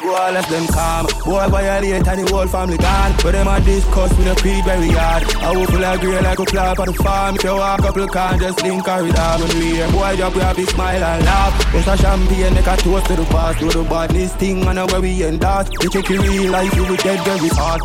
go 0.00 0.14
all 0.14 0.36
of 0.36 0.46
them 0.48 0.66
calm. 0.68 1.06
Boy 1.24 1.46
violate 1.48 2.06
and 2.08 2.18
the 2.18 2.32
whole 2.32 2.46
family 2.46 2.78
gone. 2.78 3.12
But 3.22 3.32
them 3.32 3.48
a 3.48 3.60
discuss 3.60 4.10
with 4.16 4.26
a 4.26 4.34
creep 4.40 4.64
very 4.64 4.90
hard 4.90 5.22
I 5.44 5.52
will 5.52 5.66
full 5.66 5.84
of 5.84 6.00
grey 6.00 6.20
like 6.20 6.38
a 6.38 6.44
clap 6.44 6.78
on 6.78 6.86
the 6.86 6.94
farm. 6.94 7.36
If 7.36 7.44
you 7.44 7.54
walk 7.54 7.80
couple 7.80 8.08
can 8.08 8.38
just 8.38 8.62
link 8.62 8.86
her 8.86 9.02
with 9.02 9.16
her 9.16 9.38
When 9.38 9.52
we 9.58 9.92
boy 9.92 10.16
drop 10.16 10.34
we 10.34 10.40
a 10.40 10.66
smile 10.66 11.04
and 11.04 11.24
laugh. 11.24 11.72
Just 11.72 11.88
a 11.88 11.96
champagne 11.96 12.54
make 12.54 12.66
a 12.66 12.76
toast 12.76 13.06
to 13.06 13.16
the 13.16 13.24
past 13.26 13.60
Do 13.60 13.70
the 13.70 13.84
badness 13.84 14.34
thing 14.34 14.66
and 14.66 14.90
where 14.90 15.00
we 15.00 15.22
end 15.22 15.40
that 15.40 15.70
You 15.82 15.88
take 15.90 16.08
your 16.08 16.22
real 16.22 16.50
life 16.50 16.74
you 16.74 16.84
will 16.84 16.96
get 16.96 17.24
very 17.24 17.48
hard. 17.52 17.80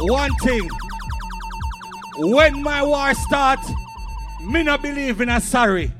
One 0.00 0.34
thing. 0.42 0.68
When 2.18 2.62
my 2.62 2.82
war 2.82 3.12
start, 3.14 3.60
me 4.42 4.62
not 4.62 4.82
believe 4.82 5.20
in 5.20 5.28
a 5.28 5.40
sorry. 5.40 5.92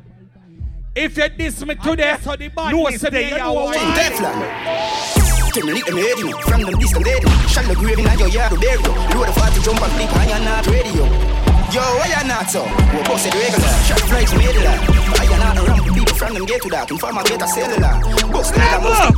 If 0.97 1.19
you 1.19 1.29
diss 1.29 1.61
me 1.67 1.75
today, 1.75 2.17
so 2.23 2.35
the 2.37 2.49
bad 2.49 2.73
no 2.73 2.89
say 2.89 3.11
they 3.11 3.39
are 3.39 3.53
war. 3.53 3.71
Teflon. 3.71 5.53
Tell 5.53 5.67
me 5.67 5.75
lick 5.75 5.85
them 5.85 5.99
head, 5.99 6.17
you 6.17 6.31
know. 6.31 6.39
From 6.39 6.63
them 6.63 6.79
distant 6.81 7.05
lady. 7.05 7.29
Shall 7.53 7.69
the 7.69 7.75
grave 7.75 7.99
in 7.99 8.19
your 8.19 8.29
yard 8.29 8.53
to 8.53 8.59
bury 8.59 8.81
you. 8.81 8.93
Load 9.13 9.29
the 9.29 9.33
party 9.37 9.61
jump 9.61 9.83
and 9.83 9.93
flip 9.93 10.17
and 10.17 10.31
you're 10.31 10.41
not 10.41 10.67
radio. 10.67 11.05
Yo, 11.69 11.83
why 12.01 12.09
you 12.09 12.27
not 12.27 12.49
so? 12.49 12.65
We 12.97 13.05
boss 13.05 13.27
it 13.27 13.35
regular. 13.35 13.69
Shot 13.85 14.01
flights 14.09 14.33
made 14.33 14.57
it 14.57 14.65
like. 14.65 15.21
I 15.21 15.25
you 15.25 15.37
not 15.37 15.59
around 15.59 15.87
the 15.87 15.93
people 15.93 16.15
from 16.17 16.33
them 16.33 16.47
get 16.47 16.63
to 16.63 16.71
that. 16.71 16.91
Inform 16.91 17.19
I 17.19 17.23
get 17.25 17.43
a 17.43 17.47
cellular. 17.47 18.33
Boss 18.33 18.51
the 18.53 18.59
Never. 18.59 19.13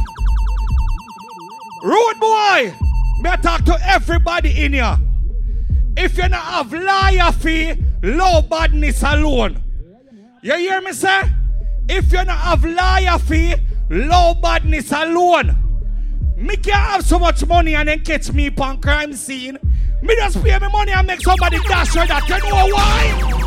Rude 1.85 2.19
boy, 2.19 2.75
me 3.23 3.31
talk 3.41 3.65
to 3.67 3.79
everybody 3.87 4.65
in 4.65 4.73
here. 4.73 4.99
If 5.97 6.19
you 6.19 6.29
not 6.29 6.43
have 6.43 6.73
liar 6.73 7.31
fee, 7.31 7.75
low 8.03 8.43
badness 8.43 9.01
alone. 9.05 9.63
You 10.43 10.57
hear 10.57 10.81
me 10.81 10.91
say? 10.93 11.38
If 11.89 12.13
you 12.13 12.25
not 12.25 12.39
have 12.39 12.65
liar 12.65 13.19
fee, 13.19 13.55
low 13.89 14.35
badness 14.35 14.93
alone. 14.93 15.57
Me 16.37 16.57
can't 16.57 16.77
have 16.77 17.05
so 17.05 17.19
much 17.19 17.45
money 17.47 17.75
and 17.75 17.89
then 17.89 18.01
catch 18.01 18.33
me 18.33 18.47
upon 18.47 18.81
crime 18.81 19.13
scene. 19.13 19.59
Me 20.03 20.15
just 20.17 20.43
pay 20.43 20.59
me 20.59 20.69
money 20.71 20.93
and 20.93 21.07
make 21.07 21.21
somebody 21.21 21.59
dash 21.67 21.95
her 21.95 22.07
that. 22.07 22.29
You 22.29 22.39
know 22.51 22.75
why? 22.75 23.39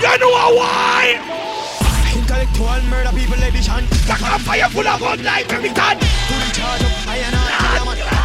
You 0.00 0.18
know 0.18 0.56
why? 0.56 1.36
Intellectual 2.16 2.82
murder 2.88 3.10
people 3.10 3.42
edition 3.42 3.86
Back 4.08 4.22
up 4.22 4.40
fire 4.40 4.68
full 4.68 4.86
of 4.86 4.98
gun 4.98 5.22
like 5.22 5.46
time 5.48 5.60
Fully 5.62 6.50
charged 6.52 6.84
up, 6.84 7.06
I 7.06 7.16
and 7.18 7.36
I, 7.36 8.19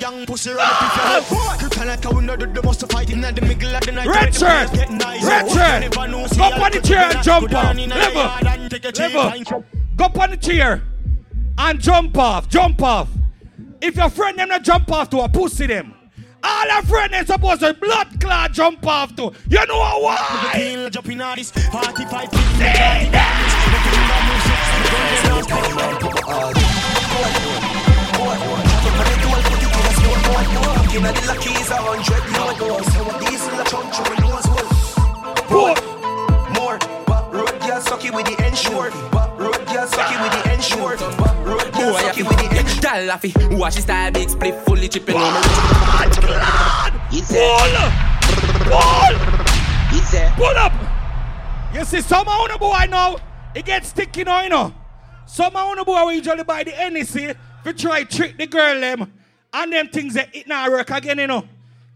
man 0.00 0.26
The 0.26 0.26
gang 0.26 0.26
from 0.26 0.26
the 0.26 0.26
gang, 0.26 0.26
pussy 0.26 0.50
run 0.50 0.60
up 0.60 0.82
if 0.82 1.30
you 1.30 1.38
Krypton 1.68 1.86
like 1.86 2.04
how 2.04 2.12
we 2.12 2.24
know 2.24 2.36
the 2.36 2.62
most 2.62 2.90
fight 2.90 3.10
in 3.10 3.20
the 3.20 3.32
middle 3.32 3.76
of 3.76 3.82
the 3.82 3.92
night. 3.92 4.06
Red 4.06 4.34
shirt, 4.34 4.70
red 5.22 5.50
shirt. 5.50 5.92
Go 5.94 6.44
up 6.44 6.60
on 6.60 6.72
the 6.72 6.80
chair 6.80 7.10
and 7.10 7.22
jump 7.22 7.52
off. 7.52 7.76
Level, 7.76 8.22
level. 8.98 9.64
Go 9.96 10.04
up 10.04 10.18
on 10.18 10.30
the 10.30 10.36
chair 10.36 10.82
and 11.58 11.80
jump 11.80 12.16
off, 12.18 12.48
jump 12.48 12.82
off. 12.82 13.08
If 13.80 13.96
your 13.96 14.10
friend 14.10 14.38
them 14.38 14.48
not 14.48 14.62
jump 14.62 14.90
off 14.92 15.10
to 15.10 15.20
a 15.20 15.28
pussy 15.28 15.66
them. 15.66 15.94
All 16.42 16.70
our 16.70 16.82
friends 16.82 17.14
are 17.14 17.26
supposed 17.26 17.60
to 17.60 17.74
blood 17.74 18.18
clot 18.18 18.52
jump 18.52 18.86
off 18.86 19.14
to. 19.16 19.30
You 19.48 19.66
know 19.66 20.00
why? 20.00 20.88
Jumping 20.90 21.20
on 21.20 21.36
this 21.36 21.50
45 21.50 22.30
The 30.30 30.98
a 31.70 31.76
hundred 31.76 32.22
to 33.92 34.02
nose 34.20 34.46
hole. 35.50 35.74
More, 36.54 36.78
road 37.32 37.54
girl 37.60 37.80
sucky 37.80 38.14
with 38.14 38.26
the 38.26 38.36
road 39.38 39.66
girl 39.66 39.86
sucky 39.86 40.16
with 40.22 40.32
the 40.32 40.50
road 41.44 41.72
girl 41.72 41.94
sucky 41.94 42.22
with 42.28 42.38
the 42.38 43.56
watch 43.56 43.74
his 43.74 43.84
style 43.84 44.10
big 44.12 44.28
split 44.28 44.54
fully 44.64 44.88
chipping 44.88 45.16
on 45.16 45.32
my 45.32 45.40
Pull 47.28 47.76
up! 47.76 47.92
Pull! 48.70 49.14
Pull 50.36 50.56
up! 50.56 50.72
You 51.74 51.84
see, 51.84 52.00
some 52.00 52.26
of 52.28 52.50
the 52.50 52.58
boy 52.58 52.86
now, 52.88 53.16
it 53.54 53.64
gets 53.64 53.88
sticky 53.88 54.24
now, 54.24 54.42
you 54.42 54.48
know. 54.48 54.74
Some 55.26 55.54
of 55.54 55.76
the 55.76 55.84
boy 55.84 56.04
will 56.04 56.12
usually 56.12 56.44
buy 56.44 56.64
the 56.64 56.72
NEC 56.72 57.36
to 57.64 57.72
try 57.72 58.04
trick 58.04 58.38
the 58.38 58.46
girl 58.46 58.80
them. 58.80 59.12
And 59.52 59.72
them 59.72 59.88
things 59.88 60.14
that 60.14 60.34
it 60.34 60.46
not 60.46 60.70
work 60.70 60.90
again, 60.90 61.18
you 61.18 61.26
know. 61.26 61.44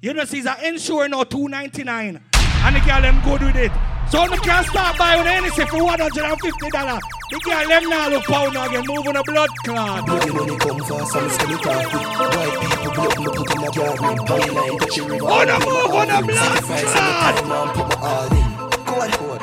You 0.01 0.13
know, 0.13 0.25
see, 0.25 0.41
the 0.41 0.55
insure 0.67 1.09
now 1.09 1.25
299 1.25 2.21
And 2.35 2.77
the 2.77 2.81
girl 2.81 3.01
them 3.01 3.21
good 3.23 3.43
with 3.43 3.57
it. 3.57 3.73
So 4.11 4.25
you 4.25 4.41
can 4.41 4.65
start 4.65 4.99
buying 4.99 5.25
the 5.25 5.41
NEC 5.41 5.69
for 5.71 5.79
$150. 5.79 7.01
The 7.31 7.41
girl 7.41 7.69
them 7.69 7.89
now 7.89 8.09
look 8.11 8.25
pound 8.25 8.57
again, 8.57 8.85
moving 8.87 9.17
a 9.17 9.23
blood 9.23 9.51
clot. 9.65 10.07
Money 10.07 10.31
money 10.31 10.59
come 10.59 10.79
for 10.81 11.07
some 11.07 11.31
skinny 11.31 11.57
coffee. 11.57 12.05
White 12.37 12.59
people 12.61 12.93
blood 12.93 13.19
me 13.19 13.27
put 13.33 13.55
in 13.55 13.63
a 13.63 13.71
garden. 13.71 14.27
Pipeline 14.27 14.79
touch 14.79 14.97
your 14.97 15.09
river. 15.09 15.25
On 15.25 15.49
a 15.49 15.59
move, 15.65 15.95
on 15.95 16.11
a 16.11 16.27
blood 16.27 16.63
clot. 16.65 17.75
Put 17.75 17.89
my 17.89 17.97
all 18.03 18.33
in. 18.35 18.49
Code, 18.85 19.13
code. 19.15 19.41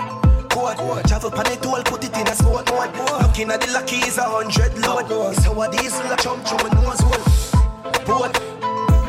Code, 0.52 0.78
code. 0.78 1.06
Travel 1.08 1.32
pan 1.32 1.52
it 1.52 1.66
all, 1.66 1.84
put 1.84 2.04
it 2.04 2.16
in 2.16 2.28
a 2.28 2.36
sport 2.36 2.70
mode. 2.70 3.22
Looking 3.24 3.50
at 3.50 3.62
the 3.62 3.72
luckies, 3.72 4.18
a 4.18 4.24
hundred 4.24 4.78
load. 4.78 5.36
So 5.38 5.54
what 5.54 5.72
these 5.72 5.98
little 5.98 6.18
chump 6.18 6.46
through 6.46 6.70
my 6.70 6.82
nose 6.82 7.00
hole. 7.00 7.51
Boat, 8.06 8.34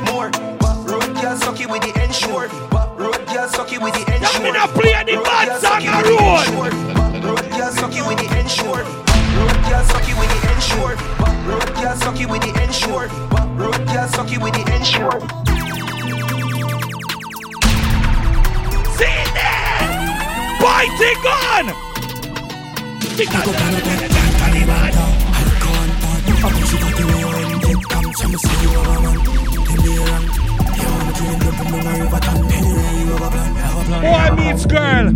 more. 0.04 0.30
But 0.60 0.76
road 0.84 1.14
girl 1.16 1.36
sucky 1.36 1.70
with 1.70 1.82
the 1.82 1.92
ensure. 2.04 2.48
But 2.70 2.98
road 2.98 3.16
girl 3.26 3.48
sucky 3.48 3.80
with 3.82 3.94
the 3.94 4.04
ensure. 4.14 4.42
me 4.42 4.52
not 4.52 4.68
play 4.70 4.92
the 5.04 5.16
Road 5.16 5.24
bad 5.24 5.48
girl 5.48 5.60
song 5.60 5.80
sucky 5.80 5.88
a 5.88 5.96
with 5.96 6.06
the 6.06 6.12
road. 6.12 6.46
ensure. 6.46 6.72
But 6.94 7.12
road 7.24 7.46
girl 7.52 7.72
sucky 7.72 8.02
with 8.08 8.18
the 8.20 8.28
ensure. 8.40 8.84
Road 9.38 9.58
girl 9.64 9.84
sucky 9.88 10.12
with 10.20 10.30
the 10.32 10.40
ensure. 10.52 10.96
But 11.18 11.34
road 11.48 11.68
girl 11.74 11.96
sucky 11.96 12.26
with 12.30 12.42
the 12.42 12.52
ensure. 12.62 13.08
But 13.30 13.48
road 13.56 13.80
girl 13.88 14.08
sucky 14.12 14.36
with 14.42 14.52
the 14.52 14.64
ensure. 14.76 15.20
See 18.92 19.24
there! 19.32 19.88
Biting 20.60 21.22
gun! 28.12 28.32
Boy 34.00 34.36
meets 34.36 34.66
girl. 34.66 35.12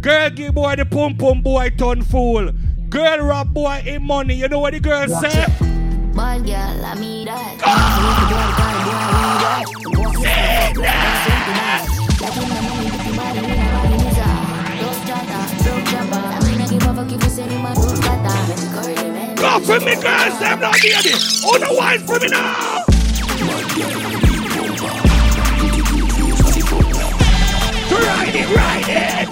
Girl 0.00 0.30
give 0.30 0.54
boy 0.54 0.76
the 0.76 0.84
pum 0.84 1.16
pum 1.16 1.42
boy 1.42 1.70
turn 1.70 2.02
fool. 2.02 2.50
Girl 2.88 3.20
rob 3.20 3.54
boy 3.54 3.82
in 3.86 4.02
money. 4.06 4.34
You 4.34 4.48
know 4.48 4.60
what 4.60 4.72
the 4.74 4.80
girl 4.80 5.08
say? 5.08 5.46
Bad 6.14 6.44
girl, 6.44 6.54
ah! 6.56 6.92
I 6.92 6.94
mean 6.98 7.26
that. 7.26 8.62
Go 19.42 19.58
for 19.58 19.80
me 19.80 19.94
girls, 19.96 20.38
them 20.38 20.60
now 20.60 20.70
baby. 20.70 21.14
Oh 21.44 21.58
no 21.60 21.72
wine 21.74 21.98
for 22.06 22.20
me 22.20 22.28
now. 22.28 22.84
Ride 27.90 28.36
it, 28.36 28.46
ride 28.54 28.88
it. 28.88 29.28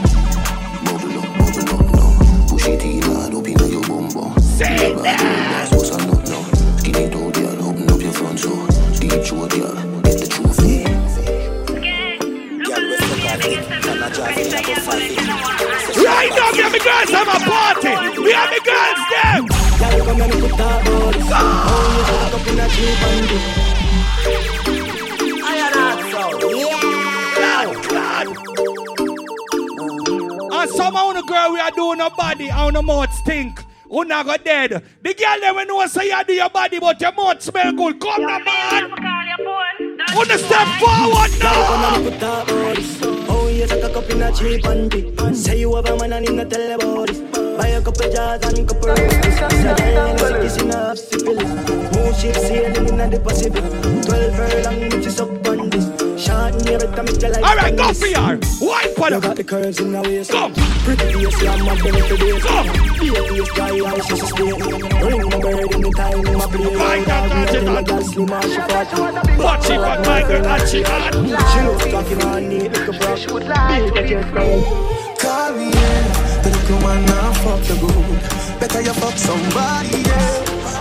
Push 2.48 2.66
it 2.66 2.82
in 2.82 3.02
hard 3.02 3.34
up 3.34 3.46
inna 3.46 3.66
your 3.68 3.82
bum 3.82 4.08
bum. 4.08 4.36
Say 4.40 4.94
that. 4.94 5.68
Sauce 5.70 5.90
and 5.92 6.06
nut 6.10 6.28
now. 6.28 6.42
Skin 6.78 6.96
it 6.96 7.14
out, 7.14 7.32
girl. 7.32 7.68
Open 7.68 7.88
up 7.88 8.00
your 8.02 8.12
front 8.12 8.42
door. 8.42 8.66
Deep 8.98 9.22
throat, 9.22 9.50
girl. 9.52 9.76
The 10.02 10.26
trophy. 10.28 10.84
Right 16.02 16.30
now, 16.34 16.50
me 16.50 16.62
and 16.64 16.82
girls 16.82 17.10
have 17.10 17.28
a 17.28 17.38
party. 17.48 17.94
Me 18.20 18.32
and 18.32 18.50
me 18.50 18.58
girls 18.64 18.98
them. 19.12 19.59
Girl, 19.80 20.04
come 20.04 20.20
and 20.20 20.32
put 20.32 20.56
that 20.58 20.84
body. 20.84 21.18
Oh, 21.22 21.88
you 21.96 22.02
back 22.10 22.34
up 22.34 22.46
in 22.46 22.58
a 22.60 22.68
cheap 22.68 23.02
and 23.02 23.60
And 30.52 30.70
some 30.72 30.94
of 30.96 31.14
the 31.14 31.22
girl 31.22 31.52
we 31.52 31.60
are 31.60 31.70
doing 31.70 32.00
a 32.00 32.10
body 32.10 32.50
on 32.50 32.74
the 32.74 32.82
mouth 32.82 33.10
stink. 33.14 33.64
Who 33.88 34.04
not 34.04 34.26
got 34.26 34.44
dead? 34.44 34.84
The 35.02 35.14
girl 35.14 35.40
never 35.40 35.64
know 35.64 35.86
say 35.86 36.08
you 36.08 36.24
do 36.26 36.34
your 36.34 36.50
body, 36.50 36.78
but 36.78 37.00
your 37.00 37.12
mouth 37.12 37.40
smell 37.40 37.72
good. 37.72 37.98
Come 38.00 38.22
on, 38.22 38.44
man. 38.44 38.90
Wanna 40.14 40.38
step 40.38 40.68
forward 40.78 41.30
Girl, 41.40 41.64
come 41.64 42.20
now? 42.20 43.19
You 43.60 43.66
take 43.66 43.84
a 43.84 43.90
cup 43.92 44.08
in 44.08 44.22
a 44.22 44.32
cheap 44.32 44.64
Say 45.34 45.60
you 45.60 45.74
have 45.76 45.86
a 45.86 45.96
man 45.98 46.14
and 46.14 46.28
him 46.28 46.36
not 46.36 46.50
tell 46.50 46.72
about 46.72 47.08
this. 47.08 47.20
Buy 47.58 47.68
a 47.68 47.82
couple 47.82 48.10
jars 48.10 48.42
and 48.44 48.66
couple 48.66 48.88
roses. 48.88 49.18
It's 49.20 49.40
a 49.40 49.74
girl 49.76 49.98
and 49.98 50.20
a 50.72 50.96
syphilis. 50.96 51.80
Ships 52.20 52.40
sailing 52.40 52.88
in 52.88 53.10
the 53.10 53.20
Pacific. 53.20 53.64
Twelve 54.04 54.38
which 54.92 55.06
is 55.06 55.20
up 55.20 55.46
on 55.48 55.70
this. 55.70 55.86
You 56.20 56.78
your 57.20 57.30
life 57.32 57.44
All 57.44 57.56
right, 57.56 57.76
go 57.76 57.92
You 59.12 59.20
got 59.20 59.36
the 59.36 59.44
curves 59.44 59.80
in 59.80 59.92
the 59.92 60.02
waist. 60.02 60.30
Come. 60.30 60.52
Pretty 60.84 61.04
face, 61.12 61.42
yeah, 61.42 61.56
my 61.56 61.74
benefit 61.82 62.20
days. 62.20 62.44
Come. 62.44 62.66
Be 63.00 63.08
a 63.08 63.22
face, 63.24 63.56
eyes, 63.86 64.06
she 64.06 64.16
sustain. 64.16 64.56
Ring 65.04 65.28
my 65.28 65.40
bird 65.40 65.72
in 65.74 65.80
the 65.80 65.92
time, 65.96 66.26
in 66.26 66.32
my 66.36 66.46
play. 66.46 66.74
Find 66.76 67.06
that 67.06 67.30
she 68.44 68.56
fat. 68.68 69.38
Watch 69.38 69.70
it, 69.70 69.78
but 69.78 70.06
my 70.06 70.22
girl, 70.22 70.42
she. 70.66 70.84
She 70.84 71.60
a. 73.36 73.49
Beat 73.50 73.94
the 73.94 74.02
jet, 74.08 74.32
girl. 74.32 74.62
Call 75.18 75.52
me, 75.54 75.66
yeah. 75.70 76.40
The 76.42 76.50
woman 76.70 77.04
now 77.06 77.32
fuck 77.42 77.60
the 77.66 77.74
good. 77.82 78.60
Better 78.60 78.80
you 78.82 78.94
fuck 78.94 79.16
somebody 79.18 80.06
else. 80.06 80.78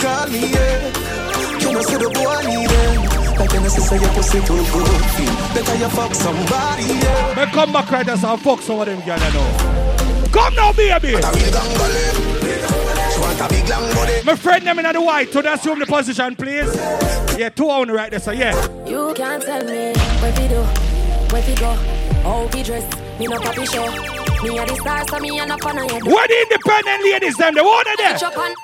Call 0.00 0.26
me, 0.28 0.40
yeah. 0.52 1.58
You 1.58 1.72
know, 1.72 1.82
see 1.82 1.96
the 1.96 2.08
boy 2.14 2.38
need 2.46 2.70
it. 2.70 3.38
Like 3.38 3.52
your. 3.52 3.62
Better 5.54 5.76
you 5.76 5.88
fuck 5.88 6.14
somebody 6.14 6.86
else. 7.02 7.36
Me 7.36 7.46
come 7.52 7.72
back 7.72 7.90
right 7.90 8.06
there 8.06 8.14
and 8.14 8.40
fuck 8.40 8.60
some 8.60 8.78
of 8.78 8.86
them 8.86 9.00
girl, 9.04 9.18
you 9.18 9.32
know. 9.34 9.48
Come 10.32 10.54
now, 10.54 10.72
baby. 10.72 11.14
My 14.24 14.36
friend 14.36 14.66
them 14.66 14.78
in 14.78 14.92
the 14.92 15.00
white, 15.00 15.32
so 15.32 15.42
that's 15.42 15.62
assume 15.62 15.80
the 15.80 15.86
position, 15.86 16.36
please. 16.36 16.74
Yeah, 17.36 17.48
two 17.48 17.68
on 17.68 17.88
the 17.88 17.92
right 17.92 18.10
there, 18.10 18.20
so 18.20 18.30
yeah. 18.30 18.54
You 18.86 19.12
can't 19.14 19.42
tell 19.42 19.64
me 19.64 19.92
where 20.20 20.32
we 20.40 20.48
do, 20.48 20.64
where 21.32 21.42
we 21.48 21.54
go, 21.54 21.72
how 22.22 22.48
we 22.52 22.62
dress. 22.62 22.84
Me 23.18 23.26
no 23.26 23.40
show. 23.64 23.86
Me 24.42 24.58
a 24.58 24.66
the 24.66 25.06
so 25.08 25.18
me 25.18 25.38
a 25.38 25.46
no 25.46 25.56
fan 25.56 25.78
of 25.78 26.02
Where 26.06 26.28
the 26.28 26.42
independent 26.42 27.02
ladies 27.04 27.36
them, 27.36 27.54
the 27.54 27.64
one 27.64 27.88
of 27.88 27.96
them. 27.96 28.54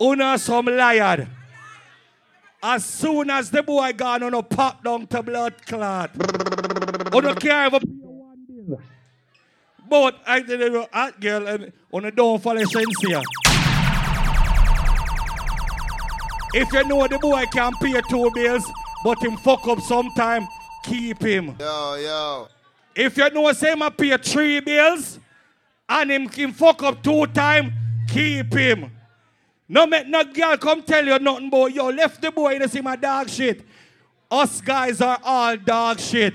Una 0.00 0.38
some 0.38 0.66
liar. 0.66 1.28
As 2.62 2.84
soon 2.84 3.28
as 3.28 3.50
the 3.50 3.62
boy 3.62 3.92
gone, 3.92 4.22
on 4.22 4.42
pop 4.44 4.82
down 4.82 5.06
to 5.08 5.22
blood 5.22 5.54
clot. 5.66 6.10
Una 7.14 7.34
can't 7.34 7.74
even 7.74 7.80
pay 7.80 8.06
one 8.06 8.46
bill. 8.48 8.80
But 9.88 10.16
I 10.26 10.40
tell 10.40 10.58
you, 10.58 10.86
that 10.92 11.20
girl, 11.20 11.46
and 11.46 11.72
una 11.92 12.10
don't 12.10 12.42
follow 12.42 12.64
sense 12.64 13.53
If 16.56 16.72
you 16.72 16.84
know 16.84 17.04
the 17.08 17.18
boy 17.18 17.46
can 17.46 17.72
pay 17.82 18.00
two 18.08 18.30
bills, 18.32 18.64
but 19.02 19.20
him 19.20 19.36
fuck 19.38 19.66
up 19.66 19.80
sometime, 19.80 20.46
keep 20.84 21.20
him. 21.20 21.56
Yo, 21.58 21.94
yo. 21.96 22.48
If 22.94 23.16
you 23.16 23.28
know 23.30 23.50
say 23.50 23.72
him 23.72 23.82
a 23.82 23.90
pay 23.90 24.16
three 24.18 24.60
bills, 24.60 25.18
and 25.88 26.12
him 26.12 26.28
can 26.28 26.52
fuck 26.52 26.80
up 26.84 27.02
two 27.02 27.26
time, 27.26 27.72
keep 28.06 28.52
him. 28.54 28.92
No 29.68 29.84
make 29.88 30.06
no 30.06 30.22
girl 30.22 30.56
come 30.56 30.84
tell 30.84 31.04
you 31.04 31.18
nothing 31.18 31.48
about 31.48 31.74
yo. 31.74 31.88
Left 31.88 32.22
the 32.22 32.30
boy 32.30 32.60
to 32.60 32.68
see 32.68 32.80
my 32.80 32.94
dog 32.94 33.28
shit. 33.28 33.66
Us 34.30 34.60
guys 34.60 35.00
are 35.00 35.18
all 35.24 35.56
dog 35.56 35.98
shit. 35.98 36.34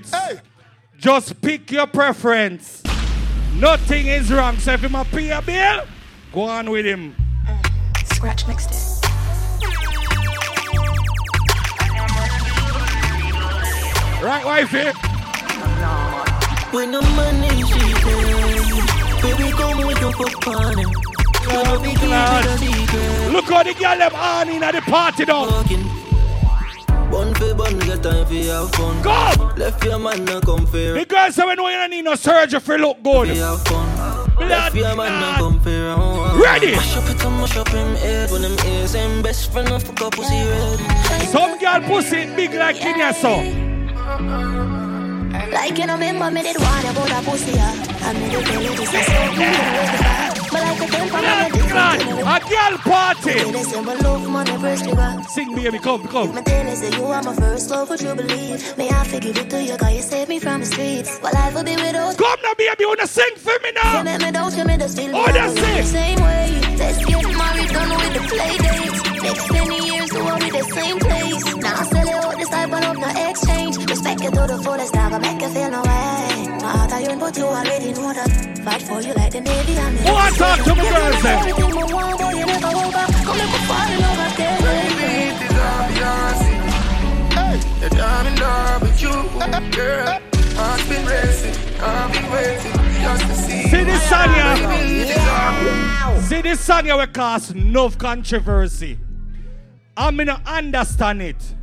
Just 0.98 1.40
pick 1.40 1.70
your 1.70 1.86
preference. 1.86 2.82
Nothing 3.54 4.08
is 4.08 4.30
wrong. 4.30 4.58
So 4.58 4.74
if 4.74 4.84
him 4.84 4.96
a 4.96 5.04
pay 5.06 5.30
a 5.30 5.40
bill, 5.40 5.86
go 6.30 6.42
on 6.42 6.70
with 6.70 6.84
him. 6.84 7.16
Scratch 8.04 8.46
mixed 8.46 8.99
Right, 14.22 14.44
wifey? 14.44 14.78
Eh? 14.78 14.92
When 16.72 16.90
the 16.92 17.00
money 17.00 17.62
she 17.64 17.80
baby 19.22 19.50
come 19.52 19.86
with 19.86 20.00
your. 20.00 20.10
Look 23.32 23.44
how 23.44 23.62
the 23.62 23.74
girl 23.74 23.98
them 23.98 24.14
on 24.14 24.48
in 24.50 24.62
at 24.62 24.74
the 24.74 24.82
party 24.82 25.24
though. 25.24 25.46
Bun 27.10 27.34
for 27.34 27.54
bun, 27.54 27.78
get 27.78 28.02
time 28.02 28.26
for 28.26 28.34
have 28.34 28.70
fun. 28.72 29.02
Go! 29.02 29.52
Left 29.56 29.84
your 29.84 29.98
man 29.98 30.26
come. 30.42 30.66
The 30.66 31.06
girls 31.08 31.34
say 31.34 31.46
we 31.46 31.54
know 31.54 31.68
you 31.68 31.76
don't 31.78 31.90
need 31.90 32.04
no 32.04 32.14
surgery 32.14 32.60
for 32.60 32.76
look 32.76 33.02
good. 33.02 33.28
have 33.38 33.62
fun. 33.62 34.48
Left 34.48 34.74
your 34.76 34.96
man 34.96 35.38
come 35.38 35.60
fair. 35.60 35.96
Ready? 36.36 36.72
Mash 36.72 36.96
up 36.96 37.08
it 37.08 37.24
and 37.24 37.36
mash 37.36 37.56
up 37.56 37.68
him 37.68 37.96
head 37.96 38.30
when 38.30 38.42
him 38.42 38.58
ears 38.66 38.92
him 38.92 39.22
best 39.22 39.50
friend 39.50 39.68
and 39.68 39.82
fuck 39.82 40.02
up 40.02 40.12
pussy 40.12 40.34
red. 40.34 40.78
Some 41.28 41.58
girl 41.58 41.80
pussy 41.80 42.26
big 42.36 42.52
like 42.52 42.76
Kenya 42.76 43.14
so. 43.14 43.69
Like 45.52 45.78
you 45.78 45.86
know, 45.86 45.94
remember 45.94 46.30
me 46.30 46.42
did 46.42 46.58
want 46.58 46.84
about 46.90 47.10
a 47.10 47.22
pussy, 47.28 47.52
yeah. 47.52 47.72
And 48.08 48.18
me 48.20 48.30
did 48.30 48.44
tell 48.46 48.62
you 48.62 48.74
this 48.76 48.94
is 48.94 49.06
so 49.06 49.12
good, 49.12 49.38
you 49.38 49.50
know, 49.50 49.82
it's 49.82 50.00
bad. 50.00 50.36
But 50.50 50.60
like 50.62 50.80
a 50.80 50.86
tell 50.92 51.06
from 51.08 51.22
me, 51.22 51.50
this 51.50 51.64
is 51.64 51.72
A 51.72 52.40
girl 52.50 52.78
party. 52.78 53.52
They 53.52 53.62
say 53.62 53.80
my 53.80 53.94
love, 53.94 54.28
money, 54.28 54.56
breast, 54.58 54.86
liver. 54.86 55.22
Sing 55.28 55.54
baby, 55.54 55.78
come, 55.78 56.06
come. 56.08 56.34
My 56.34 56.42
tell 56.42 56.64
that 56.64 56.96
you 56.96 57.04
are 57.04 57.22
my 57.22 57.34
first 57.34 57.70
love, 57.70 57.88
would 57.90 58.00
you 58.00 58.14
believe? 58.14 58.76
May 58.78 58.88
I 58.90 59.04
forgive 59.04 59.36
it 59.38 59.50
to 59.50 59.62
you, 59.62 59.76
cause 59.76 59.94
you 59.94 60.02
saved 60.02 60.28
me 60.28 60.38
from 60.38 60.60
the 60.60 60.66
streets. 60.66 61.18
Well, 61.22 61.32
life 61.34 61.54
will 61.54 61.64
be 61.64 61.76
without 61.76 62.16
Come 62.16 62.38
now, 62.42 62.54
baby, 62.58 62.74
you 62.80 62.88
wanna 62.88 63.06
sing 63.06 63.34
for 63.36 63.54
me 63.62 63.72
now? 63.72 63.98
You 63.98 64.04
make 64.04 64.22
me 64.22 64.30
doubt, 64.32 64.56
you 64.56 64.64
make 64.64 64.80
me 64.80 64.88
still 64.88 65.16
Oh, 65.16 65.26
that's 65.32 65.54
the 65.54 65.78
it. 65.78 65.84
same 65.86 66.20
way. 66.20 66.60
Let's 66.78 67.04
get 67.04 67.24
married, 67.36 67.70
done 67.70 67.90
with 67.90 68.14
the 68.14 68.20
play 68.28 68.56
dates. 68.58 69.22
Next 69.22 69.46
20 69.46 69.86
years, 69.86 70.10
do 70.10 70.24
we 70.24 70.50
the 70.50 70.62
same 70.74 70.98
place? 70.98 71.56
Now 71.56 71.82
no 73.00 73.08
exchange. 73.28 73.76
Respect 73.88 74.20
you 74.22 74.30
to 74.30 74.46
the 74.46 74.58
fullest, 74.62 74.94
never 74.94 75.18
make 75.18 75.40
you 75.40 75.48
feel 75.48 75.70
no 75.70 75.82
way. 75.82 76.46
My 76.60 76.70
heart 76.76 76.92
are 76.92 77.00
young, 77.00 77.18
but 77.18 77.36
you 77.36 77.44
already 77.44 77.92
know 77.92 78.12
that. 78.12 78.58
Fight 78.64 78.82
for 78.82 79.00
you 79.00 79.14
like 79.14 79.32
the 79.32 79.40
Navy 79.40 79.74
and 79.76 79.96
the 79.96 80.02
Who 80.02 80.12
want 80.12 80.36
talk 80.36 80.58
to 80.60 80.74
me, 80.74 80.84
You 80.84 80.90
girls, 80.92 81.14
give 81.14 81.24
me 81.24 81.30
then? 81.30 81.38
Everything 81.48 81.72
I 81.72 81.84
want, 81.94 82.18
but 82.20 82.36
you 82.36 82.46
never 82.46 82.66
hold 82.68 82.92
back. 82.92 83.08
Come 83.24 83.38
make 83.38 83.50
me 83.50 83.58
fall 83.68 83.90
in 83.90 84.00
love 84.00 84.32
again. 84.34 84.60
The 87.80 87.88
diamond 87.96 88.36
dog 88.38 88.82
with 88.82 89.00
you, 89.00 89.12
girl. 89.74 90.20
I've 90.58 90.88
been 90.90 91.06
racing, 91.06 91.54
I've 91.80 92.12
been 92.12 92.30
waiting 92.30 92.72
just 93.00 93.26
to 93.26 93.34
see. 93.34 93.62
See 93.68 93.84
this 93.84 94.02
song, 94.10 94.28
Baby. 94.68 96.20
See 96.26 96.42
this 96.42 96.60
song, 96.60 96.84
yeah, 96.84 96.98
we 96.98 97.06
cause 97.06 97.50
enough 97.50 97.96
controversy. 97.96 98.98
I'm 99.96 100.18
gonna 100.18 100.42
understand 100.44 101.22
it. 101.22 101.54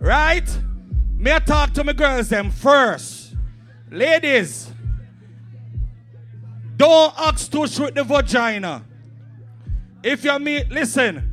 Right? 0.00 0.48
Me 1.18 1.30
I 1.30 1.38
talk 1.38 1.72
to 1.74 1.84
my 1.84 1.92
girls 1.92 2.30
them 2.30 2.50
first. 2.50 3.34
Ladies, 3.90 4.72
don't 6.76 7.12
ask 7.18 7.52
to 7.52 7.66
shoot 7.66 7.94
the 7.94 8.02
vagina. 8.02 8.82
If 10.02 10.24
you 10.24 10.38
meet, 10.38 10.70
listen, 10.70 11.30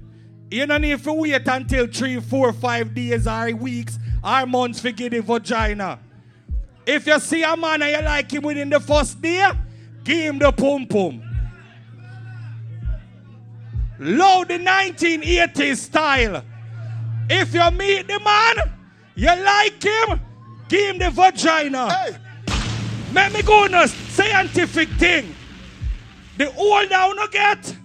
you 0.51 0.65
don't 0.65 0.81
need 0.81 1.01
to 1.01 1.13
wait 1.13 1.47
until 1.47 1.87
three, 1.87 2.19
four, 2.19 2.51
five 2.51 2.93
days 2.93 3.25
or 3.25 3.55
weeks 3.55 3.97
or 4.21 4.45
months 4.45 4.81
to 4.81 4.91
get 4.91 5.11
the 5.11 5.21
vagina. 5.21 5.99
If 6.85 7.07
you 7.07 7.19
see 7.19 7.43
a 7.43 7.55
man 7.55 7.81
and 7.81 7.91
you 7.91 8.01
like 8.01 8.29
him 8.29 8.43
within 8.43 8.69
the 8.69 8.81
first 8.81 9.21
day, 9.21 9.49
give 10.03 10.17
him 10.17 10.39
the 10.39 10.51
pum 10.51 10.85
pum. 10.85 11.23
Low 13.99 14.43
the 14.43 14.59
1980s 14.59 15.77
style. 15.77 16.43
If 17.29 17.53
you 17.53 17.71
meet 17.71 18.07
the 18.07 18.19
man, 18.19 18.71
you 19.15 19.27
like 19.27 19.83
him, 19.83 20.21
give 20.69 20.95
him 20.95 20.99
the 20.99 21.09
vagina. 21.09 22.17
Let 23.13 23.33
me 23.33 23.41
go 23.41 23.63
on 23.63 23.73
a 23.73 23.87
scientific 23.87 24.89
thing. 24.91 25.35
The 26.37 26.53
older 26.55 27.21
you 27.21 27.29
get, 27.31 27.75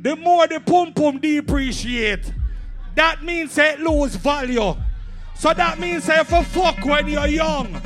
the 0.00 0.16
more 0.16 0.46
the 0.48 0.60
pum 0.60 0.92
pum 0.92 1.18
depreciate. 1.18 2.32
That 2.96 3.22
means 3.22 3.56
it 3.56 3.80
lose 3.80 4.16
value. 4.16 4.74
So 5.34 5.54
that 5.54 5.78
means 5.78 6.08
if 6.08 6.30
you 6.30 6.42
fuck 6.42 6.84
when 6.84 7.08
you're 7.08 7.26
young. 7.26 7.80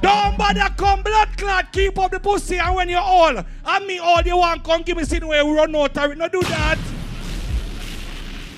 Don't 0.00 0.36
bother 0.36 0.68
come 0.76 1.02
blood 1.02 1.28
clot, 1.36 1.72
keep 1.72 1.96
up 1.98 2.10
the 2.10 2.18
pussy 2.18 2.58
and 2.58 2.74
when 2.74 2.88
you're 2.88 3.00
old. 3.00 3.44
And 3.64 3.86
me 3.86 3.98
all 3.98 4.20
you 4.22 4.36
want, 4.36 4.64
come 4.64 4.82
give 4.82 4.96
me 4.96 5.04
sin 5.04 5.26
where 5.26 5.44
we 5.44 5.52
run 5.52 5.76
out 5.76 5.96
of 5.96 6.10
it. 6.10 6.18
No 6.18 6.28
do 6.28 6.42
that. 6.42 6.78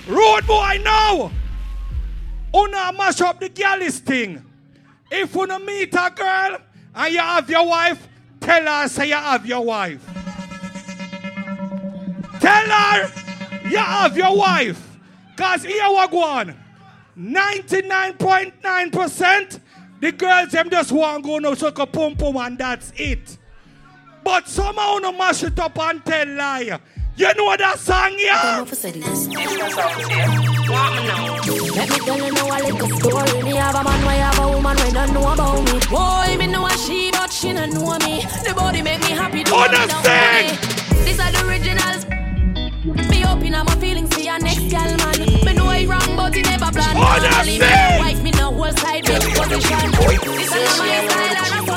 Road 0.06 0.46
boy 0.46 0.80
now. 0.84 1.30
Una 2.54 2.92
mash 2.92 3.22
up 3.22 3.40
the 3.40 3.48
girlies 3.48 3.98
thing. 4.00 4.44
If 5.10 5.34
you 5.34 5.58
meet 5.60 5.94
a 5.94 6.12
girl 6.14 6.58
and 6.94 7.12
you 7.12 7.18
have 7.20 7.48
your 7.50 7.66
wife, 7.66 8.06
tell 8.40 8.64
her 8.64 8.86
say 8.88 9.08
you 9.08 9.14
have 9.14 9.44
your 9.46 9.64
wife. 9.64 10.04
Tell 12.40 12.68
her 12.68 13.10
you 13.68 13.78
have 13.78 14.16
your 14.16 14.36
wife. 14.36 14.80
Cause 15.36 15.64
here 15.64 15.88
we 15.88 16.08
go 16.08 16.22
on. 16.22 16.54
99.9% 17.18 19.60
the 20.00 20.12
girls 20.12 20.50
them 20.50 20.68
just 20.68 20.92
want 20.92 21.24
go 21.24 21.38
no 21.38 21.54
suck 21.54 21.78
a 21.78 21.86
pum 21.86 22.14
pum 22.14 22.36
and 22.36 22.58
that's 22.58 22.92
it. 22.96 23.38
But 24.22 24.46
somehow 24.48 24.98
no 25.00 25.12
mash 25.12 25.42
it 25.44 25.58
up 25.58 25.78
and 25.78 26.04
tell 26.04 26.28
lie. 26.28 26.78
You 27.16 27.32
know 27.34 27.56
that 27.56 27.78
song 27.78 28.16
yeah? 28.18 28.58
Let 28.58 28.66
me 31.90 31.98
tell 31.98 32.18
you 32.18 32.32
now 32.32 32.48
a 32.50 32.58
little 32.58 32.90
story. 32.98 33.42
Me 33.42 33.54
have 33.54 33.74
a 33.76 33.84
man, 33.84 34.04
why 34.04 34.14
have 34.14 34.38
a 34.40 34.48
woman 34.48 34.76
when 34.76 34.92
don't 34.94 35.12
know 35.14 35.32
about 35.32 35.62
me. 35.62 35.78
Boy, 35.90 36.36
me 36.36 36.46
know 36.50 36.66
a 36.66 36.70
she, 36.76 37.10
but 37.12 37.30
she 37.32 37.52
don't 37.52 37.72
know 37.72 37.96
me. 38.02 38.22
The 38.42 38.52
body 38.56 38.82
make 38.82 39.00
me 39.02 39.10
happy. 39.10 39.44
don't 39.44 39.70
know 39.70 39.78
me. 39.78 40.58
These 41.04 41.20
are 41.20 41.30
the 41.30 41.46
originals. 41.46 42.04
Me 43.08 43.24
open 43.24 43.54
up 43.54 43.66
my 43.66 43.76
feelings 43.76 44.12
for 44.12 44.20
your 44.20 44.38
next 44.40 44.68
gal 44.68 44.96
man. 44.98 45.20
Me 45.44 45.52
know 45.54 45.66
I 45.66 45.86
wrong, 45.86 46.16
but 46.16 46.34
he 46.34 46.42
never 46.42 46.70
plan. 46.72 46.96
That's 46.96 47.46
Me 47.46 47.56
it. 47.62 48.00
wife, 48.00 48.22
me 48.24 48.30
no 48.32 48.50
whole 48.52 48.72
side 48.72 49.04
bitch 49.04 49.22
position. 49.38 49.90
This 50.34 50.50
is 50.50 50.78
my 50.78 51.06
style 51.06 51.30
and 51.30 51.36
that's 51.38 51.73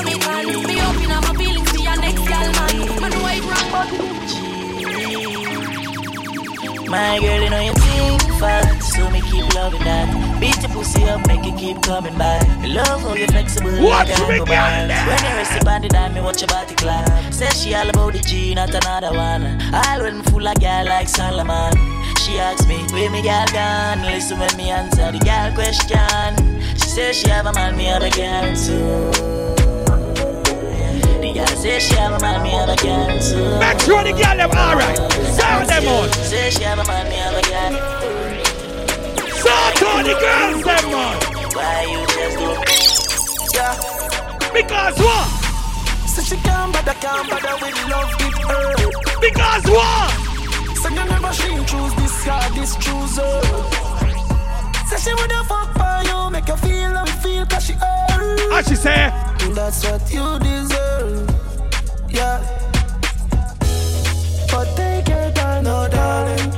My 6.88 7.18
girl, 7.20 7.42
you 7.42 7.50
know 7.50 7.60
you 7.60 7.72
think 7.74 8.22
fast, 8.40 8.94
so 8.94 9.10
me 9.10 9.20
keep 9.20 9.52
loving 9.54 9.84
that. 9.84 10.40
Beat 10.40 10.56
your 10.62 10.70
pussy 10.70 11.04
up, 11.04 11.26
make 11.26 11.44
it 11.44 11.58
keep 11.58 11.82
coming 11.82 12.16
back. 12.16 12.46
Love 12.66 13.02
how 13.02 13.14
you 13.14 13.26
flexible. 13.26 13.70
Like 13.72 14.08
me, 14.08 14.38
go 14.38 14.46
girl, 14.46 14.88
When 14.88 15.20
you 15.20 15.34
rest 15.36 15.60
upon 15.60 15.82
the 15.82 15.88
dime, 15.88 16.14
me 16.14 16.22
watch 16.22 16.40
your 16.40 16.48
body 16.48 16.74
clap. 16.74 17.32
Say 17.32 17.50
she 17.50 17.74
all 17.74 17.90
about 17.90 18.14
the 18.14 18.20
G, 18.20 18.54
not 18.54 18.70
another 18.70 19.12
one. 19.12 19.60
All 19.74 20.00
when 20.00 20.22
full 20.22 20.46
of 20.46 20.58
girl 20.60 20.86
like 20.86 21.08
Solomon. 21.08 21.74
She 22.24 22.38
asks 22.38 22.66
me, 22.66 22.78
where 22.92 23.10
me 23.10 23.20
girl 23.22 23.44
gone? 23.52 24.02
Listen 24.02 24.38
when 24.38 24.56
me 24.56 24.70
answer 24.70 25.12
the 25.12 25.18
girl 25.18 25.52
question. 25.52 26.60
She 26.74 26.88
says 26.88 27.16
she 27.16 27.28
have 27.28 27.46
a 27.46 27.52
man, 27.52 27.76
me 27.76 27.84
have 27.84 28.02
a 28.02 28.10
girl 28.10 28.56
too. 28.56 29.57
The 31.38 31.44
girl 31.44 31.56
says 31.56 31.82
she 31.86 31.94
have 31.94 32.14
a 32.14 32.18
man, 32.18 32.42
me 32.42 32.50
have 32.50 32.68
a 32.68 32.74
girl 32.82 33.14
too. 33.22 33.58
Make 33.62 33.78
sure 33.86 34.02
the 34.02 34.10
girl 34.10 34.36
them 34.36 34.50
alright. 34.50 34.98
Sound 35.38 35.68
them 35.68 35.86
out. 35.86 36.10
Say 36.26 36.50
she 36.50 36.64
have 36.64 36.80
a 36.80 36.84
man, 36.84 37.08
me 37.08 37.14
have 37.14 37.38
a 37.38 37.42
girl. 37.46 37.78
Sort 39.38 39.82
out 39.86 40.02
the 40.02 40.18
girls 40.18 40.64
them 40.66 40.90
man. 40.90 41.14
Why 41.54 41.86
you 41.86 42.02
just 42.10 42.42
do? 42.42 42.50
Yeah. 43.54 43.70
Because 44.52 44.98
what? 44.98 45.28
So 46.10 46.22
she 46.22 46.36
can't 46.42 46.72
bother, 46.72 46.94
can't 46.98 47.30
bother 47.30 47.54
with 47.62 47.86
love 47.86 48.10
with 48.18 48.34
her. 48.42 48.74
Because 49.20 49.64
what? 49.70 50.10
So 50.74 50.88
you 50.88 51.04
never 51.06 51.32
she 51.32 51.54
choose 51.70 51.94
this 52.02 52.24
guy, 52.26 52.48
this 52.50 52.74
chooser. 52.82 53.97
Say 54.88 54.96
she 54.96 55.14
woulda 55.14 55.44
fuck 55.44 55.68
for 55.76 56.08
you, 56.08 56.30
make 56.30 56.48
you 56.48 56.56
feel 56.56 56.94
how 56.94 57.04
you 57.04 57.12
feel, 57.20 57.44
cause 57.44 57.66
she 57.66 57.74
earned. 57.74 58.40
And 58.40 58.52
ah, 58.52 58.62
she 58.66 58.74
say, 58.74 59.12
That's 59.52 59.84
what 59.84 60.00
you 60.10 60.38
deserve. 60.38 61.28
Yeah. 62.08 62.40
But 64.50 64.74
take 64.76 65.08
your 65.08 65.30
time, 65.32 65.64
no 65.64 65.88
darling. 65.88 66.52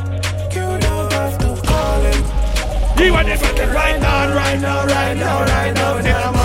You 0.55 0.79
don't 0.79 1.13
have 1.13 1.39
to 1.39 1.61
call 1.67 2.01
him. 2.03 3.05
You 3.05 3.13
want 3.13 3.29
it 3.29 3.41
right 3.75 4.01
now, 4.01 4.33
right 4.33 4.61
now, 4.61 4.87
right 4.87 5.17
now, 5.17 5.41
right 5.41 5.75
now, 5.75 6.01
till 6.01 6.15
I'm 6.15 6.40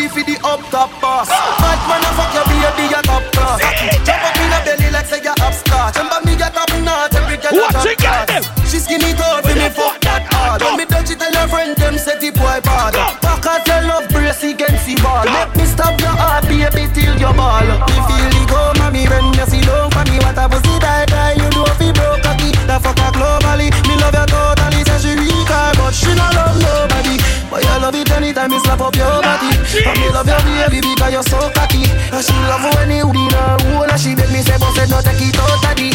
ready 0.00 0.08
for 0.08 0.24
the 0.24 0.36
up 0.42 0.60
top 0.72 0.90
boss. 1.00 1.28
Bad 1.28 1.80
man, 1.84 2.00
I 2.00 2.10
fuck 2.16 2.32
your 2.32 2.44
baby, 2.48 2.88
you 2.88 3.02
top 3.04 3.24
class. 3.36 3.60
Jump 4.06 4.24
up 4.24 4.36
in 4.40 4.52
a 4.52 4.58
belly 4.64 4.88
like 4.90 5.06
say 5.06 5.20
you 5.20 5.34
upstart. 5.44 5.96
Remember 5.96 6.20
me 6.24 6.32
get 6.36 6.56
up 6.56 6.72
notch, 6.80 7.14
every 7.14 7.36
girl 7.36 7.52
a 7.52 7.68
Watch 7.68 7.96
top 8.00 8.26
them. 8.26 8.42
She 8.64 8.78
skinny 8.80 9.12
tall, 9.12 9.42
for 9.44 9.54
me 9.54 9.68
fuck 9.68 10.00
that 10.02 10.24
hard. 10.32 10.62
When 10.62 10.80
me 10.80 10.84
touch 10.86 11.10
it, 11.12 11.20
tell 11.20 11.34
her 11.34 11.48
friend 11.48 11.76
them 11.76 11.98
set 11.98 12.20
the 12.20 12.30
boy 12.32 12.58
bad. 12.64 12.96
Back 13.20 13.44
out 13.44 13.66
your 13.68 13.82
love 13.84 14.08
brace 14.08 14.42
against 14.42 14.86
the 14.88 14.96
ball. 15.04 15.26
Make 15.28 15.52
me 15.56 15.64
stop 15.68 15.94
your 16.00 16.16
heart, 16.16 16.48
baby, 16.48 16.88
till 16.96 17.16
your 17.20 17.34
ball. 17.36 17.66
Me 17.66 17.96
feel 18.08 18.32
it 18.32 18.46
go, 18.48 18.72
mommy, 18.80 19.04
when 19.04 19.36
you 19.36 19.46
see 19.46 19.62
long 19.68 19.92
for 19.92 20.04
me. 20.08 20.16
What 20.24 20.38
a 20.40 20.48
pussy 20.48 20.74
die, 20.80 21.06
die, 21.06 21.36
you 21.36 21.48
know 21.52 21.68
if 21.68 21.80
you 21.82 21.92
broke 21.92 22.24
cocky. 22.24 22.56
The 22.64 22.76
fuck 22.80 22.98
her 22.98 23.12
globally, 23.12 23.68
me 23.84 23.94
love 24.00 24.16
you 24.16 24.26
totally. 24.26 24.80
Say 24.88 24.98
she 25.02 25.12
weak, 25.18 25.50
ah, 25.52 25.76
but 25.76 25.92
she 25.92 26.08
not 26.16 26.32
love 26.32 26.56
nobody. 26.56 26.89
Anytime 28.20 28.52
you 28.52 28.60
slap 28.60 28.80
up 28.80 28.94
your 28.94 29.22
body. 29.22 29.48
And 29.80 29.98
me 29.98 30.08
love 30.12 30.28
your 30.28 30.40
baby 30.44 30.80
because 30.94 31.12
you're 31.12 31.22
so 31.22 31.50
cocky. 31.56 31.88
And 32.12 32.24
she 32.24 32.36
love 32.48 32.64
when 32.76 32.90
you 32.90 33.08
in 33.08 33.32
her 33.32 33.56
hole. 33.64 33.88
And 33.88 34.00
she 34.00 34.14
make 34.14 34.30
me 34.30 34.42
say, 34.44 34.58
said 34.76 34.90
no 34.90 35.00
take 35.00 35.20
it 35.20 35.38
out 35.40 35.50
of 35.50 35.60
the. 35.64 35.88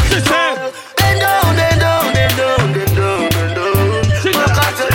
Bend 0.98 1.20
down, 1.22 1.56
bend 1.56 1.80
down, 1.80 2.14
bend 2.14 2.36
down, 2.38 2.74
bend 2.74 2.96
down, 2.98 3.30
bend 3.30 3.56
down. 3.56 3.76
Back 4.34 4.58
out 4.58 4.80
your. 4.82 4.90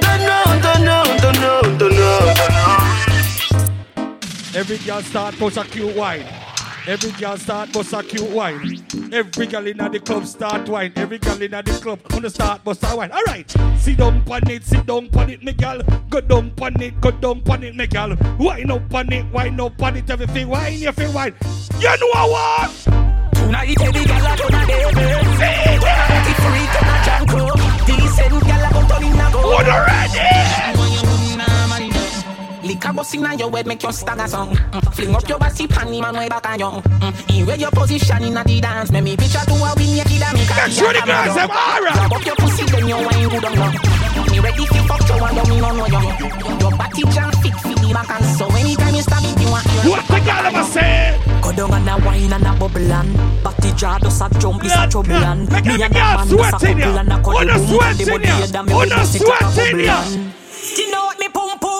Turn 0.00 0.20
down, 0.24 0.52
turn 0.64 0.80
down, 0.88 1.06
turn 1.20 1.36
down, 1.44 1.78
turn 1.78 1.92
down. 1.92 2.24
Every 4.54 4.78
girl 4.78 5.02
start 5.02 5.34
post 5.36 5.56
a 5.56 5.64
cute 5.64 5.94
wine. 5.96 6.24
Every 6.86 7.12
girl 7.12 7.38
start 7.38 7.72
bust 7.72 7.94
a 7.94 8.02
cute 8.02 8.28
wine. 8.28 8.84
Every 9.10 9.46
girl 9.46 9.66
in 9.66 9.78
the 9.78 10.00
club 10.00 10.26
start 10.26 10.68
wine. 10.68 10.92
Every 10.96 11.16
girl 11.16 11.40
in 11.40 11.52
the 11.52 11.78
club 11.80 12.00
wanna 12.10 12.28
start 12.28 12.62
bust 12.62 12.84
a 12.84 12.94
wine. 12.94 13.10
Alright, 13.10 13.50
sit 13.78 13.96
down 13.96 14.22
pon 14.24 14.46
it, 14.50 14.64
sit 14.64 14.84
down 14.84 15.08
pon 15.08 15.30
it, 15.30 15.42
me 15.42 15.54
girl. 15.54 15.80
Go 16.10 16.20
down 16.20 16.50
pon 16.50 16.78
it, 16.82 17.00
go 17.00 17.10
down 17.10 17.40
pon 17.40 17.62
it, 17.62 17.74
me 17.74 17.86
girl. 17.86 18.14
Wine 18.38 18.70
up 18.70 18.86
pon 18.90 19.10
it, 19.14 19.24
wine 19.32 19.58
up 19.58 19.78
pon 19.78 19.96
it, 19.96 20.10
everything 20.10 20.48
wine, 20.48 20.74
you 20.74 20.92
feel 20.92 21.10
wine. 21.12 21.34
You 21.80 21.88
know 21.88 22.28
what? 22.28 22.70
Tonight 23.32 23.80
every 23.80 24.04
girl 24.04 24.26
a 24.26 24.36
gonna 24.36 24.66
dance. 24.66 24.94
Dirty 26.12 26.34
freak 26.44 26.74
and 26.82 26.90
a 26.90 26.96
junk 27.06 27.30
club. 27.30 27.58
Decent 27.86 28.30
girl 28.44 28.64
a 28.64 28.70
go 28.74 28.80
turn 28.88 29.04
in 29.04 29.20
a 29.20 29.30
go. 29.32 29.38
Already? 29.56 30.83
Lick 32.64 32.84
a 32.86 32.92
bus 32.92 33.14
inna 33.14 33.34
your 33.36 33.50
head, 33.50 33.66
make 33.66 33.82
your 33.82 33.92
stagger 33.92 34.26
song. 34.26 34.56
Mm. 34.56 34.94
Fling 34.94 35.14
up 35.14 35.28
your 35.28 35.38
body, 35.38 35.66
panty 35.68 36.00
man 36.00 36.16
way 36.16 36.28
back 36.28 36.48
on 36.48 36.58
you. 36.58 36.66
Mm. 36.66 37.36
In 37.40 37.46
where 37.46 37.56
your 37.56 37.70
position 37.70 38.22
inna 38.24 38.42
the 38.44 38.60
dance, 38.60 38.90
make 38.90 39.04
me 39.04 39.16
picture 39.16 39.44
to 39.44 39.52
a 39.52 39.72
win 39.76 39.96
naked 39.96 40.22
and 40.22 40.32
make 40.38 40.48
a 40.48 40.54
Make 40.56 40.72
sure 40.72 40.92
the 40.92 41.02
girls 41.04 41.34
them 41.36 41.50
alright. 41.50 41.92
Grab 41.94 42.12
up 42.12 42.24
your 42.24 42.36
pussy, 42.36 42.64
then 42.64 42.88
you 42.88 42.96
wine 42.96 43.28
good 43.28 43.44
on 43.44 43.52
you. 43.52 44.32
Me 44.32 44.38
ready 44.40 44.64
to 44.64 44.80
fuck 44.88 45.04
you 45.08 45.16
and 45.20 45.36
you 45.36 45.44
me 45.52 45.60
no 45.60 45.70
know 45.76 45.86
you. 45.92 46.00
Your 46.60 46.72
body 46.72 47.02
jam 47.12 47.30
fit 47.44 47.54
fit 47.60 47.76
the 47.84 47.90
back 47.92 48.10
and 48.10 48.24
so 48.36 48.46
anytime 48.56 48.94
you 48.94 49.02
stab 49.02 49.22
it, 49.24 49.40
you 49.40 49.48
want 49.52 49.66
your. 49.68 49.92
What 49.92 50.06
the 50.08 50.18
girl 50.24 50.46
ever 50.48 50.64
say? 50.64 51.20
Go 51.44 51.52
down 51.52 51.72
and 51.76 51.88
a 51.88 51.94
wine 52.06 52.32
and 52.32 52.46
a 52.48 52.52
bubble 52.56 52.80
and 52.92 53.12
Body 53.44 53.72
jar 53.76 53.98
does 54.00 54.20
a 54.22 54.28
jump 54.40 54.64
is 54.64 54.72
a 54.72 54.88
trouble 54.88 55.12
and 55.12 55.44
Me 55.52 55.60
the 55.60 55.72
and 55.76 55.82
a 55.84 55.88
girl 55.92 56.16
man 56.16 56.28
does 56.28 56.32
a 56.32 56.50
couple 56.50 56.98
and 56.98 57.12
a 57.12 57.16
cuddle 57.20 57.44
the 57.44 57.54
boom 57.60 57.68
sweat 57.68 58.00
And 58.00 58.08
the 58.08 58.14
in 58.14 58.22
ya. 58.24 58.34
head 58.40 58.56
and 58.56 58.66
me 58.66 58.72
On 58.72 58.80
with 58.80 58.88
the 58.88 58.96
the 58.96 59.04
sit 59.04 59.22
a 59.22 59.52
sweat 59.52 59.68
in 59.74 59.78
ya. 59.84 60.00
and 60.00 60.32
You 60.78 60.90
know 60.90 61.04
what 61.04 61.18
me 61.20 61.28
pum 61.28 61.58
pum 61.60 61.73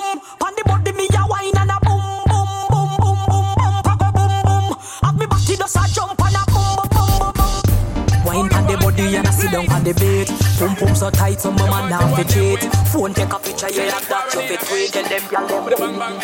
Have 5.65 5.73
me 5.73 5.73
body 5.73 5.73
does 5.73 5.77
a 5.77 5.95
jump 5.95 6.21
and 6.21 6.37
a 6.37 6.45
boom 6.53 6.77
boom 6.77 6.89
boom 6.93 7.19
boom 7.19 7.33
boom. 7.33 8.25
Wine 8.25 8.53
on 8.53 8.67
the 8.67 8.77
body 8.77 9.17
and 9.17 9.27
a 9.27 9.33
sit 9.33 9.51
down 9.51 9.71
on 9.71 9.85
the 9.85 9.95
bed. 9.95 10.29
Pum 10.59 10.77
pum 10.77 10.95
so 10.95 11.11
tight 11.11 11.41
so 11.41 11.51
my 11.53 11.69
man 11.71 11.91
now 11.91 12.15
fit 12.17 12.29
cheat. 12.29 12.61
Phone 12.89 13.15
take 13.15 13.33
a 13.33 13.39
picture 13.39 13.71
yeah 13.71 13.97
and 13.97 14.07
that 14.07 14.35
you 14.35 14.41
fit 14.43 14.63
wait 14.71 14.93
Tell 14.93 15.05
them 15.05 15.23
girl 15.29 15.47
them 15.49 15.79
boom 15.79 16.21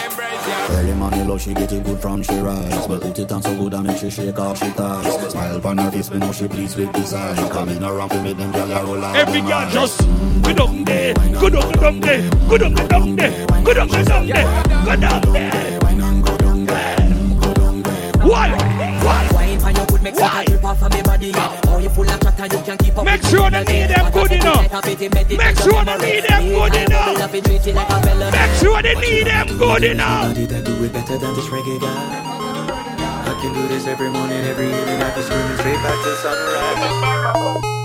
Early 0.77 0.95
money 0.95 1.25
love, 1.25 1.41
she 1.41 1.55
get 1.55 1.73
it 1.73 1.85
good 1.85 2.01
from 2.01 2.23
she 2.23 2.39
rise. 2.39 2.87
But 2.87 3.01
put 3.03 3.19
it 3.19 3.33
on 3.33 3.43
so 3.43 3.57
good 3.57 3.75
I 3.75 3.83
make 3.83 3.99
she 3.99 4.11
shake 4.11 4.39
off 4.39 4.59
she 4.59 4.71
ties 4.73 5.33
Smile 5.33 5.67
on 5.67 5.79
her 5.79 5.91
face, 5.91 6.11
me 6.11 6.19
know 6.19 6.33
she 6.33 6.47
pleased 6.47 6.77
with 6.79 6.93
design 6.93 7.37
Coming 7.51 7.83
around 7.83 8.11
to 8.11 8.23
make 8.23 8.37
them 8.37 8.53
gyal 8.53 8.71
a 8.71 8.85
roll 8.85 9.05
out 9.05 9.17
Every 9.17 9.41
girl 9.41 9.69
just 9.71 10.01
go 10.43 10.53
down 10.53 10.85
there, 10.85 11.15
go 11.15 11.49
down, 11.49 11.73
go 11.73 11.81
down 11.81 12.01
there, 12.01 12.31
go 12.49 12.59
down, 12.59 12.75
go 12.75 12.87
down 12.89 13.17
there, 13.17 13.47
go 13.65 13.73
down, 13.73 13.89
go 13.89 14.05
down 14.05 14.27
there, 14.27 14.61
go 14.85 14.97
down 14.97 15.27
there. 15.33 15.41
Why? 18.23 18.51
Why? 19.03 19.30
Good 20.03 20.17
it 20.17 20.63
a 20.63 20.67
off 20.67 20.83
of 20.83 20.93
me 20.95 21.03
body. 21.03 21.31
Oh 21.35 21.79
you 21.79 21.91
full 21.91 22.09
of 22.09 22.21
chatter 22.21 22.57
you 22.57 22.63
can 22.65 22.79
keep 22.79 22.97
up 22.97 23.05
Make 23.05 23.23
sure 23.25 23.51
me. 23.51 23.63
they 23.63 23.85
need 23.85 23.91
them 23.91 24.11
good 24.11 24.33
enough. 24.33 24.73
Make 24.73 25.59
sure 25.61 25.85
they 25.85 25.99
need 26.01 26.25
them 26.25 26.49
good 26.49 26.75
enough. 26.75 27.33
Make 27.33 28.51
sure 28.57 28.83
they 28.83 28.95
need 28.95 29.27
them 29.27 29.59
good 29.59 29.85
enough. 29.85 30.35
That 30.35 30.65
do 30.65 30.85
it 30.85 30.93
better 30.93 31.19
than 31.19 31.35
this 31.35 31.47
reggae 31.47 31.81
guy 31.81 32.41
I 33.29 33.39
can 33.43 33.53
do 33.53 33.69
this 33.69 33.87
every 33.87 34.09
morning, 34.09 34.39
every 34.39 34.67
evening 34.67 34.99
to 34.99 35.23
screaming 35.23 35.59
straight 35.59 35.83
back 35.85 36.03
to 36.03 36.17
sunrise 36.17 37.81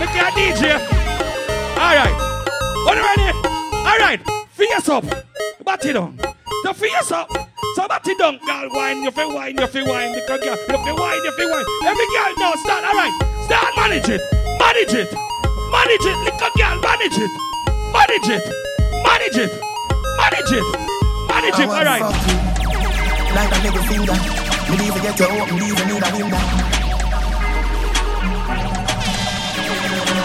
Make 0.00 0.14
your 0.14 0.30
DJ. 0.34 0.62
Alright. 1.78 2.16
On 2.88 2.96
ready? 2.96 3.30
Alright. 3.86 4.20
Face 4.50 4.88
up. 4.88 5.04
Batty 5.64 5.92
down. 5.92 6.27
The 6.64 6.74
face 6.74 7.12
up. 7.12 7.30
So 7.76 7.86
batty 7.88 8.14
down. 8.16 8.38
Girl, 8.44 8.68
wine. 8.72 9.02
You 9.02 9.10
feel 9.10 9.32
wine. 9.32 9.56
You 9.58 9.66
feel 9.66 9.86
wine. 9.86 10.12
You 10.12 10.20
feel 10.26 10.96
wine. 10.96 11.20
You 11.24 11.32
feel 11.32 11.50
wine. 11.50 11.64
Every 11.84 12.06
girl 12.12 12.34
now 12.38 12.52
start. 12.56 12.84
Alright. 12.84 13.12
Start 13.46 13.76
manage 13.76 14.08
it. 14.08 14.20
Manage 14.58 14.94
it. 14.94 15.12
Manage 15.70 16.06
it. 16.06 16.16
Little 16.24 16.50
girl, 16.56 16.80
manage 16.80 17.18
it. 17.18 17.30
Manage 17.92 18.28
it. 18.28 18.44
Manage 19.04 19.38
it. 19.38 19.52
Manage 20.18 20.52
it. 20.52 20.64
Manage 21.28 21.58
it. 21.60 21.68
Alright. 21.68 22.02
Like 23.34 23.52
a 23.52 23.58
little 23.62 23.82
finger. 23.84 24.16
Me 24.68 24.74
even 24.86 25.02
get 25.02 25.18
your 25.18 25.30
open, 25.32 25.56
even 25.56 25.88
need 25.88 26.02
a 26.02 26.10
window. 26.12 26.40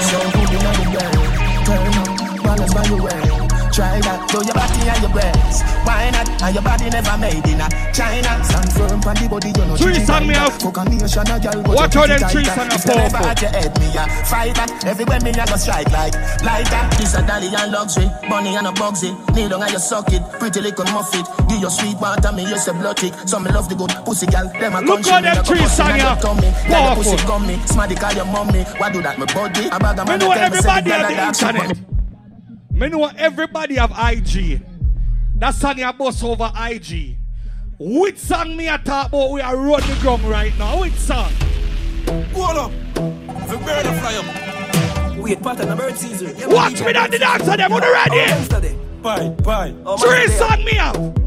So 0.02 0.20
good 0.34 0.52
in 0.52 0.60
the 0.64 0.86
girl. 0.92 1.16
Turn 1.64 1.88
up, 2.00 2.44
balance 2.44 2.74
by 2.74 2.84
your 2.86 3.02
way. 3.04 3.43
Try 3.74 3.98
that, 4.06 4.30
show 4.30 4.38
your 4.46 4.54
body 4.54 4.86
and 4.86 5.02
your 5.02 5.10
breasts. 5.10 5.66
Why 5.82 6.14
not? 6.14 6.30
And 6.46 6.54
your 6.54 6.62
body 6.62 6.94
never 6.94 7.18
made 7.18 7.42
in 7.50 7.58
a 7.58 7.66
China. 7.90 8.38
Stand 8.46 8.70
firm 8.70 9.02
on 9.02 9.18
the 9.18 9.26
body, 9.26 9.50
you 9.50 9.66
know. 9.66 9.74
Three 9.74 9.98
song 9.98 10.30
me 10.30 10.38
out. 10.38 10.54
Cook 10.62 10.78
a 10.78 10.86
nation, 10.86 11.26
a 11.26 11.42
girl. 11.42 11.58
Watch 11.74 11.98
you 11.98 12.06
how 12.06 12.06
them 12.06 12.22
three 12.30 12.46
song 12.46 12.70
you 12.70 12.78
never 12.86 13.18
powerful. 13.18 13.34
your 13.42 13.50
head, 13.50 13.74
me 13.82 13.90
a 13.98 14.06
fighter. 14.30 14.66
Everywhere 14.86 15.22
me 15.26 15.34
a 15.34 15.46
go 15.50 15.58
strike 15.58 15.90
like, 15.90 16.14
like 16.46 16.70
that. 16.70 16.94
This 17.02 17.18
a 17.18 17.26
dolly 17.26 17.50
and 17.50 17.74
luxury, 17.74 18.06
money 18.30 18.54
and 18.54 18.70
a 18.70 18.74
bugsy. 18.78 19.10
Kneel 19.34 19.50
down 19.50 19.66
and 19.66 19.74
you 19.74 19.82
suck 19.82 20.06
it, 20.14 20.22
pretty 20.38 20.62
little 20.62 20.86
muff 20.94 21.10
it. 21.18 21.26
Give 21.50 21.58
your 21.58 21.74
sweet 21.74 21.98
water, 21.98 22.30
me 22.30 22.46
you 22.46 22.62
say 22.62 22.78
blood 22.78 23.02
it. 23.02 23.18
Some 23.26 23.42
me 23.42 23.50
love 23.50 23.70
the 23.70 23.76
good 23.76 23.90
pussy 24.06 24.30
gal, 24.30 24.54
them 24.54 24.78
a 24.78 24.86
Look 24.86 25.02
me 25.02 25.18
them 25.18 25.42
three 25.42 25.66
song 25.66 25.98
and 25.98 25.98
ya. 25.98 26.14
they 26.14 26.22
come 26.22 26.38
me. 26.38 26.54
Like 26.70 26.94
the 27.02 27.10
Powerful. 27.10 27.66
smarty 27.66 27.96
call 27.98 28.14
your 28.14 28.30
mommy. 28.30 28.70
Why 28.78 28.94
do 28.94 29.02
that, 29.02 29.18
my 29.18 29.26
body? 29.34 29.66
A 29.74 29.82
bag 29.82 29.98
Me 29.98 30.06
man 30.06 30.20
know 30.22 30.30
that 30.30 30.54
me 30.54 30.62
say 30.62 30.70
everybody 30.70 30.94
on 30.94 31.02
girl 31.02 31.10
the 31.10 31.18
a 31.18 31.28
internet. 31.34 31.78
Me 32.74 32.90
know 32.90 33.06
everybody 33.18 33.76
have 33.76 33.92
IG. 33.92 34.62
That 35.36 35.54
song 35.54 35.78
you 35.78 35.94
boss 35.94 36.24
over 36.24 36.52
IG. 36.56 37.18
Which 37.80 38.18
song 38.18 38.58
me 38.58 38.68
a 38.68 38.78
talk 38.78 39.10
about 39.10 39.32
we 39.32 39.42
are 39.42 39.56
run 39.56 39.82
the 39.82 39.98
ground 40.02 40.24
right 40.24 40.58
now? 40.58 40.82
Which 40.82 40.94
song? 40.94 41.32
Hold 42.34 42.58
up. 42.58 42.72
The 42.96 43.58
bird 43.64 43.86
a 43.86 44.00
fly 44.00 44.16
up. 44.16 45.18
Wait, 45.18 45.42
pattern 45.42 45.70
a 45.70 45.76
bird 45.76 45.98
season. 45.98 46.34
Watch 46.50 46.82
me 46.82 46.94
down 46.94 47.12
the 47.12 47.20
dance 47.20 47.48
of 47.48 47.58
them 47.58 47.74
on 47.74 47.82
the 47.82 47.92
ready. 47.92 48.26
Oh, 48.26 49.02
bye, 49.02 49.30
bye. 49.44 49.76
Oh, 49.86 49.98
Three 49.98 50.28
man, 50.28 50.40
song 50.40 50.66
me 50.66 50.78
up. 50.78 51.23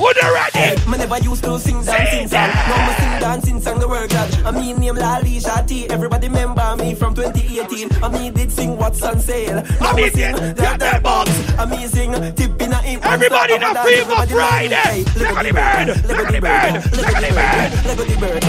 On 0.00 0.14
the 0.14 0.32
ready. 0.32 0.90
Me 0.90 0.96
never 0.96 1.18
used 1.18 1.44
to 1.44 1.58
sing 1.58 1.84
dancing 1.84 2.26
song. 2.26 2.48
Now 2.48 2.86
me 2.88 2.94
sing 2.94 3.20
dancing 3.20 3.60
song 3.60 3.78
the 3.80 3.86
word 3.86 4.08
God. 4.08 4.34
I 4.46 4.50
mean 4.50 4.78
name 4.78 4.96
Lali 4.96 5.36
Shati. 5.38 5.90
Everybody 5.90 6.28
remember 6.28 6.74
me 6.78 6.94
from 6.94 7.14
2018. 7.14 8.02
I 8.02 8.08
me 8.08 8.30
did 8.30 8.50
sing 8.50 8.78
what's 8.78 9.02
on 9.02 9.20
sale. 9.20 9.62
Now 9.78 9.92
me 9.92 10.08
sing 10.08 10.34
that 10.56 10.78
that 10.80 11.02
box. 11.02 11.30
I 11.58 11.66
me 11.66 11.86
sing 11.86 12.12
tip 12.34 12.62
in 12.62 12.72
a 12.72 12.82
ink. 12.82 13.04
Everybody 13.04 13.54
in 13.54 13.62
a 13.62 13.74
fever 13.84 14.26
Friday. 14.26 15.04
Look 15.16 15.36
at 15.36 15.44
the 15.44 15.52
bird. 15.52 15.88
Look 16.08 16.18
at 16.18 16.32
the 16.32 16.40
bird. 16.40 16.74
Look 16.96 17.06
at 17.06 17.20
the 17.20 17.34
bird. 17.36 17.70
Look 17.84 18.00
at 18.00 18.08
the 18.08 18.16
bird. 18.20 18.44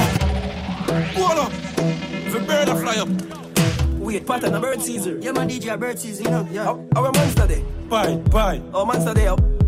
Hold 1.16 1.38
up. 1.38 1.52
The 2.32 2.40
bird 2.48 2.70
a 2.70 2.76
fly 2.78 2.96
up. 2.96 4.00
Wait, 4.00 4.26
pattern 4.26 4.56
a 4.56 4.60
bird 4.62 4.82
season. 4.82 5.22
Yeah, 5.22 5.34
man, 5.34 5.50
DJ, 5.50 5.74
a 5.74 5.78
bird 5.78 6.00
season, 6.00 6.26
you 6.26 6.32
know. 6.32 6.48
Yeah. 6.50 6.64
How, 6.64 6.86
how 6.96 7.06
a 7.06 7.12
monster 7.12 7.46
day? 7.46 7.64
Bye, 7.90 8.16
bye. 8.16 8.62
Oh, 8.74 8.86
monster 8.86 9.14
day 9.14 9.28
up. 9.28 9.61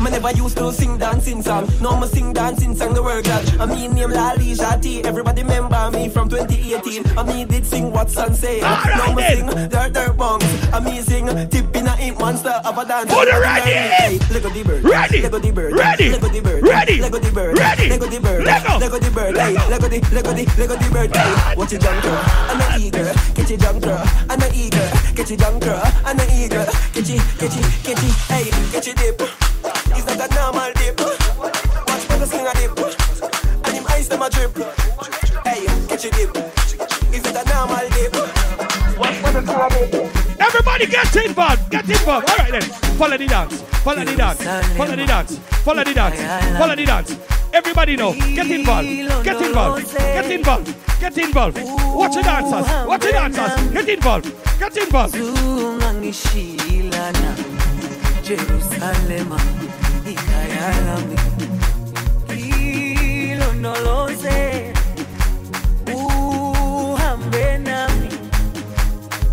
Me 0.00 0.10
never 0.10 0.30
used 0.32 0.56
to 0.56 0.72
sing 0.72 0.98
dancing 0.98 1.42
song. 1.42 1.68
Now 1.80 1.98
me 1.98 2.06
sing 2.06 2.32
dancing 2.32 2.74
song 2.76 2.94
the 2.94 3.02
world 3.02 3.24
glad. 3.24 3.60
I 3.60 3.66
mean 3.66 3.94
name 3.94 4.10
Lali 4.10 4.54
Shati. 4.54 5.04
Everybody 5.04 5.42
remember 5.42 5.90
me 5.92 6.08
from 6.08 6.28
2018. 6.28 7.18
I 7.18 7.22
me 7.22 7.44
did 7.44 7.66
sing 7.66 7.90
what 7.92 8.10
sun 8.10 8.34
say. 8.34 8.60
Now 8.60 9.14
me 9.14 9.22
sing 9.24 9.46
dirt 9.46 9.92
dirt 9.92 10.16
bongs. 10.16 10.72
I 10.72 10.80
me 10.80 11.00
sing 11.00 11.26
tip 11.48 11.74
in 11.74 11.86
a 11.86 11.96
ink 12.00 12.18
monster 12.18 12.54
of 12.64 12.78
a 12.78 12.84
dance. 12.84 13.12
Put 13.12 13.28
it 13.28 13.40
ready. 13.40 14.18
Lego 14.32 14.48
the 14.50 14.62
bird. 14.62 14.84
Ready. 14.84 15.22
Lego 15.22 15.38
the 15.38 15.50
bird. 15.50 15.72
Ready. 15.72 16.10
Lego 16.10 16.28
the 16.28 16.40
bird. 16.40 16.62
Ready. 16.62 17.00
Lego 17.00 17.18
the 17.18 17.30
bird. 17.30 17.58
Ready. 17.58 17.88
Lego 17.88 18.06
the 18.06 18.20
bird. 18.20 18.44
Lego. 18.44 18.78
Lego 18.78 18.98
the 18.98 19.10
bird. 19.10 19.34
Lego 19.34 19.88
the 19.88 20.00
Lego 20.12 20.32
the 20.32 20.44
Lego 20.58 20.76
the 20.76 20.90
bird. 20.92 21.56
Watch 21.56 21.72
it 21.72 21.80
jump 21.80 22.02
girl. 22.02 22.22
I'm 22.48 22.60
a 22.60 22.78
eager. 22.78 23.12
Catch 23.34 23.50
it 23.50 23.60
jump 23.60 23.82
girl. 23.82 24.04
I'm 24.28 24.40
a 24.42 24.48
eager. 24.54 24.88
Catch 25.16 25.30
it 25.30 25.40
jump 25.40 25.62
girl. 25.62 25.80
I'm 26.04 26.18
a 26.18 26.24
eager. 26.32 26.64
Catch 26.94 27.10
it, 27.10 27.20
catch 27.38 27.56
it, 27.56 27.84
catch 27.84 28.02
it. 28.02 28.14
Hey, 28.28 28.50
catch 28.72 28.88
it 28.88 28.96
dip. 28.96 29.57
It's 29.64 30.06
not 30.06 30.20
a 30.20 30.34
normal 30.34 30.72
dip. 30.74 31.00
Watch 31.86 32.04
when 32.08 32.18
the 32.20 32.26
sling 32.26 32.46
a 32.46 32.52
dip. 32.54 32.78
And 33.66 33.74
him 33.76 33.86
ice 33.88 34.08
them 34.08 34.22
a 34.22 34.30
drip. 34.30 34.56
Hey, 35.44 35.66
catch 35.88 36.04
it 36.04 36.12
dip. 36.14 36.36
Is 37.12 37.24
it 37.24 37.36
a 37.36 37.44
normal 37.48 37.88
dip? 37.90 38.14
Watch 38.98 39.18
when 39.22 39.32
the 39.34 39.42
sling 39.44 39.60
a 39.60 39.68
dip. 39.90 39.94
Everybody 40.40 40.86
get 40.86 41.16
involved. 41.16 41.70
Get 41.70 41.88
involved. 41.88 42.30
All 42.30 42.36
right 42.36 42.52
then. 42.52 42.62
Follow 42.98 43.16
the 43.16 43.26
dance. 43.26 43.62
Follow 43.82 44.04
the 44.04 44.16
dance. 44.16 44.42
Follow 44.76 44.96
the 44.96 45.06
dance. 45.06 45.38
Follow 45.38 45.84
the 45.84 45.94
dance. 45.94 46.18
Follow 46.58 46.74
the 46.76 46.84
dance. 46.84 47.16
Everybody 47.52 47.96
know. 47.96 48.12
Get 48.12 48.50
involved. 48.50 48.88
Get 49.24 49.42
involved. 49.42 49.92
Get 49.92 50.30
involved. 50.30 50.74
Get 51.00 51.18
involved. 51.18 51.58
Watch 51.58 52.14
the 52.14 52.22
dancers. 52.22 52.86
Watch 52.86 53.00
the 53.02 53.12
dancers. 53.12 53.72
Get 53.72 53.88
involved. 53.88 54.34
Get 54.58 54.76
involved. 54.76 55.14
Jerusalema 58.28 59.40
ikayalami. 60.04 61.16
Ilondoloze 63.32 64.72
uhambe 65.94 67.58
nami. 67.58 68.08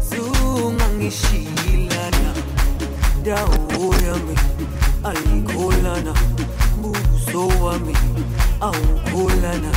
Zungangishilana. 0.10 2.32
Dawo 3.26 3.96
yami 4.06 4.36
ayikholana 5.04 6.14
buso 6.82 7.48
wami 7.64 7.96
awukholana 8.62 9.72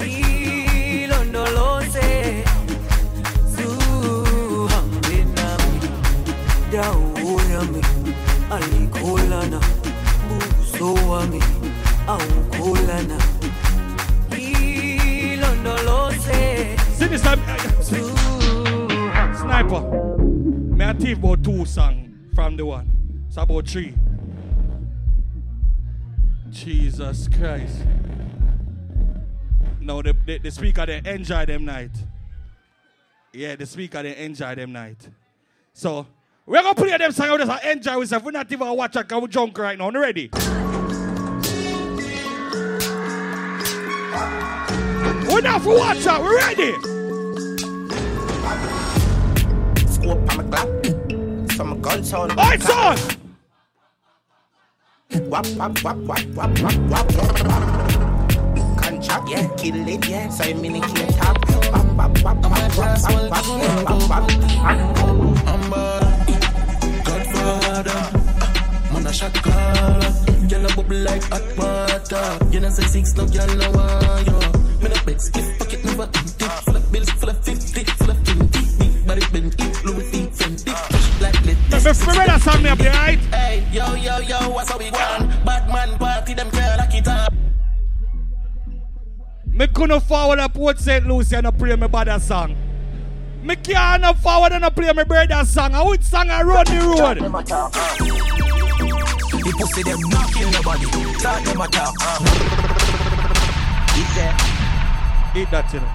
ilondoloze 0.00 2.08
zuhambe 3.54 5.18
nami 5.36 5.78
ayikholana 8.50 9.60
buso 10.28 10.94
wami 10.94 11.42
awukholana. 12.06 13.18
Sniper. 19.40 19.80
May 20.76 20.84
I 20.84 21.12
about 21.12 21.42
two 21.42 21.64
songs 21.64 22.10
from 22.34 22.56
the 22.56 22.64
one? 22.66 23.24
It's 23.26 23.36
about 23.36 23.66
three. 23.66 23.94
Jesus 26.50 27.28
Christ. 27.28 27.76
No, 29.80 30.02
the, 30.02 30.14
the, 30.26 30.38
the 30.38 30.50
speaker 30.50 30.84
they 30.86 31.00
enjoy 31.04 31.46
them 31.46 31.64
night. 31.64 31.90
Yeah, 33.32 33.56
the 33.56 33.66
speaker 33.66 34.02
they 34.02 34.16
enjoy 34.16 34.54
them 34.54 34.72
night. 34.72 35.08
So 35.72 36.06
we're 36.46 36.62
gonna 36.62 36.74
play 36.74 36.96
them 36.96 37.12
song. 37.12 37.30
We 37.30 37.38
just 37.38 37.64
enjoy 37.64 37.92
ourselves. 37.92 38.24
We're 38.24 38.32
not 38.32 38.50
even 38.50 38.76
watch 38.76 38.96
a 38.96 39.04
cow 39.04 39.26
junk 39.26 39.58
right 39.58 39.78
now. 39.78 39.90
You 39.90 40.00
ready? 40.00 40.30
We're 45.28 45.42
not 45.42 45.62
for 45.62 45.76
watch 45.76 46.06
out. 46.06 46.22
We're 46.22 46.36
ready. 46.36 46.72
On 50.08 50.24
my. 50.50 51.46
Some 51.54 51.80
gun 51.80 52.02
sound. 52.02 52.36
Lights 52.36 52.70
on. 52.70 52.96
Wap 55.28 55.46
wap 55.56 55.82
wap 55.84 55.96
wap 55.98 56.20
wap 56.34 56.58
wap 56.58 56.76
wap 56.90 57.12
wap. 57.16 57.40
Contract, 58.80 59.28
yeah, 59.28 59.46
kill 59.56 59.88
it, 59.88 60.08
yeah. 60.08 60.28
So 60.30 60.44
you 60.48 60.54
mean. 60.56 60.80
Wap 60.80 60.88
wap 61.96 62.24
wap 62.24 62.24
wap 62.24 62.42
wap 62.44 62.72
wap 62.76 63.30
wap 63.30 63.46
wap 63.84 64.08
wap. 64.08 64.24
Bad, 65.70 66.19
Godfather. 67.82 68.92
Man 68.92 69.06
a 69.06 69.12
shot 69.12 69.34
caller, 69.34 70.12
girl 70.48 70.66
a 70.66 70.76
bubble 70.76 70.96
like 70.96 71.22
hot 71.24 71.42
water. 71.56 72.44
You 72.50 72.60
know 72.60 72.70
say 72.70 72.82
six, 72.82 73.14
no 73.14 73.26
girl 73.26 73.46
no 73.56 73.70
want 73.70 74.26
you. 74.26 74.82
Me 74.82 74.88
no 74.88 75.04
beg, 75.04 75.20
skip 75.20 75.58
pocket 75.58 75.84
never 75.84 76.02
empty. 76.02 76.44
Full 76.64 76.76
of 76.76 76.92
bills, 76.92 77.10
full 77.10 77.28
of 77.28 77.44
fifty, 77.44 77.84
full 77.84 78.10
of 78.10 78.24
twenty. 78.24 78.60
Big 78.78 79.06
body 79.06 79.22
bend, 79.32 79.54
eat 79.60 79.84
Louis 79.84 80.10
V, 80.10 80.26
Fendi. 80.28 80.72
Fresh 80.90 81.20
like 81.20 81.44
lit. 81.44 81.56
Remember 81.72 82.26
that 82.26 82.40
song 82.42 82.62
me 82.62 82.68
up 82.70 82.78
there, 82.78 82.92
right? 82.92 83.18
Hey, 83.18 83.66
yo 83.72 83.94
yo 83.94 84.18
yo, 84.18 84.50
what's 84.50 84.70
how 84.70 84.78
we 84.78 84.90
going? 84.90 85.28
Bad 85.44 85.68
man 85.68 85.98
party, 85.98 86.34
them 86.34 86.50
girl 86.50 86.76
like 86.78 86.94
it 86.94 87.08
up. 87.08 87.32
Me 89.46 89.66
couldn't 89.68 90.00
forward 90.00 90.38
up 90.38 90.54
Port 90.54 90.78
St. 90.78 91.06
Lucie 91.06 91.36
and 91.36 91.46
I 91.46 91.50
pray 91.50 91.76
me 91.76 91.86
brother 91.86 92.18
song. 92.18 92.56
Me 93.42 93.56
can't 93.56 94.02
not 94.02 94.18
forward 94.18 94.52
and 94.52 94.64
play 94.74 94.92
me 94.92 95.04
brother 95.04 95.44
song. 95.46 95.74
I 95.74 95.82
would 95.82 96.04
song 96.04 96.28
I 96.30 96.42
run 96.42 96.64
the 96.66 96.78
road. 96.78 97.18
The 99.30 99.52
pussy 99.56 99.82
them 99.82 100.00
not 100.10 100.32
kill 100.32 100.50
nobody. 100.50 100.86
Talk 101.20 101.42
them 101.44 101.60
a 101.60 101.68
talk. 101.68 101.94
Eat 103.96 104.10
that. 104.16 105.32
Eat 105.34 105.50
that, 105.50 105.72
you 105.72 105.80
know. 105.80 105.90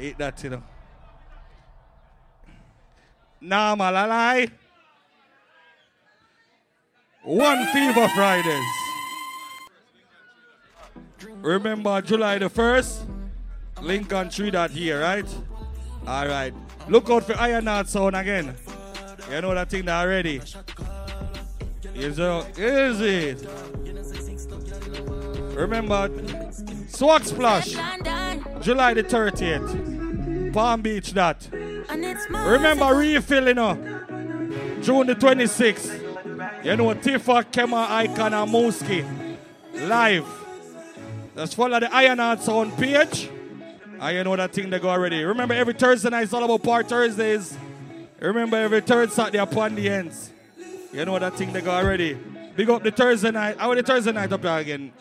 Eat 0.00 0.18
that, 0.18 0.44
you 0.44 0.50
know. 0.50 0.62
Nah, 3.40 3.74
man, 3.74 3.96
I 3.96 4.06
lie. 4.06 4.48
One 7.22 7.66
Fever 7.66 8.08
Fridays. 8.08 8.64
Remember 11.40 12.02
July 12.02 12.38
the 12.38 12.50
1st? 12.50 13.17
Lincoln 13.82 14.30
Tree 14.30 14.50
that 14.50 14.70
here, 14.70 15.00
right? 15.00 15.26
All 16.06 16.26
right. 16.26 16.54
Look 16.88 17.10
out 17.10 17.24
for 17.24 17.36
Iron 17.38 17.66
Heart 17.66 17.88
Sound 17.88 18.16
again. 18.16 18.54
You 19.30 19.40
know 19.40 19.54
that 19.54 19.68
thing 19.68 19.84
that 19.84 20.00
already. 20.04 20.40
Is? 21.94 22.18
Is 22.18 23.00
it? 23.00 23.48
Remember 25.54 26.08
Swag 26.88 27.24
Splash, 27.24 27.72
July 28.60 28.94
the 28.94 29.02
30th. 29.02 30.52
Palm 30.52 30.80
Beach 30.82 31.12
that. 31.12 31.48
Remember 31.52 32.94
Refill, 32.94 33.48
you. 33.48 34.82
June 34.82 35.06
the 35.08 35.14
26th. 35.14 36.64
You 36.64 36.76
know, 36.76 36.94
Tifa, 36.94 37.44
Kema, 37.44 37.90
Icon, 37.90 38.34
and 38.34 38.50
Mooski. 38.50 39.04
Live. 39.88 40.26
Just 41.36 41.54
follow 41.54 41.80
the 41.80 41.92
Iron 41.94 42.18
Heart 42.18 42.42
Sound 42.42 42.76
page. 42.76 43.30
And 44.00 44.16
you 44.16 44.24
know 44.24 44.36
that 44.36 44.52
thing 44.52 44.70
they 44.70 44.78
go 44.78 44.88
already. 44.88 45.24
Remember 45.24 45.54
every 45.54 45.74
Thursday 45.74 46.10
night 46.10 46.24
it's 46.24 46.32
all 46.32 46.44
about 46.44 46.62
Part 46.62 46.88
Thursdays. 46.88 47.56
Remember 48.20 48.56
every 48.56 48.80
third 48.80 49.10
Saturday 49.12 49.38
upon 49.38 49.74
the 49.74 49.88
ends. 49.88 50.30
You 50.92 51.04
know 51.04 51.18
that 51.18 51.34
thing 51.34 51.52
they 51.52 51.60
go 51.60 51.70
already. 51.70 52.16
Big 52.56 52.70
up 52.70 52.82
the 52.82 52.90
Thursday 52.90 53.30
night. 53.30 53.58
How 53.58 53.70
about 53.70 53.84
the 53.84 53.92
Thursday 53.92 54.12
night 54.12 54.32
up 54.32 54.42
there 54.42 54.58
again? 54.58 54.92